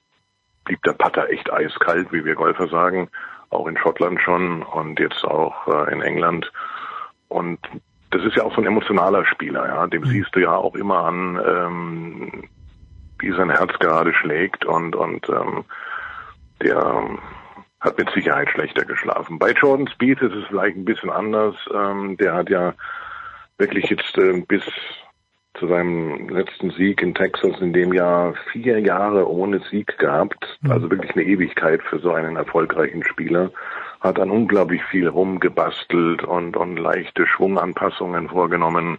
blieb 0.70 0.82
der 0.84 0.92
Putter 0.92 1.28
echt 1.30 1.52
eiskalt, 1.52 2.12
wie 2.12 2.24
wir 2.24 2.36
Golfer 2.36 2.68
sagen, 2.68 3.08
auch 3.50 3.66
in 3.66 3.76
Schottland 3.76 4.20
schon 4.20 4.62
und 4.62 5.00
jetzt 5.00 5.24
auch 5.24 5.66
äh, 5.66 5.92
in 5.92 6.00
England. 6.00 6.50
Und 7.26 7.58
das 8.12 8.24
ist 8.24 8.36
ja 8.36 8.44
auch 8.44 8.54
so 8.54 8.60
ein 8.60 8.66
emotionaler 8.68 9.24
Spieler, 9.24 9.66
ja. 9.66 9.86
Dem 9.88 10.02
mhm. 10.02 10.06
siehst 10.06 10.34
du 10.36 10.38
ja 10.38 10.54
auch 10.54 10.76
immer 10.76 11.04
an, 11.04 11.40
ähm, 11.44 12.44
wie 13.18 13.32
sein 13.32 13.50
Herz 13.50 13.76
gerade 13.80 14.14
schlägt 14.14 14.64
und 14.64 14.94
und 14.94 15.28
ähm, 15.28 15.64
der 16.62 17.04
hat 17.80 17.98
mit 17.98 18.10
Sicherheit 18.10 18.50
schlechter 18.50 18.84
geschlafen. 18.84 19.40
Bei 19.40 19.50
Jordan 19.50 19.88
Speed 19.88 20.22
ist 20.22 20.34
es 20.34 20.46
vielleicht 20.46 20.76
ein 20.76 20.84
bisschen 20.84 21.10
anders. 21.10 21.56
Ähm, 21.74 22.16
der 22.16 22.34
hat 22.34 22.48
ja 22.48 22.74
wirklich 23.58 23.90
jetzt 23.90 24.16
äh, 24.18 24.44
bis 24.46 24.62
zu 25.58 25.66
seinem 25.66 26.28
letzten 26.28 26.70
Sieg 26.70 27.02
in 27.02 27.14
Texas 27.14 27.60
in 27.60 27.72
dem 27.72 27.92
Jahr 27.92 28.34
vier 28.52 28.78
Jahre 28.78 29.28
ohne 29.28 29.60
Sieg 29.70 29.98
gehabt. 29.98 30.58
Mhm. 30.62 30.70
Also 30.70 30.90
wirklich 30.90 31.12
eine 31.12 31.24
Ewigkeit 31.24 31.82
für 31.82 31.98
so 31.98 32.12
einen 32.12 32.36
erfolgreichen 32.36 33.04
Spieler. 33.04 33.50
Hat 34.00 34.18
dann 34.18 34.30
unglaublich 34.30 34.82
viel 34.84 35.08
rumgebastelt 35.08 36.22
und, 36.22 36.56
und 36.56 36.76
leichte 36.76 37.26
Schwunganpassungen 37.26 38.28
vorgenommen. 38.28 38.98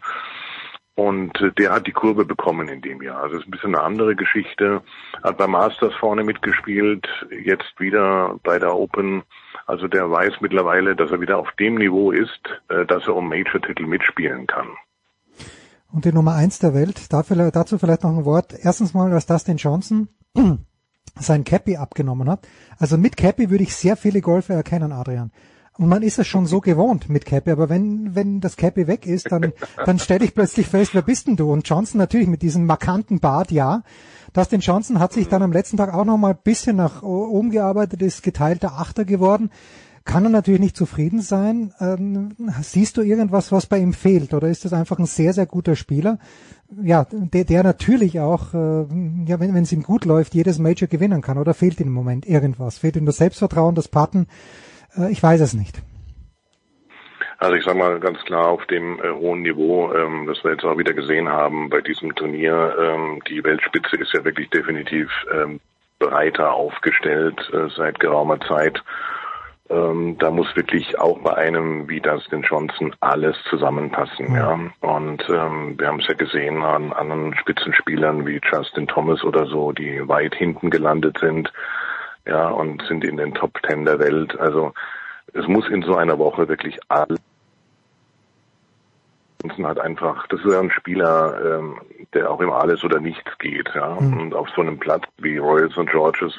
Und 0.95 1.39
äh, 1.41 1.51
der 1.53 1.71
hat 1.71 1.87
die 1.87 1.93
Kurve 1.93 2.25
bekommen 2.25 2.67
in 2.67 2.81
dem 2.81 3.01
Jahr. 3.01 3.23
Also 3.23 3.37
es 3.37 3.41
ist 3.41 3.47
ein 3.47 3.51
bisschen 3.51 3.75
eine 3.75 3.83
andere 3.83 4.15
Geschichte. 4.15 4.81
Hat 5.23 5.37
beim 5.37 5.51
Masters 5.51 5.95
vorne 5.95 6.23
mitgespielt, 6.23 7.07
jetzt 7.43 7.79
wieder 7.79 8.37
bei 8.43 8.59
der 8.59 8.75
Open. 8.75 9.23
Also 9.65 9.87
der 9.87 10.11
weiß 10.11 10.41
mittlerweile, 10.41 10.95
dass 10.95 11.11
er 11.11 11.21
wieder 11.21 11.37
auf 11.37 11.51
dem 11.53 11.75
Niveau 11.75 12.11
ist, 12.11 12.41
äh, 12.67 12.85
dass 12.85 13.07
er 13.07 13.15
um 13.15 13.29
Major-Titel 13.29 13.87
mitspielen 13.87 14.47
kann 14.47 14.67
und 15.91 16.05
die 16.05 16.13
Nummer 16.13 16.35
eins 16.35 16.59
der 16.59 16.73
Welt. 16.73 17.11
Dafür, 17.11 17.51
dazu 17.51 17.77
vielleicht 17.77 18.03
noch 18.03 18.17
ein 18.17 18.25
Wort. 18.25 18.53
Erstens 18.57 18.93
mal, 18.93 19.11
was 19.11 19.25
Dustin 19.25 19.57
Johnson 19.57 20.09
sein 21.19 21.43
Cappy 21.43 21.77
abgenommen 21.77 22.29
hat. 22.29 22.47
Also 22.77 22.97
mit 22.97 23.17
Cappy 23.17 23.49
würde 23.49 23.63
ich 23.63 23.75
sehr 23.75 23.97
viele 23.97 24.21
Golfer 24.21 24.55
erkennen, 24.55 24.91
Adrian. 24.91 25.31
Und 25.77 25.87
man 25.87 26.03
ist 26.03 26.19
es 26.19 26.27
schon 26.27 26.45
so 26.45 26.59
gewohnt 26.59 27.09
mit 27.09 27.25
Cappy, 27.25 27.49
aber 27.49 27.69
wenn, 27.69 28.13
wenn 28.13 28.41
das 28.41 28.57
Cappy 28.57 28.87
weg 28.87 29.05
ist, 29.05 29.31
dann, 29.31 29.53
dann 29.85 29.99
stelle 29.99 30.25
ich 30.25 30.35
plötzlich 30.35 30.67
fest, 30.67 30.93
wer 30.93 31.01
bist 31.01 31.27
denn 31.27 31.37
du? 31.37 31.51
Und 31.51 31.67
Johnson 31.67 31.97
natürlich 31.97 32.27
mit 32.27 32.41
diesem 32.41 32.65
markanten 32.65 33.19
Bart, 33.19 33.51
ja. 33.51 33.83
Dustin 34.33 34.59
Johnson 34.59 34.99
hat 34.99 35.13
sich 35.13 35.27
dann 35.27 35.41
am 35.41 35.51
letzten 35.51 35.77
Tag 35.77 35.93
auch 35.93 36.05
noch 36.05 36.17
mal 36.17 36.31
ein 36.31 36.39
bisschen 36.43 36.75
nach 36.75 37.03
oben 37.03 37.51
gearbeitet, 37.51 38.01
ist 38.01 38.23
geteilter 38.23 38.73
Achter 38.73 39.05
geworden. 39.05 39.49
Kann 40.03 40.23
er 40.23 40.29
natürlich 40.29 40.59
nicht 40.59 40.75
zufrieden 40.75 41.21
sein. 41.21 41.73
Ähm, 41.79 42.35
siehst 42.61 42.97
du 42.97 43.01
irgendwas, 43.01 43.51
was 43.51 43.67
bei 43.67 43.77
ihm 43.77 43.93
fehlt? 43.93 44.33
Oder 44.33 44.47
ist 44.47 44.65
das 44.65 44.73
einfach 44.73 44.97
ein 44.97 45.05
sehr, 45.05 45.33
sehr 45.33 45.45
guter 45.45 45.75
Spieler? 45.75 46.17
Ja, 46.81 47.05
der, 47.11 47.43
der 47.43 47.63
natürlich 47.63 48.19
auch, 48.19 48.53
äh, 48.53 48.85
ja, 49.27 49.39
wenn 49.39 49.55
es 49.55 49.71
ihm 49.71 49.83
gut 49.83 50.05
läuft, 50.05 50.33
jedes 50.33 50.57
Major 50.57 50.87
gewinnen 50.87 51.21
kann. 51.21 51.37
Oder 51.37 51.53
fehlt 51.53 51.79
ihm 51.79 51.87
im 51.87 51.93
Moment 51.93 52.25
irgendwas? 52.25 52.79
Fehlt 52.79 52.95
ihm 52.95 53.05
das 53.05 53.17
Selbstvertrauen, 53.17 53.75
das 53.75 53.87
Patten? 53.87 54.27
Äh, 54.97 55.11
ich 55.11 55.21
weiß 55.21 55.41
es 55.41 55.53
nicht. 55.53 55.81
Also 57.41 57.55
ich 57.55 57.65
sage 57.65 57.79
mal 57.79 57.99
ganz 57.99 58.19
klar 58.25 58.49
auf 58.49 58.65
dem 58.67 58.99
äh, 58.99 59.09
hohen 59.09 59.41
Niveau, 59.41 59.91
ähm, 59.93 60.27
das 60.27 60.43
wir 60.43 60.51
jetzt 60.51 60.63
auch 60.63 60.77
wieder 60.77 60.93
gesehen 60.93 61.27
haben 61.27 61.69
bei 61.69 61.81
diesem 61.81 62.13
Turnier, 62.15 62.75
ähm, 62.79 63.19
die 63.27 63.43
Weltspitze 63.43 63.95
ist 63.97 64.13
ja 64.13 64.23
wirklich 64.23 64.49
definitiv 64.51 65.09
ähm, 65.33 65.59
breiter 65.97 66.53
aufgestellt 66.53 67.39
äh, 67.51 67.67
seit 67.75 67.99
geraumer 67.99 68.39
Zeit. 68.41 68.83
Ähm, 69.71 70.17
da 70.17 70.31
muss 70.31 70.53
wirklich 70.55 70.99
auch 70.99 71.19
bei 71.19 71.33
einem 71.35 71.87
wie 71.87 72.01
Dustin 72.01 72.41
Johnson 72.41 72.93
alles 72.99 73.37
zusammenpassen. 73.49 74.35
Ja. 74.35 74.59
Und 74.81 75.23
ähm, 75.29 75.75
wir 75.77 75.87
haben 75.87 75.99
es 75.99 76.07
ja 76.07 76.13
gesehen 76.13 76.61
an 76.61 76.91
anderen 76.91 77.35
Spitzenspielern 77.35 78.25
wie 78.25 78.41
Justin 78.43 78.87
Thomas 78.87 79.23
oder 79.23 79.45
so, 79.45 79.71
die 79.71 80.07
weit 80.07 80.35
hinten 80.35 80.69
gelandet 80.69 81.17
sind 81.19 81.51
ja, 82.25 82.49
und 82.49 82.83
sind 82.83 83.05
in 83.05 83.17
den 83.17 83.33
Top 83.33 83.61
Ten 83.63 83.85
der 83.85 83.99
Welt. 83.99 84.37
Also 84.39 84.73
es 85.33 85.47
muss 85.47 85.67
in 85.69 85.83
so 85.83 85.95
einer 85.95 86.19
Woche 86.19 86.49
wirklich 86.49 86.77
alles 86.89 87.19
Johnson 89.41 89.67
hat 89.67 89.79
einfach, 89.79 90.27
das 90.27 90.39
ist 90.41 90.51
ja 90.51 90.59
ein 90.59 90.71
Spieler, 90.71 91.59
ähm, 91.59 91.81
der 92.13 92.29
auch 92.29 92.41
im 92.41 92.51
Alles 92.51 92.83
oder 92.83 92.99
Nichts 92.99 93.37
geht, 93.39 93.69
ja. 93.73 93.97
Mhm. 93.99 94.19
Und 94.19 94.35
auf 94.35 94.47
so 94.55 94.61
einem 94.61 94.77
Platz 94.77 95.03
wie 95.17 95.37
Royals 95.37 95.75
und 95.77 95.89
Georges, 95.89 96.33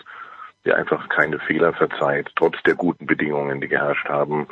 der 0.64 0.76
einfach 0.76 1.08
keine 1.08 1.38
Fehler 1.40 1.72
verzeiht, 1.72 2.30
trotz 2.36 2.56
der 2.64 2.74
guten 2.74 3.06
Bedingungen, 3.06 3.60
die 3.60 3.68
geherrscht 3.68 4.08
haben. 4.08 4.46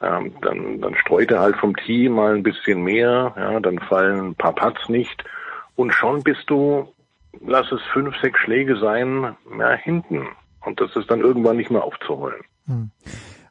Ähm, 0.00 0.34
dann, 0.40 0.80
dann 0.80 0.96
streut 0.96 1.30
er 1.30 1.40
halt 1.40 1.56
vom 1.56 1.76
Team 1.76 2.12
mal 2.12 2.34
ein 2.34 2.42
bisschen 2.42 2.82
mehr, 2.82 3.34
ja, 3.36 3.60
dann 3.60 3.78
fallen 3.78 4.30
ein 4.30 4.34
paar 4.34 4.54
Putts 4.54 4.88
nicht 4.88 5.24
und 5.76 5.92
schon 5.92 6.22
bist 6.22 6.48
du, 6.48 6.88
lass 7.40 7.70
es 7.70 7.80
fünf, 7.92 8.16
sechs 8.20 8.38
Schläge 8.40 8.76
sein, 8.76 9.36
ja, 9.58 9.72
hinten. 9.72 10.28
Und 10.64 10.80
das 10.80 10.94
ist 10.96 11.10
dann 11.10 11.20
irgendwann 11.20 11.56
nicht 11.56 11.70
mehr 11.70 11.84
aufzuholen. 11.84 12.42
Hm. 12.66 12.90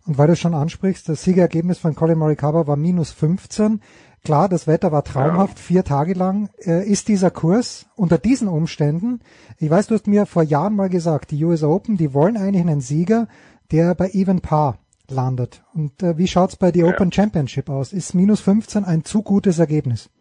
Und 0.05 0.17
weil 0.17 0.27
du 0.27 0.35
schon 0.35 0.53
ansprichst, 0.53 1.07
das 1.09 1.23
Siegerergebnis 1.23 1.79
von 1.79 1.95
Colin 1.95 2.17
Morikawa 2.17 2.67
war 2.67 2.75
minus 2.75 3.11
15. 3.11 3.81
Klar, 4.23 4.49
das 4.49 4.67
Wetter 4.67 4.91
war 4.91 5.03
traumhaft, 5.03 5.57
ja. 5.57 5.63
vier 5.63 5.83
Tage 5.83 6.13
lang. 6.13 6.49
Äh, 6.59 6.87
ist 6.87 7.07
dieser 7.07 7.31
Kurs 7.31 7.87
unter 7.95 8.19
diesen 8.19 8.47
Umständen, 8.47 9.19
ich 9.57 9.69
weiß, 9.69 9.87
du 9.87 9.95
hast 9.95 10.05
mir 10.05 10.27
vor 10.27 10.43
Jahren 10.43 10.75
mal 10.75 10.89
gesagt, 10.89 11.31
die 11.31 11.43
US 11.43 11.63
Open, 11.63 11.97
die 11.97 12.13
wollen 12.13 12.37
eigentlich 12.37 12.61
einen 12.61 12.81
Sieger, 12.81 13.27
der 13.71 13.95
bei 13.95 14.09
Even 14.13 14.41
Par 14.41 14.77
landet. 15.09 15.63
Und 15.73 16.03
äh, 16.03 16.17
wie 16.19 16.27
schaut's 16.27 16.55
bei 16.55 16.71
der 16.71 16.85
ja. 16.85 16.93
Open 16.93 17.11
Championship 17.11 17.67
aus? 17.69 17.93
Ist 17.93 18.13
minus 18.13 18.41
15 18.41 18.85
ein 18.85 19.03
zu 19.03 19.23
gutes 19.23 19.57
Ergebnis? 19.57 20.11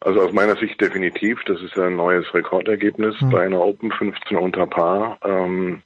Also 0.00 0.20
aus 0.20 0.32
meiner 0.32 0.56
Sicht 0.56 0.80
definitiv. 0.80 1.40
Das 1.46 1.60
ist 1.62 1.78
ein 1.78 1.96
neues 1.96 2.32
Rekordergebnis 2.34 3.18
hm. 3.20 3.30
bei 3.30 3.44
einer 3.44 3.60
Open 3.60 3.90
15 3.90 4.36
unter 4.36 4.66
Paar. 4.66 5.18
Ähm, 5.24 5.82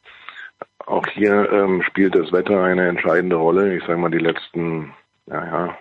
auch 0.87 1.07
hier 1.07 1.51
ähm, 1.53 1.83
spielt 1.83 2.17
das 2.17 2.33
Wetter 2.33 2.63
eine 2.63 2.89
entscheidende 2.89 3.37
Rolle. 3.37 3.77
Ich 3.77 3.85
sage 3.85 3.99
mal, 3.99 4.11
die 4.11 4.19
letzten 4.19 4.93
ja, 5.27 5.45
ja, 5.45 5.79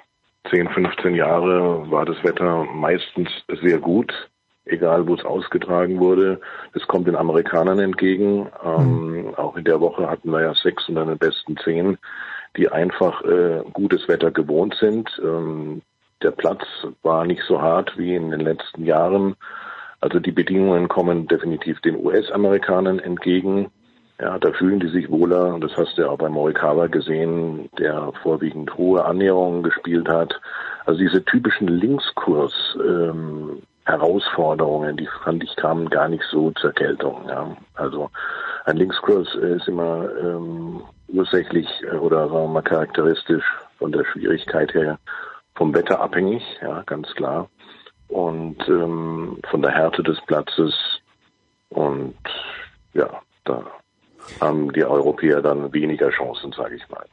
10, 0.49 0.69
15 0.69 1.15
Jahre 1.15 1.89
war 1.89 2.05
das 2.05 2.21
Wetter 2.23 2.65
meistens 2.65 3.29
sehr 3.61 3.79
gut, 3.79 4.13
egal 4.65 5.07
wo 5.07 5.15
es 5.15 5.23
ausgetragen 5.23 5.99
wurde. 5.99 6.39
Es 6.73 6.85
kommt 6.87 7.07
den 7.07 7.15
Amerikanern 7.15 7.79
entgegen. 7.79 8.49
Ähm, 8.63 9.27
mhm. 9.27 9.35
Auch 9.35 9.55
in 9.55 9.63
der 9.63 9.79
Woche 9.79 10.09
hatten 10.09 10.31
wir 10.31 10.41
ja 10.41 10.53
sechs 10.53 10.87
unter 10.89 11.05
den 11.05 11.17
besten 11.17 11.57
zehn, 11.57 11.97
die 12.57 12.69
einfach 12.69 13.23
äh, 13.23 13.63
gutes 13.71 14.07
Wetter 14.07 14.31
gewohnt 14.31 14.75
sind. 14.79 15.09
Ähm, 15.23 15.81
der 16.21 16.31
Platz 16.31 16.63
war 17.01 17.25
nicht 17.25 17.43
so 17.47 17.61
hart 17.61 17.97
wie 17.97 18.15
in 18.15 18.31
den 18.31 18.41
letzten 18.41 18.85
Jahren. 18.85 19.35
Also 20.01 20.19
die 20.19 20.31
Bedingungen 20.31 20.87
kommen 20.87 21.27
definitiv 21.27 21.79
den 21.81 21.95
US-Amerikanern 21.95 22.99
entgegen. 22.99 23.71
Ja, 24.19 24.37
da 24.37 24.51
fühlen 24.51 24.79
die 24.79 24.89
sich 24.89 25.09
wohler. 25.09 25.57
Das 25.59 25.75
hast 25.75 25.97
du 25.97 26.03
ja 26.03 26.09
auch 26.09 26.17
bei 26.17 26.29
Morikawa 26.29 26.87
gesehen, 26.87 27.69
der 27.79 28.11
vorwiegend 28.21 28.75
hohe 28.77 29.03
Annäherungen 29.03 29.63
gespielt 29.63 30.07
hat. 30.07 30.39
Also 30.85 30.99
diese 30.99 31.23
typischen 31.25 31.67
Linkskurs, 31.67 32.53
ähm, 32.79 33.63
Herausforderungen, 33.85 34.95
die 34.95 35.09
fand 35.23 35.43
ich 35.43 35.55
kamen 35.55 35.89
gar 35.89 36.07
nicht 36.07 36.23
so 36.31 36.51
zur 36.51 36.71
Geltung. 36.71 37.25
Ja. 37.27 37.57
Also 37.73 38.09
ein 38.65 38.77
Linkskurs 38.77 39.35
ist 39.35 39.67
immer 39.67 40.07
ähm, 40.21 40.81
ursächlich 41.09 41.67
äh, 41.83 41.95
oder 41.95 42.29
sagen 42.29 42.33
wir 42.33 42.47
mal 42.47 42.61
charakteristisch 42.61 43.43
von 43.77 43.91
der 43.91 44.05
Schwierigkeit 44.05 44.73
her 44.73 44.99
vom 45.55 45.73
Wetter 45.73 45.99
abhängig, 45.99 46.43
ja, 46.61 46.81
ganz 46.83 47.13
klar. 47.13 47.49
Und 48.07 48.57
ähm, 48.67 49.39
von 49.49 49.61
der 49.61 49.71
Härte 49.71 50.03
des 50.03 50.19
Platzes. 50.25 50.73
Und 51.69 52.15
ja, 52.93 53.09
da 53.43 53.63
haben 54.39 54.71
die 54.73 54.83
Europäer 54.83 55.41
dann 55.41 55.73
weniger 55.73 56.09
Chancen, 56.09 56.51
sage 56.51 56.75
ich 56.75 56.89
mal. 56.89 57.05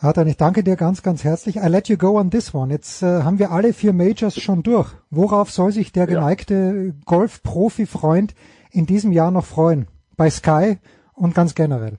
Adam, 0.00 0.28
ich 0.28 0.36
danke 0.36 0.62
dir 0.62 0.76
ganz, 0.76 1.02
ganz 1.02 1.24
herzlich. 1.24 1.56
I 1.56 1.66
let 1.66 1.88
you 1.88 1.96
go 1.96 2.18
on 2.20 2.30
this 2.30 2.54
one. 2.54 2.72
Jetzt 2.72 3.02
äh, 3.02 3.22
haben 3.22 3.40
wir 3.40 3.50
alle 3.50 3.72
vier 3.72 3.92
Majors 3.92 4.40
schon 4.40 4.62
durch. 4.62 4.92
Worauf 5.10 5.50
soll 5.50 5.72
sich 5.72 5.90
der 5.90 6.06
geneigte. 6.06 6.94
Golf-Profi-Freund 7.04 8.34
in 8.70 8.86
diesem 8.86 9.10
Jahr 9.10 9.32
noch 9.32 9.44
freuen? 9.44 9.88
Bei 10.16 10.30
Sky 10.30 10.78
und 11.14 11.34
ganz 11.34 11.56
generell? 11.56 11.98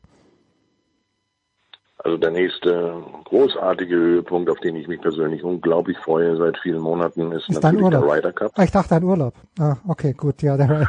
Also 2.02 2.16
der 2.16 2.32
nächste 2.32 3.04
großartige 3.26 3.94
Höhepunkt, 3.94 4.50
auf 4.50 4.60
den 4.60 4.78
ich 4.78 4.88
mich 4.88 5.02
persönlich 5.02 5.44
unglaublich 5.44 5.98
freue 5.98 6.38
seit 6.38 6.58
vielen 6.60 6.80
Monaten, 6.80 7.34
ist, 7.34 7.50
ist 7.50 7.62
natürlich 7.62 7.90
der 7.90 8.02
Ryder 8.02 8.32
Cup. 8.32 8.54
Ah, 8.56 8.64
ich 8.64 8.72
dachte 8.72 8.96
ein 8.96 9.04
Urlaub. 9.04 9.34
Ah, 9.60 9.76
okay, 9.86 10.14
gut, 10.14 10.42
ja, 10.42 10.56
der 10.56 10.88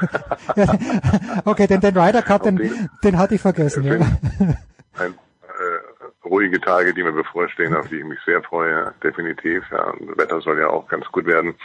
ja, 0.54 0.66
Okay, 1.44 1.66
den, 1.66 1.80
den 1.80 1.98
Ryder 1.98 2.22
Cup, 2.22 2.44
den, 2.44 2.56
den, 2.56 2.88
den 3.02 3.18
hatte 3.18 3.34
ich 3.34 3.40
vergessen. 3.40 3.82
Ja. 3.82 3.94
Ein, 3.94 5.14
äh, 5.42 6.28
ruhige 6.28 6.60
Tage, 6.60 6.94
die 6.94 7.02
mir 7.02 7.12
bevorstehen, 7.12 7.74
auf 7.74 7.88
die 7.88 7.96
ich 7.96 8.04
mich 8.04 8.20
sehr 8.24 8.40
freue, 8.44 8.94
definitiv. 9.02 9.64
Ja, 9.72 9.92
das 9.98 10.16
Wetter 10.16 10.40
soll 10.40 10.60
ja 10.60 10.68
auch 10.68 10.86
ganz 10.86 11.06
gut 11.06 11.26
werden. 11.26 11.56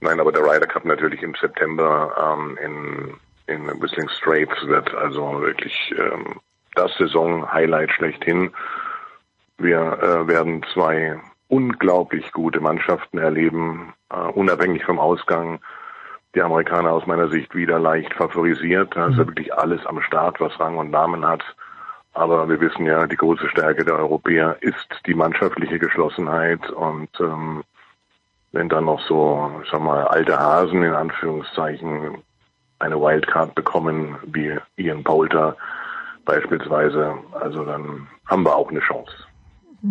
Nein, 0.00 0.18
aber 0.18 0.32
der 0.32 0.42
Ryder 0.42 0.66
Cup 0.66 0.86
natürlich 0.86 1.22
im 1.22 1.34
September 1.38 2.38
ähm, 2.38 2.58
in, 2.64 3.54
in 3.54 3.82
Whistling 3.82 4.08
Straits 4.08 4.66
wird 4.66 4.94
also 4.94 5.42
wirklich 5.42 5.94
ähm, 5.98 6.40
das 6.74 6.90
Saison-Highlight 6.96 7.90
schlechthin. 7.92 8.50
Wir 9.58 9.78
äh, 9.78 10.28
werden 10.28 10.64
zwei 10.72 11.20
unglaublich 11.48 12.32
gute 12.32 12.60
Mannschaften 12.60 13.18
erleben, 13.18 13.94
äh, 14.10 14.16
unabhängig 14.16 14.84
vom 14.84 14.98
Ausgang. 14.98 15.60
Die 16.34 16.42
Amerikaner 16.42 16.92
aus 16.92 17.06
meiner 17.06 17.28
Sicht 17.28 17.54
wieder 17.54 17.78
leicht 17.78 18.12
favorisiert. 18.14 18.96
Da 18.96 19.06
ist 19.06 19.16
ja 19.16 19.22
mhm. 19.22 19.28
wirklich 19.28 19.54
alles 19.54 19.86
am 19.86 20.00
Start, 20.02 20.40
was 20.40 20.58
Rang 20.58 20.78
und 20.78 20.90
Namen 20.90 21.24
hat. 21.24 21.44
Aber 22.12 22.48
wir 22.48 22.60
wissen 22.60 22.86
ja, 22.86 23.06
die 23.06 23.16
große 23.16 23.48
Stärke 23.48 23.84
der 23.84 23.96
Europäer 23.96 24.56
ist 24.60 24.88
die 25.06 25.14
mannschaftliche 25.14 25.78
Geschlossenheit 25.80 26.70
und 26.70 27.08
ähm, 27.20 27.64
wenn 28.52 28.68
dann 28.68 28.84
noch 28.84 29.00
so, 29.08 29.50
ich 29.64 29.70
sag 29.70 29.80
mal, 29.80 30.04
alte 30.04 30.38
Hasen 30.38 30.84
in 30.84 30.94
Anführungszeichen 30.94 32.22
eine 32.78 33.00
Wildcard 33.00 33.56
bekommen, 33.56 34.16
wie 34.26 34.56
Ian 34.76 35.02
Poulter 35.02 35.56
beispielsweise, 36.24 37.18
also 37.32 37.64
dann 37.64 38.06
haben 38.26 38.44
wir 38.44 38.54
auch 38.54 38.70
eine 38.70 38.80
Chance. 38.80 39.12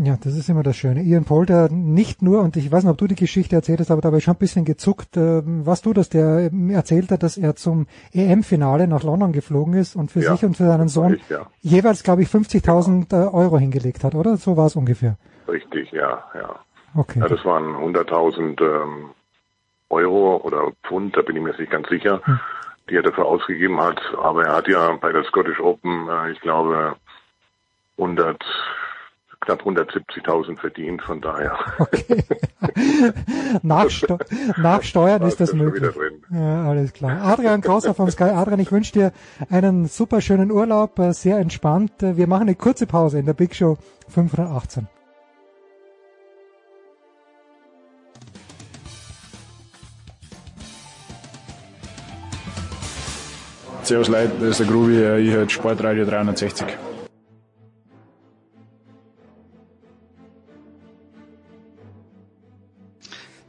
Ja, 0.01 0.17
das 0.23 0.35
ist 0.35 0.49
immer 0.49 0.63
das 0.63 0.75
Schöne. 0.75 1.03
Ian 1.03 1.23
Polter 1.23 1.69
nicht 1.69 2.23
nur, 2.23 2.41
und 2.41 2.57
ich 2.57 2.71
weiß 2.71 2.83
nicht, 2.83 2.91
ob 2.91 2.97
du 2.97 3.05
die 3.05 3.15
Geschichte 3.15 3.55
erzählt 3.55 3.79
hast, 3.79 3.91
aber 3.91 4.01
da 4.01 4.07
habe 4.07 4.17
ich 4.17 4.23
schon 4.23 4.33
ein 4.33 4.39
bisschen 4.39 4.65
gezuckt. 4.65 5.15
Äh, 5.17 5.43
was 5.43 5.83
du, 5.83 5.93
dass 5.93 6.09
der 6.09 6.49
erzählt 6.71 7.11
hat, 7.11 7.21
dass 7.21 7.37
er 7.37 7.55
zum 7.55 7.85
EM-Finale 8.11 8.87
nach 8.87 9.03
London 9.03 9.33
geflogen 9.33 9.75
ist 9.75 9.95
und 9.95 10.11
für 10.11 10.21
ja, 10.21 10.31
sich 10.31 10.45
und 10.45 10.57
für 10.57 10.65
seinen 10.65 10.87
Sohn 10.87 11.15
ich, 11.15 11.29
ja. 11.29 11.45
jeweils, 11.61 12.01
glaube 12.01 12.23
ich, 12.23 12.29
50.000 12.29 13.09
genau. 13.09 13.23
Äh, 13.23 13.33
Euro 13.33 13.59
hingelegt 13.59 14.03
hat, 14.03 14.15
oder? 14.15 14.37
So 14.37 14.57
war 14.57 14.65
es 14.65 14.75
ungefähr. 14.75 15.17
Richtig, 15.47 15.91
ja, 15.91 16.23
ja. 16.33 16.55
Okay. 16.95 17.19
Ja, 17.19 17.27
das 17.27 17.45
waren 17.45 17.75
100.000 17.75 18.61
ähm, 18.61 19.11
Euro 19.89 20.37
oder 20.37 20.71
Pfund, 20.87 21.15
da 21.15 21.21
bin 21.21 21.35
ich 21.35 21.43
mir 21.43 21.55
nicht 21.55 21.71
ganz 21.71 21.87
sicher, 21.89 22.19
hm. 22.23 22.39
die 22.89 22.95
er 22.95 23.03
dafür 23.03 23.25
ausgegeben 23.25 23.79
hat. 23.79 24.01
Aber 24.17 24.43
er 24.43 24.55
hat 24.55 24.67
ja 24.67 24.97
bei 24.99 25.11
der 25.11 25.23
Scottish 25.25 25.59
Open, 25.59 26.09
äh, 26.09 26.31
ich 26.31 26.41
glaube, 26.41 26.95
100 27.97 28.43
knapp 29.43 29.61
170.000 29.63 30.57
verdient, 30.57 31.01
von 31.01 31.21
daher. 31.21 31.57
Okay. 31.79 32.23
nach, 33.61 33.89
Steu 33.89 34.17
nach 34.57 34.83
Steuern 34.83 35.21
ist 35.23 35.39
das 35.39 35.53
möglich. 35.53 35.93
Ja, 36.31 36.69
alles 36.69 36.93
klar. 36.93 37.21
Adrian 37.23 37.61
Krauser 37.61 37.93
vom 37.93 38.09
Sky. 38.09 38.23
Adrian, 38.23 38.59
ich 38.59 38.71
wünsche 38.71 38.93
dir 38.93 39.11
einen 39.49 39.87
super 39.87 40.21
schönen 40.21 40.51
Urlaub, 40.51 40.97
äh, 40.99 41.13
sehr 41.13 41.37
entspannt. 41.37 42.01
Äh, 42.01 42.17
wir 42.17 42.27
machen 42.27 42.43
eine 42.43 42.55
kurze 42.55 42.87
Pause 42.87 43.19
in 43.19 43.25
der 43.25 43.33
Big 43.33 43.55
Show 43.55 43.77
518. 44.09 44.87
Servus 53.83 54.07
Leute, 54.07 54.31
das 54.39 54.49
ist 54.51 54.59
der 54.61 54.67
Grubi, 54.67 54.93
ich 54.93 55.33
höre 55.33 55.49
Sportradio 55.49 56.05
360. 56.05 56.92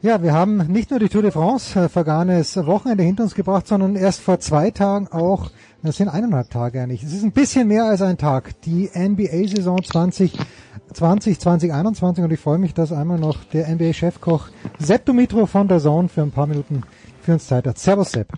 Ja, 0.05 0.21
wir 0.21 0.33
haben 0.33 0.57
nicht 0.67 0.91
nur 0.91 0.99
die 0.99 1.09
Tour 1.09 1.23
de 1.23 1.31
France 1.31 1.79
äh, 1.79 1.89
vergangenes 1.89 2.55
Wochenende 2.57 3.03
hinter 3.03 3.23
uns 3.23 3.33
gebracht, 3.33 3.65
sondern 3.65 3.95
erst 3.95 4.21
vor 4.21 4.39
zwei 4.39 4.69
Tagen 4.69 5.07
auch, 5.07 5.49
das 5.81 5.97
sind 5.97 6.09
eineinhalb 6.09 6.51
Tage 6.51 6.79
eigentlich. 6.79 7.01
Es 7.01 7.11
ist 7.11 7.23
ein 7.23 7.31
bisschen 7.31 7.67
mehr 7.67 7.85
als 7.85 8.03
ein 8.03 8.19
Tag. 8.19 8.61
Die 8.61 8.87
NBA-Saison 8.93 9.81
2020, 9.81 11.39
2021 11.39 12.23
und 12.23 12.31
ich 12.31 12.39
freue 12.39 12.59
mich, 12.59 12.75
dass 12.75 12.91
einmal 12.91 13.17
noch 13.17 13.45
der 13.45 13.67
NBA-Chefkoch 13.67 14.49
Sepp 14.77 15.05
Dumitro 15.05 15.47
von 15.47 15.67
der 15.67 15.79
Zone 15.79 16.07
für 16.07 16.21
ein 16.21 16.29
paar 16.29 16.45
Minuten 16.45 16.83
für 17.23 17.33
uns 17.33 17.47
Zeit 17.47 17.65
hat. 17.65 17.79
Servus 17.79 18.11
Sepp. 18.11 18.31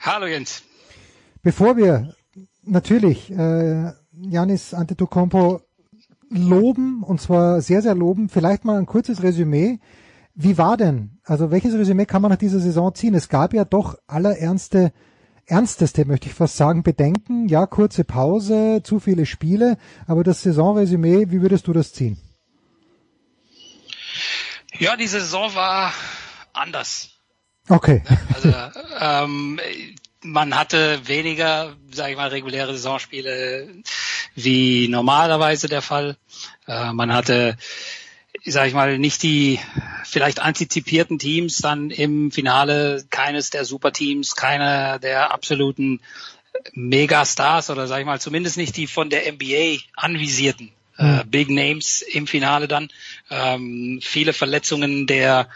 Hallo 0.00 0.24
Jens. 0.24 0.62
Bevor 1.42 1.76
wir 1.76 2.14
natürlich 2.62 3.30
äh, 3.30 3.92
Janis 4.14 4.72
Antetokounmpo 4.72 5.60
loben, 6.30 7.02
und 7.02 7.20
zwar 7.20 7.60
sehr, 7.60 7.82
sehr 7.82 7.94
loben, 7.94 8.30
vielleicht 8.30 8.64
mal 8.64 8.78
ein 8.78 8.86
kurzes 8.86 9.22
Resümee 9.22 9.78
wie 10.34 10.56
war 10.58 10.76
denn, 10.76 11.18
also 11.24 11.50
welches 11.50 11.74
Resümee 11.74 12.06
kann 12.06 12.22
man 12.22 12.30
nach 12.30 12.38
dieser 12.38 12.60
Saison 12.60 12.94
ziehen? 12.94 13.14
Es 13.14 13.28
gab 13.28 13.52
ja 13.52 13.64
doch 13.64 13.96
allerernste, 14.06 14.92
ernsteste, 15.46 16.04
möchte 16.06 16.28
ich 16.28 16.34
fast 16.34 16.56
sagen, 16.56 16.82
Bedenken. 16.82 17.48
Ja, 17.48 17.66
kurze 17.66 18.04
Pause, 18.04 18.80
zu 18.82 18.98
viele 18.98 19.26
Spiele, 19.26 19.76
aber 20.06 20.24
das 20.24 20.42
Saisonresümee, 20.42 21.26
wie 21.30 21.42
würdest 21.42 21.66
du 21.66 21.72
das 21.72 21.92
ziehen? 21.92 22.16
Ja, 24.78 24.96
die 24.96 25.06
Saison 25.06 25.54
war 25.54 25.92
anders. 26.54 27.10
Okay. 27.68 28.02
Also 28.34 28.52
ähm, 29.00 29.60
man 30.22 30.56
hatte 30.56 31.06
weniger, 31.06 31.76
sage 31.90 32.12
ich 32.12 32.16
mal, 32.16 32.28
reguläre 32.28 32.72
Saisonspiele 32.72 33.68
wie 34.34 34.88
normalerweise 34.88 35.68
der 35.68 35.82
Fall. 35.82 36.16
Äh, 36.66 36.92
man 36.92 37.12
hatte 37.12 37.56
sage 38.44 38.68
ich 38.68 38.74
mal, 38.74 38.98
nicht 38.98 39.22
die 39.22 39.60
vielleicht 40.04 40.40
antizipierten 40.40 41.18
Teams 41.18 41.58
dann 41.58 41.90
im 41.90 42.30
Finale, 42.30 43.04
keines 43.10 43.50
der 43.50 43.64
Superteams, 43.64 44.34
keiner 44.34 44.98
der 44.98 45.32
absoluten 45.32 46.00
Megastars 46.72 47.70
oder 47.70 47.86
sage 47.86 48.02
ich 48.02 48.06
mal 48.06 48.20
zumindest 48.20 48.56
nicht 48.56 48.76
die 48.76 48.86
von 48.86 49.10
der 49.10 49.30
NBA 49.32 49.78
anvisierten 49.96 50.72
äh, 50.98 51.20
hm. 51.20 51.30
Big 51.30 51.50
Names 51.50 52.02
im 52.02 52.26
Finale 52.26 52.68
dann. 52.68 52.88
Ähm, 53.30 54.00
viele 54.02 54.32
Verletzungen 54.32 55.06
der, 55.06 55.48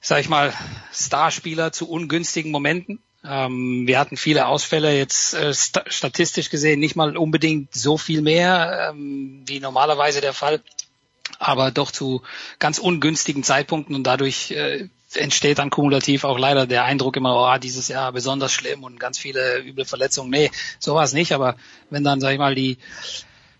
sag 0.00 0.20
ich 0.20 0.28
mal, 0.28 0.52
Starspieler 0.92 1.72
zu 1.72 1.88
ungünstigen 1.88 2.50
Momenten. 2.50 3.00
Ähm, 3.22 3.86
wir 3.86 3.98
hatten 3.98 4.16
viele 4.16 4.46
Ausfälle 4.46 4.96
jetzt 4.96 5.34
äh, 5.34 5.52
st 5.52 5.82
statistisch 5.88 6.48
gesehen 6.48 6.80
nicht 6.80 6.96
mal 6.96 7.18
unbedingt 7.18 7.74
so 7.74 7.98
viel 7.98 8.22
mehr 8.22 8.90
ähm, 8.90 9.42
wie 9.44 9.60
normalerweise 9.60 10.22
der 10.22 10.32
Fall 10.32 10.62
aber 11.38 11.70
doch 11.70 11.90
zu 11.90 12.22
ganz 12.58 12.78
ungünstigen 12.78 13.42
Zeitpunkten 13.42 13.94
und 13.94 14.04
dadurch 14.04 14.50
äh, 14.50 14.88
entsteht 15.14 15.58
dann 15.58 15.70
kumulativ 15.70 16.24
auch 16.24 16.38
leider 16.38 16.66
der 16.66 16.84
Eindruck 16.84 17.16
immer, 17.16 17.36
oh, 17.36 17.58
dieses 17.58 17.88
Jahr 17.88 18.12
besonders 18.12 18.52
schlimm 18.52 18.84
und 18.84 19.00
ganz 19.00 19.18
viele 19.18 19.60
üble 19.60 19.84
Verletzungen. 19.84 20.30
Nee, 20.30 20.50
sowas 20.78 21.12
nicht, 21.12 21.32
aber 21.32 21.56
wenn 21.90 22.04
dann, 22.04 22.20
sag 22.20 22.32
ich 22.32 22.38
mal, 22.38 22.54
die 22.54 22.78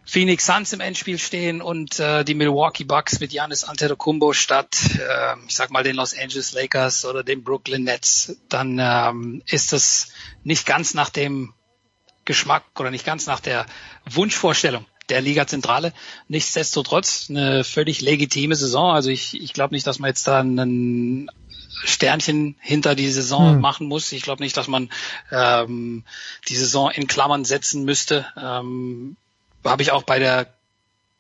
Phoenix 0.05 0.47
Suns 0.47 0.73
im 0.73 0.81
Endspiel 0.81 1.19
stehen 1.19 1.63
und 1.63 2.01
äh, 2.01 2.25
die 2.25 2.35
Milwaukee 2.35 2.85
Bucks 2.85 3.21
mit 3.21 3.31
Giannis 3.31 3.65
Antetokounmpo 3.65 4.33
statt, 4.33 4.77
äh, 4.99 5.37
ich 5.47 5.55
sag 5.55 5.71
mal, 5.71 5.85
den 5.85 5.97
Los 5.97 6.17
Angeles 6.17 6.53
Lakers 6.53 7.05
oder 7.05 7.23
den 7.23 7.45
Brooklyn 7.45 7.85
Nets, 7.85 8.37
dann 8.49 8.79
ähm, 8.81 9.43
ist 9.47 9.73
das 9.73 10.13
nicht 10.43 10.67
ganz 10.67 10.95
nach 10.95 11.11
dem 11.11 11.55
Geschmack 12.25 12.65
oder 12.79 12.91
nicht 12.91 13.07
ganz 13.07 13.27
nach 13.27 13.41
der 13.41 13.67
Wunschvorstellung 14.05 14.85
der 15.11 15.21
Liga 15.21 15.47
Zentrale. 15.47 15.93
Nichtsdestotrotz 16.29 17.27
eine 17.29 17.65
völlig 17.65 18.01
legitime 18.01 18.57
Saison. 18.57 18.93
Also 18.93 19.11
ich, 19.11 19.41
ich 19.41 19.53
glaube 19.53 19.75
nicht, 19.75 19.87
dass 19.87 19.99
man 19.99 20.09
jetzt 20.09 20.27
da 20.27 20.41
einen 20.41 21.31
Sternchen 21.85 22.57
hinter 22.61 22.95
die 22.95 23.09
Saison 23.09 23.55
hm. 23.55 23.61
machen 23.61 23.87
muss. 23.87 24.13
Ich 24.13 24.23
glaube 24.23 24.43
nicht, 24.43 24.57
dass 24.57 24.69
man 24.69 24.91
ähm, 25.31 26.05
die 26.49 26.57
Saison 26.57 26.91
in 26.91 27.07
Klammern 27.07 27.45
setzen 27.45 27.85
müsste. 27.85 28.27
Ähm, 28.37 29.17
Habe 29.65 29.83
ich 29.83 29.93
auch 29.93 30.03
bei 30.03 30.19
der 30.19 30.53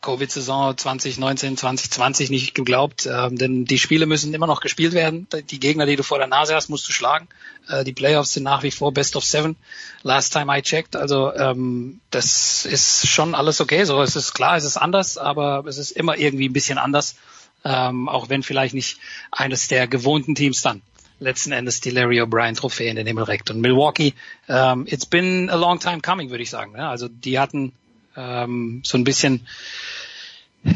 Covid-Saison 0.00 0.76
2019, 0.76 1.56
2020 1.56 2.30
nicht 2.30 2.54
geglaubt, 2.54 3.06
ähm, 3.06 3.36
denn 3.36 3.64
die 3.66 3.78
Spiele 3.78 4.06
müssen 4.06 4.32
immer 4.32 4.46
noch 4.46 4.60
gespielt 4.60 4.94
werden. 4.94 5.26
Die 5.50 5.60
Gegner, 5.60 5.84
die 5.84 5.96
du 5.96 6.02
vor 6.02 6.18
der 6.18 6.26
Nase 6.26 6.54
hast, 6.54 6.70
musst 6.70 6.88
du 6.88 6.92
schlagen. 6.92 7.28
Äh, 7.68 7.84
die 7.84 7.92
Playoffs 7.92 8.32
sind 8.32 8.44
nach 8.44 8.62
wie 8.62 8.70
vor 8.70 8.92
Best 8.92 9.16
of 9.16 9.24
Seven. 9.24 9.56
Last 10.02 10.32
time 10.32 10.56
I 10.56 10.62
checked. 10.62 10.96
Also 10.96 11.34
ähm, 11.34 12.00
das 12.10 12.64
ist 12.64 13.08
schon 13.08 13.34
alles 13.34 13.60
okay. 13.60 13.84
So, 13.84 14.00
es 14.00 14.16
ist 14.16 14.32
klar, 14.32 14.56
es 14.56 14.64
ist 14.64 14.78
anders, 14.78 15.18
aber 15.18 15.64
es 15.66 15.76
ist 15.76 15.90
immer 15.90 16.16
irgendwie 16.16 16.48
ein 16.48 16.54
bisschen 16.54 16.78
anders. 16.78 17.16
Ähm, 17.62 18.08
auch 18.08 18.30
wenn 18.30 18.42
vielleicht 18.42 18.72
nicht 18.72 18.98
eines 19.30 19.68
der 19.68 19.86
gewohnten 19.86 20.34
Teams 20.34 20.62
dann 20.62 20.80
letzten 21.20 21.52
Endes 21.52 21.80
die 21.82 21.90
Larry 21.90 22.20
O'Brien 22.20 22.56
Trophäe 22.56 22.88
in 22.88 22.96
den 22.96 23.06
Himmel 23.06 23.24
reckt. 23.24 23.50
Und 23.50 23.60
Milwaukee, 23.60 24.14
ähm, 24.48 24.86
it's 24.88 25.06
been 25.06 25.50
a 25.50 25.56
long 25.56 25.78
time 25.78 26.00
coming, 26.00 26.30
würde 26.30 26.42
ich 26.42 26.50
sagen. 26.50 26.74
Ja, 26.76 26.90
also 26.90 27.08
die 27.08 27.38
hatten 27.38 27.72
ähm, 28.16 28.82
so 28.84 28.98
ein 28.98 29.04
bisschen 29.04 29.46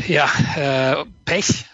ja, 0.09 0.28
äh, 0.56 1.05
Pech 1.24 1.65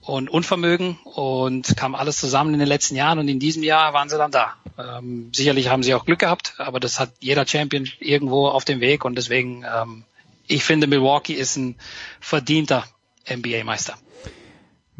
und 0.00 0.30
Unvermögen 0.30 0.98
und 1.04 1.76
kam 1.76 1.94
alles 1.94 2.18
zusammen 2.18 2.54
in 2.54 2.60
den 2.60 2.68
letzten 2.68 2.96
Jahren 2.96 3.18
und 3.18 3.28
in 3.28 3.38
diesem 3.38 3.62
Jahr 3.62 3.92
waren 3.92 4.08
sie 4.08 4.16
dann 4.16 4.30
da. 4.30 4.54
Ähm, 4.78 5.30
sicherlich 5.34 5.68
haben 5.68 5.82
sie 5.82 5.94
auch 5.94 6.06
Glück 6.06 6.20
gehabt, 6.20 6.54
aber 6.58 6.80
das 6.80 6.98
hat 6.98 7.10
jeder 7.20 7.46
Champion 7.46 7.86
irgendwo 7.98 8.48
auf 8.48 8.64
dem 8.64 8.80
Weg 8.80 9.04
und 9.04 9.16
deswegen, 9.16 9.64
ähm, 9.64 10.04
ich 10.46 10.64
finde, 10.64 10.86
Milwaukee 10.86 11.34
ist 11.34 11.56
ein 11.56 11.76
verdienter 12.20 12.84
NBA-Meister. 13.28 13.98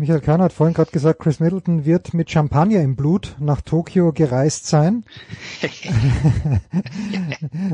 Michael 0.00 0.20
Kahn 0.20 0.40
hat 0.40 0.52
vorhin 0.52 0.74
gerade 0.74 0.92
gesagt, 0.92 1.18
Chris 1.18 1.40
Middleton 1.40 1.84
wird 1.84 2.14
mit 2.14 2.30
Champagner 2.30 2.80
im 2.82 2.94
Blut 2.94 3.34
nach 3.40 3.60
Tokio 3.60 4.12
gereist 4.12 4.68
sein. 4.68 5.04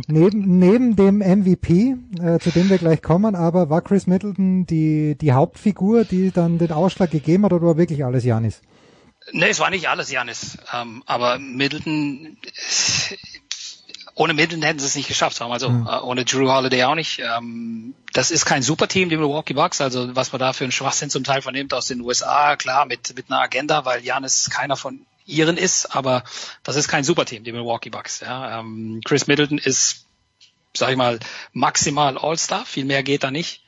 neben, 0.09 0.59
neben 0.59 0.97
dem 0.97 1.19
MVP, 1.19 1.97
äh, 2.19 2.39
zu 2.39 2.51
dem 2.51 2.71
wir 2.71 2.79
gleich 2.79 3.03
kommen, 3.03 3.35
aber 3.35 3.69
war 3.69 3.83
Chris 3.83 4.07
Middleton 4.07 4.65
die, 4.65 5.19
die 5.21 5.33
Hauptfigur, 5.33 6.07
die 6.07 6.31
dann 6.31 6.57
den 6.57 6.73
Ausschlag 6.73 7.11
gegeben 7.11 7.45
hat 7.45 7.53
oder 7.53 7.67
war 7.67 7.77
wirklich 7.77 8.07
alles 8.07 8.25
Janis? 8.25 8.63
Nee, 9.33 9.51
es 9.51 9.61
war 9.61 9.69
nicht 9.69 9.91
alles 9.91 10.11
Janis. 10.11 10.57
Ähm, 10.73 11.03
aber 11.05 11.39
Middleton 11.39 12.39
ohne 14.15 14.35
Middleton 14.35 14.63
hätten 14.63 14.79
sie 14.79 14.87
es 14.87 14.95
nicht 14.95 15.09
geschafft 15.09 15.41
haben. 15.41 15.51
Also 15.51 15.69
mhm. 15.69 15.89
ohne 16.03 16.25
Drew 16.25 16.49
Holiday 16.51 16.85
auch 16.85 16.95
nicht. 16.95 17.21
Ähm, 17.21 17.95
das 18.13 18.31
ist 18.31 18.45
kein 18.45 18.63
Superteam, 18.63 19.09
die 19.09 19.17
Milwaukee 19.17 19.55
Bucks. 19.55 19.81
Also 19.81 20.15
was 20.15 20.33
man 20.33 20.39
da 20.39 20.53
für 20.53 20.65
einen 20.65 20.73
Schwachsinn 20.73 21.11
zum 21.11 21.25
Teil 21.25 21.43
vernimmt 21.43 21.75
aus 21.75 21.87
den 21.87 22.01
USA, 22.01 22.57
klar, 22.57 22.87
mit, 22.87 23.15
mit 23.17 23.31
einer 23.31 23.41
Agenda, 23.41 23.85
weil 23.85 24.05
Janis 24.05 24.51
keiner 24.51 24.77
von 24.77 25.01
ihren 25.27 25.57
ist, 25.57 25.95
aber 25.97 26.23
das 26.63 26.77
ist 26.77 26.89
kein 26.89 27.03
Superteam, 27.03 27.45
die 27.45 27.53
Milwaukee 27.53 27.91
Bucks. 27.91 28.21
Ja. 28.21 28.61
Ähm, 28.61 29.01
Chris 29.05 29.27
Middleton 29.27 29.59
ist, 29.59 30.05
sag 30.77 30.91
ich 30.91 30.97
mal, 30.97 31.19
maximal 31.53 32.19
All-Star, 32.19 32.65
viel 32.67 32.85
mehr 32.85 33.03
geht 33.03 33.25
da 33.25 33.31
nicht. 33.31 33.63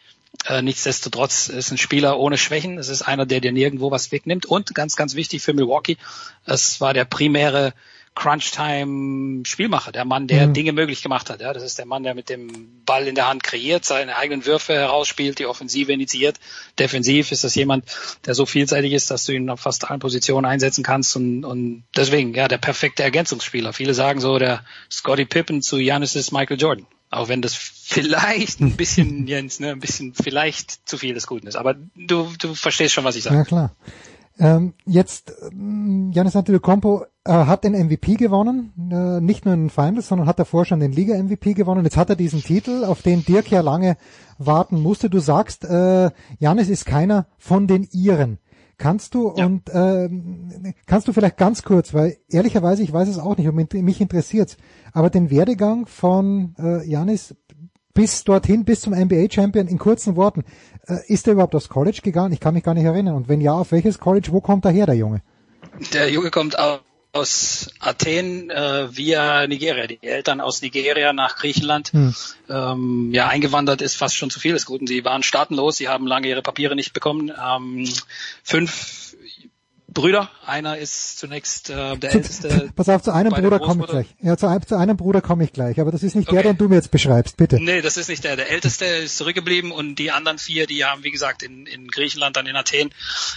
Äh, 0.45 0.63
nichtsdestotrotz 0.63 1.49
ist 1.49 1.71
ein 1.71 1.79
Spieler 1.79 2.19
ohne 2.19 2.37
Schwächen. 2.37 2.79
Es 2.79 2.89
ist 2.89 3.03
einer, 3.03 3.27
der 3.27 3.41
dir 3.41 3.53
nirgendwo 3.53 3.91
was 3.91 4.13
wegnimmt. 4.13 4.45
Und 4.45 4.75
ganz, 4.75 4.95
ganz 4.97 5.15
wichtig 5.15 5.43
für 5.43 5.55
Milwaukee, 5.55 5.97
es 6.45 6.81
war 6.81 6.93
der 6.93 7.07
primäre 7.07 7.73
Crunch-Time-Spielmacher, 8.17 9.93
der 9.93 10.07
Mann, 10.07 10.27
der 10.27 10.49
mhm. 10.49 10.55
Dinge 10.55 10.73
möglich 10.73 11.03
gemacht 11.03 11.29
hat. 11.31 11.41
Ja, 11.43 11.53
das 11.53 11.63
ist 11.63 11.79
der 11.79 11.85
Mann, 11.85 12.03
der 12.03 12.15
mit 12.15 12.31
dem 12.31 12.83
Ball 12.87 13.07
in 13.07 13.15
der 13.15 13.29
Hand 13.29 13.45
kreiert, 13.45 13.85
seine 13.85 14.17
eigenen 14.17 14.47
Würfe 14.47 14.73
herausspielt, 14.73 15.39
die 15.39 15.47
Offensive 15.47 15.93
initiiert. 15.93 16.41
Defensiv 16.79 17.31
ist 17.31 17.45
das 17.45 17.55
jemand, 17.55 17.85
der 18.25 18.35
so 18.35 18.47
vielseitig 18.47 18.95
ist, 18.95 19.11
dass 19.11 19.27
du 19.27 19.33
ihn 19.33 19.51
auf 19.51 19.61
fast 19.61 19.89
allen 19.89 20.01
Positionen 20.01 20.47
einsetzen 20.47 20.83
kannst 20.83 21.15
und, 21.15 21.45
und 21.45 21.85
deswegen, 21.95 22.35
ja, 22.35 22.49
der 22.49 22.59
perfekte 22.59 23.03
Ergänzungsspieler. 23.03 23.75
Viele 23.75 23.93
sagen 23.93 24.21
so, 24.21 24.39
der 24.39 24.65
Scotty 24.91 25.27
Pippen 25.27 25.61
zu 25.61 25.77
Giannis 25.77 26.17
ist 26.17 26.33
Michael 26.33 26.59
Jordan. 26.59 26.87
Auch 27.11 27.29
wenn 27.29 27.43
das 27.43 27.55
vielleicht 27.55 28.61
ein 28.61 28.77
bisschen, 28.77 29.27
Jens, 29.29 29.61
ne, 29.61 29.73
ein 29.73 29.81
bisschen 29.81 30.15
vielleicht 30.15 30.89
zu 30.89 30.97
viel 30.97 31.13
des 31.13 31.27
Guten 31.27 31.47
ist. 31.47 31.57
Aber 31.57 31.75
du, 31.95 32.33
du 32.39 32.55
verstehst 32.55 32.95
schon, 32.95 33.05
was 33.05 33.15
ich 33.15 33.25
sage. 33.25 33.37
Ja, 33.37 33.45
klar. 33.45 33.77
Ähm, 34.39 34.75
jetzt, 34.85 35.33
ähm, 35.51 36.11
Janis 36.13 36.37
Antetokounmpo 36.37 37.05
äh, 37.25 37.33
hat 37.33 37.65
den 37.65 37.73
MVP 37.73 38.17
gewonnen, 38.17 38.73
äh, 38.93 39.21
nicht 39.21 39.45
nur 39.45 39.55
in 39.55 39.65
den 39.65 39.71
Finals, 39.71 40.09
sondern 40.09 40.27
hat 40.27 40.39
davor 40.39 40.65
schon 40.67 40.81
den 40.81 40.93
Liga-MVP 40.93 41.55
gewonnen. 41.55 41.85
Jetzt 41.85 41.97
hat 41.97 42.11
er 42.11 42.17
diesen 42.17 42.43
Titel, 42.43 42.85
auf 42.85 43.01
den 43.03 43.25
Dirk 43.25 43.51
ja 43.51 43.63
lange 43.63 43.97
warten 44.39 44.81
musste. 44.81 45.09
Du 45.09 45.21
sagst, 45.21 45.65
äh, 45.65 46.11
Janis 46.39 46.69
ist 46.69 46.85
keiner 46.85 47.27
von 47.39 47.67
den 47.67 47.89
Iren. 47.93 48.39
Kannst 48.79 49.15
du 49.15 49.33
ja. 49.37 49.47
und 49.47 49.71
ähm, 49.73 50.75
kannst 50.85 51.09
du 51.09 51.15
vielleicht 51.15 51.39
ganz 51.39 51.63
kurz, 51.63 51.95
weil 51.95 52.19
ehrlicherweise 52.29 52.83
ich 52.83 52.93
weiß 52.93 53.09
es 53.09 53.19
auch 53.19 53.39
nicht 53.39 53.49
und 53.49 53.73
mich 53.73 54.01
interessiert's, 54.03 54.59
aber 54.93 55.09
den 55.09 55.31
Werdegang 55.31 55.87
von 55.87 56.55
äh, 56.59 56.87
Janis 56.87 57.35
bis 57.97 58.25
dorthin, 58.25 58.65
bis 58.65 58.83
zum 58.83 58.93
NBA-Champion 58.93 59.67
in 59.67 59.79
kurzen 59.79 60.17
Worten, 60.17 60.41
äh, 60.41 60.45
ist 61.07 61.27
er 61.27 61.35
überhaupt 61.35 61.55
aufs 61.55 61.69
College 61.69 62.01
gegangen? 62.03 62.33
Ich 62.33 62.41
kann 62.41 62.55
mich 62.55 62.63
gar 62.63 62.75
nicht 62.75 62.85
erinnern. 62.85 63.15
Und 63.17 63.29
wenn 63.29 63.41
ja, 63.41 63.55
auf 63.55 63.73
welches 63.73 63.99
College? 63.99 64.29
Wo 64.31 64.41
kommt 64.41 64.65
er 64.65 64.71
her, 64.71 64.87
der 64.87 64.95
Junge? 64.95 65.23
Der 65.93 66.11
Junge 66.11 66.31
kommt 66.31 66.57
aus 67.13 67.71
Athen 67.81 68.51
äh, 68.51 68.95
via 68.95 69.47
Nigeria. 69.47 69.87
Die 69.87 70.03
Eltern 70.03 70.41
aus 70.41 70.63
Nigeria 70.63 71.13
nach 71.13 71.37
Griechenland. 71.37 71.93
Hm. 71.93 72.15
Ähm, 72.49 73.11
ja, 73.13 73.29
eingewandert 73.29 73.83
ist 73.83 73.97
fast 73.97 74.17
schon 74.17 74.31
zu 74.31 74.39
viel 74.39 74.53
des 74.53 74.67
Guten. 74.67 74.87
Sie 74.87 75.05
waren 75.05 75.23
staatenlos, 75.23 75.77
sie 75.77 75.89
haben 75.89 76.07
lange 76.07 76.29
ihre 76.29 76.43
Papiere 76.43 76.77
nicht 76.77 76.93
bekommen. 76.93 77.31
Ähm, 77.31 77.89
fünf 78.43 79.06
Brüder. 79.97 80.31
Einer 80.45 80.77
ist 80.77 81.19
zunächst 81.19 81.71
äh, 81.71 81.97
der 81.97 82.11
zu, 82.11 82.19
älteste. 82.19 82.71
Pass 82.77 82.89
auf, 82.91 83.03
zu 83.03 83.13
einem 83.13 83.33
Bruder 83.33 83.59
komme 83.59 83.83
ich 83.83 83.91
gleich. 83.91 84.07
Ja, 84.21 84.37
zu, 84.37 84.47
zu 84.67 84.77
einem 84.77 84.97
Bruder 84.99 85.23
komme 85.23 85.45
ich 85.45 85.55
gleich. 85.55 85.81
Aber 85.81 85.91
das 85.91 86.03
ist 86.03 86.15
nicht 86.15 86.29
okay. 86.29 86.43
der, 86.43 86.53
den 86.53 86.59
du 86.59 86.69
mir 86.69 86.77
jetzt 86.77 86.91
beschreibst, 86.91 87.39
bitte. 87.39 87.59
Nee, 87.59 87.81
das 87.81 87.97
ist 87.97 88.09
nicht 88.09 88.23
der. 88.23 88.37
Der 88.37 88.51
älteste 88.51 88.85
ist 88.85 89.17
zurückgeblieben 89.17 89.73
und 89.73 89.97
die 89.97 90.11
anderen 90.11 90.39
vier, 90.39 90.67
die 90.67 90.85
haben, 90.85 91.03
wie 91.03 91.11
gesagt, 91.11 91.43
in, 91.43 91.67
in 91.67 91.89
Griechenland, 91.89 92.37
dann 92.37 92.47
in 92.47 92.55
Athen, 92.57 92.91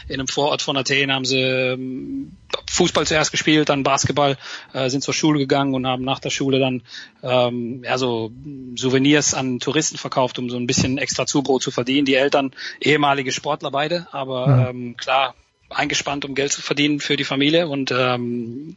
in 0.10 0.15
einem 0.15 0.27
Vorort 0.27 0.61
von 0.61 0.76
Athen, 0.76 1.14
haben 1.14 1.23
sie 1.23 1.40
ähm, 1.40 2.34
Fußball 2.69 3.07
zuerst 3.07 3.31
gespielt, 3.31 3.69
dann 3.69 3.84
Basketball, 3.84 4.38
äh, 4.73 4.90
sind 4.90 5.02
zur 5.02 5.14
Schule 5.14 5.40
gegangen 5.40 5.73
und 5.73 5.88
haben 5.88 6.03
nach 6.03 6.19
der 6.19 6.30
Schule 6.30 6.60
dann 6.60 6.81
ähm, 7.23 7.84
ja, 7.86 7.98
so 7.98 8.31
Souvenirs 8.76 9.34
an 9.34 9.60
Touristen 9.60 9.98
verkauft, 9.98 10.38
um 10.40 10.49
so 10.49 10.57
ein 10.57 10.68
bisschen 10.68 10.98
extra 10.98 11.26
Zubrot 11.26 11.64
zu 11.64 11.72
verdienen. 11.72 12.06
Die 12.06 12.15
Eltern 12.15 12.52
ehemalige 12.81 13.31
Sportler 13.31 13.72
beide, 13.72 14.07
aber 14.11 14.48
mhm. 14.48 14.68
ähm, 14.68 14.98
klar 14.98 15.36
eingespannt, 15.69 16.25
um 16.25 16.35
Geld 16.35 16.51
zu 16.51 16.61
verdienen 16.61 16.99
für 16.99 17.17
die 17.17 17.23
Familie. 17.23 17.67
Und 17.67 17.91
ähm, 17.91 18.75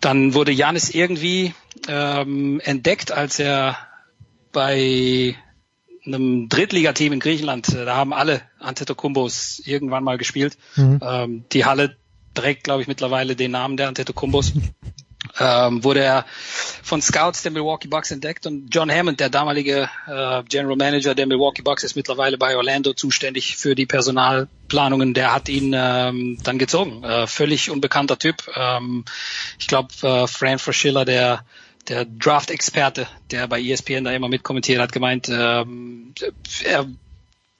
dann 0.00 0.34
wurde 0.34 0.52
Janis 0.52 0.90
irgendwie 0.90 1.54
ähm, 1.88 2.60
entdeckt, 2.64 3.12
als 3.12 3.38
er 3.38 3.76
bei 4.52 5.36
einem 6.04 6.48
Drittligateam 6.48 7.12
in 7.12 7.20
Griechenland, 7.20 7.68
äh, 7.68 7.84
da 7.84 7.96
haben 7.96 8.12
alle 8.12 8.42
Antetokounmbos 8.58 9.62
irgendwann 9.64 10.04
mal 10.04 10.18
gespielt. 10.18 10.56
Mhm. 10.76 11.00
Ähm, 11.02 11.44
die 11.52 11.64
Halle 11.64 11.96
trägt, 12.34 12.64
glaube 12.64 12.82
ich, 12.82 12.88
mittlerweile 12.88 13.36
den 13.36 13.52
Namen 13.52 13.76
der 13.76 13.88
Antetokounmbos 13.88 14.52
ähm, 15.38 15.82
wurde 15.84 16.00
er 16.00 16.26
von 16.82 17.00
Scouts 17.00 17.42
der 17.42 17.52
Milwaukee 17.52 17.88
Bucks 17.88 18.10
entdeckt 18.10 18.46
und 18.46 18.68
John 18.74 18.90
Hammond, 18.90 19.20
der 19.20 19.30
damalige 19.30 19.88
äh, 20.06 20.42
General 20.44 20.76
Manager 20.76 21.14
der 21.14 21.26
Milwaukee 21.26 21.62
Bucks, 21.62 21.84
ist 21.84 21.96
mittlerweile 21.96 22.38
bei 22.38 22.56
Orlando 22.56 22.92
zuständig 22.92 23.56
für 23.56 23.74
die 23.74 23.86
Personalplanungen. 23.86 25.14
Der 25.14 25.32
hat 25.32 25.48
ihn 25.48 25.72
ähm, 25.76 26.38
dann 26.42 26.58
gezogen. 26.58 27.02
Äh, 27.04 27.26
völlig 27.26 27.70
unbekannter 27.70 28.18
Typ. 28.18 28.44
Ähm, 28.54 29.04
ich 29.58 29.66
glaube, 29.66 29.88
äh, 30.02 30.26
Fran 30.26 30.58
Fraschilla, 30.58 31.04
der 31.04 31.44
der 31.88 32.04
Draft-Experte, 32.04 33.08
der 33.32 33.48
bei 33.48 33.60
ESPN 33.60 34.04
da 34.04 34.12
immer 34.12 34.28
mitkommentiert 34.28 34.80
hat, 34.80 34.92
gemeint, 34.92 35.28
ähm, 35.28 36.14
er 36.64 36.86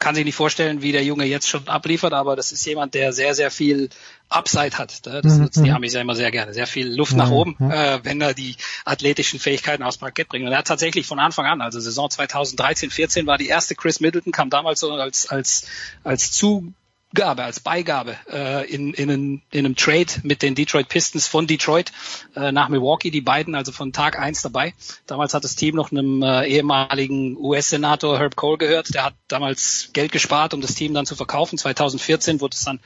kann 0.02 0.14
sich 0.16 0.24
nicht 0.24 0.34
vorstellen, 0.34 0.82
wie 0.82 0.90
der 0.90 1.04
Junge 1.04 1.24
jetzt 1.24 1.48
schon 1.48 1.68
abliefert, 1.68 2.12
aber 2.12 2.34
das 2.34 2.50
ist 2.50 2.66
jemand, 2.66 2.94
der 2.94 3.12
sehr, 3.12 3.34
sehr 3.34 3.52
viel 3.52 3.88
Upside 4.34 4.78
hat. 4.78 5.06
Das 5.06 5.24
mhm, 5.24 5.42
nutzen 5.42 5.64
die 5.64 5.70
mhm. 5.70 5.76
Amis 5.76 5.92
ja 5.94 6.00
immer 6.00 6.14
sehr 6.14 6.30
gerne. 6.30 6.54
Sehr 6.54 6.66
viel 6.66 6.88
Luft 6.94 7.14
nach 7.14 7.30
oben, 7.30 7.56
äh, 7.70 8.00
wenn 8.02 8.20
er 8.20 8.34
die 8.34 8.56
athletischen 8.84 9.38
Fähigkeiten 9.38 9.82
aufs 9.82 9.98
Parkett 9.98 10.28
bringt. 10.28 10.46
Und 10.46 10.52
er 10.52 10.58
hat 10.58 10.66
tatsächlich 10.66 11.06
von 11.06 11.18
Anfang 11.18 11.46
an, 11.46 11.60
also 11.60 11.80
Saison 11.80 12.10
2013, 12.10 12.90
14 12.90 13.26
war 13.26 13.38
die 13.38 13.48
erste 13.48 13.74
Chris 13.74 14.00
Middleton, 14.00 14.32
kam 14.32 14.50
damals 14.50 14.80
so 14.80 14.92
als, 14.92 15.28
als, 15.28 15.66
als 16.04 16.32
zu 16.32 16.72
Gabe, 17.14 17.44
als 17.44 17.60
Beigabe 17.60 18.16
äh, 18.30 18.70
in, 18.70 18.94
in, 18.94 19.10
in, 19.10 19.42
in 19.50 19.66
einem 19.66 19.76
Trade 19.76 20.06
mit 20.22 20.42
den 20.42 20.54
Detroit 20.54 20.88
Pistons 20.88 21.26
von 21.26 21.46
Detroit 21.46 21.92
äh, 22.34 22.52
nach 22.52 22.68
Milwaukee, 22.68 23.10
die 23.10 23.20
beiden 23.20 23.54
also 23.54 23.72
von 23.72 23.92
Tag 23.92 24.18
eins 24.18 24.42
dabei. 24.42 24.74
Damals 25.06 25.34
hat 25.34 25.44
das 25.44 25.56
Team 25.56 25.74
noch 25.74 25.90
einem 25.90 26.22
äh, 26.22 26.46
ehemaligen 26.46 27.36
US-Senator 27.36 28.18
Herb 28.18 28.36
Cole 28.36 28.58
gehört. 28.58 28.94
Der 28.94 29.04
hat 29.04 29.14
damals 29.28 29.90
Geld 29.92 30.12
gespart, 30.12 30.54
um 30.54 30.60
das 30.60 30.74
Team 30.74 30.94
dann 30.94 31.06
zu 31.06 31.16
verkaufen. 31.16 31.58
2014 31.58 32.40
wurde 32.40 32.54
es 32.54 32.64
dann 32.64 32.80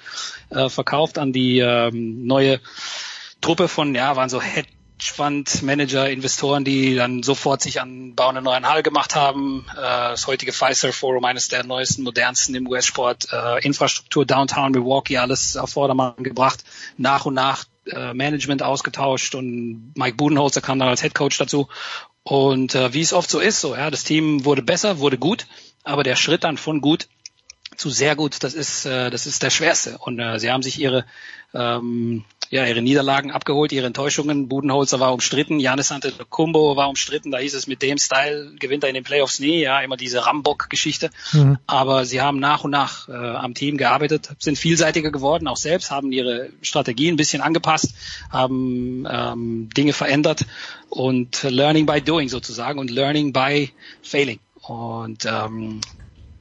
äh, 0.51 0.69
verkauft 0.69 1.19
an 1.19 1.33
die 1.33 1.61
ähm, 1.61 2.27
neue 2.27 2.61
Truppe 3.41 3.69
von, 3.69 3.95
ja, 3.95 4.17
waren 4.17 4.29
so 4.29 4.43
Head 4.43 4.67
Hedgefonds-Manager, 4.97 6.09
Investoren, 6.11 6.65
die 6.65 6.95
dann 6.95 7.23
sofort 7.23 7.61
sich 7.63 7.81
an 7.81 8.15
Bau 8.15 8.29
einer 8.29 8.41
neuen 8.41 8.67
Halle 8.67 8.83
gemacht 8.83 9.15
haben. 9.15 9.67
Äh, 9.73 9.81
das 9.81 10.27
heutige 10.27 10.53
Pfizer 10.53 10.93
Forum, 10.93 11.25
eines 11.25 11.49
der 11.49 11.65
neuesten, 11.65 12.03
modernsten 12.03 12.55
im 12.55 12.67
US-Sport. 12.67 13.29
Äh, 13.31 13.65
Infrastruktur 13.65 14.25
Downtown 14.25 14.73
Milwaukee, 14.73 15.19
alles 15.19 15.57
auf 15.57 15.71
Vordermann 15.71 16.15
gebracht. 16.19 16.65
Nach 16.97 17.27
und 17.27 17.35
nach 17.35 17.65
äh, 17.87 18.15
Management 18.15 18.63
ausgetauscht 18.63 19.35
und 19.35 19.93
Mike 19.97 20.17
Budenholzer 20.17 20.63
kam 20.63 20.79
dann 20.79 20.89
als 20.89 21.03
Head 21.03 21.15
Coach 21.15 21.37
dazu. 21.39 21.69
Und 22.23 22.75
wie 22.75 23.03
es 23.03 23.13
oft 23.13 23.31
so 23.31 23.39
ist, 23.39 23.61
so 23.61 23.77
ja, 23.77 23.89
das 23.89 24.03
Team 24.03 24.45
wurde 24.45 24.61
besser, 24.61 24.99
wurde 24.99 25.17
gut, 25.17 25.47
aber 25.85 26.03
der 26.03 26.17
Schritt 26.17 26.43
dann 26.43 26.57
von 26.57 26.81
gut 26.81 27.07
zu 27.77 27.91
sehr 27.91 28.17
gut, 28.17 28.43
das 28.43 28.55
ist 28.55 28.87
äh, 28.87 29.11
das 29.11 29.27
ist 29.27 29.43
der 29.43 29.51
schwerste. 29.51 29.99
Und 29.99 30.19
äh, 30.19 30.41
sie 30.41 30.51
haben 30.51 30.63
sich 30.63 30.81
ihre 30.81 31.05
ähm, 31.55 32.25
ja, 32.51 32.65
ihre 32.67 32.83
Niederlagen 32.83 33.31
abgeholt, 33.31 33.73
ihre 33.73 33.87
Enttäuschungen. 33.87 34.49
Budenholzer 34.49 35.01
war 35.01 35.13
umstritten, 35.13 35.59
Janis 35.61 35.93
Antetokounmpo 35.93 36.77
war 36.77 36.89
umstritten. 36.89 37.31
Da 37.31 37.39
hieß 37.39 37.55
es, 37.55 37.67
mit 37.67 37.83
dem 37.83 37.99
Style 37.99 38.53
gewinnt 38.59 38.85
er 38.85 38.89
in 38.89 38.95
den 38.95 39.05
Playoffs 39.05 39.41
nie. 39.41 39.61
Ja, 39.61 39.81
immer 39.81 39.97
diese 39.97 40.27
Rambock-Geschichte. 40.27 41.11
Mhm. 41.33 41.59
Aber 41.67 42.05
sie 42.05 42.21
haben 42.21 42.39
nach 42.39 42.65
und 42.65 42.71
nach 42.71 43.09
äh, 43.09 43.13
am 43.13 43.55
Team 43.55 43.77
gearbeitet, 43.77 44.31
sind 44.39 44.59
vielseitiger 44.59 45.11
geworden, 45.11 45.49
auch 45.49 45.57
selbst, 45.57 45.91
haben 45.91 46.13
ihre 46.13 46.51
Strategie 46.63 47.09
ein 47.11 47.17
bisschen 47.17 47.43
angepasst, 47.43 47.95
haben 48.31 49.07
ähm, 49.11 49.69
Dinge 49.77 49.93
verändert 49.93 50.45
und 50.89 51.43
Learning 51.43 51.87
by 51.87 52.01
Doing 52.01 52.29
sozusagen 52.29 52.79
und 52.79 52.91
Learning 52.91 53.33
by 53.33 53.71
Failing. 54.03 54.41
Und 54.63 55.25
ähm, 55.27 55.81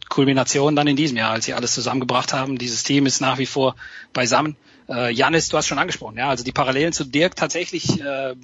Kulmination 0.09 0.75
dann 0.75 0.87
in 0.87 0.95
diesem 0.95 1.17
Jahr, 1.17 1.31
als 1.31 1.45
sie 1.45 1.53
alles 1.53 1.73
zusammengebracht 1.73 2.33
haben. 2.33 2.57
Dieses 2.57 2.83
Team 2.83 3.05
ist 3.05 3.21
nach 3.21 3.37
wie 3.37 3.45
vor 3.45 3.75
beisammen. 4.13 4.55
Äh, 4.89 5.11
Janis, 5.13 5.49
du 5.49 5.57
hast 5.57 5.67
schon 5.67 5.79
angesprochen, 5.79 6.17
ja, 6.17 6.29
also 6.29 6.43
die 6.43 6.51
Parallelen 6.51 6.93
zu 6.93 7.05
Dirk 7.05 7.35
tatsächlich. 7.35 7.99
Äh, 8.01 8.35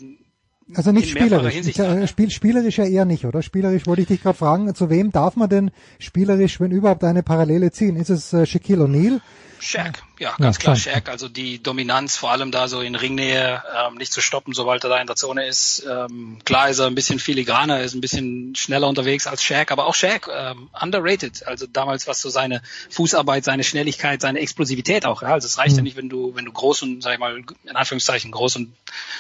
also 0.74 0.92
nicht 0.92 1.10
spielerisch. 1.10 1.76
Ja, 1.76 2.08
Spiel, 2.08 2.30
spielerisch 2.30 2.78
ja 2.78 2.86
eher 2.86 3.06
nicht, 3.06 3.26
oder? 3.26 3.42
Spielerisch 3.42 3.86
wollte 3.88 4.04
ich 4.04 4.08
dich 4.08 4.22
gerade 4.22 4.38
fragen, 4.38 4.74
zu 4.74 4.90
wem 4.90 5.12
darf 5.12 5.36
man 5.36 5.50
denn 5.50 5.72
spielerisch, 6.00 6.60
wenn 6.60 6.72
überhaupt 6.72 7.04
eine 7.04 7.24
Parallele 7.24 7.72
ziehen? 7.72 7.98
Ist 7.98 8.10
es 8.10 8.32
äh, 8.34 8.46
Shaquille 8.46 8.86
O'Neal? 8.86 9.20
Shaq, 9.62 10.02
ja, 10.18 10.36
ganz 10.40 10.58
ja, 10.58 10.62
klar 10.62 10.76
Shaq. 10.76 11.08
Also 11.08 11.30
die 11.30 11.62
Dominanz, 11.62 12.18
vor 12.18 12.32
allem 12.32 12.52
da 12.52 12.68
so 12.68 12.82
in 12.82 12.96
Ringnähe, 12.96 13.64
ähm, 13.78 13.96
nicht 13.96 14.12
zu 14.12 14.20
stoppen, 14.20 14.54
sobald 14.54 14.84
er 14.84 14.90
da 14.90 14.98
in 15.00 15.06
der 15.06 15.16
Zone 15.16 15.46
ist. 15.46 15.86
Ähm, 15.88 16.40
klar 16.46 16.70
ist 16.70 16.80
er 16.80 16.88
ein 16.88 16.96
bisschen 16.96 17.20
filigraner, 17.20 17.82
ist 17.82 17.94
ein 17.94 18.02
bisschen 18.02 18.56
schneller 18.56 18.88
unterwegs 18.88 19.28
als 19.28 19.44
Shaq, 19.44 19.72
aber 19.72 19.86
auch 19.86 19.94
Shaq, 19.94 20.28
ähm, 20.36 20.70
underrated. 20.82 21.46
Also 21.46 21.68
damals, 21.68 22.08
was 22.08 22.22
so 22.22 22.30
seine 22.30 22.64
Fußarbeit, 22.90 23.44
seine 23.44 23.64
Schnelligkeit, 23.64 24.22
seine 24.22 24.40
Explosivität 24.40 25.06
auch. 25.06 25.22
Ja? 25.22 25.30
Also 25.30 25.46
es 25.46 25.60
reicht 25.60 25.74
mhm. 25.74 25.78
ja 25.78 25.84
nicht, 25.84 25.98
wenn 25.98 26.10
du, 26.10 26.36
wenn 26.36 26.46
du 26.46 26.52
groß 26.52 26.82
und, 26.82 27.04
sag 27.04 27.14
ich 27.14 27.20
mal, 27.20 27.38
in 27.38 27.76
Anführungszeichen 27.76 28.32
groß 28.32 28.56
und 28.56 28.74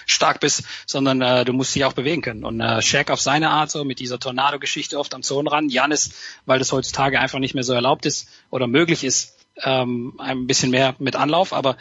stark 0.07 0.39
bist, 0.39 0.63
sondern 0.87 1.21
äh, 1.21 1.45
du 1.45 1.53
musst 1.53 1.75
dich 1.75 1.85
auch 1.85 1.93
bewegen 1.93 2.23
können. 2.23 2.43
Und 2.43 2.61
äh, 2.61 2.81
Shaq 2.81 3.11
auf 3.11 3.21
seine 3.21 3.51
Art, 3.51 3.69
so 3.69 3.83
mit 3.83 3.99
dieser 3.99 4.19
Tornado-Geschichte 4.19 4.97
oft 4.97 5.13
am 5.13 5.21
Zonenrand. 5.21 5.71
Janis, 5.71 6.11
weil 6.47 6.57
das 6.57 6.71
heutzutage 6.71 7.19
einfach 7.19 7.37
nicht 7.37 7.53
mehr 7.53 7.63
so 7.63 7.73
erlaubt 7.73 8.07
ist 8.07 8.27
oder 8.49 8.65
möglich 8.65 9.03
ist, 9.03 9.37
ähm, 9.63 10.13
ein 10.19 10.47
bisschen 10.47 10.71
mehr 10.71 10.95
mit 10.99 11.15
Anlauf, 11.15 11.53
aber 11.53 11.77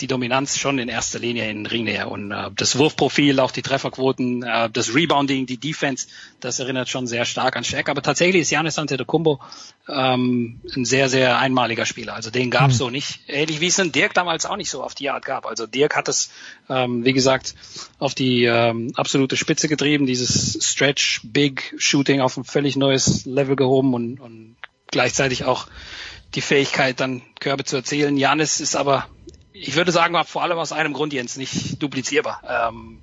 die 0.00 0.08
Dominanz 0.08 0.58
schon 0.58 0.78
in 0.80 0.88
erster 0.88 1.20
Linie 1.20 1.48
in 1.48 1.66
Ringnähe 1.66 2.08
und 2.08 2.32
äh, 2.32 2.50
das 2.56 2.76
Wurfprofil, 2.78 3.38
auch 3.38 3.52
die 3.52 3.62
Trefferquoten, 3.62 4.42
äh, 4.42 4.68
das 4.68 4.94
Rebounding, 4.94 5.46
die 5.46 5.56
Defense, 5.56 6.08
das 6.40 6.58
erinnert 6.58 6.88
schon 6.88 7.06
sehr 7.06 7.24
stark 7.24 7.56
an 7.56 7.62
Shaq. 7.62 7.88
Aber 7.88 8.02
tatsächlich 8.02 8.42
ist 8.42 8.50
Janis 8.50 8.78
Antetokounmpo 8.78 9.40
ähm, 9.88 10.60
ein 10.74 10.84
sehr, 10.84 11.08
sehr 11.08 11.38
einmaliger 11.38 11.86
Spieler. 11.86 12.14
Also 12.14 12.30
den 12.30 12.50
gab 12.50 12.70
es 12.70 12.76
mhm. 12.76 12.78
so 12.78 12.90
nicht. 12.90 13.20
Ähnlich 13.28 13.60
wie 13.60 13.68
es 13.68 13.78
einen 13.78 13.92
Dirk 13.92 14.14
damals 14.14 14.46
auch 14.46 14.56
nicht 14.56 14.70
so 14.70 14.82
auf 14.82 14.96
die 14.96 15.10
Art 15.10 15.24
gab. 15.24 15.46
Also 15.46 15.66
Dirk 15.66 15.94
hat 15.94 16.08
es, 16.08 16.30
ähm, 16.68 17.04
wie 17.04 17.12
gesagt, 17.12 17.54
auf 18.00 18.16
die 18.16 18.44
ähm, 18.44 18.92
absolute 18.96 19.36
Spitze 19.36 19.68
getrieben, 19.68 20.06
dieses 20.06 20.58
Stretch, 20.60 21.20
Big 21.22 21.72
Shooting 21.78 22.20
auf 22.20 22.36
ein 22.36 22.44
völlig 22.44 22.74
neues 22.74 23.26
Level 23.26 23.54
gehoben 23.54 23.94
und, 23.94 24.18
und 24.18 24.56
gleichzeitig 24.90 25.44
auch 25.44 25.68
die 26.34 26.40
Fähigkeit, 26.40 27.00
dann 27.00 27.22
Körbe 27.40 27.64
zu 27.64 27.76
erzielen. 27.76 28.16
Janis 28.16 28.60
ist 28.60 28.76
aber, 28.76 29.06
ich 29.52 29.76
würde 29.76 29.92
sagen, 29.92 30.16
vor 30.24 30.42
allem 30.42 30.58
aus 30.58 30.72
einem 30.72 30.92
Grund, 30.92 31.12
Jens, 31.12 31.36
nicht 31.36 31.82
duplizierbar. 31.82 32.42
Ähm, 32.70 33.02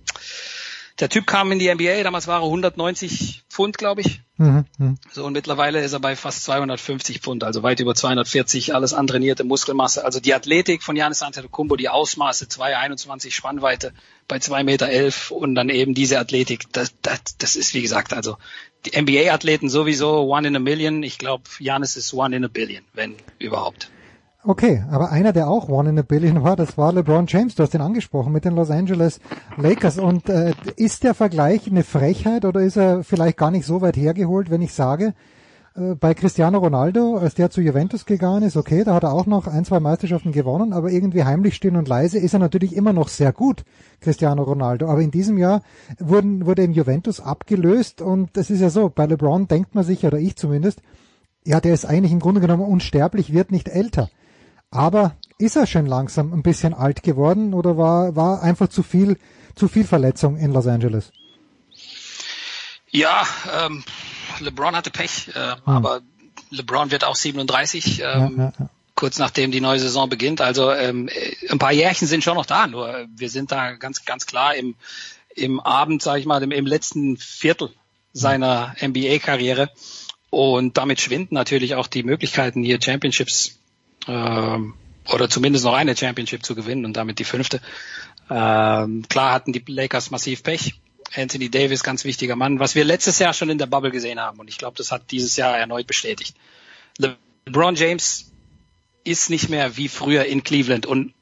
der 1.00 1.10
Typ 1.10 1.26
kam 1.26 1.52
in 1.52 1.58
die 1.58 1.74
NBA, 1.74 2.04
damals 2.04 2.28
war 2.28 2.42
er 2.42 2.46
190 2.46 3.44
Pfund, 3.50 3.80
glaube 3.80 4.02
ich. 4.02 4.22
Mhm, 4.38 4.66
mhm. 4.78 4.98
So, 5.12 5.26
und 5.26 5.34
mittlerweile 5.34 5.84
ist 5.84 5.94
er 5.94 6.00
bei 6.00 6.16
fast 6.16 6.44
250 6.44 7.22
Pfund, 7.22 7.44
also 7.44 7.64
weit 7.64 7.80
über 7.80 7.96
240, 7.96 8.76
alles 8.76 8.94
antrainierte 8.94 9.44
Muskelmasse. 9.44 10.06
Also 10.06 10.20
die 10.20 10.34
Athletik 10.34 10.84
von 10.84 10.96
Janis 10.96 11.24
Antetokounmpo, 11.24 11.76
die 11.76 11.90
Ausmaße, 11.90 12.46
2,21 12.46 13.32
Spannweite 13.32 13.94
bei 14.28 14.38
2,11 14.38 14.64
Meter 14.64 14.90
elf 14.90 15.32
und 15.32 15.56
dann 15.56 15.70
eben 15.70 15.96
diese 15.96 16.20
Athletik, 16.20 16.72
das, 16.72 16.94
das, 17.02 17.38
das 17.38 17.56
ist 17.56 17.74
wie 17.74 17.82
gesagt, 17.82 18.14
also 18.14 18.38
die 18.86 19.00
NBA-Athleten 19.00 19.70
sowieso 19.70 20.24
one 20.24 20.48
in 20.48 20.56
a 20.56 20.60
million. 20.60 21.04
Ich 21.04 21.18
glaube, 21.18 21.44
Janis 21.60 21.96
ist 21.96 22.14
one 22.14 22.36
in 22.36 22.44
a 22.44 22.48
billion, 22.48 22.84
wenn 22.94 23.16
überhaupt. 23.40 23.92
Okay, 24.44 24.84
aber 24.90 25.12
einer, 25.12 25.34
der 25.34 25.48
auch 25.48 25.70
One 25.70 25.92
in 25.92 26.00
a 26.00 26.02
Billion 26.02 26.44
war, 26.44 26.56
das 26.56 26.76
war 26.76 26.92
LeBron 26.92 27.28
James. 27.28 27.54
Du 27.54 27.62
hast 27.62 27.76
ihn 27.76 27.82
angesprochen 27.82 28.34
mit 28.34 28.44
den 28.44 28.56
Los 28.56 28.72
Angeles 28.72 29.20
Lakers. 29.56 30.00
Und 30.00 30.30
äh, 30.30 30.54
ist 30.78 31.04
der 31.04 31.14
Vergleich 31.14 31.68
eine 31.68 31.84
Frechheit 31.84 32.44
oder 32.44 32.62
ist 32.62 32.76
er 32.76 33.04
vielleicht 33.04 33.38
gar 33.38 33.52
nicht 33.52 33.68
so 33.68 33.82
weit 33.82 33.98
hergeholt, 33.98 34.50
wenn 34.50 34.64
ich 34.64 34.74
sage, 34.74 35.14
bei 35.74 36.14
Cristiano 36.14 36.58
Ronaldo, 36.58 37.18
als 37.18 37.36
der 37.36 37.50
zu 37.50 37.62
Juventus 37.62 38.06
gegangen 38.06 38.44
ist, 38.44 38.58
okay, 38.58 38.84
da 38.84 38.94
hat 38.94 39.04
er 39.04 39.14
auch 39.14 39.26
noch 39.26 39.48
ein, 39.48 39.64
zwei 39.64 39.80
Meisterschaften 39.80 40.34
gewonnen, 40.34 40.74
aber 40.74 40.92
irgendwie 40.92 41.24
heimlich 41.24 41.56
still 41.56 41.78
und 41.78 41.88
leise 41.88 42.20
ist 42.20 42.34
er 42.34 42.40
natürlich 42.40 42.76
immer 42.76 42.92
noch 42.92 43.08
sehr 43.08 43.32
gut, 43.32 43.64
Cristiano 44.02 44.44
Ronaldo. 44.44 44.88
Aber 44.90 45.02
in 45.02 45.12
diesem 45.12 45.38
Jahr 45.38 45.62
wurden, 45.98 46.46
wurde 46.46 46.64
in 46.64 46.74
Juventus 46.74 47.22
abgelöst 47.22 48.02
und 48.02 48.36
es 48.36 48.50
ist 48.50 48.60
ja 48.60 48.70
so, 48.70 48.90
bei 48.90 49.06
LeBron 49.06 49.48
denkt 49.48 49.74
man 49.74 49.86
sich, 49.86 50.06
oder 50.06 50.18
ich 50.18 50.36
zumindest, 50.36 50.82
ja, 51.46 51.62
der 51.62 51.74
ist 51.74 51.86
eigentlich 51.86 52.12
im 52.12 52.20
Grunde 52.20 52.42
genommen 52.42 52.64
unsterblich, 52.64 53.32
wird 53.32 53.52
nicht 53.52 53.70
älter. 53.70 54.10
Aber 54.72 55.16
ist 55.38 55.56
er 55.56 55.68
schon 55.68 55.86
langsam 55.86 56.34
ein 56.34 56.44
bisschen 56.44 56.74
alt 56.74 57.02
geworden 57.02 57.54
oder 57.54 57.78
war, 57.78 58.16
war 58.18 58.44
einfach 58.44 58.68
zu 58.68 58.84
viel, 58.84 59.18
zu 59.56 59.70
viel 59.70 59.86
Verletzung 59.86 60.36
in 60.36 60.52
Los 60.52 60.68
Angeles? 60.68 61.12
Ja, 62.90 63.24
ähm, 63.66 63.84
LeBron 64.42 64.76
hatte 64.76 64.92
Pech, 64.92 65.30
äh, 65.34 65.54
hm. 65.54 65.62
aber 65.66 66.02
LeBron 66.50 66.92
wird 66.92 67.04
auch 67.04 67.16
37, 67.16 68.00
ähm, 68.00 68.04
ja, 68.04 68.30
ja, 68.30 68.54
ja. 68.60 68.70
kurz 68.96 69.18
nachdem 69.18 69.52
die 69.52 69.62
neue 69.62 69.80
Saison 69.80 70.10
beginnt. 70.10 70.42
Also 70.42 70.72
ähm, 70.72 71.10
ein 71.50 71.60
paar 71.60 71.72
Jährchen 71.72 72.08
sind 72.08 72.24
schon 72.24 72.36
noch 72.36 72.46
da, 72.46 72.68
nur 72.68 73.08
wir 73.16 73.30
sind 73.30 73.52
da 73.52 73.74
ganz, 73.74 74.06
ganz 74.06 74.26
klar 74.26 74.56
im, 74.56 74.76
im 75.36 75.60
Abend, 75.60 76.02
sage 76.02 76.20
ich 76.20 76.26
mal, 76.26 76.44
im, 76.44 76.52
im 76.52 76.66
letzten 76.66 77.18
Viertel 77.18 77.70
seiner 78.14 78.76
NBA-Karriere. 78.82 79.70
Und 80.30 80.78
damit 80.78 81.02
schwinden 81.02 81.36
natürlich 81.36 81.76
auch 81.76 81.88
die 81.88 82.04
Möglichkeiten, 82.04 82.64
hier 82.64 82.82
Championships 82.82 83.60
ähm, 84.08 84.74
oder 85.12 85.30
zumindest 85.30 85.66
noch 85.66 85.74
eine 85.74 85.96
Championship 85.96 86.46
zu 86.46 86.56
gewinnen 86.56 86.86
und 86.86 86.96
damit 86.96 87.20
die 87.20 87.26
fünfte. 87.26 87.60
Ähm, 88.30 89.04
klar 89.10 89.34
hatten 89.34 89.52
die 89.52 89.64
Lakers 89.68 90.12
massiv 90.12 90.44
Pech. 90.44 90.76
Anthony 91.16 91.50
Davis, 91.50 91.84
ganz 91.84 92.06
wichtiger 92.06 92.36
Mann, 92.36 92.60
was 92.60 92.76
wir 92.76 92.84
letztes 92.84 93.20
Jahr 93.20 93.34
schon 93.34 93.50
in 93.50 93.58
der 93.58 93.66
Bubble 93.66 93.92
gesehen 93.92 94.20
haben. 94.20 94.40
Und 94.40 94.50
ich 94.50 94.58
glaube, 94.58 94.78
das 94.78 94.92
hat 94.92 95.12
dieses 95.12 95.36
Jahr 95.36 95.58
erneut 95.58 95.88
bestätigt. 95.88 96.36
LeBron 96.98 97.76
James 97.76 98.32
ist 99.04 99.30
nicht 99.30 99.50
mehr 99.50 99.78
wie 99.78 99.88
früher 99.88 100.26
in 100.26 100.44
Cleveland 100.44 100.86
und 100.86 101.14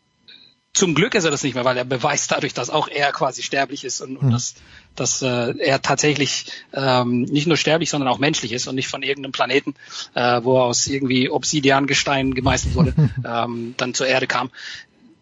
zum 0.72 0.94
Glück 0.94 1.16
ist 1.16 1.24
er 1.24 1.32
das 1.32 1.44
nicht 1.44 1.56
mehr, 1.56 1.66
weil 1.66 1.78
er 1.78 1.84
beweist 1.84 2.32
dadurch, 2.32 2.54
dass 2.54 2.70
auch 2.70 2.88
er 2.88 3.12
quasi 3.12 3.42
sterblich 3.42 3.84
ist 3.84 4.02
und, 4.02 4.18
und 4.18 4.28
mhm. 4.28 4.32
dass, 4.32 4.54
dass 4.96 5.22
äh, 5.22 5.58
er 5.58 5.82
tatsächlich 5.82 6.46
ähm, 6.74 7.24
nicht 7.24 7.48
nur 7.48 7.58
sterblich, 7.58 7.90
sondern 7.90 8.08
auch 8.08 8.20
menschlich 8.20 8.54
ist 8.54 8.68
und 8.68 8.76
nicht 8.76 8.88
von 8.88 9.02
irgendeinem 9.02 9.32
Planeten, 9.32 9.74
äh, 10.14 10.42
wo 10.44 10.58
er 10.58 10.66
aus 10.66 10.86
irgendwie 10.88 11.30
Obsidiangestein 11.30 12.36
gemeißelt 12.36 12.76
wurde, 12.76 12.94
ähm, 13.26 13.74
dann 13.78 13.94
zur 13.94 14.08
Erde 14.08 14.28
kam. 14.28 14.52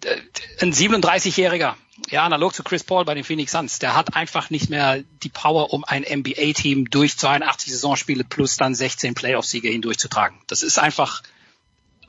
Äh, 0.04 0.18
ein 0.62 0.74
37-Jähriger, 0.74 1.76
ja, 2.10 2.24
analog 2.24 2.54
zu 2.54 2.64
Chris 2.64 2.84
Paul 2.84 3.06
bei 3.06 3.14
den 3.14 3.24
Phoenix 3.24 3.52
Suns, 3.52 3.80
der 3.80 3.96
hat 3.96 4.16
einfach 4.16 4.50
nicht 4.50 4.70
mehr 4.70 5.04
die 5.24 5.30
Power, 5.30 5.74
um 5.74 5.84
ein 5.84 6.04
NBA-Team 6.04 6.90
durch 6.90 7.18
82 7.18 7.72
Saisonspiele 7.72 8.24
plus 8.24 8.58
dann 8.58 8.76
16 8.76 9.14
Playoff-Siege 9.14 9.70
hindurchzutragen. 9.70 10.38
Das 10.48 10.64
ist 10.64 10.80
einfach 10.80 11.24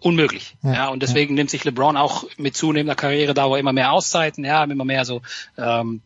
unmöglich. 0.01 0.57
Ja, 0.63 0.73
ja 0.73 0.89
und 0.89 1.03
deswegen 1.03 1.35
ja. 1.35 1.41
nimmt 1.41 1.51
sich 1.51 1.65
LeBron 1.65 1.97
auch 1.97 2.25
mit 2.37 2.57
zunehmender 2.57 2.95
Karrieredauer 2.95 3.59
immer 3.59 3.73
mehr 3.73 3.93
Auszeiten, 3.93 4.45
ja, 4.45 4.63
immer 4.65 4.85
mehr 4.85 5.05
so 5.05 5.23
ähm, 5.57 6.03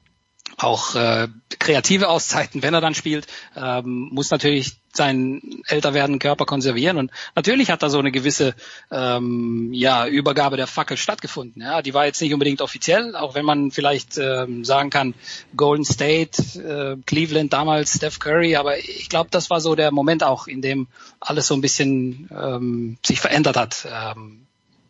auch 0.59 0.95
äh, 0.95 1.29
kreative 1.59 2.09
Auszeiten, 2.09 2.63
wenn 2.63 2.75
er 2.75 2.81
dann 2.81 2.95
spielt, 2.95 3.27
ähm, 3.57 4.09
muss 4.13 4.31
natürlich 4.31 4.77
seinen 4.95 5.63
älter 5.67 5.95
werdenden 5.95 6.19
Körper 6.19 6.45
konservieren. 6.45 6.99
Und 6.99 7.11
natürlich 7.35 7.71
hat 7.71 7.83
da 7.83 7.89
so 7.89 7.99
eine 7.99 8.13
gewisse 8.13 8.55
ähm, 8.91 9.71
ja 9.73 10.07
Übergabe 10.07 10.57
der 10.57 10.67
Fackel 10.67 10.97
stattgefunden. 10.97 11.63
Ja, 11.63 11.81
die 11.81 11.95
war 11.95 12.05
jetzt 12.05 12.21
nicht 12.21 12.35
unbedingt 12.35 12.61
offiziell, 12.61 13.17
auch 13.17 13.35
wenn 13.35 13.45
man 13.45 13.71
vielleicht 13.71 14.19
ähm, 14.19 14.65
sagen 14.65 14.91
kann 14.91 15.15
Golden 15.57 15.85
State, 15.85 16.43
äh, 16.61 17.03
Cleveland 17.07 17.53
damals, 17.53 17.95
Steph 17.95 18.19
Curry, 18.19 18.57
aber 18.57 18.79
ich 18.79 19.09
glaube, 19.09 19.31
das 19.31 19.49
war 19.49 19.61
so 19.61 19.75
der 19.75 19.93
Moment 19.93 20.25
auch, 20.25 20.47
in 20.47 20.61
dem 20.61 20.89
alles 21.21 21.47
so 21.47 21.55
ein 21.55 21.63
bisschen 21.63 22.29
ähm, 22.31 22.99
sich 23.05 23.21
verändert 23.21 23.57
hat, 23.57 23.89
ähm, 23.91 24.47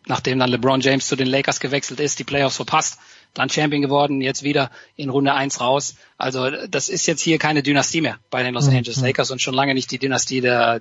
nachdem 0.07 0.41
dann 0.41 0.51
LeBron 0.51 0.81
James 0.81 1.07
zu 1.07 1.15
den 1.15 1.29
Lakers 1.29 1.61
gewechselt 1.61 2.01
ist, 2.01 2.19
die 2.19 2.25
Playoffs 2.25 2.57
verpasst 2.57 2.99
dann 3.35 3.49
Champion 3.49 3.83
geworden, 3.83 4.21
jetzt 4.21 4.43
wieder 4.43 4.71
in 4.95 5.09
Runde 5.09 5.33
eins 5.35 5.61
raus. 5.61 5.95
Also 6.19 6.51
das 6.69 6.89
ist 6.89 7.07
jetzt 7.07 7.21
hier 7.21 7.39
keine 7.39 7.63
Dynastie 7.63 8.01
mehr 8.01 8.19
bei 8.31 8.43
den 8.43 8.55
Los 8.55 8.69
mhm. 8.69 8.77
Angeles 8.77 9.01
Lakers 9.01 9.31
und 9.31 9.41
schon 9.41 9.55
lange 9.55 9.75
nicht 9.75 9.91
die 9.91 9.99
Dynastie 9.99 10.41
der, 10.41 10.81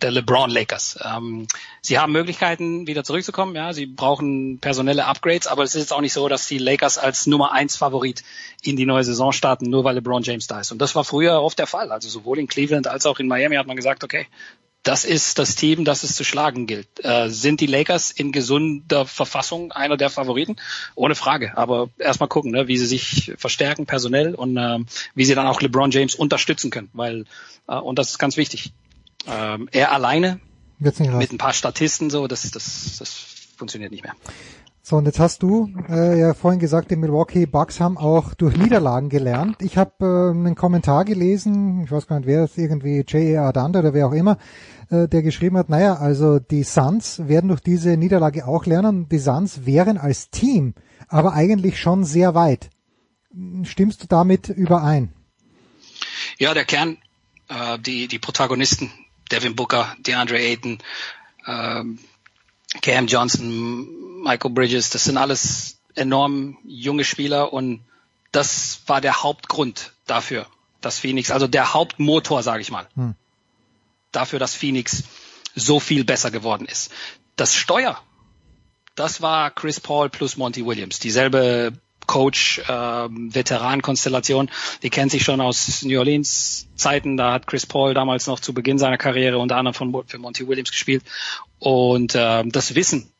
der 0.00 0.10
LeBron 0.10 0.50
Lakers. 0.50 0.98
Ähm, 1.02 1.46
sie 1.80 1.98
haben 1.98 2.12
Möglichkeiten, 2.12 2.86
wieder 2.86 3.04
zurückzukommen. 3.04 3.56
Ja, 3.56 3.72
sie 3.72 3.86
brauchen 3.86 4.58
personelle 4.60 5.06
Upgrades, 5.06 5.46
aber 5.46 5.62
es 5.62 5.74
ist 5.74 5.80
jetzt 5.82 5.92
auch 5.92 6.00
nicht 6.00 6.12
so, 6.12 6.28
dass 6.28 6.46
die 6.46 6.58
Lakers 6.58 6.98
als 6.98 7.26
Nummer 7.26 7.52
eins 7.52 7.76
Favorit 7.76 8.22
in 8.62 8.76
die 8.76 8.86
neue 8.86 9.04
Saison 9.04 9.32
starten, 9.32 9.70
nur 9.70 9.84
weil 9.84 9.94
LeBron 9.96 10.22
James 10.22 10.46
da 10.46 10.60
ist. 10.60 10.72
Und 10.72 10.78
das 10.78 10.94
war 10.94 11.04
früher 11.04 11.42
oft 11.42 11.58
der 11.58 11.66
Fall. 11.66 11.90
Also 11.90 12.08
sowohl 12.08 12.38
in 12.38 12.48
Cleveland 12.48 12.86
als 12.86 13.06
auch 13.06 13.18
in 13.18 13.28
Miami 13.28 13.56
hat 13.56 13.66
man 13.66 13.76
gesagt, 13.76 14.04
okay, 14.04 14.26
das 14.86 15.04
ist 15.04 15.38
das 15.38 15.56
Team, 15.56 15.84
das 15.84 16.04
es 16.04 16.14
zu 16.14 16.22
schlagen 16.22 16.66
gilt. 16.66 16.88
Äh, 17.04 17.28
sind 17.28 17.60
die 17.60 17.66
Lakers 17.66 18.12
in 18.12 18.30
gesunder 18.30 19.04
Verfassung 19.04 19.72
einer 19.72 19.96
der 19.96 20.10
Favoriten? 20.10 20.56
Ohne 20.94 21.14
Frage. 21.14 21.56
Aber 21.56 21.88
erstmal 21.98 22.28
gucken, 22.28 22.52
ne, 22.52 22.68
wie 22.68 22.78
sie 22.78 22.86
sich 22.86 23.32
verstärken 23.36 23.86
personell 23.86 24.34
und 24.34 24.56
äh, 24.56 24.78
wie 25.14 25.24
sie 25.24 25.34
dann 25.34 25.46
auch 25.46 25.60
LeBron 25.60 25.90
James 25.90 26.14
unterstützen 26.14 26.70
können. 26.70 26.88
Weil, 26.92 27.24
äh, 27.66 27.76
und 27.76 27.98
das 27.98 28.10
ist 28.10 28.18
ganz 28.18 28.36
wichtig. 28.36 28.72
Ähm, 29.26 29.68
er 29.72 29.90
alleine 29.92 30.40
mit 30.78 31.00
ein 31.00 31.38
paar 31.38 31.52
Statisten 31.52 32.10
so, 32.10 32.28
das, 32.28 32.48
das, 32.50 32.96
das 32.98 33.10
funktioniert 33.56 33.90
nicht 33.90 34.04
mehr. 34.04 34.14
So, 34.88 34.94
und 34.94 35.06
jetzt 35.06 35.18
hast 35.18 35.42
du 35.42 35.68
äh, 35.88 36.16
ja 36.16 36.32
vorhin 36.32 36.60
gesagt, 36.60 36.92
die 36.92 36.96
Milwaukee 36.96 37.46
Bucks 37.46 37.80
haben 37.80 37.98
auch 37.98 38.34
durch 38.34 38.56
Niederlagen 38.56 39.08
gelernt. 39.08 39.56
Ich 39.60 39.76
habe 39.76 39.92
äh, 40.00 40.30
einen 40.30 40.54
Kommentar 40.54 41.04
gelesen, 41.04 41.82
ich 41.82 41.90
weiß 41.90 42.06
gar 42.06 42.20
nicht, 42.20 42.28
wer 42.28 42.44
ist 42.44 42.56
irgendwie 42.56 43.00
J.A. 43.00 43.48
Adanda 43.48 43.80
oder 43.80 43.94
wer 43.94 44.06
auch 44.06 44.12
immer, 44.12 44.38
äh, 44.90 45.08
der 45.08 45.22
geschrieben 45.22 45.56
hat, 45.56 45.68
naja, 45.68 45.94
also 45.94 46.38
die 46.38 46.62
Suns 46.62 47.28
werden 47.28 47.48
durch 47.48 47.60
diese 47.60 47.96
Niederlage 47.96 48.46
auch 48.46 48.66
lernen. 48.66 49.08
Die 49.08 49.18
Suns 49.18 49.66
wären 49.66 49.98
als 49.98 50.30
Team 50.30 50.74
aber 51.08 51.32
eigentlich 51.32 51.80
schon 51.80 52.04
sehr 52.04 52.34
weit. 52.34 52.70
Stimmst 53.64 54.02
du 54.02 54.06
damit 54.06 54.48
überein? 54.48 55.12
Ja, 56.38 56.54
der 56.54 56.64
Kern, 56.64 56.98
äh, 57.48 57.78
die, 57.78 58.08
die 58.08 58.18
Protagonisten, 58.18 58.90
Devin 59.30 59.56
Booker, 59.56 59.94
DeAndre 59.98 60.38
Ayton, 60.38 60.78
äh, 61.46 61.84
Cam 62.82 63.06
Johnson, 63.06 64.22
Michael 64.22 64.50
Bridges, 64.52 64.90
das 64.90 65.04
sind 65.04 65.16
alles 65.16 65.78
enorm 65.94 66.58
junge 66.64 67.04
Spieler 67.04 67.52
und 67.52 67.80
das 68.32 68.80
war 68.86 69.00
der 69.00 69.22
Hauptgrund 69.22 69.92
dafür, 70.06 70.46
dass 70.80 70.98
Phoenix, 70.98 71.30
also 71.30 71.46
der 71.46 71.72
Hauptmotor, 71.72 72.42
sage 72.42 72.60
ich 72.60 72.70
mal, 72.70 72.86
hm 72.94 73.14
dafür, 74.12 74.38
dass 74.38 74.54
Phoenix 74.54 75.04
so 75.54 75.80
viel 75.80 76.04
besser 76.04 76.30
geworden 76.30 76.66
ist. 76.66 76.90
Das 77.36 77.54
Steuer, 77.54 78.00
das 78.94 79.20
war 79.22 79.50
Chris 79.50 79.80
Paul 79.80 80.10
plus 80.10 80.36
Monty 80.36 80.64
Williams, 80.64 80.98
dieselbe 80.98 81.72
Coach 82.06 82.62
ähm, 82.68 83.34
Veteran-Konstellation. 83.34 84.50
Die 84.82 84.90
kennt 84.90 85.10
sich 85.10 85.24
schon 85.24 85.40
aus 85.40 85.82
New 85.82 85.98
Orleans 85.98 86.68
Zeiten. 86.76 87.16
Da 87.16 87.32
hat 87.32 87.46
Chris 87.46 87.66
Paul 87.66 87.94
damals 87.94 88.26
noch 88.26 88.40
zu 88.40 88.54
Beginn 88.54 88.78
seiner 88.78 88.98
Karriere 88.98 89.38
unter 89.38 89.56
anderem 89.56 89.74
von, 89.74 90.06
für 90.06 90.18
Monty 90.18 90.46
Williams 90.46 90.70
gespielt. 90.70 91.02
Und 91.58 92.14
ähm, 92.16 92.52
das 92.52 92.74
Wissen 92.74 93.12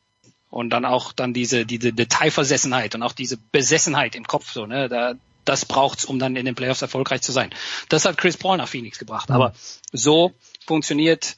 und 0.50 0.70
dann 0.70 0.84
auch 0.84 1.12
dann 1.12 1.34
diese, 1.34 1.66
diese 1.66 1.92
Detailversessenheit 1.92 2.94
und 2.94 3.02
auch 3.02 3.12
diese 3.12 3.36
Besessenheit 3.36 4.14
im 4.14 4.24
Kopf, 4.24 4.52
so, 4.52 4.66
ne, 4.66 4.88
da, 4.88 5.14
das 5.44 5.64
braucht's, 5.64 6.04
um 6.04 6.18
dann 6.18 6.36
in 6.36 6.44
den 6.44 6.54
Playoffs 6.54 6.82
erfolgreich 6.82 7.22
zu 7.22 7.32
sein. 7.32 7.50
Das 7.88 8.04
hat 8.04 8.18
Chris 8.18 8.36
Paul 8.36 8.56
nach 8.56 8.68
Phoenix 8.68 8.98
gebracht. 8.98 9.30
Aber 9.30 9.52
so 9.92 10.32
funktioniert 10.66 11.36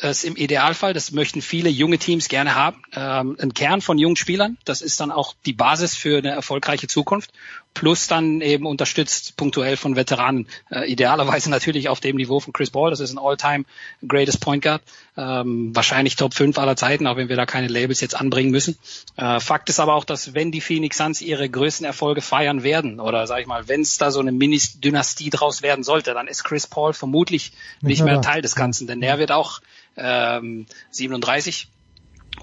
es 0.00 0.24
im 0.24 0.36
Idealfall. 0.36 0.94
Das 0.94 1.12
möchten 1.12 1.42
viele 1.42 1.68
junge 1.68 1.98
Teams 1.98 2.28
gerne 2.28 2.54
haben. 2.54 2.82
Ähm, 2.94 3.36
ein 3.40 3.54
Kern 3.54 3.80
von 3.80 3.98
jungen 3.98 4.16
Spielern. 4.16 4.56
Das 4.64 4.80
ist 4.80 5.00
dann 5.00 5.10
auch 5.10 5.34
die 5.44 5.52
Basis 5.52 5.96
für 5.96 6.18
eine 6.18 6.30
erfolgreiche 6.30 6.86
Zukunft. 6.86 7.32
Plus 7.78 8.08
dann 8.08 8.40
eben 8.40 8.66
unterstützt 8.66 9.36
punktuell 9.36 9.76
von 9.76 9.94
Veteranen. 9.94 10.48
Äh, 10.68 10.90
idealerweise 10.90 11.48
natürlich 11.50 11.88
auf 11.88 12.00
dem 12.00 12.16
Niveau 12.16 12.40
von 12.40 12.52
Chris 12.52 12.70
Paul, 12.70 12.90
das 12.90 12.98
ist 12.98 13.12
ein 13.12 13.18
All-Time 13.18 13.66
Greatest 14.06 14.40
Point 14.40 14.64
Guard. 14.64 14.82
Ähm, 15.16 15.74
wahrscheinlich 15.76 16.16
Top 16.16 16.34
5 16.34 16.58
aller 16.58 16.74
Zeiten, 16.74 17.06
auch 17.06 17.16
wenn 17.16 17.28
wir 17.28 17.36
da 17.36 17.46
keine 17.46 17.68
Labels 17.68 18.00
jetzt 18.00 18.16
anbringen 18.16 18.50
müssen. 18.50 18.76
Äh, 19.16 19.38
Fakt 19.38 19.68
ist 19.68 19.78
aber 19.78 19.94
auch, 19.94 20.04
dass 20.04 20.34
wenn 20.34 20.50
die 20.50 20.60
Phoenix 20.60 20.96
Suns 20.96 21.20
ihre 21.20 21.48
größten 21.48 21.86
Erfolge 21.86 22.20
feiern 22.20 22.64
werden, 22.64 22.98
oder 22.98 23.28
sag 23.28 23.42
ich 23.42 23.46
mal, 23.46 23.68
wenn 23.68 23.82
es 23.82 23.96
da 23.96 24.10
so 24.10 24.18
eine 24.18 24.32
Mini-Dynastie 24.32 25.30
draus 25.30 25.62
werden 25.62 25.84
sollte, 25.84 26.14
dann 26.14 26.26
ist 26.26 26.42
Chris 26.42 26.66
Paul 26.66 26.94
vermutlich 26.94 27.52
nicht, 27.80 28.00
nicht 28.00 28.04
mehr 28.04 28.20
Teil 28.20 28.42
des 28.42 28.56
Ganzen, 28.56 28.88
denn 28.88 29.02
er 29.02 29.20
wird 29.20 29.30
auch 29.30 29.60
ähm, 29.96 30.66
37 30.90 31.68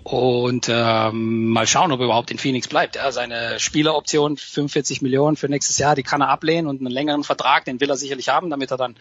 und 0.05 0.69
ähm, 0.69 1.49
mal 1.49 1.65
schauen, 1.65 1.91
ob 1.91 1.99
er 1.99 2.05
überhaupt 2.05 2.29
in 2.29 2.37
Phoenix 2.37 2.67
bleibt. 2.67 2.95
Ja, 2.95 3.11
seine 3.11 3.59
Spieleroption 3.59 4.37
45 4.37 5.01
Millionen 5.01 5.35
für 5.35 5.49
nächstes 5.49 5.79
Jahr, 5.79 5.95
die 5.95 6.03
kann 6.03 6.21
er 6.21 6.29
ablehnen 6.29 6.67
und 6.67 6.79
einen 6.79 6.91
längeren 6.91 7.23
Vertrag, 7.23 7.65
den 7.65 7.79
will 7.79 7.89
er 7.89 7.97
sicherlich 7.97 8.29
haben, 8.29 8.51
damit 8.51 8.69
er 8.69 8.77
dann 8.77 8.97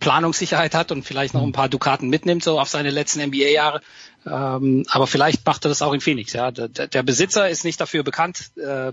Planungssicherheit 0.00 0.74
hat 0.74 0.90
und 0.90 1.04
vielleicht 1.04 1.34
noch 1.34 1.44
ein 1.44 1.52
paar 1.52 1.68
Dukaten 1.68 2.08
mitnimmt, 2.08 2.42
so 2.42 2.58
auf 2.58 2.68
seine 2.68 2.90
letzten 2.90 3.22
NBA-Jahre. 3.22 3.80
Ähm, 4.26 4.84
aber 4.90 5.06
vielleicht 5.06 5.46
macht 5.46 5.64
er 5.64 5.68
das 5.68 5.82
auch 5.82 5.92
in 5.92 6.00
Phoenix. 6.00 6.32
Ja, 6.32 6.50
der, 6.50 6.66
der 6.68 7.02
Besitzer 7.04 7.48
ist 7.48 7.64
nicht 7.64 7.80
dafür 7.80 8.02
bekannt, 8.02 8.50
äh, 8.56 8.92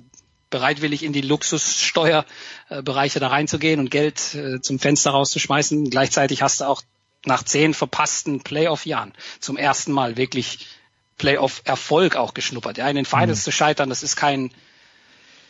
bereitwillig 0.52 1.02
in 1.02 1.12
die 1.12 1.22
Luxussteuerbereiche 1.22 3.20
da 3.20 3.30
reinzugehen 3.30 3.80
und 3.80 3.90
Geld 3.90 4.36
äh, 4.36 4.62
zum 4.62 4.78
Fenster 4.78 5.10
rauszuschmeißen. 5.10 5.90
Gleichzeitig 5.90 6.44
hast 6.44 6.62
du 6.62 6.66
auch 6.66 6.84
nach 7.26 7.42
zehn 7.42 7.74
verpassten 7.74 8.42
Playoff-Jahren 8.42 9.14
zum 9.40 9.58
ersten 9.58 9.92
Mal 9.92 10.18
wirklich 10.18 10.68
Playoff-Erfolg 11.18 12.16
auch 12.16 12.34
geschnuppert. 12.34 12.78
Ja, 12.78 12.88
in 12.90 12.96
den 12.96 13.06
Finals 13.06 13.40
mhm. 13.40 13.44
zu 13.44 13.52
scheitern, 13.52 13.90
das 13.90 14.04
ist 14.04 14.16
kein, 14.16 14.52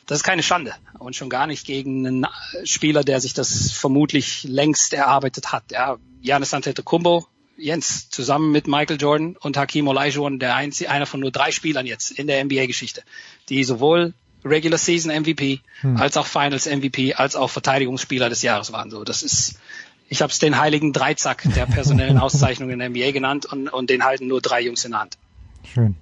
das 0.05 0.19
ist 0.19 0.23
keine 0.23 0.43
Schande 0.43 0.73
und 0.99 1.15
schon 1.15 1.29
gar 1.29 1.47
nicht 1.47 1.65
gegen 1.65 2.07
einen 2.07 2.27
Spieler, 2.63 3.03
der 3.03 3.19
sich 3.19 3.33
das 3.33 3.71
vermutlich 3.71 4.43
längst 4.43 4.93
erarbeitet 4.93 5.51
hat. 5.51 5.71
Ja, 5.71 5.97
Giannis 6.21 6.53
Antetokounmpo, 6.53 7.27
Jens, 7.57 8.09
zusammen 8.09 8.51
mit 8.51 8.67
Michael 8.67 8.99
Jordan 8.99 9.35
und 9.35 9.57
Hakim 9.57 9.87
Olajuwon, 9.87 10.39
der 10.39 10.55
einzige, 10.55 10.89
einer 10.91 11.05
von 11.05 11.19
nur 11.19 11.31
drei 11.31 11.51
Spielern 11.51 11.85
jetzt 11.85 12.11
in 12.11 12.27
der 12.27 12.43
NBA-Geschichte, 12.43 13.03
die 13.49 13.63
sowohl 13.63 14.13
Regular 14.45 14.77
Season 14.77 15.11
MVP 15.11 15.61
hm. 15.81 15.97
als 15.97 16.15
auch 16.15 16.25
Finals 16.25 16.67
MVP 16.67 17.15
als 17.15 17.35
auch 17.35 17.49
Verteidigungsspieler 17.49 18.29
des 18.29 18.43
Jahres 18.43 18.71
waren. 18.71 18.91
So, 18.91 19.03
das 19.03 19.23
ist, 19.23 19.59
ich 20.07 20.21
habe 20.21 20.31
es 20.31 20.39
den 20.39 20.59
heiligen 20.59 20.93
Dreizack 20.93 21.43
der 21.55 21.65
personellen 21.65 22.17
Auszeichnungen 22.19 22.79
in 22.79 22.79
der 22.79 22.89
NBA 22.89 23.11
genannt 23.11 23.45
und, 23.45 23.67
und 23.67 23.89
den 23.89 24.03
halten 24.03 24.27
nur 24.27 24.41
drei 24.41 24.61
Jungs 24.61 24.85
in 24.85 24.91
der 24.91 25.01
Hand. 25.01 25.17
Schön. 25.73 25.95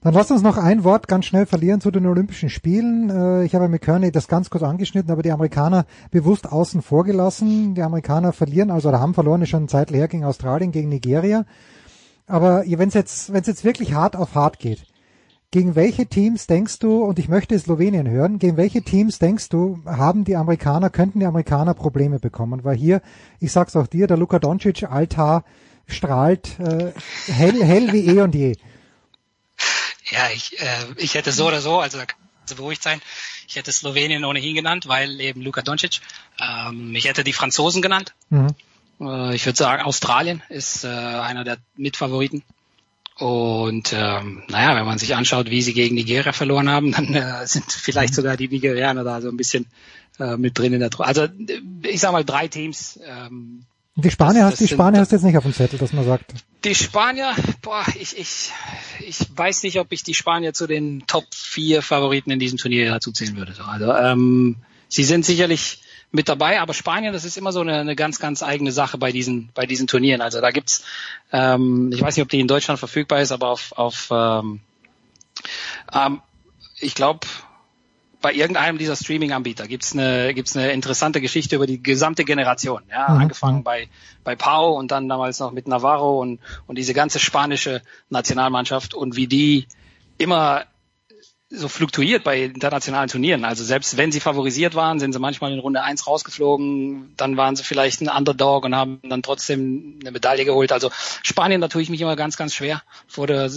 Dann 0.00 0.14
lass 0.14 0.30
uns 0.30 0.42
noch 0.42 0.56
ein 0.56 0.84
Wort 0.84 1.06
ganz 1.06 1.26
schnell 1.26 1.46
verlieren 1.46 1.80
zu 1.80 1.90
den 1.90 2.06
Olympischen 2.06 2.48
Spielen. 2.48 3.10
Äh, 3.10 3.44
ich 3.44 3.54
habe 3.54 3.68
mit 3.68 3.82
Kearney 3.82 4.10
das 4.10 4.26
ganz 4.26 4.50
kurz 4.50 4.64
angeschnitten, 4.64 5.12
aber 5.12 5.22
die 5.22 5.30
Amerikaner 5.30 5.86
bewusst 6.10 6.50
außen 6.50 6.82
vor 6.82 7.04
gelassen. 7.04 7.74
Die 7.74 7.82
Amerikaner 7.82 8.32
verlieren, 8.32 8.70
also 8.70 8.88
oder 8.88 9.00
haben 9.00 9.14
verloren, 9.14 9.42
ist 9.42 9.50
schon 9.50 9.68
Zeit 9.68 9.90
leer 9.90 10.08
gegen 10.08 10.24
Australien, 10.24 10.72
gegen 10.72 10.88
Nigeria. 10.88 11.44
Aber 12.26 12.64
wenn 12.66 12.88
es 12.88 12.94
jetzt, 12.94 13.32
wenn 13.32 13.42
es 13.42 13.46
jetzt 13.46 13.64
wirklich 13.64 13.94
hart 13.94 14.16
auf 14.16 14.34
hart 14.34 14.58
geht, 14.58 14.86
gegen 15.50 15.76
welche 15.76 16.06
Teams 16.06 16.46
denkst 16.46 16.78
du, 16.78 17.04
und 17.04 17.18
ich 17.18 17.28
möchte 17.28 17.58
Slowenien 17.58 18.08
hören, 18.08 18.38
gegen 18.38 18.56
welche 18.56 18.82
Teams 18.82 19.18
denkst 19.18 19.50
du, 19.50 19.80
haben 19.84 20.24
die 20.24 20.34
Amerikaner, 20.34 20.88
könnten 20.88 21.20
die 21.20 21.26
Amerikaner 21.26 21.74
Probleme 21.74 22.18
bekommen? 22.18 22.64
Weil 22.64 22.76
hier, 22.76 23.02
ich 23.38 23.52
sag's 23.52 23.76
auch 23.76 23.86
dir, 23.86 24.06
der 24.06 24.16
Luka 24.16 24.38
Doncic 24.38 24.90
Altar 24.90 25.44
strahlt 25.86 26.58
äh, 26.58 26.92
hell, 27.26 27.62
hell 27.62 27.92
wie 27.92 28.06
eh 28.06 28.22
und 28.22 28.34
je. 28.34 28.56
Ja, 30.12 30.28
ich, 30.34 30.60
äh, 30.60 30.86
ich 30.96 31.14
hätte 31.14 31.32
so 31.32 31.48
oder 31.48 31.60
so, 31.60 31.80
also 31.80 31.98
da 31.98 32.04
kannst 32.04 32.52
du 32.52 32.56
beruhigt 32.56 32.82
sein, 32.82 33.00
ich 33.48 33.56
hätte 33.56 33.72
Slowenien 33.72 34.24
ohnehin 34.24 34.54
genannt, 34.54 34.86
weil 34.86 35.20
eben 35.20 35.40
Luka 35.42 35.62
Doncic. 35.62 36.00
Ähm, 36.40 36.94
ich 36.94 37.06
hätte 37.06 37.24
die 37.24 37.32
Franzosen 37.32 37.82
genannt. 37.82 38.14
Mhm. 38.30 38.54
Äh, 39.00 39.34
ich 39.34 39.46
würde 39.46 39.56
sagen, 39.56 39.82
Australien 39.82 40.42
ist 40.48 40.84
äh, 40.84 40.88
einer 40.88 41.44
der 41.44 41.58
Mitfavoriten. 41.76 42.42
Und 43.18 43.92
ähm, 43.92 44.42
naja, 44.48 44.74
wenn 44.74 44.86
man 44.86 44.98
sich 44.98 45.14
anschaut, 45.14 45.50
wie 45.50 45.62
sie 45.62 45.74
gegen 45.74 45.94
Nigeria 45.94 46.32
verloren 46.32 46.68
haben, 46.70 46.92
dann 46.92 47.14
äh, 47.14 47.46
sind 47.46 47.70
vielleicht 47.70 48.14
sogar 48.14 48.36
die 48.36 48.48
Nigerianer 48.48 49.04
da 49.04 49.20
so 49.20 49.28
ein 49.28 49.36
bisschen 49.36 49.66
äh, 50.18 50.36
mit 50.36 50.58
drin 50.58 50.72
in 50.72 50.80
der 50.80 50.90
Truppe. 50.90 51.08
Also 51.08 51.28
ich 51.82 52.00
sag 52.00 52.12
mal 52.12 52.24
drei 52.24 52.48
Teams, 52.48 52.98
ähm, 53.06 53.64
die 53.94 54.10
Spanier, 54.10 54.44
hast, 54.44 54.58
die 54.60 54.68
Spanier 54.68 55.00
hast 55.00 55.12
du 55.12 55.16
jetzt 55.16 55.22
nicht 55.22 55.36
auf 55.36 55.42
dem 55.42 55.52
Zettel, 55.52 55.78
dass 55.78 55.92
man 55.92 56.04
sagt. 56.04 56.32
Die 56.64 56.74
Spanier, 56.74 57.34
boah, 57.60 57.84
ich, 58.00 58.16
ich, 58.16 58.50
ich 59.00 59.36
weiß 59.36 59.64
nicht, 59.64 59.78
ob 59.78 59.92
ich 59.92 60.02
die 60.02 60.14
Spanier 60.14 60.54
zu 60.54 60.66
den 60.66 61.06
Top 61.06 61.26
4 61.34 61.82
Favoriten 61.82 62.30
in 62.30 62.38
diesem 62.38 62.56
Turnier 62.58 62.90
dazu 62.90 63.12
zählen 63.12 63.36
würde. 63.36 63.54
Also 63.66 63.92
ähm, 63.92 64.56
sie 64.88 65.04
sind 65.04 65.26
sicherlich 65.26 65.82
mit 66.10 66.28
dabei, 66.28 66.60
aber 66.60 66.72
Spanien, 66.72 67.12
das 67.12 67.24
ist 67.24 67.36
immer 67.36 67.52
so 67.52 67.60
eine, 67.60 67.80
eine 67.80 67.96
ganz, 67.96 68.18
ganz 68.18 68.42
eigene 68.42 68.72
Sache 68.72 68.96
bei 68.98 69.12
diesen, 69.12 69.50
bei 69.54 69.66
diesen 69.66 69.86
Turnieren. 69.86 70.20
Also 70.20 70.40
da 70.40 70.50
gibt's, 70.50 70.84
ähm, 71.30 71.90
ich 71.92 72.00
weiß 72.00 72.16
nicht, 72.16 72.22
ob 72.22 72.30
die 72.30 72.40
in 72.40 72.48
Deutschland 72.48 72.78
verfügbar 72.78 73.20
ist, 73.20 73.32
aber 73.32 73.48
auf, 73.48 73.72
auf 73.72 74.08
ähm, 74.10 74.60
ähm, 75.92 76.20
ich 76.80 76.94
glaube, 76.94 77.26
bei 78.22 78.32
irgendeinem 78.32 78.78
dieser 78.78 78.96
Streaming-Anbieter 78.96 79.66
gibt's 79.66 79.92
eine, 79.92 80.32
gibt's 80.32 80.56
eine 80.56 80.72
interessante 80.72 81.20
Geschichte 81.20 81.56
über 81.56 81.66
die 81.66 81.82
gesamte 81.82 82.24
Generation. 82.24 82.82
Ja, 82.90 83.10
mhm. 83.10 83.20
angefangen 83.22 83.62
bei, 83.64 83.88
bei 84.24 84.36
Pau 84.36 84.72
und 84.74 84.90
dann 84.90 85.08
damals 85.08 85.40
noch 85.40 85.52
mit 85.52 85.66
Navarro 85.66 86.20
und, 86.20 86.40
und 86.66 86.78
diese 86.78 86.94
ganze 86.94 87.18
spanische 87.18 87.82
Nationalmannschaft 88.08 88.94
und 88.94 89.16
wie 89.16 89.26
die 89.26 89.66
immer 90.18 90.64
so 91.54 91.68
fluktuiert 91.68 92.24
bei 92.24 92.44
internationalen 92.44 93.10
Turnieren. 93.10 93.44
Also 93.44 93.62
selbst 93.62 93.96
wenn 93.98 94.10
sie 94.10 94.20
favorisiert 94.20 94.74
waren, 94.74 94.98
sind 94.98 95.12
sie 95.12 95.18
manchmal 95.18 95.52
in 95.52 95.58
Runde 95.58 95.82
eins 95.82 96.06
rausgeflogen, 96.06 97.12
dann 97.16 97.36
waren 97.36 97.56
sie 97.56 97.64
vielleicht 97.64 98.00
ein 98.00 98.08
Underdog 98.08 98.64
und 98.64 98.74
haben 98.74 99.00
dann 99.02 99.22
trotzdem 99.22 99.98
eine 100.00 100.12
Medaille 100.12 100.46
geholt. 100.46 100.72
Also 100.72 100.90
Spanien, 101.22 101.60
da 101.60 101.68
tue 101.68 101.82
ich 101.82 101.90
mich 101.90 102.00
immer 102.00 102.16
ganz, 102.16 102.38
ganz 102.38 102.54
schwer, 102.54 102.82
vor 103.06 103.26
der, 103.26 103.50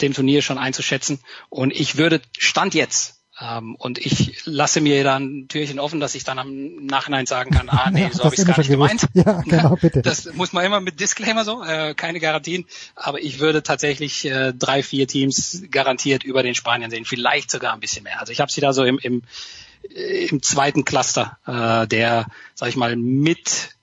dem 0.00 0.14
Turnier 0.14 0.42
schon 0.42 0.58
einzuschätzen. 0.58 1.18
Und 1.48 1.72
ich 1.72 1.96
würde 1.96 2.20
Stand 2.38 2.74
jetzt 2.74 3.19
ähm, 3.40 3.74
und 3.76 3.98
ich 3.98 4.44
lasse 4.44 4.80
mir 4.80 5.02
dann 5.02 5.24
ein 5.24 5.48
Türchen 5.48 5.78
offen, 5.78 5.98
dass 5.98 6.14
ich 6.14 6.24
dann 6.24 6.38
am 6.38 6.84
Nachhinein 6.84 7.24
sagen 7.24 7.50
kann, 7.50 7.68
ah 7.70 7.90
nee, 7.90 8.10
so 8.12 8.24
habe 8.24 8.34
ich 8.34 8.40
es 8.40 8.46
gar 8.46 8.58
nicht 8.58 8.68
gemeint. 8.68 9.06
Ja, 9.14 9.40
genau, 9.42 9.76
bitte. 9.76 10.02
Das 10.10 10.32
muss 10.34 10.52
man 10.52 10.64
immer 10.64 10.80
mit 10.80 11.00
Disclaimer 11.00 11.44
so, 11.44 11.62
äh, 11.62 11.94
keine 11.94 12.20
Garantien. 12.20 12.66
Aber 12.96 13.20
ich 13.20 13.38
würde 13.38 13.62
tatsächlich 13.62 14.26
äh, 14.26 14.52
drei, 14.52 14.82
vier 14.82 15.06
Teams 15.06 15.62
garantiert 15.70 16.22
über 16.24 16.42
den 16.42 16.54
Spaniern 16.54 16.90
sehen, 16.90 17.04
vielleicht 17.04 17.50
sogar 17.50 17.72
ein 17.72 17.80
bisschen 17.80 18.04
mehr. 18.04 18.20
Also 18.20 18.32
ich 18.32 18.40
habe 18.40 18.50
sie 18.50 18.60
da 18.60 18.72
so 18.72 18.84
im, 18.84 18.98
im, 18.98 19.22
äh, 19.94 20.26
im 20.26 20.42
zweiten 20.42 20.84
Cluster, 20.84 21.38
äh, 21.46 21.86
der, 21.86 22.26
sag 22.54 22.68
ich 22.68 22.76
mal, 22.76 22.96
mit 22.96 23.76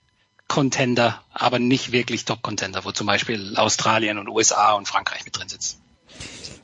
Contender, 0.47 1.23
aber 1.33 1.59
nicht 1.59 1.91
wirklich 1.91 2.25
Top-Contender, 2.25 2.85
wo 2.85 2.91
zum 2.91 3.07
Beispiel 3.07 3.57
Australien 3.57 4.17
und 4.17 4.29
USA 4.29 4.73
und 4.73 4.87
Frankreich 4.87 5.25
mit 5.25 5.37
drin 5.37 5.49
sitzen. 5.49 5.81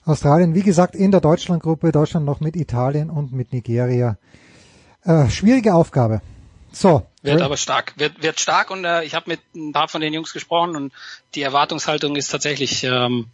Australien, 0.05 0.53
wie 0.53 0.63
gesagt, 0.63 0.95
in 0.95 1.11
der 1.11 1.21
Deutschlandgruppe, 1.21 1.91
Deutschland 1.91 2.25
noch 2.25 2.39
mit 2.39 2.55
Italien 2.55 3.09
und 3.09 3.31
mit 3.31 3.53
Nigeria. 3.53 4.17
Äh, 5.03 5.29
schwierige 5.29 5.73
Aufgabe. 5.73 6.21
So. 6.71 7.05
Wird 7.21 7.41
aber 7.41 7.55
stark, 7.55 7.93
wird, 7.97 8.21
wird 8.21 8.39
stark 8.39 8.69
und 8.69 8.83
äh, 8.83 9.03
ich 9.03 9.15
habe 9.15 9.29
mit 9.29 9.39
ein 9.55 9.71
paar 9.71 9.87
von 9.87 10.01
den 10.01 10.13
Jungs 10.13 10.33
gesprochen 10.33 10.75
und 10.75 10.93
die 11.35 11.41
Erwartungshaltung 11.41 12.15
ist 12.17 12.29
tatsächlich 12.29 12.83
ähm, 12.83 13.27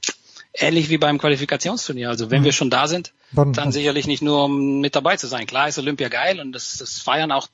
ähnlich 0.54 0.90
wie 0.90 0.98
beim 0.98 1.18
Qualifikationsturnier. 1.18 2.10
Also 2.10 2.30
wenn 2.30 2.42
mhm. 2.42 2.46
wir 2.46 2.52
schon 2.52 2.70
da 2.70 2.88
sind, 2.88 3.14
dann, 3.32 3.54
dann 3.54 3.72
sicherlich 3.72 4.06
nicht 4.06 4.22
nur 4.22 4.46
um 4.46 4.82
mit 4.82 4.96
dabei 4.96 5.18
zu 5.18 5.28
sein. 5.28 5.48
Klar 5.48 5.70
ist 5.70 5.80
Olympia 5.80 6.10
geil 6.10 6.40
und 6.40 6.52
das, 6.52 6.78
das 6.78 7.00
feiern 7.00 7.32
auch 7.32 7.48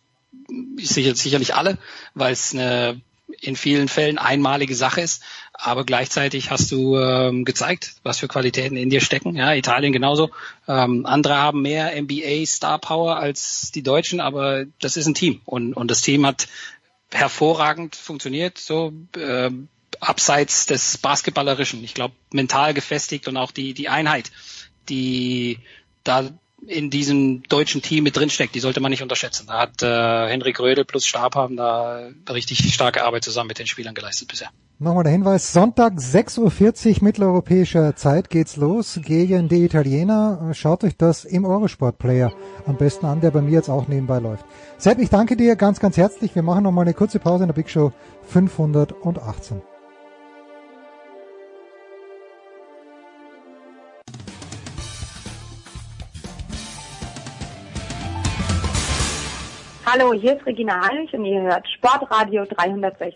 sicher, 0.78 1.16
sicherlich 1.16 1.56
alle, 1.56 1.78
weil 2.14 2.34
es 2.34 2.54
eine 2.54 3.00
in 3.42 3.56
vielen 3.56 3.88
Fällen 3.88 4.18
einmalige 4.18 4.76
Sache 4.76 5.02
ist. 5.02 5.24
Aber 5.58 5.86
gleichzeitig 5.86 6.52
hast 6.52 6.72
du 6.72 6.98
ähm, 6.98 7.46
gezeigt, 7.46 7.96
was 8.04 8.20
für 8.20 8.28
Qualitäten 8.28 8.76
in 8.76 8.90
dir 8.90 9.02
stecken. 9.02 9.36
Ja, 9.36 9.54
Italien 9.54 9.94
genauso. 9.94 10.32
Ähm, 10.68 11.06
andere 11.06 11.38
haben 11.38 11.62
mehr 11.62 12.00
NBA 12.02 12.46
Star 12.46 12.78
Power 12.78 13.18
als 13.18 13.72
die 13.74 13.84
Deutschen, 13.84 14.20
aber 14.20 14.66
das 14.82 14.98
ist 14.98 15.06
ein 15.08 15.14
Team 15.14 15.42
und 15.46 15.74
und 15.74 15.90
das 15.90 16.02
Team 16.02 16.26
hat 16.26 16.48
hervorragend 17.12 17.96
funktioniert. 17.96 18.58
So 18.58 18.94
äh, 19.16 19.50
abseits 20.02 20.66
des 20.66 20.98
Basketballerischen. 20.98 21.84
Ich 21.84 21.94
glaube 21.94 22.16
mental 22.32 22.74
gefestigt 22.74 23.28
und 23.28 23.38
auch 23.38 23.52
die 23.52 23.74
die 23.74 23.88
Einheit, 23.88 24.32
die 24.90 25.60
da 26.04 26.30
in 26.68 26.90
diesem 26.90 27.44
deutschen 27.44 27.82
Team 27.82 28.04
mit 28.04 28.16
drinsteckt, 28.16 28.56
die 28.56 28.60
sollte 28.60 28.80
man 28.80 28.90
nicht 28.90 29.04
unterschätzen. 29.04 29.48
Da 29.48 29.60
hat 29.60 29.82
äh, 29.82 30.30
Henrik 30.30 30.60
Rödel 30.60 30.86
plus 30.86 31.06
Stab 31.06 31.36
haben 31.36 31.56
da 31.58 32.10
richtig 32.30 32.74
starke 32.74 33.04
Arbeit 33.04 33.24
zusammen 33.24 33.48
mit 33.48 33.60
den 33.60 33.68
Spielern 33.68 33.96
geleistet 33.96 34.28
bisher. 34.28 34.50
Nochmal 34.78 35.04
der 35.04 35.14
Hinweis, 35.14 35.54
Sonntag 35.54 35.94
6.40 35.94 36.98
Uhr 36.98 37.04
mitteleuropäischer 37.04 37.96
Zeit 37.96 38.30
geht's 38.30 38.58
los 38.58 39.00
gegen 39.04 39.48
die 39.48 39.64
Italiener. 39.64 40.52
Schaut 40.54 40.84
euch 40.84 40.98
das 40.98 41.24
im 41.24 41.46
Eurosport-Player 41.46 42.34
am 42.66 42.78
besten 42.78 43.06
an, 43.06 43.22
der 43.22 43.32
bei 43.32 43.42
mir 43.42 43.54
jetzt 43.54 43.70
auch 43.70 43.88
nebenbei 43.88 44.20
läuft. 44.20 44.46
Sepp, 44.78 45.00
ich 45.00 45.10
danke 45.10 45.38
dir 45.38 45.56
ganz, 45.56 45.80
ganz 45.80 45.96
herzlich. 45.96 46.36
Wir 46.36 46.44
machen 46.44 46.64
nochmal 46.64 46.84
eine 46.84 46.94
kurze 46.94 47.20
Pause 47.20 47.44
in 47.44 47.48
der 47.48 47.54
Big 47.54 47.70
Show 47.70 47.94
518. 48.28 49.75
Hallo, 59.88 60.14
hier 60.14 60.36
ist 60.36 60.44
Regina 60.48 60.82
Heinrich 60.82 61.14
und 61.14 61.26
ihr 61.26 61.44
hört 61.44 61.64
Sportradio 61.78 62.44
360. 62.46 63.14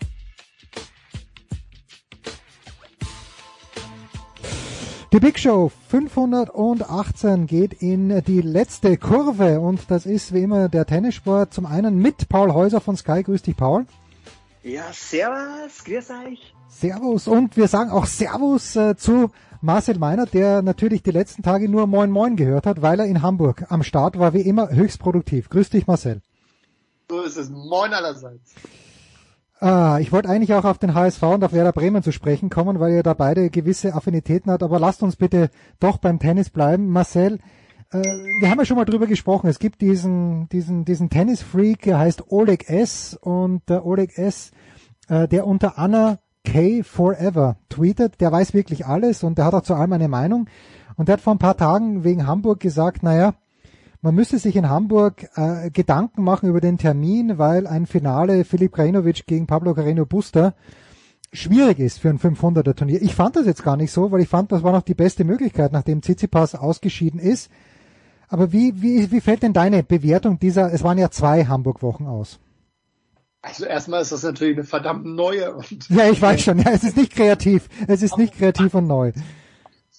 Die 5.12 5.20
Big 5.20 5.40
Show 5.40 5.72
518 5.88 7.48
geht 7.48 7.74
in 7.82 8.22
die 8.22 8.42
letzte 8.42 8.98
Kurve 8.98 9.60
und 9.60 9.90
das 9.90 10.06
ist 10.06 10.32
wie 10.32 10.44
immer 10.44 10.70
der 10.70 10.86
Tennissport. 10.86 11.52
Zum 11.52 11.66
einen 11.66 11.98
mit 11.98 12.30
Paul 12.30 12.54
Häuser 12.54 12.82
von 12.82 12.96
Sky. 12.96 13.24
Grüß 13.24 13.42
dich, 13.42 13.58
Paul. 13.58 13.88
Ja, 14.62 14.84
servus, 14.92 15.84
grüß 15.84 16.12
euch. 16.12 16.54
Servus 16.68 17.28
und 17.28 17.58
wir 17.58 17.68
sagen 17.68 17.90
auch 17.90 18.06
Servus 18.06 18.76
äh, 18.76 18.96
zu 18.96 19.32
Marcel 19.62 19.98
Meiner, 19.98 20.28
der 20.28 20.62
natürlich 20.62 21.02
die 21.02 21.10
letzten 21.10 21.42
Tage 21.42 21.68
nur 21.68 21.88
Moin 21.88 22.12
Moin 22.12 22.36
gehört 22.36 22.68
hat, 22.68 22.84
weil 22.84 23.00
er 23.00 23.08
in 23.08 23.24
Hamburg 23.24 23.66
am 23.70 23.82
Start 23.82 24.20
war, 24.20 24.36
wie 24.36 24.42
immer 24.42 24.70
höchst 24.70 25.00
produktiv. 25.00 25.50
Grüß 25.50 25.72
dich, 25.72 25.88
Marcel. 25.88 26.22
So 27.10 27.22
ist 27.22 27.38
es. 27.38 27.50
Moin 27.50 27.94
allerseits. 27.94 28.54
Ah, 29.60 29.98
ich 30.00 30.12
wollte 30.12 30.30
eigentlich 30.30 30.54
auch 30.54 30.64
auf 30.64 30.78
den 30.78 30.94
HSV 30.94 31.24
und 31.24 31.44
auf 31.44 31.52
Werder 31.52 31.74
Bremen 31.74 32.04
zu 32.04 32.12
sprechen 32.12 32.50
kommen, 32.50 32.80
weil 32.80 32.94
ihr 32.94 33.04
da 33.04 33.14
beide 33.14 33.50
gewisse 33.50 33.94
Affinitäten 33.94 34.52
hat, 34.52 34.64
aber 34.64 34.80
lasst 34.80 35.04
uns 35.04 35.16
bitte 35.16 35.50
doch 35.80 35.98
beim 35.98 36.20
Tennis 36.20 36.50
bleiben. 36.50 36.88
Marcel, 36.88 37.40
äh, 37.92 38.00
wir 38.00 38.50
haben 38.50 38.60
ja 38.60 38.66
schon 38.66 38.78
mal 38.78 38.86
drüber 38.86 39.08
gesprochen. 39.08 39.50
Es 39.50 39.60
gibt 39.60 39.82
diesen, 39.82 40.48
diesen, 40.50 40.86
diesen 40.86 41.10
Tennis-Freak, 41.10 41.82
der 41.82 41.98
heißt 41.98 42.32
Oleg 42.32 42.70
S. 42.70 43.18
und 43.20 43.68
der 43.68 43.86
Oleg 43.86 44.18
S., 44.18 44.52
äh, 45.10 45.28
der 45.28 45.48
unter 45.48 45.78
Anna 45.80 46.20
K 46.46 46.84
Forever 46.84 47.58
tweetet, 47.70 48.22
der 48.22 48.32
weiß 48.32 48.54
wirklich 48.54 48.86
alles 48.86 49.24
und 49.24 49.40
der 49.40 49.46
hat 49.46 49.56
auch 49.56 49.64
zu 49.64 49.74
allem 49.74 49.92
eine 49.94 50.08
Meinung. 50.08 50.48
Und 50.96 51.08
der 51.08 51.14
hat 51.14 51.22
vor 51.22 51.34
ein 51.34 51.40
paar 51.40 51.58
Tagen 51.58 52.04
wegen 52.04 52.28
Hamburg 52.28 52.60
gesagt, 52.60 53.04
naja, 53.04 53.34
man 54.02 54.16
müsste 54.16 54.40
sich 54.40 54.56
in 54.56 54.70
Hamburg 54.70 55.30
äh, 55.36 55.70
Gedanken 55.72 56.24
machen 56.24 56.50
über 56.50 56.62
den 56.62 56.78
Termin, 56.78 57.38
weil 57.38 57.68
ein 57.68 57.86
Finale 57.86 58.46
Filip 58.46 58.74
Krajinovic 58.74 59.26
gegen 59.26 59.48
Pablo 59.48 59.74
Carreno 59.74 60.06
Buster 60.06 60.54
schwierig 61.34 61.80
ist 61.80 62.00
für 62.00 62.10
ein 62.10 62.20
500er 62.20 62.76
Turnier. 62.76 63.02
Ich 63.02 63.14
fand 63.14 63.36
das 63.36 63.46
jetzt 63.46 63.64
gar 63.64 63.78
nicht 63.78 63.92
so, 63.92 64.12
weil 64.12 64.22
ich 64.22 64.30
fand, 64.30 64.52
das 64.52 64.64
war 64.64 64.72
noch 64.72 64.82
die 64.82 64.96
beste 64.96 65.24
Möglichkeit, 65.24 65.72
nachdem 65.72 66.02
Tsitsipas 66.02 66.56
ausgeschieden 66.56 67.20
ist. 67.20 67.52
Aber 68.30 68.52
wie, 68.52 68.82
wie, 68.82 69.12
wie 69.12 69.22
fällt 69.22 69.44
denn 69.44 69.54
deine 69.54 69.84
Bewertung 69.84 70.40
dieser, 70.40 70.72
es 70.74 70.84
waren 70.84 70.98
ja 70.98 71.10
zwei 71.12 71.46
Hamburg-Wochen 71.46 72.08
aus? 72.08 72.40
Also 73.42 73.66
erstmal 73.66 74.02
ist 74.02 74.12
das 74.12 74.24
natürlich 74.24 74.58
eine 74.58 74.66
verdammt 74.66 75.06
neue. 75.06 75.56
Und 75.56 75.90
ja, 75.90 76.10
ich 76.10 76.22
weiß 76.22 76.42
schon. 76.42 76.60
Ja, 76.60 76.72
es 76.72 76.84
ist 76.84 76.98
nicht 76.98 77.14
kreativ. 77.14 77.70
Es 77.88 78.02
ist 78.02 78.18
nicht 78.18 78.38
kreativ 78.38 78.74
und 78.74 78.88
neu. 78.88 79.14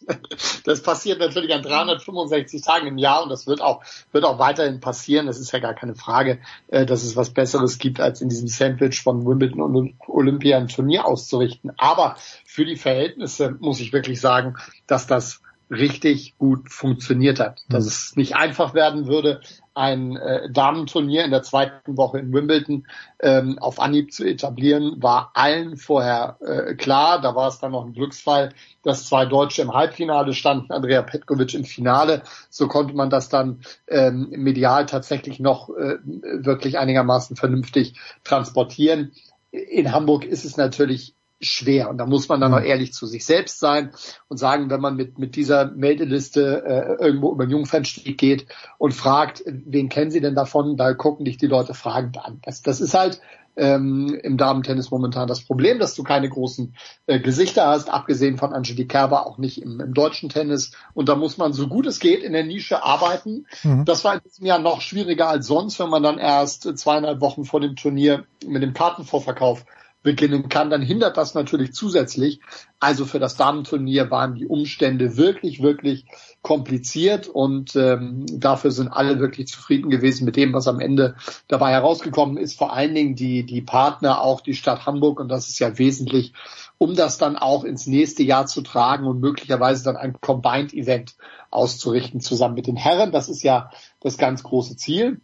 Das 0.64 0.82
passiert 0.82 1.20
natürlich 1.20 1.52
an 1.54 1.62
365 1.62 2.62
Tagen 2.62 2.86
im 2.86 2.98
Jahr 2.98 3.22
und 3.22 3.30
das 3.30 3.46
wird 3.46 3.60
auch, 3.62 3.82
wird 4.12 4.24
auch 4.24 4.38
weiterhin 4.38 4.80
passieren. 4.80 5.26
Das 5.26 5.38
ist 5.38 5.52
ja 5.52 5.58
gar 5.58 5.74
keine 5.74 5.94
Frage, 5.94 6.38
äh, 6.68 6.84
dass 6.86 7.02
es 7.02 7.16
was 7.16 7.30
Besseres 7.30 7.78
gibt, 7.78 8.00
als 8.00 8.20
in 8.20 8.28
diesem 8.28 8.48
Sandwich 8.48 9.02
von 9.02 9.26
Wimbledon 9.26 9.74
und 9.74 9.94
Olympia 10.06 10.58
ein 10.58 10.68
Turnier 10.68 11.06
auszurichten. 11.06 11.72
Aber 11.78 12.16
für 12.44 12.64
die 12.64 12.76
Verhältnisse 12.76 13.56
muss 13.58 13.80
ich 13.80 13.92
wirklich 13.92 14.20
sagen, 14.20 14.56
dass 14.86 15.06
das 15.06 15.40
richtig 15.70 16.36
gut 16.36 16.70
funktioniert 16.70 17.40
hat. 17.40 17.62
Dass 17.68 17.84
mhm. 17.84 17.88
es 17.88 18.16
nicht 18.16 18.36
einfach 18.36 18.74
werden 18.74 19.06
würde, 19.06 19.40
ein 19.80 20.16
äh, 20.16 20.50
Damenturnier 20.50 21.24
in 21.24 21.30
der 21.30 21.42
zweiten 21.42 21.96
Woche 21.96 22.18
in 22.18 22.32
Wimbledon 22.32 22.86
ähm, 23.18 23.58
auf 23.58 23.80
Anhieb 23.80 24.12
zu 24.12 24.24
etablieren, 24.24 25.02
war 25.02 25.30
allen 25.34 25.78
vorher 25.78 26.36
äh, 26.40 26.74
klar. 26.74 27.20
Da 27.20 27.34
war 27.34 27.48
es 27.48 27.58
dann 27.58 27.72
noch 27.72 27.86
ein 27.86 27.94
Glücksfall, 27.94 28.50
dass 28.82 29.06
zwei 29.06 29.24
Deutsche 29.24 29.62
im 29.62 29.72
Halbfinale 29.72 30.34
standen, 30.34 30.70
Andrea 30.70 31.00
Petkovic 31.00 31.54
im 31.54 31.64
Finale. 31.64 32.22
So 32.50 32.68
konnte 32.68 32.94
man 32.94 33.08
das 33.08 33.30
dann 33.30 33.60
ähm, 33.88 34.28
medial 34.30 34.84
tatsächlich 34.84 35.40
noch 35.40 35.70
äh, 35.70 35.96
wirklich 36.04 36.78
einigermaßen 36.78 37.36
vernünftig 37.36 37.94
transportieren. 38.22 39.12
In 39.50 39.92
Hamburg 39.92 40.24
ist 40.26 40.44
es 40.44 40.58
natürlich 40.58 41.14
schwer. 41.40 41.88
Und 41.90 41.98
da 41.98 42.06
muss 42.06 42.28
man 42.28 42.40
dann 42.40 42.54
auch 42.54 42.60
ehrlich 42.60 42.92
zu 42.92 43.06
sich 43.06 43.24
selbst 43.24 43.58
sein 43.58 43.90
und 44.28 44.36
sagen, 44.36 44.70
wenn 44.70 44.80
man 44.80 44.96
mit, 44.96 45.18
mit 45.18 45.36
dieser 45.36 45.70
Meldeliste 45.70 46.62
äh, 46.64 47.04
irgendwo 47.04 47.32
über 47.32 47.46
den 47.46 47.52
Jungfernstieg 47.52 48.18
geht 48.18 48.46
und 48.78 48.92
fragt, 48.92 49.42
wen 49.46 49.88
kennen 49.88 50.10
Sie 50.10 50.20
denn 50.20 50.34
davon, 50.34 50.76
da 50.76 50.92
gucken 50.94 51.24
dich 51.24 51.38
die 51.38 51.46
Leute 51.46 51.74
fragend 51.74 52.18
an. 52.18 52.40
Das, 52.42 52.62
das 52.62 52.80
ist 52.80 52.94
halt 52.94 53.20
ähm, 53.56 54.18
im 54.22 54.36
Damentennis 54.36 54.90
momentan 54.90 55.28
das 55.28 55.42
Problem, 55.42 55.78
dass 55.78 55.94
du 55.94 56.02
keine 56.02 56.28
großen 56.28 56.74
äh, 57.06 57.20
Gesichter 57.20 57.66
hast, 57.66 57.90
abgesehen 57.90 58.38
von 58.38 58.52
Angelique 58.52 58.88
Kerber 58.88 59.26
auch 59.26 59.38
nicht 59.38 59.60
im, 59.60 59.80
im, 59.80 59.92
deutschen 59.92 60.28
Tennis. 60.28 60.72
Und 60.94 61.08
da 61.08 61.16
muss 61.16 61.36
man 61.36 61.52
so 61.52 61.66
gut 61.66 61.86
es 61.86 61.98
geht 61.98 62.22
in 62.22 62.32
der 62.32 62.44
Nische 62.44 62.82
arbeiten. 62.82 63.46
Mhm. 63.62 63.84
Das 63.84 64.04
war 64.04 64.14
in 64.14 64.20
diesem 64.24 64.46
Jahr 64.46 64.60
noch 64.60 64.80
schwieriger 64.80 65.28
als 65.28 65.46
sonst, 65.46 65.78
wenn 65.80 65.90
man 65.90 66.02
dann 66.02 66.18
erst 66.18 66.78
zweieinhalb 66.78 67.20
Wochen 67.20 67.44
vor 67.44 67.60
dem 67.60 67.76
Turnier 67.76 68.24
mit 68.46 68.62
dem 68.62 68.72
Kartenvorverkauf 68.72 69.64
beginnen 70.02 70.48
kann, 70.48 70.70
dann 70.70 70.82
hindert 70.82 71.16
das 71.16 71.34
natürlich 71.34 71.72
zusätzlich. 71.74 72.40
Also 72.78 73.04
für 73.04 73.18
das 73.18 73.36
Damenturnier 73.36 74.10
waren 74.10 74.34
die 74.34 74.46
Umstände 74.46 75.18
wirklich, 75.18 75.62
wirklich 75.62 76.06
kompliziert 76.40 77.28
und 77.28 77.76
ähm, 77.76 78.24
dafür 78.32 78.70
sind 78.70 78.88
alle 78.88 79.20
wirklich 79.20 79.48
zufrieden 79.48 79.90
gewesen 79.90 80.24
mit 80.24 80.36
dem, 80.36 80.54
was 80.54 80.68
am 80.68 80.80
Ende 80.80 81.16
dabei 81.48 81.72
herausgekommen 81.72 82.38
ist. 82.38 82.56
Vor 82.56 82.72
allen 82.72 82.94
Dingen 82.94 83.14
die, 83.14 83.44
die 83.44 83.60
Partner, 83.60 84.22
auch 84.22 84.40
die 84.40 84.54
Stadt 84.54 84.86
Hamburg 84.86 85.20
und 85.20 85.28
das 85.28 85.48
ist 85.48 85.58
ja 85.58 85.76
wesentlich, 85.76 86.32
um 86.78 86.94
das 86.94 87.18
dann 87.18 87.36
auch 87.36 87.64
ins 87.64 87.86
nächste 87.86 88.22
Jahr 88.22 88.46
zu 88.46 88.62
tragen 88.62 89.06
und 89.06 89.20
möglicherweise 89.20 89.84
dann 89.84 89.96
ein 89.96 90.18
Combined 90.20 90.72
Event 90.72 91.14
auszurichten 91.50 92.20
zusammen 92.20 92.54
mit 92.54 92.66
den 92.66 92.76
Herren. 92.76 93.12
Das 93.12 93.28
ist 93.28 93.42
ja 93.42 93.70
das 94.00 94.16
ganz 94.16 94.42
große 94.42 94.76
Ziel. 94.76 95.20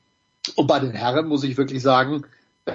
Und 0.55 0.67
bei 0.67 0.79
den 0.79 0.93
Herren 0.93 1.29
muss 1.29 1.45
ich 1.45 1.57
wirklich 1.57 1.83
sagen, 1.83 2.27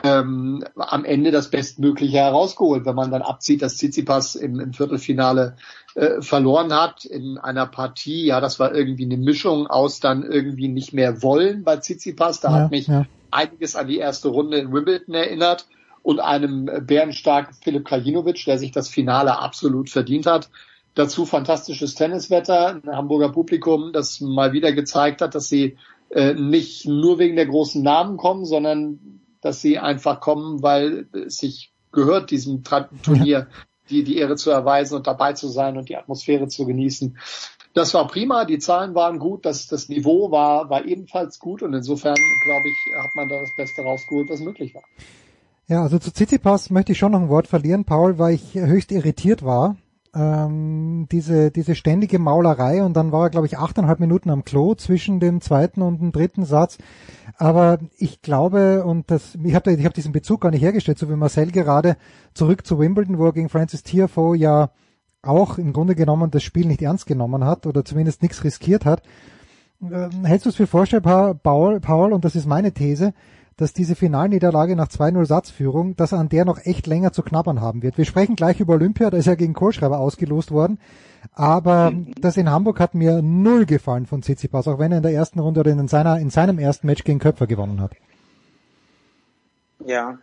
ähm, 0.04 0.64
am 0.76 1.04
Ende 1.04 1.32
das 1.32 1.50
Bestmögliche 1.50 2.18
herausgeholt. 2.18 2.86
Wenn 2.86 2.96
man 2.96 3.12
dann 3.12 3.22
abzieht, 3.22 3.62
dass 3.62 3.76
Tsitsipas 3.78 4.36
im, 4.36 4.60
im 4.60 4.74
Viertelfinale 4.74 5.58
äh, 5.96 6.22
verloren 6.22 6.74
hat 6.74 7.04
in 7.04 7.38
einer 7.38 7.66
Partie, 7.66 8.26
ja, 8.26 8.40
das 8.40 8.60
war 8.60 8.74
irgendwie 8.74 9.06
eine 9.06 9.18
Mischung 9.18 9.68
aus 9.68 10.00
dann 10.00 10.24
irgendwie 10.24 10.70
nicht 10.70 10.94
mehr 10.94 11.22
wollen 11.22 11.64
bei 11.64 11.78
Tsitsipas. 11.78 12.40
Da 12.40 12.50
ja, 12.50 12.56
hat 12.56 12.72
mich 12.72 12.88
ja. 12.88 13.06
einiges 13.32 13.76
an 13.76 13.88
die 13.88 13.98
erste 13.98 14.30
Runde 14.30 14.58
in 14.58 14.72
Wimbledon 14.72 15.14
erinnert 15.14 15.68
und 16.04 16.20
einem 16.20 16.70
bärenstarken 16.86 17.54
Philipp 17.62 17.86
Krajinovic, 17.86 18.46
der 18.46 18.58
sich 18.58 18.72
das 18.72 18.88
Finale 18.88 19.40
absolut 19.40 19.90
verdient 19.90 20.26
hat. 20.26 20.50
Dazu 20.96 21.26
fantastisches 21.26 21.96
Tenniswetter, 21.96 22.82
ein 22.84 22.96
Hamburger 22.96 23.30
Publikum, 23.30 23.94
das 23.94 24.20
mal 24.20 24.52
wieder 24.52 24.74
gezeigt 24.74 25.22
hat, 25.22 25.36
dass 25.36 25.48
sie 25.48 25.78
äh, 26.10 26.34
nicht 26.34 26.86
nur 26.86 27.20
wegen 27.20 27.36
der 27.36 27.46
großen 27.46 27.82
Namen 27.82 28.18
kommen, 28.18 28.46
sondern 28.46 29.21
dass 29.42 29.62
sie 29.62 29.80
einfach 29.80 30.20
kommen, 30.20 30.62
weil 30.62 31.08
es 31.14 31.38
sich 31.38 31.74
gehört, 31.92 32.32
diesem 32.32 32.64
Turnier 32.64 33.48
die, 33.90 34.04
die 34.04 34.18
Ehre 34.18 34.38
zu 34.38 34.50
erweisen 34.50 34.96
und 34.96 35.08
dabei 35.08 35.34
zu 35.34 35.50
sein 35.50 35.78
und 35.78 35.90
die 35.90 35.98
Atmosphäre 35.98 36.48
zu 36.48 36.66
genießen. 36.66 37.18
Das 37.74 37.94
war 37.94 38.08
prima, 38.08 38.46
die 38.46 38.60
Zahlen 38.60 38.96
waren 38.96 39.20
gut, 39.20 39.46
das, 39.46 39.68
das 39.68 39.88
Niveau 39.90 40.32
war, 40.32 40.70
war 40.70 40.86
ebenfalls 40.86 41.40
gut 41.40 41.62
und 41.62 41.74
insofern, 41.74 42.16
glaube 42.44 42.68
ich, 42.68 42.76
hat 43.02 43.16
man 43.16 43.30
da 43.30 43.40
das 43.40 43.56
Beste 43.56 43.82
rausgeholt, 43.82 44.30
was 44.30 44.42
möglich 44.42 44.74
war. 44.76 44.84
Ja, 45.68 45.84
also 45.84 46.00
zu 46.00 46.12
Tsitsipas 46.12 46.70
möchte 46.70 46.92
ich 46.92 46.98
schon 46.98 47.14
noch 47.14 47.22
ein 47.22 47.30
Wort 47.30 47.48
verlieren, 47.48 47.86
Paul, 47.86 48.18
weil 48.18 48.34
ich 48.36 48.56
höchst 48.56 48.92
irritiert 48.92 49.44
war. 49.44 49.78
Ähm, 50.14 51.08
diese, 51.10 51.52
diese 51.52 51.74
ständige 51.74 52.20
Maulerei 52.20 52.84
und 52.84 52.98
dann 52.98 53.14
war 53.14 53.28
er, 53.28 53.30
glaube 53.30 53.48
ich, 53.48 53.58
achteinhalb 53.58 54.02
Minuten 54.02 54.30
am 54.30 54.44
Klo 54.44 54.76
zwischen 54.76 55.22
dem 55.22 55.40
zweiten 55.40 55.82
und 55.82 56.02
dem 56.02 56.12
dritten 56.12 56.44
Satz. 56.44 56.78
Aber 57.38 57.80
ich 57.98 58.22
glaube, 58.22 58.84
und 58.84 59.10
das, 59.10 59.38
ich 59.42 59.56
habe 59.56 59.72
ich 59.72 59.86
hab 59.86 59.94
diesen 59.94 60.12
Bezug 60.12 60.42
gar 60.42 60.52
nicht 60.52 60.62
hergestellt, 60.62 61.00
so 61.00 61.10
wie 61.10 61.16
Marcel 61.16 61.52
gerade 61.52 61.96
zurück 62.34 62.66
zu 62.68 62.78
Wimbledon, 62.78 63.20
wo 63.20 63.28
er 63.28 63.34
gegen 63.34 63.48
Francis 63.48 63.84
Tiafoe 63.84 64.36
ja 64.36 64.72
auch 65.22 65.58
im 65.58 65.72
Grunde 65.72 65.96
genommen 65.96 66.30
das 66.30 66.44
Spiel 66.44 66.66
nicht 66.66 66.82
ernst 66.82 67.06
genommen 67.06 67.46
hat 67.46 67.66
oder 67.66 67.86
zumindest 67.86 68.22
nichts 68.22 68.44
riskiert 68.44 68.86
hat. 68.86 69.04
Ähm, 69.82 70.26
hältst 70.26 70.46
du 70.46 70.50
es 70.50 70.56
für 70.56 70.68
vorstellbar, 70.68 71.36
Paul, 71.36 71.80
Paul, 71.80 72.12
und 72.14 72.26
das 72.26 72.36
ist 72.36 72.48
meine 72.48 72.74
These, 72.74 73.14
dass 73.62 73.74
diese 73.74 73.96
Finalniederlage 73.96 74.76
nach 74.76 74.88
2-0 74.88 75.26
Satzführung, 75.26 75.96
dass 75.96 76.14
an 76.14 76.30
der 76.30 76.46
noch 76.46 76.58
echt 76.66 76.88
länger 76.88 77.14
zu 77.14 77.22
knabbern 77.22 77.62
haben 77.62 77.84
wird. 77.84 77.98
Wir 78.00 78.06
sprechen 78.06 78.36
gleich 78.36 78.60
über 78.60 78.74
Olympia, 78.74 79.12
da 79.12 79.18
ist 79.18 79.28
ja 79.28 79.36
gegen 79.36 79.54
Kohlschreiber 79.54 80.00
ausgelost 80.00 80.50
worden. 80.50 80.80
Aber 81.34 81.94
das 82.20 82.38
in 82.38 82.50
Hamburg 82.50 82.80
hat 82.80 82.96
mir 82.96 83.22
null 83.22 83.68
gefallen 83.68 84.08
von 84.08 84.24
Tsitsipas, 84.24 84.68
auch 84.68 84.80
wenn 84.80 84.92
er 84.92 84.98
in 84.98 85.04
der 85.04 85.14
ersten 85.14 85.40
Runde 85.40 85.60
oder 85.60 85.72
in, 85.72 85.88
seiner, 85.88 86.18
in 86.20 86.32
seinem 86.32 86.58
ersten 86.58 86.88
Match 86.88 87.04
gegen 87.04 87.20
Köpfer 87.20 87.46
gewonnen 87.46 87.80
hat. 87.80 87.92
Ja, 89.86 90.18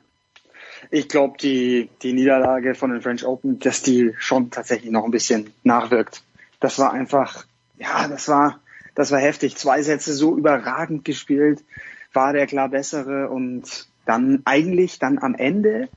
ich 0.90 1.08
glaube, 1.08 1.38
die, 1.38 1.88
die 2.02 2.12
Niederlage 2.14 2.74
von 2.74 2.90
den 2.90 3.02
French 3.02 3.24
Open, 3.24 3.60
dass 3.60 3.82
die 3.82 4.14
schon 4.18 4.50
tatsächlich 4.50 4.90
noch 4.90 5.04
ein 5.04 5.12
bisschen 5.12 5.50
nachwirkt. 5.62 6.22
Das 6.58 6.80
war 6.80 6.92
einfach, 6.92 7.46
ja, 7.78 8.08
das 8.08 8.28
war, 8.28 8.58
das 8.96 9.12
war 9.12 9.20
heftig. 9.20 9.56
Zwei 9.56 9.82
Sätze 9.82 10.12
so 10.12 10.36
überragend 10.36 11.04
gespielt, 11.04 11.62
war 12.12 12.32
der 12.32 12.46
klar 12.46 12.68
bessere 12.68 13.28
und 13.28 13.88
dann 14.06 14.42
eigentlich 14.44 14.98
dann 14.98 15.18
am 15.18 15.34
Ende 15.34 15.88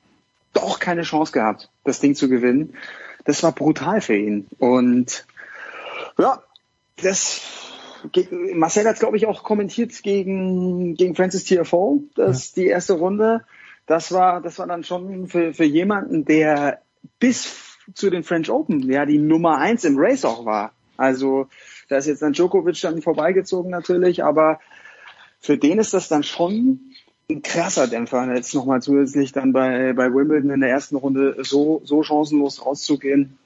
doch 0.54 0.80
keine 0.80 1.04
Chance 1.04 1.32
gehabt, 1.32 1.70
das 1.84 2.00
Ding 2.00 2.16
zu 2.16 2.28
gewinnen 2.28 2.74
das 3.26 3.44
war 3.44 3.52
brutal 3.52 4.02
für 4.02 4.16
ihn. 4.16 4.48
Und 4.58 5.26
ja, 6.18 6.42
das 7.02 7.42
Marcel 8.54 8.88
hat 8.88 9.00
glaube 9.00 9.18
ich 9.18 9.28
auch 9.28 9.44
kommentiert 9.44 9.92
gegen 10.04 10.96
gegen 10.96 11.16
Francis 11.16 11.44
TFO, 11.44 12.04
das 12.16 12.56
ja. 12.56 12.64
die 12.64 12.68
erste 12.70 12.94
Runde. 12.94 13.44
Das 13.86 14.12
war 14.12 14.42
das 14.42 14.60
war 14.60 14.68
dann 14.68 14.84
schon 14.84 15.28
für 15.28 15.54
für 15.54 15.66
jemanden, 15.66 16.26
der 16.26 16.82
bis 17.20 17.78
zu 17.94 18.10
den 18.10 18.24
French 18.24 18.50
Open 18.50 18.90
ja 18.90 19.06
die 19.06 19.20
Nummer 19.20 19.58
eins 19.58 19.84
im 19.84 19.98
Race 19.98 20.26
auch 20.26 20.46
war. 20.46 20.74
Also 20.98 21.48
da 21.90 21.98
ist 21.98 22.08
jetzt 22.08 22.22
dann 22.22 22.34
Djokovic 22.34 22.80
dann 22.82 23.02
vorbeigezogen 23.02 23.72
natürlich, 23.72 24.24
aber 24.24 24.60
für 25.42 25.58
den 25.58 25.80
ist 25.80 25.94
das 25.94 26.08
dann 26.08 26.24
schon 26.24 26.80
ein 27.30 27.42
krasser 27.42 27.88
Dämpfer, 27.88 28.34
jetzt 28.34 28.54
nochmal 28.54 28.82
zusätzlich 28.82 29.32
dann 29.32 29.54
bei, 29.54 29.94
bei 29.94 30.14
Wimbledon 30.14 30.52
in 30.52 30.60
der 30.62 30.70
ersten 30.70 30.96
Runde 30.96 31.38
so, 31.44 31.82
so 31.84 32.04
chancenlos 32.04 32.66
rauszugehen. 32.66 33.38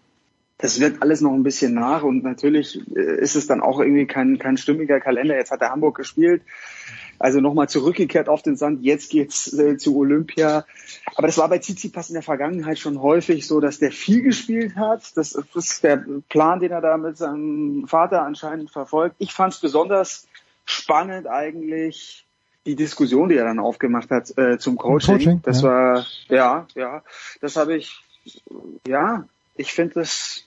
Das 0.58 0.80
wird 0.80 1.02
alles 1.02 1.22
noch 1.22 1.34
ein 1.34 1.44
bisschen 1.44 1.74
nach 1.74 2.04
und 2.04 2.24
natürlich 2.24 2.80
äh, 2.96 3.20
ist 3.20 3.36
es 3.36 3.48
dann 3.48 3.62
auch 3.62 3.80
irgendwie 3.80 4.08
kein, 4.08 4.40
kein 4.40 4.58
stimmiger 4.58 5.00
Kalender. 5.00 5.36
Jetzt 5.36 5.52
hat 5.52 5.62
er 5.62 5.72
Hamburg 5.72 5.98
gespielt, 5.98 6.42
also 7.20 7.42
nochmal 7.42 7.70
zurückgekehrt 7.70 8.30
auf 8.30 8.42
den 8.42 8.56
Sand. 8.56 8.84
Jetzt 8.84 9.10
geht's 9.10 9.54
äh, 9.54 9.78
zu 9.78 9.98
Olympia. 9.98 10.66
Aber 11.16 11.28
das 11.28 11.38
war 11.38 11.50
bei 11.50 11.60
Tsitsipas 11.60 12.10
in 12.10 12.14
der 12.14 12.24
Vergangenheit 12.24 12.80
schon 12.80 13.02
häufig 13.02 13.46
so, 13.48 13.60
dass 13.60 13.80
der 13.80 13.92
viel 13.92 14.22
gespielt 14.22 14.76
hat. 14.76 15.16
Das, 15.16 15.32
das 15.32 15.72
ist 15.72 15.84
der 15.84 16.04
Plan, 16.30 16.60
den 16.60 16.72
er 16.72 16.82
da 16.82 16.98
mit 16.98 17.18
seinem 17.18 17.86
Vater 17.88 18.24
anscheinend 18.24 18.72
verfolgt. 18.72 19.16
Ich 19.20 19.34
fand 19.34 19.54
es 19.54 19.60
besonders 19.60 20.28
spannend 20.66 21.28
eigentlich 21.28 22.26
die 22.66 22.76
Diskussion, 22.76 23.30
die 23.30 23.36
er 23.36 23.46
dann 23.46 23.60
aufgemacht 23.60 24.10
hat 24.10 24.36
äh, 24.38 24.58
zum 24.58 24.78
Coaching. 24.78 25.18
Coaching 25.18 25.42
das 25.44 25.62
ja. 25.62 25.70
war 25.70 26.06
ja, 26.30 26.68
ja, 26.76 27.04
das 27.42 27.56
habe 27.56 27.76
ich 27.76 28.02
ja, 28.88 29.28
ich 29.56 29.72
finde 29.72 29.96
das 29.96 30.44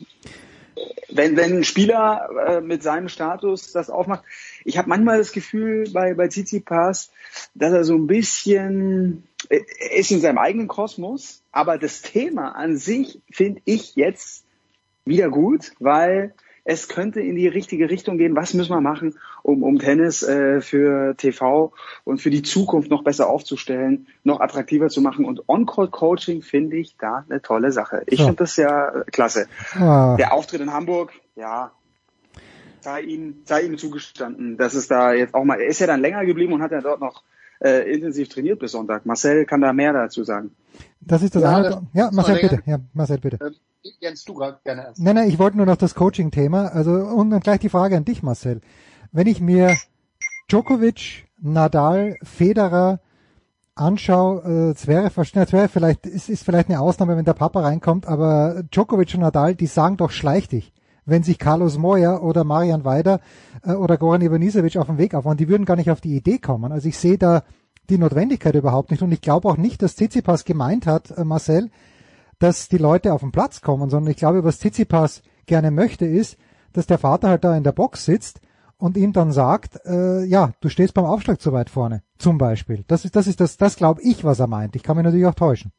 wenn, 1.10 1.36
wenn 1.36 1.58
ein 1.58 1.64
Spieler 1.64 2.28
äh, 2.46 2.60
mit 2.60 2.82
seinem 2.82 3.08
Status 3.08 3.72
das 3.72 3.90
aufmacht, 3.90 4.24
ich 4.64 4.78
habe 4.78 4.88
manchmal 4.88 5.18
das 5.18 5.32
Gefühl 5.32 5.90
bei, 5.92 6.14
bei 6.14 6.28
Tsitsipas, 6.28 7.10
dass 7.54 7.72
er 7.72 7.84
so 7.84 7.94
ein 7.94 8.06
bisschen, 8.06 9.24
äh, 9.48 9.60
er 9.78 9.96
ist 9.96 10.10
in 10.10 10.20
seinem 10.20 10.38
eigenen 10.38 10.68
Kosmos, 10.68 11.42
aber 11.52 11.78
das 11.78 12.02
Thema 12.02 12.54
an 12.54 12.76
sich 12.76 13.20
finde 13.30 13.60
ich 13.64 13.96
jetzt 13.96 14.44
wieder 15.04 15.30
gut, 15.30 15.72
weil 15.78 16.34
es 16.68 16.86
könnte 16.86 17.22
in 17.22 17.34
die 17.34 17.48
richtige 17.48 17.88
Richtung 17.88 18.18
gehen. 18.18 18.36
Was 18.36 18.52
müssen 18.52 18.72
wir 18.72 18.82
machen, 18.82 19.14
um, 19.42 19.62
um 19.62 19.78
Tennis 19.78 20.22
äh, 20.22 20.60
für 20.60 21.16
TV 21.16 21.72
und 22.04 22.20
für 22.20 22.28
die 22.28 22.42
Zukunft 22.42 22.90
noch 22.90 23.02
besser 23.02 23.30
aufzustellen, 23.30 24.06
noch 24.22 24.40
attraktiver 24.40 24.90
zu 24.90 25.00
machen? 25.00 25.24
Und 25.24 25.48
On-Call-Coaching 25.48 26.42
finde 26.42 26.76
ich 26.76 26.98
da 26.98 27.24
eine 27.26 27.40
tolle 27.40 27.72
Sache. 27.72 28.02
Ich 28.04 28.18
so. 28.18 28.26
finde 28.26 28.40
das 28.40 28.56
ja 28.56 29.02
klasse. 29.10 29.46
Ah. 29.76 30.16
Der 30.18 30.34
Auftritt 30.34 30.60
in 30.60 30.70
Hamburg, 30.70 31.12
ja, 31.36 31.72
sei 32.80 33.00
ihm, 33.00 33.36
sei 33.46 33.62
ihm 33.62 33.78
zugestanden, 33.78 34.58
dass 34.58 34.74
es 34.74 34.88
da 34.88 35.14
jetzt 35.14 35.34
auch 35.34 35.44
mal, 35.44 35.58
er 35.58 35.68
ist 35.68 35.78
ja 35.78 35.86
dann 35.86 36.02
länger 36.02 36.26
geblieben 36.26 36.52
und 36.52 36.60
hat 36.60 36.72
ja 36.72 36.82
dort 36.82 37.00
noch 37.00 37.22
äh, 37.60 37.90
intensiv 37.90 38.28
trainiert 38.28 38.58
bis 38.58 38.72
Sonntag. 38.72 39.06
Marcel 39.06 39.46
kann 39.46 39.62
da 39.62 39.72
mehr 39.72 39.94
dazu 39.94 40.22
sagen. 40.22 40.54
Das 41.00 41.22
ist 41.22 41.34
das 41.34 41.44
ja, 41.44 41.56
eine. 41.56 41.86
ja, 41.94 42.10
Marcel, 42.12 42.40
bitte. 42.42 42.62
Ja, 42.66 42.78
Marcel, 42.92 43.16
bitte. 43.16 43.54
Jens, 44.00 44.24
du 44.24 44.34
gerne 44.34 44.86
erst. 44.86 45.00
Nein, 45.00 45.14
nein, 45.14 45.28
ich 45.28 45.38
wollte 45.38 45.56
nur 45.56 45.66
noch 45.66 45.76
das 45.76 45.94
Coaching-Thema. 45.94 46.68
Also, 46.68 46.92
und 46.92 47.30
dann 47.30 47.40
gleich 47.40 47.60
die 47.60 47.68
Frage 47.68 47.96
an 47.96 48.04
dich, 48.04 48.22
Marcel. 48.22 48.60
Wenn 49.12 49.26
ich 49.26 49.40
mir 49.40 49.76
Djokovic, 50.48 51.28
Nadal, 51.40 52.16
Federer 52.22 53.00
anschaue, 53.74 54.74
äh, 54.76 54.86
wäre, 54.86 55.10
es 55.14 55.52
wäre 55.52 55.68
vielleicht, 55.68 56.06
es 56.06 56.28
ist 56.28 56.44
vielleicht 56.44 56.68
eine 56.68 56.80
Ausnahme, 56.80 57.16
wenn 57.16 57.24
der 57.24 57.34
Papa 57.34 57.60
reinkommt, 57.60 58.06
aber 58.06 58.64
Djokovic 58.70 59.14
und 59.14 59.20
Nadal, 59.20 59.54
die 59.54 59.66
sagen 59.66 59.96
doch 59.96 60.10
schleich. 60.10 60.72
Wenn 61.04 61.22
sich 61.22 61.38
Carlos 61.38 61.78
Moya 61.78 62.18
oder 62.18 62.44
Marian 62.44 62.84
Weider 62.84 63.20
äh, 63.64 63.72
oder 63.72 63.96
Goran 63.96 64.20
Ivanisevic 64.20 64.76
auf 64.76 64.86
den 64.86 64.98
Weg 64.98 65.14
aufbauen, 65.14 65.36
die 65.36 65.48
würden 65.48 65.64
gar 65.64 65.76
nicht 65.76 65.90
auf 65.90 66.00
die 66.00 66.16
Idee 66.16 66.38
kommen. 66.38 66.72
Also 66.72 66.88
ich 66.88 66.98
sehe 66.98 67.16
da 67.16 67.44
die 67.88 67.98
Notwendigkeit 67.98 68.54
überhaupt 68.54 68.90
nicht 68.90 69.02
und 69.02 69.12
ich 69.12 69.22
glaube 69.22 69.48
auch 69.48 69.56
nicht, 69.56 69.80
dass 69.80 69.96
Tsitsipas 69.96 70.44
gemeint 70.44 70.86
hat, 70.86 71.10
äh, 71.12 71.24
Marcel, 71.24 71.70
dass 72.38 72.68
die 72.68 72.78
Leute 72.78 73.12
auf 73.12 73.20
den 73.20 73.32
Platz 73.32 73.60
kommen, 73.60 73.90
sondern 73.90 74.10
ich 74.10 74.16
glaube, 74.16 74.44
was 74.44 74.58
Tsitsipas 74.58 75.22
gerne 75.46 75.70
möchte, 75.70 76.06
ist, 76.06 76.36
dass 76.72 76.86
der 76.86 76.98
Vater 76.98 77.28
halt 77.28 77.44
da 77.44 77.56
in 77.56 77.64
der 77.64 77.72
Box 77.72 78.04
sitzt 78.04 78.40
und 78.78 78.96
ihm 78.96 79.12
dann 79.12 79.32
sagt, 79.32 79.84
äh, 79.84 80.24
ja, 80.24 80.52
du 80.60 80.68
stehst 80.68 80.94
beim 80.94 81.04
Aufschlag 81.04 81.40
zu 81.40 81.52
weit 81.52 81.70
vorne, 81.70 82.02
zum 82.18 82.38
Beispiel. 82.38 82.84
Das 82.86 83.04
ist, 83.04 83.16
das 83.16 83.26
ist 83.26 83.40
das, 83.40 83.56
das 83.56 83.76
glaube 83.76 84.02
ich, 84.02 84.24
was 84.24 84.38
er 84.38 84.46
meint. 84.46 84.76
Ich 84.76 84.82
kann 84.82 84.96
mich 84.96 85.04
natürlich 85.04 85.26
auch 85.26 85.34
täuschen. 85.34 85.72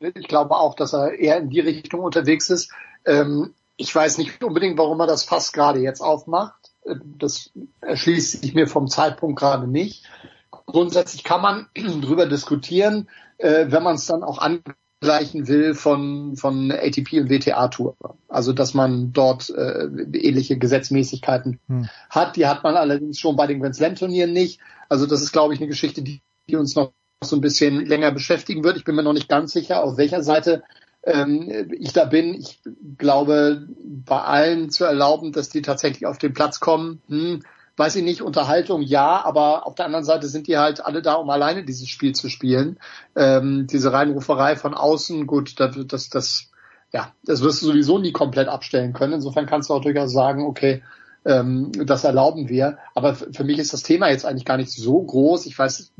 Ich 0.00 0.28
glaube 0.28 0.56
auch, 0.56 0.74
dass 0.74 0.94
er 0.94 1.18
eher 1.18 1.36
in 1.36 1.50
die 1.50 1.60
Richtung 1.60 2.00
unterwegs 2.00 2.48
ist. 2.48 2.72
Ähm, 3.04 3.52
ich 3.76 3.94
weiß 3.94 4.16
nicht 4.18 4.42
unbedingt, 4.42 4.78
warum 4.78 5.00
er 5.00 5.06
das 5.06 5.24
fast 5.24 5.52
gerade 5.52 5.80
jetzt 5.80 6.00
aufmacht. 6.00 6.72
Das 7.18 7.50
erschließt 7.82 8.40
sich 8.40 8.54
mir 8.54 8.66
vom 8.66 8.88
Zeitpunkt 8.88 9.38
gerade 9.38 9.66
nicht. 9.66 10.06
Grundsätzlich 10.50 11.24
kann 11.24 11.42
man 11.42 11.66
drüber 11.74 12.26
diskutieren, 12.26 13.10
äh, 13.36 13.66
wenn 13.68 13.82
man 13.82 13.96
es 13.96 14.06
dann 14.06 14.22
auch 14.22 14.38
an 14.38 14.62
gleichen 15.00 15.48
will 15.48 15.74
von, 15.74 16.36
von 16.36 16.70
ATP 16.70 17.20
und 17.20 17.30
WTA 17.30 17.68
Tour. 17.68 17.96
Also, 18.28 18.52
dass 18.52 18.74
man 18.74 19.12
dort 19.12 19.50
äh, 19.50 19.86
ähnliche 20.12 20.58
Gesetzmäßigkeiten 20.58 21.58
hm. 21.68 21.88
hat. 22.10 22.36
Die 22.36 22.46
hat 22.46 22.62
man 22.62 22.76
allerdings 22.76 23.18
schon 23.18 23.36
bei 23.36 23.46
den 23.46 23.60
Grand 23.60 23.74
Slam 23.74 23.94
Turnieren 23.96 24.32
nicht. 24.32 24.60
Also, 24.88 25.06
das 25.06 25.22
ist, 25.22 25.32
glaube 25.32 25.54
ich, 25.54 25.60
eine 25.60 25.68
Geschichte, 25.68 26.02
die, 26.02 26.20
die 26.48 26.56
uns 26.56 26.76
noch 26.76 26.92
so 27.22 27.36
ein 27.36 27.40
bisschen 27.40 27.84
länger 27.84 28.12
beschäftigen 28.12 28.62
wird. 28.62 28.76
Ich 28.76 28.84
bin 28.84 28.94
mir 28.94 29.02
noch 29.02 29.12
nicht 29.12 29.28
ganz 29.28 29.52
sicher, 29.52 29.82
auf 29.82 29.96
welcher 29.96 30.22
Seite 30.22 30.62
ähm, 31.02 31.68
ich 31.78 31.92
da 31.92 32.04
bin. 32.04 32.34
Ich 32.34 32.60
glaube, 32.98 33.66
bei 33.84 34.20
allen 34.20 34.70
zu 34.70 34.84
erlauben, 34.84 35.32
dass 35.32 35.48
die 35.48 35.62
tatsächlich 35.62 36.06
auf 36.06 36.18
den 36.18 36.34
Platz 36.34 36.60
kommen, 36.60 37.02
hm, 37.08 37.42
weiß 37.76 37.96
ich 37.96 38.04
nicht, 38.04 38.22
Unterhaltung 38.22 38.82
ja, 38.82 39.24
aber 39.24 39.66
auf 39.66 39.74
der 39.74 39.86
anderen 39.86 40.04
Seite 40.04 40.28
sind 40.28 40.46
die 40.46 40.58
halt 40.58 40.84
alle 40.84 41.02
da, 41.02 41.14
um 41.14 41.30
alleine 41.30 41.64
dieses 41.64 41.88
Spiel 41.88 42.14
zu 42.14 42.28
spielen. 42.28 42.78
Ähm, 43.16 43.66
diese 43.66 43.92
Reinruferei 43.92 44.56
von 44.56 44.74
außen, 44.74 45.26
gut, 45.26 45.58
das, 45.58 45.76
das, 45.86 46.08
das, 46.08 46.50
ja, 46.92 47.12
das 47.24 47.42
wirst 47.42 47.62
du 47.62 47.66
sowieso 47.66 47.98
nie 47.98 48.12
komplett 48.12 48.48
abstellen 48.48 48.92
können. 48.92 49.14
Insofern 49.14 49.46
kannst 49.46 49.70
du 49.70 49.74
auch 49.74 49.82
durchaus 49.82 50.12
sagen, 50.12 50.44
okay, 50.44 50.82
ähm, 51.24 51.70
das 51.72 52.04
erlauben 52.04 52.48
wir. 52.48 52.78
Aber 52.94 53.14
für 53.14 53.44
mich 53.44 53.58
ist 53.58 53.72
das 53.72 53.82
Thema 53.82 54.08
jetzt 54.08 54.24
eigentlich 54.24 54.44
gar 54.44 54.56
nicht 54.56 54.72
so 54.72 55.02
groß. 55.02 55.46
Ich 55.46 55.58
weiß, 55.58 55.92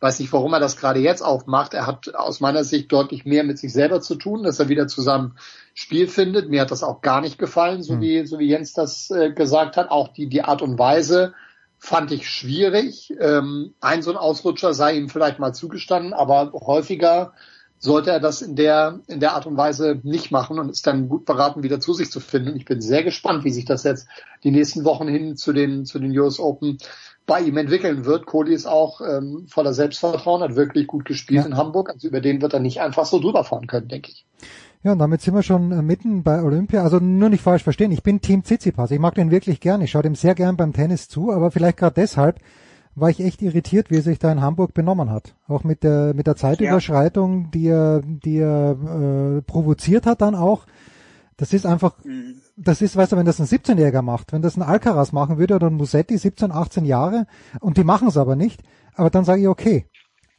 weiß 0.00 0.20
nicht, 0.20 0.32
warum 0.32 0.52
er 0.52 0.60
das 0.60 0.76
gerade 0.76 1.00
jetzt 1.00 1.22
aufmacht. 1.22 1.74
Er 1.74 1.86
hat 1.86 2.14
aus 2.14 2.40
meiner 2.40 2.64
Sicht 2.64 2.92
deutlich 2.92 3.24
mehr 3.24 3.44
mit 3.44 3.58
sich 3.58 3.72
selber 3.72 4.00
zu 4.00 4.16
tun, 4.16 4.42
dass 4.42 4.60
er 4.60 4.68
wieder 4.68 4.86
zusammen 4.86 5.36
Spiel 5.80 6.08
findet. 6.08 6.50
Mir 6.50 6.60
hat 6.60 6.70
das 6.70 6.82
auch 6.82 7.00
gar 7.00 7.22
nicht 7.22 7.38
gefallen, 7.38 7.82
so 7.82 7.94
hm. 7.94 8.00
wie, 8.02 8.26
so 8.26 8.38
wie 8.38 8.48
Jens 8.48 8.74
das 8.74 9.10
äh, 9.10 9.32
gesagt 9.32 9.78
hat. 9.78 9.90
Auch 9.90 10.08
die, 10.08 10.28
die 10.28 10.42
Art 10.42 10.60
und 10.60 10.78
Weise 10.78 11.32
fand 11.78 12.12
ich 12.12 12.28
schwierig. 12.28 13.14
Ähm, 13.18 13.72
ein 13.80 14.02
so 14.02 14.10
ein 14.10 14.18
Ausrutscher 14.18 14.74
sei 14.74 14.96
ihm 14.96 15.08
vielleicht 15.08 15.38
mal 15.38 15.54
zugestanden, 15.54 16.12
aber 16.12 16.52
häufiger 16.52 17.32
sollte 17.78 18.10
er 18.10 18.20
das 18.20 18.42
in 18.42 18.56
der, 18.56 19.00
in 19.06 19.20
der 19.20 19.32
Art 19.32 19.46
und 19.46 19.56
Weise 19.56 19.98
nicht 20.02 20.30
machen 20.30 20.58
und 20.58 20.68
ist 20.68 20.86
dann 20.86 21.08
gut 21.08 21.24
beraten, 21.24 21.62
wieder 21.62 21.80
zu 21.80 21.94
sich 21.94 22.10
zu 22.10 22.20
finden. 22.20 22.50
Und 22.50 22.56
ich 22.56 22.66
bin 22.66 22.82
sehr 22.82 23.02
gespannt, 23.02 23.44
wie 23.44 23.50
sich 23.50 23.64
das 23.64 23.84
jetzt 23.84 24.06
die 24.44 24.50
nächsten 24.50 24.84
Wochen 24.84 25.08
hin 25.08 25.34
zu 25.38 25.54
den, 25.54 25.86
zu 25.86 25.98
den 25.98 26.16
US 26.18 26.38
Open 26.38 26.76
bei 27.24 27.40
ihm 27.40 27.56
entwickeln 27.56 28.04
wird. 28.04 28.26
Kohli 28.26 28.52
ist 28.52 28.66
auch 28.66 29.00
ähm, 29.00 29.46
voller 29.48 29.72
Selbstvertrauen, 29.72 30.42
hat 30.42 30.56
wirklich 30.56 30.86
gut 30.88 31.06
gespielt 31.06 31.40
ja. 31.40 31.46
in 31.46 31.56
Hamburg. 31.56 31.88
Also 31.88 32.06
über 32.06 32.20
den 32.20 32.42
wird 32.42 32.52
er 32.52 32.60
nicht 32.60 32.82
einfach 32.82 33.06
so 33.06 33.18
drüber 33.18 33.44
fahren 33.44 33.66
können, 33.66 33.88
denke 33.88 34.10
ich. 34.10 34.26
Ja, 34.82 34.92
und 34.92 34.98
damit 34.98 35.20
sind 35.20 35.34
wir 35.34 35.42
schon 35.42 35.72
äh, 35.72 35.82
mitten 35.82 36.22
bei 36.22 36.42
Olympia. 36.42 36.82
Also 36.82 36.98
nur 36.98 37.28
nicht 37.28 37.42
falsch 37.42 37.62
verstehen, 37.62 37.92
ich 37.92 38.02
bin 38.02 38.20
Team 38.20 38.44
Tsitsipas. 38.44 38.90
Ich 38.90 38.98
mag 38.98 39.14
den 39.14 39.30
wirklich 39.30 39.60
gern. 39.60 39.82
Ich 39.82 39.90
schaue 39.90 40.02
dem 40.02 40.14
sehr 40.14 40.34
gern 40.34 40.56
beim 40.56 40.72
Tennis 40.72 41.08
zu, 41.08 41.32
aber 41.32 41.50
vielleicht 41.50 41.76
gerade 41.76 41.94
deshalb, 41.94 42.40
war 42.94 43.10
ich 43.10 43.20
echt 43.20 43.42
irritiert, 43.42 43.90
wie 43.90 43.96
er 43.96 44.02
sich 44.02 44.18
da 44.18 44.32
in 44.32 44.40
Hamburg 44.40 44.74
benommen 44.74 45.10
hat. 45.10 45.34
Auch 45.48 45.64
mit 45.64 45.82
der 45.82 46.14
mit 46.14 46.26
der 46.26 46.36
Zeitüberschreitung, 46.36 47.44
ja. 47.44 47.50
die 47.52 47.66
er 47.68 48.02
die 48.02 48.38
er 48.38 49.36
äh, 49.38 49.42
provoziert 49.42 50.06
hat 50.06 50.22
dann 50.22 50.34
auch. 50.34 50.66
Das 51.36 51.54
ist 51.54 51.64
einfach, 51.64 51.94
das 52.58 52.82
ist, 52.82 52.96
weißt 52.96 53.12
du, 53.12 53.16
wenn 53.16 53.24
das 53.24 53.40
ein 53.40 53.46
17-Jähriger 53.46 54.02
macht, 54.02 54.34
wenn 54.34 54.42
das 54.42 54.58
ein 54.58 54.62
Alcaraz 54.62 55.12
machen 55.12 55.38
würde 55.38 55.54
oder 55.54 55.68
ein 55.68 55.74
Musetti, 55.74 56.18
17, 56.18 56.52
18 56.52 56.84
Jahre, 56.84 57.26
und 57.60 57.78
die 57.78 57.84
machen 57.84 58.08
es 58.08 58.18
aber 58.18 58.36
nicht, 58.36 58.62
aber 58.94 59.08
dann 59.08 59.24
sage 59.24 59.40
ich 59.40 59.48
okay. 59.48 59.86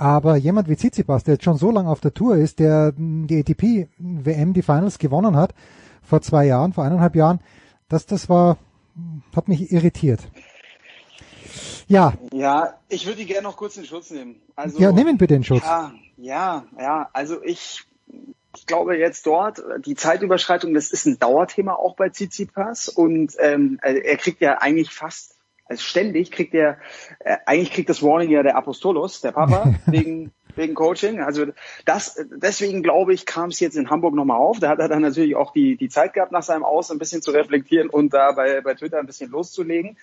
Aber 0.02 0.36
jemand 0.36 0.68
wie 0.68 0.76
Tsitsipas, 0.76 1.26
der 1.26 1.36
jetzt 1.36 1.44
schon 1.44 1.58
so 1.58 1.70
lange 1.70 1.88
auf 1.88 2.00
der 2.00 2.12
Tour 2.12 2.36
ist, 2.36 2.58
der 2.58 2.92
die 2.98 3.40
ATP 3.40 3.88
WM, 4.00 4.52
die 4.52 4.64
Finals 4.64 4.98
gewonnen 4.98 5.36
hat, 5.36 5.54
vor 6.02 6.24
zwei 6.24 6.48
Jahren, 6.48 6.74
vor 6.74 6.84
eineinhalb 6.84 7.16
Jahren, 7.16 7.40
das, 7.88 8.08
das 8.08 8.28
war, 8.28 8.58
hat 9.36 9.48
mich 9.48 9.72
irritiert. 9.72 10.22
Ja. 11.88 12.14
Ja, 12.34 12.80
ich 12.90 13.06
würde 13.06 13.20
die 13.20 13.28
gerne 13.28 13.44
noch 13.44 13.58
kurz 13.58 13.78
in 13.78 13.86
Schutz 13.86 14.10
nehmen. 14.10 14.42
Also, 14.56 14.80
ja, 14.80 14.92
nehmen 14.92 15.20
bitte 15.20 15.36
in 15.36 15.44
Schutz. 15.44 15.62
Ja, 15.62 15.92
ja, 16.18 16.66
ja. 16.80 17.10
Also 17.14 17.44
ich, 17.44 17.84
ich 18.58 18.66
glaube 18.66 18.98
jetzt 18.98 19.28
dort, 19.28 19.62
die 19.86 19.94
Zeitüberschreitung, 19.94 20.74
das 20.74 20.90
ist 20.90 21.06
ein 21.06 21.20
Dauerthema 21.20 21.74
auch 21.74 21.96
bei 21.96 22.10
Tsitsipas 22.10 22.90
und 22.90 23.34
ähm, 23.38 23.78
er 23.84 24.18
kriegt 24.18 24.42
ja 24.42 24.58
eigentlich 24.58 24.90
fast, 24.90 25.36
also 25.72 25.84
ständig 25.84 26.32
kriegt 26.32 26.54
er, 26.54 26.78
äh, 27.20 27.38
eigentlich 27.46 27.72
kriegt 27.72 27.90
das 27.90 28.04
Warning 28.04 28.30
ja 28.30 28.44
der 28.44 28.56
Apostolos, 28.56 29.22
der 29.22 29.32
Papa, 29.32 29.74
wegen 29.86 30.32
wegen 30.56 30.74
Coaching. 30.74 31.22
Also 31.22 31.46
das, 31.86 32.20
deswegen 32.30 32.84
glaube 32.84 33.14
ich, 33.14 33.26
kam 33.26 33.50
es 33.50 33.60
jetzt 33.60 33.78
in 33.78 33.90
Hamburg 33.90 34.14
nochmal 34.16 34.38
auf. 34.38 34.60
Da 34.60 34.70
hat 34.70 34.80
er 34.80 34.90
dann 34.90 35.02
natürlich 35.02 35.36
auch 35.36 35.54
die, 35.54 35.78
die 35.78 35.90
Zeit 35.90 36.14
gehabt, 36.14 36.32
nach 36.32 36.44
seinem 36.44 36.64
Aus 36.64 36.92
ein 36.92 37.00
bisschen 37.00 37.22
zu 37.22 37.32
reflektieren 37.32 37.90
und 37.90 38.14
da 38.14 38.34
bei, 38.34 38.62
bei 38.62 38.74
Twitter 38.74 39.00
ein 39.00 39.06
bisschen 39.06 39.32
loszulegen. 39.32 39.98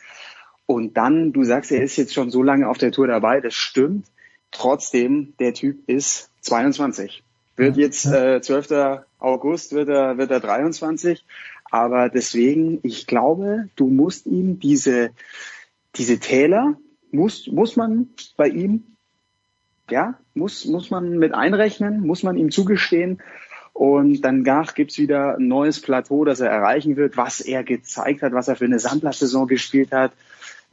Und 0.67 0.97
dann, 0.97 1.33
du 1.33 1.45
sagst, 1.45 1.73
er 1.73 1.83
ist 1.83 1.97
jetzt 1.97 2.15
schon 2.15 2.31
so 2.31 2.43
lange 2.43 2.69
auf 2.69 2.79
der 2.79 2.93
Tour 2.93 3.07
dabei, 3.07 3.41
das 3.41 3.55
stimmt. 3.55 4.07
Trotzdem, 4.51 5.35
der 5.39 5.55
Typ 5.55 5.87
ist 5.87 6.31
22. 6.41 7.23
Wird 7.57 7.77
jetzt 7.77 8.07
äh, 8.07 8.41
12. 8.41 9.03
August, 9.19 9.73
wird 9.73 9.89
er, 9.89 10.17
wird 10.17 10.31
er 10.31 10.41
23. 10.41 11.25
Aber 11.71 12.09
deswegen, 12.09 12.81
ich 12.83 13.07
glaube, 13.07 13.69
du 13.77 13.89
musst 13.89 14.27
ihm 14.27 14.59
diese, 14.61 15.11
diese 15.99 16.18
Täler, 16.18 16.77
muss, 17.10 17.47
muss 17.47 17.77
man 17.77 18.09
bei 18.36 18.49
ihm 18.49 18.97
ja, 19.91 20.18
muss, 20.35 20.65
muss 20.67 20.91
man 20.91 21.18
mit 21.18 21.35
einrechnen, 21.35 22.07
muss 22.07 22.23
man 22.23 22.36
ihm 22.36 22.51
zugestehen. 22.51 23.20
Und 23.73 24.23
danach 24.23 24.75
gibt's 24.75 24.99
wieder 24.99 25.36
ein 25.36 25.47
neues 25.47 25.81
Plateau, 25.81 26.25
das 26.25 26.41
er 26.41 26.51
erreichen 26.51 26.97
wird, 26.97 27.17
was 27.17 27.41
er 27.41 27.62
gezeigt 27.62 28.23
hat, 28.23 28.33
was 28.33 28.49
er 28.49 28.57
für 28.57 28.65
eine 28.65 28.78
Sandler-Saison 28.78 29.47
gespielt 29.47 29.93
hat. 29.93 30.12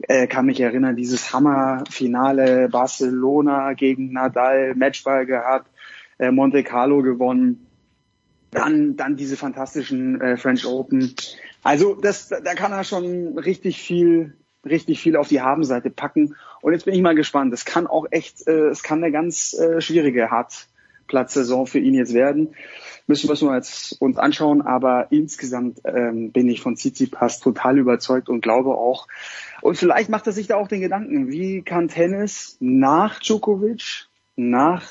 Äh, 0.00 0.26
kann 0.26 0.46
mich 0.46 0.60
erinnern, 0.60 0.96
dieses 0.96 1.32
Hammer-Finale 1.32 2.68
Barcelona 2.68 3.72
gegen 3.74 4.12
Nadal, 4.12 4.74
Matchball 4.74 5.24
gehabt, 5.24 5.70
äh, 6.18 6.30
Monte 6.30 6.64
Carlo 6.64 7.02
gewonnen. 7.02 7.66
Dann, 8.50 8.96
dann 8.96 9.16
diese 9.16 9.36
fantastischen 9.36 10.20
äh, 10.20 10.36
French 10.36 10.66
Open. 10.66 11.14
Also 11.62 11.94
das, 11.94 12.28
da 12.28 12.54
kann 12.54 12.72
er 12.72 12.84
schon 12.84 13.38
richtig 13.38 13.80
viel 13.80 14.34
richtig 14.66 15.00
viel 15.00 15.16
auf 15.16 15.28
die 15.28 15.40
Habenseite 15.40 15.90
packen. 15.90 16.36
Und 16.60 16.72
jetzt 16.72 16.84
bin 16.84 16.94
ich 16.94 17.02
mal 17.02 17.14
gespannt. 17.14 17.52
Es 17.52 17.64
kann 17.64 17.86
auch 17.86 18.06
echt, 18.10 18.46
äh, 18.46 18.68
es 18.68 18.82
kann 18.82 19.02
eine 19.02 19.12
ganz 19.12 19.54
äh, 19.54 19.80
schwierige 19.80 20.30
Hartplatzsaison 20.30 21.66
für 21.66 21.78
ihn 21.78 21.94
jetzt 21.94 22.14
werden. 22.14 22.54
Müssen 23.06 23.28
wir 23.28 23.34
es 23.34 23.42
nur 23.42 23.54
jetzt 23.54 24.00
uns 24.00 24.18
anschauen. 24.18 24.62
Aber 24.62 25.08
insgesamt 25.10 25.80
ähm, 25.84 26.32
bin 26.32 26.48
ich 26.48 26.60
von 26.60 26.76
Tsitsipas 26.76 27.40
total 27.40 27.78
überzeugt 27.78 28.28
und 28.28 28.40
glaube 28.40 28.70
auch. 28.70 29.06
Und 29.62 29.78
vielleicht 29.78 30.10
macht 30.10 30.26
er 30.26 30.32
sich 30.32 30.46
da 30.46 30.56
auch 30.56 30.68
den 30.68 30.80
Gedanken, 30.80 31.28
wie 31.28 31.62
kann 31.62 31.88
Tennis 31.88 32.56
nach 32.60 33.20
Djokovic, 33.20 34.06
nach 34.36 34.84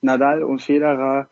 Nadal 0.00 0.42
und 0.42 0.60
Federer 0.60 1.28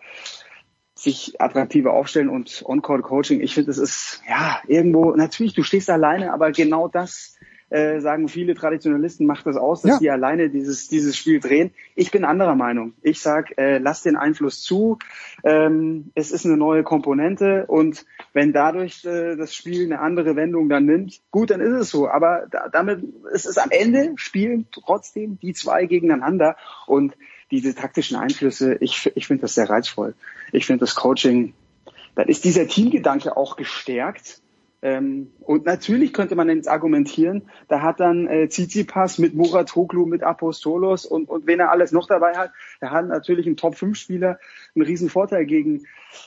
sich 0.94 1.40
attraktiver 1.40 1.92
aufstellen 1.92 2.28
und 2.28 2.62
On-Court-Coaching. 2.66 3.40
Ich 3.40 3.54
finde, 3.54 3.70
es 3.70 3.78
ist 3.78 4.22
ja 4.28 4.60
irgendwo, 4.66 5.12
natürlich, 5.12 5.54
du 5.54 5.62
stehst 5.62 5.88
alleine, 5.88 6.32
aber 6.32 6.52
genau 6.52 6.88
das 6.88 7.36
äh, 7.70 8.00
sagen 8.00 8.28
viele 8.28 8.54
Traditionalisten, 8.54 9.26
macht 9.26 9.46
das 9.46 9.56
aus, 9.56 9.82
dass 9.82 9.92
ja. 9.92 9.98
die 9.98 10.10
alleine 10.10 10.50
dieses, 10.50 10.88
dieses 10.88 11.16
Spiel 11.16 11.40
drehen. 11.40 11.72
Ich 11.94 12.10
bin 12.10 12.24
anderer 12.24 12.56
Meinung. 12.56 12.94
Ich 13.02 13.20
sag, 13.20 13.56
äh, 13.58 13.78
lass 13.78 14.02
den 14.02 14.16
Einfluss 14.16 14.62
zu. 14.62 14.98
Ähm, 15.44 16.10
es 16.14 16.32
ist 16.32 16.44
eine 16.44 16.56
neue 16.56 16.82
Komponente 16.82 17.66
und 17.66 18.04
wenn 18.32 18.52
dadurch 18.52 19.04
äh, 19.04 19.36
das 19.36 19.54
Spiel 19.54 19.84
eine 19.84 20.00
andere 20.00 20.36
Wendung 20.36 20.68
dann 20.68 20.84
nimmt, 20.84 21.20
gut, 21.30 21.50
dann 21.50 21.60
ist 21.60 21.72
es 21.72 21.90
so. 21.90 22.08
Aber 22.08 22.46
da, 22.50 22.68
damit 22.68 23.04
es 23.32 23.46
ist 23.46 23.58
am 23.58 23.70
Ende 23.70 24.12
spielen 24.16 24.66
trotzdem 24.72 25.38
die 25.40 25.54
zwei 25.54 25.86
gegeneinander 25.86 26.56
und 26.86 27.16
diese 27.50 27.74
taktischen 27.74 28.16
Einflüsse, 28.16 28.74
ich, 28.80 29.10
ich 29.14 29.26
finde 29.26 29.42
das 29.42 29.54
sehr 29.54 29.68
reizvoll. 29.68 30.14
Ich 30.52 30.66
finde 30.66 30.80
das 30.80 30.94
Coaching, 30.94 31.54
dann 32.14 32.28
ist 32.28 32.44
dieser 32.44 32.66
Teamgedanke 32.66 33.36
auch 33.36 33.56
gestärkt 33.56 34.40
ähm, 34.82 35.32
und 35.40 35.66
natürlich 35.66 36.12
könnte 36.14 36.36
man 36.36 36.48
jetzt 36.48 36.68
argumentieren, 36.68 37.50
da 37.68 37.82
hat 37.82 38.00
dann 38.00 38.26
äh, 38.26 38.48
Tsitsipas 38.48 39.18
mit 39.18 39.34
Muratoglu, 39.34 40.06
mit 40.06 40.22
Apostolos 40.22 41.04
und, 41.04 41.28
und 41.28 41.46
wen 41.46 41.60
er 41.60 41.70
alles 41.70 41.92
noch 41.92 42.06
dabei 42.06 42.34
hat, 42.34 42.50
der 42.80 42.90
hat 42.90 43.06
natürlich 43.06 43.46
im 43.46 43.56
Top-5-Spieler 43.56 44.38
einen 44.74 44.86
riesen 44.86 45.10
Vorteil 45.10 45.44
gegen 45.44 45.86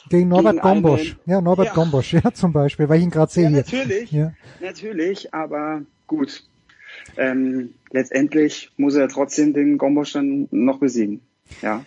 gegen 0.09 0.29
Norbert 0.29 0.53
gegen 0.53 0.61
Gombosch. 0.61 1.17
Ja, 1.25 1.41
Norbert 1.41 1.67
ja. 1.67 1.73
Gombosch, 1.73 2.13
ja, 2.13 2.31
zum 2.33 2.53
Beispiel, 2.53 2.87
weil 2.87 2.99
ich 2.99 3.05
ihn 3.05 3.09
gerade 3.09 3.31
sehe 3.31 3.45
ja. 3.45 3.49
Natürlich, 3.49 4.11
ja. 4.11 4.33
natürlich, 4.61 5.33
aber 5.33 5.81
gut. 6.07 6.43
Ähm, 7.17 7.73
letztendlich 7.91 8.71
muss 8.77 8.95
er 8.95 9.09
trotzdem 9.09 9.53
den 9.53 9.79
Gombosch 9.79 10.13
dann 10.13 10.47
noch 10.51 10.79
besiegen. 10.79 11.21
Ja. 11.61 11.83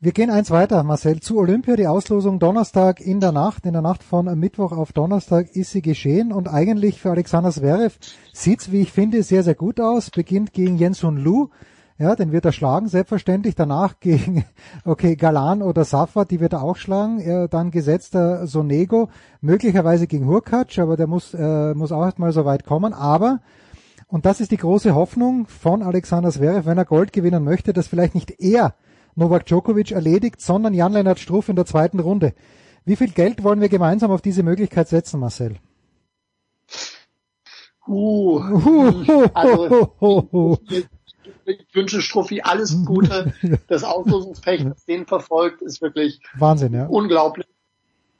Wir 0.00 0.12
gehen 0.12 0.30
eins 0.30 0.52
weiter, 0.52 0.84
Marcel, 0.84 1.18
zu 1.18 1.38
Olympia. 1.38 1.74
Die 1.74 1.88
Auslosung 1.88 2.38
Donnerstag 2.38 3.00
in 3.00 3.18
der 3.18 3.32
Nacht, 3.32 3.66
in 3.66 3.72
der 3.72 3.82
Nacht 3.82 4.04
von 4.04 4.26
Mittwoch 4.38 4.70
auf 4.70 4.92
Donnerstag 4.92 5.56
ist 5.56 5.72
sie 5.72 5.82
geschehen 5.82 6.30
und 6.30 6.46
eigentlich 6.46 7.00
für 7.00 7.10
Alexander 7.10 7.50
Zverev 7.50 7.98
sieht's, 8.32 8.70
wie 8.70 8.80
ich 8.80 8.92
finde, 8.92 9.24
sehr, 9.24 9.42
sehr 9.42 9.56
gut 9.56 9.80
aus. 9.80 10.10
Beginnt 10.10 10.52
gegen 10.52 10.78
Jens 10.78 11.02
Lu. 11.02 11.48
Ja, 11.98 12.14
den 12.14 12.30
wird 12.30 12.44
er 12.44 12.52
schlagen, 12.52 12.86
selbstverständlich. 12.86 13.56
Danach 13.56 13.98
gegen, 14.00 14.44
okay, 14.84 15.16
Galan 15.16 15.62
oder 15.62 15.84
Safa, 15.84 16.24
die 16.24 16.38
wird 16.38 16.52
er 16.52 16.62
auch 16.62 16.76
schlagen. 16.76 17.18
Er, 17.18 17.48
dann 17.48 17.72
gesetzter 17.72 18.46
Sonego, 18.46 19.08
möglicherweise 19.40 20.06
gegen 20.06 20.28
Hurkacz, 20.28 20.78
aber 20.78 20.96
der 20.96 21.08
muss, 21.08 21.34
äh, 21.34 21.74
muss 21.74 21.90
auch 21.90 22.04
erstmal 22.04 22.30
so 22.30 22.44
weit 22.44 22.64
kommen. 22.64 22.92
Aber, 22.92 23.40
und 24.06 24.26
das 24.26 24.40
ist 24.40 24.52
die 24.52 24.58
große 24.58 24.94
Hoffnung 24.94 25.48
von 25.48 25.82
Alexander 25.82 26.30
Zverev, 26.30 26.66
wenn 26.66 26.78
er 26.78 26.84
Gold 26.84 27.12
gewinnen 27.12 27.42
möchte, 27.42 27.72
dass 27.72 27.88
vielleicht 27.88 28.14
nicht 28.14 28.40
er 28.40 28.74
Novak 29.18 29.46
Djokovic 29.46 29.90
erledigt, 29.90 30.40
sondern 30.40 30.74
Jan-Lennart 30.74 31.18
Struff 31.18 31.48
in 31.48 31.56
der 31.56 31.66
zweiten 31.66 31.98
Runde. 31.98 32.34
Wie 32.84 32.96
viel 32.96 33.10
Geld 33.10 33.42
wollen 33.42 33.60
wir 33.60 33.68
gemeinsam 33.68 34.10
auf 34.10 34.22
diese 34.22 34.42
Möglichkeit 34.42 34.88
setzen, 34.88 35.20
Marcel? 35.20 35.56
Uh, 37.86 38.38
also, 39.34 40.58
ich 41.44 41.66
wünsche 41.72 42.00
Struffi 42.00 42.42
alles 42.42 42.84
Gute. 42.84 43.32
Das 43.66 43.82
Auslosungspech, 43.82 44.64
das 44.64 44.84
den 44.84 45.06
verfolgt, 45.06 45.62
ist 45.62 45.82
wirklich 45.82 46.20
Wahnsinn, 46.34 46.74
ja. 46.74 46.86
unglaublich. 46.86 47.46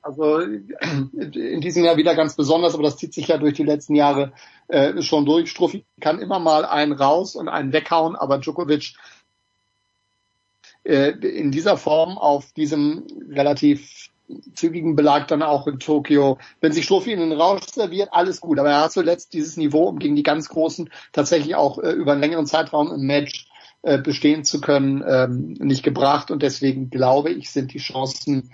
Also 0.00 0.38
in 0.40 1.60
diesem 1.60 1.84
Jahr 1.84 1.96
wieder 1.96 2.14
ganz 2.14 2.34
besonders, 2.34 2.74
aber 2.74 2.84
das 2.84 2.96
zieht 2.96 3.12
sich 3.12 3.28
ja 3.28 3.36
durch 3.36 3.54
die 3.54 3.64
letzten 3.64 3.94
Jahre 3.94 4.32
äh, 4.68 5.02
schon 5.02 5.26
durch. 5.26 5.50
Struffi 5.50 5.84
kann 6.00 6.20
immer 6.20 6.38
mal 6.38 6.64
einen 6.64 6.92
raus 6.92 7.36
und 7.36 7.48
einen 7.48 7.72
weghauen, 7.72 8.16
aber 8.16 8.38
Djokovic 8.38 8.94
äh, 10.88 11.10
in 11.10 11.50
dieser 11.50 11.76
Form 11.76 12.16
auf 12.16 12.52
diesem 12.52 13.04
relativ 13.30 14.08
zügigen 14.54 14.96
Belag 14.96 15.28
dann 15.28 15.42
auch 15.42 15.66
in 15.66 15.78
Tokio. 15.78 16.38
Wenn 16.60 16.72
sich 16.72 16.84
Strophi 16.84 17.12
in 17.12 17.20
den 17.20 17.32
Rausch 17.32 17.66
serviert, 17.70 18.08
alles 18.12 18.40
gut. 18.40 18.58
Aber 18.58 18.70
er 18.70 18.80
hat 18.84 18.92
zuletzt 18.92 19.34
dieses 19.34 19.58
Niveau, 19.58 19.84
um 19.84 19.98
gegen 19.98 20.16
die 20.16 20.22
ganz 20.22 20.48
Großen 20.48 20.88
tatsächlich 21.12 21.56
auch 21.56 21.78
äh, 21.78 21.90
über 21.90 22.12
einen 22.12 22.22
längeren 22.22 22.46
Zeitraum 22.46 22.90
im 22.90 23.02
Match 23.02 23.48
äh, 23.82 23.98
bestehen 23.98 24.44
zu 24.44 24.62
können, 24.62 25.04
ähm, 25.06 25.56
nicht 25.58 25.82
gebracht. 25.82 26.30
Und 26.30 26.42
deswegen 26.42 26.88
glaube 26.88 27.30
ich, 27.30 27.50
sind 27.50 27.74
die 27.74 27.78
Chancen 27.78 28.50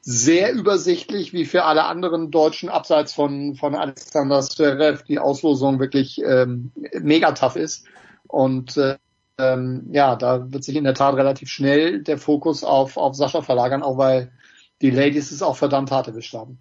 sehr 0.00 0.52
übersichtlich, 0.52 1.32
wie 1.32 1.44
für 1.44 1.64
alle 1.64 1.84
anderen 1.84 2.30
Deutschen, 2.30 2.68
abseits 2.68 3.12
von, 3.12 3.56
von 3.56 3.74
Alexander 3.74 4.40
Zverev, 4.40 5.02
die 5.04 5.18
Auslosung 5.18 5.80
wirklich 5.80 6.20
ähm, 6.24 6.70
mega 7.00 7.32
tough 7.32 7.56
ist. 7.56 7.86
Und 8.28 8.76
äh, 8.76 8.98
ähm, 9.38 9.88
ja, 9.90 10.16
da 10.16 10.52
wird 10.52 10.64
sich 10.64 10.76
in 10.76 10.84
der 10.84 10.94
Tat 10.94 11.14
relativ 11.16 11.48
schnell 11.48 12.02
der 12.02 12.18
Fokus 12.18 12.64
auf, 12.64 12.96
auf 12.96 13.14
Sascha 13.14 13.42
verlagern, 13.42 13.82
auch 13.82 13.98
weil 13.98 14.32
die 14.80 14.90
Ladies 14.90 15.30
es 15.30 15.42
auch 15.42 15.56
verdammt 15.56 15.90
hart 15.90 16.08
erwischt 16.08 16.34
haben. 16.34 16.58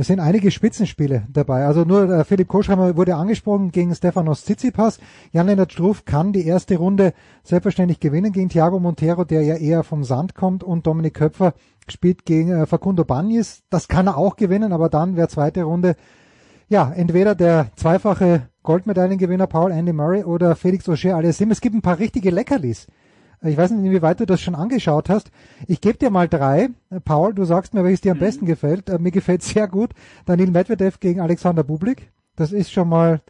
Es 0.00 0.06
sind 0.06 0.20
einige 0.20 0.52
Spitzenspiele 0.52 1.26
dabei. 1.28 1.66
Also 1.66 1.82
nur 1.82 2.08
äh, 2.08 2.24
Philipp 2.24 2.46
Koschheimer 2.46 2.96
wurde 2.96 3.16
angesprochen 3.16 3.72
gegen 3.72 3.92
Stefanos 3.92 4.44
Tsitsipas. 4.44 5.00
Jan-Lennart 5.32 5.72
Struff 5.72 6.04
kann 6.04 6.32
die 6.32 6.46
erste 6.46 6.76
Runde 6.76 7.14
selbstverständlich 7.42 7.98
gewinnen 7.98 8.30
gegen 8.30 8.48
Thiago 8.48 8.78
Montero, 8.78 9.24
der 9.24 9.42
ja 9.42 9.56
eher 9.56 9.82
vom 9.82 10.04
Sand 10.04 10.36
kommt. 10.36 10.62
Und 10.62 10.86
Dominik 10.86 11.14
Köpfer 11.14 11.52
spielt 11.88 12.24
gegen 12.24 12.52
äh, 12.52 12.66
Facundo 12.66 13.04
Bagnis. 13.04 13.64
Das 13.70 13.88
kann 13.88 14.06
er 14.06 14.16
auch 14.16 14.36
gewinnen, 14.36 14.72
aber 14.72 14.88
dann 14.88 15.16
wäre 15.16 15.26
zweite 15.26 15.64
Runde 15.64 15.96
ja 16.68 16.92
entweder 16.92 17.34
der 17.34 17.68
zweifache 17.76 18.48
Goldmedaillengewinner 18.62 19.46
Paul 19.46 19.72
Andy 19.72 19.92
Murray 19.92 20.24
oder 20.24 20.54
Felix 20.54 20.88
Auger 20.88 21.16
Aliassime. 21.16 21.52
Es 21.52 21.60
gibt 21.60 21.74
ein 21.74 21.82
paar 21.82 21.98
richtige 21.98 22.30
Leckerlis. 22.30 22.86
Ich 23.42 23.56
weiß 23.56 23.70
nicht, 23.70 23.84
inwieweit 23.84 24.18
du 24.18 24.26
das 24.26 24.40
schon 24.40 24.56
angeschaut 24.56 25.08
hast. 25.08 25.30
Ich 25.68 25.80
gebe 25.80 25.96
dir 25.96 26.10
mal 26.10 26.28
drei. 26.28 26.70
Paul, 27.04 27.34
du 27.34 27.44
sagst 27.44 27.72
mir, 27.72 27.84
welches 27.84 28.00
dir 28.00 28.12
am 28.12 28.18
mhm. 28.18 28.22
besten 28.22 28.46
gefällt. 28.46 28.88
Äh, 28.88 28.98
mir 28.98 29.12
gefällt 29.12 29.42
sehr 29.42 29.68
gut 29.68 29.90
Daniel 30.26 30.50
Medvedev 30.50 30.98
gegen 30.98 31.20
Alexander 31.20 31.62
Bublik. 31.62 32.10
Das 32.34 32.52
ist 32.52 32.72
schon 32.72 32.88
mal, 32.88 33.20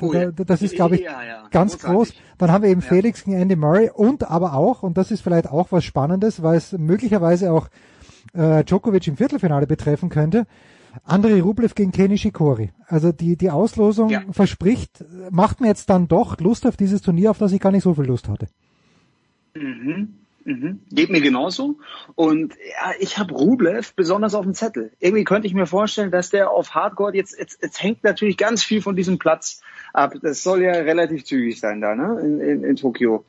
ja. 0.00 0.30
das 0.30 0.62
ist, 0.62 0.76
glaube 0.76 0.96
ich, 0.96 1.02
ja, 1.02 1.22
ja. 1.22 1.44
ganz 1.50 1.72
Großartig. 1.72 1.96
groß. 1.96 2.12
Dann 2.38 2.52
haben 2.52 2.62
wir 2.62 2.70
eben 2.70 2.82
Felix 2.82 3.24
gegen 3.24 3.36
Andy 3.36 3.56
Murray 3.56 3.90
und 3.92 4.30
aber 4.30 4.54
auch, 4.54 4.82
und 4.82 4.96
das 4.96 5.10
ist 5.10 5.20
vielleicht 5.20 5.50
auch 5.50 5.72
was 5.72 5.84
Spannendes, 5.84 6.42
weil 6.42 6.56
es 6.56 6.72
möglicherweise 6.72 7.52
auch 7.52 7.68
äh, 8.34 8.62
Djokovic 8.64 9.06
im 9.08 9.16
Viertelfinale 9.16 9.66
betreffen 9.66 10.10
könnte. 10.10 10.46
Andrei 11.04 11.40
Rublev 11.40 11.74
gegen 11.74 11.92
Kenny 11.92 12.18
Shikori. 12.18 12.72
Also 12.86 13.12
die, 13.12 13.36
die 13.36 13.50
Auslosung 13.50 14.10
ja. 14.10 14.22
verspricht, 14.30 15.04
macht 15.30 15.60
mir 15.60 15.68
jetzt 15.68 15.90
dann 15.90 16.08
doch 16.08 16.40
Lust 16.40 16.66
auf 16.66 16.76
dieses 16.76 17.02
Turnier, 17.02 17.30
auf 17.30 17.38
das 17.38 17.52
ich 17.52 17.60
gar 17.60 17.72
nicht 17.72 17.82
so 17.82 17.94
viel 17.94 18.04
Lust 18.04 18.28
hatte. 18.28 18.48
Mhm. 19.54 20.14
Mhm. 20.44 20.80
Geht 20.92 21.10
mir 21.10 21.20
genauso. 21.20 21.76
Und 22.14 22.54
ja, 22.54 22.92
ich 23.00 23.18
habe 23.18 23.34
Rublev 23.34 23.94
besonders 23.94 24.34
auf 24.34 24.44
dem 24.44 24.54
Zettel. 24.54 24.92
Irgendwie 25.00 25.24
könnte 25.24 25.48
ich 25.48 25.54
mir 25.54 25.66
vorstellen, 25.66 26.12
dass 26.12 26.30
der 26.30 26.50
auf 26.50 26.72
Hardcore 26.74 27.16
jetzt, 27.16 27.36
jetzt, 27.36 27.60
jetzt 27.60 27.82
hängt 27.82 28.04
natürlich 28.04 28.36
ganz 28.36 28.62
viel 28.62 28.80
von 28.80 28.94
diesem 28.94 29.18
Platz 29.18 29.60
ab. 29.92 30.14
Das 30.22 30.44
soll 30.44 30.62
ja 30.62 30.70
relativ 30.70 31.24
zügig 31.24 31.58
sein 31.58 31.80
da, 31.80 31.96
ne? 31.96 32.20
In, 32.20 32.40
in, 32.40 32.64
in 32.64 32.76
Tokio 32.76 33.24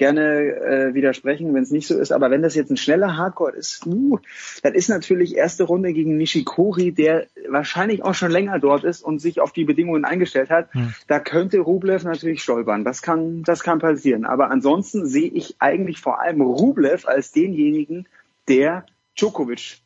gerne 0.00 0.22
äh, 0.22 0.94
widersprechen, 0.94 1.52
wenn 1.52 1.62
es 1.62 1.70
nicht 1.70 1.86
so 1.86 1.98
ist. 1.98 2.10
Aber 2.10 2.30
wenn 2.30 2.40
das 2.40 2.54
jetzt 2.54 2.70
ein 2.70 2.78
schneller 2.78 3.18
Hardcore 3.18 3.52
ist, 3.52 3.86
uh, 3.86 4.18
dann 4.62 4.72
ist 4.72 4.88
natürlich 4.88 5.36
erste 5.36 5.64
Runde 5.64 5.92
gegen 5.92 6.16
Nishikori, 6.16 6.90
der 6.90 7.26
wahrscheinlich 7.48 8.02
auch 8.02 8.14
schon 8.14 8.30
länger 8.30 8.58
dort 8.58 8.82
ist 8.82 9.02
und 9.02 9.20
sich 9.20 9.40
auf 9.40 9.52
die 9.52 9.64
Bedingungen 9.64 10.06
eingestellt 10.06 10.48
hat. 10.48 10.72
Hm. 10.72 10.94
Da 11.06 11.20
könnte 11.20 11.60
Rublev 11.60 12.02
natürlich 12.04 12.42
stolpern. 12.42 12.82
Das 12.82 13.02
kann, 13.02 13.42
das 13.42 13.62
kann 13.62 13.78
passieren. 13.78 14.24
Aber 14.24 14.50
ansonsten 14.50 15.06
sehe 15.06 15.30
ich 15.30 15.56
eigentlich 15.58 16.00
vor 16.00 16.18
allem 16.18 16.40
Rublev 16.40 17.06
als 17.06 17.32
denjenigen, 17.32 18.08
der 18.48 18.86
Djokovic 19.18 19.80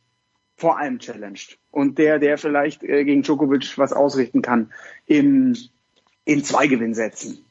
vor 0.55 0.79
allem 0.79 0.99
challenged 0.99 1.57
und 1.71 1.97
der, 1.97 2.19
der 2.19 2.37
vielleicht 2.37 2.83
äh, 2.83 3.03
gegen 3.03 3.21
Djokovic 3.21 3.77
was 3.77 3.91
ausrichten 3.91 4.41
kann 4.41 4.71
im, 5.05 5.57
in 6.23 6.43
Zweigewinnsätzen. 6.45 7.44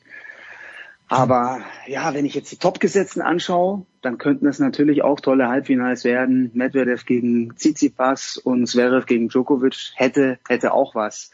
Aber 1.15 1.61
ja, 1.87 2.13
wenn 2.13 2.25
ich 2.25 2.35
jetzt 2.35 2.51
die 2.51 2.57
Topgesetzten 2.57 3.23
anschaue, 3.23 3.87
dann 4.03 4.19
könnten 4.19 4.49
es 4.49 4.59
natürlich 4.59 5.05
auch 5.05 5.21
tolle 5.21 5.49
Halbfinals 5.49 6.03
werden. 6.03 6.51
Medvedev 6.55 7.05
gegen 7.07 7.55
Tsitsipas 7.55 8.37
und 8.37 8.67
Zverev 8.67 9.07
gegen 9.07 9.29
Djokovic 9.29 9.93
hätte, 9.95 10.41
hätte 10.49 10.73
auch 10.73 10.97
was. 10.97 11.31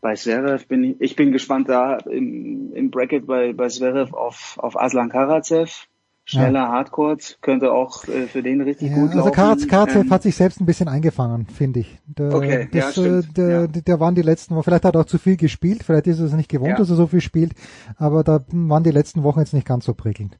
Bei 0.00 0.14
Zverev 0.14 0.66
bin 0.66 0.82
ich, 0.82 0.96
ich 1.00 1.14
bin 1.14 1.30
gespannt 1.30 1.68
da 1.68 1.98
im, 1.98 2.72
im 2.74 2.90
Bracket 2.90 3.28
bei, 3.28 3.52
bei 3.52 3.68
Zverev 3.68 4.12
auf, 4.12 4.58
auf 4.58 4.76
Aslan 4.76 5.10
Karatsev. 5.10 5.86
Schneller 6.26 6.68
Hardcourt 6.68 7.38
könnte 7.42 7.72
auch 7.72 8.08
äh, 8.08 8.26
für 8.26 8.42
den 8.42 8.62
richtig 8.62 8.90
Ja, 8.90 8.94
gut 8.96 9.08
also 9.10 9.18
laufen. 9.18 9.32
Karatz, 9.32 9.68
Karatsev 9.68 10.04
Ähm, 10.04 10.10
hat 10.10 10.22
sich 10.22 10.34
selbst 10.36 10.58
ein 10.60 10.64
bisschen 10.66 10.88
eingefangen, 10.88 11.46
finde 11.46 11.80
ich. 11.80 11.98
Der, 12.06 12.34
Okay, 12.34 12.68
ja, 12.72 12.80
das, 12.80 12.92
stimmt, 12.92 13.38
äh, 13.38 13.68
der, 13.68 13.68
der 13.68 14.00
waren 14.00 14.14
die 14.14 14.22
letzten 14.22 14.54
Wochen, 14.54 14.64
vielleicht 14.64 14.84
hat 14.84 14.94
er 14.94 15.02
auch 15.02 15.06
zu 15.06 15.18
viel 15.18 15.36
gespielt, 15.36 15.82
vielleicht 15.84 16.06
ist 16.06 16.20
er 16.20 16.26
es 16.26 16.32
nicht 16.32 16.48
gewohnt, 16.48 16.70
Ja. 16.70 16.76
dass 16.76 16.88
er 16.88 16.96
so 16.96 17.06
viel 17.08 17.20
spielt, 17.20 17.52
aber 17.98 18.24
da 18.24 18.40
waren 18.50 18.84
die 18.84 18.90
letzten 18.90 19.22
Wochen 19.22 19.40
jetzt 19.40 19.52
nicht 19.52 19.66
ganz 19.66 19.84
so 19.84 19.92
prickelnd. 19.92 20.38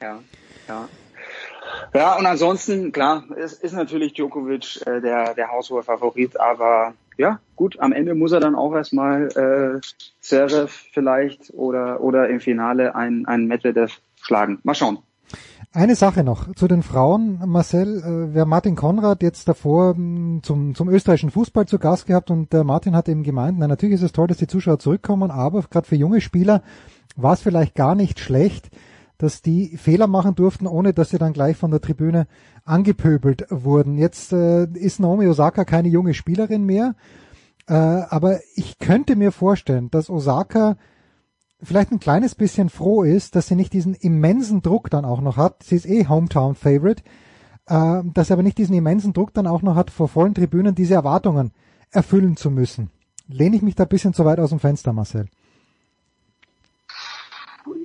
Ja, 0.00 0.20
ja. 0.68 0.88
Ja, 1.92 2.16
und 2.18 2.26
ansonsten, 2.26 2.92
klar, 2.92 3.24
es 3.36 3.54
ist 3.54 3.72
natürlich 3.72 4.14
Djokovic 4.14 4.80
äh, 4.86 5.00
der, 5.00 5.34
der 5.34 5.50
haushohe 5.50 5.82
Favorit, 5.82 6.38
aber 6.38 6.94
ja, 7.16 7.40
gut, 7.56 7.78
am 7.80 7.92
Ende 7.92 8.14
muss 8.14 8.32
er 8.32 8.40
dann 8.40 8.54
auch 8.54 8.74
erstmal 8.74 9.28
äh, 9.28 9.80
Zverev 10.20 10.72
vielleicht 10.92 11.52
oder, 11.54 12.00
oder 12.00 12.28
im 12.28 12.40
Finale 12.40 12.94
ein, 12.94 13.26
ein 13.26 13.46
Medvedev 13.46 14.00
schlagen. 14.24 14.58
Mal 14.62 14.74
schauen. 14.74 14.98
Eine 15.72 15.96
Sache 15.96 16.22
noch 16.22 16.54
zu 16.54 16.68
den 16.68 16.84
Frauen, 16.84 17.40
Marcel, 17.46 17.98
äh, 17.98 18.34
wer 18.34 18.46
Martin 18.46 18.76
Konrad 18.76 19.24
jetzt 19.24 19.48
davor 19.48 19.94
mh, 19.96 20.42
zum, 20.42 20.74
zum 20.76 20.88
österreichischen 20.88 21.32
Fußball 21.32 21.66
zu 21.66 21.80
Gast 21.80 22.06
gehabt 22.06 22.30
und 22.30 22.52
der 22.52 22.62
Martin 22.62 22.94
hat 22.94 23.08
eben 23.08 23.24
gemeint, 23.24 23.58
na 23.58 23.66
natürlich 23.66 23.96
ist 23.96 24.02
es 24.02 24.12
toll, 24.12 24.28
dass 24.28 24.36
die 24.36 24.46
Zuschauer 24.46 24.78
zurückkommen, 24.78 25.32
aber 25.32 25.62
gerade 25.62 25.88
für 25.88 25.96
junge 25.96 26.20
Spieler 26.20 26.62
war 27.16 27.32
es 27.32 27.40
vielleicht 27.40 27.74
gar 27.74 27.96
nicht 27.96 28.20
schlecht, 28.20 28.70
dass 29.18 29.42
die 29.42 29.76
Fehler 29.76 30.06
machen 30.06 30.36
durften, 30.36 30.68
ohne 30.68 30.92
dass 30.92 31.10
sie 31.10 31.18
dann 31.18 31.32
gleich 31.32 31.56
von 31.56 31.72
der 31.72 31.80
Tribüne 31.80 32.28
angepöbelt 32.64 33.46
wurden. 33.50 33.98
Jetzt 33.98 34.32
äh, 34.32 34.66
ist 34.74 35.00
Naomi 35.00 35.26
Osaka 35.26 35.64
keine 35.64 35.88
junge 35.88 36.14
Spielerin 36.14 36.64
mehr, 36.64 36.94
äh, 37.66 37.74
aber 37.74 38.38
ich 38.54 38.78
könnte 38.78 39.16
mir 39.16 39.32
vorstellen, 39.32 39.90
dass 39.90 40.08
Osaka 40.08 40.76
vielleicht 41.62 41.92
ein 41.92 42.00
kleines 42.00 42.34
bisschen 42.34 42.68
froh 42.68 43.02
ist, 43.02 43.36
dass 43.36 43.46
sie 43.46 43.56
nicht 43.56 43.72
diesen 43.72 43.94
immensen 43.94 44.62
Druck 44.62 44.90
dann 44.90 45.04
auch 45.04 45.20
noch 45.20 45.36
hat. 45.36 45.62
Sie 45.62 45.76
ist 45.76 45.86
eh 45.86 46.06
Hometown 46.06 46.54
Favorite, 46.54 47.02
äh, 47.66 48.02
dass 48.12 48.28
sie 48.28 48.32
aber 48.32 48.42
nicht 48.42 48.58
diesen 48.58 48.74
immensen 48.74 49.12
Druck 49.12 49.32
dann 49.34 49.46
auch 49.46 49.62
noch 49.62 49.74
hat, 49.74 49.90
vor 49.90 50.08
vollen 50.08 50.34
Tribünen 50.34 50.74
diese 50.74 50.94
Erwartungen 50.94 51.52
erfüllen 51.90 52.36
zu 52.36 52.50
müssen. 52.50 52.90
Lehne 53.28 53.56
ich 53.56 53.62
mich 53.62 53.74
da 53.74 53.84
ein 53.84 53.88
bisschen 53.88 54.12
zu 54.14 54.24
weit 54.24 54.40
aus 54.40 54.50
dem 54.50 54.58
Fenster, 54.60 54.92
Marcel? 54.92 55.26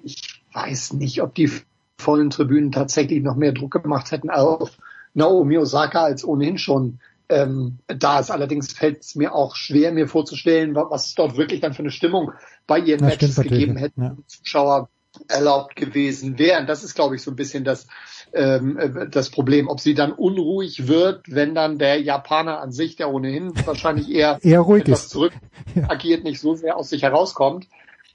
Ich 0.03 0.41
weiß 0.53 0.93
nicht, 0.93 1.21
ob 1.21 1.35
die 1.35 1.51
vollen 1.97 2.29
Tribünen 2.29 2.71
tatsächlich 2.71 3.23
noch 3.23 3.35
mehr 3.35 3.53
Druck 3.53 3.71
gemacht 3.83 4.11
hätten 4.11 4.29
auf 4.29 4.77
Naomi 5.13 5.57
Osaka 5.57 6.03
als 6.03 6.25
ohnehin 6.25 6.57
schon 6.57 6.99
ähm, 7.29 7.77
da 7.87 8.19
ist. 8.19 8.31
Allerdings 8.31 8.73
fällt 8.73 9.01
es 9.01 9.15
mir 9.15 9.33
auch 9.33 9.55
schwer, 9.55 9.91
mir 9.91 10.07
vorzustellen, 10.07 10.75
wa- 10.75 10.87
was 10.89 11.13
dort 11.15 11.37
wirklich 11.37 11.61
dann 11.61 11.73
für 11.73 11.83
eine 11.83 11.91
Stimmung 11.91 12.31
bei 12.69 12.79
ihren 12.79 13.01
Ja, 13.01 13.07
Matches 13.07 13.35
gegeben 13.35 13.75
hätten, 13.75 14.01
ja. 14.01 14.15
die 14.17 14.27
Zuschauer 14.27 14.87
erlaubt 15.27 15.75
gewesen 15.75 16.37
wären. 16.39 16.67
Das 16.67 16.83
ist, 16.83 16.95
glaube 16.95 17.15
ich, 17.15 17.23
so 17.23 17.31
ein 17.31 17.35
bisschen 17.35 17.63
das, 17.65 17.87
ähm, 18.31 18.77
äh, 18.77 19.09
das 19.09 19.31
Problem. 19.31 19.67
Ob 19.67 19.79
sie 19.79 19.95
dann 19.95 20.13
unruhig 20.13 20.87
wird, 20.87 21.23
wenn 21.27 21.55
dann 21.55 21.79
der 21.79 21.99
Japaner 21.99 22.61
an 22.61 22.71
sich, 22.71 22.95
der 22.95 23.11
ohnehin 23.11 23.51
wahrscheinlich 23.65 24.09
eher, 24.09 24.39
Eher 24.41 24.61
ruhig 24.61 24.83
etwas 24.83 25.05
ist. 25.05 25.09
zurück 25.09 25.33
agiert, 25.89 26.23
nicht 26.23 26.39
so 26.39 26.55
sehr 26.55 26.77
aus 26.77 26.89
sich 26.89 27.01
herauskommt. 27.01 27.67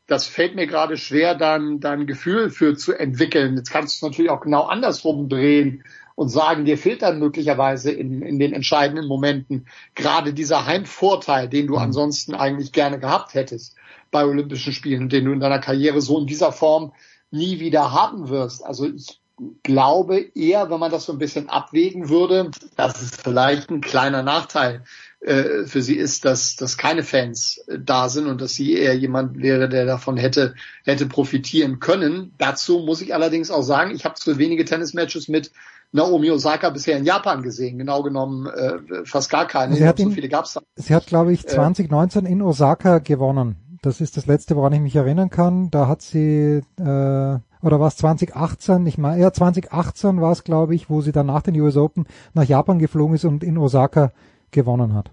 Das 0.06 0.26
fällt 0.26 0.54
mir 0.54 0.66
gerade 0.66 0.96
schwer, 0.96 1.34
dann, 1.34 1.80
dann 1.80 2.06
Gefühl 2.06 2.50
für 2.50 2.76
zu 2.76 2.92
entwickeln. 2.92 3.56
Jetzt 3.56 3.70
kannst 3.70 4.00
du 4.00 4.06
es 4.06 4.10
natürlich 4.10 4.30
auch 4.30 4.42
genau 4.42 4.62
andersrum 4.64 5.28
drehen 5.28 5.82
und 6.14 6.28
sagen, 6.28 6.64
dir 6.64 6.78
fehlt 6.78 7.02
dann 7.02 7.18
möglicherweise 7.18 7.90
in, 7.90 8.22
in 8.22 8.38
den 8.38 8.52
entscheidenden 8.52 9.06
Momenten 9.06 9.66
gerade 9.94 10.32
dieser 10.32 10.66
Heimvorteil, 10.66 11.48
den 11.48 11.66
du 11.66 11.76
ansonsten 11.76 12.34
eigentlich 12.34 12.72
gerne 12.72 12.98
gehabt 12.98 13.34
hättest 13.34 13.74
bei 14.10 14.24
Olympischen 14.24 14.72
Spielen, 14.72 15.08
den 15.08 15.24
du 15.24 15.32
in 15.32 15.40
deiner 15.40 15.58
Karriere 15.58 16.00
so 16.00 16.18
in 16.18 16.26
dieser 16.26 16.52
Form 16.52 16.92
nie 17.30 17.58
wieder 17.58 17.92
haben 17.92 18.28
wirst. 18.28 18.64
Also 18.64 18.86
ich 18.86 19.20
glaube 19.64 20.20
eher, 20.34 20.70
wenn 20.70 20.78
man 20.78 20.92
das 20.92 21.06
so 21.06 21.12
ein 21.12 21.18
bisschen 21.18 21.48
abwägen 21.48 22.08
würde, 22.08 22.50
dass 22.76 23.02
es 23.02 23.16
vielleicht 23.16 23.70
ein 23.70 23.80
kleiner 23.80 24.22
Nachteil 24.22 24.84
äh, 25.20 25.64
für 25.64 25.82
sie 25.82 25.96
ist, 25.96 26.24
dass, 26.24 26.54
dass 26.54 26.78
keine 26.78 27.02
Fans 27.02 27.58
äh, 27.66 27.78
da 27.80 28.08
sind 28.08 28.26
und 28.26 28.40
dass 28.40 28.54
sie 28.54 28.74
eher 28.74 28.94
jemand 28.94 29.42
wäre, 29.42 29.68
der 29.68 29.86
davon 29.86 30.16
hätte, 30.16 30.54
hätte 30.84 31.06
profitieren 31.06 31.80
können. 31.80 32.32
Dazu 32.38 32.80
muss 32.80 33.00
ich 33.00 33.14
allerdings 33.14 33.50
auch 33.50 33.62
sagen, 33.62 33.94
ich 33.94 34.04
habe 34.04 34.14
zu 34.14 34.38
wenige 34.38 34.64
Tennismatches 34.64 35.28
mit 35.28 35.50
Naomi 35.94 36.30
Osaka 36.30 36.70
bisher 36.70 36.98
in 36.98 37.04
Japan 37.04 37.42
gesehen. 37.42 37.78
Genau 37.78 38.02
genommen 38.02 38.46
äh, 38.48 39.04
fast 39.04 39.30
gar 39.30 39.46
keine. 39.46 39.76
Sie 39.76 39.86
hat 39.86 39.98
so 39.98 40.02
ihn- 40.04 40.10
viele 40.12 40.28
gab's 40.28 40.52
da. 40.54 40.60
Sie 40.74 40.94
hat, 40.94 41.06
glaube 41.06 41.32
ich, 41.32 41.44
Äh, 41.44 41.48
2019 41.48 42.26
in 42.26 42.42
Osaka 42.42 42.98
gewonnen. 42.98 43.56
Das 43.82 44.00
ist 44.00 44.16
das 44.16 44.26
letzte, 44.26 44.56
woran 44.56 44.72
ich 44.72 44.80
mich 44.80 44.96
erinnern 44.96 45.30
kann. 45.30 45.70
Da 45.70 45.86
hat 45.88 46.02
sie, 46.02 46.62
äh, 46.78 46.82
oder 46.82 47.80
war 47.80 47.86
es 47.88 47.96
2018? 47.96 48.86
Ich 48.86 48.98
meine, 48.98 49.20
ja, 49.22 49.32
2018 49.32 50.20
war 50.20 50.32
es, 50.32 50.42
glaube 50.42 50.74
ich, 50.74 50.90
wo 50.90 51.00
sie 51.00 51.12
dann 51.12 51.26
nach 51.26 51.42
den 51.42 51.58
US 51.60 51.76
Open 51.76 52.06
nach 52.32 52.44
Japan 52.44 52.78
geflogen 52.78 53.14
ist 53.14 53.24
und 53.24 53.44
in 53.44 53.56
Osaka 53.56 54.12
gewonnen 54.50 54.94
hat. 54.94 55.10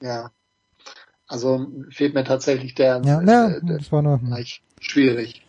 Ja. 0.00 0.30
Also 1.26 1.66
fehlt 1.90 2.14
mir 2.14 2.24
tatsächlich 2.24 2.74
der, 2.74 3.02
Ja, 3.04 3.20
äh, 3.20 3.24
na, 3.24 3.48
der 3.60 3.78
das 3.78 3.90
war 3.90 4.02
nur. 4.02 4.20
Schwierig. 4.80 5.42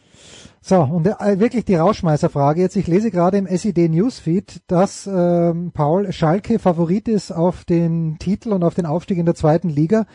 So, 0.63 0.81
und 0.81 1.07
äh, 1.07 1.39
wirklich 1.39 1.65
die 1.65 1.75
Rauschmeißerfrage 1.75 2.61
jetzt. 2.61 2.75
Ich 2.75 2.85
lese 2.85 3.09
gerade 3.09 3.37
im 3.37 3.47
SID 3.47 3.89
Newsfeed, 3.89 4.61
dass 4.67 5.07
ähm, 5.07 5.71
Paul 5.73 6.11
Schalke 6.13 6.59
Favorit 6.59 7.07
ist 7.07 7.31
auf 7.31 7.65
den 7.65 8.17
Titel 8.19 8.53
und 8.53 8.63
auf 8.63 8.75
den 8.75 8.85
Aufstieg 8.85 9.17
in 9.17 9.25
der 9.25 9.33
zweiten 9.33 9.69
Liga. 9.69 10.05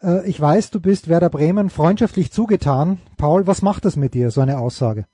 Äh, 0.00 0.28
ich 0.28 0.40
weiß, 0.40 0.70
du 0.70 0.80
bist 0.80 1.08
Werder 1.08 1.28
Bremen 1.28 1.70
freundschaftlich 1.70 2.30
zugetan. 2.30 3.00
Paul, 3.16 3.48
was 3.48 3.62
macht 3.62 3.84
das 3.84 3.96
mit 3.96 4.14
dir, 4.14 4.30
so 4.30 4.40
eine 4.40 4.60
Aussage? 4.60 5.06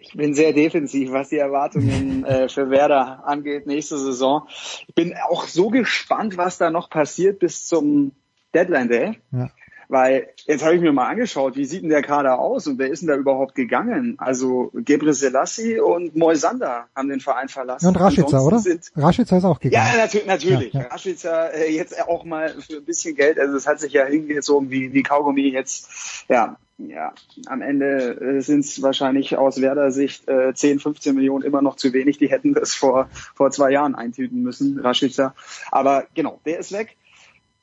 Ich 0.00 0.14
bin 0.14 0.32
sehr 0.32 0.54
defensiv, 0.54 1.12
was 1.12 1.28
die 1.28 1.36
Erwartungen 1.36 2.24
äh, 2.24 2.48
für 2.48 2.70
Werder 2.70 3.26
angeht 3.26 3.66
nächste 3.66 3.98
Saison. 3.98 4.48
Ich 4.88 4.94
bin 4.94 5.14
auch 5.28 5.46
so 5.46 5.68
gespannt, 5.68 6.38
was 6.38 6.56
da 6.56 6.70
noch 6.70 6.88
passiert 6.88 7.40
bis 7.40 7.66
zum 7.66 8.12
Deadline 8.54 8.88
Day. 8.88 9.18
Ja. 9.32 9.50
Weil 9.88 10.28
jetzt 10.46 10.64
habe 10.64 10.74
ich 10.74 10.80
mir 10.80 10.92
mal 10.92 11.08
angeschaut, 11.08 11.56
wie 11.56 11.64
sieht 11.64 11.82
denn 11.82 11.90
der 11.90 12.02
Kader 12.02 12.38
aus 12.38 12.66
und 12.66 12.78
wer 12.78 12.88
ist 12.88 13.00
denn 13.00 13.08
da 13.08 13.16
überhaupt 13.16 13.54
gegangen? 13.54 14.14
Also 14.18 14.70
Gebre 14.74 15.14
Selassie 15.14 15.78
und 15.78 16.16
Moisander 16.16 16.86
haben 16.94 17.08
den 17.08 17.20
Verein 17.20 17.48
verlassen. 17.48 17.86
Und 17.86 18.00
Rashica, 18.00 18.40
oder? 18.40 18.62
Rashica 18.96 19.36
ist 19.36 19.44
auch 19.44 19.60
gegangen. 19.60 19.86
ja, 19.92 19.96
natürlich. 19.96 20.26
natürlich. 20.26 20.72
Ja, 20.72 20.82
ja. 20.82 20.86
Rashica 20.88 21.46
äh, 21.48 21.72
jetzt 21.72 22.00
auch 22.08 22.24
mal 22.24 22.48
für 22.60 22.78
ein 22.78 22.84
bisschen 22.84 23.14
Geld. 23.14 23.38
Also 23.38 23.56
es 23.56 23.66
hat 23.66 23.80
sich 23.80 23.92
ja 23.92 24.04
hingezogen 24.04 24.70
wie, 24.70 24.92
wie 24.92 25.02
Kaugummi 25.02 25.48
jetzt. 25.48 25.88
Ja, 26.28 26.56
ja. 26.78 27.14
Am 27.46 27.62
Ende 27.62 28.20
äh, 28.20 28.40
sind 28.40 28.60
es 28.60 28.82
wahrscheinlich 28.82 29.36
aus 29.38 29.60
Werder 29.60 29.90
Sicht 29.90 30.28
äh, 30.28 30.52
10, 30.54 30.80
15 30.80 31.14
Millionen 31.14 31.44
immer 31.44 31.62
noch 31.62 31.76
zu 31.76 31.92
wenig. 31.92 32.18
Die 32.18 32.30
hätten 32.30 32.54
das 32.54 32.74
vor, 32.74 33.08
vor 33.34 33.50
zwei 33.50 33.70
Jahren 33.70 33.94
eintüten 33.94 34.42
müssen, 34.42 34.78
Rashica. 34.78 35.34
Aber 35.70 36.06
genau, 36.14 36.40
der 36.44 36.58
ist 36.58 36.72
weg. 36.72 36.96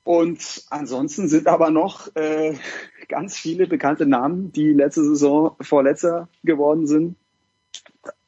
Und 0.03 0.65
ansonsten 0.69 1.29
sind 1.29 1.47
aber 1.47 1.69
noch 1.69 2.13
äh, 2.15 2.55
ganz 3.07 3.37
viele 3.37 3.67
bekannte 3.67 4.05
Namen, 4.05 4.51
die 4.51 4.73
letzte 4.73 5.03
Saison 5.03 5.55
Vorletzter 5.61 6.27
geworden 6.43 6.87
sind. 6.87 7.15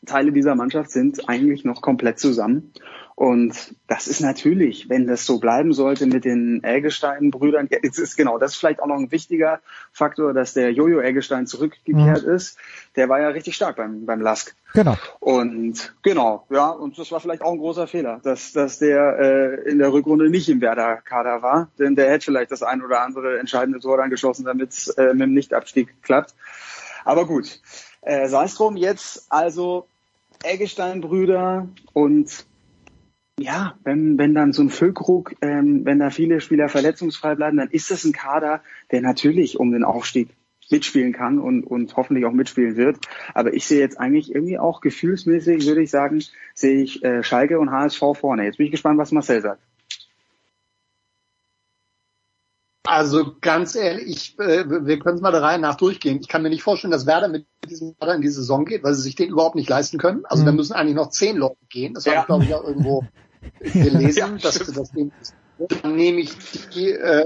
Teile 0.05 0.31
dieser 0.31 0.55
Mannschaft 0.55 0.91
sind 0.91 1.27
eigentlich 1.27 1.65
noch 1.65 1.81
komplett 1.81 2.19
zusammen. 2.19 2.71
Und 3.15 3.73
das 3.87 4.07
ist 4.07 4.19
natürlich, 4.19 4.89
wenn 4.89 5.07
das 5.07 5.25
so 5.25 5.39
bleiben 5.39 5.71
sollte 5.71 6.05
mit 6.05 6.25
den 6.25 6.61
Eggestein-Brüdern, 6.65 7.69
es 7.81 7.97
ist 7.97 8.17
genau, 8.17 8.37
das 8.37 8.51
ist 8.51 8.57
vielleicht 8.57 8.81
auch 8.81 8.87
noch 8.87 8.97
ein 8.97 9.09
wichtiger 9.09 9.61
Faktor, 9.93 10.33
dass 10.33 10.53
der 10.53 10.73
Jojo 10.73 10.99
Eggestein 10.99 11.47
zurückgekehrt 11.47 12.23
Mhm. 12.23 12.29
ist. 12.29 12.57
Der 12.97 13.07
war 13.07 13.21
ja 13.21 13.29
richtig 13.29 13.55
stark 13.55 13.77
beim, 13.77 14.05
beim 14.05 14.19
Lask. 14.19 14.53
Genau. 14.73 14.97
Und 15.21 15.95
genau, 16.03 16.45
ja, 16.49 16.69
und 16.71 16.97
das 16.99 17.09
war 17.13 17.21
vielleicht 17.21 17.41
auch 17.41 17.53
ein 17.53 17.57
großer 17.57 17.87
Fehler, 17.87 18.19
dass, 18.21 18.51
dass 18.51 18.79
der 18.79 19.17
äh, 19.17 19.69
in 19.69 19.79
der 19.79 19.93
Rückrunde 19.93 20.29
nicht 20.29 20.49
im 20.49 20.59
Werder-Kader 20.59 21.41
war, 21.41 21.69
denn 21.79 21.95
der 21.95 22.09
hätte 22.11 22.25
vielleicht 22.25 22.51
das 22.51 22.63
ein 22.63 22.83
oder 22.83 22.99
andere 23.01 23.39
entscheidende 23.39 23.79
Tor 23.79 23.95
dann 23.95 24.09
geschossen, 24.09 24.43
damit 24.43 24.71
es 24.71 24.89
äh, 24.89 25.13
mit 25.13 25.21
dem 25.21 25.33
Nichtabstieg 25.33 26.01
klappt. 26.03 26.35
Aber 27.05 27.25
gut, 27.25 27.61
äh, 28.01 28.27
sei 28.27 28.43
es 28.43 28.55
drum, 28.55 28.75
jetzt 28.75 29.27
also 29.29 29.87
Eggestein-Brüder 30.43 31.69
und 31.93 32.45
ja, 33.39 33.77
wenn, 33.83 34.17
wenn 34.17 34.33
dann 34.33 34.53
so 34.53 34.61
ein 34.61 34.69
Füllkrug, 34.69 35.35
ähm, 35.41 35.85
wenn 35.85 35.99
da 35.99 36.09
viele 36.09 36.39
Spieler 36.39 36.69
verletzungsfrei 36.69 37.35
bleiben, 37.35 37.57
dann 37.57 37.69
ist 37.69 37.91
das 37.91 38.05
ein 38.05 38.14
Kader, 38.14 38.61
der 38.91 39.01
natürlich 39.01 39.59
um 39.59 39.72
den 39.72 39.83
Aufstieg 39.83 40.30
mitspielen 40.72 41.14
kann 41.14 41.39
und, 41.39 41.64
und 41.64 41.95
hoffentlich 41.95 42.25
auch 42.25 42.31
mitspielen 42.31 42.75
wird. 42.75 42.97
Aber 43.33 43.53
ich 43.53 43.67
sehe 43.67 43.80
jetzt 43.80 43.99
eigentlich 43.99 44.33
irgendwie 44.33 44.57
auch 44.57 44.81
gefühlsmäßig, 44.81 45.65
würde 45.67 45.83
ich 45.83 45.91
sagen, 45.91 46.23
sehe 46.53 46.81
ich 46.81 47.03
äh, 47.03 47.23
Schalke 47.23 47.59
und 47.59 47.72
HSV 47.72 47.99
vorne. 48.14 48.45
Jetzt 48.45 48.57
bin 48.57 48.65
ich 48.65 48.72
gespannt, 48.72 48.97
was 48.97 49.11
Marcel 49.11 49.41
sagt. 49.41 49.61
Also 52.88 53.35
ganz 53.41 53.75
ehrlich, 53.75 54.07
ich, 54.07 54.39
äh, 54.39 54.64
wir 54.69 54.99
können 54.99 55.15
es 55.15 55.22
mal 55.22 55.31
der 55.31 55.41
Reihe 55.41 55.59
nach 55.59 55.75
durchgehen. 55.75 56.19
Ich 56.22 56.27
kann 56.27 56.43
mir 56.43 56.49
nicht 56.49 56.64
vorstellen, 56.64 56.91
dass 56.91 57.07
Werder 57.07 57.27
mit 57.27 57.47
diesem 57.67 57.97
Kader 57.97 58.15
in 58.15 58.22
die 58.22 58.30
Saison 58.30 58.64
geht, 58.64 58.83
weil 58.83 58.93
sie 58.93 59.01
sich 59.01 59.15
den 59.15 59.30
überhaupt 59.30 59.55
nicht 59.55 59.69
leisten 59.69 59.97
können. 59.97 60.23
Also 60.25 60.43
mhm. 60.43 60.45
da 60.47 60.51
müssen 60.53 60.73
eigentlich 60.73 60.95
noch 60.95 61.09
zehn 61.09 61.35
Leute 61.35 61.57
gehen. 61.69 61.95
Das 61.95 62.05
ja. 62.05 62.11
habe 62.14 62.22
ich, 62.22 62.25
glaube 62.27 62.43
ich, 62.45 62.53
auch 62.53 62.64
irgendwo 62.64 63.03
gelesen. 63.59 64.17
ja, 64.17 64.27
dass, 64.38 64.59
dass 64.59 64.91
dem, 64.91 65.11
dann 65.82 65.95
nehme 65.95 66.22
ich 66.22 66.32
die 66.74 66.91
äh, 66.91 67.25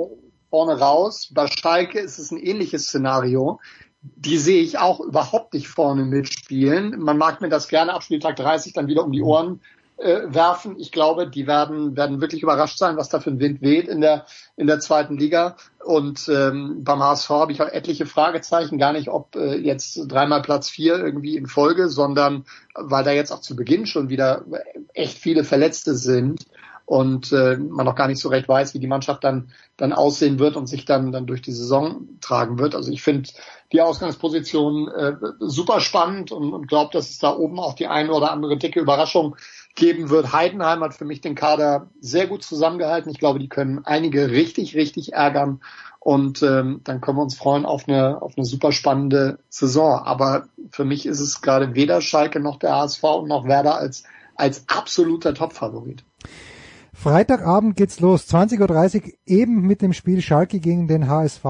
vorne 0.50 0.80
raus. 0.80 1.30
Bei 1.34 1.48
Schalke 1.48 2.00
ist 2.00 2.20
es 2.20 2.32
ein 2.32 2.38
ähnliches 2.38 2.88
Szenario. 2.88 3.60
Die 4.02 4.38
sehe 4.38 4.62
ich 4.62 4.78
auch 4.78 5.00
überhaupt 5.00 5.54
nicht 5.54 5.68
vorne 5.68 6.06
mitspielen. 6.06 7.00
Man 7.00 7.18
mag 7.18 7.42
mir 7.42 7.50
das 7.50 7.68
gerne 7.68 7.94
ab 7.94 8.04
Spieltag 8.04 8.38
30 8.38 8.74
dann 8.74 8.88
wieder 8.88 9.04
um 9.04 9.12
die 9.12 9.22
Ohren 9.22 9.60
äh, 10.00 10.34
werfen. 10.34 10.80
Ich 10.80 10.92
glaube, 10.92 11.30
die 11.30 11.48
werden, 11.48 11.96
werden 11.98 12.22
wirklich 12.22 12.44
überrascht 12.44 12.78
sein, 12.78 12.98
was 12.98 13.10
da 13.10 13.20
für 13.20 13.30
ein 13.30 13.40
Wind 13.40 13.62
weht 13.62 13.88
in 13.88 14.02
der, 14.02 14.26
in 14.56 14.68
der 14.68 14.80
zweiten 14.80 15.18
Liga. 15.18 15.56
Und 15.84 16.30
ähm, 16.30 16.84
beim 16.84 17.04
HSV 17.04 17.30
habe 17.30 17.52
ich 17.52 17.62
auch 17.62 17.68
etliche 17.68 18.06
Fragezeichen, 18.06 18.78
gar 18.78 18.94
nicht, 18.94 19.10
ob 19.10 19.36
äh, 19.36 19.58
jetzt 19.58 20.00
dreimal 20.08 20.42
Platz 20.42 20.70
vier 20.70 20.98
irgendwie 20.98 21.38
in 21.38 21.48
Folge, 21.48 21.90
sondern 21.90 22.46
weil 22.74 23.04
da 23.04 23.12
jetzt 23.12 23.32
auch 23.32 23.42
zu 23.42 23.56
Beginn 23.56 23.86
schon 23.86 24.10
wieder 24.10 24.46
echt 24.94 25.18
viele 25.18 25.44
Verletzte 25.44 25.96
sind 25.96 26.46
und 26.90 27.32
äh, 27.34 27.56
man 27.56 27.86
noch 27.86 27.94
gar 27.94 28.08
nicht 28.08 28.20
so 28.20 28.30
recht 28.30 28.50
weiß, 28.50 28.74
wie 28.74 28.80
die 28.80 28.88
Mannschaft 28.88 29.24
dann 29.24 29.52
dann 29.78 29.94
aussehen 29.94 30.40
wird 30.40 30.56
und 30.56 30.66
sich 30.66 30.86
dann 30.86 31.12
dann 31.12 31.28
durch 31.28 31.44
die 31.44 31.52
Saison 31.52 32.08
tragen 32.20 32.58
wird. 32.58 32.74
Also 32.74 32.92
ich 32.92 33.04
finde 33.04 33.30
die 33.72 33.82
Ausgangsposition 33.82 34.88
äh, 34.88 35.14
super 35.40 35.82
spannend 35.82 36.32
und, 36.32 36.52
und 36.52 36.68
glaube, 36.68 36.90
dass 36.92 37.12
es 37.12 37.20
da 37.20 37.36
oben 37.36 37.60
auch 37.60 37.76
die 37.76 37.86
eine 37.86 38.12
oder 38.12 38.32
andere 38.32 38.58
dicke 38.58 38.80
Überraschung 38.80 39.36
geben 39.76 40.10
wird. 40.10 40.34
Heidenheim 40.34 40.82
hat 40.82 40.94
für 40.94 41.06
mich 41.06 41.22
den 41.22 41.36
Kader 41.36 41.88
sehr 42.02 42.28
gut 42.28 42.44
zusammengehalten. 42.44 43.12
Ich 43.12 43.20
glaube, 43.20 43.40
die 43.40 43.50
können 43.50 43.86
einige 43.86 44.30
richtig, 44.30 44.76
richtig 44.76 45.14
ärgern. 45.14 45.62
Und 46.00 46.42
ähm, 46.44 46.82
dann 46.84 47.02
können 47.02 47.18
wir 47.18 47.24
uns 47.24 47.36
freuen 47.36 47.66
auf 47.66 47.88
eine, 47.88 48.22
auf 48.22 48.34
eine 48.38 48.46
super 48.46 48.72
spannende 48.72 49.40
Saison. 49.50 50.00
Aber 50.00 50.48
für 50.72 50.86
mich 50.86 51.06
ist 51.06 51.20
es 51.20 51.42
gerade 51.42 51.76
weder 51.76 52.02
Schalke 52.02 52.40
noch 52.40 52.58
der 52.58 52.76
HSV 52.76 53.04
und 53.04 53.28
noch 53.28 53.46
Werder 53.46 53.76
als, 53.76 54.04
als 54.36 54.64
absoluter 54.68 55.34
Topfavorit. 55.34 56.04
Freitagabend 56.94 57.78
geht's 57.78 58.00
los, 58.00 58.28
20.30 58.28 59.04
Uhr 59.04 59.14
eben 59.26 59.62
mit 59.62 59.82
dem 59.82 59.94
Spiel 59.94 60.22
Schalke 60.22 60.60
gegen 60.60 60.88
den 60.88 61.08
HSV. 61.08 61.44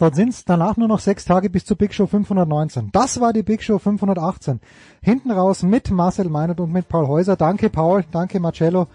Dort 0.00 0.14
sind 0.14 0.30
es 0.30 0.44
danach 0.46 0.78
nur 0.78 0.88
noch 0.88 0.98
sechs 0.98 1.26
Tage 1.26 1.50
bis 1.50 1.66
zur 1.66 1.76
Big 1.76 1.92
Show 1.92 2.06
519. 2.06 2.88
Das 2.90 3.20
war 3.20 3.34
die 3.34 3.42
Big 3.42 3.62
Show 3.62 3.78
518. 3.78 4.58
Hinten 5.02 5.30
raus 5.30 5.62
mit 5.62 5.90
Marcel 5.90 6.30
Meinert 6.30 6.58
und 6.58 6.72
mit 6.72 6.88
Paul 6.88 7.06
Häuser. 7.06 7.36
Danke 7.36 7.68
Paul, 7.68 8.02
danke 8.10 8.40
Marcello. 8.40 8.86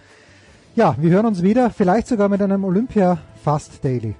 Ja, 0.75 0.95
wir 0.97 1.11
hören 1.11 1.27
uns 1.27 1.43
wieder, 1.43 1.69
vielleicht 1.69 2.07
sogar 2.07 2.27
mit 2.27 2.41
einem 2.41 2.63
Olympia 2.63 3.19
Fast 3.43 3.85
Daily. 3.85 4.15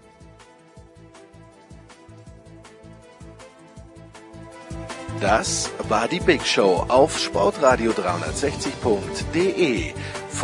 Das 5.20 5.72
war 5.90 6.08
die 6.08 6.20
Big 6.20 6.46
Show 6.46 6.86
auf 6.88 7.18
sportradio360.de. 7.18 9.94